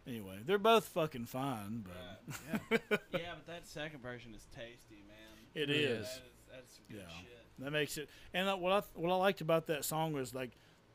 Anyway, 0.05 0.39
they're 0.45 0.57
both 0.57 0.85
fucking 0.85 1.25
fine, 1.25 1.85
but 1.85 2.37
yeah, 2.71 2.77
Yeah, 3.13 3.19
but 3.35 3.47
that 3.47 3.65
second 3.67 4.01
version 4.01 4.33
is 4.35 4.45
tasty, 4.55 5.03
man. 5.07 5.17
it 5.55 5.69
Really 5.69 5.83
is. 5.83 6.05
is. 6.07 6.07
That 6.07 6.09
is 6.09 6.21
that's 6.51 6.79
good 6.89 6.97
Yeah. 6.99 7.15
shit. 7.21 7.29
That 7.59 7.71
makes 7.71 7.97
it. 7.97 8.09
And 8.33 8.47
what 8.61 8.71
I 8.73 8.81
what 8.95 9.11
I 9.11 9.15
liked 9.15 9.41
about 9.41 9.67
that 9.67 9.85
song 9.85 10.11
was 10.13 10.33
like 10.33 10.51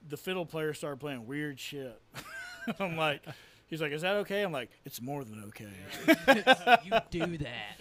the 0.07 0.17
fiddle 0.17 0.45
player 0.45 0.75
started 0.75 0.99
playing 1.01 1.27
weird 1.27 1.59
shit. 1.59 2.01
I'm 2.81 2.97
like, 2.97 3.23
he's 3.69 3.81
like, 3.81 3.93
"Is 3.93 4.03
that 4.03 4.17
okay?" 4.17 4.43
I'm 4.43 4.53
like, 4.53 4.71
"It's 4.85 5.01
more 5.01 5.25
than 5.25 5.45
okay. 5.49 5.67
you 6.85 6.93
do 7.27 7.39
that. 7.39 7.81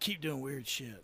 Keep 0.00 0.20
doing 0.20 0.40
weird 0.40 0.66
shit. 0.66 1.02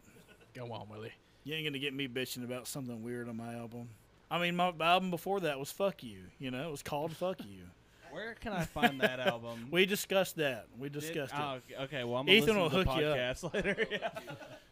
Go 0.55 0.73
on, 0.73 0.89
Willie. 0.89 1.13
You 1.45 1.55
ain't 1.55 1.67
gonna 1.67 1.79
get 1.79 1.95
me 1.95 2.09
bitching 2.09 2.45
about 2.45 2.67
something 2.67 3.03
weird 3.03 3.29
on 3.29 3.37
my 3.37 3.55
album." 3.55 3.89
I 4.31 4.41
mean, 4.41 4.57
my 4.57 4.73
album 4.81 5.11
before 5.11 5.41
that 5.41 5.59
was 5.59 5.71
"Fuck 5.71 6.03
You." 6.03 6.19
You 6.39 6.51
know, 6.51 6.67
it 6.69 6.71
was 6.71 6.83
called 6.83 7.15
"Fuck 7.17 7.41
You." 7.45 7.65
Where 8.11 8.35
can 8.35 8.53
I 8.53 8.65
find 8.65 9.01
that 9.03 9.21
album? 9.21 9.69
We 9.71 9.85
discussed 9.85 10.37
that. 10.37 10.67
We 10.79 10.89
Did- 10.89 11.01
discussed 11.01 11.35
it. 11.35 11.39
oh, 11.39 11.85
okay, 11.85 12.03
well, 12.05 12.17
I'm 12.17 12.27
gonna 12.27 12.39
Ethan 12.39 12.57
will 12.57 12.71
to 12.71 12.79
the 12.79 12.85
hook 12.85 12.99
you 12.99 13.07
up. 13.07 13.55
later. 13.55 13.87
Yeah. 13.91 14.09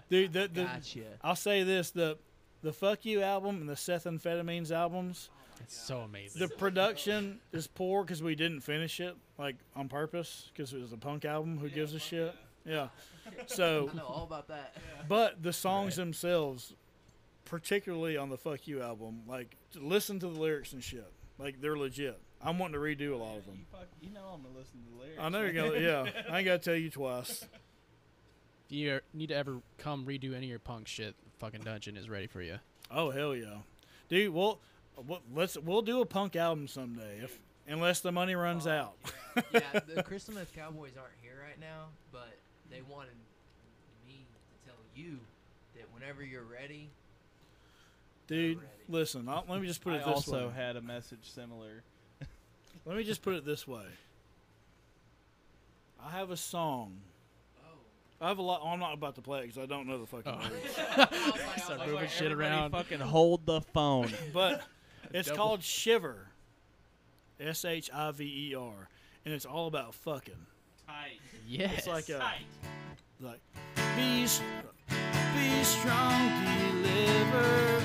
Dude, 0.09 0.33
the, 0.33 0.49
the, 0.53 0.65
Gotcha. 0.65 1.01
I'll 1.23 1.37
say 1.37 1.63
this: 1.63 1.91
the 1.91 2.17
the 2.65 2.73
Fuck 2.73 3.05
You 3.05 3.23
album 3.23 3.61
and 3.61 3.69
the 3.69 3.77
Seth 3.77 4.05
Amphetamines 4.05 4.73
albums. 4.73 5.29
It's 5.61 5.77
so 5.77 5.99
amazing. 6.01 6.41
The 6.41 6.49
production 6.49 7.41
is 7.53 7.67
poor 7.67 8.03
because 8.03 8.23
we 8.23 8.35
didn't 8.35 8.63
finish 8.63 8.99
it 9.01 9.15
like 9.39 9.57
on 9.77 9.89
purpose 9.89 10.51
because 10.53 10.73
it 10.73 10.81
was 10.81 10.93
a 10.93 10.97
punk 10.97 11.25
album. 11.25 11.59
Who 11.59 11.69
gives 11.69 11.95
a 11.95 12.01
shit? 12.01 12.35
Yeah. 12.65 12.89
So, 13.47 13.89
I 13.91 13.97
know 13.97 14.05
all 14.05 14.25
about 14.25 14.49
that. 14.49 14.77
but 15.09 15.43
the 15.43 15.53
songs 15.53 15.97
themselves, 15.97 16.75
particularly 17.47 18.19
on 18.19 18.29
the 18.29 18.37
Fuck 18.37 18.69
You 18.69 18.83
album, 18.83 19.23
like 19.27 19.57
listen 19.75 20.21
to 20.21 20.27
the 20.29 20.39
lyrics 20.39 20.75
and 20.75 20.85
shit. 20.85 21.11
Like 21.39 21.61
they're 21.61 21.77
legit. 21.77 22.21
I'm 22.43 22.59
wanting 22.59 22.75
to 22.75 22.81
redo 22.81 23.15
a 23.15 23.17
lot 23.17 23.39
of 23.39 23.47
You, 23.47 23.53
them. 23.53 23.67
fuck, 23.73 23.89
you 24.03 24.11
know 24.11 24.27
I'm 24.35 24.43
gonna 24.43 24.57
listen 24.59 24.79
to 24.85 24.91
the 24.91 25.01
lyrics. 25.01 25.19
I 25.19 25.29
know 25.31 25.41
you're 25.41 25.53
gonna. 25.53 25.81
Yeah, 25.81 26.23
I 26.31 26.39
ain't 26.39 26.45
gotta 26.45 26.59
tell 26.59 26.75
you 26.75 26.91
twice. 26.91 27.47
if 28.67 28.73
you 28.73 29.01
need 29.15 29.29
to 29.31 29.37
ever 29.37 29.63
come 29.79 30.05
redo 30.05 30.35
any 30.35 30.47
of 30.47 30.51
your 30.51 30.59
punk 30.59 30.87
shit, 30.87 31.15
fucking 31.39 31.63
Dungeon 31.63 31.97
is 31.97 32.09
ready 32.09 32.27
for 32.27 32.43
you. 32.43 32.59
Oh 32.91 33.11
hell 33.11 33.35
yeah, 33.35 33.59
dude. 34.09 34.33
Well, 34.33 34.61
we'll- 35.07 35.23
let's 35.35 35.57
we'll 35.59 35.83
do 35.83 36.01
a 36.01 36.07
punk 36.07 36.37
album 36.37 36.69
someday 36.69 37.21
if 37.23 37.39
unless 37.67 38.01
the 38.01 38.13
money 38.13 38.35
runs 38.35 38.67
Oh, 38.67 38.71
out. 38.71 38.93
yeah, 39.53 39.81
the 39.95 40.03
Crystal 40.05 40.35
Meth 40.35 40.53
Cowboys 40.55 40.93
aren't 40.99 41.15
here 41.23 41.37
right 41.43 41.59
now, 41.59 41.87
but 42.13 42.39
they 42.71 42.83
wanted 42.83 43.15
me 44.07 44.27
to 44.65 44.69
tell 44.71 44.79
you 44.95 45.19
that 45.77 45.85
whenever 45.93 46.23
you're 46.25 46.43
ready, 46.45 46.91
Dude, 48.27 48.59
ready. 48.59 48.69
listen. 48.89 49.29
I'll, 49.29 49.45
let 49.49 49.61
me 49.61 49.67
just 49.67 49.81
put 49.83 49.95
I 49.95 49.97
it 49.97 49.99
this 50.01 50.07
also 50.09 50.49
way. 50.49 50.55
had 50.55 50.77
a 50.77 50.81
message 50.83 51.21
similar. 51.23 51.83
Let 52.87 52.97
me 52.99 53.05
just 53.05 53.23
put 53.23 53.35
it 53.35 53.45
this 53.47 53.67
way. 53.67 53.85
I 56.05 56.11
have 56.11 56.31
a 56.31 56.37
song. 56.37 56.99
Oh, 58.25 58.27
I 58.27 58.29
have 58.29 58.39
a 58.39 58.43
lot. 58.43 58.61
oh, 58.65 58.69
I'm 58.69 58.81
not 58.81 58.95
about 58.95 59.15
to 59.17 59.23
play 59.23 59.41
it 59.41 59.43
because 59.43 59.59
I 59.59 59.67
don't 59.67 59.87
know 59.87 59.99
the 59.99 60.07
fucking 60.07 60.33
Oh. 60.33 60.39
words. 60.39 60.73
Start 61.65 61.79
Like, 61.81 61.89
moving 61.91 62.09
shit 62.09 62.31
everybody 62.33 62.51
around. 62.51 62.71
Fucking 62.73 63.01
hold 63.01 63.47
the 63.47 63.61
phone. 63.61 64.11
But 64.33 64.63
it's 65.13 65.29
Double. 65.29 65.37
called 65.39 65.63
Shiver. 65.63 66.29
S 67.41 67.65
H 67.65 67.91
I 67.93 68.11
V 68.13 68.25
E 68.51 68.55
R, 68.55 68.89
and 69.25 69.35
it's 69.35 69.45
all 69.45 69.67
about 69.67 69.95
fucking. 69.95 70.35
Tight. 70.87 71.21
Yes. 71.47 71.79
It's 71.79 71.87
like 71.89 72.09
a 72.09 72.19
Tight. 72.19 72.47
like 73.21 73.41
be 73.97 74.23
be 74.23 75.65
strong, 75.65 76.31
deliver 76.45 77.83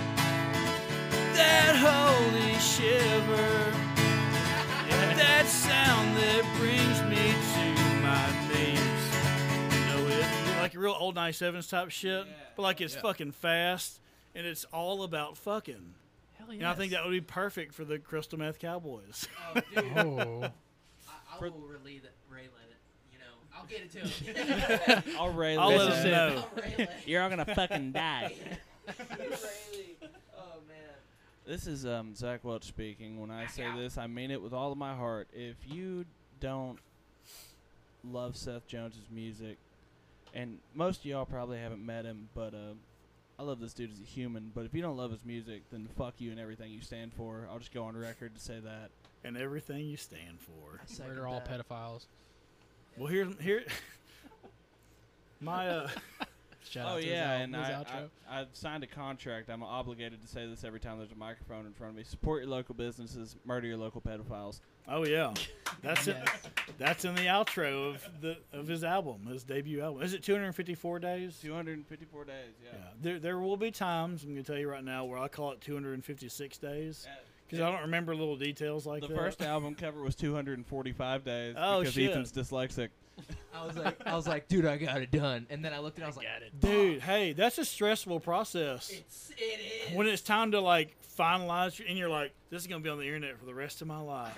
that 1.33 1.75
holy 1.75 2.53
shiver, 2.59 3.71
that 5.17 5.45
sound 5.47 6.15
that 6.17 6.43
real 10.79 10.95
old 10.97 11.15
97s 11.15 11.69
type 11.69 11.89
shit, 11.91 12.25
but 12.55 12.61
like 12.63 12.81
it's 12.81 12.95
Yeah. 12.95 13.01
fucking 13.01 13.31
fast 13.33 13.99
and 14.35 14.45
it's 14.47 14.65
all 14.65 15.03
about 15.03 15.37
fucking. 15.37 15.93
Hell 16.37 16.49
And 16.51 16.63
I 16.65 16.73
think 16.73 16.91
that 16.93 17.03
would 17.03 17.11
be 17.11 17.21
perfect 17.21 17.73
for 17.73 17.83
the 17.85 17.99
Crystal 17.99 18.39
Meth 18.39 18.59
Cowboys. 18.59 19.27
oh, 19.55 19.61
dude, 19.75 19.85
Oh. 19.97 20.43
I, 21.07 21.11
I 21.35 21.39
will 21.41 21.51
relay 21.67 21.99
that, 21.99 22.13
relay 22.29 22.43
it. 22.43 22.77
You 23.11 23.19
know, 23.19 23.25
I'll 23.55 23.65
get 23.65 23.81
it 23.81 23.91
to 23.91 23.99
him. 25.03 25.03
I'll 25.19 25.31
Ray 25.33 25.57
I'll 25.57 25.69
let 25.69 25.91
is 25.91 26.03
them 26.03 26.33
it. 26.77 26.79
know. 26.79 26.85
You're 27.05 27.21
all 27.23 27.29
gonna 27.29 27.45
fucking 27.45 27.91
die. 27.91 28.33
Oh 30.37 30.61
man. 30.67 30.77
This 31.45 31.67
is 31.67 31.85
um, 31.85 32.15
Zach 32.15 32.43
Welch 32.43 32.63
speaking. 32.65 33.19
When 33.19 33.31
I 33.31 33.47
say 33.47 33.65
this, 33.75 33.97
I 33.97 34.07
mean 34.07 34.31
it 34.31 34.41
with 34.41 34.53
all 34.53 34.71
of 34.71 34.77
my 34.77 34.95
heart. 34.95 35.27
If 35.33 35.55
you 35.67 36.05
don't 36.39 36.79
love 38.03 38.35
Seth 38.35 38.67
Jones's 38.67 39.09
music, 39.11 39.57
and 40.33 40.59
most 40.73 40.99
of 40.99 41.05
y'all 41.05 41.25
probably 41.25 41.57
haven't 41.57 41.85
met 41.85 42.05
him, 42.05 42.29
but 42.33 42.53
uh, 42.53 42.73
I 43.39 43.43
love 43.43 43.59
this 43.59 43.73
dude 43.73 43.91
as 43.91 43.99
a 43.99 44.03
human. 44.03 44.51
But 44.53 44.65
if 44.65 44.73
you 44.73 44.81
don't 44.81 44.97
love 44.97 45.11
his 45.11 45.25
music, 45.25 45.63
then 45.71 45.87
fuck 45.97 46.15
you 46.17 46.31
and 46.31 46.39
everything 46.39 46.71
you 46.71 46.81
stand 46.81 47.13
for. 47.13 47.47
I'll 47.51 47.59
just 47.59 47.73
go 47.73 47.83
on 47.85 47.95
record 47.95 48.35
to 48.35 48.41
say 48.41 48.59
that. 48.59 48.89
and 49.23 49.37
everything 49.37 49.85
you 49.85 49.97
stand 49.97 50.39
for. 50.39 50.81
I 50.81 50.85
second 50.85 51.15
Murder 51.15 51.27
all 51.27 51.41
pedophiles. 51.41 52.05
Well, 52.97 53.07
here, 53.07 53.27
here, 53.39 53.63
my 55.39 55.69
uh, 55.69 55.89
Shout 56.67 56.85
oh 56.85 56.89
out 56.89 56.95
to 56.97 57.01
his 57.03 57.11
yeah, 57.11 57.33
al- 57.33 57.41
and 57.41 57.55
his 57.55 57.65
I, 57.65 57.71
outro. 57.71 58.09
I, 58.29 58.41
I've 58.41 58.47
signed 58.53 58.83
a 58.83 58.87
contract. 58.87 59.49
I'm 59.49 59.63
obligated 59.63 60.21
to 60.21 60.27
say 60.27 60.45
this 60.45 60.63
every 60.63 60.79
time 60.79 60.97
there's 60.97 61.11
a 61.11 61.15
microphone 61.15 61.65
in 61.65 61.73
front 61.73 61.91
of 61.91 61.97
me. 61.97 62.03
Support 62.03 62.41
your 62.41 62.49
local 62.49 62.75
businesses. 62.75 63.35
Murder 63.45 63.67
your 63.67 63.77
local 63.77 64.01
pedophiles. 64.01 64.59
oh 64.87 65.05
yeah, 65.05 65.33
that's 65.81 66.07
it. 66.07 66.17
That's 66.77 67.05
in 67.05 67.15
the 67.15 67.23
outro 67.23 67.89
of 67.89 68.07
the 68.21 68.37
of 68.53 68.67
his 68.67 68.83
album, 68.83 69.25
his 69.27 69.43
debut 69.43 69.81
album. 69.81 70.01
Is 70.03 70.13
it 70.13 70.21
254 70.23 70.99
days? 70.99 71.39
254 71.41 72.25
days. 72.25 72.35
Yeah. 72.63 72.69
Yeah, 72.73 72.79
there 73.01 73.19
there 73.19 73.39
will 73.39 73.57
be 73.57 73.71
times 73.71 74.23
I'm 74.23 74.29
gonna 74.29 74.43
tell 74.43 74.57
you 74.57 74.69
right 74.69 74.83
now 74.83 75.05
where 75.05 75.17
I 75.17 75.27
call 75.27 75.51
it 75.51 75.61
256 75.61 76.57
days 76.57 77.07
because 77.47 77.61
I 77.63 77.71
don't 77.71 77.81
remember 77.81 78.15
little 78.15 78.35
details 78.35 78.85
like 78.85 79.01
that. 79.01 79.09
the 79.09 79.15
first 79.15 79.41
album 79.41 79.73
cover 79.73 80.01
was 80.03 80.15
245 80.15 81.23
days 81.23 81.55
Oh, 81.57 81.79
because 81.79 81.93
shit. 81.95 82.11
Ethan's 82.11 82.31
dyslexic. 82.31 82.89
I 83.53 83.65
was 83.65 83.75
like, 83.77 84.07
I 84.07 84.15
was 84.15 84.27
like, 84.27 84.47
dude, 84.47 84.65
I 84.65 84.77
got 84.77 85.01
it 85.01 85.11
done. 85.11 85.47
And 85.49 85.63
then 85.63 85.73
I 85.73 85.79
looked 85.79 85.97
and 85.97 86.03
I 86.05 86.07
was 86.07 86.17
like, 86.17 86.27
Dude, 86.59 87.01
hey, 87.01 87.33
that's 87.33 87.57
a 87.57 87.65
stressful 87.65 88.19
process. 88.21 88.89
it's 88.89 89.31
it 89.37 89.89
is. 89.89 89.95
When 89.95 90.07
it's 90.07 90.21
time 90.21 90.51
to 90.51 90.61
like 90.61 90.95
finalize, 91.17 91.77
your- 91.79 91.87
and 91.87 91.97
you're 91.97 92.09
like, 92.09 92.31
this 92.49 92.61
is 92.61 92.67
gonna 92.67 92.81
be 92.83 92.89
on 92.89 92.97
the 92.97 93.05
internet 93.05 93.37
for 93.37 93.45
the 93.45 93.53
rest 93.53 93.81
of 93.81 93.87
my 93.87 93.99
life. 93.99 94.37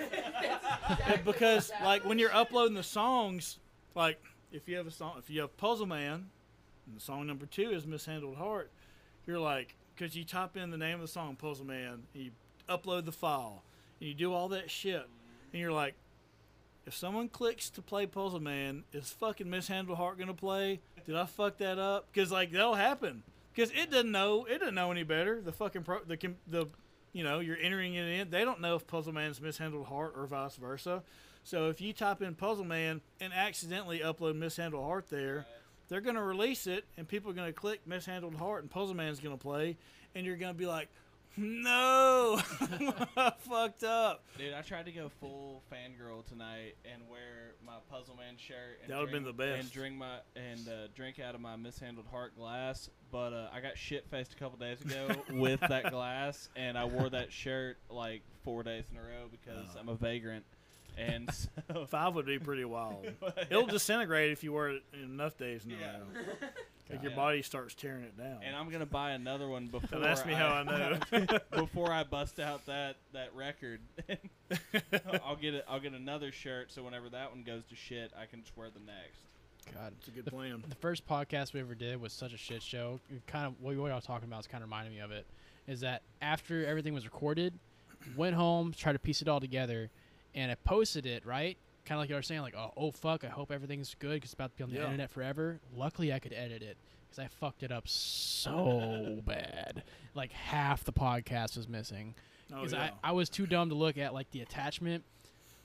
because 1.26 1.72
like 1.84 2.06
when 2.06 2.20
you're 2.20 2.34
uploading 2.34 2.76
the 2.76 2.84
songs, 2.84 3.60
like 3.96 4.20
if 4.52 4.68
you 4.68 4.78
have 4.78 4.88
a 4.88 4.92
song, 4.92 5.16
if 5.18 5.30
you 5.30 5.42
have 5.42 5.56
Puzzle 5.58 5.86
Man, 5.86 6.30
and 6.88 6.96
the 6.96 7.02
song 7.02 7.28
number 7.28 7.46
two 7.46 7.72
is 7.72 7.86
Mishandled 7.86 8.36
Heart, 8.38 8.72
you're 9.28 9.40
like, 9.40 9.76
because 9.96 10.16
you 10.16 10.24
type 10.24 10.58
in 10.58 10.72
the 10.72 10.78
name 10.78 10.96
of 10.96 11.02
the 11.02 11.08
song 11.08 11.36
Puzzle 11.36 11.66
Man, 11.66 12.04
and 12.14 12.24
you 12.24 12.32
upload 12.68 13.06
the 13.06 13.12
file, 13.12 13.64
and 14.00 14.10
you 14.10 14.16
do 14.16 14.34
all 14.34 14.50
that 14.50 14.70
shit, 14.70 15.06
and 15.54 15.62
you're 15.62 15.72
like, 15.72 15.94
if 16.86 16.96
someone 16.96 17.30
clicks 17.30 17.70
to 17.72 17.82
play 17.82 18.06
Puzzle 18.06 18.40
Man, 18.40 18.84
is 18.94 19.10
fucking 19.12 19.50
Mishandled 19.50 19.98
Heart 19.98 20.20
gonna 20.20 20.34
play? 20.34 20.80
Did 21.06 21.16
I 21.16 21.26
fuck 21.26 21.58
that 21.58 21.80
up? 21.80 22.08
Because 22.12 22.32
like 22.32 22.52
that'll 22.52 22.76
happen. 22.76 23.24
Because 23.54 23.72
it 23.72 23.92
doesn't 23.92 24.12
know, 24.12 24.46
it 24.46 24.60
doesn't 24.60 24.76
know 24.76 24.92
any 24.92 25.04
better. 25.04 25.42
The 25.42 25.52
fucking 25.52 25.84
pro, 25.84 26.00
the 26.04 26.18
the, 26.48 26.68
you 27.14 27.24
know, 27.24 27.40
you're 27.40 27.58
entering 27.58 27.96
it 27.96 28.08
in. 28.08 28.30
They 28.30 28.46
don't 28.46 28.62
know 28.62 28.76
if 28.76 28.88
Puzzle 28.88 29.14
Man's 29.14 29.42
Mishandled 29.42 29.88
Heart 29.88 30.14
or 30.16 30.26
vice 30.26 30.56
versa. 30.56 31.04
So 31.44 31.70
if 31.70 31.82
you 31.82 31.92
type 31.94 32.22
in 32.22 32.36
Puzzle 32.36 32.66
Man 32.66 33.02
and 33.20 33.34
accidentally 33.34 34.00
upload 34.00 34.36
Mishandled 34.36 34.84
Heart 34.84 35.10
there, 35.10 35.46
they're 35.90 36.02
gonna 36.02 36.24
release 36.24 36.68
it, 36.68 36.86
and 36.98 37.08
people 37.08 37.32
are 37.32 37.34
gonna 37.34 37.52
click 37.52 37.82
Mishandled 37.86 38.36
Heart, 38.36 38.62
and 38.64 38.72
Puzzle 38.72 38.96
Man's 38.96 39.20
gonna 39.20 39.38
play, 39.38 39.78
and 40.16 40.26
you're 40.26 40.38
gonna 40.38 40.54
be 40.54 40.66
like, 40.68 40.88
no, 41.38 42.40
I 43.18 43.32
fucked 43.40 43.84
up. 43.84 44.24
Dude, 44.38 44.54
I 44.54 44.62
tried 44.62 44.86
to 44.86 44.92
go 44.92 45.10
full 45.20 45.62
fangirl 45.72 46.26
tonight 46.28 46.76
and 46.92 47.02
wear 47.10 47.54
my 47.66 47.76
Puzzle 47.90 48.16
Man 48.16 48.36
shirt. 48.38 48.80
And 48.84 48.92
That 48.92 48.98
would've 49.00 49.12
been 49.12 49.24
drink- 49.24 49.38
the 49.38 49.44
best. 49.44 49.62
And 49.62 49.72
drink 49.72 49.96
my 49.96 50.18
and 50.36 50.68
uh, 50.68 50.88
drink 50.96 51.20
out 51.20 51.36
of 51.36 51.42
my 51.42 51.56
mishandled 51.56 52.08
heart 52.08 52.36
glass, 52.36 52.90
but 53.12 53.34
uh, 53.34 53.48
I 53.54 53.62
got 53.62 53.78
shit 53.78 54.06
faced 54.10 54.34
a 54.34 54.36
couple 54.36 54.58
days 54.58 54.82
ago 54.82 55.10
with 55.32 55.60
that 55.62 55.90
glass, 55.92 56.50
and 56.56 56.78
I 56.78 56.86
wore 56.86 57.10
that 57.10 57.32
shirt 57.32 57.78
like 57.90 58.22
four 58.44 58.64
days 58.64 58.84
in 58.92 58.98
a 58.98 59.02
row 59.02 59.28
because 59.32 59.68
Oh. 59.76 59.80
I'm 59.80 59.90
a 59.90 59.96
vagrant, 59.96 60.44
and 60.98 61.30
so 61.74 61.86
Five 61.86 62.16
would 62.16 62.26
be 62.26 62.40
pretty 62.40 62.66
wild. 62.66 63.08
It'll 63.50 63.68
disintegrate 63.68 64.32
if 64.32 64.44
you 64.44 64.52
wear 64.54 64.70
it 64.70 64.84
enough 65.02 65.38
days 65.38 65.66
in 65.66 65.72
a 65.72 65.76
Yeah. 65.76 65.98
row. 66.00 66.50
Like 66.92 67.02
your 67.04 67.12
Yeah. 67.12 67.18
body 67.18 67.42
starts 67.42 67.74
tearing 67.74 68.04
it 68.04 68.18
down. 68.18 68.40
And 68.44 68.56
I'm 68.56 68.70
gonna 68.70 68.86
buy 68.86 69.12
another 69.12 69.48
one 69.48 69.68
before. 69.68 70.00
Don't 70.00 70.08
ask 70.08 70.26
me 70.26 70.34
how 70.34 70.48
I 70.50 70.64
know. 70.64 71.00
before 71.52 71.92
I 71.92 72.04
bust 72.04 72.40
out 72.40 72.66
that 72.66 72.98
that 73.14 73.34
record, 73.36 73.80
I'll 75.24 75.36
get 75.36 75.54
it. 75.54 75.66
I'll 75.68 75.80
get 75.80 75.94
another 75.94 76.32
shirt, 76.32 76.72
so 76.72 76.84
whenever 76.84 77.10
that 77.10 77.32
one 77.32 77.44
goes 77.44 77.64
to 77.70 77.76
shit, 77.76 78.12
I 78.20 78.26
can 78.26 78.42
just 78.42 78.56
wear 78.58 78.70
the 78.70 78.80
next. 78.80 79.20
God. 79.74 79.94
It's 80.00 80.08
a 80.08 80.12
good 80.12 80.26
The- 80.26 80.32
plan. 80.32 80.64
The 80.68 80.76
first 80.76 81.08
podcast 81.08 81.54
we 81.54 81.60
ever 81.62 81.76
did 81.76 82.00
was 82.02 82.14
such 82.14 82.34
a 82.34 82.38
shit 82.38 82.62
show. 82.62 83.00
It 83.10 83.26
kind 83.28 83.46
of 83.48 83.54
what 83.62 83.76
we 83.76 83.78
were 83.82 83.92
all 83.92 84.02
talking 84.02 84.28
about 84.28 84.42
is 84.42 84.48
kind 84.48 84.64
of 84.64 84.70
reminding 84.70 84.94
me 84.94 85.00
of 85.00 85.12
it. 85.12 85.26
Is 85.68 85.82
that 85.82 86.02
after 86.22 86.66
everything 86.66 86.94
was 86.94 87.06
recorded, 87.06 87.54
went 88.18 88.36
home, 88.36 88.74
tried 88.76 88.94
to 88.94 89.00
piece 89.00 89.22
it 89.22 89.28
all 89.28 89.40
together, 89.40 89.90
and 90.34 90.52
I 90.52 90.56
posted 90.56 91.06
it 91.06 91.26
right. 91.26 91.58
Kind 91.86 91.98
of 91.98 92.04
like 92.04 92.10
you 92.10 92.16
were 92.16 92.22
saying, 92.22 92.42
like, 92.42 92.56
oh, 92.56 92.72
oh 92.78 92.92
fuck, 92.92 93.24
I 93.24 93.28
hope 93.30 93.52
everything's 93.52 93.96
good 94.00 94.16
because 94.16 94.28
it's 94.30 94.34
about 94.34 94.52
to 94.52 94.58
be 94.58 94.64
on 94.64 94.70
the 94.70 94.76
Yeah. 94.78 94.86
internet 94.86 95.10
forever. 95.10 95.60
Luckily, 95.76 96.14
I 96.14 96.20
could 96.20 96.34
edit 96.34 96.62
it 96.62 96.78
because 97.10 97.24
I 97.24 97.28
fucked 97.28 97.64
it 97.64 97.72
up 97.72 97.88
so 97.88 99.20
bad. 99.26 99.84
Like 100.14 100.32
half 100.32 100.84
the 100.84 100.94
podcast 100.94 101.58
was 101.58 101.68
missing 101.68 102.14
Oh, 102.54 102.58
because 102.58 102.74
yeah. 102.74 102.90
I, 103.04 103.10
I 103.10 103.12
was 103.14 103.30
too 103.30 103.46
dumb 103.48 103.70
to 103.70 103.76
look 103.76 103.98
at 103.98 104.14
like 104.14 104.30
the 104.32 104.42
attachment. 104.42 105.04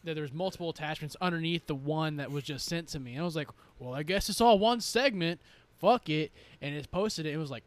That 0.04 0.14
there 0.14 0.22
was 0.22 0.32
multiple 0.32 0.70
attachments 0.70 1.16
underneath 1.20 1.66
the 1.66 1.74
one 1.74 2.16
that 2.18 2.30
was 2.30 2.44
just 2.44 2.66
sent 2.66 2.86
to 2.88 3.00
me, 3.00 3.14
and 3.14 3.22
I 3.22 3.24
was 3.24 3.34
like, 3.34 3.48
"Well, 3.80 3.92
I 3.92 4.04
guess 4.04 4.28
it's 4.28 4.40
all 4.40 4.56
one 4.56 4.80
segment. 4.80 5.40
Fuck 5.80 6.08
it." 6.08 6.30
And 6.62 6.76
it 6.76 6.88
posted 6.92 7.26
it. 7.26 7.34
It 7.34 7.38
was 7.38 7.50
like 7.50 7.64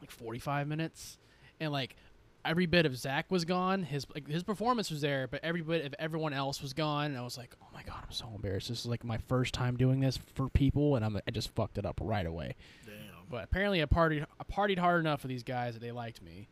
like 0.00 0.12
45 0.12 0.68
minutes, 0.68 1.18
and 1.58 1.72
like 1.72 1.96
every 2.44 2.66
bit 2.66 2.86
of 2.86 2.96
Zach 2.96 3.30
was 3.30 3.44
gone. 3.44 3.82
His 3.82 4.06
like 4.14 4.28
his 4.28 4.42
performance 4.42 4.90
was 4.90 5.00
there, 5.00 5.28
but 5.28 5.40
every 5.42 5.62
bit 5.62 5.84
of 5.86 5.94
everyone 5.98 6.32
else 6.32 6.62
was 6.62 6.72
gone. 6.72 7.06
And 7.06 7.18
I 7.18 7.22
was 7.22 7.36
like, 7.38 7.54
"Oh 7.62 7.66
my 7.72 7.82
god, 7.82 7.98
I'm 8.02 8.12
so 8.12 8.30
embarrassed. 8.34 8.68
This 8.68 8.80
is 8.80 8.86
like 8.86 9.04
my 9.04 9.18
first 9.28 9.54
time 9.54 9.76
doing 9.76 10.00
this 10.00 10.18
for 10.34 10.48
people, 10.48 10.96
and 10.96 11.04
I'm 11.04 11.16
I 11.16 11.30
just 11.30 11.54
fucked 11.54 11.78
it 11.78 11.86
up 11.86 11.98
right 12.02 12.26
away." 12.26 12.54
Damn. 12.86 12.94
But 13.30 13.44
apparently, 13.44 13.82
I 13.82 13.86
partied 13.86 14.24
I 14.38 14.44
partied 14.52 14.78
hard 14.78 15.00
enough 15.00 15.22
with 15.22 15.30
these 15.30 15.42
guys 15.44 15.74
that 15.74 15.80
they 15.80 15.92
liked 15.92 16.22
me. 16.22 16.48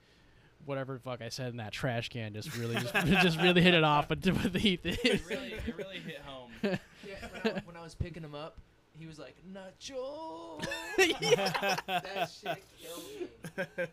Whatever 0.65 0.95
the 0.95 1.01
fuck 1.01 1.23
I 1.23 1.31
said 1.31 1.51
in 1.51 1.57
that 1.59 1.73
trash 1.73 2.09
can 2.11 2.35
just 2.35 2.55
really 2.57 2.75
just, 2.77 2.95
just 3.07 3.41
really 3.41 3.63
hit 3.63 3.73
it 3.75 3.85
off 3.85 4.11
with, 4.11 4.27
with 4.27 4.55
Ethan. 4.57 4.97
It 5.03 5.23
really, 5.29 5.53
it 5.53 5.77
really 5.77 5.99
hit 5.99 6.21
home. 6.25 6.51
Yeah, 7.07 7.15
when 7.43 7.57
I, 7.57 7.63
when 7.65 7.77
I 7.77 7.83
was 7.83 7.95
picking 7.95 8.23
him 8.23 8.35
up, 8.35 8.59
he 8.99 9.07
was 9.07 9.19
like, 9.19 9.37
Nacho! 9.51 10.61
that 10.99 12.29
shit 12.29 12.65
killed 12.83 13.03
me. 13.21 13.27
But, 13.57 13.69
uh, 13.79 13.87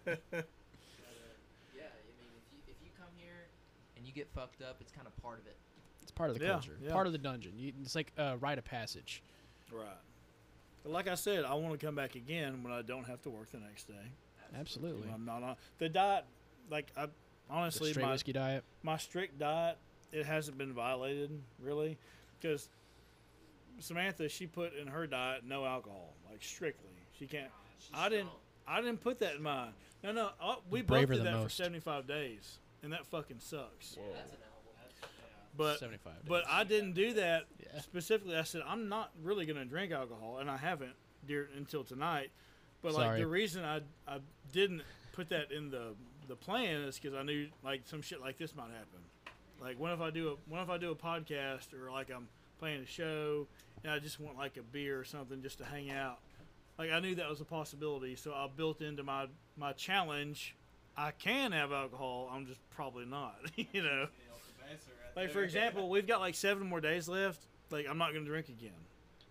yeah, 1.75 1.85
I 1.85 2.01
mean, 2.03 2.27
if 2.35 2.45
you, 2.51 2.59
if 2.67 2.75
you 2.83 2.89
come 2.97 3.07
here 3.15 3.47
and 3.95 4.04
you 4.04 4.04
get 4.15 4.27
fucked 4.33 4.61
up, 4.61 4.77
it's 4.81 4.91
kind 4.91 5.05
of 5.07 5.15
part 5.21 5.39
of 5.39 5.47
it. 5.47 5.55
It's 6.01 6.11
part 6.11 6.29
of 6.29 6.39
the 6.39 6.45
Yeah, 6.45 6.51
culture, 6.53 6.77
yeah. 6.81 6.91
part 6.91 7.07
of 7.07 7.13
the 7.13 7.19
dungeon. 7.19 7.53
You, 7.57 7.73
it's 7.81 7.95
like 7.95 8.11
a 8.17 8.37
rite 8.37 8.57
of 8.57 8.65
passage. 8.65 9.21
Right. 9.71 9.85
But 10.83 10.91
like 10.91 11.07
I 11.07 11.15
said, 11.15 11.45
I 11.45 11.53
want 11.55 11.77
to 11.79 11.83
come 11.85 11.95
back 11.95 12.15
again 12.15 12.63
when 12.63 12.71
I 12.71 12.81
don't 12.83 13.05
have 13.05 13.21
to 13.23 13.29
work 13.29 13.51
the 13.51 13.59
next 13.59 13.87
day. 13.87 13.93
Absolutely. 14.59 15.01
When 15.01 15.13
I'm 15.13 15.25
not 15.25 15.43
on 15.43 15.55
the 15.79 15.89
diet. 15.89 16.25
Like 16.69 16.91
I 16.97 17.07
honestly, 17.49 17.91
straight 17.91 18.05
my 18.05 18.11
whiskey 18.11 18.33
diet. 18.33 18.63
my 18.81 18.97
strict 18.97 19.37
diet 19.37 19.77
it 20.11 20.25
hasn't 20.25 20.57
been 20.57 20.73
violated 20.73 21.29
really 21.59 21.97
because 22.39 22.69
Samantha 23.79 24.29
she 24.29 24.47
put 24.47 24.73
in 24.75 24.87
her 24.87 25.05
diet 25.05 25.43
no 25.45 25.65
alcohol 25.65 26.13
like 26.29 26.41
strictly 26.41 26.89
she 27.19 27.27
can't 27.27 27.51
I 27.93 28.09
didn't 28.09 28.29
I 28.67 28.81
didn't 28.81 29.01
put 29.01 29.19
that 29.19 29.35
in 29.35 29.43
mine 29.43 29.73
no 30.03 30.11
no 30.11 30.29
uh, 30.41 30.55
we 30.69 30.81
both 30.81 31.07
did 31.09 31.23
that 31.23 31.33
most. 31.33 31.43
for 31.43 31.49
75 31.49 32.07
days 32.07 32.57
and 32.83 32.93
that 32.93 33.05
fucking 33.07 33.39
sucks 33.39 33.95
That's 33.95 34.31
an 34.31 34.37
album. 34.43 35.09
but 35.57 35.79
75 35.79 36.13
but. 36.27 36.43
I 36.49 36.63
didn't 36.63 36.93
do 36.93 37.13
that 37.13 37.45
Yeah. 37.59 37.81
specifically 37.81 38.35
I 38.35 38.43
said 38.43 38.61
I'm 38.67 38.89
not 38.89 39.11
really 39.23 39.45
going 39.45 39.57
to 39.57 39.65
drink 39.65 39.91
alcohol 39.91 40.37
and 40.39 40.49
I 40.49 40.57
haven't 40.57 40.93
dear, 41.27 41.49
until 41.57 41.83
tonight 41.83 42.29
but 42.81 42.93
like 42.93 43.17
the 43.17 43.27
reason 43.27 43.63
I 43.63 43.81
I 44.07 44.19
didn't 44.51 44.81
put 45.13 45.29
that 45.29 45.51
in 45.51 45.69
the 45.71 45.95
the 46.27 46.35
plan 46.35 46.81
is 46.81 46.97
because 46.99 47.15
I 47.17 47.23
knew 47.23 47.47
like 47.63 47.81
some 47.85 48.01
shit 48.01 48.19
like 48.21 48.37
this 48.37 48.55
might 48.55 48.69
happen 48.71 48.99
like 49.61 49.79
what 49.79 49.91
if 49.91 50.01
I 50.01 50.09
do 50.09 50.29
a 50.29 50.35
what 50.49 50.61
if 50.61 50.69
I 50.69 50.77
do 50.77 50.91
a 50.91 50.95
podcast 50.95 51.73
or 51.73 51.91
like 51.91 52.11
I'm 52.11 52.27
playing 52.59 52.81
a 52.81 52.85
show 52.85 53.47
and 53.83 53.91
I 53.91 53.99
just 53.99 54.19
want 54.19 54.37
like 54.37 54.57
a 54.57 54.61
beer 54.61 54.99
or 54.99 55.03
something 55.03 55.41
just 55.41 55.57
to 55.59 55.65
hang 55.65 55.91
out. 55.91 56.19
Like 56.79 56.91
I 56.91 56.99
knew 56.99 57.15
that 57.15 57.29
was 57.29 57.39
a 57.41 57.45
possibility, 57.45 58.15
so 58.15 58.31
I 58.33 58.47
built 58.55 58.81
into 58.81 59.03
my 59.03 59.27
my 59.57 59.71
challenge. 59.73 60.55
I 60.97 61.11
can 61.11 61.51
have 61.51 61.71
alcohol. 61.71 62.29
I'm 62.33 62.45
just 62.45 62.59
probably 62.71 63.05
not. 63.05 63.35
you 63.55 63.83
know, 63.83 64.07
like 65.15 65.31
for 65.31 65.43
example, 65.43 65.89
we've 65.89 66.07
got 66.07 66.19
like 66.19 66.35
seven 66.35 66.67
more 66.67 66.81
days 66.81 67.07
left. 67.07 67.41
Like 67.71 67.85
I'm 67.89 67.97
not 67.97 68.13
gonna 68.13 68.25
drink 68.25 68.49
again. 68.49 68.71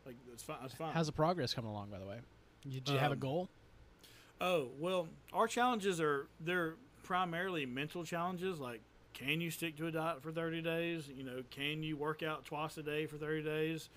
Like 0.05 0.17
it's 0.33 0.43
fine. 0.43 0.59
It's 0.65 0.75
fine. 0.75 0.93
How's 0.93 1.07
the 1.07 1.13
progress 1.13 1.55
coming 1.55 1.71
along, 1.71 1.91
by 1.91 1.99
the 1.99 2.07
way? 2.07 2.19
You, 2.65 2.81
do 2.81 2.93
you 2.93 2.99
have 2.99 3.11
a 3.11 3.15
Um, 3.15 3.21
goal? 3.21 3.49
Oh 4.41 4.69
well, 4.79 5.09
our 5.33 5.47
challenges 5.47 6.01
are 6.01 6.27
they're 6.41 6.75
primarily 7.03 7.67
mental 7.67 8.05
challenges. 8.05 8.59
Like, 8.59 8.81
can 9.15 9.41
you 9.41 9.51
stick 9.51 9.77
to 9.77 9.87
a 9.87 9.91
diet 9.91 10.23
for 10.23 10.33
thirty 10.33 10.61
days? 10.61 11.09
You 11.15 11.25
know, 11.25 11.43
can 11.51 11.83
you 11.83 11.97
work 11.97 12.23
out 12.23 12.45
twice 12.45 12.77
a 12.77 12.83
day 12.83 13.07
for 13.07 13.17
thirty 13.17 13.43
days? 13.43 13.89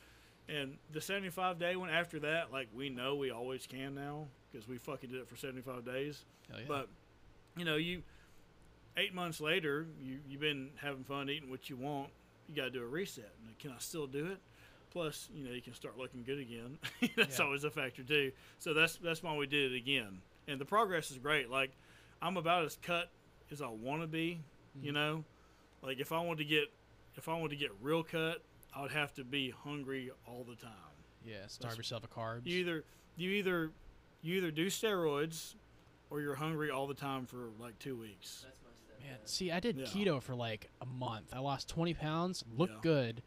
And 0.49 0.77
the 0.93 1.01
seventy-five 1.01 1.59
day 1.59 1.75
one 1.75 1.89
after 1.89 2.19
that, 2.19 2.53
like 2.53 2.69
we 2.73 2.89
know 2.89 3.15
we 3.15 3.31
always 3.31 3.67
can 3.67 3.95
now 3.95 4.27
because 4.51 4.67
we 4.67 4.77
fucking 4.77 5.09
did 5.09 5.19
it 5.19 5.27
for 5.27 5.35
seventy-five 5.35 5.83
days. 5.83 6.23
Yeah. 6.49 6.61
But 6.67 6.87
you 7.57 7.65
know, 7.65 7.75
you 7.75 8.03
eight 8.97 9.13
months 9.13 9.39
later, 9.41 9.85
you 10.01 10.19
you've 10.29 10.41
been 10.41 10.69
having 10.81 11.03
fun 11.03 11.29
eating 11.29 11.49
what 11.49 11.69
you 11.69 11.75
want. 11.77 12.09
You 12.47 12.55
got 12.55 12.63
to 12.65 12.69
do 12.71 12.81
a 12.83 12.87
reset. 12.87 13.31
Can 13.59 13.71
I 13.71 13.75
still 13.79 14.07
do 14.07 14.27
it? 14.27 14.37
Plus, 14.91 15.29
you 15.35 15.43
know, 15.43 15.51
you 15.51 15.61
can 15.61 15.73
start 15.73 15.97
looking 15.97 16.23
good 16.23 16.39
again. 16.39 16.77
that's 17.15 17.39
Yeah. 17.39 17.45
always 17.45 17.63
a 17.63 17.69
factor 17.71 18.03
too. 18.03 18.31
So 18.59 18.73
that's 18.73 18.95
that's 18.97 19.21
why 19.21 19.35
we 19.35 19.47
did 19.47 19.73
it 19.73 19.75
again. 19.75 20.21
And 20.47 20.59
the 20.61 20.65
progress 20.65 21.11
is 21.11 21.17
great. 21.17 21.49
Like 21.49 21.71
I'm 22.21 22.37
about 22.37 22.63
as 22.65 22.77
cut 22.81 23.09
as 23.51 23.61
I 23.61 23.67
want 23.67 24.01
to 24.01 24.07
be. 24.07 24.39
You 24.81 24.91
mm-hmm. 24.91 24.93
know, 24.93 25.23
like 25.81 25.99
if 25.99 26.11
I 26.11 26.19
want 26.21 26.39
to 26.39 26.45
get 26.45 26.71
if 27.15 27.27
I 27.27 27.33
want 27.37 27.49
to 27.51 27.55
get 27.57 27.71
real 27.81 28.03
cut, 28.03 28.41
I 28.75 28.81
would 28.81 28.91
have 28.91 29.13
to 29.15 29.23
be 29.23 29.49
hungry 29.49 30.11
all 30.27 30.45
the 30.47 30.55
time. 30.55 30.71
yeah, 31.25 31.47
starve 31.47 31.75
yourself 31.77 32.03
of 32.03 32.11
carbs. 32.11 32.45
You 32.45 32.59
either 32.59 32.83
you 33.17 33.31
either 33.31 33.71
you 34.21 34.37
either 34.37 34.51
do 34.51 34.67
steroids 34.67 35.55
or 36.09 36.21
you're 36.21 36.35
hungry 36.35 36.69
all 36.71 36.87
the 36.87 36.93
time 36.93 37.25
for 37.25 37.49
like 37.59 37.77
two 37.79 37.95
weeks. 37.97 38.43
That's 38.45 38.59
my 38.63 38.69
step. 38.75 38.99
Man, 39.09 39.17
see, 39.25 39.51
I 39.51 39.59
did 39.59 39.77
Yeah. 39.77 39.85
keto 39.85 40.21
for 40.21 40.35
like 40.35 40.69
a 40.81 40.85
month. 40.85 41.33
I 41.33 41.39
lost 41.39 41.69
20 41.69 41.93
pounds, 41.93 42.43
looked 42.55 42.73
Yeah. 42.75 42.79
good, 42.81 43.23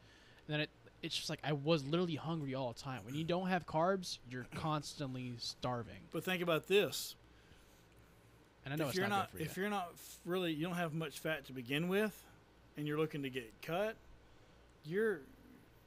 and 0.47 0.55
then 0.55 0.61
it 0.61 0.70
it's 1.02 1.16
just 1.16 1.31
like 1.31 1.40
I 1.43 1.52
was 1.55 1.82
literally 1.85 2.16
hungry 2.16 2.55
all 2.55 2.73
the 2.74 2.78
time. 2.78 3.05
When 3.07 3.15
you 3.15 3.24
don't 3.24 3.48
have 3.48 3.65
carbs, 3.66 4.19
you're 4.28 4.44
constantly 4.55 5.32
starving. 5.39 6.09
But 6.11 6.24
think 6.24 6.43
about 6.43 6.66
this: 6.66 7.16
And 8.65 8.74
I 8.74 8.77
know 8.77 8.85
if 8.85 8.90
it's 8.90 8.98
you're 8.98 9.09
not, 9.09 9.16
not, 9.16 9.31
for 9.31 9.39
you. 9.39 9.44
if 9.44 9.57
you're 9.57 9.70
not 9.70 9.94
really, 10.27 10.52
you 10.52 10.66
don't 10.66 10.77
have 10.77 10.93
much 10.93 11.19
fat 11.19 11.47
to 11.47 11.52
begin 11.55 11.89
with, 11.89 12.23
and 12.77 12.86
you're 12.86 12.98
looking 12.98 13.23
to 13.23 13.31
get 13.31 13.51
cut, 13.62 13.97
you're 14.85 15.20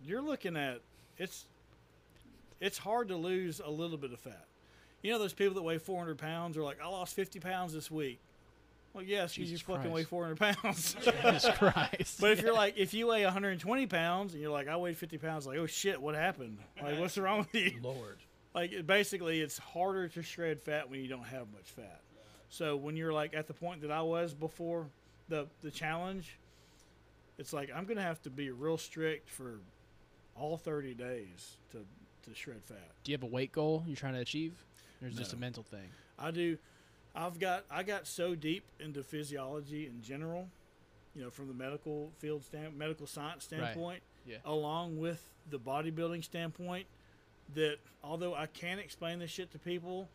you're 0.03 0.22
looking 0.22 0.57
at 0.57 0.82
it's 1.18 1.45
it's 2.60 2.80
hard 2.80 3.10
to 3.10 3.15
lose 3.15 3.60
a 3.64 3.70
little 3.70 3.98
bit 3.98 4.11
of 4.14 4.20
fat. 4.20 4.48
You 5.03 5.11
know 5.11 5.19
those 5.19 5.34
people 5.34 5.53
that 5.55 5.61
weigh 5.61 5.77
400 5.77 6.17
pounds 6.17 6.57
are 6.57 6.63
like, 6.63 6.81
I 6.81 6.88
lost 6.88 7.13
50 7.13 7.39
pounds 7.39 7.73
this 7.73 7.91
week. 7.91 8.19
Well, 8.93 9.03
yes, 9.03 9.38
you 9.38 9.45
just 9.45 9.63
fucking 9.63 9.91
weigh 9.91 10.03
400 10.03 10.38
pounds. 10.38 10.95
Jesus 11.01 11.49
Christ. 11.57 12.21
But 12.21 12.31
if 12.31 12.41
you're 12.41 12.53
like, 12.53 12.77
if 12.77 12.93
you 12.93 13.07
weigh 13.07 13.23
120 13.23 13.88
pounds 13.88 14.34
and 14.34 14.41
you're 14.41 14.51
like, 14.51 14.67
I 14.67 14.77
weighed 14.77 14.97
50 14.97 15.17
pounds, 15.17 15.45
like, 15.45 15.57
oh 15.57 15.65
shit, 15.65 16.01
what 16.01 16.15
happened? 16.15 16.57
Like, 16.81 16.99
what's 16.99 17.17
wrong 17.17 17.39
with 17.39 17.53
you? 17.55 17.80
Lord, 17.81 18.17
Like, 18.53 18.85
basically, 18.88 19.41
it's 19.41 19.57
harder 19.57 20.07
to 20.09 20.21
shred 20.21 20.61
fat 20.61 20.89
when 20.89 21.01
you 21.01 21.07
don't 21.07 21.25
have 21.25 21.51
much 21.51 21.65
fat. 21.65 22.01
So 22.49 22.75
when 22.75 22.95
you're 22.95 23.11
like 23.11 23.34
at 23.34 23.47
the 23.47 23.53
point 23.53 23.81
that 23.81 23.89
I 23.91 24.03
was 24.03 24.34
before 24.35 24.85
the 25.27 25.47
the 25.61 25.71
challenge, 25.71 26.38
it's 27.39 27.51
like 27.51 27.71
I'm 27.75 27.85
gonna 27.85 28.03
have 28.03 28.21
to 28.21 28.30
be 28.30 28.51
real 28.51 28.77
strict 28.77 29.27
for 29.27 29.55
all 30.35 30.57
30 30.57 30.93
days 30.93 31.57
to 31.71 31.80
to 32.30 32.35
shred 32.35 32.63
fat. 32.63 32.91
do 33.03 33.11
you 33.11 33.15
have 33.17 33.23
a 33.23 33.27
weight 33.27 33.51
goal 33.51 33.84
you're 33.88 33.95
trying 33.95 34.13
to 34.13 34.19
achieve? 34.19 34.53
Or 35.03 35.07
is 35.07 35.15
it 35.15 35.19
just 35.19 35.34
a 35.34 35.38
mental 35.38 35.63
thing? 35.63 35.89
I 36.17 36.31
do. 36.31 36.57
I've 37.15 37.39
got 37.39 37.65
I 37.69 37.84
got 37.84 38.07
so 38.07 38.34
deep 38.35 38.63
into 38.80 39.03
physiology 39.03 39.85
in 39.85 40.01
general, 40.01 40.47
you 41.13 41.21
know, 41.21 41.30
from 41.30 41.47
the 41.47 41.53
medical 41.53 42.11
field 42.17 42.43
stand, 42.43 42.77
medical 42.77 43.05
science 43.05 43.47
Right. 43.51 43.61
standpoint, 43.61 44.03
Yeah. 44.25 44.38
along 44.45 44.97
with 44.97 45.30
the 45.49 45.59
bodybuilding 45.59 46.23
standpoint, 46.23 46.88
that 47.53 47.77
although 48.03 48.34
I 48.34 48.47
can't 48.47 48.80
explain 48.80 49.19
this 49.19 49.30
shit 49.30 49.51
to 49.51 49.59
people, 49.59 50.09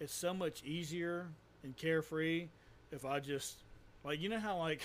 it's 0.00 0.12
so 0.12 0.34
much 0.34 0.62
easier 0.64 1.28
and 1.62 1.76
carefree 1.76 2.48
if 2.90 3.04
I 3.04 3.20
just 3.20 3.62
like 4.04 4.20
you 4.20 4.28
know 4.28 4.40
how 4.40 4.58
like 4.58 4.82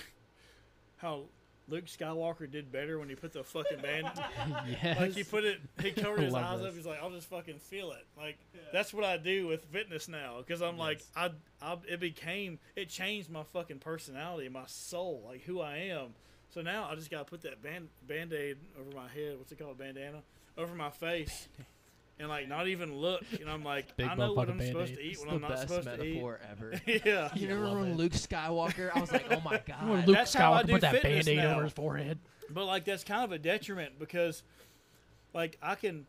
how 0.98 1.24
Luke 1.70 1.86
Skywalker 1.86 2.50
did 2.50 2.72
better 2.72 2.98
when 2.98 3.10
he 3.10 3.16
put 3.16 3.34
the 3.34 3.44
fucking 3.44 3.80
band 3.82 4.10
yes. 4.82 5.00
like 5.00 5.12
he 5.12 5.24
put 5.24 5.44
it, 5.44 5.60
he 5.82 5.92
covered 5.92 6.22
his 6.22 6.34
eyes 6.36 6.60
this. 6.60 6.70
up. 6.70 6.76
He's 6.76 6.86
like, 6.86 7.00
I'll 7.02 7.12
just 7.12 7.30
fucking 7.30 7.60
feel 7.60 7.92
it. 7.92 8.06
Like 8.18 8.38
that's 8.72 8.94
what 8.94 9.04
I 9.04 9.18
do 9.18 9.48
with 9.48 9.66
fitness 9.66 10.08
now 10.08 10.38
because 10.38 10.62
I'm 10.62 10.78
like, 10.78 11.02
I, 11.16 11.32
I, 11.62 11.78
it 11.88 12.00
became, 12.00 12.60
it 12.76 12.90
changed 12.90 13.30
my 13.30 13.44
fucking 13.44 13.80
personality, 13.80 14.48
my 14.50 14.66
soul, 14.68 15.24
like 15.28 15.44
who 15.44 15.60
I 15.60 15.78
am. 15.78 16.14
So 16.50 16.62
now 16.62 16.88
I 16.90 16.96
just 16.96 17.12
gotta 17.12 17.26
put 17.26 17.42
that 17.42 17.62
band 17.62 17.90
band 18.08 18.32
aid 18.34 18.58
over 18.80 18.96
my 18.96 19.10
head. 19.10 19.38
What's 19.38 19.52
it 19.52 19.60
called, 19.60 19.78
bandana, 19.78 20.24
over 20.58 20.74
my 20.74 20.90
face, 20.90 21.48
and 22.20 22.30
like 22.30 22.48
not 22.48 22.68
even 22.68 22.96
look. 22.96 23.24
And 23.40 23.50
I'm 23.50 23.64
like, 23.64 23.96
Big 23.98 24.08
I 24.08 24.16
know 24.16 24.34
what 24.34 24.50
I'm 24.50 24.60
supposed 24.60 24.96
to 24.96 25.02
eat 25.02 25.12
It's 25.14 25.26
when 25.26 25.36
I'm 25.36 25.42
not 25.42 25.50
best 25.52 25.62
supposed 25.68 25.86
metaphor 25.86 26.40
ever. 26.52 26.72
to 26.72 26.82
eat. 26.96 27.02
yeah. 27.06 27.30
You 27.36 27.48
I 27.48 27.52
remember 27.52 27.68
love 27.70 27.80
when 27.80 27.92
it. 27.92 27.98
Luke 27.98 28.12
Skywalker? 28.14 28.92
I 28.96 29.00
was 29.00 29.12
like, 29.12 29.26
oh 29.32 29.40
my 29.42 29.52
when 29.82 29.98
god. 30.00 30.08
Luke 30.08 30.16
that's 30.18 30.34
how 30.34 30.54
I 30.54 30.64
Skywalker 30.64 30.66
do 30.68 30.72
put 30.74 30.82
that 30.82 30.92
fitness 31.02 31.26
band-aid 31.26 31.38
now. 31.38 31.54
over 31.56 31.64
his 31.64 31.74
forehead. 31.74 32.20
But 32.50 32.66
like 32.66 32.86
that's 32.86 33.04
kind 33.04 33.24
of 33.24 33.32
a 33.32 33.38
detriment 33.40 34.00
because 34.00 34.44
like 35.34 35.58
I 35.62 35.76
can 35.76 36.06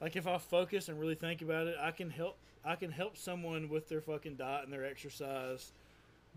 like 0.00 0.16
if 0.16 0.26
I 0.26 0.38
focus 0.38 0.88
and 0.88 0.98
really 1.00 1.14
think 1.16 1.42
about 1.42 1.66
it, 1.66 1.76
I 1.80 1.90
can 1.90 2.10
help 2.10 2.36
I 2.64 2.76
can 2.76 2.90
help 2.90 3.16
someone 3.16 3.68
with 3.68 3.88
their 3.88 4.00
fucking 4.00 4.36
diet 4.36 4.64
and 4.64 4.72
their 4.72 4.84
exercise. 4.86 5.72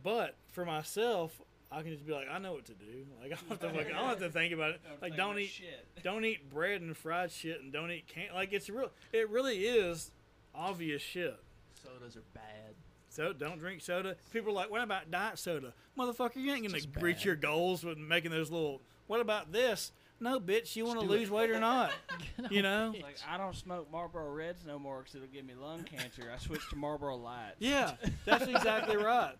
But 0.03 0.35
for 0.51 0.65
myself, 0.65 1.41
I 1.71 1.81
can 1.81 1.91
just 1.91 2.05
be 2.05 2.13
like, 2.13 2.27
I 2.31 2.39
know 2.39 2.53
what 2.53 2.65
to 2.65 2.73
do. 2.73 3.05
Like 3.21 3.31
I 3.33 3.35
don't 3.35 3.49
have 3.49 3.59
to, 3.59 3.77
like, 3.77 3.87
I 3.87 3.99
don't 3.99 4.09
have 4.09 4.19
to 4.19 4.29
think 4.39 4.53
about 4.53 4.71
it. 4.71 4.81
Like 5.01 5.15
don't 5.15 5.37
eat 5.39 5.49
shit. 5.49 5.87
don't 6.03 6.23
eat 6.25 6.49
bread 6.49 6.81
and 6.81 6.95
fried 6.95 7.31
shit 7.31 7.61
and 7.61 7.71
don't 7.71 7.91
eat 7.91 8.07
can 8.07 8.27
like 8.33 8.53
it's 8.53 8.69
real 8.69 8.91
it 9.11 9.29
really 9.29 9.65
is 9.65 10.11
obvious 10.55 11.01
shit. 11.01 11.37
Sodas 11.83 12.15
are 12.15 12.23
bad. 12.33 12.75
So 13.09 13.33
don't 13.33 13.59
drink 13.59 13.81
soda. 13.81 14.15
People 14.31 14.51
are 14.51 14.55
like, 14.55 14.69
what 14.69 14.81
about 14.81 15.09
diet 15.09 15.39
soda? 15.39 15.73
Motherfucker, 15.97 16.35
you 16.35 16.51
ain't 16.51 16.63
gonna 16.63 16.75
Just 16.79 16.89
reach 17.01 17.17
bad. 17.17 17.25
your 17.25 17.35
goals 17.35 17.83
with 17.83 17.97
making 17.97 18.31
those 18.31 18.51
little. 18.51 18.81
What 19.07 19.21
about 19.21 19.51
this? 19.51 19.91
No, 20.19 20.39
bitch, 20.39 20.75
you 20.75 20.85
want 20.85 20.99
to 20.99 21.05
do 21.05 21.11
lose 21.11 21.29
weight 21.29 21.51
or 21.51 21.59
not? 21.59 21.91
you 22.49 22.61
know? 22.63 22.93
Like 23.01 23.17
I 23.27 23.37
don't 23.37 23.55
smoke 23.55 23.91
Marlboro 23.91 24.31
Reds 24.31 24.65
no 24.65 24.79
more 24.79 24.99
because 24.99 25.15
it'll 25.15 25.27
give 25.27 25.45
me 25.45 25.53
lung 25.53 25.83
cancer. 25.83 26.31
I 26.33 26.37
switched 26.39 26.69
to 26.71 26.75
Marlboro 26.75 27.15
Lights. 27.17 27.55
Yeah, 27.59 27.93
that's 28.25 28.45
exactly 28.47 28.97
right. 28.97 29.33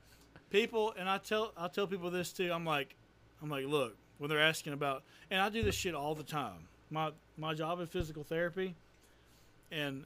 People, 0.50 0.94
and 0.98 1.10
I 1.10 1.18
tell 1.18 1.52
I 1.58 1.68
tell 1.68 1.88
people 1.88 2.10
this 2.10 2.32
too. 2.32 2.52
I'm 2.54 2.66
like, 2.66 2.96
I'm 3.42 3.50
like, 3.50 3.66
look, 3.66 3.96
when 4.18 4.30
they're 4.30 4.42
asking 4.42 4.74
about, 4.74 5.04
and 5.30 5.42
I 5.42 5.50
do 5.50 5.62
this 5.62 5.76
shit 5.76 5.94
all 5.94 6.16
the 6.16 6.24
time. 6.24 6.68
My 6.90 7.12
my 7.38 7.54
job 7.54 7.82
is 7.82 7.90
physical 7.90 8.24
therapy, 8.24 8.76
and 9.72 10.06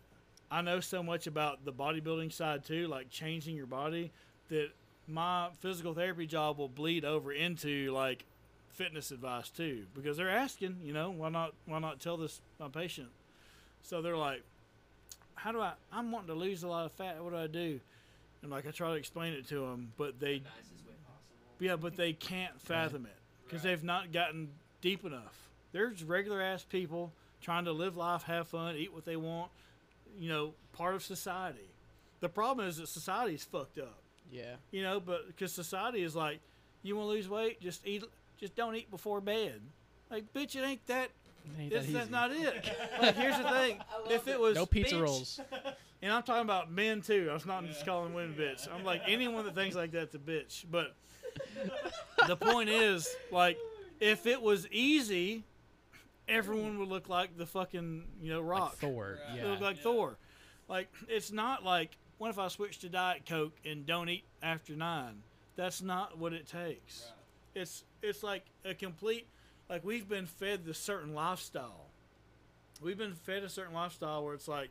I 0.50 0.62
know 0.62 0.80
so 0.80 1.04
much 1.04 1.28
about 1.28 1.64
the 1.64 1.72
bodybuilding 1.72 2.34
side 2.34 2.66
too, 2.66 2.88
like 2.88 3.10
changing 3.10 3.56
your 3.56 3.68
body, 3.68 4.12
that 4.50 4.70
my 5.08 5.50
physical 5.60 5.94
therapy 5.94 6.26
job 6.26 6.58
will 6.58 6.68
bleed 6.68 7.06
over 7.06 7.32
into 7.32 7.92
like 7.94 8.26
fitness 8.70 9.12
advice 9.12 9.50
too, 9.50 9.86
because 9.94 10.18
they're 10.18 10.30
asking, 10.30 10.78
you 10.84 10.94
know, 10.94 11.12
why 11.12 11.30
not 11.30 11.54
why 11.68 11.78
not 11.80 12.00
tell 12.00 12.18
this 12.18 12.42
my 12.60 12.68
patient? 12.68 13.10
So 13.84 14.02
they're 14.02 14.18
like, 14.18 14.42
how 15.36 15.52
do 15.52 15.62
I? 15.62 15.74
I'm 15.92 16.12
wanting 16.12 16.28
to 16.28 16.34
lose 16.34 16.64
a 16.64 16.68
lot 16.68 16.86
of 16.86 16.92
fat. 16.94 17.24
What 17.24 17.32
do 17.32 17.38
I 17.38 17.48
do? 17.48 17.80
And 18.42 18.50
like 18.52 18.68
I 18.68 18.72
try 18.72 18.90
to 18.90 18.96
explain 18.96 19.34
it 19.34 19.48
to 19.50 19.56
them, 19.60 19.92
but 19.98 20.20
they, 20.20 20.42
yeah, 21.60 21.76
but 21.76 21.96
they 21.96 22.14
can't 22.14 22.60
fathom 22.60 23.06
it 23.06 23.16
because 23.46 23.62
they've 23.64 23.84
not 23.84 24.12
gotten 24.12 24.50
deep 24.82 25.06
enough. 25.06 25.50
There's 25.74 26.04
regular 26.04 26.42
ass 26.42 26.64
people 26.64 27.12
trying 27.42 27.66
to 27.66 27.72
live 27.72 27.98
life, 27.98 28.24
have 28.24 28.48
fun, 28.48 28.76
eat 28.76 28.94
what 28.94 29.06
they 29.06 29.16
want, 29.16 29.52
you 30.20 30.30
know, 30.30 30.54
part 30.74 30.96
of 30.96 31.04
society. 31.04 31.60
The 32.20 32.30
problem 32.30 32.68
is 32.68 32.78
that 32.78 32.88
society's 32.88 33.44
fucked 33.44 33.78
up, 33.80 34.00
Yeah. 34.32 34.56
you 34.72 34.84
know, 34.84 35.00
but 35.00 35.28
because 35.28 35.52
society 35.54 36.04
is 36.04 36.16
like, 36.16 36.40
you 36.84 36.96
want 36.96 37.08
to 37.10 37.12
lose 37.14 37.30
weight, 37.30 37.62
just 37.62 37.86
eat, 37.86 38.04
just 38.40 38.56
don't 38.56 38.76
eat 38.76 38.90
before 38.92 39.22
bed. 39.22 39.62
Like, 40.10 40.34
bitch, 40.34 40.56
it 40.56 40.64
ain't 40.64 40.86
that. 40.88 41.10
Ain't 41.60 41.72
that 41.72 41.82
That's, 41.82 41.94
that's 41.94 42.10
not 42.10 42.32
it. 42.32 42.70
Like, 43.02 43.16
here's 43.16 43.38
the 43.38 43.44
thing: 43.50 43.80
if 44.10 44.28
it 44.28 44.40
was 44.40 44.56
No 44.56 44.66
pizza 44.66 44.96
bitch- 44.96 45.02
rolls. 45.02 45.40
and 46.02 46.12
I'm 46.12 46.24
talking 46.24 46.42
about 46.44 46.72
men 46.72 47.02
too. 47.02 47.28
I 47.30 47.34
was 47.34 47.46
not 47.46 47.66
just 47.66 47.86
calling 47.86 48.14
women 48.14 48.36
bitch. 48.38 48.68
I'm 48.74 48.84
like 48.84 49.02
anyone 49.08 49.46
that 49.46 49.56
thinks 49.56 49.76
like 49.76 49.92
that's 49.92 50.16
a 50.16 50.20
bitch. 50.20 50.66
But 50.70 50.96
the 52.28 52.36
point 52.36 52.70
is, 52.70 53.08
like, 53.32 53.58
if 54.00 54.26
it 54.26 54.42
was 54.42 54.68
easy, 54.70 55.44
everyone 56.28 56.78
would 56.80 56.88
look 56.90 57.10
like 57.10 57.38
the 57.38 57.46
fucking 57.46 58.04
you 58.22 58.32
know 58.34 58.42
rock. 58.42 58.72
Like 58.72 58.78
Thor. 58.80 59.18
Right. 59.30 59.36
They 59.38 59.44
Yeah. 59.44 59.52
look 59.52 59.62
like 59.62 59.78
Thor. 59.80 60.18
Like 60.68 60.88
it's 61.08 61.32
not 61.32 61.64
like 61.64 61.98
what 62.18 62.30
if 62.30 62.38
I 62.40 62.48
switch 62.50 62.80
to 62.80 62.90
Diet 62.90 63.24
Coke 63.28 63.54
and 63.66 63.86
don't 63.86 64.08
eat 64.10 64.24
after 64.44 64.74
nine? 64.76 65.24
That's 65.56 65.82
not 65.82 66.18
what 66.18 66.34
it 66.34 66.48
takes. 66.48 67.12
It's 67.56 67.84
it's 68.02 68.24
like 68.24 68.46
a 68.66 68.74
complete 68.74 69.28
like 69.72 69.84
we've 69.86 70.08
been 70.08 70.26
fed 70.28 70.66
this 70.66 70.78
certain 70.78 71.14
lifestyle. 71.16 71.86
We've 72.82 72.98
been 72.98 73.14
fed 73.14 73.44
a 73.44 73.50
certain 73.50 73.74
lifestyle 73.74 74.24
where 74.26 74.34
it's 74.34 74.48
like 74.48 74.70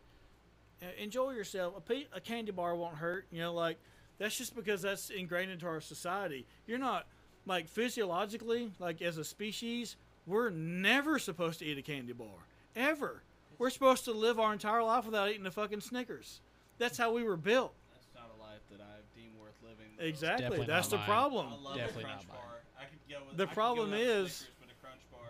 "Uh, 0.82 0.86
enjoy 0.98 1.30
yourself. 1.32 1.74
A, 1.76 1.80
pe- 1.80 2.06
a 2.12 2.20
candy 2.20 2.52
bar 2.52 2.74
won't 2.76 2.96
hurt. 2.96 3.26
You 3.32 3.40
know, 3.40 3.54
like 3.54 3.78
that's 4.18 4.36
just 4.36 4.54
because 4.54 4.82
that's 4.82 5.10
ingrained 5.10 5.50
into 5.50 5.66
our 5.66 5.80
society. 5.80 6.46
You're 6.66 6.78
not 6.78 7.06
like 7.46 7.68
physiologically, 7.68 8.70
like 8.78 9.00
as 9.00 9.16
a 9.16 9.24
species, 9.24 9.96
we're 10.26 10.50
never 10.50 11.18
supposed 11.18 11.60
to 11.60 11.64
eat 11.64 11.78
a 11.78 11.82
candy 11.82 12.12
bar 12.12 12.28
ever. 12.76 13.22
We're 13.58 13.70
supposed 13.70 14.04
to 14.06 14.12
live 14.12 14.38
our 14.38 14.52
entire 14.52 14.82
life 14.82 15.04
without 15.06 15.30
eating 15.30 15.46
a 15.46 15.50
fucking 15.50 15.80
Snickers. 15.80 16.40
That's 16.78 16.96
how 16.98 17.12
we 17.12 17.22
were 17.24 17.36
built. 17.36 17.74
That's 17.92 18.06
not 18.14 18.30
a 18.36 18.40
life 18.42 18.60
that 18.70 18.80
I 18.80 19.00
deem 19.18 19.32
worth 19.40 19.56
living. 19.62 19.92
though. 19.98 20.04
Exactly. 20.04 20.64
That's 20.66 20.88
the 20.88 20.96
mine. 20.96 21.06
problem. 21.06 21.46
I 21.48 21.62
love 21.62 21.76
Definitely 21.76 22.04
a 22.04 22.06
not 22.06 22.12
crunch 22.16 22.28
mine. 22.28 22.36
bar. 22.38 22.56
I 22.78 22.84
could 22.84 22.98
go 23.08 23.16
with 23.28 23.36
The 23.36 23.42
I 23.42 23.46
could 23.46 23.50
go 23.50 23.54
problem 23.54 23.92
is- 23.94 24.32
Snickers, 24.32 24.48
but 24.60 24.68
a 24.70 24.74
crunch 24.80 25.02
bar. 25.12 25.28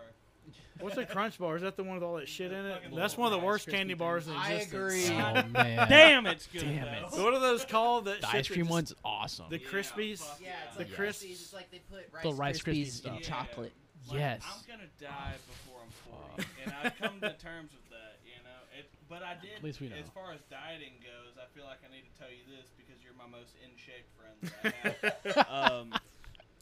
What's 0.81 0.97
a 0.97 1.05
crunch 1.05 1.37
bar? 1.37 1.55
Is 1.55 1.61
that 1.61 1.75
the 1.77 1.83
one 1.83 1.95
with 1.95 2.03
all 2.03 2.15
that 2.15 2.27
shit 2.29 2.51
in 2.51 2.65
it? 2.65 2.81
That's 2.95 3.17
one 3.17 3.31
of 3.31 3.39
the 3.39 3.45
worst 3.45 3.67
candy 3.67 3.93
bars 3.93 4.27
in 4.27 4.33
things. 4.33 4.45
I 4.45 4.51
existence. 4.53 5.07
agree. 5.07 5.17
Oh 5.21 5.43
man. 5.51 5.89
Damn, 5.89 6.25
it's 6.27 6.47
good. 6.47 6.61
Damn 6.61 6.87
it. 6.87 7.11
So 7.11 7.23
what 7.23 7.33
are 7.33 7.39
those 7.39 7.63
called? 7.65 8.05
That 8.05 8.21
The 8.21 8.27
shit 8.27 8.35
ice 8.35 8.47
that 8.47 8.53
cream 8.53 8.65
just- 8.65 8.71
one's 8.71 8.93
awesome. 9.05 9.45
The 9.49 9.59
Yeah, 9.59 9.67
Crispies. 9.67 10.19
fuck 10.19 10.39
Yeah, 10.41 10.49
it's 10.67 10.77
The 10.77 10.83
like 10.83 10.93
Krispies. 10.93 11.31
It's 11.31 11.53
like 11.53 11.71
they 11.71 11.79
put 11.89 12.05
Rice, 12.11 12.23
The 12.23 12.33
Rice 12.33 12.61
Krispies 12.61 12.63
Krispies 12.63 13.05
in 13.05 13.21
stuff. 13.21 13.21
chocolate. 13.21 13.73
Like, 14.09 14.19
Yes. 14.19 14.41
I'm 14.43 14.61
gonna 14.67 14.89
die 14.99 15.33
before 15.47 15.79
I'm 15.83 16.37
40, 16.37 16.49
and 16.65 16.73
I've 16.83 16.97
come 16.97 17.19
to 17.21 17.33
terms 17.37 17.71
with 17.73 17.87
that. 17.91 18.17
You 18.25 18.41
know, 18.43 18.79
it, 18.79 18.89
but 19.07 19.21
I 19.21 19.35
did. 19.41 19.57
At 19.57 19.63
least 19.63 19.79
we 19.79 19.89
know. 19.89 19.95
As 19.97 20.09
far 20.09 20.33
as 20.33 20.41
dieting 20.49 20.93
goes, 21.03 21.37
I 21.37 21.45
feel 21.55 21.65
like 21.65 21.77
I 21.87 21.91
need 21.93 22.03
to 22.09 22.15
tell 22.19 22.31
you 22.31 22.41
this 22.49 22.71
because 22.77 22.97
you're 23.03 23.13
my 23.13 23.27
most 23.29 23.53
in 23.61 23.69
shape 23.77 24.09
friend 24.17 24.73
that 24.73 25.37
I 25.37 25.61
have. 25.61 25.71
um, 25.71 25.93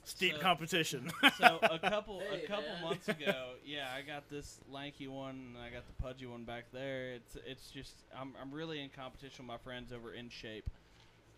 Steep 0.09 0.33
So- 0.35 0.39
competition. 0.41 1.11
so 1.37 1.59
a 1.61 1.79
couple 1.89 2.19
Hey, 2.31 2.43
a 2.43 2.47
couple 2.47 2.63
man. 2.73 2.81
months 2.83 3.07
ago, 3.07 3.51
yeah, 3.65 3.87
I 3.95 4.01
got 4.01 4.29
this 4.29 4.59
lanky 4.71 5.07
one 5.07 5.53
and 5.53 5.57
I 5.57 5.69
got 5.69 5.85
the 5.85 5.93
pudgy 6.01 6.25
one 6.25 6.43
back 6.43 6.65
there. 6.73 7.13
It's 7.13 7.37
it's 7.45 7.69
just 7.69 7.93
I'm 8.19 8.33
I'm 8.41 8.51
really 8.51 8.81
in 8.81 8.89
competition 8.89 9.45
with 9.45 9.47
my 9.47 9.57
friends 9.57 9.91
over 9.93 10.13
in 10.13 10.29
shape. 10.29 10.69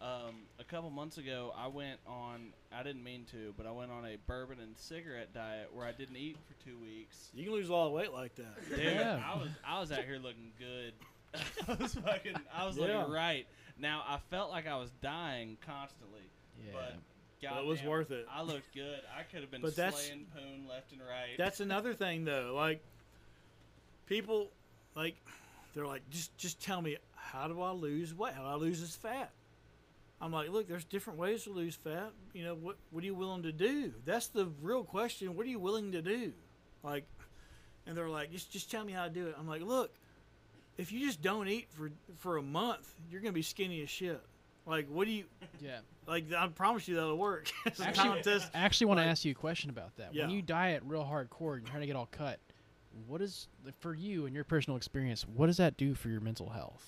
Um, 0.01 0.47
a 0.59 0.63
couple 0.63 0.89
months 0.89 1.19
ago, 1.19 1.53
I 1.55 1.67
went 1.67 1.99
on. 2.07 2.53
I 2.75 2.81
didn't 2.81 3.03
mean 3.03 3.25
to, 3.31 3.53
but 3.55 3.67
I 3.67 3.71
went 3.71 3.91
on 3.91 4.03
a 4.05 4.17
bourbon 4.25 4.57
and 4.59 4.75
cigarette 4.75 5.31
diet 5.31 5.69
where 5.71 5.85
I 5.85 5.91
didn't 5.91 6.15
eat 6.17 6.37
for 6.47 6.55
two 6.65 6.79
weeks. 6.79 7.29
you 7.35 7.43
can 7.43 7.53
lose 7.53 7.69
a 7.69 7.73
lot 7.73 7.85
of 7.87 7.93
weight 7.93 8.11
like 8.11 8.33
that. 8.37 8.67
Dude, 8.69 8.79
Yeah. 8.79 9.21
I 9.23 9.37
was 9.37 9.49
I 9.63 9.79
was 9.79 9.91
out 9.91 10.03
here 10.05 10.17
looking 10.17 10.53
good. 10.57 10.93
I 11.67 11.75
was 11.81 11.93
fucking. 11.93 12.35
I 12.55 12.65
was 12.65 12.77
Yeah. 12.77 12.97
looking 12.97 13.13
right. 13.13 13.45
Now 13.77 14.03
I 14.07 14.17
felt 14.31 14.49
like 14.49 14.65
I 14.67 14.77
was 14.77 14.89
dying 15.01 15.57
constantly, 15.65 16.23
Yeah. 16.65 16.71
but. 16.73 16.95
But 17.41 17.57
it 17.57 17.65
was 17.65 17.79
goddamn, 17.79 17.89
worth 17.91 18.11
it. 18.11 18.27
I 18.31 18.43
looked 18.43 18.73
good. 18.73 19.01
I 19.17 19.23
could 19.23 19.41
have 19.41 19.49
been 19.49 19.61
But 19.61 19.73
slaying 19.73 20.27
poon 20.33 20.67
left 20.69 20.91
and 20.91 21.01
right. 21.01 21.37
That's 21.37 21.59
another 21.59 21.93
thing 21.93 22.23
though. 22.23 22.53
Like 22.55 22.83
people, 24.05 24.51
like 24.95 25.15
they're 25.73 25.87
like, 25.87 26.07
just 26.09 26.37
just 26.37 26.61
tell 26.61 26.81
me 26.81 26.97
how 27.15 27.47
do 27.47 27.61
I 27.61 27.71
lose 27.71 28.13
weight? 28.13 28.33
How 28.33 28.43
do 28.43 28.47
I 28.47 28.55
lose 28.55 28.81
this 28.81 28.95
fat? 28.95 29.31
I'm 30.21 30.31
like, 30.31 30.49
look, 30.49 30.67
there's 30.67 30.83
different 30.83 31.17
ways 31.17 31.45
to 31.45 31.49
lose 31.49 31.75
fat. 31.75 32.11
You 32.33 32.43
know, 32.43 32.53
what 32.53 32.77
what 32.91 33.03
are 33.03 33.07
you 33.07 33.15
willing 33.15 33.43
to 33.43 33.51
do? 33.51 33.91
That's 34.05 34.27
the 34.27 34.47
real 34.61 34.83
question. 34.83 35.35
What 35.35 35.45
are 35.47 35.49
you 35.49 35.59
willing 35.59 35.91
to 35.93 36.01
do? 36.01 36.33
Like, 36.83 37.05
and 37.87 37.97
they're 37.97 38.09
like, 38.09 38.31
just 38.31 38.51
just 38.51 38.69
tell 38.69 38.85
me 38.85 38.93
how 38.93 39.05
to 39.05 39.09
do 39.09 39.27
it. 39.27 39.35
I'm 39.39 39.47
like, 39.47 39.63
look, 39.63 39.91
if 40.77 40.91
you 40.91 40.99
just 40.99 41.23
don't 41.23 41.47
eat 41.47 41.67
for 41.71 41.91
for 42.17 42.37
a 42.37 42.43
month, 42.43 42.93
you're 43.09 43.21
gonna 43.21 43.33
be 43.33 43.41
skinny 43.41 43.81
as 43.81 43.89
shit. 43.89 44.21
Like, 44.71 44.87
what 44.89 45.05
do 45.05 45.11
you 45.11 45.25
yeah. 45.59 45.79
like? 46.07 46.31
I 46.33 46.47
promise 46.47 46.87
you 46.87 46.95
that'll 46.95 47.17
work. 47.17 47.51
it's 47.65 47.81
a 47.81 47.87
Actually- 47.87 48.07
contest. 48.09 48.49
I 48.55 48.59
actually 48.59 48.87
want 48.87 48.99
to 48.99 49.03
like- 49.03 49.11
ask 49.11 49.25
you 49.25 49.31
a 49.31 49.35
question 49.35 49.69
about 49.69 49.93
that. 49.97 50.15
Yeah. 50.15 50.23
When 50.27 50.31
you 50.35 50.41
diet 50.41 50.81
real 50.85 51.03
hardcore 51.03 51.57
and 51.57 51.65
trying 51.67 51.81
to 51.81 51.87
get 51.87 51.97
all 51.97 52.07
cut, 52.09 52.39
what 53.05 53.21
is 53.21 53.49
for 53.81 53.93
you 53.93 54.25
and 54.27 54.33
your 54.33 54.45
personal 54.45 54.77
experience? 54.77 55.25
What 55.27 55.47
does 55.47 55.57
that 55.57 55.75
do 55.75 55.93
for 55.93 56.07
your 56.07 56.21
mental 56.21 56.49
health? 56.49 56.83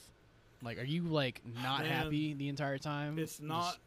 Like, 0.62 0.80
are 0.80 0.84
you 0.86 1.04
like 1.04 1.42
not 1.62 1.82
Man, 1.82 1.92
happy 1.92 2.34
the 2.34 2.48
entire 2.48 2.78
time? 2.78 3.20
It's 3.20 3.42
not. 3.42 3.78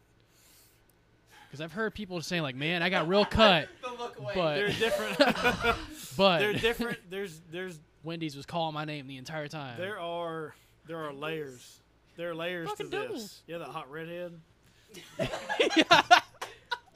because 1.47 1.59
I've 1.59 1.71
heard 1.73 1.95
people 1.95 2.21
saying 2.21 2.43
like, 2.43 2.55
"Man, 2.55 2.83
I 2.83 2.89
got 2.89 3.07
real 3.07 3.25
cut," 3.25 3.67
The 3.81 3.89
look 3.89 4.19
away. 4.19 4.31
but 4.35 4.55
They're 4.57 4.69
different. 4.69 5.17
but 6.17 6.37
they're 6.37 6.53
different. 6.53 6.99
There's 7.09 7.41
there's 7.51 7.79
Wendy's 8.03 8.35
was 8.35 8.45
calling 8.45 8.75
my 8.75 8.85
name 8.85 9.07
the 9.07 9.17
entire 9.17 9.47
time. 9.47 9.79
there 9.79 9.99
are 9.99 10.53
there 10.85 10.99
are 10.99 11.11
layers. 11.13 11.79
There 12.17 12.29
are 12.31 12.35
layers 12.35 12.67
Fucking 12.69 12.89
to 12.91 13.07
do. 13.07 13.13
this. 13.13 13.41
Yeah, 13.47 13.59
that 13.59 13.69
hot 13.69 13.89
redhead. 13.91 14.33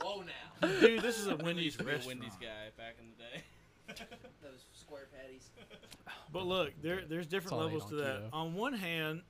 Whoa 0.02 0.24
now. 0.24 0.68
Dude, 0.80 1.02
this 1.02 1.20
is 1.20 1.28
a 1.28 1.32
I 1.32 1.36
Wendy's 1.36 1.66
used 1.66 1.78
to 1.80 1.84
be 1.86 1.92
a 1.92 1.94
restaurant. 1.96 2.20
Wendy's 2.20 2.38
guy 2.40 2.70
back 2.78 2.96
in 3.00 3.06
the 3.18 3.24
day. 3.24 3.44
Those 4.44 4.66
square 4.74 5.08
patties. 5.16 5.50
But 6.34 6.46
look, 6.46 6.72
there 6.82 7.02
there's 7.08 7.28
different 7.28 7.54
all 7.54 7.62
I 7.68 7.70
eat 7.70 7.74
levels 7.74 7.90
to 7.92 7.98
on 7.98 8.04
that. 8.04 8.32
keto. 8.32 8.34
On 8.34 8.54
one 8.56 8.74
hand, 8.74 9.22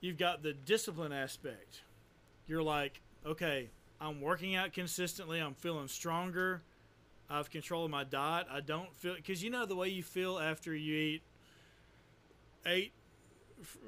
you've 0.00 0.18
got 0.18 0.42
the 0.42 0.52
discipline 0.52 1.12
aspect. 1.12 1.82
You're 2.46 2.62
like, 2.62 3.00
okay, 3.26 3.70
I'm 4.00 4.20
working 4.20 4.54
out 4.54 4.72
consistently. 4.72 5.38
I'm 5.40 5.54
feeling 5.54 5.88
stronger. 5.88 6.62
I've 7.30 7.50
controlled 7.50 7.90
my 7.90 8.04
diet. 8.04 8.46
I 8.50 8.60
don't 8.60 8.94
feel 8.96 9.14
because 9.16 9.42
you 9.42 9.50
know 9.50 9.64
the 9.66 9.76
way 9.76 9.88
you 9.88 10.02
feel 10.02 10.38
after 10.38 10.74
you 10.74 10.94
eat 10.94 11.22
eight 12.66 12.92
f- 12.94 13.01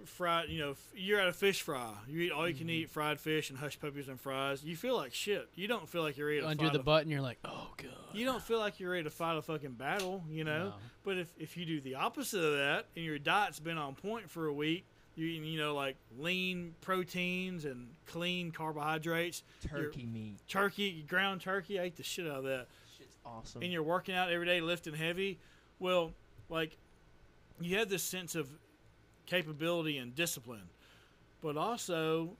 fried. 0.06 0.48
You 0.48 0.59
know, 0.60 0.70
f- 0.72 0.88
you're 0.94 1.20
at 1.20 1.28
a 1.28 1.32
fish 1.32 1.62
fry. 1.62 1.92
You 2.09 2.20
eat 2.20 2.32
all 2.32 2.46
you 2.48 2.55
Mm-hmm. 2.55 2.59
can 2.60 2.70
eat 2.70 2.90
fried 2.90 3.20
fish 3.20 3.51
and 3.51 3.59
hush 3.59 3.78
puppies 3.80 4.09
and 4.09 4.20
fries. 4.20 4.62
You 4.64 4.76
feel 4.76 4.96
like 4.96 5.12
shit. 5.14 5.48
You 5.55 5.66
don't 5.68 5.88
feel 5.88 6.02
like 6.02 6.16
you're 6.16 6.28
ready 6.28 6.40
to 6.40 6.46
undo 6.48 6.64
fight 6.64 6.72
the 6.72 6.80
a- 6.80 6.82
button. 6.82 7.10
You're 7.10 7.20
like, 7.20 7.38
"Oh 7.44 7.68
god." 7.76 7.90
You 8.12 8.24
don't 8.24 8.42
feel 8.42 8.59
like 8.59 8.78
you're 8.80 8.90
ready 8.92 9.05
to 9.05 9.10
fight 9.10 9.36
a 9.36 9.42
fucking 9.42 9.72
battle. 9.72 10.22
You 10.30 10.44
know. 10.44 10.64
No. 10.68 10.74
But 11.05 11.18
if, 11.18 11.32
if 11.38 11.56
you 11.56 11.66
do 11.66 11.80
the 11.80 11.96
opposite 11.96 12.42
of 12.42 12.52
that 12.56 12.86
and 12.96 13.05
your 13.05 13.18
diet's 13.18 13.60
been 13.60 13.76
on 13.78 13.94
point 13.94 14.30
for 14.30 14.46
a 14.46 14.52
week, 14.52 14.86
you 15.16 15.26
eating, 15.26 15.44
you 15.44 15.59
know, 15.59 15.74
like 15.74 15.96
lean 16.18 16.74
proteins 16.80 17.64
and 17.66 17.88
clean 18.06 18.51
carbohydrates, 18.52 19.42
Turkey 19.68 20.06
meat. 20.06 20.38
turkey, 20.48 21.05
ground 21.09 21.40
turkey, 21.40 21.78
I 21.78 21.84
ate 21.84 21.96
the 21.96 22.02
shit 22.02 22.26
out 22.26 22.38
of 22.38 22.44
that. 22.44 22.68
Shit's 22.98 23.16
awesome. 23.26 23.62
And 23.62 23.70
you're 23.72 23.82
working 23.82 24.14
out 24.14 24.30
every 24.32 24.46
day, 24.46 24.60
lifting 24.60 24.94
heavy, 24.94 25.38
well, 25.78 26.12
like 26.48 26.76
you 27.60 27.76
have 27.78 27.88
this 27.88 28.02
sense 28.02 28.34
of 28.34 28.48
capability 29.26 29.98
and 29.98 30.14
discipline. 30.14 30.68
But 31.42 31.56
also, 31.56 32.30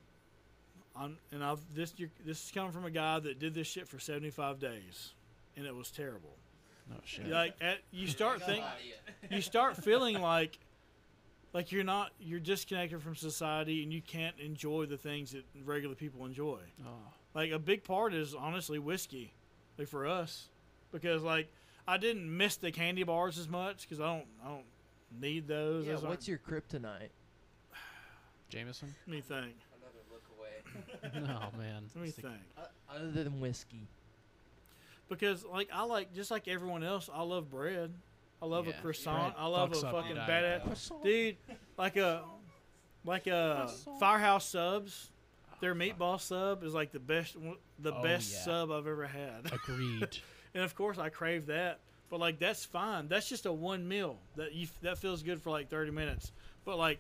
on 0.97 1.17
and 1.33 1.43
I've 1.45 1.61
this 1.75 1.93
you're, 1.97 2.11
this 2.25 2.45
is 2.45 2.51
coming 2.53 2.73
from 2.73 2.85
a 2.85 2.91
guy 2.91 3.19
that 3.21 3.39
did 3.39 3.55
this 3.55 3.67
shit 3.67 3.89
for 3.89 3.99
75 3.99 4.59
days, 4.59 5.13
and 5.57 5.67
it 5.67 5.75
was 5.75 5.91
terrible. 5.91 6.37
Oh 6.93 7.01
shit. 7.05 7.29
Like 7.29 7.55
at, 7.61 7.79
you 7.93 8.07
start 8.07 8.43
think 8.43 8.65
you 9.31 9.41
start 9.41 9.77
feeling 9.77 10.21
like 10.21 10.59
like 11.53 11.73
you're 11.73 11.85
not 11.85 12.13
you're 12.21 12.41
disconnected 12.41 13.03
from 13.03 13.15
society 13.15 13.83
and 13.83 13.93
you 13.93 14.03
can't 14.03 14.39
enjoy 14.39 14.87
the 14.87 14.97
things 14.97 15.33
that 15.33 15.45
regular 15.65 15.95
people 15.95 16.27
enjoy. 16.27 16.59
Oh. 16.85 16.91
Like 17.35 17.51
a 17.53 17.59
big 17.59 17.85
part 17.85 18.15
is 18.15 18.35
honestly 18.35 18.79
whiskey, 18.79 19.33
like 19.79 19.89
for 19.89 20.07
us, 20.07 20.49
because 20.93 21.23
like 21.23 21.49
I 21.87 21.97
didn't 21.97 22.35
miss 22.37 22.57
the 22.57 22.71
candy 22.71 23.03
bars 23.03 23.39
as 23.39 23.49
much 23.49 23.83
because 23.83 24.01
I 24.01 24.07
don't 24.07 24.27
I 24.45 24.49
don't 24.49 24.65
need 25.21 25.47
those. 25.49 25.87
yeah, 25.87 25.93
Those 25.95 26.03
what's 26.03 26.13
aren't- 26.13 26.29
your 26.29 26.39
kryptonite? 26.39 27.09
Jameson. 28.49 28.95
Let 29.07 29.15
me 29.15 29.21
think. 29.21 29.55
Another 29.77 30.03
look 30.11 30.23
away. 30.39 31.29
oh 31.55 31.59
man. 31.59 31.85
Let 31.95 32.03
me 32.03 32.09
It's 32.09 32.17
the- 32.17 32.23
think. 32.23 32.35
Uh, 32.59 32.63
other 32.95 33.11
than 33.11 33.41
whiskey. 33.41 33.87
Because 35.09 35.45
like 35.45 35.69
I 35.73 35.83
like 35.85 36.15
just 36.15 36.31
like 36.31 36.49
everyone 36.49 36.83
else, 36.83 37.11
I 37.13 37.23
love 37.23 37.51
bread. 37.51 37.93
I 38.43 38.47
love 38.47 38.67
Yeah. 38.67 38.73
a 38.79 38.81
croissant. 38.83 39.35
Bread 39.35 39.45
I 39.45 39.47
love 39.47 39.73
a 39.73 39.75
fucks 39.75 39.85
up 39.85 39.93
your 39.93 40.03
fucking 40.03 40.17
diet, 40.17 40.63
badass 40.67 41.03
dude. 41.03 41.37
Like 41.79 41.97
a 41.97 42.25
like 43.05 43.27
a 43.27 43.71
firehouse 44.01 44.47
subs. 44.49 45.11
Oh, 45.53 45.57
their 45.61 45.75
meatball 45.75 46.21
sub 46.21 46.65
is 46.65 46.75
like 46.75 46.93
the 46.93 46.99
best 47.01 47.37
one- 47.37 47.57
the 47.79 47.95
Oh, 47.95 48.03
best 48.03 48.33
yeah. 48.33 48.45
sub 48.45 48.71
I've 48.71 48.87
ever 48.87 49.07
had. 49.07 49.53
Agreed. 49.53 50.19
and 50.55 50.63
of 50.65 50.75
course 50.75 50.99
I 50.99 51.09
crave 51.11 51.47
that. 51.47 51.81
But 52.11 52.21
like 52.21 52.39
that's 52.39 52.65
fine. 52.65 53.09
That's 53.09 53.29
just 53.29 53.47
a 53.47 53.53
one 53.53 53.89
meal 53.89 54.19
that 54.37 54.53
you 54.55 54.69
that 54.83 54.99
feels 54.99 55.23
good 55.23 55.41
for 55.43 55.51
like 55.51 55.69
30 55.69 55.91
minutes. 55.91 56.33
But 56.65 56.79
like 56.79 56.99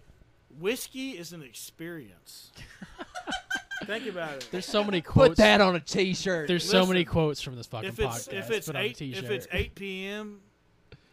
whiskey 0.58 1.10
is 1.12 1.32
an 1.32 1.42
experience. 1.42 2.50
Think 3.84 4.06
about 4.06 4.34
it. 4.34 4.48
There's 4.50 4.64
so 4.66 4.82
many 4.82 5.00
quotes. 5.02 5.30
Put 5.30 5.36
that 5.38 5.60
on 5.60 5.76
a 5.76 5.80
t-shirt. 5.80 6.48
There's 6.48 6.68
so 6.68 6.86
many 6.86 7.04
quotes 7.04 7.40
from 7.42 7.56
this 7.56 7.66
fucking 7.66 7.88
if 7.88 7.98
it's 7.98 8.28
podcast. 8.28 8.32
if 8.32 8.50
it's 8.50 8.66
Put 8.66 8.76
on 8.76 8.82
a 8.82 8.84
eight 8.86 9.00
if 9.02 9.30
it's 9.30 9.46
eight 9.52 9.74
p.m. 9.74 10.40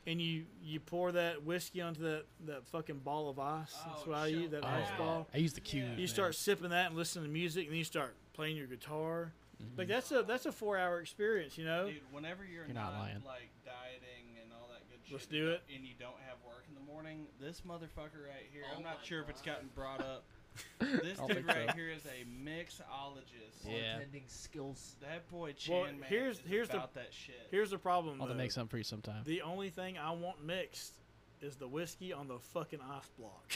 and 0.08 0.22
you 0.22 0.46
you 0.64 0.80
pour 0.80 1.12
that 1.12 1.44
whiskey 1.44 1.82
onto 1.82 2.02
that 2.04 2.24
that 2.46 2.66
fucking 2.68 3.00
ball 3.00 3.30
of 3.30 3.40
ice. 3.40 3.74
That's 3.86 4.04
Oh, 4.06 4.10
what 4.12 4.20
I 4.20 4.28
use. 4.28 4.52
That 4.52 4.64
Oh, 4.64 4.68
ice 4.68 4.88
ball. 4.98 5.28
I 5.34 5.38
use 5.40 5.54
the 5.54 5.60
cubes. 5.62 5.90
You 5.92 5.98
man. 5.98 6.08
start 6.08 6.36
sipping 6.36 6.70
that 6.70 6.88
and 6.88 6.96
listening 6.96 7.26
to 7.26 7.32
music, 7.32 7.64
and 7.66 7.72
then 7.74 7.78
you 7.80 7.84
start 7.84 8.16
playing 8.34 8.56
your 8.56 8.68
guitar. 8.68 9.34
Mhm. 9.62 9.78
Like 9.78 9.88
that's 9.90 10.12
a 10.12 10.24
that's 10.24 10.46
a 10.46 10.52
four 10.52 10.78
hour 10.78 11.02
experience, 11.02 11.58
you 11.58 11.66
know. 11.66 11.88
Dude, 11.88 11.98
whenever 12.12 12.46
you're, 12.46 12.66
You're 12.66 12.74
not 12.74 12.94
lying. 12.94 13.22
like 13.26 13.50
dieting 13.66 14.38
and 14.42 14.52
all 14.54 14.70
that 14.72 14.88
good 14.90 15.00
shit, 15.01 15.01
Let's 15.12 15.26
do 15.26 15.50
it. 15.52 15.62
and 15.76 15.86
you 15.86 15.94
don't 16.00 16.20
have 16.28 16.38
work 16.46 16.66
in 16.70 16.76
the 16.76 16.82
morning, 16.92 17.26
this 17.40 17.62
motherfucker 17.68 18.24
right 18.28 18.48
here, 18.52 18.64
Oh 18.72 18.78
I'm 18.78 18.84
not 18.84 19.00
my 19.02 19.06
sure 19.06 19.22
if 19.22 19.30
it's 19.30 19.42
gotten 19.42 19.70
brought 19.76 20.00
up. 20.02 20.24
This 20.80 21.18
dude 21.20 21.48
right 21.48 21.70
so. 21.70 21.76
here 21.76 21.90
is 21.90 22.04
a 22.06 22.26
mixologist. 22.46 23.66
Yeah. 23.66 24.00
Bartending 24.00 24.28
skills. 24.30 24.96
That 25.02 25.30
boy 25.30 25.54
Chan 25.54 25.74
Well, 25.76 25.84
man 25.86 25.96
here's- 26.10 26.38
is 26.38 26.44
here's 26.48 26.68
the- 26.70 26.88
that 26.94 27.08
shit. 27.14 27.48
Here's 27.52 27.70
the 27.72 27.78
problem. 27.78 28.16
I'll 28.22 28.28
have 28.28 28.30
to 28.30 28.34
though. 28.38 28.44
make 28.44 28.52
something 28.52 28.70
for 28.70 28.78
you 28.78 28.84
sometime. 28.84 29.24
The 29.26 29.42
only 29.44 29.70
thing 29.70 29.98
I 29.98 30.12
want 30.12 30.44
mixed 30.44 30.96
is 31.42 31.56
the 31.56 31.68
whiskey 31.68 32.14
on 32.14 32.28
the 32.28 32.40
fucking 32.40 32.80
ice 32.82 33.10
block. 33.18 33.52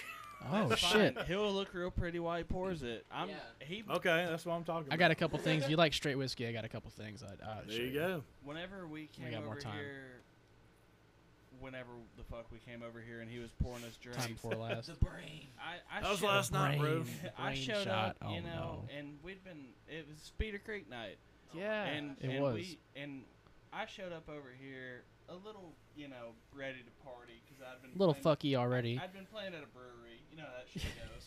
Oh 0.49 0.67
That's 0.69 0.81
shit! 0.87 1.15
fine. 1.15 1.25
He'll 1.25 1.51
look 1.51 1.73
real 1.73 1.91
pretty 1.91 2.19
while 2.19 2.37
he 2.37 2.43
pours 2.43 2.83
it. 2.83 3.05
I'm 3.11 3.29
Yeah. 3.29 3.35
he. 3.59 3.83
okay, 3.89 4.25
that's 4.29 4.45
what 4.45 4.53
I'm 4.55 4.63
talking 4.63 4.87
about. 4.87 4.93
I 4.93 4.97
got 4.97 5.11
a 5.11 5.15
couple 5.15 5.37
things. 5.39 5.67
You 5.69 5.75
like 5.77 5.93
straight 5.93 6.15
whiskey? 6.17 6.47
I 6.47 6.51
got 6.51 6.65
a 6.65 6.69
couple 6.69 6.91
things. 6.91 7.23
I 7.23 7.45
uh, 7.45 7.61
There 7.67 7.81
you 7.81 7.93
go. 7.93 8.23
Whenever 8.43 8.87
we 8.87 9.07
came 9.07 9.31
got 9.31 9.43
more 9.43 9.53
over 9.53 9.61
time. 9.61 9.75
here, 9.75 10.21
whenever 11.59 11.89
the 12.17 12.23
fuck 12.23 12.45
we 12.51 12.59
came 12.59 12.81
over 12.83 12.99
here 13.01 13.21
and 13.21 13.29
he 13.29 13.39
was 13.39 13.51
pouring 13.61 13.83
us 13.83 13.95
drinks, 13.97 14.23
Time 14.25 14.33
before 14.33 14.55
last. 14.55 14.87
The 14.87 15.05
brain. 15.05 15.47
I, 15.59 15.97
I 15.97 16.01
That 16.01 16.09
was 16.11 16.19
showed- 16.19 16.27
last 16.27 16.51
night, 16.51 16.79
bro. 16.79 17.03
I 17.37 17.53
showed 17.53 17.83
shot. 17.85 18.09
up, 18.09 18.17
Oh, 18.21 18.33
you 18.33 18.41
know, 18.41 18.83
no. 18.87 18.97
and 18.97 19.17
we'd 19.23 19.43
been. 19.43 19.67
It 19.87 20.07
was 20.09 20.17
Speeder 20.21 20.59
Creek 20.59 20.89
night, 20.89 21.17
Yeah, 21.53 21.83
and 21.85 22.17
it 22.21 22.29
and 22.29 22.43
was. 22.43 22.53
we 22.55 22.79
and 22.95 23.23
I 23.73 23.85
showed 23.85 24.11
up 24.13 24.29
over 24.29 24.49
here 24.59 25.03
a 25.29 25.33
little, 25.35 25.73
you 25.95 26.07
know, 26.07 26.33
ready 26.55 26.79
to 26.79 27.03
party 27.03 27.41
because 27.45 27.61
I'd 27.63 27.81
been 27.81 27.91
a 27.95 27.97
little 27.97 28.13
playing- 28.13 28.37
fucky 28.37 28.55
already. 28.55 28.99
I'd 29.01 29.13
been 29.13 29.25
playing 29.25 29.53
at 29.53 29.63
a 29.63 29.67
brewery, 29.67 30.21
you 30.31 30.37
know 30.37 30.43
how 30.43 30.57
that 30.63 30.69
shit 30.71 30.83
goes. 31.13 31.24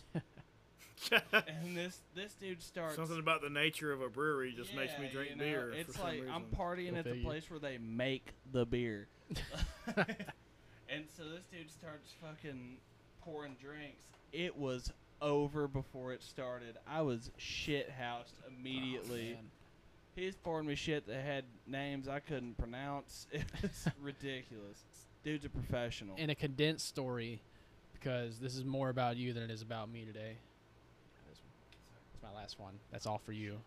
and 1.32 1.76
this 1.76 2.00
this 2.14 2.34
dude 2.34 2.62
starts. 2.62 2.96
Something 2.96 3.18
about 3.18 3.42
the 3.42 3.50
nature 3.50 3.92
of 3.92 4.00
a 4.00 4.08
brewery 4.08 4.52
just 4.56 4.74
makes 4.74 4.92
me 4.98 5.08
drink 5.10 5.30
you 5.30 5.36
know, 5.36 5.44
beer. 5.44 5.72
It's 5.74 5.92
for 5.92 5.98
some 5.98 6.06
like 6.06 6.20
I'm 6.30 6.42
reason. 6.42 6.56
partying 6.56 6.92
Go 6.92 6.98
at 6.98 7.04
the 7.04 7.10
figure. 7.10 7.24
place 7.24 7.50
where 7.50 7.60
they 7.60 7.78
make 7.78 8.32
the 8.52 8.66
beer. 8.66 9.08
and 9.96 11.04
so 11.16 11.24
this 11.24 11.44
dude 11.50 11.70
starts 11.70 12.12
fucking 12.20 12.78
pouring 13.22 13.56
drinks. 13.60 14.04
It 14.32 14.56
was 14.56 14.92
over 15.20 15.68
before 15.68 16.12
it 16.12 16.22
started. 16.22 16.76
I 16.86 17.02
was 17.02 17.30
shit 17.36 17.90
housed 17.90 18.34
oh, 18.44 18.52
immediately. 18.58 19.30
Oh, 19.32 19.42
man. 19.42 19.50
He's 20.14 20.34
pouring 20.34 20.66
me 20.66 20.74
shit 20.74 21.06
that 21.06 21.22
had 21.24 21.44
names 21.66 22.08
I 22.08 22.18
couldn't 22.18 22.58
pronounce. 22.58 23.26
It 23.32 23.44
was 23.62 23.86
ridiculous. 24.00 24.82
Dude's 25.24 25.44
a 25.44 25.48
professional. 25.48 26.16
in 26.16 26.30
a 26.30 26.34
condensed 26.34 26.86
story, 26.86 27.40
because 27.92 28.38
this 28.38 28.54
is 28.54 28.64
more 28.64 28.88
about 28.88 29.16
you 29.16 29.32
than 29.32 29.42
it 29.42 29.50
is 29.50 29.62
about 29.62 29.90
me 29.90 30.04
today. 30.04 30.36
My 32.32 32.40
last 32.40 32.58
one. 32.58 32.74
That's 32.90 33.06
all 33.06 33.18
for 33.18 33.32
you. 33.32 33.58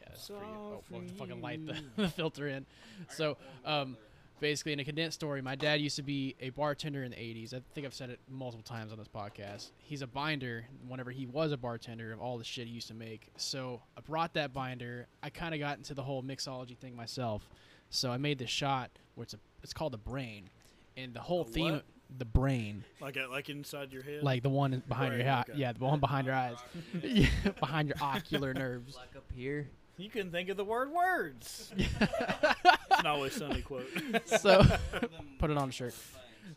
Yeah, 0.00 0.08
that's 0.10 0.26
for 0.26 0.34
you. 0.34 0.38
Oh, 0.42 0.82
well, 0.90 1.02
fucking 1.18 1.40
light 1.40 1.64
the, 1.66 1.76
the 1.96 2.08
filter 2.08 2.48
in. 2.48 2.66
So, 3.08 3.36
um, 3.64 3.96
basically, 4.40 4.72
in 4.72 4.80
a 4.80 4.84
condensed 4.84 5.16
story, 5.16 5.42
my 5.42 5.54
dad 5.54 5.80
used 5.80 5.96
to 5.96 6.02
be 6.02 6.34
a 6.40 6.50
bartender 6.50 7.04
in 7.04 7.10
the 7.10 7.16
80s. 7.16 7.54
I 7.54 7.60
think 7.74 7.86
I've 7.86 7.94
said 7.94 8.10
it 8.10 8.18
multiple 8.28 8.64
times 8.64 8.92
on 8.92 8.98
this 8.98 9.08
podcast. 9.08 9.70
He's 9.78 10.02
a 10.02 10.06
binder 10.06 10.64
whenever 10.88 11.10
he 11.10 11.26
was 11.26 11.52
a 11.52 11.56
bartender 11.56 12.12
of 12.12 12.20
all 12.20 12.38
the 12.38 12.44
shit 12.44 12.66
he 12.66 12.72
used 12.72 12.88
to 12.88 12.94
make. 12.94 13.28
So 13.36 13.82
I 13.96 14.00
brought 14.00 14.34
that 14.34 14.52
binder. 14.52 15.06
I 15.22 15.30
kind 15.30 15.54
of 15.54 15.60
got 15.60 15.78
into 15.78 15.94
the 15.94 16.02
whole 16.02 16.22
mixology 16.22 16.76
thing 16.76 16.96
myself. 16.96 17.48
So 17.90 18.10
I 18.10 18.16
made 18.16 18.38
this 18.38 18.50
shot 18.50 18.90
where 19.14 19.24
it's 19.24 19.34
a 19.34 19.38
it's 19.62 19.74
called 19.74 19.92
the 19.92 19.98
brain, 19.98 20.48
and 20.96 21.12
the 21.12 21.20
whole 21.20 21.42
A 21.42 21.44
theme 21.44 21.72
what? 21.72 21.84
The 22.18 22.24
brain, 22.24 22.84
like 23.00 23.16
a, 23.16 23.26
like 23.30 23.48
inside 23.48 23.92
your 23.92 24.02
head. 24.02 24.22
like 24.22 24.42
the 24.42 24.48
one 24.50 24.74
in- 24.74 24.82
behind 24.88 25.12
your 25.14 25.22
Brain, 25.22 25.28
eye, 25.34 25.40
okay. 25.48 25.52
yeah, 25.56 25.72
the 25.72 25.84
one 25.84 26.00
behind 26.00 26.26
your 26.26 26.34
eyes, 26.34 26.56
yeah, 27.02 27.26
behind 27.60 27.88
your 27.88 27.96
ocular 28.00 28.52
nerves. 28.54 28.96
Like 28.96 29.16
up 29.16 29.24
here. 29.34 29.68
you 29.96 30.10
can 30.10 30.30
think 30.30 30.48
of 30.48 30.56
the 30.56 30.64
word 30.64 30.90
words. 30.90 31.72
it's 31.78 31.90
an 32.98 33.06
always 33.06 33.34
sunny 33.34 33.62
quote. 33.62 33.86
So 34.26 34.62
put 35.38 35.50
it 35.50 35.56
on 35.56 35.68
a 35.68 35.72
shirt. 35.72 35.94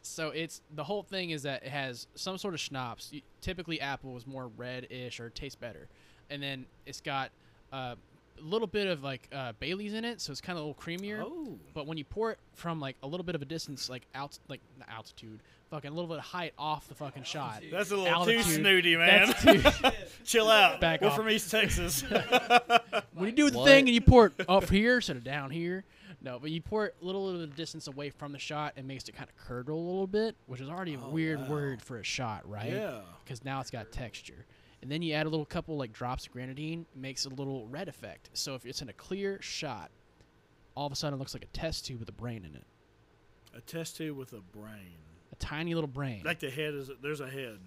So 0.01 0.29
it's 0.29 0.61
the 0.73 0.83
whole 0.83 1.03
thing 1.03 1.29
is 1.29 1.43
that 1.43 1.63
it 1.63 1.69
has 1.69 2.07
some 2.15 2.37
sort 2.37 2.53
of 2.55 2.59
schnapps. 2.59 3.11
Y- 3.13 3.21
Typically, 3.41 3.79
apple 3.79 4.17
is 4.17 4.25
more 4.25 4.47
red-ish 4.57 5.19
or 5.19 5.29
tastes 5.29 5.55
better, 5.55 5.87
and 6.29 6.41
then 6.41 6.65
it's 6.85 6.99
got 7.01 7.31
uh, 7.71 7.95
a 8.39 8.43
little 8.43 8.67
bit 8.67 8.87
of 8.87 9.03
like 9.03 9.27
uh, 9.33 9.53
Bailey's 9.59 9.93
in 9.93 10.05
it, 10.05 10.21
so 10.21 10.31
it's 10.31 10.41
kind 10.41 10.57
of 10.57 10.63
a 10.63 10.67
little 10.67 10.81
creamier. 10.81 11.21
oh, 11.25 11.57
But 11.73 11.87
when 11.87 11.97
you 11.97 12.03
pour 12.03 12.31
it 12.31 12.39
from 12.53 12.79
like 12.79 12.95
a 13.03 13.07
little 13.07 13.23
bit 13.23 13.35
of 13.35 13.41
a 13.41 13.45
distance, 13.45 13.89
like 13.89 14.03
out, 14.15 14.37
like 14.47 14.61
not 14.77 14.89
altitude, 14.89 15.39
fucking 15.69 15.89
a 15.89 15.93
little 15.93 16.09
bit 16.09 16.17
of 16.19 16.23
height 16.25 16.53
off 16.57 16.87
the 16.87 16.95
fucking 16.95 17.23
shot. 17.23 17.63
that's 17.71 17.91
a 17.91 17.95
little 17.97 18.11
Altitude. 18.13 18.43
too 18.45 18.51
snooty, 18.51 18.95
man. 18.95 19.33
Too, 19.41 19.61
Chill 20.23 20.49
out. 20.49 20.79
Back 20.81 21.01
We're 21.01 21.07
off. 21.09 21.15
from 21.15 21.29
East 21.29 21.49
Texas. 21.51 22.01
when 23.13 23.25
you 23.27 23.31
do 23.31 23.49
the 23.49 23.57
What? 23.59 23.67
thing 23.67 23.87
and 23.87 23.93
you 23.95 24.01
pour 24.01 24.27
it 24.27 24.33
up 24.47 24.69
here 24.69 24.95
instead 24.95 25.17
of 25.17 25.23
down 25.23 25.49
here. 25.51 25.83
No, 26.21 26.39
but 26.39 26.51
you 26.51 26.61
pour 26.61 26.85
it 26.85 26.95
a 27.01 27.05
little 27.05 27.33
bit 27.33 27.41
of 27.43 27.55
distance 27.55 27.87
away 27.87 28.09
from 28.09 28.31
the 28.31 28.39
shot, 28.39 28.73
it 28.77 28.85
makes 28.85 29.09
it 29.09 29.11
kind 29.15 29.29
of 29.29 29.35
curdle 29.45 29.77
a 29.77 29.85
little 29.85 30.07
bit, 30.07 30.35
which 30.47 30.61
is 30.61 30.69
already 30.69 30.93
a 30.93 30.97
Oh, 30.97 31.09
weird 31.09 31.39
wow. 31.41 31.47
word 31.49 31.81
for 31.81 31.97
a 31.99 32.03
shot, 32.03 32.47
right? 32.49 32.71
Yeah. 32.71 32.99
because 33.25 33.43
now 33.43 33.59
it's 33.59 33.69
got 33.71 33.91
texture. 33.91 34.45
And 34.83 34.91
then 34.91 35.01
you 35.01 35.13
add 35.13 35.25
a 35.25 35.29
little 35.29 35.45
couple 35.45 35.77
like 35.77 35.93
drops 35.93 36.25
of 36.27 36.33
grenadine, 36.33 36.85
makes 36.95 37.25
a 37.25 37.29
little 37.29 37.65
red 37.67 37.87
effect. 37.87 38.29
So 38.33 38.53
if 38.53 38.65
it's 38.65 38.81
in 38.81 38.89
a 38.89 38.93
clear 38.93 39.41
shot, 39.41 39.89
all 40.75 40.85
of 40.85 40.91
a 40.91 40.95
sudden 40.95 41.15
it 41.15 41.19
looks 41.19 41.33
like 41.33 41.43
a 41.45 41.57
test 41.57 41.85
tube 41.85 41.99
with 41.99 42.09
a 42.09 42.13
brain 42.13 42.43
in 42.45 42.53
it, 42.55 42.65
A 43.57 43.61
test 43.61 43.95
tube 43.97 44.17
with 44.17 44.33
a 44.33 44.41
brain. 44.41 44.97
a 45.31 45.35
tiny 45.37 45.73
little 45.73 45.87
brain. 45.87 46.21
Like 46.25 46.39
the 46.39 46.49
head 46.49 46.73
is. 46.73 46.91
There's 47.01 47.21
a 47.21 47.29
head. 47.29 47.59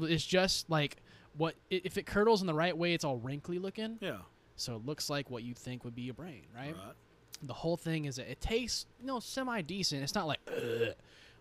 it's 0.00 0.24
just 0.24 0.70
like 0.70 0.96
what 1.36 1.54
if 1.70 1.98
it 1.98 2.06
curdles 2.06 2.40
in 2.40 2.46
the 2.46 2.54
right 2.54 2.76
way, 2.76 2.94
it's 2.94 3.04
all 3.04 3.16
wrinkly 3.18 3.58
looking, 3.58 3.98
Yeah. 4.00 4.18
so 4.56 4.74
it 4.76 4.84
looks 4.86 5.08
like 5.10 5.30
what 5.30 5.42
you 5.44 5.54
think 5.54 5.84
would 5.84 5.94
be 5.94 6.08
a 6.08 6.14
brain, 6.14 6.42
right? 6.56 6.74
Right. 6.74 6.94
The 7.42 7.52
whole 7.52 7.76
thing 7.76 8.06
is 8.06 8.16
that 8.16 8.28
it 8.28 8.40
tastes 8.40 8.86
you 8.98 9.06
know 9.06 9.20
semi 9.20 9.60
decent. 9.60 10.02
It's 10.02 10.14
not 10.14 10.26
like, 10.26 10.40
Ugh. 10.48 10.94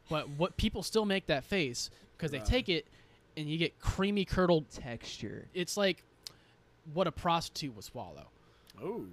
but 0.09 0.27
what 0.31 0.57
people 0.57 0.83
still 0.83 1.05
make 1.05 1.27
that 1.27 1.43
face 1.45 1.89
because 2.17 2.29
they 2.31 2.39
take 2.39 2.67
it 2.67 2.85
and 3.37 3.47
you 3.49 3.57
get 3.57 3.79
creamy 3.79 4.25
curdled. 4.25 4.69
Texture. 4.71 5.47
It's 5.53 5.77
like 5.77 6.03
what 6.93 7.07
a 7.07 7.11
prostitute 7.11 7.75
would 7.75 7.83
swallow. 7.85 8.27
Oh. 8.83 9.05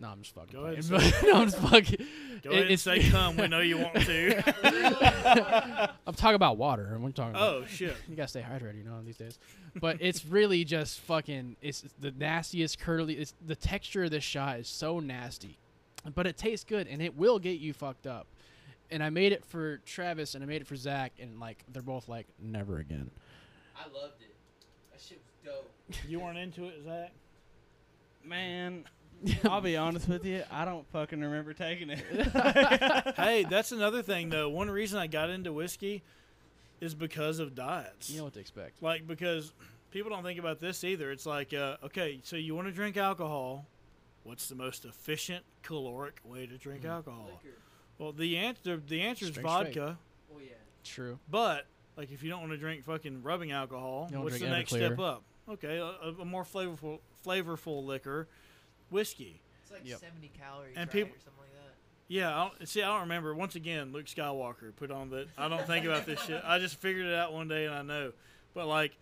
No, 0.00 0.08
I'm 0.08 0.22
just 0.22 0.34
fucking. 0.34 0.52
Go 0.52 0.62
playing. 0.62 0.78
ahead 0.80 1.14
and 1.14 1.22
no, 1.32 1.34
I'm 1.40 1.48
just 1.50 1.58
fucking. 1.58 2.06
Go 2.42 2.50
It- 2.50 2.52
ahead 2.52 2.62
and 2.64 2.70
it's- 2.72 2.82
say 2.82 3.00
come. 3.10 3.36
We 3.36 3.46
know 3.46 3.60
you 3.60 3.78
want 3.78 3.94
to. 3.94 5.90
I'm 6.06 6.14
talking 6.14 6.34
about 6.34 6.56
water. 6.56 6.90
and 6.94 7.02
We're 7.02 7.10
talking. 7.12 7.30
About, 7.36 7.54
oh 7.54 7.64
shit. 7.66 7.96
you 8.08 8.16
gotta 8.16 8.28
stay 8.28 8.42
hydrated, 8.42 8.76
you 8.78 8.84
know, 8.84 9.00
these 9.04 9.16
days. 9.16 9.38
But 9.80 9.98
it's 10.00 10.24
really 10.26 10.64
just 10.64 11.00
fucking. 11.00 11.56
It's 11.62 11.84
it's 11.84 11.94
the 12.00 12.10
nastiest 12.10 12.78
curly. 12.80 13.14
It's 13.14 13.34
the 13.46 13.54
texture 13.56 14.04
of 14.04 14.10
this 14.10 14.24
shot 14.24 14.58
is 14.58 14.68
so 14.68 14.98
nasty, 15.00 15.58
but 16.14 16.26
it 16.26 16.36
tastes 16.36 16.64
good 16.64 16.88
and 16.88 17.00
it 17.00 17.16
will 17.16 17.38
get 17.38 17.60
you 17.60 17.72
fucked 17.72 18.06
up. 18.06 18.26
And 18.90 19.02
I 19.02 19.10
made 19.10 19.32
it 19.32 19.44
for 19.46 19.78
Travis 19.86 20.34
and 20.34 20.44
I 20.44 20.46
made 20.46 20.60
it 20.60 20.66
for 20.66 20.76
Zach, 20.76 21.12
and 21.20 21.40
like 21.40 21.64
they're 21.72 21.82
both 21.82 22.08
like 22.08 22.26
never 22.42 22.78
again. 22.78 23.10
I 23.76 23.84
loved 23.92 24.20
it. 24.22 24.34
That 24.92 25.00
shit 25.00 25.20
was 25.24 25.54
dope. 25.54 25.70
You 26.08 26.20
weren't 26.20 26.38
into 26.38 26.64
it, 26.66 26.82
Zach. 26.84 27.10
Man, 28.24 28.84
I'll 29.44 29.60
be 29.60 29.76
honest 29.76 30.08
with 30.08 30.24
you. 30.24 30.42
I 30.50 30.64
don't 30.64 30.86
fucking 30.92 31.20
remember 31.20 31.52
taking 31.52 31.90
it. 31.90 31.98
hey, 33.16 33.44
that's 33.48 33.72
another 33.72 34.02
thing 34.02 34.30
though. 34.30 34.48
One 34.48 34.70
reason 34.70 34.98
I 34.98 35.06
got 35.06 35.30
into 35.30 35.52
whiskey 35.52 36.02
is 36.80 36.94
because 36.94 37.38
of 37.38 37.54
diets. 37.54 38.10
You 38.10 38.18
know 38.18 38.24
what 38.24 38.34
to 38.34 38.40
expect. 38.40 38.82
like 38.82 39.06
because 39.06 39.52
people 39.90 40.10
don't 40.10 40.22
think 40.24 40.38
about 40.38 40.60
this 40.60 40.84
either. 40.84 41.10
It's 41.10 41.26
like, 41.26 41.52
uh, 41.52 41.76
okay, 41.84 42.20
so 42.22 42.36
you 42.36 42.54
want 42.54 42.68
to 42.68 42.72
drink 42.72 42.96
alcohol. 42.96 43.66
What's 44.24 44.48
the 44.48 44.54
most 44.54 44.84
efficient 44.86 45.44
caloric 45.62 46.20
way 46.24 46.46
to 46.46 46.56
drink 46.56 46.84
alcohol? 46.86 47.26
Liquor. 47.42 47.56
Well, 47.98 48.12
the 48.12 48.36
answer 48.38 48.76
the 48.88 49.02
answer 49.02 49.26
is 49.26 49.32
Straight 49.32 49.42
straight. 49.46 49.74
vodka, 49.74 49.98
Oh 50.34 50.38
yeah. 50.40 50.52
True. 50.82 51.18
but 51.30 51.66
Like 51.96 52.10
if 52.10 52.22
you 52.22 52.30
don't 52.30 52.40
want 52.40 52.52
to 52.52 52.58
drink 52.58 52.84
fucking 52.84 53.22
rubbing 53.22 53.52
alcohol, 53.52 54.08
what's 54.12 54.38
the 54.38 54.48
next 54.48 54.72
Everclear. 54.72 54.86
step 54.86 54.98
up? 54.98 55.22
Okay, 55.48 55.76
a, 55.78 55.84
a- 55.84 56.16
a 56.22 56.24
more 56.24 56.44
flavorful 56.44 56.98
flavorful 57.24 57.84
liquor, 57.84 58.28
whiskey. 58.90 59.40
It's 59.62 59.70
like 59.70 59.82
Yep. 59.84 60.00
70 60.00 60.30
calories, 60.38 60.76
And 60.76 60.86
right, 60.88 60.92
people- 60.92 61.16
or 61.16 61.20
something 61.20 61.40
like 61.40 61.52
that. 61.52 61.74
Yeah, 62.08 62.36
I 62.38 62.48
don't, 62.58 62.68
see, 62.68 62.82
I 62.82 62.88
don't 62.88 63.00
remember. 63.02 63.34
Once 63.34 63.54
again, 63.54 63.92
Luke 63.92 64.06
Skywalker 64.06 64.74
put 64.76 64.90
on 64.90 65.08
that. 65.10 65.28
I 65.38 65.48
don't 65.48 65.66
think 65.66 65.86
about 65.86 66.04
this 66.06 66.20
shit. 66.22 66.42
I 66.44 66.58
just 66.58 66.76
figured 66.76 67.06
it 67.06 67.14
out 67.14 67.32
one 67.32 67.48
day, 67.48 67.64
and 67.66 67.74
I 67.74 67.82
know. 67.82 68.12
But 68.52 68.66
like, 68.66 68.92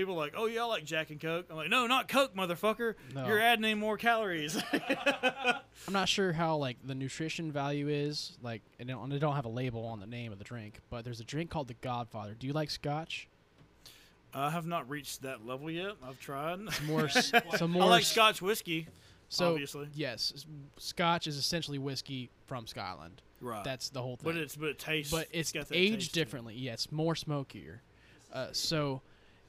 people 0.00 0.14
are 0.14 0.18
like, 0.18 0.34
"Oh 0.36 0.46
yeah, 0.46 0.62
I 0.62 0.66
like 0.66 0.84
Jack 0.84 1.10
and 1.10 1.20
Coke." 1.20 1.46
I'm 1.50 1.56
like, 1.56 1.70
"No, 1.70 1.86
not 1.86 2.08
Coke, 2.08 2.34
motherfucker. 2.34 2.94
No. 3.14 3.26
You're 3.26 3.40
adding 3.40 3.64
in 3.64 3.78
more 3.78 3.96
calories." 3.96 4.56
I'm 4.72 5.92
not 5.92 6.08
sure 6.08 6.32
how 6.32 6.56
like 6.56 6.76
the 6.84 6.94
nutrition 6.94 7.52
value 7.52 7.88
is. 7.88 8.36
Like, 8.42 8.62
and 8.78 8.88
they 8.88 8.92
don't, 8.92 9.08
they 9.10 9.18
don't 9.18 9.36
have 9.36 9.44
a 9.44 9.50
label 9.50 9.84
on 9.86 10.00
the 10.00 10.06
name 10.06 10.32
of 10.32 10.38
the 10.38 10.44
drink, 10.44 10.80
but 10.90 11.04
there's 11.04 11.20
a 11.20 11.24
drink 11.24 11.50
called 11.50 11.68
the 11.68 11.74
Godfather. 11.74 12.34
Do 12.38 12.46
you 12.46 12.52
like 12.52 12.70
Scotch? 12.70 13.28
I 14.32 14.50
have 14.50 14.66
not 14.66 14.88
reached 14.88 15.22
that 15.22 15.44
level 15.44 15.70
yet. 15.70 15.92
I've 16.06 16.20
tried. 16.20 16.60
It's 16.60 16.82
more, 16.82 17.08
some 17.08 17.42
I 17.62 17.66
more. 17.66 17.86
like 17.86 18.04
Scotch 18.04 18.40
whiskey. 18.40 18.86
so 19.28 19.50
obviously. 19.52 19.88
yes, 19.94 20.46
Scotch 20.76 21.26
is 21.26 21.36
essentially 21.36 21.78
whiskey 21.78 22.30
from 22.46 22.66
Scotland. 22.66 23.22
Right. 23.40 23.64
That's 23.64 23.88
the 23.90 24.02
whole 24.02 24.16
thing. 24.16 24.32
but 24.32 24.36
it's 24.36 24.54
but 24.54 24.68
it 24.68 24.78
tastes. 24.78 25.10
but 25.12 25.26
it's 25.32 25.50
got 25.50 25.66
aged 25.72 26.10
it. 26.10 26.12
differently. 26.12 26.54
Yeah, 26.54 26.74
it's 26.74 26.92
more 26.92 27.16
smokier. 27.16 27.82
Uh, 28.32 28.48
so 28.52 29.02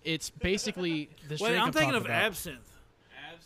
it's 0.03 0.30
basically 0.30 1.10
this 1.28 1.40
Wait, 1.41 1.49
drink 1.52 1.65
I'm 1.65 1.72
thinking 1.72 1.95
of 1.95 2.06
about. 2.06 2.23
absinthe. 2.23 2.57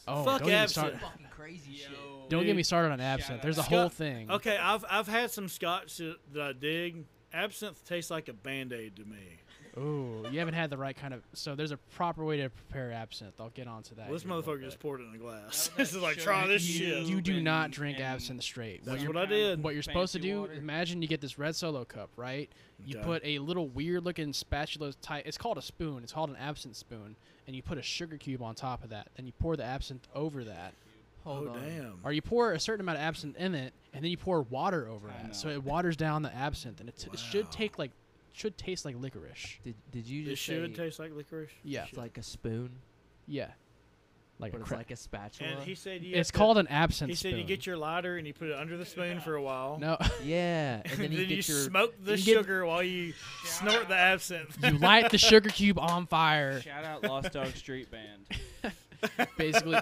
Oh, 0.07 0.23
Fuck 0.23 0.39
don't 0.39 0.47
get 0.49 0.53
me 0.53 0.53
absinthe. 0.53 0.71
started. 0.87 1.01
Fucking 1.01 1.27
crazy 1.31 1.73
shit. 1.77 2.29
Don't 2.29 2.45
get 2.45 2.55
me 2.55 2.63
started 2.63 2.91
on 2.91 2.99
absinthe. 3.01 3.41
There's 3.41 3.57
a 3.57 3.63
Scott- 3.63 3.79
whole 3.79 3.89
thing. 3.89 4.29
Okay, 4.31 4.57
I've 4.57 4.83
I've 4.89 5.07
had 5.07 5.31
some 5.31 5.47
Scotch 5.47 5.97
that, 5.97 6.17
that 6.33 6.41
I 6.41 6.53
dig. 6.53 7.05
Absinthe 7.33 7.83
tastes 7.85 8.09
like 8.11 8.27
a 8.29 8.33
band 8.33 8.71
aid 8.71 8.95
to 8.95 9.03
me. 9.05 9.17
Ooh, 9.77 10.25
you 10.31 10.39
haven't 10.39 10.53
had 10.53 10.69
the 10.69 10.77
right 10.77 10.95
kind 10.95 11.13
of. 11.13 11.21
So 11.33 11.53
there's 11.55 11.71
a 11.71 11.77
proper 11.95 12.23
way 12.23 12.37
to 12.37 12.49
prepare 12.49 12.91
absinthe. 12.93 13.33
I'll 13.39 13.49
get 13.49 13.67
onto 13.67 13.93
that. 13.95 14.05
Well, 14.05 14.13
this 14.13 14.23
here 14.23 14.31
in 14.31 14.33
a 14.33 14.37
little 14.39 14.53
motherfucker 14.55 14.63
just 14.63 14.79
poured 14.79 15.01
it 15.01 15.05
in 15.09 15.15
a 15.15 15.17
glass. 15.17 15.69
This 15.77 15.93
is 15.93 16.01
like 16.01 16.13
sugar 16.15 16.25
try 16.25 16.47
this 16.47 16.67
you- 16.67 16.85
shit. 16.85 17.03
You 17.07 17.21
do 17.21 17.41
not 17.41 17.71
drink 17.71 17.99
absinthe 17.99 18.41
straight. 18.43 18.85
That's 18.85 19.03
what, 19.03 19.15
what 19.15 19.15
you're, 19.15 19.23
I 19.23 19.49
did. 19.49 19.63
what 19.63 19.73
you're 19.73 19.83
supposed 19.83 20.13
to 20.13 20.19
do, 20.19 20.41
water. 20.41 20.53
imagine 20.53 21.01
you 21.01 21.07
get 21.07 21.19
this 21.21 21.37
red 21.37 21.55
solo 21.55 21.83
cup, 21.83 22.09
right? 22.15 22.49
You 22.85 22.97
Okay. 22.97 23.05
put 23.05 23.21
a 23.25 23.39
little 23.39 23.67
weird 23.67 24.03
looking 24.05 24.31
spatula 24.33 24.93
type. 25.01 25.23
It's 25.25 25.37
called 25.37 25.57
a 25.57 25.61
spoon. 25.61 26.03
It's 26.03 26.13
called 26.13 26.29
an 26.29 26.37
absinthe 26.37 26.75
spoon, 26.77 27.15
and 27.47 27.55
you 27.55 27.61
put 27.61 27.77
a 27.77 27.81
sugar 27.81 28.17
cube 28.17 28.41
on 28.41 28.55
top 28.55 28.83
of 28.83 28.89
that. 28.91 29.07
Then 29.15 29.25
you 29.25 29.33
pour 29.39 29.55
the 29.57 29.63
absinthe 29.63 30.07
over 30.15 30.43
that, 30.45 30.73
Hold 31.25 31.47
oh 31.47 31.51
on. 31.51 31.61
damn. 31.67 31.99
or 32.03 32.11
you 32.13 32.21
pour 32.21 32.51
a 32.53 32.59
certain 32.59 32.81
amount 32.81 32.97
of 32.99 33.03
absinthe 33.03 33.35
in 33.37 33.55
it, 33.55 33.73
and 33.93 34.03
then 34.03 34.11
you 34.11 34.17
pour 34.17 34.41
water 34.43 34.87
over 34.87 35.09
I 35.09 35.23
that, 35.23 35.35
so 35.35 35.49
it 35.49 35.63
waters 35.63 35.95
down 35.97 36.21
the 36.21 36.33
absinthe, 36.33 36.79
and 36.79 36.87
it, 36.89 36.97
t- 36.97 37.09
it 37.11 37.19
should 37.19 37.51
take 37.51 37.77
like 37.79 37.91
should 38.35 38.57
taste 38.57 38.85
like 38.85 38.95
licorice. 38.99 39.57
Did, 39.63 39.75
did 39.91 40.07
you 40.07 40.23
It 40.23 40.29
just 40.31 40.43
should 40.43 40.75
say 40.75 40.83
taste 40.83 40.99
like 40.99 41.13
licorice. 41.15 41.51
Yeah. 41.63 41.85
it's 41.87 41.97
like 41.97 42.17
a 42.17 42.23
spoon, 42.23 42.71
Yeah, 43.27 43.47
like 44.39 44.51
but 44.51 44.57
a 44.57 44.61
it's 44.61 44.67
cra- 44.69 44.77
like 44.77 44.91
a 44.91 44.95
spatula? 44.95 45.51
And 45.51 45.59
he 45.63 45.73
said 45.75 46.03
you 46.03 46.15
it's 46.15 46.29
have 46.29 46.33
to- 46.33 46.37
called 46.37 46.57
an 46.57 46.67
absinthe. 46.67 47.09
He 47.11 47.15
said 47.15 47.29
you 47.31 47.37
spoon. 47.37 47.47
get 47.47 47.65
your 47.65 47.77
lighter 47.77 48.17
and 48.17 48.27
you 48.27 48.33
put 48.33 48.49
it 48.49 48.55
under 48.57 48.75
the 48.77 48.85
spoon 48.85 49.19
for 49.21 49.35
a 49.35 49.41
while. 49.41 49.77
no. 49.79 49.97
yeah, 50.23 50.81
and 50.85 50.99
then 50.99 51.11
you 51.13 51.19
you 51.19 51.25
get 51.27 51.47
your 51.47 51.57
smoke 51.59 51.93
the 52.03 52.17
you 52.17 52.25
get- 52.25 52.33
sugar 52.37 52.65
while 52.65 52.83
you 52.83 53.13
snort 53.45 53.87
the 53.87 53.95
absinthe. 53.95 54.57
you 54.63 54.77
light 54.79 55.09
the 55.11 55.17
sugar 55.17 55.49
cube 55.49 55.79
on 55.79 56.05
fire. 56.07 56.61
Shout 56.61 56.83
out 56.83 57.03
Lost 57.03 57.31
Dog 57.31 57.55
Street 57.55 57.89
Band. 57.91 58.25
Basically, 59.37 59.77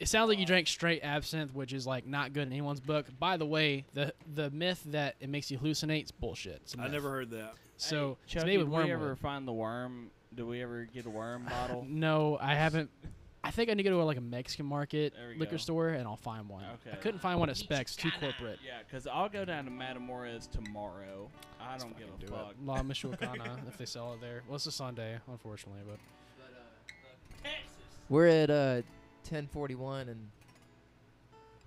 it 0.00 0.08
sounds 0.08 0.28
like 0.28 0.38
you 0.40 0.46
drank 0.46 0.66
straight 0.66 1.00
absinthe, 1.04 1.54
which 1.54 1.72
is 1.72 1.86
like 1.86 2.04
not 2.06 2.32
good 2.32 2.44
in 2.48 2.52
anyone's 2.52 2.80
book. 2.80 3.06
By 3.18 3.36
the 3.36 3.46
way, 3.46 3.84
the 3.94 4.12
the 4.34 4.50
myth 4.50 4.82
that 4.86 5.14
it 5.20 5.28
makes 5.28 5.50
you 5.52 5.58
hallucinate 5.58 6.04
is 6.04 6.10
bullshit. 6.10 6.56
It's 6.64 6.74
a 6.74 6.80
I 6.80 6.84
myth. 6.84 6.92
never 6.92 7.10
heard 7.10 7.30
that. 7.30 7.54
So 7.76 7.96
hey, 7.96 8.16
it's 8.24 8.32
Chuck, 8.32 8.44
made 8.46 8.52
did 8.58 8.68
with 8.68 8.84
we 8.86 8.92
ever 8.92 9.16
find 9.16 9.46
the 9.46 9.52
worm? 9.52 10.10
Do 10.34 10.46
we 10.46 10.62
ever 10.62 10.84
get 10.92 11.06
a 11.06 11.10
worm 11.10 11.44
bottle? 11.50 11.86
No, 11.88 12.38
I 12.40 12.54
haven't. 12.54 12.90
I 13.44 13.50
think 13.52 13.70
I 13.70 13.74
need 13.74 13.84
to 13.84 13.90
go 13.90 13.98
to 13.98 14.04
like 14.04 14.16
a 14.16 14.20
Mexican 14.20 14.66
market 14.66 15.12
liquor 15.38 15.52
go. 15.52 15.56
store 15.56 15.88
and 15.90 16.06
I'll 16.08 16.16
find 16.16 16.48
one. 16.48 16.64
I 16.92 16.96
couldn't 16.96 17.20
find 17.20 17.38
one 17.38 17.48
at 17.48 17.56
Specs, 17.56 17.94
too 17.94 18.10
corporate. 18.18 18.58
Yeah, 18.66 18.78
because 18.84 19.06
I'll 19.06 19.28
go 19.28 19.44
down 19.44 19.66
to 19.66 19.70
Matamoros 19.70 20.50
tomorrow. 20.50 21.30
I 21.60 21.78
don't 21.78 21.96
give 21.96 22.08
a 22.08 22.18
do 22.20 22.26
fuck. 22.26 22.50
it. 22.50 22.56
La 22.66 22.78
Michoacana, 22.82 23.68
if 23.68 23.78
they 23.78 23.84
sell 23.86 24.14
it 24.14 24.20
there. 24.20 24.42
Well, 24.48 24.56
it's 24.56 24.66
a 24.66 24.72
Sunday, 24.72 25.18
unfortunately, 25.30 25.82
but 25.88 25.98
We're 28.08 28.26
at 28.26 28.50
uh 28.50 28.82
10:41 29.30 30.02
and 30.08 30.28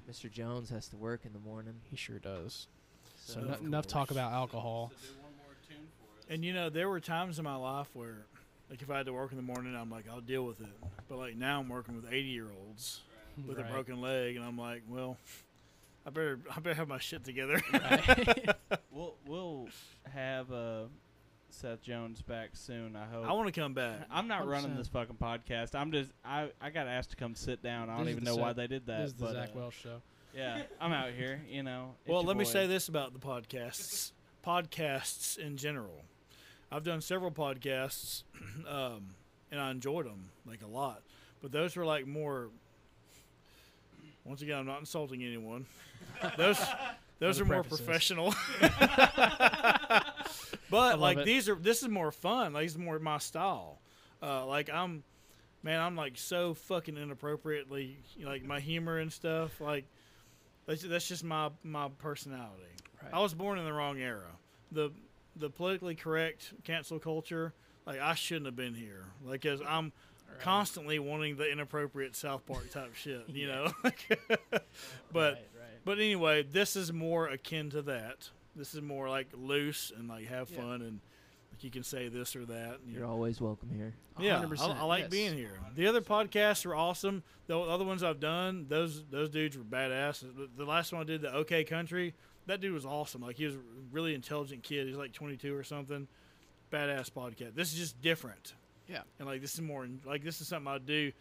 Mr. 0.10 0.30
Jones 0.30 0.70
has 0.72 0.88
to 0.90 0.98
work 0.98 1.22
in 1.26 1.32
the 1.32 1.40
morning. 1.40 1.76
he 1.90 1.96
sure 1.96 2.20
does. 2.20 2.68
So, 3.26 3.34
So, 3.36 3.40
no- 3.42 3.54
Of 3.54 3.62
enough 3.62 3.88
talk 3.88 4.12
about 4.12 4.34
alcohol. 4.34 4.92
And 6.30 6.46
you 6.46 6.54
know, 6.54 6.70
there 6.70 6.88
were 6.90 7.00
times 7.00 7.40
in 7.40 7.44
my 7.46 7.56
life 7.56 7.88
where, 7.94 8.26
like, 8.70 8.82
if 8.82 8.90
I 8.92 8.98
had 8.98 9.08
to 9.08 9.14
work 9.14 9.32
in 9.32 9.38
the 9.38 9.44
morning, 9.44 9.76
I'm 9.76 9.90
like, 9.90 10.06
I'll 10.12 10.22
deal 10.22 10.46
with 10.46 10.62
it. 10.62 10.68
But 11.08 11.18
like 11.18 11.36
now, 11.36 11.60
I'm 11.60 11.70
working 11.70 11.96
with 11.96 12.06
80 12.08 12.22
year 12.22 12.48
olds 12.68 13.02
with 13.48 13.58
Right. 13.58 13.68
a 13.68 13.72
broken 13.72 14.00
leg, 14.02 14.36
and 14.36 14.46
I'm 14.46 14.58
like, 14.58 14.84
well, 14.88 15.18
I 16.06 16.12
better, 16.12 16.40
I 16.56 16.60
better 16.60 16.76
have 16.76 16.88
my 16.88 17.00
shit 17.00 17.24
together. 17.24 17.62
Right. 17.74 18.50
We'll 18.92 19.16
we'll 19.28 19.70
have 20.12 20.52
uh, 20.52 20.84
Seth 21.52 21.82
Jones 21.82 22.22
back 22.22 22.50
soon. 22.54 22.96
I 22.98 23.06
hope. 23.06 23.26
I 23.26 23.32
want 23.32 23.54
to 23.54 23.58
come 23.58 23.74
back. 23.74 24.00
I'm 24.12 24.28
not 24.28 24.46
running 24.46 24.72
100%. 24.72 24.78
this 24.78 24.88
fucking 24.90 25.16
podcast. 25.22 25.74
I'm 25.74 25.92
just 25.94 26.12
I 26.26 26.50
I 26.60 26.70
got 26.70 26.88
asked 26.88 27.12
to 27.12 27.16
come 27.16 27.34
sit 27.34 27.64
down. 27.64 27.90
I 27.90 27.96
don't 27.96 28.06
This 28.06 28.12
even 28.14 28.24
the 28.26 28.32
know 28.32 28.36
why 28.42 28.52
they 28.52 28.68
did 28.68 28.86
that. 28.88 29.02
this 29.02 29.08
is 29.12 29.14
the 29.14 29.26
but, 29.26 29.34
Zach 29.34 29.50
uh, 29.56 29.60
Welch 29.60 29.76
show. 29.82 30.02
yeah, 30.36 30.64
I'm 30.82 30.92
out 30.92 31.12
here. 31.12 31.40
You 31.50 31.64
know. 31.64 31.94
Well, 32.08 32.22
your 32.24 32.28
let 32.28 32.38
me 32.38 32.44
say 32.46 32.68
this 32.68 32.90
about 32.90 33.14
the 33.14 33.20
podcasts. 33.20 34.12
podcasts 34.46 35.38
in 35.38 35.56
general. 35.56 36.04
I've 36.72 36.84
done 36.84 37.02
several 37.02 37.32
podcasts, 37.32 38.24
um, 38.68 39.08
and 39.52 39.60
I 39.60 39.72
enjoyed 39.72 40.06
them 40.06 40.30
like 40.46 40.62
a 40.62 40.68
lot. 40.68 41.02
But 41.42 41.52
those 41.52 41.76
were 41.76 41.86
like 41.86 42.08
more. 42.08 42.50
Once 44.26 44.42
again, 44.42 44.60
I'm 44.60 44.66
not 44.68 44.80
insulting 44.80 45.24
anyone. 45.24 45.66
Those 46.38 46.60
those 47.20 47.40
are 47.40 47.46
more 47.46 47.64
professional. 47.64 48.34
But 50.70 51.00
like 51.00 51.18
it. 51.18 51.26
these 51.26 51.50
are 51.50 51.56
this 51.56 51.82
is 51.82 51.90
more 51.90 52.12
fun. 52.12 52.54
Like 52.54 52.66
this 52.66 52.74
is 52.74 52.78
more 52.78 53.00
my 53.00 53.18
style. 53.18 53.80
Uh, 54.22 54.46
like 54.46 54.70
I'm, 54.70 55.04
man, 55.64 55.82
I'm 55.82 55.96
like 55.96 56.14
so 56.16 56.54
fucking 56.54 56.98
inappropriately 56.98 57.98
like 58.24 58.44
my 58.44 58.60
humor 58.60 59.00
and 59.00 59.12
stuff. 59.12 59.60
Like 59.60 59.86
that's 60.68 60.84
that's 60.84 61.08
just 61.08 61.24
my 61.24 61.50
my 61.64 61.90
personality. 61.98 62.64
Right. 63.02 63.14
I 63.14 63.20
was 63.20 63.34
born 63.34 63.58
in 63.58 63.66
the 63.66 63.74
wrong 63.74 64.00
era. 64.00 64.30
The 64.72 64.92
the 65.40 65.50
politically 65.50 65.96
correct 65.96 66.54
cancel 66.64 67.00
culture, 67.00 67.54
like 67.86 68.00
I 68.00 68.14
shouldn't 68.16 68.46
have 68.46 68.56
been 68.56 68.76
here. 68.76 69.06
Like 69.26 69.46
as 69.46 69.62
I'm 69.68 69.92
Right. 70.32 70.42
constantly 70.42 71.00
wanting 71.00 71.38
the 71.38 71.52
inappropriate 71.52 72.16
South 72.16 72.46
Park 72.46 72.70
type 72.70 72.94
shit, 72.96 73.28
you 73.30 73.48
know. 73.48 73.72
but 73.82 74.62
Right, 75.14 75.32
right. 75.34 75.40
but 75.86 75.98
anyway, 75.98 76.44
this 76.44 76.76
is 76.76 76.94
more 76.94 77.28
akin 77.28 77.70
to 77.72 77.82
that. 77.84 78.30
This 78.56 78.74
is 78.76 78.82
more 78.82 79.10
like 79.10 79.28
loose 79.34 79.92
and 79.98 80.08
like 80.08 80.28
have 80.28 80.50
Yeah. 80.52 80.58
fun 80.62 80.82
and 80.82 81.00
like 81.52 81.64
you 81.64 81.72
can 81.72 81.84
say 81.84 82.10
this 82.10 82.36
or 82.36 82.46
that. 82.46 82.80
and 82.86 82.94
You're 82.94 83.08
always 83.08 83.42
welcome 83.42 83.70
here. 83.76 83.94
yeah, 84.20 84.40
100%, 84.44 84.60
I, 84.76 84.80
I 84.82 84.84
like 84.84 85.02
yes. 85.06 85.10
being 85.12 85.34
here. 85.36 85.60
The 85.76 85.88
other 85.88 86.02
podcasts 86.02 86.66
are 86.66 86.76
awesome. 86.76 87.24
The 87.48 87.60
other 87.60 87.86
ones 87.86 88.04
I've 88.04 88.20
done, 88.20 88.68
those 88.70 89.04
those 89.10 89.30
dudes 89.30 89.58
were 89.58 89.64
badass. 89.64 90.20
The, 90.22 90.48
the 90.56 90.66
last 90.66 90.92
one 90.94 91.02
I 91.02 91.06
did, 91.06 91.22
the 91.22 91.34
OK 91.34 91.64
Country, 91.64 92.14
that 92.50 92.60
dude 92.62 92.74
was 92.74 92.86
awesome. 92.86 93.22
Like 93.22 93.38
he 93.38 93.46
was 93.46 93.56
a 93.56 93.60
really 93.92 94.14
intelligent 94.14 94.64
kid. 94.64 94.88
He's 94.88 94.98
like 94.98 95.14
22 95.14 95.56
or 95.56 95.64
something. 95.64 96.08
Badass 96.72 97.10
podcast. 97.12 97.56
This 97.56 97.72
is 97.74 97.80
just 97.80 98.02
different. 98.02 98.54
Yeah. 98.88 99.02
And 99.20 99.28
like 99.28 99.42
this 99.42 99.54
is 99.54 99.62
more 99.62 99.88
like 100.06 100.24
this 100.24 100.42
is 100.42 100.48
something 100.48 100.68
I 100.72 100.78
do 100.80 101.12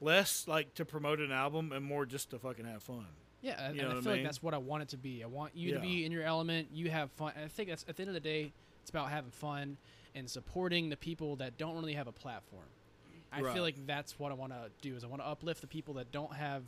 less 0.00 0.46
like 0.46 0.74
to 0.74 0.84
promote 0.84 1.20
an 1.20 1.32
album 1.32 1.72
and 1.72 1.84
more 1.84 2.04
just 2.04 2.30
to 2.30 2.38
fucking 2.38 2.64
have 2.66 2.82
fun. 2.82 3.06
Yeah, 3.40 3.64
and, 3.66 3.76
You 3.76 3.82
and 3.82 3.92
I 3.98 4.00
feel 4.00 4.12
I 4.12 4.14
like 4.16 4.24
that's 4.24 4.42
what 4.42 4.54
I 4.54 4.58
want 4.58 4.82
it 4.84 4.88
to 4.90 4.96
be. 4.96 5.22
I 5.24 5.26
want 5.26 5.56
you 5.56 5.70
Yeah. 5.70 5.74
to 5.76 5.80
be 5.80 6.04
in 6.04 6.12
your 6.12 6.22
element. 6.24 6.68
You 6.72 6.90
have 6.90 7.10
fun. 7.12 7.32
And 7.34 7.44
I 7.44 7.48
think 7.48 7.68
that's 7.68 7.84
at 7.88 7.96
the 7.96 8.02
end 8.02 8.10
of 8.10 8.14
the 8.14 8.20
day, 8.20 8.52
it's 8.82 8.90
about 8.90 9.10
having 9.10 9.30
fun 9.30 9.76
and 10.14 10.28
supporting 10.28 10.88
the 10.90 10.96
people 10.96 11.36
that 11.36 11.56
don't 11.58 11.74
really 11.74 11.94
have 11.94 12.06
a 12.06 12.12
platform. 12.12 12.66
I 13.32 13.40
Right. 13.40 13.54
feel 13.54 13.62
like 13.62 13.86
that's 13.86 14.18
what 14.18 14.30
I 14.30 14.34
want 14.34 14.52
to 14.52 14.70
do. 14.82 14.94
Is 14.94 15.04
I 15.04 15.06
want 15.06 15.22
to 15.22 15.26
uplift 15.26 15.60
the 15.60 15.66
people 15.66 15.94
that 15.94 16.12
don't 16.12 16.34
have 16.34 16.64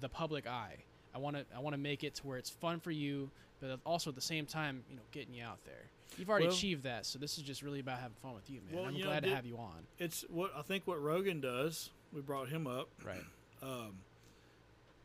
the 0.00 0.08
public 0.08 0.46
eye. 0.46 0.78
I 1.14 1.18
want 1.18 1.36
to 1.36 1.44
I 1.54 1.60
want 1.60 1.74
to 1.74 1.78
make 1.80 2.04
it 2.04 2.14
to 2.16 2.26
where 2.26 2.38
it's 2.38 2.50
fun 2.50 2.80
for 2.80 2.90
you, 2.90 3.30
but 3.60 3.78
also 3.84 4.10
at 4.10 4.16
the 4.16 4.20
same 4.22 4.46
time, 4.46 4.82
you 4.90 4.96
know, 4.96 5.02
getting 5.12 5.34
you 5.34 5.44
out 5.44 5.58
there. 5.64 5.84
You've 6.18 6.28
already 6.28 6.46
Well- 6.46 6.54
achieved 6.54 6.82
that, 6.84 7.06
so 7.06 7.18
this 7.18 7.38
is 7.38 7.44
just 7.44 7.62
really 7.62 7.80
about 7.80 7.98
having 7.98 8.16
fun 8.22 8.34
with 8.34 8.48
you, 8.50 8.60
man. 8.66 8.74
Well, 8.76 8.84
I'm 8.86 8.94
you 8.94 9.00
know, 9.04 9.10
glad 9.10 9.22
to 9.22 9.28
did- 9.28 9.34
have 9.36 9.46
you 9.46 9.56
on. 9.58 9.86
It's 9.98 10.22
what 10.28 10.52
I 10.56 10.62
think 10.62 10.86
what 10.86 11.00
Rogan 11.02 11.40
does. 11.40 11.90
We 12.12 12.20
brought 12.20 12.48
him 12.48 12.66
up. 12.66 12.88
Right. 13.04 13.24
Um, 13.62 13.98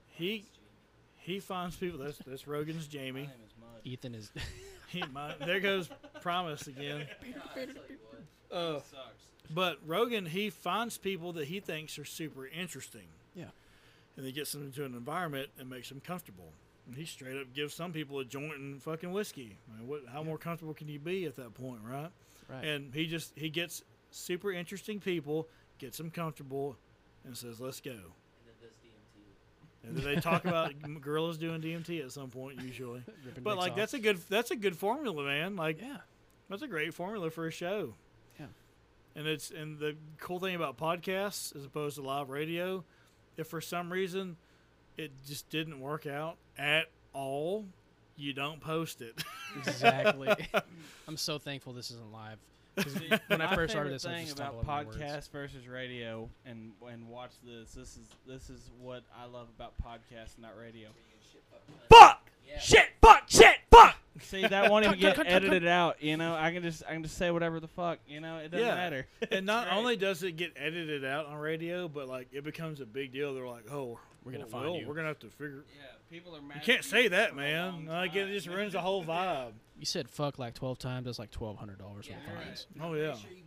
he 0.08 0.46
he 1.18 1.40
finds 1.40 1.76
people. 1.78 2.00
That's 2.00 2.18
that's 2.26 2.48
Rogan's 2.48 2.86
My 2.88 2.92
Jamie. 2.92 3.22
name 3.22 3.30
is 3.46 3.54
Ethan 3.86 4.16
is 4.16 4.32
He, 4.90 5.04
my, 5.12 5.34
there 5.46 5.60
goes 5.60 5.90
Promise 6.22 6.68
again. 6.68 7.08
Uh, 8.50 8.76
Sucks. 8.76 9.26
but 9.54 9.78
Rogan, 9.86 10.26
he 10.26 10.50
finds 10.50 10.98
people 10.98 11.34
that 11.34 11.50
he 11.50 11.60
thinks 11.60 12.00
are 12.00 12.06
super 12.06 12.48
interesting. 12.48 13.08
Yeah. 13.36 13.48
And 14.18 14.26
he 14.26 14.32
gets 14.32 14.52
them 14.52 14.64
into 14.64 14.84
an 14.84 14.94
environment 14.96 15.50
and 15.60 15.70
makes 15.70 15.90
them 15.90 16.02
comfortable. 16.02 16.52
And 16.88 16.96
he 16.96 17.06
straight 17.06 17.38
up 17.38 17.54
gives 17.54 17.74
some 17.74 17.94
people 17.94 18.20
a 18.20 18.26
joint 18.26 18.58
and 18.58 18.82
fucking 18.82 19.12
whiskey. 19.12 19.58
I 19.72 19.80
mean, 19.80 19.88
what, 19.88 20.02
how 20.12 20.24
more 20.24 20.38
comfortable 20.38 20.74
can 20.74 20.88
you 20.88 21.00
be 21.00 21.26
at 21.26 21.36
that 21.36 21.54
point, 21.54 21.82
right? 21.84 22.10
Right. 22.50 22.66
And 22.66 22.94
he 22.94 23.06
just 23.06 23.34
he 23.36 23.50
gets 23.50 23.84
super 24.10 24.52
interesting 24.52 25.00
people, 25.00 25.48
gets 25.80 25.98
them 25.98 26.10
comfortable, 26.10 26.78
and 27.26 27.36
says, 27.38 27.60
"Let's 27.60 27.82
go." 27.82 28.14
And 29.84 29.98
then 29.98 30.04
they 30.04 30.20
talk 30.20 30.46
about 30.46 30.74
gorillas 31.02 31.38
doing 31.38 31.62
DMT 31.62 32.04
at 32.04 32.12
some 32.12 32.30
point 32.30 32.62
usually. 32.62 33.04
Ripping 33.26 33.44
But 33.44 33.58
like 33.58 33.72
off. 33.72 33.78
that's 33.78 33.94
a 33.94 34.00
good 34.00 34.18
that's 34.30 34.52
a 34.52 34.56
good 34.56 34.76
formula, 34.76 35.24
man. 35.24 35.56
Like 35.56 35.82
yeah. 35.82 35.98
that's 36.50 36.62
a 36.62 36.68
great 36.68 36.94
formula 36.94 37.30
for 37.30 37.48
a 37.48 37.52
show. 37.52 37.96
Yeah. 38.40 38.48
And 39.16 39.28
it's 39.28 39.52
and 39.52 39.80
the 39.80 39.96
cool 40.20 40.40
thing 40.40 40.56
about 40.56 40.78
podcasts 40.78 41.56
as 41.56 41.66
opposed 41.66 41.96
to 41.98 42.02
live 42.02 42.30
radio, 42.30 42.84
if 43.38 43.48
for 43.48 43.62
some 43.62 43.92
reason 43.92 44.36
it 44.98 45.12
just 45.28 45.50
didn't 45.50 45.80
work 45.80 46.06
out 46.08 46.38
at 46.58 46.86
all, 47.14 47.66
you 48.18 48.34
don't 48.34 48.60
post 48.60 49.02
it. 49.02 49.24
Exactly. 49.58 50.30
I'm 51.08 51.18
so 51.18 51.38
thankful 51.38 51.74
this 51.74 51.92
isn't 51.92 52.12
live. 52.12 52.38
'Cause 52.76 52.96
when 53.28 53.42
I 53.42 53.56
first 53.56 53.72
started 53.72 53.90
favorite 53.90 53.94
this, 53.94 54.06
I 54.06 54.22
just 54.22 54.34
about 54.38 54.54
stumbled 54.64 54.88
over 54.88 55.00
podcast 55.00 55.32
versus 55.32 55.68
radio, 55.68 56.30
and 56.46 56.74
and 56.88 57.08
watch 57.10 57.32
this. 57.44 57.72
This 57.74 57.98
is 57.98 58.08
this 58.28 58.50
is 58.52 58.70
what 58.80 59.04
I 59.20 59.26
love 59.26 59.48
about 59.58 59.74
podcast, 59.84 60.38
not 60.40 60.52
radio. 60.60 60.90
Fuck! 61.90 62.30
Shit! 62.60 62.90
Fuck! 63.02 63.24
Shit! 63.28 63.47
Fuck! 64.20 64.24
See, 64.28 64.48
that 64.48 64.72
won't 64.72 64.86
even 64.86 65.00
get 65.00 65.18
edited 65.26 65.68
out. 65.68 66.02
You 66.02 66.18
know, 66.18 66.36
I 66.36 66.52
can 66.52 66.64
just 66.64 66.84
I 66.88 66.94
can 66.94 67.04
just 67.04 67.18
say 67.18 67.32
whatever 67.32 67.60
the 67.60 67.68
fuck. 67.68 68.00
You 68.08 68.20
know, 68.20 68.38
it 68.38 68.50
doesn't 68.52 68.66
Yeah. 68.66 68.76
matter. 68.76 69.08
and 69.32 69.46
not 69.46 69.68
It's 69.68 69.76
only 69.76 69.96
does 69.96 70.24
it 70.24 70.34
get 70.34 70.54
edited 70.56 71.04
out 71.06 71.26
on 71.28 71.38
radio, 71.38 71.88
but 71.88 72.08
like 72.08 72.28
it 72.32 72.44
becomes 72.44 72.82
a 72.82 72.86
big 72.86 73.12
deal. 73.12 73.34
They're 73.34 73.48
like, 73.48 73.72
"Oh, 73.72 74.00
We're 74.24 74.32
gonna 74.34 74.44
well, 74.46 74.52
find 74.52 74.66
well, 74.72 74.76
you. 74.80 74.88
We're 74.88 74.96
gonna 74.96 75.08
have 75.08 75.20
to 75.20 75.28
figure." 75.30 75.64
yeah, 75.78 75.86
people 76.10 76.36
are. 76.36 76.42
Mad 76.42 76.56
You 76.58 76.62
can't 76.62 76.84
say 76.84 77.08
that, 77.10 77.36
man. 77.36 77.86
Like 77.88 78.16
it 78.16 78.28
just 78.28 78.48
ruins 78.48 78.74
the 78.74 78.82
whole 78.82 79.04
vibe. 79.06 79.52
You 79.80 79.86
said 79.86 80.10
fuck 80.10 80.40
like 80.40 80.56
12 80.56 80.80
times. 80.80 81.06
That's 81.06 81.20
like 81.20 81.32
$1,200 81.32 81.94
worth 81.96 82.08
Yeah, 82.10 82.16
of 82.16 82.44
fines. 82.44 82.68
Oh 82.82 82.94
yeah. 82.96 83.14
Sure 83.14 83.30
you 83.30 83.44
can 83.44 83.47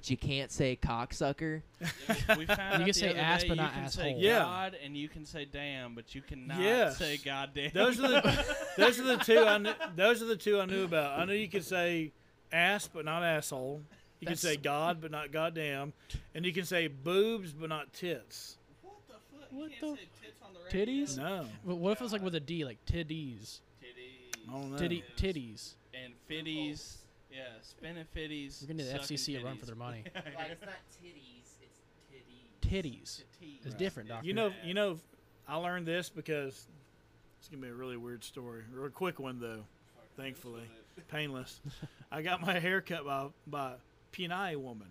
but 0.00 0.10
you 0.10 0.16
can't 0.16 0.50
say 0.50 0.78
cocksucker. 0.82 1.60
Yeah, 1.80 2.36
we 2.38 2.46
found 2.46 2.78
You 2.80 2.84
can 2.86 2.94
say 2.94 3.10
other 3.10 3.18
ass, 3.18 3.42
day 3.42 3.48
but 3.48 3.56
you 3.58 3.62
not 3.62 3.74
can 3.74 3.88
say 3.90 4.08
asshole. 4.10 4.20
Yeah. 4.22 4.38
God 4.38 4.76
and 4.82 4.96
you 4.96 5.08
can 5.10 5.26
say 5.26 5.44
damn, 5.44 5.94
but 5.94 6.14
you 6.14 6.22
cannot 6.22 6.58
Yes. 6.58 6.96
say 6.96 7.18
goddamn. 7.18 7.70
Those 7.74 8.00
are 8.00 8.08
the 8.08 8.56
those 8.78 8.98
are 8.98 9.04
the 9.04 9.16
two 9.18 9.40
I 9.40 9.58
knew, 9.58 9.72
those 9.96 10.22
are 10.22 10.26
the 10.26 10.36
two 10.36 10.58
I 10.58 10.64
knew 10.64 10.84
about. 10.84 11.18
I 11.20 11.24
knew 11.26 11.34
you 11.34 11.48
could 11.48 11.64
say 11.64 12.12
ass 12.50 12.88
but 12.90 13.04
not 13.04 13.22
asshole. 13.22 13.82
You 14.20 14.26
can 14.26 14.36
say 14.36 14.56
God 14.56 15.00
but 15.02 15.10
not 15.10 15.32
goddamn, 15.32 15.92
and 16.34 16.44
you 16.46 16.52
can 16.52 16.64
say 16.64 16.86
boobs 16.88 17.52
but 17.52 17.68
not 17.68 17.92
tits. 17.92 18.56
what 18.82 18.94
the 19.06 19.14
fuck? 19.14 19.48
What 19.52 19.70
you 19.70 19.76
can't 19.80 19.96
the- 19.96 20.02
say 20.02 20.08
tits 20.24 20.40
on 20.42 20.54
the. 20.54 20.60
Titties? 20.70 21.16
No, 21.18 21.46
But 21.66 21.76
what 21.76 21.92
if 21.92 22.00
it's 22.02 22.12
like 22.12 22.22
with 22.22 22.34
a 22.34 22.40
D, 22.40 22.64
like 22.64 22.78
titties? 22.86 23.60
Titties. 23.82 24.48
I 24.48 24.52
don't 24.52 24.72
know. 24.72 24.78
Titty, 24.78 25.04
titties. 25.16 25.74
and 25.94 26.12
fitties. 26.30 26.96
Yeah, 27.32 27.44
spinning 27.62 28.04
fitties. 28.14 28.60
We're 28.62 28.68
gonna 28.68 28.82
give 28.82 28.92
the 28.92 28.98
sucking 29.00 29.16
FCC 29.16 29.40
a 29.40 29.44
run 29.44 29.56
for 29.56 29.66
their 29.66 29.74
money. 29.76 30.04
Like 30.14 30.24
it's 30.50 30.60
not 30.62 30.74
titties, 31.02 31.46
it's 31.62 31.80
titties. 32.10 32.68
Titties. 32.68 33.22
Titties. 33.42 33.66
It's 33.66 33.74
different, 33.74 34.08
doctor. 34.08 34.26
You 34.26 34.34
know, 34.34 34.52
you 34.64 34.74
know, 34.74 34.98
I 35.48 35.56
learned 35.56 35.86
this 35.86 36.08
because 36.08 36.66
it's 37.38 37.48
gonna 37.48 37.62
be 37.62 37.68
a 37.68 37.74
really 37.74 37.96
weird 37.96 38.24
story, 38.24 38.62
or 38.76 38.86
a 38.86 38.90
quick 38.90 39.18
one 39.20 39.38
though. 39.40 39.62
Thankfully, 40.16 40.62
painless. 41.08 41.60
I 42.12 42.22
got 42.22 42.40
my 42.40 42.58
hair 42.58 42.80
cut 42.80 43.04
by 43.06 43.26
by 43.46 43.74
Pinay 44.12 44.56
woman. 44.56 44.88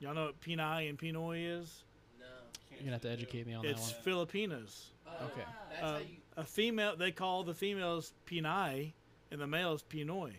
Y'all 0.00 0.14
know 0.14 0.26
what 0.26 0.40
Pinay 0.40 0.88
and 0.88 0.98
Pinoy 0.98 1.60
is? 1.60 1.84
No. 2.18 2.26
You're 2.72 2.80
gonna 2.80 2.92
have 2.92 3.02
to 3.02 3.10
educate 3.10 3.46
me 3.46 3.54
on 3.54 3.62
that 3.62 3.70
It's 3.72 3.92
one. 3.92 4.02
Filipinas. 4.02 4.86
Okay. 5.22 5.42
That's 5.70 5.82
Uh, 5.82 5.92
how 5.92 5.98
you. 5.98 6.04
a 6.36 6.44
female 6.44 6.96
they 6.96 7.10
call 7.12 7.44
the 7.44 7.54
females 7.54 8.12
Pinay 8.26 8.92
and 9.30 9.40
the 9.40 9.46
males 9.46 9.84
Pinoy. 9.88 10.32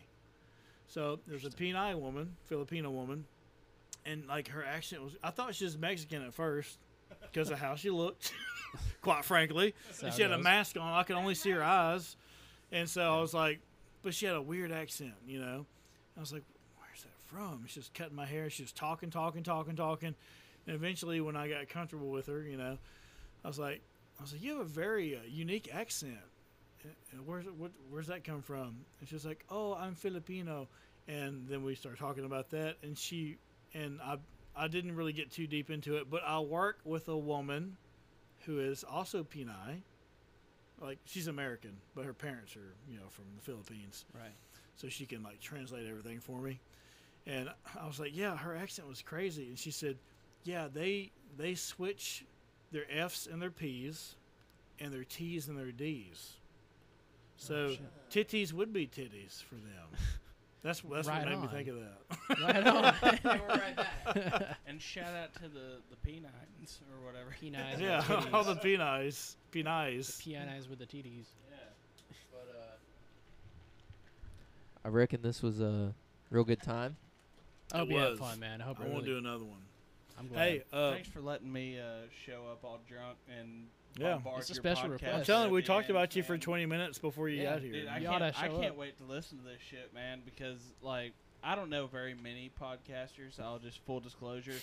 So 0.91 1.19
there's 1.26 1.45
a 1.45 1.49
Pinay 1.49 1.97
woman, 1.97 2.35
Filipino 2.43 2.91
woman, 2.91 3.23
and 4.05 4.27
like 4.27 4.49
her 4.49 4.63
accent 4.63 5.01
was 5.01 5.15
I 5.23 5.30
thought 5.30 5.55
she 5.55 5.63
was 5.63 5.77
Mexican 5.77 6.22
at 6.22 6.34
first 6.34 6.77
because 7.22 7.49
of 7.49 7.59
how 7.59 7.76
she 7.76 7.89
looked, 7.89 8.34
quite 9.01 9.23
frankly. 9.23 9.73
And 10.03 10.13
she 10.13 10.22
had 10.22 10.34
a 10.34 10.38
mask 10.38 10.76
on, 10.76 10.93
I 10.93 11.03
could 11.03 11.15
only 11.15 11.34
see 11.35 11.51
her 11.51 11.63
eyes. 11.63 12.18
And 12.73 12.89
so 12.89 13.01
I 13.01 13.22
was 13.22 13.34
like, 13.34 13.59
but 14.01 14.13
she 14.13 14.26
had 14.26 14.35
a 14.35 14.41
weird 14.41 14.72
accent, 14.73 15.13
you 15.26 15.39
know. 15.39 15.65
I 16.18 16.19
was 16.19 16.34
like, 16.34 16.43
where's 16.77 17.03
that 17.03 17.23
from? 17.26 17.63
She's 17.68 17.84
just 17.84 17.93
cutting 17.93 18.15
my 18.15 18.26
hair, 18.26 18.49
she's 18.49 18.65
just 18.65 18.76
talking, 18.76 19.09
talking, 19.09 19.43
talking, 19.43 19.77
talking. 19.77 20.13
And 20.68 20.76
eventually 20.76 21.22
when 21.22 21.38
I 21.38 21.47
got 21.47 21.69
comfortable 21.69 22.09
with 22.09 22.27
her, 22.27 22.41
you 22.41 22.57
know, 22.57 22.77
I 23.45 23.47
was 23.47 23.57
like 23.57 23.81
I 24.19 24.23
was 24.23 24.34
like, 24.34 24.43
you 24.43 24.51
have 24.57 24.61
a 24.61 24.69
very 24.69 25.15
uh, 25.15 25.19
unique 25.26 25.69
accent. 25.73 26.18
And- 26.83 26.95
and 27.11 27.27
where's 27.27 27.45
what, 27.45 27.71
where's 27.89 28.07
that 28.07 28.23
come 28.23 28.41
from? 28.41 28.85
And 28.99 29.07
she's 29.09 29.25
like, 29.25 29.45
oh, 29.49 29.73
I'm 29.73 29.95
Filipino. 29.95 30.67
And 31.07 31.47
then 31.47 31.63
we 31.63 31.75
start 31.75 31.97
talking 31.97 32.25
about 32.25 32.49
that, 32.51 32.77
and 32.83 32.97
she 32.97 33.37
and 33.73 33.99
I 34.01 34.17
I 34.55 34.67
didn't 34.67 34.95
really 34.95 35.13
get 35.13 35.31
too 35.31 35.47
deep 35.47 35.69
into 35.69 35.97
it, 35.97 36.09
but 36.09 36.21
I 36.25 36.39
work 36.39 36.79
with 36.83 37.07
a 37.09 37.17
woman 37.17 37.77
who 38.45 38.59
is 38.59 38.83
also 38.83 39.23
Pinay. 39.23 39.81
Like 40.79 40.99
she's 41.05 41.27
American, 41.27 41.77
but 41.95 42.05
her 42.05 42.13
parents 42.13 42.55
are 42.55 42.73
you 42.89 42.97
know 42.97 43.07
from 43.09 43.25
the 43.35 43.41
Philippines, 43.41 44.05
Right. 44.13 44.33
so 44.75 44.89
she 44.89 45.05
can 45.05 45.21
like 45.23 45.39
translate 45.39 45.87
everything 45.87 46.19
for 46.19 46.39
me. 46.39 46.59
And 47.27 47.49
I 47.79 47.85
was 47.85 47.99
like, 47.99 48.15
yeah, 48.15 48.35
her 48.35 48.55
accent 48.55 48.87
was 48.87 49.01
crazy, 49.03 49.47
and 49.47 49.57
she 49.59 49.69
said, 49.71 49.97
yeah, 50.43 50.67
they 50.71 51.11
they 51.37 51.53
switch 51.55 52.25
their 52.71 52.85
F's 52.89 53.27
and 53.27 53.41
their 53.41 53.51
P's, 53.51 54.15
and 54.79 54.91
their 54.93 55.03
T's 55.03 55.47
and 55.47 55.57
their 55.57 55.71
D's. 55.71 56.37
So 57.37 57.75
titties 58.11 58.53
would 58.53 58.71
be 58.73 58.87
titties 58.87 59.41
for 59.43 59.55
them. 59.55 59.89
That's 60.63 60.81
that's 60.81 61.07
Right 61.07 61.25
what 61.25 61.27
made 61.27 61.41
me 61.41 61.47
think 61.47 61.67
of 61.69 61.77
that. 61.79 62.39
Right 62.39 62.67
on. 62.67 62.93
They 63.23 63.29
were 63.39 63.47
right 63.47 63.75
back. 63.75 64.57
And 64.67 64.79
shout 64.79 65.11
out 65.15 65.33
to 65.41 65.49
the 65.49 65.81
the 65.89 65.95
Pinays 66.07 66.77
or 66.93 67.03
whatever. 67.03 67.31
Pinays. 67.41 67.79
yeah, 67.79 68.01
the 68.01 68.31
all 68.31 68.43
the 68.43 68.53
titties. 68.57 68.61
Pinay's, 68.61 69.37
Pinay's. 69.51 70.21
Pinays 70.21 70.69
with 70.69 70.77
the 70.77 70.85
TDs. 70.85 71.25
But 72.31 72.47
uh, 72.55 72.61
I 74.85 74.89
reckon 74.89 75.23
this 75.23 75.41
was 75.41 75.61
a 75.61 75.95
real 76.29 76.43
good 76.43 76.61
time. 76.61 76.95
I 77.73 77.79
hope 77.79 77.89
It 77.89 77.93
you 77.93 77.97
had 77.99 78.09
was. 78.11 78.19
fun, 78.19 78.39
man. 78.39 78.61
I 78.61 78.65
hope 78.65 78.79
I 78.79 78.83
it 78.83 78.89
want 78.91 79.05
to 79.05 79.09
really, 79.11 79.21
do 79.21 79.27
another 79.27 79.45
one. 79.45 79.61
I'm 80.19 80.27
glad. 80.27 80.47
Hey, 80.47 80.63
uh, 80.71 80.91
Thanks 80.91 81.09
for 81.09 81.21
letting 81.21 81.51
me 81.51 81.79
uh, 81.79 82.05
show 82.25 82.43
up 82.51 82.63
all 82.63 82.79
drunk 82.87 83.17
and 83.35 83.65
Yeah. 83.97 84.19
It's 84.38 84.49
a 84.49 84.55
special 84.55 84.89
request. 84.89 85.13
I'm 85.13 85.23
telling 85.26 85.49
you, 85.49 85.53
we 85.53 85.61
talked 85.61 85.89
end, 85.89 85.97
about 85.97 86.15
you 86.15 86.23
for 86.23 86.38
20 86.38 86.65
minutes 86.65 86.97
before 86.97 87.30
you 87.30 87.41
Yeah, 87.41 87.53
got 87.53 87.61
here. 87.61 87.73
Dude, 87.73 87.88
I 87.88 87.97
You 87.99 88.07
can't, 88.07 88.23
I 88.23 88.47
can't 88.47 88.65
up. 88.65 88.77
wait 88.77 88.97
to 88.97 89.03
listen 89.03 89.38
to 89.39 89.43
this 89.43 89.61
shit, 89.61 89.93
man, 89.93 90.22
because 90.26 90.59
like 90.81 91.13
I 91.43 91.55
don't 91.55 91.69
know 91.69 91.88
very 91.88 92.13
many 92.13 92.51
podcasters. 92.61 93.39
I'll 93.39 93.59
just 93.59 93.80
full 93.85 93.99
disclosure, 93.99 94.55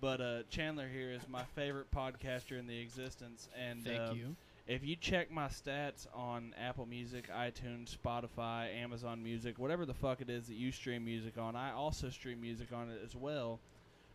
but 0.00 0.20
uh, 0.20 0.42
Chandler 0.50 0.88
here 0.88 1.10
is 1.12 1.22
my 1.28 1.44
favorite 1.54 1.90
podcaster 1.90 2.58
in 2.58 2.66
the 2.66 2.78
existence, 2.78 3.48
and 3.58 3.84
Thank 3.84 4.00
uh, 4.00 4.12
you. 4.14 4.36
if 4.66 4.84
you 4.84 4.96
check 4.96 5.30
my 5.30 5.48
stats 5.48 6.06
on 6.14 6.54
Apple 6.58 6.86
Music, 6.86 7.28
iTunes, 7.30 7.96
Spotify, 7.96 8.74
Amazon 8.74 9.22
Music, 9.22 9.58
whatever 9.58 9.84
the 9.84 9.94
fuck 9.94 10.20
it 10.22 10.30
is 10.30 10.46
that 10.46 10.54
you 10.54 10.72
stream 10.72 11.04
music 11.04 11.36
on, 11.36 11.54
I 11.54 11.72
also 11.72 12.08
stream 12.08 12.40
music 12.40 12.68
on 12.74 12.88
it 12.88 13.00
as 13.04 13.14
well. 13.14 13.60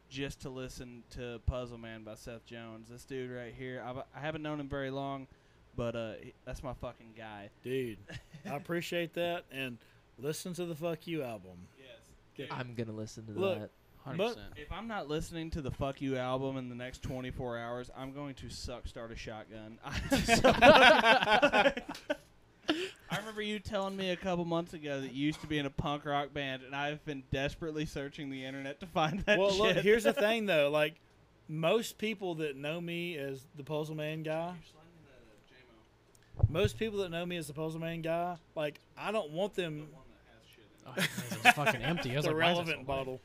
Just 0.10 0.42
to 0.42 0.50
listen 0.50 1.04
to 1.12 1.40
Puzzle 1.46 1.78
Man 1.78 2.04
by 2.04 2.16
Seth 2.16 2.46
Jones. 2.46 2.88
This 2.90 3.04
dude 3.04 3.30
right 3.30 3.54
here, 3.54 3.84
I've, 3.86 3.98
I 3.98 4.20
haven't 4.22 4.42
known 4.42 4.60
him 4.60 4.70
very 4.70 4.90
long, 4.90 5.28
but 5.76 5.96
uh, 5.96 6.14
that's 6.46 6.64
my 6.64 6.74
fucking 6.74 7.14
guy. 7.18 7.50
Dude, 7.64 7.98
I 8.50 8.50
appreciate 8.56 9.14
that. 9.16 9.44
And 9.52 9.78
listen 10.18 10.54
to 10.54 10.66
the 10.66 10.76
Fuck 10.76 11.08
You 11.08 11.24
album. 11.24 11.58
Yes. 12.38 12.48
I'm 12.52 12.74
gonna 12.76 12.94
listen 12.94 13.26
to 13.26 13.32
Look, 13.34 13.60
that. 13.60 13.70
100%. 14.08 14.18
but- 14.18 14.38
If 14.56 14.72
I'm 14.72 14.88
not 14.88 15.10
listening 15.10 15.50
to 15.52 15.62
the 15.62 15.72
Fuck 15.72 16.02
You 16.02 16.16
album 16.18 16.56
in 16.56 16.70
the 16.70 16.76
next 16.76 17.02
24 17.04 17.58
hours, 17.58 17.92
I'm 17.98 18.14
going 18.14 18.36
to 18.36 18.50
suck 18.50 18.88
start 18.88 19.12
a 19.12 19.16
shotgun. 19.18 19.78
I 23.10 23.18
remember 23.18 23.42
you 23.42 23.60
telling 23.60 23.96
me 23.96 24.12
a 24.12 24.16
couple 24.16 24.44
months 24.46 24.74
ago 24.74 25.02
that 25.02 25.14
you 25.14 25.26
used 25.26 25.42
to 25.42 25.48
be 25.48 25.58
in 25.58 25.66
a 25.66 25.70
punk 25.70 26.06
rock 26.06 26.34
band, 26.34 26.64
and 26.64 26.76
I've 26.76 27.04
been 27.06 27.24
desperately 27.32 27.86
searching 27.86 28.30
the 28.30 28.44
internet 28.44 28.80
to 28.82 28.86
find 28.86 29.20
that 29.22 29.40
well, 29.40 29.52
shit. 29.52 29.60
look, 29.60 29.78
here's 29.78 30.04
the 30.04 30.14
thing, 30.14 30.46
though. 30.48 30.70
Like, 30.70 30.96
most 31.48 31.98
people 31.98 32.36
that 32.36 32.58
know 32.58 32.82
me 32.82 33.18
as 33.18 33.46
the 33.56 33.64
Puzzle 33.64 33.96
Man 33.96 34.24
guy, 34.24 34.54
most 36.50 36.78
people 36.78 37.00
that 37.00 37.10
know 37.10 37.26
me 37.26 37.38
as 37.38 37.48
the 37.48 37.54
Puzzle 37.54 37.80
Man 37.80 38.02
guy, 38.02 38.38
like, 38.56 38.80
I 38.98 39.12
don't 39.12 39.32
want 39.32 39.56
them 39.56 39.88
Oh, 40.88 40.94
it's 40.98 41.56
fucking 41.56 41.82
empty. 41.82 42.14
I 42.14 42.16
was 42.18 42.26
the 42.26 42.32
like, 42.32 42.42
why 42.42 42.52
is 42.52 42.60
it 42.60 42.62
so 42.62 42.66
relevant 42.66 42.78
light? 42.78 42.88
bottle. 42.88 43.22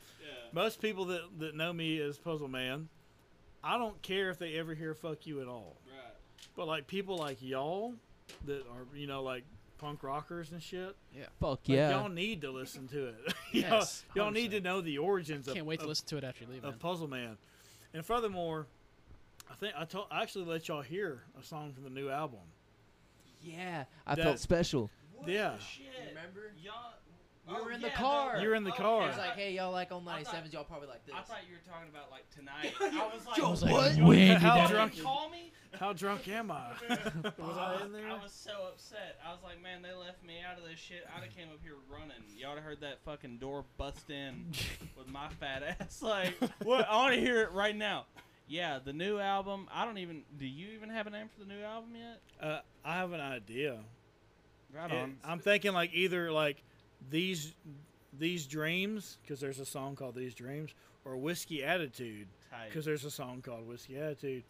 Most 0.51 0.81
people 0.81 1.05
that, 1.05 1.21
that 1.39 1.55
know 1.55 1.73
me 1.73 1.99
as 1.99 2.17
Puzzle 2.17 2.47
Man, 2.47 2.89
I 3.63 3.77
don't 3.77 3.99
care 4.01 4.29
if 4.29 4.37
they 4.37 4.55
ever 4.55 4.75
hear 4.75 4.93
"fuck 4.93 5.25
you" 5.25 5.41
at 5.41 5.47
all. 5.47 5.77
Right. 5.87 6.13
But 6.55 6.67
like 6.67 6.87
people 6.87 7.17
like 7.17 7.37
y'all, 7.41 7.93
that 8.45 8.59
are 8.59 8.85
you 8.95 9.07
know 9.07 9.23
like 9.23 9.43
punk 9.77 10.03
rockers 10.03 10.51
and 10.51 10.61
shit, 10.61 10.95
Yeah. 11.15 11.25
Fuck 11.39 11.49
like, 11.67 11.69
yeah. 11.69 11.89
y'all 11.91 12.09
need 12.09 12.41
to 12.41 12.51
listen 12.51 12.87
to 12.89 13.07
it. 13.07 13.15
y'all, 13.51 13.61
Yes, 13.79 14.03
y'all 14.15 14.31
need 14.31 14.51
to 14.51 14.61
know 14.61 14.81
the 14.81 14.97
origins 14.97 15.47
of, 15.47 15.53
Can't 15.55 15.65
wait 15.65 15.77
to 15.79 15.83
of, 15.83 15.89
listen 15.89 16.07
to 16.07 16.17
it 16.17 16.23
after 16.23 16.43
you 16.45 16.49
leave, 16.51 16.63
man. 16.63 16.73
Puzzle 16.79 17.07
Man. 17.07 17.37
And 17.93 18.05
furthermore, 18.05 18.67
I 19.51 19.55
think 19.55 19.73
I 19.77 19.85
told 19.85 20.07
I 20.09 20.21
actually 20.23 20.45
let 20.45 20.67
y'all 20.67 20.81
hear 20.81 21.23
a 21.39 21.43
song 21.43 21.73
from 21.73 21.83
the 21.83 21.89
new 21.89 22.09
album. 22.09 22.39
yeah, 23.41 23.85
I 24.07 24.15
That- 24.15 24.23
felt 24.23 24.39
special. 24.39 24.89
yeah, 25.27 25.57
Shit. 25.59 25.85
Remember? 26.09 26.51
Y'all, 26.63 26.93
We 27.47 27.53
Oh, 27.57 27.63
were 27.65 27.71
in 27.71 27.81
the 27.81 27.87
yeah, 27.89 27.93
car. 27.95 28.35
no, 28.37 28.41
You 28.41 28.47
were 28.49 28.55
in 28.55 28.63
the 28.63 28.71
oh, 28.71 28.75
car. 28.75 29.01
He 29.01 29.07
was 29.09 29.17
like, 29.17 29.35
hey, 29.35 29.51
y'all 29.53 29.71
like 29.73 29.91
on 29.91 30.07
I 30.07 30.23
thought- 30.23 30.33
97s? 30.45 30.53
Y'all 30.53 30.63
probably 30.63 30.87
like 30.87 31.05
this. 31.05 31.13
I 31.17 31.21
thought 31.23 31.39
you 31.49 31.55
were 31.55 31.71
talking 31.71 31.89
about 31.89 32.09
like 32.09 32.29
tonight. 32.29 32.73
I 32.79 33.13
was 33.13 33.25
like, 33.27 33.39
I 33.43 33.49
was 33.49 33.63
like, 33.63 33.71
What? 33.73 34.07
when 34.07 34.27
did 34.29 34.37
How 34.37 34.55
that 34.55 34.69
drunk- 34.69 34.91
happen? 34.93 35.03
Call 35.05 35.29
me. 35.29 35.51
How 35.79 35.91
drunk 35.91 36.27
am 36.29 36.51
I? 36.51 36.69
was 36.89 37.57
I 37.57 37.83
in 37.83 37.91
there? 37.91 38.07
I 38.07 38.13
was 38.21 38.31
so 38.31 38.51
upset. 38.71 39.19
I 39.27 39.31
was 39.31 39.39
like, 39.43 39.61
man, 39.61 39.81
they 39.81 39.91
left 39.91 40.23
me 40.23 40.35
out 40.49 40.57
of 40.57 40.63
this 40.69 40.79
shit. 40.79 41.03
I'd 41.17 41.23
have 41.23 41.35
came 41.35 41.49
up 41.49 41.59
here 41.63 41.73
running. 41.91 42.15
Y'all 42.37 42.55
have 42.55 42.63
heard 42.63 42.79
that 42.81 42.99
fucking 43.03 43.39
door 43.39 43.65
bust 43.77 44.09
in 44.09 44.51
with 44.97 45.07
my 45.09 45.27
fat 45.39 45.63
ass. 45.81 46.01
Like, 46.01 46.35
what? 46.63 46.87
I 46.87 46.95
want 46.95 47.15
to 47.15 47.19
hear 47.19 47.41
it 47.41 47.51
right 47.51 47.75
now. 47.75 48.05
Yeah, 48.47 48.79
the 48.85 48.93
new 48.93 49.17
album. 49.19 49.67
I 49.73 49.83
don't 49.83 49.97
even. 49.97 50.23
Do 50.37 50.45
you 50.45 50.69
even 50.75 50.89
have 50.89 51.07
a 51.07 51.09
name 51.09 51.27
for 51.33 51.43
the 51.43 51.51
new 51.53 51.61
album 51.61 51.89
yet? 51.95 52.21
Uh, 52.47 52.59
I 52.85 52.95
have 52.97 53.11
an 53.11 53.19
idea. 53.21 53.79
Right 54.73 54.91
It- 54.91 54.97
on. 54.97 55.17
I'm 55.25 55.39
thinking 55.39 55.73
like 55.73 55.91
either 55.93 56.31
like 56.31 56.63
these 57.09 57.53
these 58.17 58.45
dreams 58.45 59.17
because 59.21 59.39
there's 59.39 59.59
a 59.59 59.65
song 59.65 59.95
called 59.95 60.15
These 60.15 60.35
Dreams 60.35 60.71
or 61.05 61.17
Whiskey 61.17 61.63
Attitude 61.63 62.27
because 62.67 62.85
there's 62.85 63.05
a 63.05 63.11
song 63.11 63.41
called 63.41 63.67
Whiskey 63.67 63.97
Attitude, 63.97 64.43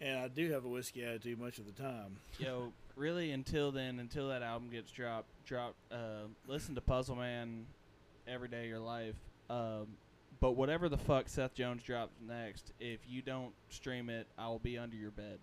and 0.00 0.18
I 0.18 0.28
do 0.28 0.50
have 0.52 0.64
a 0.64 0.68
whiskey 0.68 1.04
attitude 1.04 1.38
much 1.38 1.58
of 1.58 1.66
the 1.66 1.72
time. 1.72 2.18
Yo, 2.38 2.72
really, 2.96 3.32
until 3.32 3.72
then, 3.72 3.98
until 3.98 4.28
that 4.28 4.42
album 4.42 4.70
gets 4.70 4.90
dropped, 4.90 5.28
drop. 5.44 5.74
Uh, 5.90 6.26
listen 6.46 6.74
to 6.74 6.80
Puzzle 6.80 7.16
Man 7.16 7.66
every 8.26 8.48
day 8.48 8.64
of 8.64 8.68
your 8.68 8.78
life. 8.78 9.16
Um, 9.50 9.88
but 10.40 10.52
whatever 10.52 10.88
the 10.88 10.98
fuck 10.98 11.28
Seth 11.28 11.54
Jones 11.54 11.82
drops 11.82 12.14
next, 12.26 12.72
if 12.78 13.00
you 13.08 13.22
don't 13.22 13.52
stream 13.70 14.08
it, 14.08 14.28
I 14.38 14.48
will 14.48 14.60
be 14.60 14.78
under 14.78 14.96
your 14.96 15.10
bed. 15.10 15.38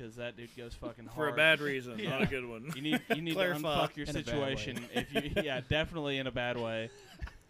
Because 0.00 0.16
that 0.16 0.36
dude 0.36 0.56
goes 0.56 0.72
fucking 0.74 1.04
hard. 1.06 1.14
For 1.14 1.28
a 1.28 1.32
bad 1.36 1.60
reason, 1.70 2.02
not 2.04 2.22
a 2.22 2.26
good 2.26 2.46
one. 2.48 2.70
You 2.74 2.80
need 2.82 3.00
you 3.14 3.20
need 3.22 3.30
to 3.30 3.36
Clarify. 3.36 3.86
unfuck 3.86 3.96
your 3.96 4.06
In 4.06 4.16
a 4.16 4.22
bad 4.22 4.26
way. 4.26 4.56
situation. 4.56 4.78
If 4.94 5.14
you 5.14 5.30
yeah, 5.44 5.60
definitely 5.68 6.18
in 6.18 6.26
a 6.26 6.30
bad 6.32 6.58
way. 6.58 6.90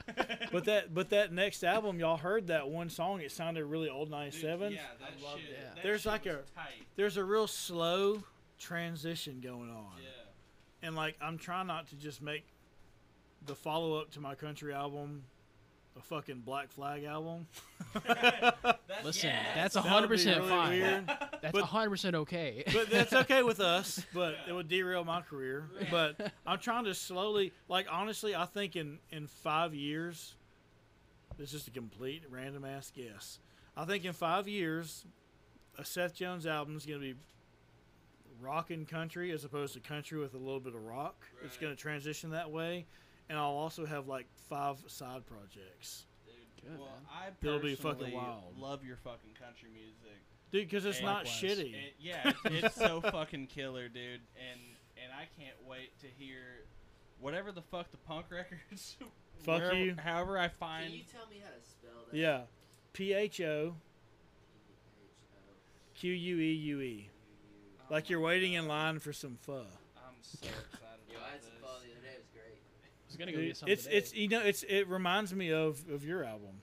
but 0.52 0.64
that 0.64 0.92
but 0.92 1.10
that 1.10 1.32
next 1.32 1.62
album, 1.62 2.00
y'all 2.00 2.16
heard 2.16 2.48
that 2.48 2.68
one 2.68 2.88
song. 2.90 3.20
It 3.20 3.30
sounded 3.30 3.64
really 3.66 3.88
old 3.88 4.10
'97. 4.10 4.72
yeah, 4.72 4.78
that 4.98 5.10
I 5.20 5.24
loved 5.24 5.42
shit. 5.42 5.50
it. 5.50 5.74
that 5.76 5.82
There's 5.84 6.00
shit 6.02 6.12
like 6.12 6.24
was 6.24 6.34
a- 6.34 6.54
tight. 6.58 6.86
There's 6.96 7.16
a 7.16 7.24
real 7.24 7.46
slow 7.46 8.24
transition 8.58 9.40
going 9.40 9.70
on. 9.70 9.86
Yeah. 10.02 10.88
and 10.88 10.96
like 10.96 11.16
I'm 11.20 11.38
trying 11.38 11.68
not 11.68 11.88
to 11.90 11.96
just 11.96 12.20
make 12.20 12.44
the 13.46 13.54
follow 13.54 13.98
up 14.00 14.10
to 14.12 14.20
my 14.20 14.34
country 14.34 14.74
album 14.74 15.22
a 15.98 16.02
fucking 16.02 16.40
Black 16.40 16.70
Flag 16.70 17.04
album. 17.04 17.46
That's, 18.06 19.04
Listen, 19.04 19.30
yeah, 19.30 19.42
that's 19.54 19.74
That 19.74 19.84
would 19.84 19.90
hundred 19.90 20.08
percent 20.08 20.38
really 20.38 20.48
fine. 20.50 20.70
weird. 20.70 21.06
That's 21.42 21.52
But- 21.52 21.64
hundred 21.64 21.90
percent 21.90 22.14
okay. 22.16 22.62
but 22.72 22.90
that's 22.90 23.12
okay 23.12 23.42
with 23.42 23.60
us. 23.60 24.04
But 24.14 24.36
it 24.48 24.52
would 24.52 24.68
derail 24.68 25.04
my 25.04 25.20
career. 25.22 25.68
But 25.90 26.32
I'm 26.46 26.58
trying 26.58 26.84
to 26.84 26.94
slowly, 26.94 27.52
like 27.68 27.86
honestly, 27.90 28.34
I 28.34 28.46
think 28.46 28.76
in 28.76 28.98
in 29.10 29.26
five 29.26 29.74
years, 29.74 30.34
this 31.38 31.52
is 31.54 31.66
a 31.66 31.70
complete 31.70 32.22
random 32.30 32.64
ass 32.64 32.92
guess. 32.94 33.38
I 33.76 33.84
think 33.84 34.04
in 34.04 34.12
five 34.12 34.46
years, 34.48 35.04
a 35.78 35.84
Seth 35.84 36.14
Jones 36.14 36.46
album 36.46 36.76
is 36.76 36.86
going 36.86 37.00
to 37.00 37.06
be 37.06 37.14
rock 38.40 38.70
and 38.70 38.86
country 38.88 39.32
as 39.32 39.44
opposed 39.44 39.74
to 39.74 39.80
country 39.80 40.18
with 40.18 40.34
a 40.34 40.38
little 40.38 40.60
bit 40.60 40.74
of 40.74 40.84
rock. 40.84 41.24
It's 41.44 41.56
going 41.56 41.74
to 41.74 41.80
transition 41.80 42.30
that 42.30 42.50
way, 42.50 42.86
and 43.30 43.38
I'll 43.38 43.46
also 43.52 43.86
have 43.86 44.06
like 44.08 44.26
five 44.50 44.76
side 44.88 45.22
projects, 45.24 46.04
Dude, 46.26 46.70
Good, 46.72 46.78
well, 46.78 46.88
man. 46.88 47.06
I 47.42 47.46
It'll 47.46 47.58
be 47.60 47.74
fucking 47.76 47.98
personally 48.00 48.14
wild. 48.16 48.58
love 48.58 48.84
your 48.84 48.96
fucking 48.96 49.30
country 49.42 49.70
music. 49.72 50.18
dude. 50.52 50.62
Because 50.68 50.84
it's 50.84 50.98
And- 50.98 51.06
not 51.06 51.24
Likewise. 51.24 51.42
shitty. 51.42 51.72
It, 51.74 51.94
yeah, 51.98 52.32
it's, 52.44 52.64
it's 52.64 52.74
so 52.76 53.00
fucking 53.10 53.46
killer, 53.46 53.88
dude. 53.88 54.20
And 54.50 54.60
and 55.02 55.12
I 55.18 55.26
can't 55.40 55.56
wait 55.66 55.98
to 56.00 56.06
hear 56.18 56.66
whatever 57.20 57.52
the 57.52 57.62
fuck 57.62 57.90
the 57.90 57.96
punk 57.96 58.26
records. 58.30 58.96
Fuck 59.44 59.60
wherever- 59.60 59.74
you. 59.76 59.94
However, 59.96 60.36
I 60.38 60.48
find. 60.48 60.86
Can 60.88 60.94
you 60.94 61.04
tell 61.10 61.26
me 61.30 61.36
how 61.42 61.50
to 61.50 61.62
spell 61.66 62.04
that? 62.10 62.16
yeah, 62.16 62.40
P 62.92 63.12
H 63.14 63.40
O 63.40 63.74
P-H-O. 63.74 63.74
Q 65.94 66.12
U 66.12 66.40
E 66.40 66.52
U 66.52 66.80
E. 66.80 67.10
Like 67.90 68.08
you're 68.10 68.20
waiting 68.20 68.52
in 68.54 68.64
uh, 68.64 68.68
line 68.68 68.98
for 68.98 69.12
some 69.12 69.36
pho. 69.40 69.64
I'm 69.96 70.14
so 70.22 70.38
excited 70.42 70.50
Yo, 71.08 71.16
about 71.16 71.28
I 71.28 71.32
had 71.32 71.42
some 71.42 71.52
this. 71.60 71.60
fun 71.62 71.80
the 71.84 71.92
other 71.92 72.02
day. 72.06 72.14
It 72.14 72.20
was 72.20 72.28
great. 72.32 72.60
I 72.84 72.88
was 73.10 73.16
gonna 73.16 73.32
go 73.32 73.38
Dude, 73.38 73.48
get 73.48 73.56
some 73.56 73.68
it's 73.68 73.84
today. 73.84 73.96
it's 73.96 74.14
you 74.14 74.28
know 74.28 74.40
it's 74.40 74.62
it 74.64 74.88
reminds 74.88 75.34
me 75.34 75.52
of 75.52 75.82
of 75.90 76.04
your 76.04 76.24
album, 76.24 76.60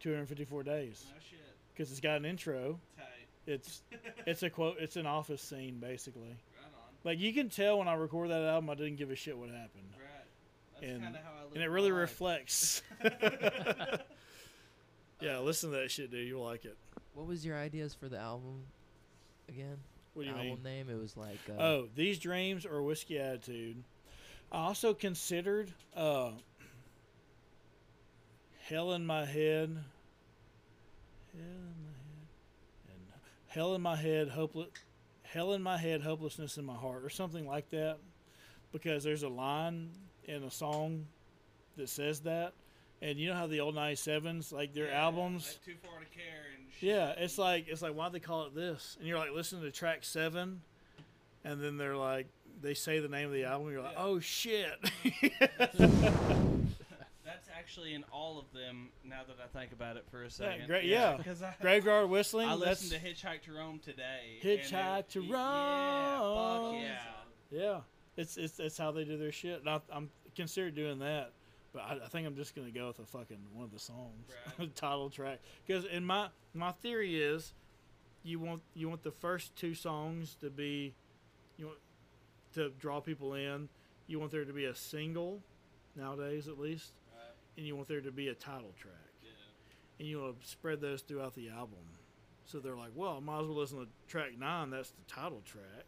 254 0.00 0.62
days, 0.64 1.04
No 1.08 1.16
shit. 1.30 1.38
because 1.72 1.90
it's 1.90 2.00
got 2.00 2.16
an 2.16 2.24
intro. 2.24 2.78
Tight. 2.96 3.06
It's 3.46 3.82
it's 4.26 4.42
a 4.42 4.50
quote. 4.50 4.76
It's 4.80 4.96
an 4.96 5.06
office 5.06 5.42
scene 5.42 5.78
basically. 5.80 6.22
Right 6.28 6.64
on. 6.66 6.94
Like 7.04 7.18
you 7.18 7.32
can 7.32 7.48
tell 7.48 7.78
when 7.78 7.88
I 7.88 7.94
record 7.94 8.30
that 8.30 8.42
album, 8.42 8.68
I 8.70 8.74
didn't 8.74 8.96
give 8.96 9.10
a 9.10 9.16
shit 9.16 9.36
what 9.36 9.48
happened, 9.48 9.88
Right. 9.96 10.06
That's 10.80 10.92
And- 10.92 11.02
kind 11.02 11.16
of 11.16 11.22
how 11.22 11.30
I 11.32 11.42
live. 11.44 11.52
and 11.54 11.62
it 11.62 11.68
my 11.68 11.74
really 11.74 11.90
life. 11.92 12.00
reflects. 12.00 12.82
yeah, 15.20 15.38
listen 15.38 15.70
to 15.70 15.76
that 15.78 15.90
shit, 15.90 16.10
dude. 16.10 16.26
You'll 16.26 16.44
like 16.44 16.64
it. 16.64 16.76
What 17.14 17.26
was 17.26 17.44
your 17.44 17.56
ideas 17.58 17.94
for 17.94 18.08
the 18.08 18.18
album 18.18 18.62
again? 19.48 19.76
What 20.14 20.22
do 20.24 20.28
you 20.28 20.34
mean? 20.36 20.48
album 20.50 20.64
mean? 20.64 20.86
name? 20.86 20.90
It 20.90 21.00
was 21.00 21.16
like. 21.16 21.38
Uh, 21.48 21.60
Oh, 21.62 21.88
these 21.94 22.18
dreams 22.18 22.64
or 22.66 22.82
whiskey 22.82 23.18
attitude. 23.18 23.82
I 24.52 24.58
also 24.58 24.94
considered 24.94 25.72
uh, 25.96 26.30
hell 28.62 28.92
in 28.92 29.06
my 29.06 29.24
head. 29.24 29.76
Hell 31.32 31.42
in 31.44 31.82
my 31.84 31.92
head. 31.92 32.88
And 32.88 33.00
hell 33.48 33.74
in 33.74 33.82
my 33.82 33.96
head, 33.96 34.28
hopeless. 34.28 34.68
Hell 35.22 35.52
in 35.52 35.62
my 35.62 35.76
head, 35.78 36.02
hopelessness 36.02 36.58
in 36.58 36.64
my 36.64 36.74
heart, 36.74 37.04
or 37.04 37.08
something 37.08 37.46
like 37.46 37.70
that, 37.70 37.98
because 38.72 39.04
there's 39.04 39.22
a 39.22 39.28
line 39.28 39.90
in 40.24 40.42
a 40.42 40.50
song 40.50 41.06
that 41.76 41.88
says 41.88 42.18
that, 42.22 42.52
and 43.00 43.16
you 43.16 43.28
know 43.28 43.36
how 43.36 43.46
the 43.46 43.60
old 43.60 43.76
'97s, 43.76 44.52
like 44.52 44.74
their 44.74 44.86
Yeah, 44.88 45.00
albums, 45.04 45.46
Like 45.46 45.64
too 45.76 45.80
far 45.88 46.00
to 46.00 46.06
care 46.06 46.46
and 46.58 46.66
shit. 46.72 46.88
yeah, 46.88 47.10
it's 47.16 47.38
like 47.38 47.68
it's 47.68 47.80
like 47.80 47.92
why'd 47.94 48.12
they 48.12 48.18
call 48.18 48.46
it 48.46 48.56
this? 48.56 48.96
And 48.98 49.06
you're 49.06 49.18
like 49.18 49.30
listening 49.30 49.62
to 49.62 49.70
track 49.70 50.00
seven, 50.02 50.62
and 51.44 51.62
then 51.62 51.76
they're 51.76 51.96
like 51.96 52.26
they 52.60 52.74
say 52.74 52.98
the 53.00 53.08
name 53.08 53.26
of 53.26 53.32
the 53.32 53.44
album. 53.44 53.70
You're 53.70 53.82
like, 53.82 53.92
Yeah. 53.96 54.02
oh 54.04 54.20
shit. 54.20 54.78
That's 57.24 57.48
actually 57.56 57.94
in 57.94 58.04
all 58.12 58.38
of 58.38 58.46
them. 58.52 58.88
Now 59.04 59.20
that 59.26 59.36
I 59.42 59.46
think 59.58 59.72
about 59.72 59.96
it 59.96 60.04
for 60.10 60.24
a 60.24 60.30
second. 60.30 60.66
great- 60.66 60.84
yeah. 60.84 61.16
Because 61.16 61.42
I, 61.42 61.54
Graveyard 61.60 62.08
whistling. 62.10 62.48
I 62.48 62.54
listened 62.54 62.90
to 62.92 62.98
Hitchhike 62.98 63.42
to 63.42 63.52
Rome 63.52 63.78
today. 63.78 64.38
Hitchhike 64.42 65.08
to 65.08 65.20
y- 65.20 65.26
Yeah, 65.28 66.18
Rome. 66.20 66.74
fuck 66.74 66.82
yeah. 67.52 67.60
yeah. 67.60 67.80
It's 68.16 68.36
it's 68.36 68.58
it's 68.58 68.76
how 68.76 68.90
they 68.90 69.04
do 69.04 69.16
their 69.16 69.32
shit. 69.32 69.60
And 69.60 69.68
I, 69.70 69.80
I'm 69.92 70.10
considered 70.34 70.74
doing 70.74 70.98
that, 70.98 71.32
but 71.72 71.82
I, 71.82 71.98
I 72.04 72.08
think 72.08 72.26
I'm 72.26 72.34
just 72.36 72.54
gonna 72.56 72.70
go 72.72 72.88
with 72.88 72.98
a 72.98 73.06
fucking 73.06 73.38
one 73.52 73.64
of 73.64 73.70
the 73.72 73.78
songs, 73.78 74.26
Right. 74.58 74.74
title 74.74 75.08
track. 75.10 75.38
Because 75.66 75.84
in 75.84 76.04
my 76.04 76.28
my 76.52 76.72
theory 76.72 77.22
is, 77.22 77.54
you 78.24 78.40
want 78.40 78.62
you 78.74 78.88
want 78.88 79.02
the 79.04 79.12
first 79.12 79.54
two 79.54 79.74
songs 79.74 80.34
to 80.40 80.50
be, 80.50 80.94
you 81.56 81.66
want 81.66 81.78
to 82.54 82.70
draw 82.70 83.00
people 83.00 83.34
in. 83.34 83.68
You 84.06 84.18
want 84.18 84.32
there 84.32 84.44
to 84.44 84.52
be 84.52 84.64
a 84.64 84.74
single, 84.74 85.40
nowadays 85.96 86.48
at 86.48 86.58
least, 86.58 86.92
Right. 87.14 87.34
and 87.56 87.66
you 87.66 87.76
want 87.76 87.88
there 87.88 88.00
to 88.00 88.10
be 88.10 88.28
a 88.28 88.34
title 88.34 88.72
track, 88.78 88.94
Yeah. 89.22 89.30
and 89.98 90.08
you 90.08 90.20
want 90.20 90.40
to 90.40 90.46
spread 90.48 90.80
those 90.80 91.02
throughout 91.02 91.34
the 91.34 91.48
album. 91.50 91.78
So 92.44 92.58
they're 92.58 92.76
like, 92.76 92.90
well, 92.96 93.16
I 93.16 93.20
might 93.20 93.40
as 93.42 93.46
well 93.46 93.56
listen 93.58 93.78
to 93.78 93.86
track 94.08 94.36
nine. 94.36 94.70
That's 94.70 94.90
the 94.90 95.02
title 95.06 95.42
track. 95.44 95.86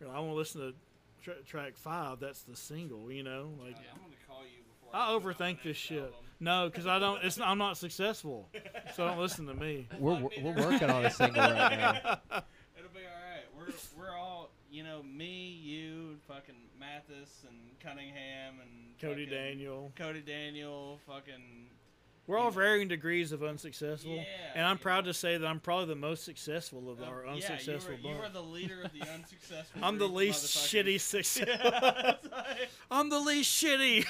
Or 0.00 0.08
I 0.08 0.18
want 0.18 0.30
to 0.32 0.34
listen 0.34 0.60
to 0.60 0.74
tra- 1.22 1.42
track 1.44 1.76
five. 1.76 2.18
That's 2.18 2.42
the 2.42 2.56
single. 2.56 3.12
You 3.12 3.22
know, 3.22 3.50
like 3.60 3.76
I'm 3.76 4.00
gonna 4.02 4.14
call 4.26 4.42
you 4.42 4.64
before. 4.66 4.90
I 4.92 5.06
put 5.06 5.14
out 5.16 5.24
my 5.24 5.32
overthink 5.32 5.62
this 5.62 5.76
shit. 5.76 5.98
album. 6.00 6.14
no, 6.40 6.68
because 6.68 6.88
I 6.88 6.98
don't. 6.98 7.22
It's 7.22 7.38
I'm 7.38 7.58
not 7.58 7.76
successful, 7.78 8.48
so 8.96 9.06
don't 9.06 9.18
listen 9.20 9.46
to 9.46 9.54
me. 9.54 9.86
We're, 10.00 10.14
we're, 10.14 10.30
we're 10.42 10.68
working 10.68 10.90
on 10.90 11.04
a 11.06 11.10
single 11.12 11.40
right 11.40 11.78
now. 11.78 11.92
It'll 12.76 12.90
be 12.92 13.00
all 13.06 13.22
right. 13.30 13.44
We're 13.56 13.72
we're 13.96 14.16
all 14.16 14.33
you 14.74 14.82
know 14.82 15.04
me, 15.04 15.60
you, 15.62 16.16
fucking 16.26 16.56
Mathis 16.78 17.44
and 17.48 17.56
Cunningham 17.78 18.54
and 18.60 18.98
Cody 19.00 19.24
Daniel. 19.24 19.92
Cody 19.94 20.20
Daniel, 20.20 20.98
fucking 21.06 21.68
We're 22.26 22.38
all 22.38 22.50
varying 22.50 22.88
degrees 22.88 23.30
of 23.30 23.44
unsuccessful, 23.44 24.16
Yeah, 24.16 24.24
and 24.56 24.66
I'm 24.66 24.78
proud 24.78 25.04
know. 25.04 25.12
to 25.12 25.14
say 25.14 25.36
that 25.38 25.46
I'm 25.46 25.60
probably 25.60 25.86
the 25.86 25.94
most 26.00 26.24
successful 26.24 26.90
of 26.90 27.00
Uh, 27.00 27.04
our 27.04 27.24
yeah, 27.24 27.32
unsuccessful 27.34 27.94
you 27.94 28.08
were, 28.08 28.14
you 28.14 28.20
were 28.20 28.28
the 28.28 28.42
leader 28.42 28.82
of 28.82 28.92
the 28.92 29.02
unsuccessful. 29.14 29.80
I'm 29.82 29.98
the 29.98 30.08
least 30.08 30.44
shitty 30.46 31.00
success. 31.00 31.46
Yeah, 31.46 32.14
it's 32.60 32.74
I'm 32.90 33.10
the 33.10 33.20
least 33.20 33.62
shitty. 33.62 34.04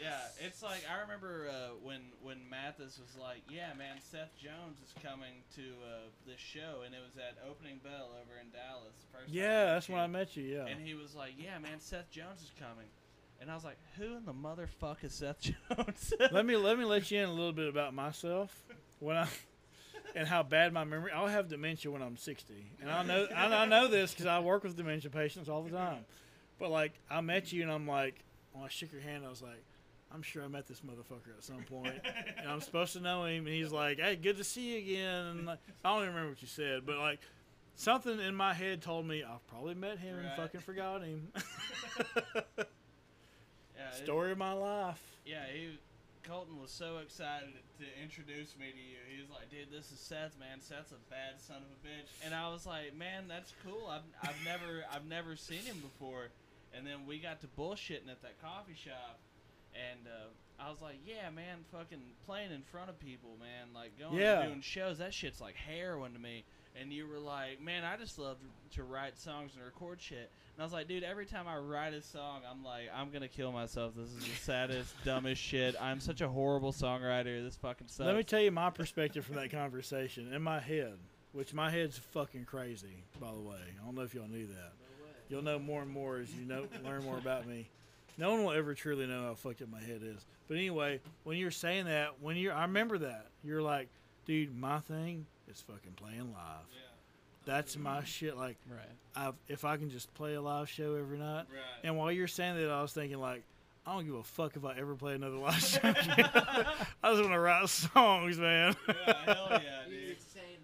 Yeah, 0.00 0.46
it's 0.46 0.62
like 0.62 0.84
I 0.90 1.00
remember 1.00 1.48
uh, 1.50 1.74
when 1.82 2.00
when 2.22 2.38
Mathis 2.48 2.98
was 2.98 3.16
like, 3.20 3.42
"Yeah, 3.48 3.74
man, 3.76 3.96
Seth 4.00 4.36
Jones 4.36 4.78
is 4.82 4.94
coming 5.02 5.42
to 5.56 5.62
uh, 5.62 6.08
this 6.26 6.38
show," 6.38 6.82
and 6.84 6.94
it 6.94 7.00
was 7.04 7.16
at 7.16 7.36
Opening 7.48 7.80
Bell 7.82 8.10
over 8.20 8.38
in 8.40 8.50
Dallas. 8.50 8.94
First 9.12 9.28
yeah, 9.30 9.64
that's 9.66 9.88
when. 9.88 9.98
I 9.98 10.06
met 10.06 10.36
you. 10.36 10.44
Yeah. 10.44 10.66
And 10.66 10.80
he 10.80 10.94
was 10.94 11.14
like, 11.14 11.32
"Yeah, 11.36 11.58
man, 11.58 11.80
Seth 11.80 12.10
Jones 12.10 12.42
is 12.42 12.52
coming," 12.58 12.86
and 13.40 13.50
I 13.50 13.54
was 13.54 13.64
like, 13.64 13.78
"Who 13.96 14.16
in 14.16 14.24
the 14.24 14.32
motherfuck 14.32 15.02
is 15.02 15.14
Seth 15.14 15.40
Jones?" 15.40 16.14
let 16.32 16.46
me 16.46 16.56
let 16.56 16.78
me 16.78 16.84
let 16.84 17.10
you 17.10 17.18
in 17.18 17.28
a 17.28 17.32
little 17.32 17.52
bit 17.52 17.68
about 17.68 17.94
myself 17.94 18.64
when 19.00 19.16
I 19.16 19.28
and 20.14 20.28
how 20.28 20.42
bad 20.42 20.72
my 20.72 20.84
memory. 20.84 21.10
I'll 21.12 21.26
have 21.26 21.48
dementia 21.48 21.90
when 21.90 22.02
I'm 22.02 22.16
60, 22.16 22.54
and 22.80 22.90
I 22.90 23.02
know 23.02 23.26
I, 23.34 23.46
I 23.46 23.66
know 23.66 23.88
this 23.88 24.12
because 24.12 24.26
I 24.26 24.38
work 24.40 24.62
with 24.62 24.76
dementia 24.76 25.10
patients 25.10 25.48
all 25.48 25.62
the 25.62 25.70
time. 25.70 26.04
But 26.58 26.70
like 26.70 26.92
I 27.10 27.20
met 27.20 27.52
you 27.52 27.62
and 27.62 27.70
I'm 27.70 27.86
like 27.86 28.22
when 28.52 28.64
I 28.64 28.68
shook 28.68 28.92
your 28.92 29.02
hand, 29.02 29.24
I 29.24 29.30
was 29.30 29.42
like, 29.42 29.62
I'm 30.12 30.22
sure 30.22 30.42
I 30.42 30.48
met 30.48 30.66
this 30.66 30.80
motherfucker 30.80 31.36
at 31.36 31.44
some 31.44 31.62
point, 31.64 31.94
and 32.38 32.48
I'm 32.48 32.60
supposed 32.60 32.94
to 32.94 33.00
know 33.00 33.24
him. 33.24 33.46
And 33.46 33.54
he's 33.54 33.72
like, 33.72 33.98
"Hey, 34.00 34.16
good 34.16 34.36
to 34.38 34.44
see 34.44 34.72
you 34.72 34.78
again." 34.78 35.26
And 35.26 35.46
like, 35.46 35.58
I 35.84 35.90
don't 35.90 36.02
even 36.02 36.14
remember 36.14 36.30
what 36.30 36.42
you 36.42 36.48
said, 36.48 36.86
but 36.86 36.96
like 36.98 37.20
something 37.74 38.18
in 38.18 38.34
my 38.34 38.54
head 38.54 38.80
told 38.82 39.06
me 39.06 39.22
I've 39.22 39.46
probably 39.48 39.74
met 39.74 39.98
him 39.98 40.18
and 40.18 40.28
fucking 40.36 40.60
forgot 40.60 41.02
him. 41.02 41.28
Yeah, 43.76 43.90
it- 43.96 44.04
Story 44.04 44.32
of 44.32 44.38
my 44.38 44.52
life. 44.52 45.00
Yeah, 45.24 45.44
he 45.52 45.78
Colton 46.24 46.60
was 46.60 46.70
so 46.70 46.98
excited 46.98 47.48
to 47.78 47.84
introduce 48.02 48.54
me 48.58 48.66
to 48.70 48.76
you. 48.76 48.98
He 49.14 49.20
was 49.22 49.30
like, 49.30 49.48
"Dude, 49.50 49.70
this 49.70 49.90
is 49.92 49.98
Seth, 50.00 50.38
man. 50.38 50.60
Seth's 50.60 50.92
a 50.92 51.00
bad 51.10 51.40
son 51.40 51.58
of 51.58 51.62
a 51.70 51.86
bitch." 51.86 52.08
And 52.24 52.34
I 52.34 52.48
was 52.50 52.66
like, 52.66 52.94
"Man, 52.96 53.28
that's 53.28 53.52
cool. 53.64 53.86
I've 53.88 54.02
I've 54.22 54.36
never 54.44 54.84
I've 54.92 55.06
never 55.06 55.36
seen 55.36 55.62
him 55.62 55.78
before." 55.80 56.28
And 56.74 56.86
then 56.86 57.06
we 57.06 57.18
got 57.18 57.40
to 57.42 57.46
bullshitting 57.46 58.10
at 58.10 58.20
that 58.22 58.40
coffee 58.42 58.74
shop, 58.74 59.18
and 59.92 60.06
uh, 60.06 60.62
I 60.64 60.70
was 60.70 60.80
like, 60.82 60.96
"Yeah, 61.06 61.30
man, 61.30 61.58
fucking 61.72 62.00
playing 62.26 62.50
in 62.52 62.62
front 62.62 62.90
of 62.90 62.98
people, 62.98 63.30
man. 63.40 63.68
Like 63.74 63.98
going 63.98 64.14
Yeah. 64.20 64.40
and 64.40 64.48
doing 64.50 64.60
shows. 64.60 64.98
That 64.98 65.14
shit's 65.14 65.40
like 65.40 65.54
heroin 65.56 66.12
to 66.14 66.18
me." 66.18 66.44
And 66.80 66.92
you 66.92 67.06
were 67.08 67.18
like, 67.18 67.60
"Man, 67.60 67.84
I 67.84 67.96
just 67.96 68.18
love 68.18 68.36
to 68.74 68.84
write 68.84 69.18
songs 69.18 69.52
and 69.56 69.64
record 69.64 70.00
shit." 70.00 70.30
And 70.54 70.62
I 70.62 70.64
was 70.64 70.72
like, 70.72 70.88
dude, 70.88 71.02
every 71.04 71.24
time 71.26 71.46
I 71.46 71.56
write 71.56 71.92
a 71.94 72.02
song, 72.02 72.40
I'm 72.48 72.64
like, 72.64 72.88
I'm 72.94 73.10
gonna 73.10 73.28
kill 73.28 73.52
myself. 73.52 73.94
This 73.96 74.08
is 74.08 74.18
the 74.24 74.34
saddest, 74.42 74.92
dumbest 75.04 75.40
shit. 75.40 75.76
I'm 75.80 76.00
such 76.00 76.20
a 76.20 76.28
horrible 76.28 76.72
songwriter. 76.72 77.44
This 77.44 77.56
fucking 77.56 77.86
sucks. 77.88 78.06
Let 78.06 78.16
me 78.16 78.22
tell 78.24 78.40
you 78.40 78.50
my 78.50 78.70
perspective 78.80 79.24
from 79.24 79.36
that 79.36 79.50
conversation 79.50 80.32
in 80.32 80.42
my 80.42 80.58
head, 80.60 80.98
which 81.32 81.54
my 81.54 81.70
head's 81.70 81.98
fucking 81.98 82.44
crazy. 82.44 83.04
By 83.20 83.30
the 83.32 83.40
way, 83.40 83.56
I 83.80 83.84
don't 83.84 83.94
know 83.94 84.02
if 84.02 84.14
y'all 84.14 84.26
knew 84.28 84.46
that. 84.46 84.72
You'll 85.28 85.42
know 85.42 85.58
more 85.58 85.82
and 85.82 85.90
more 85.90 86.18
as 86.18 86.32
you 86.34 86.44
know 86.46 86.66
learn 86.84 87.04
more 87.04 87.18
about 87.18 87.46
me. 87.46 87.68
No 88.18 88.32
one 88.32 88.44
will 88.44 88.52
ever 88.52 88.74
truly 88.74 89.06
know 89.06 89.22
how 89.22 89.34
fucked 89.34 89.62
up 89.62 89.70
my 89.70 89.80
head 89.80 90.02
is. 90.02 90.26
But 90.48 90.56
anyway, 90.56 91.00
when 91.22 91.38
you're 91.38 91.52
saying 91.52 91.86
that, 91.86 92.20
when 92.20 92.36
you're, 92.36 92.52
I 92.52 92.62
remember 92.62 92.98
that 92.98 93.26
you're 93.44 93.62
like, 93.62 93.88
dude, 94.26 94.54
my 94.54 94.80
thing 94.80 95.24
is 95.48 95.60
fucking 95.60 95.92
playing 95.96 96.32
live. 96.32 96.66
Yeah. 96.72 96.80
That's 97.46 97.76
my 97.76 97.98
mm-hmm. 97.98 98.04
shit. 98.04 98.36
Like, 98.36 98.56
Right. 98.68 98.80
I've, 99.14 99.34
if 99.46 99.64
I 99.64 99.76
can 99.76 99.88
just 99.88 100.12
play 100.14 100.34
a 100.34 100.40
live 100.40 100.68
show 100.68 100.94
every 100.96 101.18
night. 101.18 101.44
Right. 101.50 101.84
And 101.84 101.96
while 101.96 102.10
you're 102.12 102.28
saying 102.28 102.56
that, 102.56 102.70
I 102.70 102.82
was 102.82 102.92
thinking 102.92 103.18
like, 103.18 103.42
I 103.86 103.94
don't 103.94 104.04
give 104.04 104.16
a 104.16 104.22
fuck 104.22 104.54
if 104.56 104.64
I 104.64 104.76
ever 104.78 104.94
play 104.94 105.14
another 105.14 105.36
live 105.36 105.54
show. 105.62 105.78
I 105.84 106.74
just 107.04 107.22
want 107.22 107.32
to 107.32 107.38
write 107.38 107.68
songs, 107.68 108.38
man. 108.38 108.74
yeah, 108.86 109.14
hell 109.24 109.48
yeah, 109.50 109.58
dude. 109.88 110.07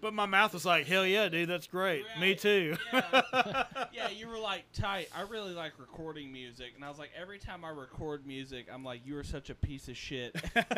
But 0.05 0.13
my 0.13 0.27
mouth 0.27 0.53
was 0.53 0.65
like, 0.67 0.85
hell 0.85 1.03
yeah, 1.03 1.29
dude, 1.29 1.49
that's 1.49 1.65
great. 1.65 2.05
Me 2.19 2.35
too. 2.35 2.75
Yeah. 2.93 3.23
yeah, 3.91 4.09
you 4.11 4.27
were 4.27 4.37
like 4.37 4.65
tight. 4.71 5.07
I 5.17 5.21
really 5.21 5.53
like 5.53 5.71
recording 5.79 6.31
music, 6.31 6.73
and 6.75 6.85
I 6.85 6.89
was 6.89 6.99
like, 6.99 7.09
every 7.19 7.39
time 7.39 7.65
I 7.65 7.69
record 7.69 8.23
music, 8.27 8.67
I'm 8.71 8.83
like, 8.83 9.01
you 9.03 9.17
are 9.17 9.23
such 9.23 9.49
a 9.49 9.55
piece 9.55 9.87
of 9.87 9.97
shit. 9.97 10.35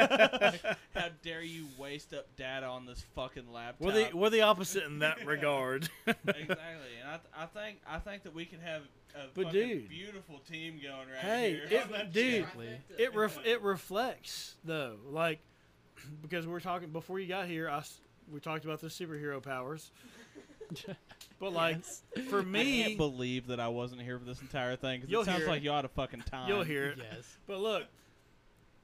How 0.95 1.09
dare 1.23 1.41
you 1.41 1.65
waste 1.77 2.13
up 2.13 2.33
data 2.37 2.67
on 2.67 2.85
this 2.85 3.03
fucking 3.15 3.51
laptop? 3.51 3.81
we're 3.85 3.91
the 3.91 4.15
we're 4.15 4.29
the 4.29 4.43
opposite 4.43 4.83
in 4.85 4.99
that 4.99 5.17
regard. 5.25 5.89
exactly, 6.05 6.55
and 7.01 7.09
I, 7.09 7.17
th- 7.17 7.33
I 7.37 7.45
think 7.47 7.79
I 7.85 7.99
think 7.99 8.23
that 8.23 8.33
we 8.33 8.45
can 8.45 8.61
have 8.61 8.83
a 9.13 9.25
But 9.35 9.51
dude. 9.51 9.89
beautiful 9.89 10.39
team 10.49 10.79
going 10.81 11.09
right 11.09 11.17
hey, 11.19 11.59
here. 11.67 11.81
it, 11.81 12.13
dude, 12.13 12.33
Exactly. 12.35 12.69
it 12.97 13.13
ref, 13.13 13.37
it 13.45 13.61
reflects 13.61 14.55
though, 14.63 14.95
like 15.09 15.39
because 16.21 16.47
we're 16.47 16.61
talking 16.61 16.91
before 16.91 17.19
you 17.19 17.27
got 17.27 17.47
here. 17.47 17.69
I 17.69 17.79
s- 17.79 17.99
we 18.31 18.39
talked 18.39 18.65
about 18.65 18.81
the 18.81 18.87
superhero 18.87 19.41
powers, 19.41 19.91
but 21.39 21.53
like 21.53 21.83
for 22.29 22.43
me, 22.43 22.81
I 22.81 22.85
can't 22.87 22.97
believe 22.97 23.47
that 23.47 23.59
I 23.59 23.67
wasn't 23.69 24.01
here 24.01 24.19
for 24.19 24.25
this 24.25 24.41
entire 24.41 24.75
thing 24.75 24.99
because 24.99 25.11
You'll 25.11 25.21
it 25.21 25.25
sounds 25.25 25.39
hear 25.39 25.47
like 25.47 25.63
you 25.63 25.71
ought 25.71 25.85
a 25.85 25.89
fucking 25.89 26.21
time. 26.21 26.49
you'll 26.49 26.63
hear 26.63 26.85
it. 26.87 26.97
yes. 26.97 27.37
But 27.47 27.59
look, 27.59 27.83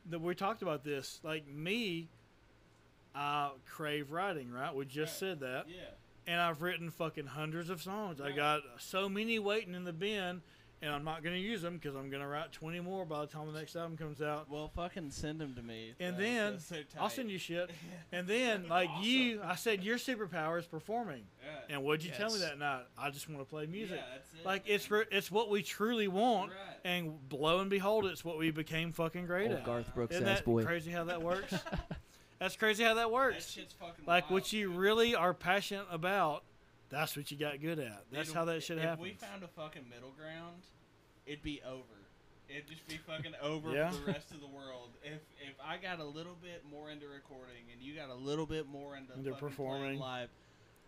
the, 0.09 0.19
we 0.19 0.35
talked 0.35 0.61
about 0.61 0.83
this. 0.83 1.19
Like 1.23 1.47
me, 1.47 2.09
I 3.15 3.51
crave 3.65 4.11
writing. 4.11 4.51
Right, 4.51 4.73
we 4.73 4.85
just 4.85 5.19
said 5.19 5.39
that. 5.41 5.65
Yeah. 5.67 5.75
and 6.25 6.39
I've 6.41 6.61
written 6.61 6.89
fucking 6.89 7.25
hundreds 7.27 7.69
of 7.69 7.81
songs. 7.81 8.21
I 8.21 8.31
got 8.31 8.61
so 8.79 9.09
many 9.09 9.39
waiting 9.39 9.75
in 9.75 9.83
the 9.83 9.93
bin, 9.93 10.41
and 10.84 10.91
I'm 10.93 11.03
not 11.03 11.23
gonna 11.23 11.38
use 11.38 11.61
them 11.61 11.77
because 11.77 11.95
I'm 11.95 12.10
gonna 12.10 12.27
write 12.27 12.51
20 12.51 12.80
more 12.81 13.05
by 13.05 13.22
the 13.22 13.27
time 13.27 13.51
the 13.51 13.57
next 13.57 13.76
album 13.76 13.95
comes 13.97 14.22
out. 14.22 14.49
Well, 14.49 14.69
fucking 14.76 15.10
send 15.11 15.39
them 15.39 15.55
to 15.55 15.61
me. 15.64 15.93
And 15.99 16.18
then 16.18 16.60
so 16.60 16.76
I'll 16.99 17.10
send 17.10 17.31
you 17.31 17.38
shit. 17.38 17.72
And 18.11 18.27
then 18.27 18.68
like 18.68 18.89
you, 19.01 19.41
I 19.43 19.55
said 19.55 19.84
your 19.84 19.97
superpower 19.97 20.60
is 20.60 20.68
performing. 20.68 21.23
Yeah. 21.43 21.76
And 21.76 21.84
what'd 21.84 22.05
you 22.05 22.11
tell 22.11 22.31
me 22.31 22.39
that 22.39 22.60
night? 22.60 22.84
I 22.97 23.10
just 23.10 23.27
want 23.27 23.41
to 23.41 23.45
play 23.45 23.65
music. 23.65 23.97
Yeah, 23.97 24.14
that's 24.14 24.34
it. 24.34 24.45
Like 24.45 24.64
it's 24.68 24.91
re- 24.91 25.05
it's 25.11 25.31
what 25.31 25.49
we 25.49 25.64
truly 25.64 26.07
want, 26.07 26.51
Right. 26.51 26.77
and 26.85 27.18
lo 27.31 27.60
and 27.60 27.69
behold, 27.69 28.05
it's 28.05 28.23
what 28.23 28.38
we 28.38 28.51
became 28.51 28.91
fucking 28.91 29.26
great 29.26 29.47
Old 29.49 29.60
at. 29.60 29.65
Garth 29.65 29.95
Brooks 29.95 30.14
Isn't 30.15 30.27
ass 30.27 30.39
that 30.39 30.45
boy. 30.45 30.64
crazy 30.64 30.91
how 30.91 31.05
that 31.05 31.22
works? 31.23 31.53
That's 32.39 32.55
crazy 32.57 32.84
how 32.84 32.95
that 32.95 33.01
That 33.03 33.11
works. 33.11 33.49
shit's 33.51 33.73
fucking 33.73 34.05
Like 34.05 34.26
wild, 34.26 34.34
what 34.34 34.53
you 34.53 34.68
dude. 34.68 34.77
really 34.77 35.15
are 35.15 35.34
passionate 35.34 35.85
about, 35.89 36.43
that's 36.89 37.15
what 37.15 37.31
you 37.31 37.38
got 37.38 37.61
good 37.61 37.80
at. 37.80 38.03
That's 38.11 38.27
Dude, 38.27 38.35
how 38.35 38.45
that 38.45 38.61
shit 38.64 38.77
if 38.80 38.99
we 38.99 39.14
found 39.14 39.43
a 39.43 39.47
fucking 39.47 39.85
middle 39.89 40.11
ground, 40.11 40.61
it'd 41.25 41.43
be 41.43 41.61
over. 41.67 41.83
It'd 42.49 42.67
just 42.67 42.87
be 42.87 42.97
fucking 42.97 43.33
over 43.41 43.71
Yeah. 43.71 43.89
for 43.89 44.05
the 44.05 44.11
rest 44.11 44.31
of 44.31 44.39
the 44.41 44.47
world. 44.47 44.89
If 45.03 45.21
if 45.41 45.55
I 45.63 45.77
got 45.77 45.99
a 45.99 46.03
little 46.05 46.35
bit 46.41 46.63
more 46.69 46.91
into 46.91 47.07
recording 47.07 47.63
and 47.71 47.81
you 47.81 47.95
got 47.95 48.09
a 48.09 48.15
little 48.15 48.45
bit 48.45 48.67
more 48.67 48.95
into, 48.97 49.31
performing. 49.33 49.97
live, 49.97 50.29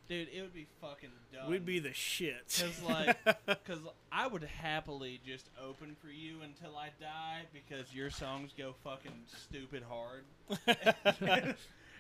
dude, 0.08 0.28
it 0.34 0.42
would 0.42 0.54
be 0.54 0.68
fucking 0.82 1.10
done. 1.34 1.50
We'd 1.50 1.66
be 1.66 1.80
the 1.80 1.94
shit. 1.94 2.60
Cause 2.60 2.82
like, 2.84 3.18
cause 3.66 3.80
I 4.12 4.28
would 4.28 4.44
happily 4.44 5.20
just 5.26 5.50
open 5.64 5.96
for 6.02 6.10
you 6.10 6.42
until 6.44 6.78
I 6.78 6.90
die 7.00 7.44
because 7.54 7.94
your 7.94 8.10
songs 8.10 8.52
go 8.56 8.76
fucking 8.84 9.24
stupid 9.28 9.84
hard. 9.90 10.26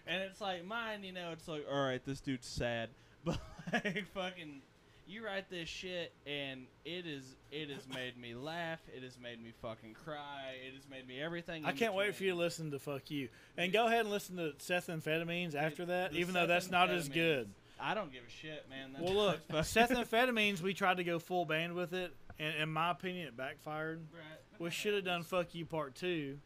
and 0.07 0.21
it's 0.21 0.41
like 0.41 0.65
mine, 0.65 1.03
you 1.03 1.11
know, 1.13 1.31
it's 1.31 1.47
like, 1.47 1.65
all 1.71 1.83
right, 1.85 2.03
this 2.05 2.19
dude's 2.19 2.47
sad, 2.47 2.89
but 3.23 3.39
like 3.73 4.05
fucking, 4.13 4.61
you 5.07 5.23
write 5.25 5.49
this 5.49 5.69
shit 5.69 6.13
and 6.25 6.65
it 6.83 7.05
is, 7.05 7.35
it 7.51 7.69
has 7.69 7.87
made 7.87 8.17
me 8.17 8.33
laugh. 8.35 8.79
It 8.95 9.03
has 9.03 9.17
made 9.19 9.41
me 9.41 9.51
fucking 9.61 9.93
cry. 10.05 10.53
It 10.67 10.73
has 10.75 10.87
made 10.89 11.07
me 11.07 11.21
everything. 11.21 11.65
I 11.65 11.71
can't 11.71 11.93
wait 11.93 12.15
for 12.15 12.23
you 12.23 12.31
to 12.31 12.35
listen 12.35 12.71
to 12.71 12.79
"Fuck 12.79 13.11
You" 13.11 13.29
and 13.57 13.71
go 13.71 13.85
ahead 13.87 14.01
and 14.01 14.09
listen 14.09 14.37
to 14.37 14.53
Seth 14.57 14.87
Amphetamines 14.87 15.55
after 15.55 15.85
that, 15.85 16.13
even 16.13 16.33
though 16.33 16.47
that's 16.47 16.71
not 16.71 16.89
as 16.89 17.09
good. 17.09 17.49
I 17.79 17.93
don't 17.93 18.11
give 18.11 18.23
a 18.25 18.29
shit, 18.31 18.65
man. 18.69 18.93
That's, 18.93 19.03
Well, 19.03 19.13
look, 19.13 19.39
Seth 19.65 19.89
Amphetamines, 19.91 20.61
we 20.61 20.73
tried 20.73 20.97
to 20.97 21.03
go 21.03 21.19
full 21.19 21.45
band 21.45 21.73
with 21.73 21.93
it, 21.93 22.13
and 22.39 22.55
in 22.55 22.69
my 22.69 22.91
opinion, 22.91 23.27
it 23.27 23.35
backfired. 23.37 23.99
Right. 24.13 24.59
We 24.59 24.69
should 24.71 24.93
have 24.93 25.03
done 25.03 25.23
"Fuck 25.23 25.53
You" 25.53 25.65
part 25.65 25.95
two. 25.95 26.37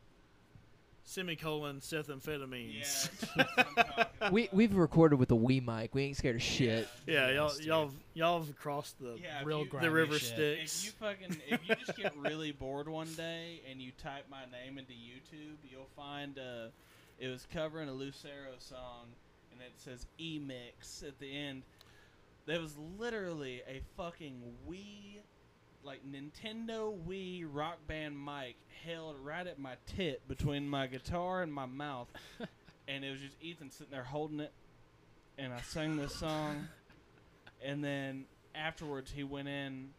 Semicolon 1.09 1.81
Seth 1.81 2.07
Yeah, 2.07 2.15
Amphetamines. 2.15 3.09
that's 3.35 3.55
what 3.55 3.57
I'm 3.57 3.75
talking 3.75 4.33
We 4.33 4.43
about. 4.43 4.53
we've 4.53 4.75
recorded 4.75 5.17
with 5.17 5.31
a 5.31 5.35
Wii 5.35 5.65
mic. 5.65 5.95
We 5.95 6.03
ain't 6.03 6.17
scared 6.17 6.35
of 6.35 6.41
shit. 6.43 6.87
Yeah, 7.07 7.31
y'all, 7.31 7.59
y'all, 7.61 7.91
y'all 8.13 8.43
have 8.43 8.55
crossed 8.59 8.99
the 8.99 9.17
Yeah, 9.21 9.41
Real 9.43 9.65
you- 9.65 9.79
the 9.81 9.89
river 9.89 10.19
shit. 10.19 10.27
Styx. 10.35 10.79
If 10.79 10.85
you 10.85 10.91
fucking 10.99 11.41
if 11.47 11.67
you 11.67 11.75
just 11.83 11.97
get 11.97 12.15
really 12.15 12.51
bored 12.51 12.87
one 12.87 13.11
day 13.15 13.61
and 13.69 13.81
you 13.81 13.91
type 14.03 14.25
my 14.29 14.43
name 14.51 14.77
into 14.77 14.91
YouTube, 14.93 15.57
you'll 15.69 15.89
find 15.95 16.37
uh, 16.37 16.67
it 17.19 17.27
was 17.29 17.47
covering 17.51 17.89
a 17.89 17.93
Lucero 17.93 18.51
song 18.59 19.07
and 19.51 19.61
it 19.61 19.71
says 19.77 20.05
E-mix 20.19 21.01
at 21.01 21.17
the 21.19 21.35
end. 21.35 21.63
There 22.45 22.61
was 22.61 22.75
literally 22.99 23.61
a 23.67 23.81
fucking 23.97 24.41
Wii, 24.69 25.17
like 25.83 26.01
Nintendo 26.05 26.95
Wii 27.07 27.45
Rock 27.51 27.79
Band 27.87 28.23
mic 28.23 28.55
held 28.85 29.15
right 29.23 29.45
at 29.45 29.59
my 29.59 29.75
tit 29.85 30.27
between 30.27 30.67
my 30.67 30.87
guitar 30.87 31.41
and 31.41 31.53
my 31.53 31.65
mouth, 31.65 32.07
and 32.87 33.03
it 33.03 33.11
was 33.11 33.19
just 33.19 33.35
Ethan 33.41 33.71
sitting 33.71 33.91
there 33.91 34.03
holding 34.03 34.39
it, 34.39 34.51
and 35.37 35.53
I 35.53 35.61
sang 35.61 35.97
this 35.97 36.15
song, 36.15 36.67
and 37.63 37.83
then 37.83 38.25
afterwards 38.55 39.11
he 39.11 39.23
went 39.23 39.47
in 39.47 39.89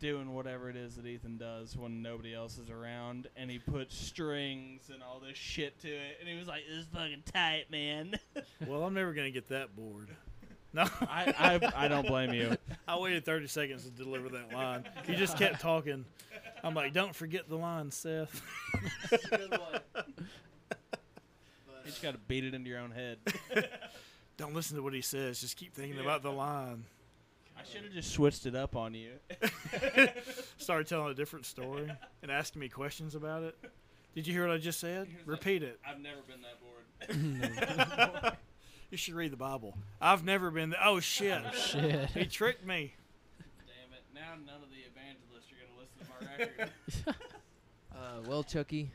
doing 0.00 0.32
whatever 0.32 0.70
it 0.70 0.76
is 0.76 0.94
that 0.94 1.06
Ethan 1.06 1.38
does 1.38 1.76
when 1.76 2.02
nobody 2.02 2.34
else 2.34 2.58
is 2.58 2.70
around, 2.70 3.28
and 3.36 3.50
he 3.50 3.58
put 3.58 3.92
strings 3.92 4.90
and 4.92 5.02
all 5.02 5.20
this 5.20 5.36
shit 5.36 5.78
to 5.80 5.88
it, 5.88 6.18
and 6.20 6.28
he 6.28 6.38
was 6.38 6.46
like, 6.46 6.62
"This 6.68 6.78
is 6.78 6.86
fucking 6.86 7.24
tight, 7.32 7.70
man." 7.70 8.14
well, 8.66 8.84
I'm 8.84 8.94
never 8.94 9.12
gonna 9.12 9.30
get 9.30 9.48
that 9.48 9.74
bored. 9.74 10.08
No, 10.72 10.82
I, 11.00 11.34
I 11.74 11.84
I 11.84 11.88
don't 11.88 12.06
blame 12.06 12.32
you. 12.34 12.56
I 12.88 12.98
waited 12.98 13.24
30 13.24 13.46
seconds 13.46 13.84
to 13.84 13.90
deliver 13.90 14.28
that 14.30 14.52
line. 14.52 14.84
He 15.06 15.14
just 15.14 15.38
kept 15.38 15.60
talking. 15.60 16.04
I'm 16.62 16.74
like, 16.74 16.92
don't 16.92 17.14
forget 17.14 17.48
the 17.48 17.56
line, 17.56 17.90
Seth. 17.90 18.42
It's 19.10 19.24
a 19.24 19.28
good 19.36 19.50
one. 19.50 19.80
But, 19.92 20.08
You 21.84 21.86
just 21.86 22.02
got 22.02 22.12
to 22.12 22.18
beat 22.18 22.44
it 22.44 22.52
into 22.54 22.68
your 22.68 22.80
own 22.80 22.90
head. 22.90 23.18
Don't 24.36 24.54
listen 24.54 24.76
to 24.76 24.82
what 24.82 24.92
he 24.94 25.00
says. 25.00 25.40
Just 25.40 25.56
keep 25.56 25.74
thinking 25.74 25.96
Yeah. 25.96 26.02
about 26.04 26.22
the 26.22 26.30
line. 26.30 26.84
I 27.58 27.64
should 27.64 27.82
have 27.84 27.92
just 27.92 28.12
switched 28.12 28.44
it 28.46 28.54
up 28.54 28.76
on 28.76 28.94
you. 28.94 29.12
Started 30.58 30.86
telling 30.86 31.10
a 31.10 31.14
different 31.14 31.44
story 31.46 31.90
and 32.22 32.30
asking 32.30 32.60
me 32.60 32.68
questions 32.68 33.14
about 33.16 33.42
it. 33.42 33.56
Did 34.14 34.26
you 34.26 34.32
hear 34.32 34.46
what 34.46 34.54
I 34.54 34.58
just 34.58 34.78
said? 34.80 35.06
He 35.08 35.14
like- 35.16 35.26
Repeat 35.26 35.62
it. 35.64 35.80
I've 35.88 35.98
never 36.00 36.20
been 36.28 36.40
that 36.42 36.60
bored. 36.60 38.36
You 38.90 38.96
should 38.96 39.14
read 39.14 39.32
the 39.32 39.36
Bible. 39.36 39.76
I've 40.00 40.24
never 40.24 40.50
been. 40.50 40.70
Th- 40.70 40.80
oh 40.84 41.00
shit! 41.00 41.42
Oh, 41.46 41.54
Shit. 41.56 42.08
he 42.10 42.24
tricked 42.24 42.66
me. 42.66 42.94
Damn 43.66 43.92
it! 43.92 44.04
Now 44.14 44.34
none 44.46 44.62
of 44.62 44.70
the 44.70 44.78
evangelists 44.88 45.48
are 45.52 45.58
gonna 45.60 45.78
listen 45.78 45.98
to 46.06 47.06
my 47.06 47.06
record. 47.06 47.16
Uh, 47.92 48.28
well, 48.28 48.42
Chucky, 48.42 48.90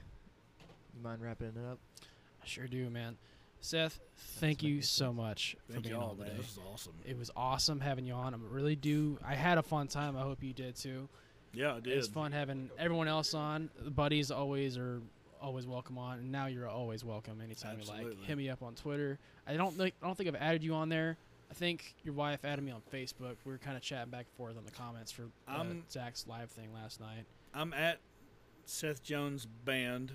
you 0.95 1.03
mind 1.03 1.21
wrapping 1.21 1.47
it 1.47 1.71
up? 1.71 1.77
I 2.01 2.45
sure 2.45 2.67
do, 2.67 2.89
man. 2.89 3.17
Seth, 3.61 3.99
thank 4.39 4.61
make 4.61 4.69
you 4.69 4.81
so 4.81 5.05
close. 5.05 5.15
much 5.15 5.55
for 5.67 5.73
Thank 5.73 5.83
being 5.85 5.95
y'all, 5.95 6.11
on 6.11 6.17
man. 6.17 6.27
today. 6.27 6.37
This 6.41 6.51
is 6.51 6.59
awesome. 6.71 6.93
It 7.05 7.17
was 7.17 7.31
awesome 7.35 7.79
having 7.79 8.05
you 8.05 8.13
on. 8.13 8.33
I 8.33 8.37
really 8.49 8.75
do. 8.75 9.17
I 9.25 9.35
had 9.35 9.57
a 9.57 9.63
fun 9.63 9.87
time. 9.87 10.17
I 10.17 10.21
hope 10.21 10.43
you 10.43 10.51
did 10.53 10.75
too. 10.75 11.07
Yeah, 11.53 11.75
I 11.75 11.79
did. 11.79 11.97
It's 11.97 12.07
fun 12.09 12.31
having 12.33 12.69
everyone 12.77 13.07
else 13.07 13.33
on. 13.33 13.69
The 13.81 13.91
buddies 13.91 14.31
always 14.31 14.75
are 14.77 15.01
always 15.43 15.67
welcome 15.67 15.97
on, 15.97 16.19
and 16.19 16.31
now 16.31 16.47
you're 16.47 16.69
always 16.69 17.03
welcome 17.03 17.41
anytime 17.43 17.77
you 17.79 17.87
like. 17.87 18.23
Hit 18.23 18.37
me 18.37 18.49
up 18.49 18.63
on 18.63 18.73
Twitter. 18.73 19.19
I 19.45 19.55
don't 19.55 19.75
think 19.75 19.93
I 20.01 20.07
don't 20.07 20.17
think 20.17 20.29
I've 20.29 20.41
added 20.41 20.63
you 20.63 20.73
on 20.73 20.89
there. 20.89 21.17
I 21.51 21.53
think 21.53 21.93
your 22.03 22.15
wife 22.15 22.45
added 22.45 22.63
me 22.63 22.71
on 22.71 22.81
Facebook. 22.91 23.35
We 23.45 23.51
were 23.51 23.59
kind 23.59 23.75
of 23.75 23.83
chatting 23.83 24.09
back 24.09 24.25
and 24.25 24.37
forth 24.37 24.57
on 24.57 24.65
the 24.65 24.71
comments 24.71 25.11
for 25.11 25.23
uh, 25.47 25.65
Zach's 25.91 26.25
live 26.27 26.49
thing 26.49 26.73
last 26.73 26.99
night. 26.99 27.25
I'm 27.53 27.73
at 27.73 27.99
Seth 28.65 29.03
Jones 29.03 29.45
Band 29.65 30.13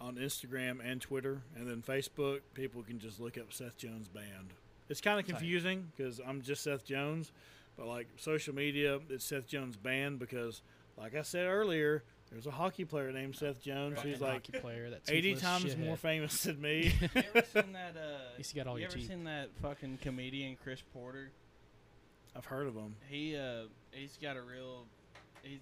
on 0.00 0.16
Instagram 0.16 0.78
and 0.84 1.00
Twitter, 1.00 1.42
and 1.54 1.68
then 1.68 1.82
Facebook. 1.82 2.40
People 2.54 2.82
can 2.82 2.98
just 2.98 3.20
look 3.20 3.38
up 3.38 3.52
Seth 3.52 3.76
Jones 3.76 4.08
Band. 4.08 4.54
It's 4.88 5.00
kind 5.00 5.20
of 5.20 5.26
confusing 5.26 5.92
because 5.96 6.20
I'm 6.26 6.42
just 6.42 6.64
Seth 6.64 6.84
Jones, 6.84 7.30
but 7.76 7.86
like 7.86 8.08
social 8.16 8.54
media, 8.54 8.98
it's 9.10 9.24
Seth 9.24 9.46
Jones 9.46 9.76
Band 9.76 10.18
because, 10.18 10.62
like 10.98 11.14
I 11.14 11.22
said 11.22 11.46
earlier, 11.46 12.02
there's 12.32 12.46
a 12.46 12.50
hockey 12.50 12.84
player 12.84 13.12
named 13.12 13.36
Seth 13.36 13.62
Jones 13.62 13.96
Fucking 13.96 14.10
who's 14.10 14.20
like 14.20 14.46
hockey 14.46 14.58
player 14.58 14.90
that 14.90 15.02
80 15.08 15.34
times 15.36 15.64
shithead. 15.66 15.78
more 15.78 15.96
famous 15.96 16.42
than 16.42 16.60
me. 16.60 16.94
you 17.14 17.22
ever 17.34 17.46
seen 17.52 17.72
that? 17.72 17.94
Uh, 17.96 18.36
least 18.38 18.54
you 18.54 18.62
got 18.62 18.68
all 18.68 18.78
you 18.78 18.82
your 18.82 18.88
ever 18.88 18.98
teeth. 18.98 19.08
seen 19.08 19.24
that 19.24 19.50
fucking 19.60 19.98
comedian 20.02 20.56
Chris 20.62 20.80
Porter? 20.92 21.30
I've 22.34 22.46
heard 22.46 22.66
of 22.66 22.74
him. 22.74 22.96
He 23.08 23.36
uh, 23.36 23.64
he's 23.90 24.18
got 24.20 24.36
a 24.36 24.42
real, 24.42 24.86
he's 25.42 25.60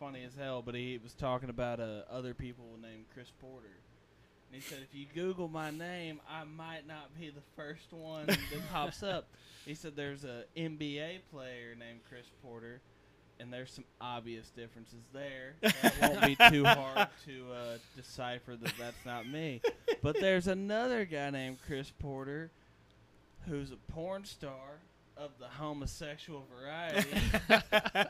funny 0.00 0.24
as 0.24 0.34
hell. 0.36 0.62
But 0.62 0.74
he 0.74 0.98
was 1.02 1.14
talking 1.14 1.48
about 1.50 1.78
uh, 1.80 2.02
other 2.10 2.34
people 2.34 2.64
named 2.82 3.04
Chris 3.14 3.30
Porter. 3.40 3.78
And 4.50 4.60
he 4.62 4.66
said, 4.66 4.78
if 4.82 4.94
you 4.98 5.06
Google 5.14 5.46
my 5.46 5.70
name, 5.70 6.20
I 6.28 6.44
might 6.44 6.86
not 6.88 7.14
be 7.18 7.28
the 7.28 7.42
first 7.54 7.92
one 7.92 8.26
that 8.26 8.38
pops 8.72 9.02
up. 9.02 9.28
He 9.66 9.74
said 9.74 9.94
there's 9.96 10.24
a 10.24 10.44
NBA 10.56 11.18
player 11.30 11.74
named 11.78 12.00
Chris 12.08 12.24
Porter, 12.42 12.80
and 13.40 13.52
there's 13.52 13.72
some 13.72 13.84
obvious 14.00 14.50
differences 14.50 15.04
there. 15.12 15.54
It 15.62 15.92
won't 16.00 16.22
be 16.22 16.36
too 16.50 16.64
hard 16.64 17.08
to 17.26 17.52
uh, 17.52 17.78
decipher 17.96 18.56
that 18.56 18.72
that's 18.78 19.06
not 19.06 19.28
me. 19.28 19.60
But 20.02 20.20
there's 20.20 20.46
another 20.46 21.04
guy 21.04 21.30
named 21.30 21.58
Chris 21.66 21.92
Porter, 21.98 22.50
who's 23.46 23.72
a 23.72 23.92
porn 23.92 24.24
star 24.24 24.80
of 25.16 25.30
the 25.38 25.46
homosexual 25.46 26.44
variety. 26.60 27.08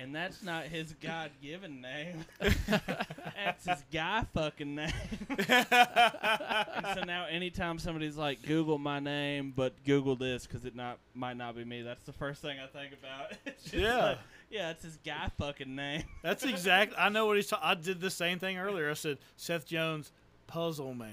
And 0.00 0.14
that's 0.14 0.44
not 0.44 0.66
his 0.66 0.94
God 1.02 1.32
given 1.42 1.80
name. 1.80 2.24
that's 2.68 3.66
his 3.66 3.82
guy 3.92 4.24
fucking 4.32 4.76
name. 4.76 4.92
and 5.28 6.86
so 6.94 7.02
now, 7.04 7.26
anytime 7.28 7.80
somebody's 7.80 8.16
like, 8.16 8.40
Google 8.42 8.78
my 8.78 9.00
name, 9.00 9.52
but 9.56 9.72
Google 9.84 10.14
this 10.14 10.46
because 10.46 10.64
it 10.64 10.76
not 10.76 10.98
might 11.14 11.36
not 11.36 11.56
be 11.56 11.64
me, 11.64 11.82
that's 11.82 12.04
the 12.04 12.12
first 12.12 12.40
thing 12.40 12.58
I 12.60 12.68
think 12.68 12.92
about. 12.92 13.32
Yeah. 13.72 14.04
like, 14.04 14.18
yeah, 14.50 14.70
it's 14.70 14.82
his 14.84 14.96
guy 15.04 15.30
fucking 15.38 15.74
name. 15.74 16.04
That's 16.22 16.44
exact. 16.44 16.94
I 16.98 17.08
know 17.08 17.26
what 17.26 17.36
he's. 17.36 17.48
Ta- 17.48 17.60
I 17.62 17.74
did 17.74 18.00
the 18.00 18.10
same 18.10 18.38
thing 18.38 18.58
earlier. 18.58 18.90
I 18.90 18.94
said 18.94 19.18
Seth 19.36 19.66
Jones, 19.66 20.12
Puzzle 20.46 20.94
Man. 20.94 21.12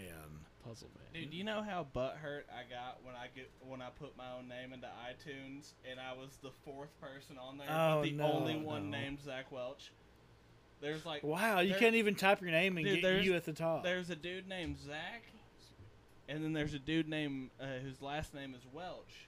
Puzzle 0.63 0.89
man. 0.95 1.21
Dude, 1.21 1.31
do 1.31 1.37
you 1.37 1.43
know 1.43 1.61
how 1.61 1.85
butthurt 1.95 2.43
I 2.51 2.63
got 2.69 2.97
when 3.03 3.15
I 3.15 3.27
get 3.35 3.49
when 3.61 3.81
I 3.81 3.89
put 3.99 4.17
my 4.17 4.25
own 4.37 4.47
name 4.47 4.73
into 4.73 4.87
iTunes 4.87 5.73
and 5.89 5.99
I 5.99 6.13
was 6.13 6.37
the 6.41 6.49
fourth 6.65 6.89
person 6.99 7.37
on 7.37 7.57
there, 7.57 7.67
Oh, 7.69 7.99
but 8.01 8.09
the 8.09 8.11
no, 8.13 8.31
only 8.31 8.57
one 8.57 8.89
no. 8.89 8.97
named 8.97 9.19
Zach 9.23 9.51
Welch? 9.51 9.91
There's 10.81 11.05
like 11.05 11.23
Wow, 11.23 11.59
you 11.59 11.69
There- 11.69 11.79
can't 11.79 11.95
even 11.95 12.15
type 12.15 12.41
your 12.41 12.49
name 12.51 12.77
and 12.77 12.85
Dude, 12.85 12.95
get 12.95 13.03
there's- 13.03 13.25
you 13.25 13.35
at 13.35 13.45
the 13.45 13.53
top. 13.53 13.83
There's 13.83 14.09
a 14.09 14.15
dude 14.15 14.47
named 14.49 14.77
Zach, 14.79 15.23
and 16.27 16.43
then 16.43 16.51
there's 16.53 16.73
a 16.73 16.79
dude 16.79 17.07
named 17.07 17.51
uh, 17.61 17.65
whose 17.83 18.01
last 18.01 18.33
name 18.33 18.55
is 18.55 18.61
Welch, 18.73 19.27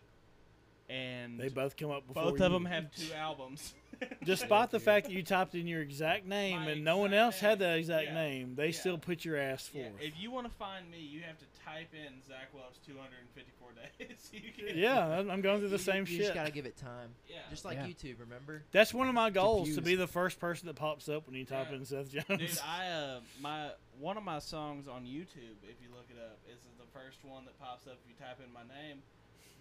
and 0.89 1.39
They 1.39 1.49
both 1.49 1.76
come 1.76 1.91
up 1.91 2.07
before. 2.07 2.23
both 2.23 2.39
you. 2.39 2.45
of 2.45 2.51
them 2.51 2.65
have 2.65 2.91
two 2.95 3.14
albums. 3.14 3.73
Despite 4.23 4.69
the 4.69 4.80
fact 4.80 5.07
that 5.07 5.11
you 5.14 5.23
typed 5.23 5.55
in 5.55 5.65
your 5.65 5.81
exact 5.81 6.26
name 6.26 6.59
My 6.61 6.72
and 6.72 6.84
no 6.84 6.97
one 6.97 7.14
exact 7.14 7.23
else 7.26 7.39
had 7.39 7.59
name. 7.59 7.69
that 7.69 7.77
exact 7.80 8.05
Yeah. 8.07 8.14
name, 8.14 8.55
they 8.55 8.68
Yeah. 8.68 8.72
still 8.80 8.97
put 8.99 9.26
your 9.26 9.38
ass 9.38 9.69
yeah, 9.73 9.89
forth. 9.89 10.01
if 10.01 10.14
you 10.19 10.30
want 10.30 10.45
to 10.47 10.53
find 10.53 10.89
me, 10.91 10.99
you 10.99 11.22
have 11.22 11.38
to 11.39 11.45
type 11.65 11.89
in 11.93 12.22
Zach 12.27 12.53
Welch 12.53 12.76
254 12.85 13.69
days. 13.99 14.30
You 14.34 14.51
can- 14.53 14.77
Yeah, 14.77 15.07
I'm- 15.07 15.31
I'm 15.31 15.41
going 15.41 15.59
through 15.59 15.69
the 15.69 15.77
You- 15.77 15.84
same 15.84 16.01
you 16.01 16.05
shit. 16.05 16.14
You 16.18 16.22
just 16.23 16.34
gotta 16.35 16.51
give 16.51 16.65
it 16.68 16.77
time, 16.77 17.15
yeah. 17.27 17.39
just 17.49 17.65
like 17.65 17.77
Yeah. 17.77 17.88
YouTube. 17.88 18.19
Remember? 18.19 18.64
That's 18.72 18.93
one 18.93 19.07
of 19.07 19.15
my 19.15 19.30
goals 19.31 19.73
to 19.76 19.81
be 19.81 19.95
the 19.95 20.07
first 20.07 20.39
person 20.39 20.68
that 20.68 20.76
pops 20.76 21.09
up 21.09 21.26
when 21.26 21.35
you 21.35 21.45
type 21.45 21.68
Yeah. 21.72 21.77
in 21.77 21.85
Seth 21.85 22.11
Jones. 22.11 22.26
Dude, 22.39 22.59
I 22.64 22.88
uh 22.89 23.19
my 23.41 23.72
one 23.99 24.15
of 24.18 24.23
my 24.23 24.38
songs 24.39 24.88
on 24.88 25.05
YouTube, 25.05 25.57
if 25.64 25.81
you 25.81 25.89
look 25.95 26.05
it 26.12 26.18
up, 26.23 26.37
is 26.47 26.60
the 26.78 26.86
first 26.94 27.23
one 27.23 27.45
that 27.45 27.57
pops 27.60 27.87
up 27.87 27.97
if 28.03 28.07
you 28.10 28.13
type 28.15 28.39
in 28.45 28.53
my 28.53 28.62
name. 28.62 29.02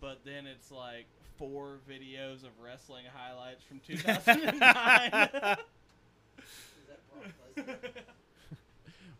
But 0.00 0.20
then 0.24 0.46
it's 0.46 0.70
like 0.70 1.06
four 1.38 1.78
videos 1.88 2.44
of 2.44 2.50
wrestling 2.62 3.04
highlights 3.14 3.62
from 3.64 3.80
2009. 3.86 5.56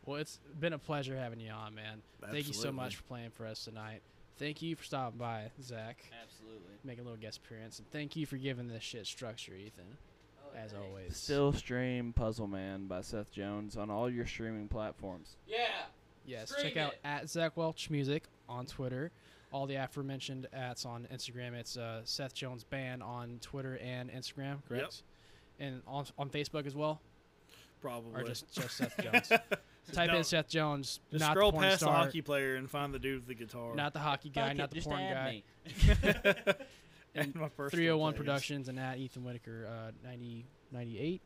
Well, 0.04 0.20
it's 0.20 0.38
been 0.60 0.72
a 0.72 0.78
pleasure 0.78 1.16
having 1.16 1.40
you 1.40 1.50
on, 1.50 1.74
man. 1.74 2.00
Thank 2.30 2.46
you 2.46 2.52
so 2.52 2.70
much 2.70 2.96
for 2.96 3.02
playing 3.04 3.30
for 3.30 3.44
us 3.46 3.64
tonight. 3.64 4.02
Thank 4.38 4.62
you 4.62 4.76
for 4.76 4.84
stopping 4.84 5.18
by, 5.18 5.50
Zach, 5.62 6.04
Absolutely. 6.22 6.74
making 6.84 7.00
a 7.00 7.04
little 7.04 7.18
guest 7.20 7.40
appearance, 7.44 7.78
and 7.78 7.90
thank 7.90 8.14
you 8.16 8.26
for 8.26 8.36
giving 8.36 8.68
this 8.68 8.82
shit 8.82 9.06
structure, 9.06 9.54
Ethan, 9.54 9.96
oh, 10.44 10.58
as 10.62 10.74
always. 10.74 11.16
Still 11.16 11.54
stream 11.54 12.12
Puzzle 12.12 12.46
Man 12.46 12.86
by 12.86 13.00
Seth 13.00 13.32
Jones 13.32 13.78
on 13.78 13.90
all 13.90 14.10
your 14.10 14.26
streaming 14.26 14.68
platforms. 14.68 15.36
Yeah. 15.48 15.56
Yes. 16.26 16.50
stream 16.50 16.66
Check 16.66 16.76
out 16.76 16.94
at 17.02 17.30
Zach 17.30 17.56
Welch 17.56 17.88
Music 17.88 18.24
on 18.46 18.66
Twitter. 18.66 19.10
All 19.52 19.66
the 19.66 19.76
aforementioned 19.76 20.48
ads 20.52 20.84
on 20.84 21.06
Instagram. 21.12 21.54
It's 21.54 21.76
uh, 21.76 22.00
Seth 22.04 22.34
Jones 22.34 22.64
Band 22.64 23.02
on 23.02 23.38
Twitter 23.40 23.78
and 23.82 24.10
Instagram, 24.10 24.58
correct? 24.68 25.02
And 25.58 25.82
on 25.86 26.04
on 26.18 26.28
Facebook 26.30 26.66
as 26.66 26.74
well, 26.74 27.00
Probably. 27.80 28.20
or 28.22 28.24
just 28.26 28.52
just 28.52 28.76
Seth 28.76 28.94
Jones. 29.02 29.28
Type 29.92 30.10
No, 30.10 30.16
in 30.16 30.24
Seth 30.24 30.48
Jones, 30.48 30.98
Just 31.12 31.20
not 31.20 31.30
scroll 31.30 31.52
the 31.52 31.58
porn 31.58 31.68
past 31.68 31.82
star, 31.82 31.92
the 31.92 32.04
hockey 32.06 32.20
player 32.20 32.56
and 32.56 32.68
find 32.68 32.92
the 32.92 32.98
dude 32.98 33.20
with 33.20 33.28
the 33.28 33.34
guitar. 33.44 33.72
not 33.76 33.92
the 33.92 34.00
hockey 34.00 34.30
guy, 34.30 34.48
Fuck 34.48 34.56
not 34.56 34.64
it, 34.64 34.70
the 34.70 34.74
just 34.74 34.88
porn 34.88 35.00
add 35.00 35.14
guy. 35.14 35.30
me. 35.30 36.54
and 37.14 37.34
my 37.36 37.48
personal 37.48 37.70
301 37.70 38.12
tags. 38.12 38.18
Productions 38.18 38.68
and 38.68 38.80
at 38.80 38.98
Ethan 38.98 39.22
Whitaker, 39.24 39.68
uh, 39.70 39.92
90, 40.04 40.44
98. 40.72 41.22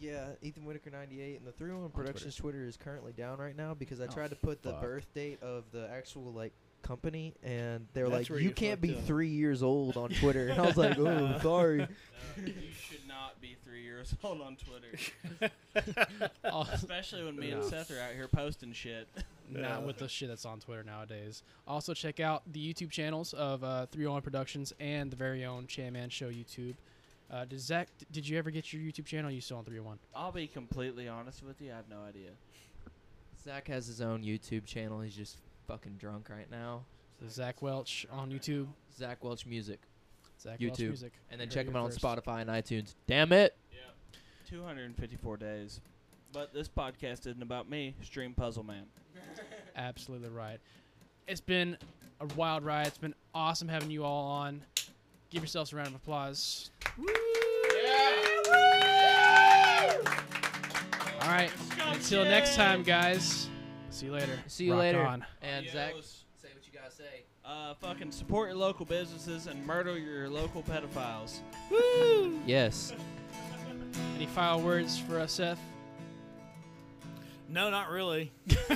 Yeah, 0.00 0.26
Ethan 0.42 0.64
Whitaker 0.64 0.90
98, 0.90 1.38
and 1.38 1.46
the 1.46 1.52
301 1.52 1.90
Productions 1.92 2.34
Twitter. 2.34 2.64
is 2.66 2.76
currently 2.76 3.12
down 3.12 3.38
right 3.38 3.56
now 3.56 3.74
because 3.74 4.00
I 4.00 4.04
Oh, 4.06 4.08
tried 4.08 4.30
to 4.30 4.36
put 4.36 4.60
the 4.62 4.72
fuck. 4.72 4.82
birth 4.82 5.06
date 5.14 5.40
of 5.40 5.62
the 5.70 5.88
actual 5.88 6.32
like 6.32 6.52
company, 6.84 7.34
and 7.42 7.86
they're 7.94 8.08
That's 8.08 8.20
like, 8.24 8.30
where 8.30 8.38
"You 8.38 8.48
you 8.50 8.54
can't 8.54 8.80
be 8.80 8.88
fucked 8.90 9.00
up." 9.00 9.06
three 9.06 9.28
years 9.30 9.62
old 9.62 9.96
on 9.96 10.10
Twitter," 10.20 10.48
and 10.48 10.60
I 10.60 10.66
was 10.66 10.76
like, 10.76 10.96
"Oh, 10.98 11.38
sorry." 11.42 11.78
No, 11.78 11.86
you 12.46 12.52
should 12.88 13.06
not 13.08 13.40
be 13.40 13.56
three 13.64 13.82
years 13.82 14.14
old 14.22 14.40
on 14.40 14.56
Twitter. 14.56 15.82
Especially 16.72 17.24
when 17.24 17.36
me 17.36 17.50
and 17.50 17.62
No. 17.62 17.68
Seth 17.68 17.90
are 17.90 18.00
out 18.00 18.12
here 18.14 18.28
posting 18.28 18.72
shit. 18.72 19.08
Not 19.50 19.84
with 19.86 19.98
the 19.98 20.08
shit 20.08 20.28
that's 20.28 20.44
on 20.46 20.60
Twitter 20.60 20.82
nowadays. 20.82 21.42
Also, 21.66 21.92
check 21.94 22.18
out 22.20 22.42
the 22.50 22.72
YouTube 22.74 22.90
channels 22.90 23.34
of 23.34 23.62
uh, 23.62 23.86
301 23.86 24.22
Productions 24.22 24.72
and 24.80 25.10
the 25.10 25.16
very 25.16 25.44
own 25.44 25.66
Chan 25.66 25.92
Man 25.92 26.08
Show 26.08 26.30
YouTube. 26.30 26.74
Uh, 27.30 27.44
did 27.44 27.60
Zach, 27.60 27.88
d- 27.98 28.06
did 28.12 28.28
you 28.28 28.38
ever 28.38 28.50
get 28.50 28.72
your 28.72 28.82
YouTube 28.82 29.06
channel? 29.06 29.30
Or 29.30 29.32
you 29.32 29.40
still 29.40 29.56
on 29.58 29.64
301? 29.64 29.98
I'll 30.14 30.32
be 30.32 30.46
completely 30.46 31.08
honest 31.08 31.42
with 31.42 31.60
you, 31.60 31.72
I 31.72 31.76
have 31.76 31.88
no 31.90 31.98
idea. 32.08 32.30
Zach 33.42 33.68
has 33.68 33.86
his 33.86 34.00
own 34.00 34.22
YouTube 34.22 34.64
channel. 34.64 35.00
He's 35.00 35.14
just 35.16 35.38
fucking 35.66 35.96
drunk 35.98 36.28
right 36.30 36.50
now. 36.50 36.84
So 37.20 37.26
Zach 37.28 37.62
Welch 37.62 38.06
on 38.10 38.30
YouTube. 38.30 38.66
Zach 38.96 39.22
Welch 39.24 39.46
Music, 39.46 39.80
Zach 40.40 40.58
Welch 40.60 40.72
YouTube. 40.78 40.88
Music. 40.88 41.12
and 41.30 41.40
then 41.40 41.48
check 41.48 41.66
him 41.66 41.74
it 41.76 41.78
out 41.78 41.84
on. 41.84 41.90
Spotify 41.90 42.40
and 42.42 42.50
iTunes. 42.50 42.94
Damn 43.06 43.32
it! 43.32 43.56
Yeah. 43.72 43.78
254 44.48 45.36
days. 45.36 45.80
But 46.32 46.52
this 46.52 46.68
podcast 46.68 47.20
isn't 47.26 47.42
about 47.42 47.70
me. 47.70 47.94
Stream 48.02 48.34
Puzzle 48.34 48.64
Man. 48.64 48.84
Absolutely 49.76 50.28
right. 50.28 50.58
It's 51.28 51.40
been 51.40 51.76
a 52.20 52.26
wild 52.34 52.64
ride. 52.64 52.88
It's 52.88 52.98
been 52.98 53.14
awesome 53.34 53.68
having 53.68 53.90
you 53.90 54.04
all 54.04 54.26
on. 54.30 54.62
Give 55.30 55.42
yourselves 55.42 55.72
a 55.72 55.76
round 55.76 55.88
of 55.88 55.94
applause. 55.96 56.70
Yeah. 56.98 58.14
All 61.22 61.30
right. 61.30 61.50
Until 61.92 62.24
next 62.24 62.54
time, 62.56 62.82
guys. 62.82 63.48
See 63.94 64.06
you 64.06 64.12
later. 64.12 64.38
See 64.48 64.64
you 64.64 64.72
Rock 64.72 64.80
later. 64.80 65.02
on. 65.04 65.24
And 65.40 65.66
Zach, 65.68 65.92
say 66.02 66.48
what 66.52 66.66
you 66.66 66.72
gotta 66.76 66.90
say. 66.90 67.22
Uh, 67.44 67.74
fucking 67.74 68.10
support 68.10 68.48
your 68.48 68.56
local 68.58 68.84
businesses 68.84 69.46
and 69.46 69.64
murder 69.64 69.96
your 69.96 70.28
local 70.28 70.64
pedophiles. 70.64 71.38
Woo! 71.70 72.40
Yes. 72.44 72.92
Any 74.16 74.26
final 74.26 74.62
words 74.62 74.98
for 74.98 75.20
us, 75.20 75.30
Seth? 75.34 75.60
No, 77.48 77.70
not 77.70 77.88
really. 77.88 78.32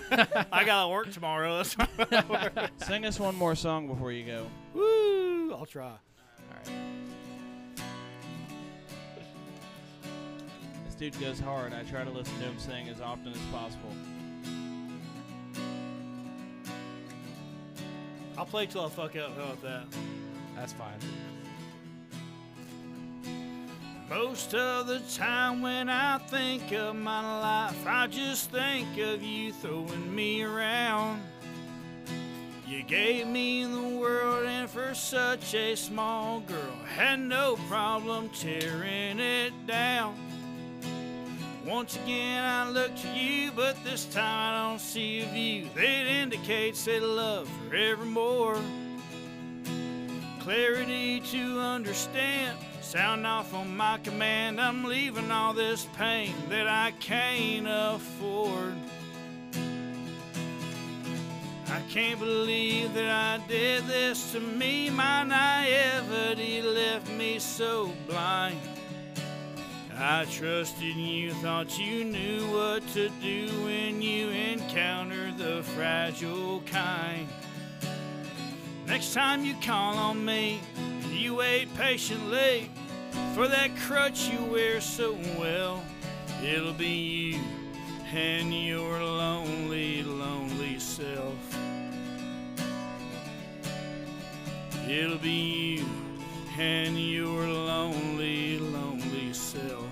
I 0.52 0.62
gotta 0.64 0.88
work 0.88 1.10
tomorrow. 1.10 1.64
That's 1.64 1.76
Sing 2.86 3.04
us 3.04 3.18
one 3.18 3.34
more 3.34 3.56
song 3.56 3.88
before 3.88 4.12
you 4.12 4.24
go. 4.24 4.46
Woo! 4.72 5.52
I'll 5.52 5.66
try. 5.66 5.86
All 5.86 5.96
right. 6.54 6.68
It's 10.86 10.94
dude 10.94 11.18
goes 11.18 11.40
hard. 11.40 11.72
I 11.72 11.82
try 11.82 12.04
to 12.04 12.10
listen 12.10 12.38
to 12.38 12.44
him 12.44 12.58
sing 12.60 12.88
as 12.88 13.00
often 13.00 13.32
as 13.32 13.38
possible. 13.50 13.90
I'll 18.38 18.46
play 18.46 18.66
till 18.66 18.86
I 18.86 18.88
fuck 18.88 19.16
out. 19.16 19.32
How 19.36 19.42
about 19.42 19.62
that? 19.62 19.86
That's 20.54 20.72
fine. 20.72 20.94
Most 24.08 24.54
of 24.54 24.86
the 24.86 25.00
time 25.16 25.60
when 25.60 25.88
I 25.88 26.18
think 26.18 26.70
of 26.70 26.94
my 26.94 27.40
life, 27.40 27.84
I 27.84 28.06
just 28.06 28.52
think 28.52 28.96
of 28.98 29.24
you 29.24 29.52
throwing 29.52 30.14
me 30.14 30.42
around. 30.42 31.20
You 32.64 32.84
gave 32.84 33.26
me 33.26 33.64
the 33.64 33.98
world, 33.98 34.46
and 34.46 34.70
for 34.70 34.94
such 34.94 35.52
a 35.54 35.74
small 35.74 36.38
girl, 36.40 36.76
had 36.86 37.18
no 37.18 37.56
problem 37.68 38.28
tearing 38.28 39.18
it 39.18 39.52
down. 39.66 40.27
Once 41.68 41.96
again, 41.96 42.42
I 42.42 42.70
look 42.70 42.96
to 42.96 43.08
you, 43.08 43.50
but 43.52 43.76
this 43.84 44.06
time 44.06 44.54
I 44.54 44.70
don't 44.70 44.80
see 44.80 45.20
a 45.20 45.26
view 45.26 45.68
that 45.74 46.06
indicates 46.06 46.88
a 46.88 46.98
love 46.98 47.46
forevermore. 47.68 48.58
Clarity 50.40 51.20
to 51.20 51.60
understand, 51.60 52.56
sound 52.80 53.26
off 53.26 53.52
on 53.52 53.76
my 53.76 53.98
command. 53.98 54.58
I'm 54.58 54.86
leaving 54.86 55.30
all 55.30 55.52
this 55.52 55.86
pain 55.94 56.32
that 56.48 56.66
I 56.66 56.92
can't 57.00 57.66
afford. 57.68 58.72
I 61.66 61.82
can't 61.90 62.18
believe 62.18 62.94
that 62.94 63.10
I 63.10 63.46
did 63.46 63.86
this 63.86 64.32
to 64.32 64.40
me. 64.40 64.88
My 64.88 65.22
naivety 65.22 66.62
left 66.62 67.10
me 67.10 67.38
so 67.38 67.92
blind. 68.06 68.58
I 70.00 70.26
trusted 70.30 70.94
you, 70.94 71.32
thought 71.32 71.76
you 71.76 72.04
knew 72.04 72.46
what 72.52 72.86
to 72.92 73.08
do 73.20 73.48
when 73.64 74.00
you 74.00 74.28
encounter 74.28 75.32
the 75.32 75.64
fragile 75.74 76.62
kind. 76.66 77.26
Next 78.86 79.12
time 79.12 79.44
you 79.44 79.56
call 79.60 79.96
on 79.96 80.24
me, 80.24 80.60
you 81.10 81.34
wait 81.34 81.74
patiently 81.74 82.70
for 83.34 83.48
that 83.48 83.76
crutch 83.76 84.28
you 84.28 84.44
wear 84.44 84.80
so 84.80 85.18
well. 85.36 85.82
It'll 86.44 86.72
be 86.72 87.32
you 87.32 87.40
and 88.14 88.54
your 88.54 89.02
lonely, 89.02 90.04
lonely 90.04 90.78
self. 90.78 91.34
It'll 94.88 95.18
be 95.18 95.80
you 95.80 95.86
and 96.56 96.98
your 96.98 97.48
lonely, 97.48 98.58
lonely 98.58 99.32
self. 99.32 99.87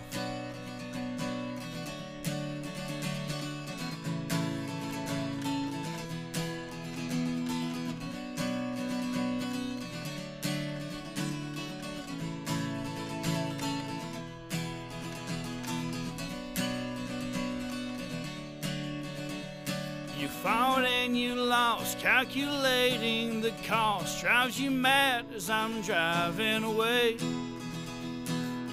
You 21.16 21.34
lost, 21.34 21.98
calculating 21.98 23.40
the 23.40 23.52
cost 23.66 24.20
drives 24.20 24.60
you 24.60 24.70
mad 24.70 25.26
as 25.34 25.48
I'm 25.48 25.80
driving 25.82 26.64
away. 26.64 27.16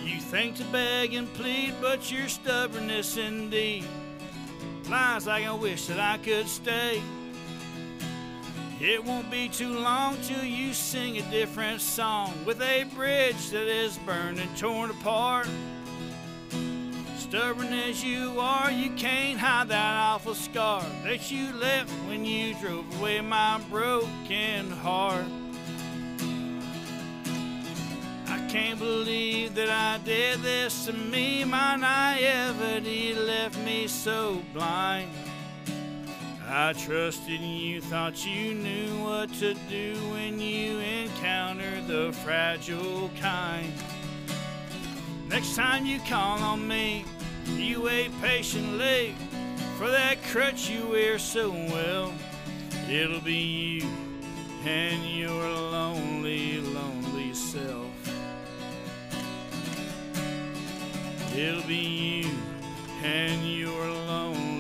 You 0.04 0.20
think 0.20 0.58
to 0.58 0.64
beg 0.66 1.14
and 1.14 1.32
plead, 1.34 1.74
but 1.82 2.12
your 2.12 2.28
stubbornness 2.28 3.18
indeed 3.18 3.86
lies 4.90 5.28
like 5.28 5.46
I 5.46 5.54
wish 5.54 5.88
that 5.88 6.00
I 6.00 6.18
could 6.18 6.48
stay. 6.48 7.02
It 8.80 9.04
won't 9.04 9.32
be 9.32 9.48
too 9.48 9.80
long 9.80 10.18
till 10.24 10.44
you 10.44 10.74
sing 10.74 11.18
a 11.18 11.32
different 11.32 11.80
song 11.80 12.34
with 12.46 12.62
a 12.62 12.84
bridge 12.96 13.50
that 13.52 13.68
is 13.68 13.98
burned 14.00 14.40
and 14.40 14.58
torn 14.58 14.90
apart. 14.90 15.48
Stubborn 17.34 17.74
as 17.74 18.04
you 18.04 18.40
are, 18.40 18.70
you 18.70 18.92
can't 18.92 19.40
hide 19.40 19.70
that 19.70 19.96
awful 19.98 20.36
scar 20.36 20.84
that 21.04 21.32
you 21.32 21.52
left 21.54 21.90
when 22.08 22.24
you 22.24 22.54
drove 22.62 22.86
away 23.00 23.22
my 23.22 23.60
broken 23.72 24.70
heart. 24.70 25.26
I 28.28 28.38
can't 28.52 28.78
believe 28.78 29.56
that 29.56 29.68
I 29.68 29.98
did 30.06 30.44
this 30.44 30.86
to 30.86 30.94
me. 30.94 31.44
My 31.44 31.76
naivety 31.76 33.16
left 33.16 33.58
me 33.66 33.88
so 33.88 34.40
blind. 34.54 35.10
I 36.48 36.74
trusted 36.74 37.42
you, 37.42 37.82
thought 37.82 38.24
you 38.24 38.54
knew 38.54 39.04
what 39.04 39.34
to 39.40 39.56
do 39.72 39.96
when 40.12 40.40
you 40.40 40.78
encountered 40.78 41.88
the 41.88 42.14
fragile 42.24 43.10
kind. 43.20 43.74
Next 45.28 45.56
time 45.56 45.88
you 45.88 45.98
call 46.02 46.38
on 46.38 46.68
me, 46.68 47.06
you 47.50 47.82
wait 47.82 48.12
patiently 48.22 49.16
for 49.78 49.90
that 49.90 50.22
crutch 50.24 50.70
you 50.70 50.88
wear 50.88 51.20
so 51.20 51.52
well. 51.52 52.14
It'll 52.90 53.22
be 53.22 53.82
you 53.82 53.90
and 54.66 55.04
your 55.06 55.50
lonely, 55.50 56.60
lonely 56.60 57.34
self. 57.34 57.92
It'll 61.36 61.64
be 61.64 62.24
you 62.24 62.32
and 63.04 63.46
your 63.46 63.88
lonely, 63.92 64.53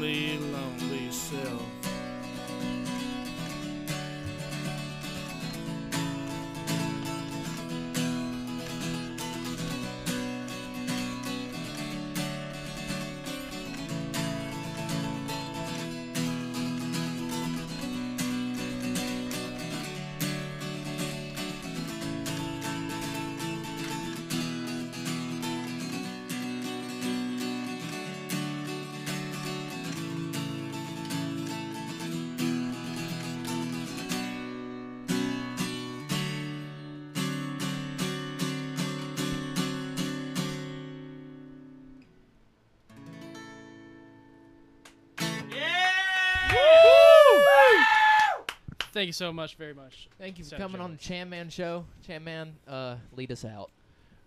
Thank 49.03 49.09
you 49.09 49.13
so 49.13 49.33
much, 49.33 49.55
very 49.55 49.73
much. 49.73 50.07
Thank 50.17 50.39
you 50.39 50.45
for 50.45 50.55
coming 50.55 50.79
on 50.79 50.91
the. 50.91 50.97
Chan 50.97 51.29
Man 51.29 51.49
Show. 51.49 51.83
Chan 52.07 52.23
Man, 52.23 52.55
uh, 52.69 52.95
lead 53.17 53.33
us 53.33 53.43
out. 53.43 53.69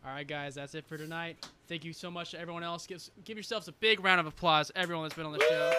All 0.04 0.12
right, 0.12 0.28
guys, 0.28 0.54
that's 0.54 0.74
it 0.74 0.84
for 0.84 0.98
tonight. 0.98 1.48
Thank 1.66 1.82
you 1.82 1.94
so 1.94 2.10
much 2.10 2.32
to 2.32 2.38
everyone 2.38 2.62
else. 2.62 2.86
Give, 2.86 3.02
give 3.24 3.38
yourselves 3.38 3.68
a 3.68 3.72
big 3.72 4.04
round 4.04 4.20
of 4.20 4.26
applause, 4.26 4.70
everyone 4.76 5.04
that's 5.04 5.14
been 5.14 5.24
on 5.24 5.32
the 5.32 5.42
show. 5.48 5.72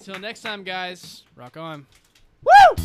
Till 0.00 0.18
next 0.18 0.40
time, 0.40 0.64
guys, 0.64 1.24
rock 1.36 1.58
on. 1.58 1.84
Woo! 2.42 2.84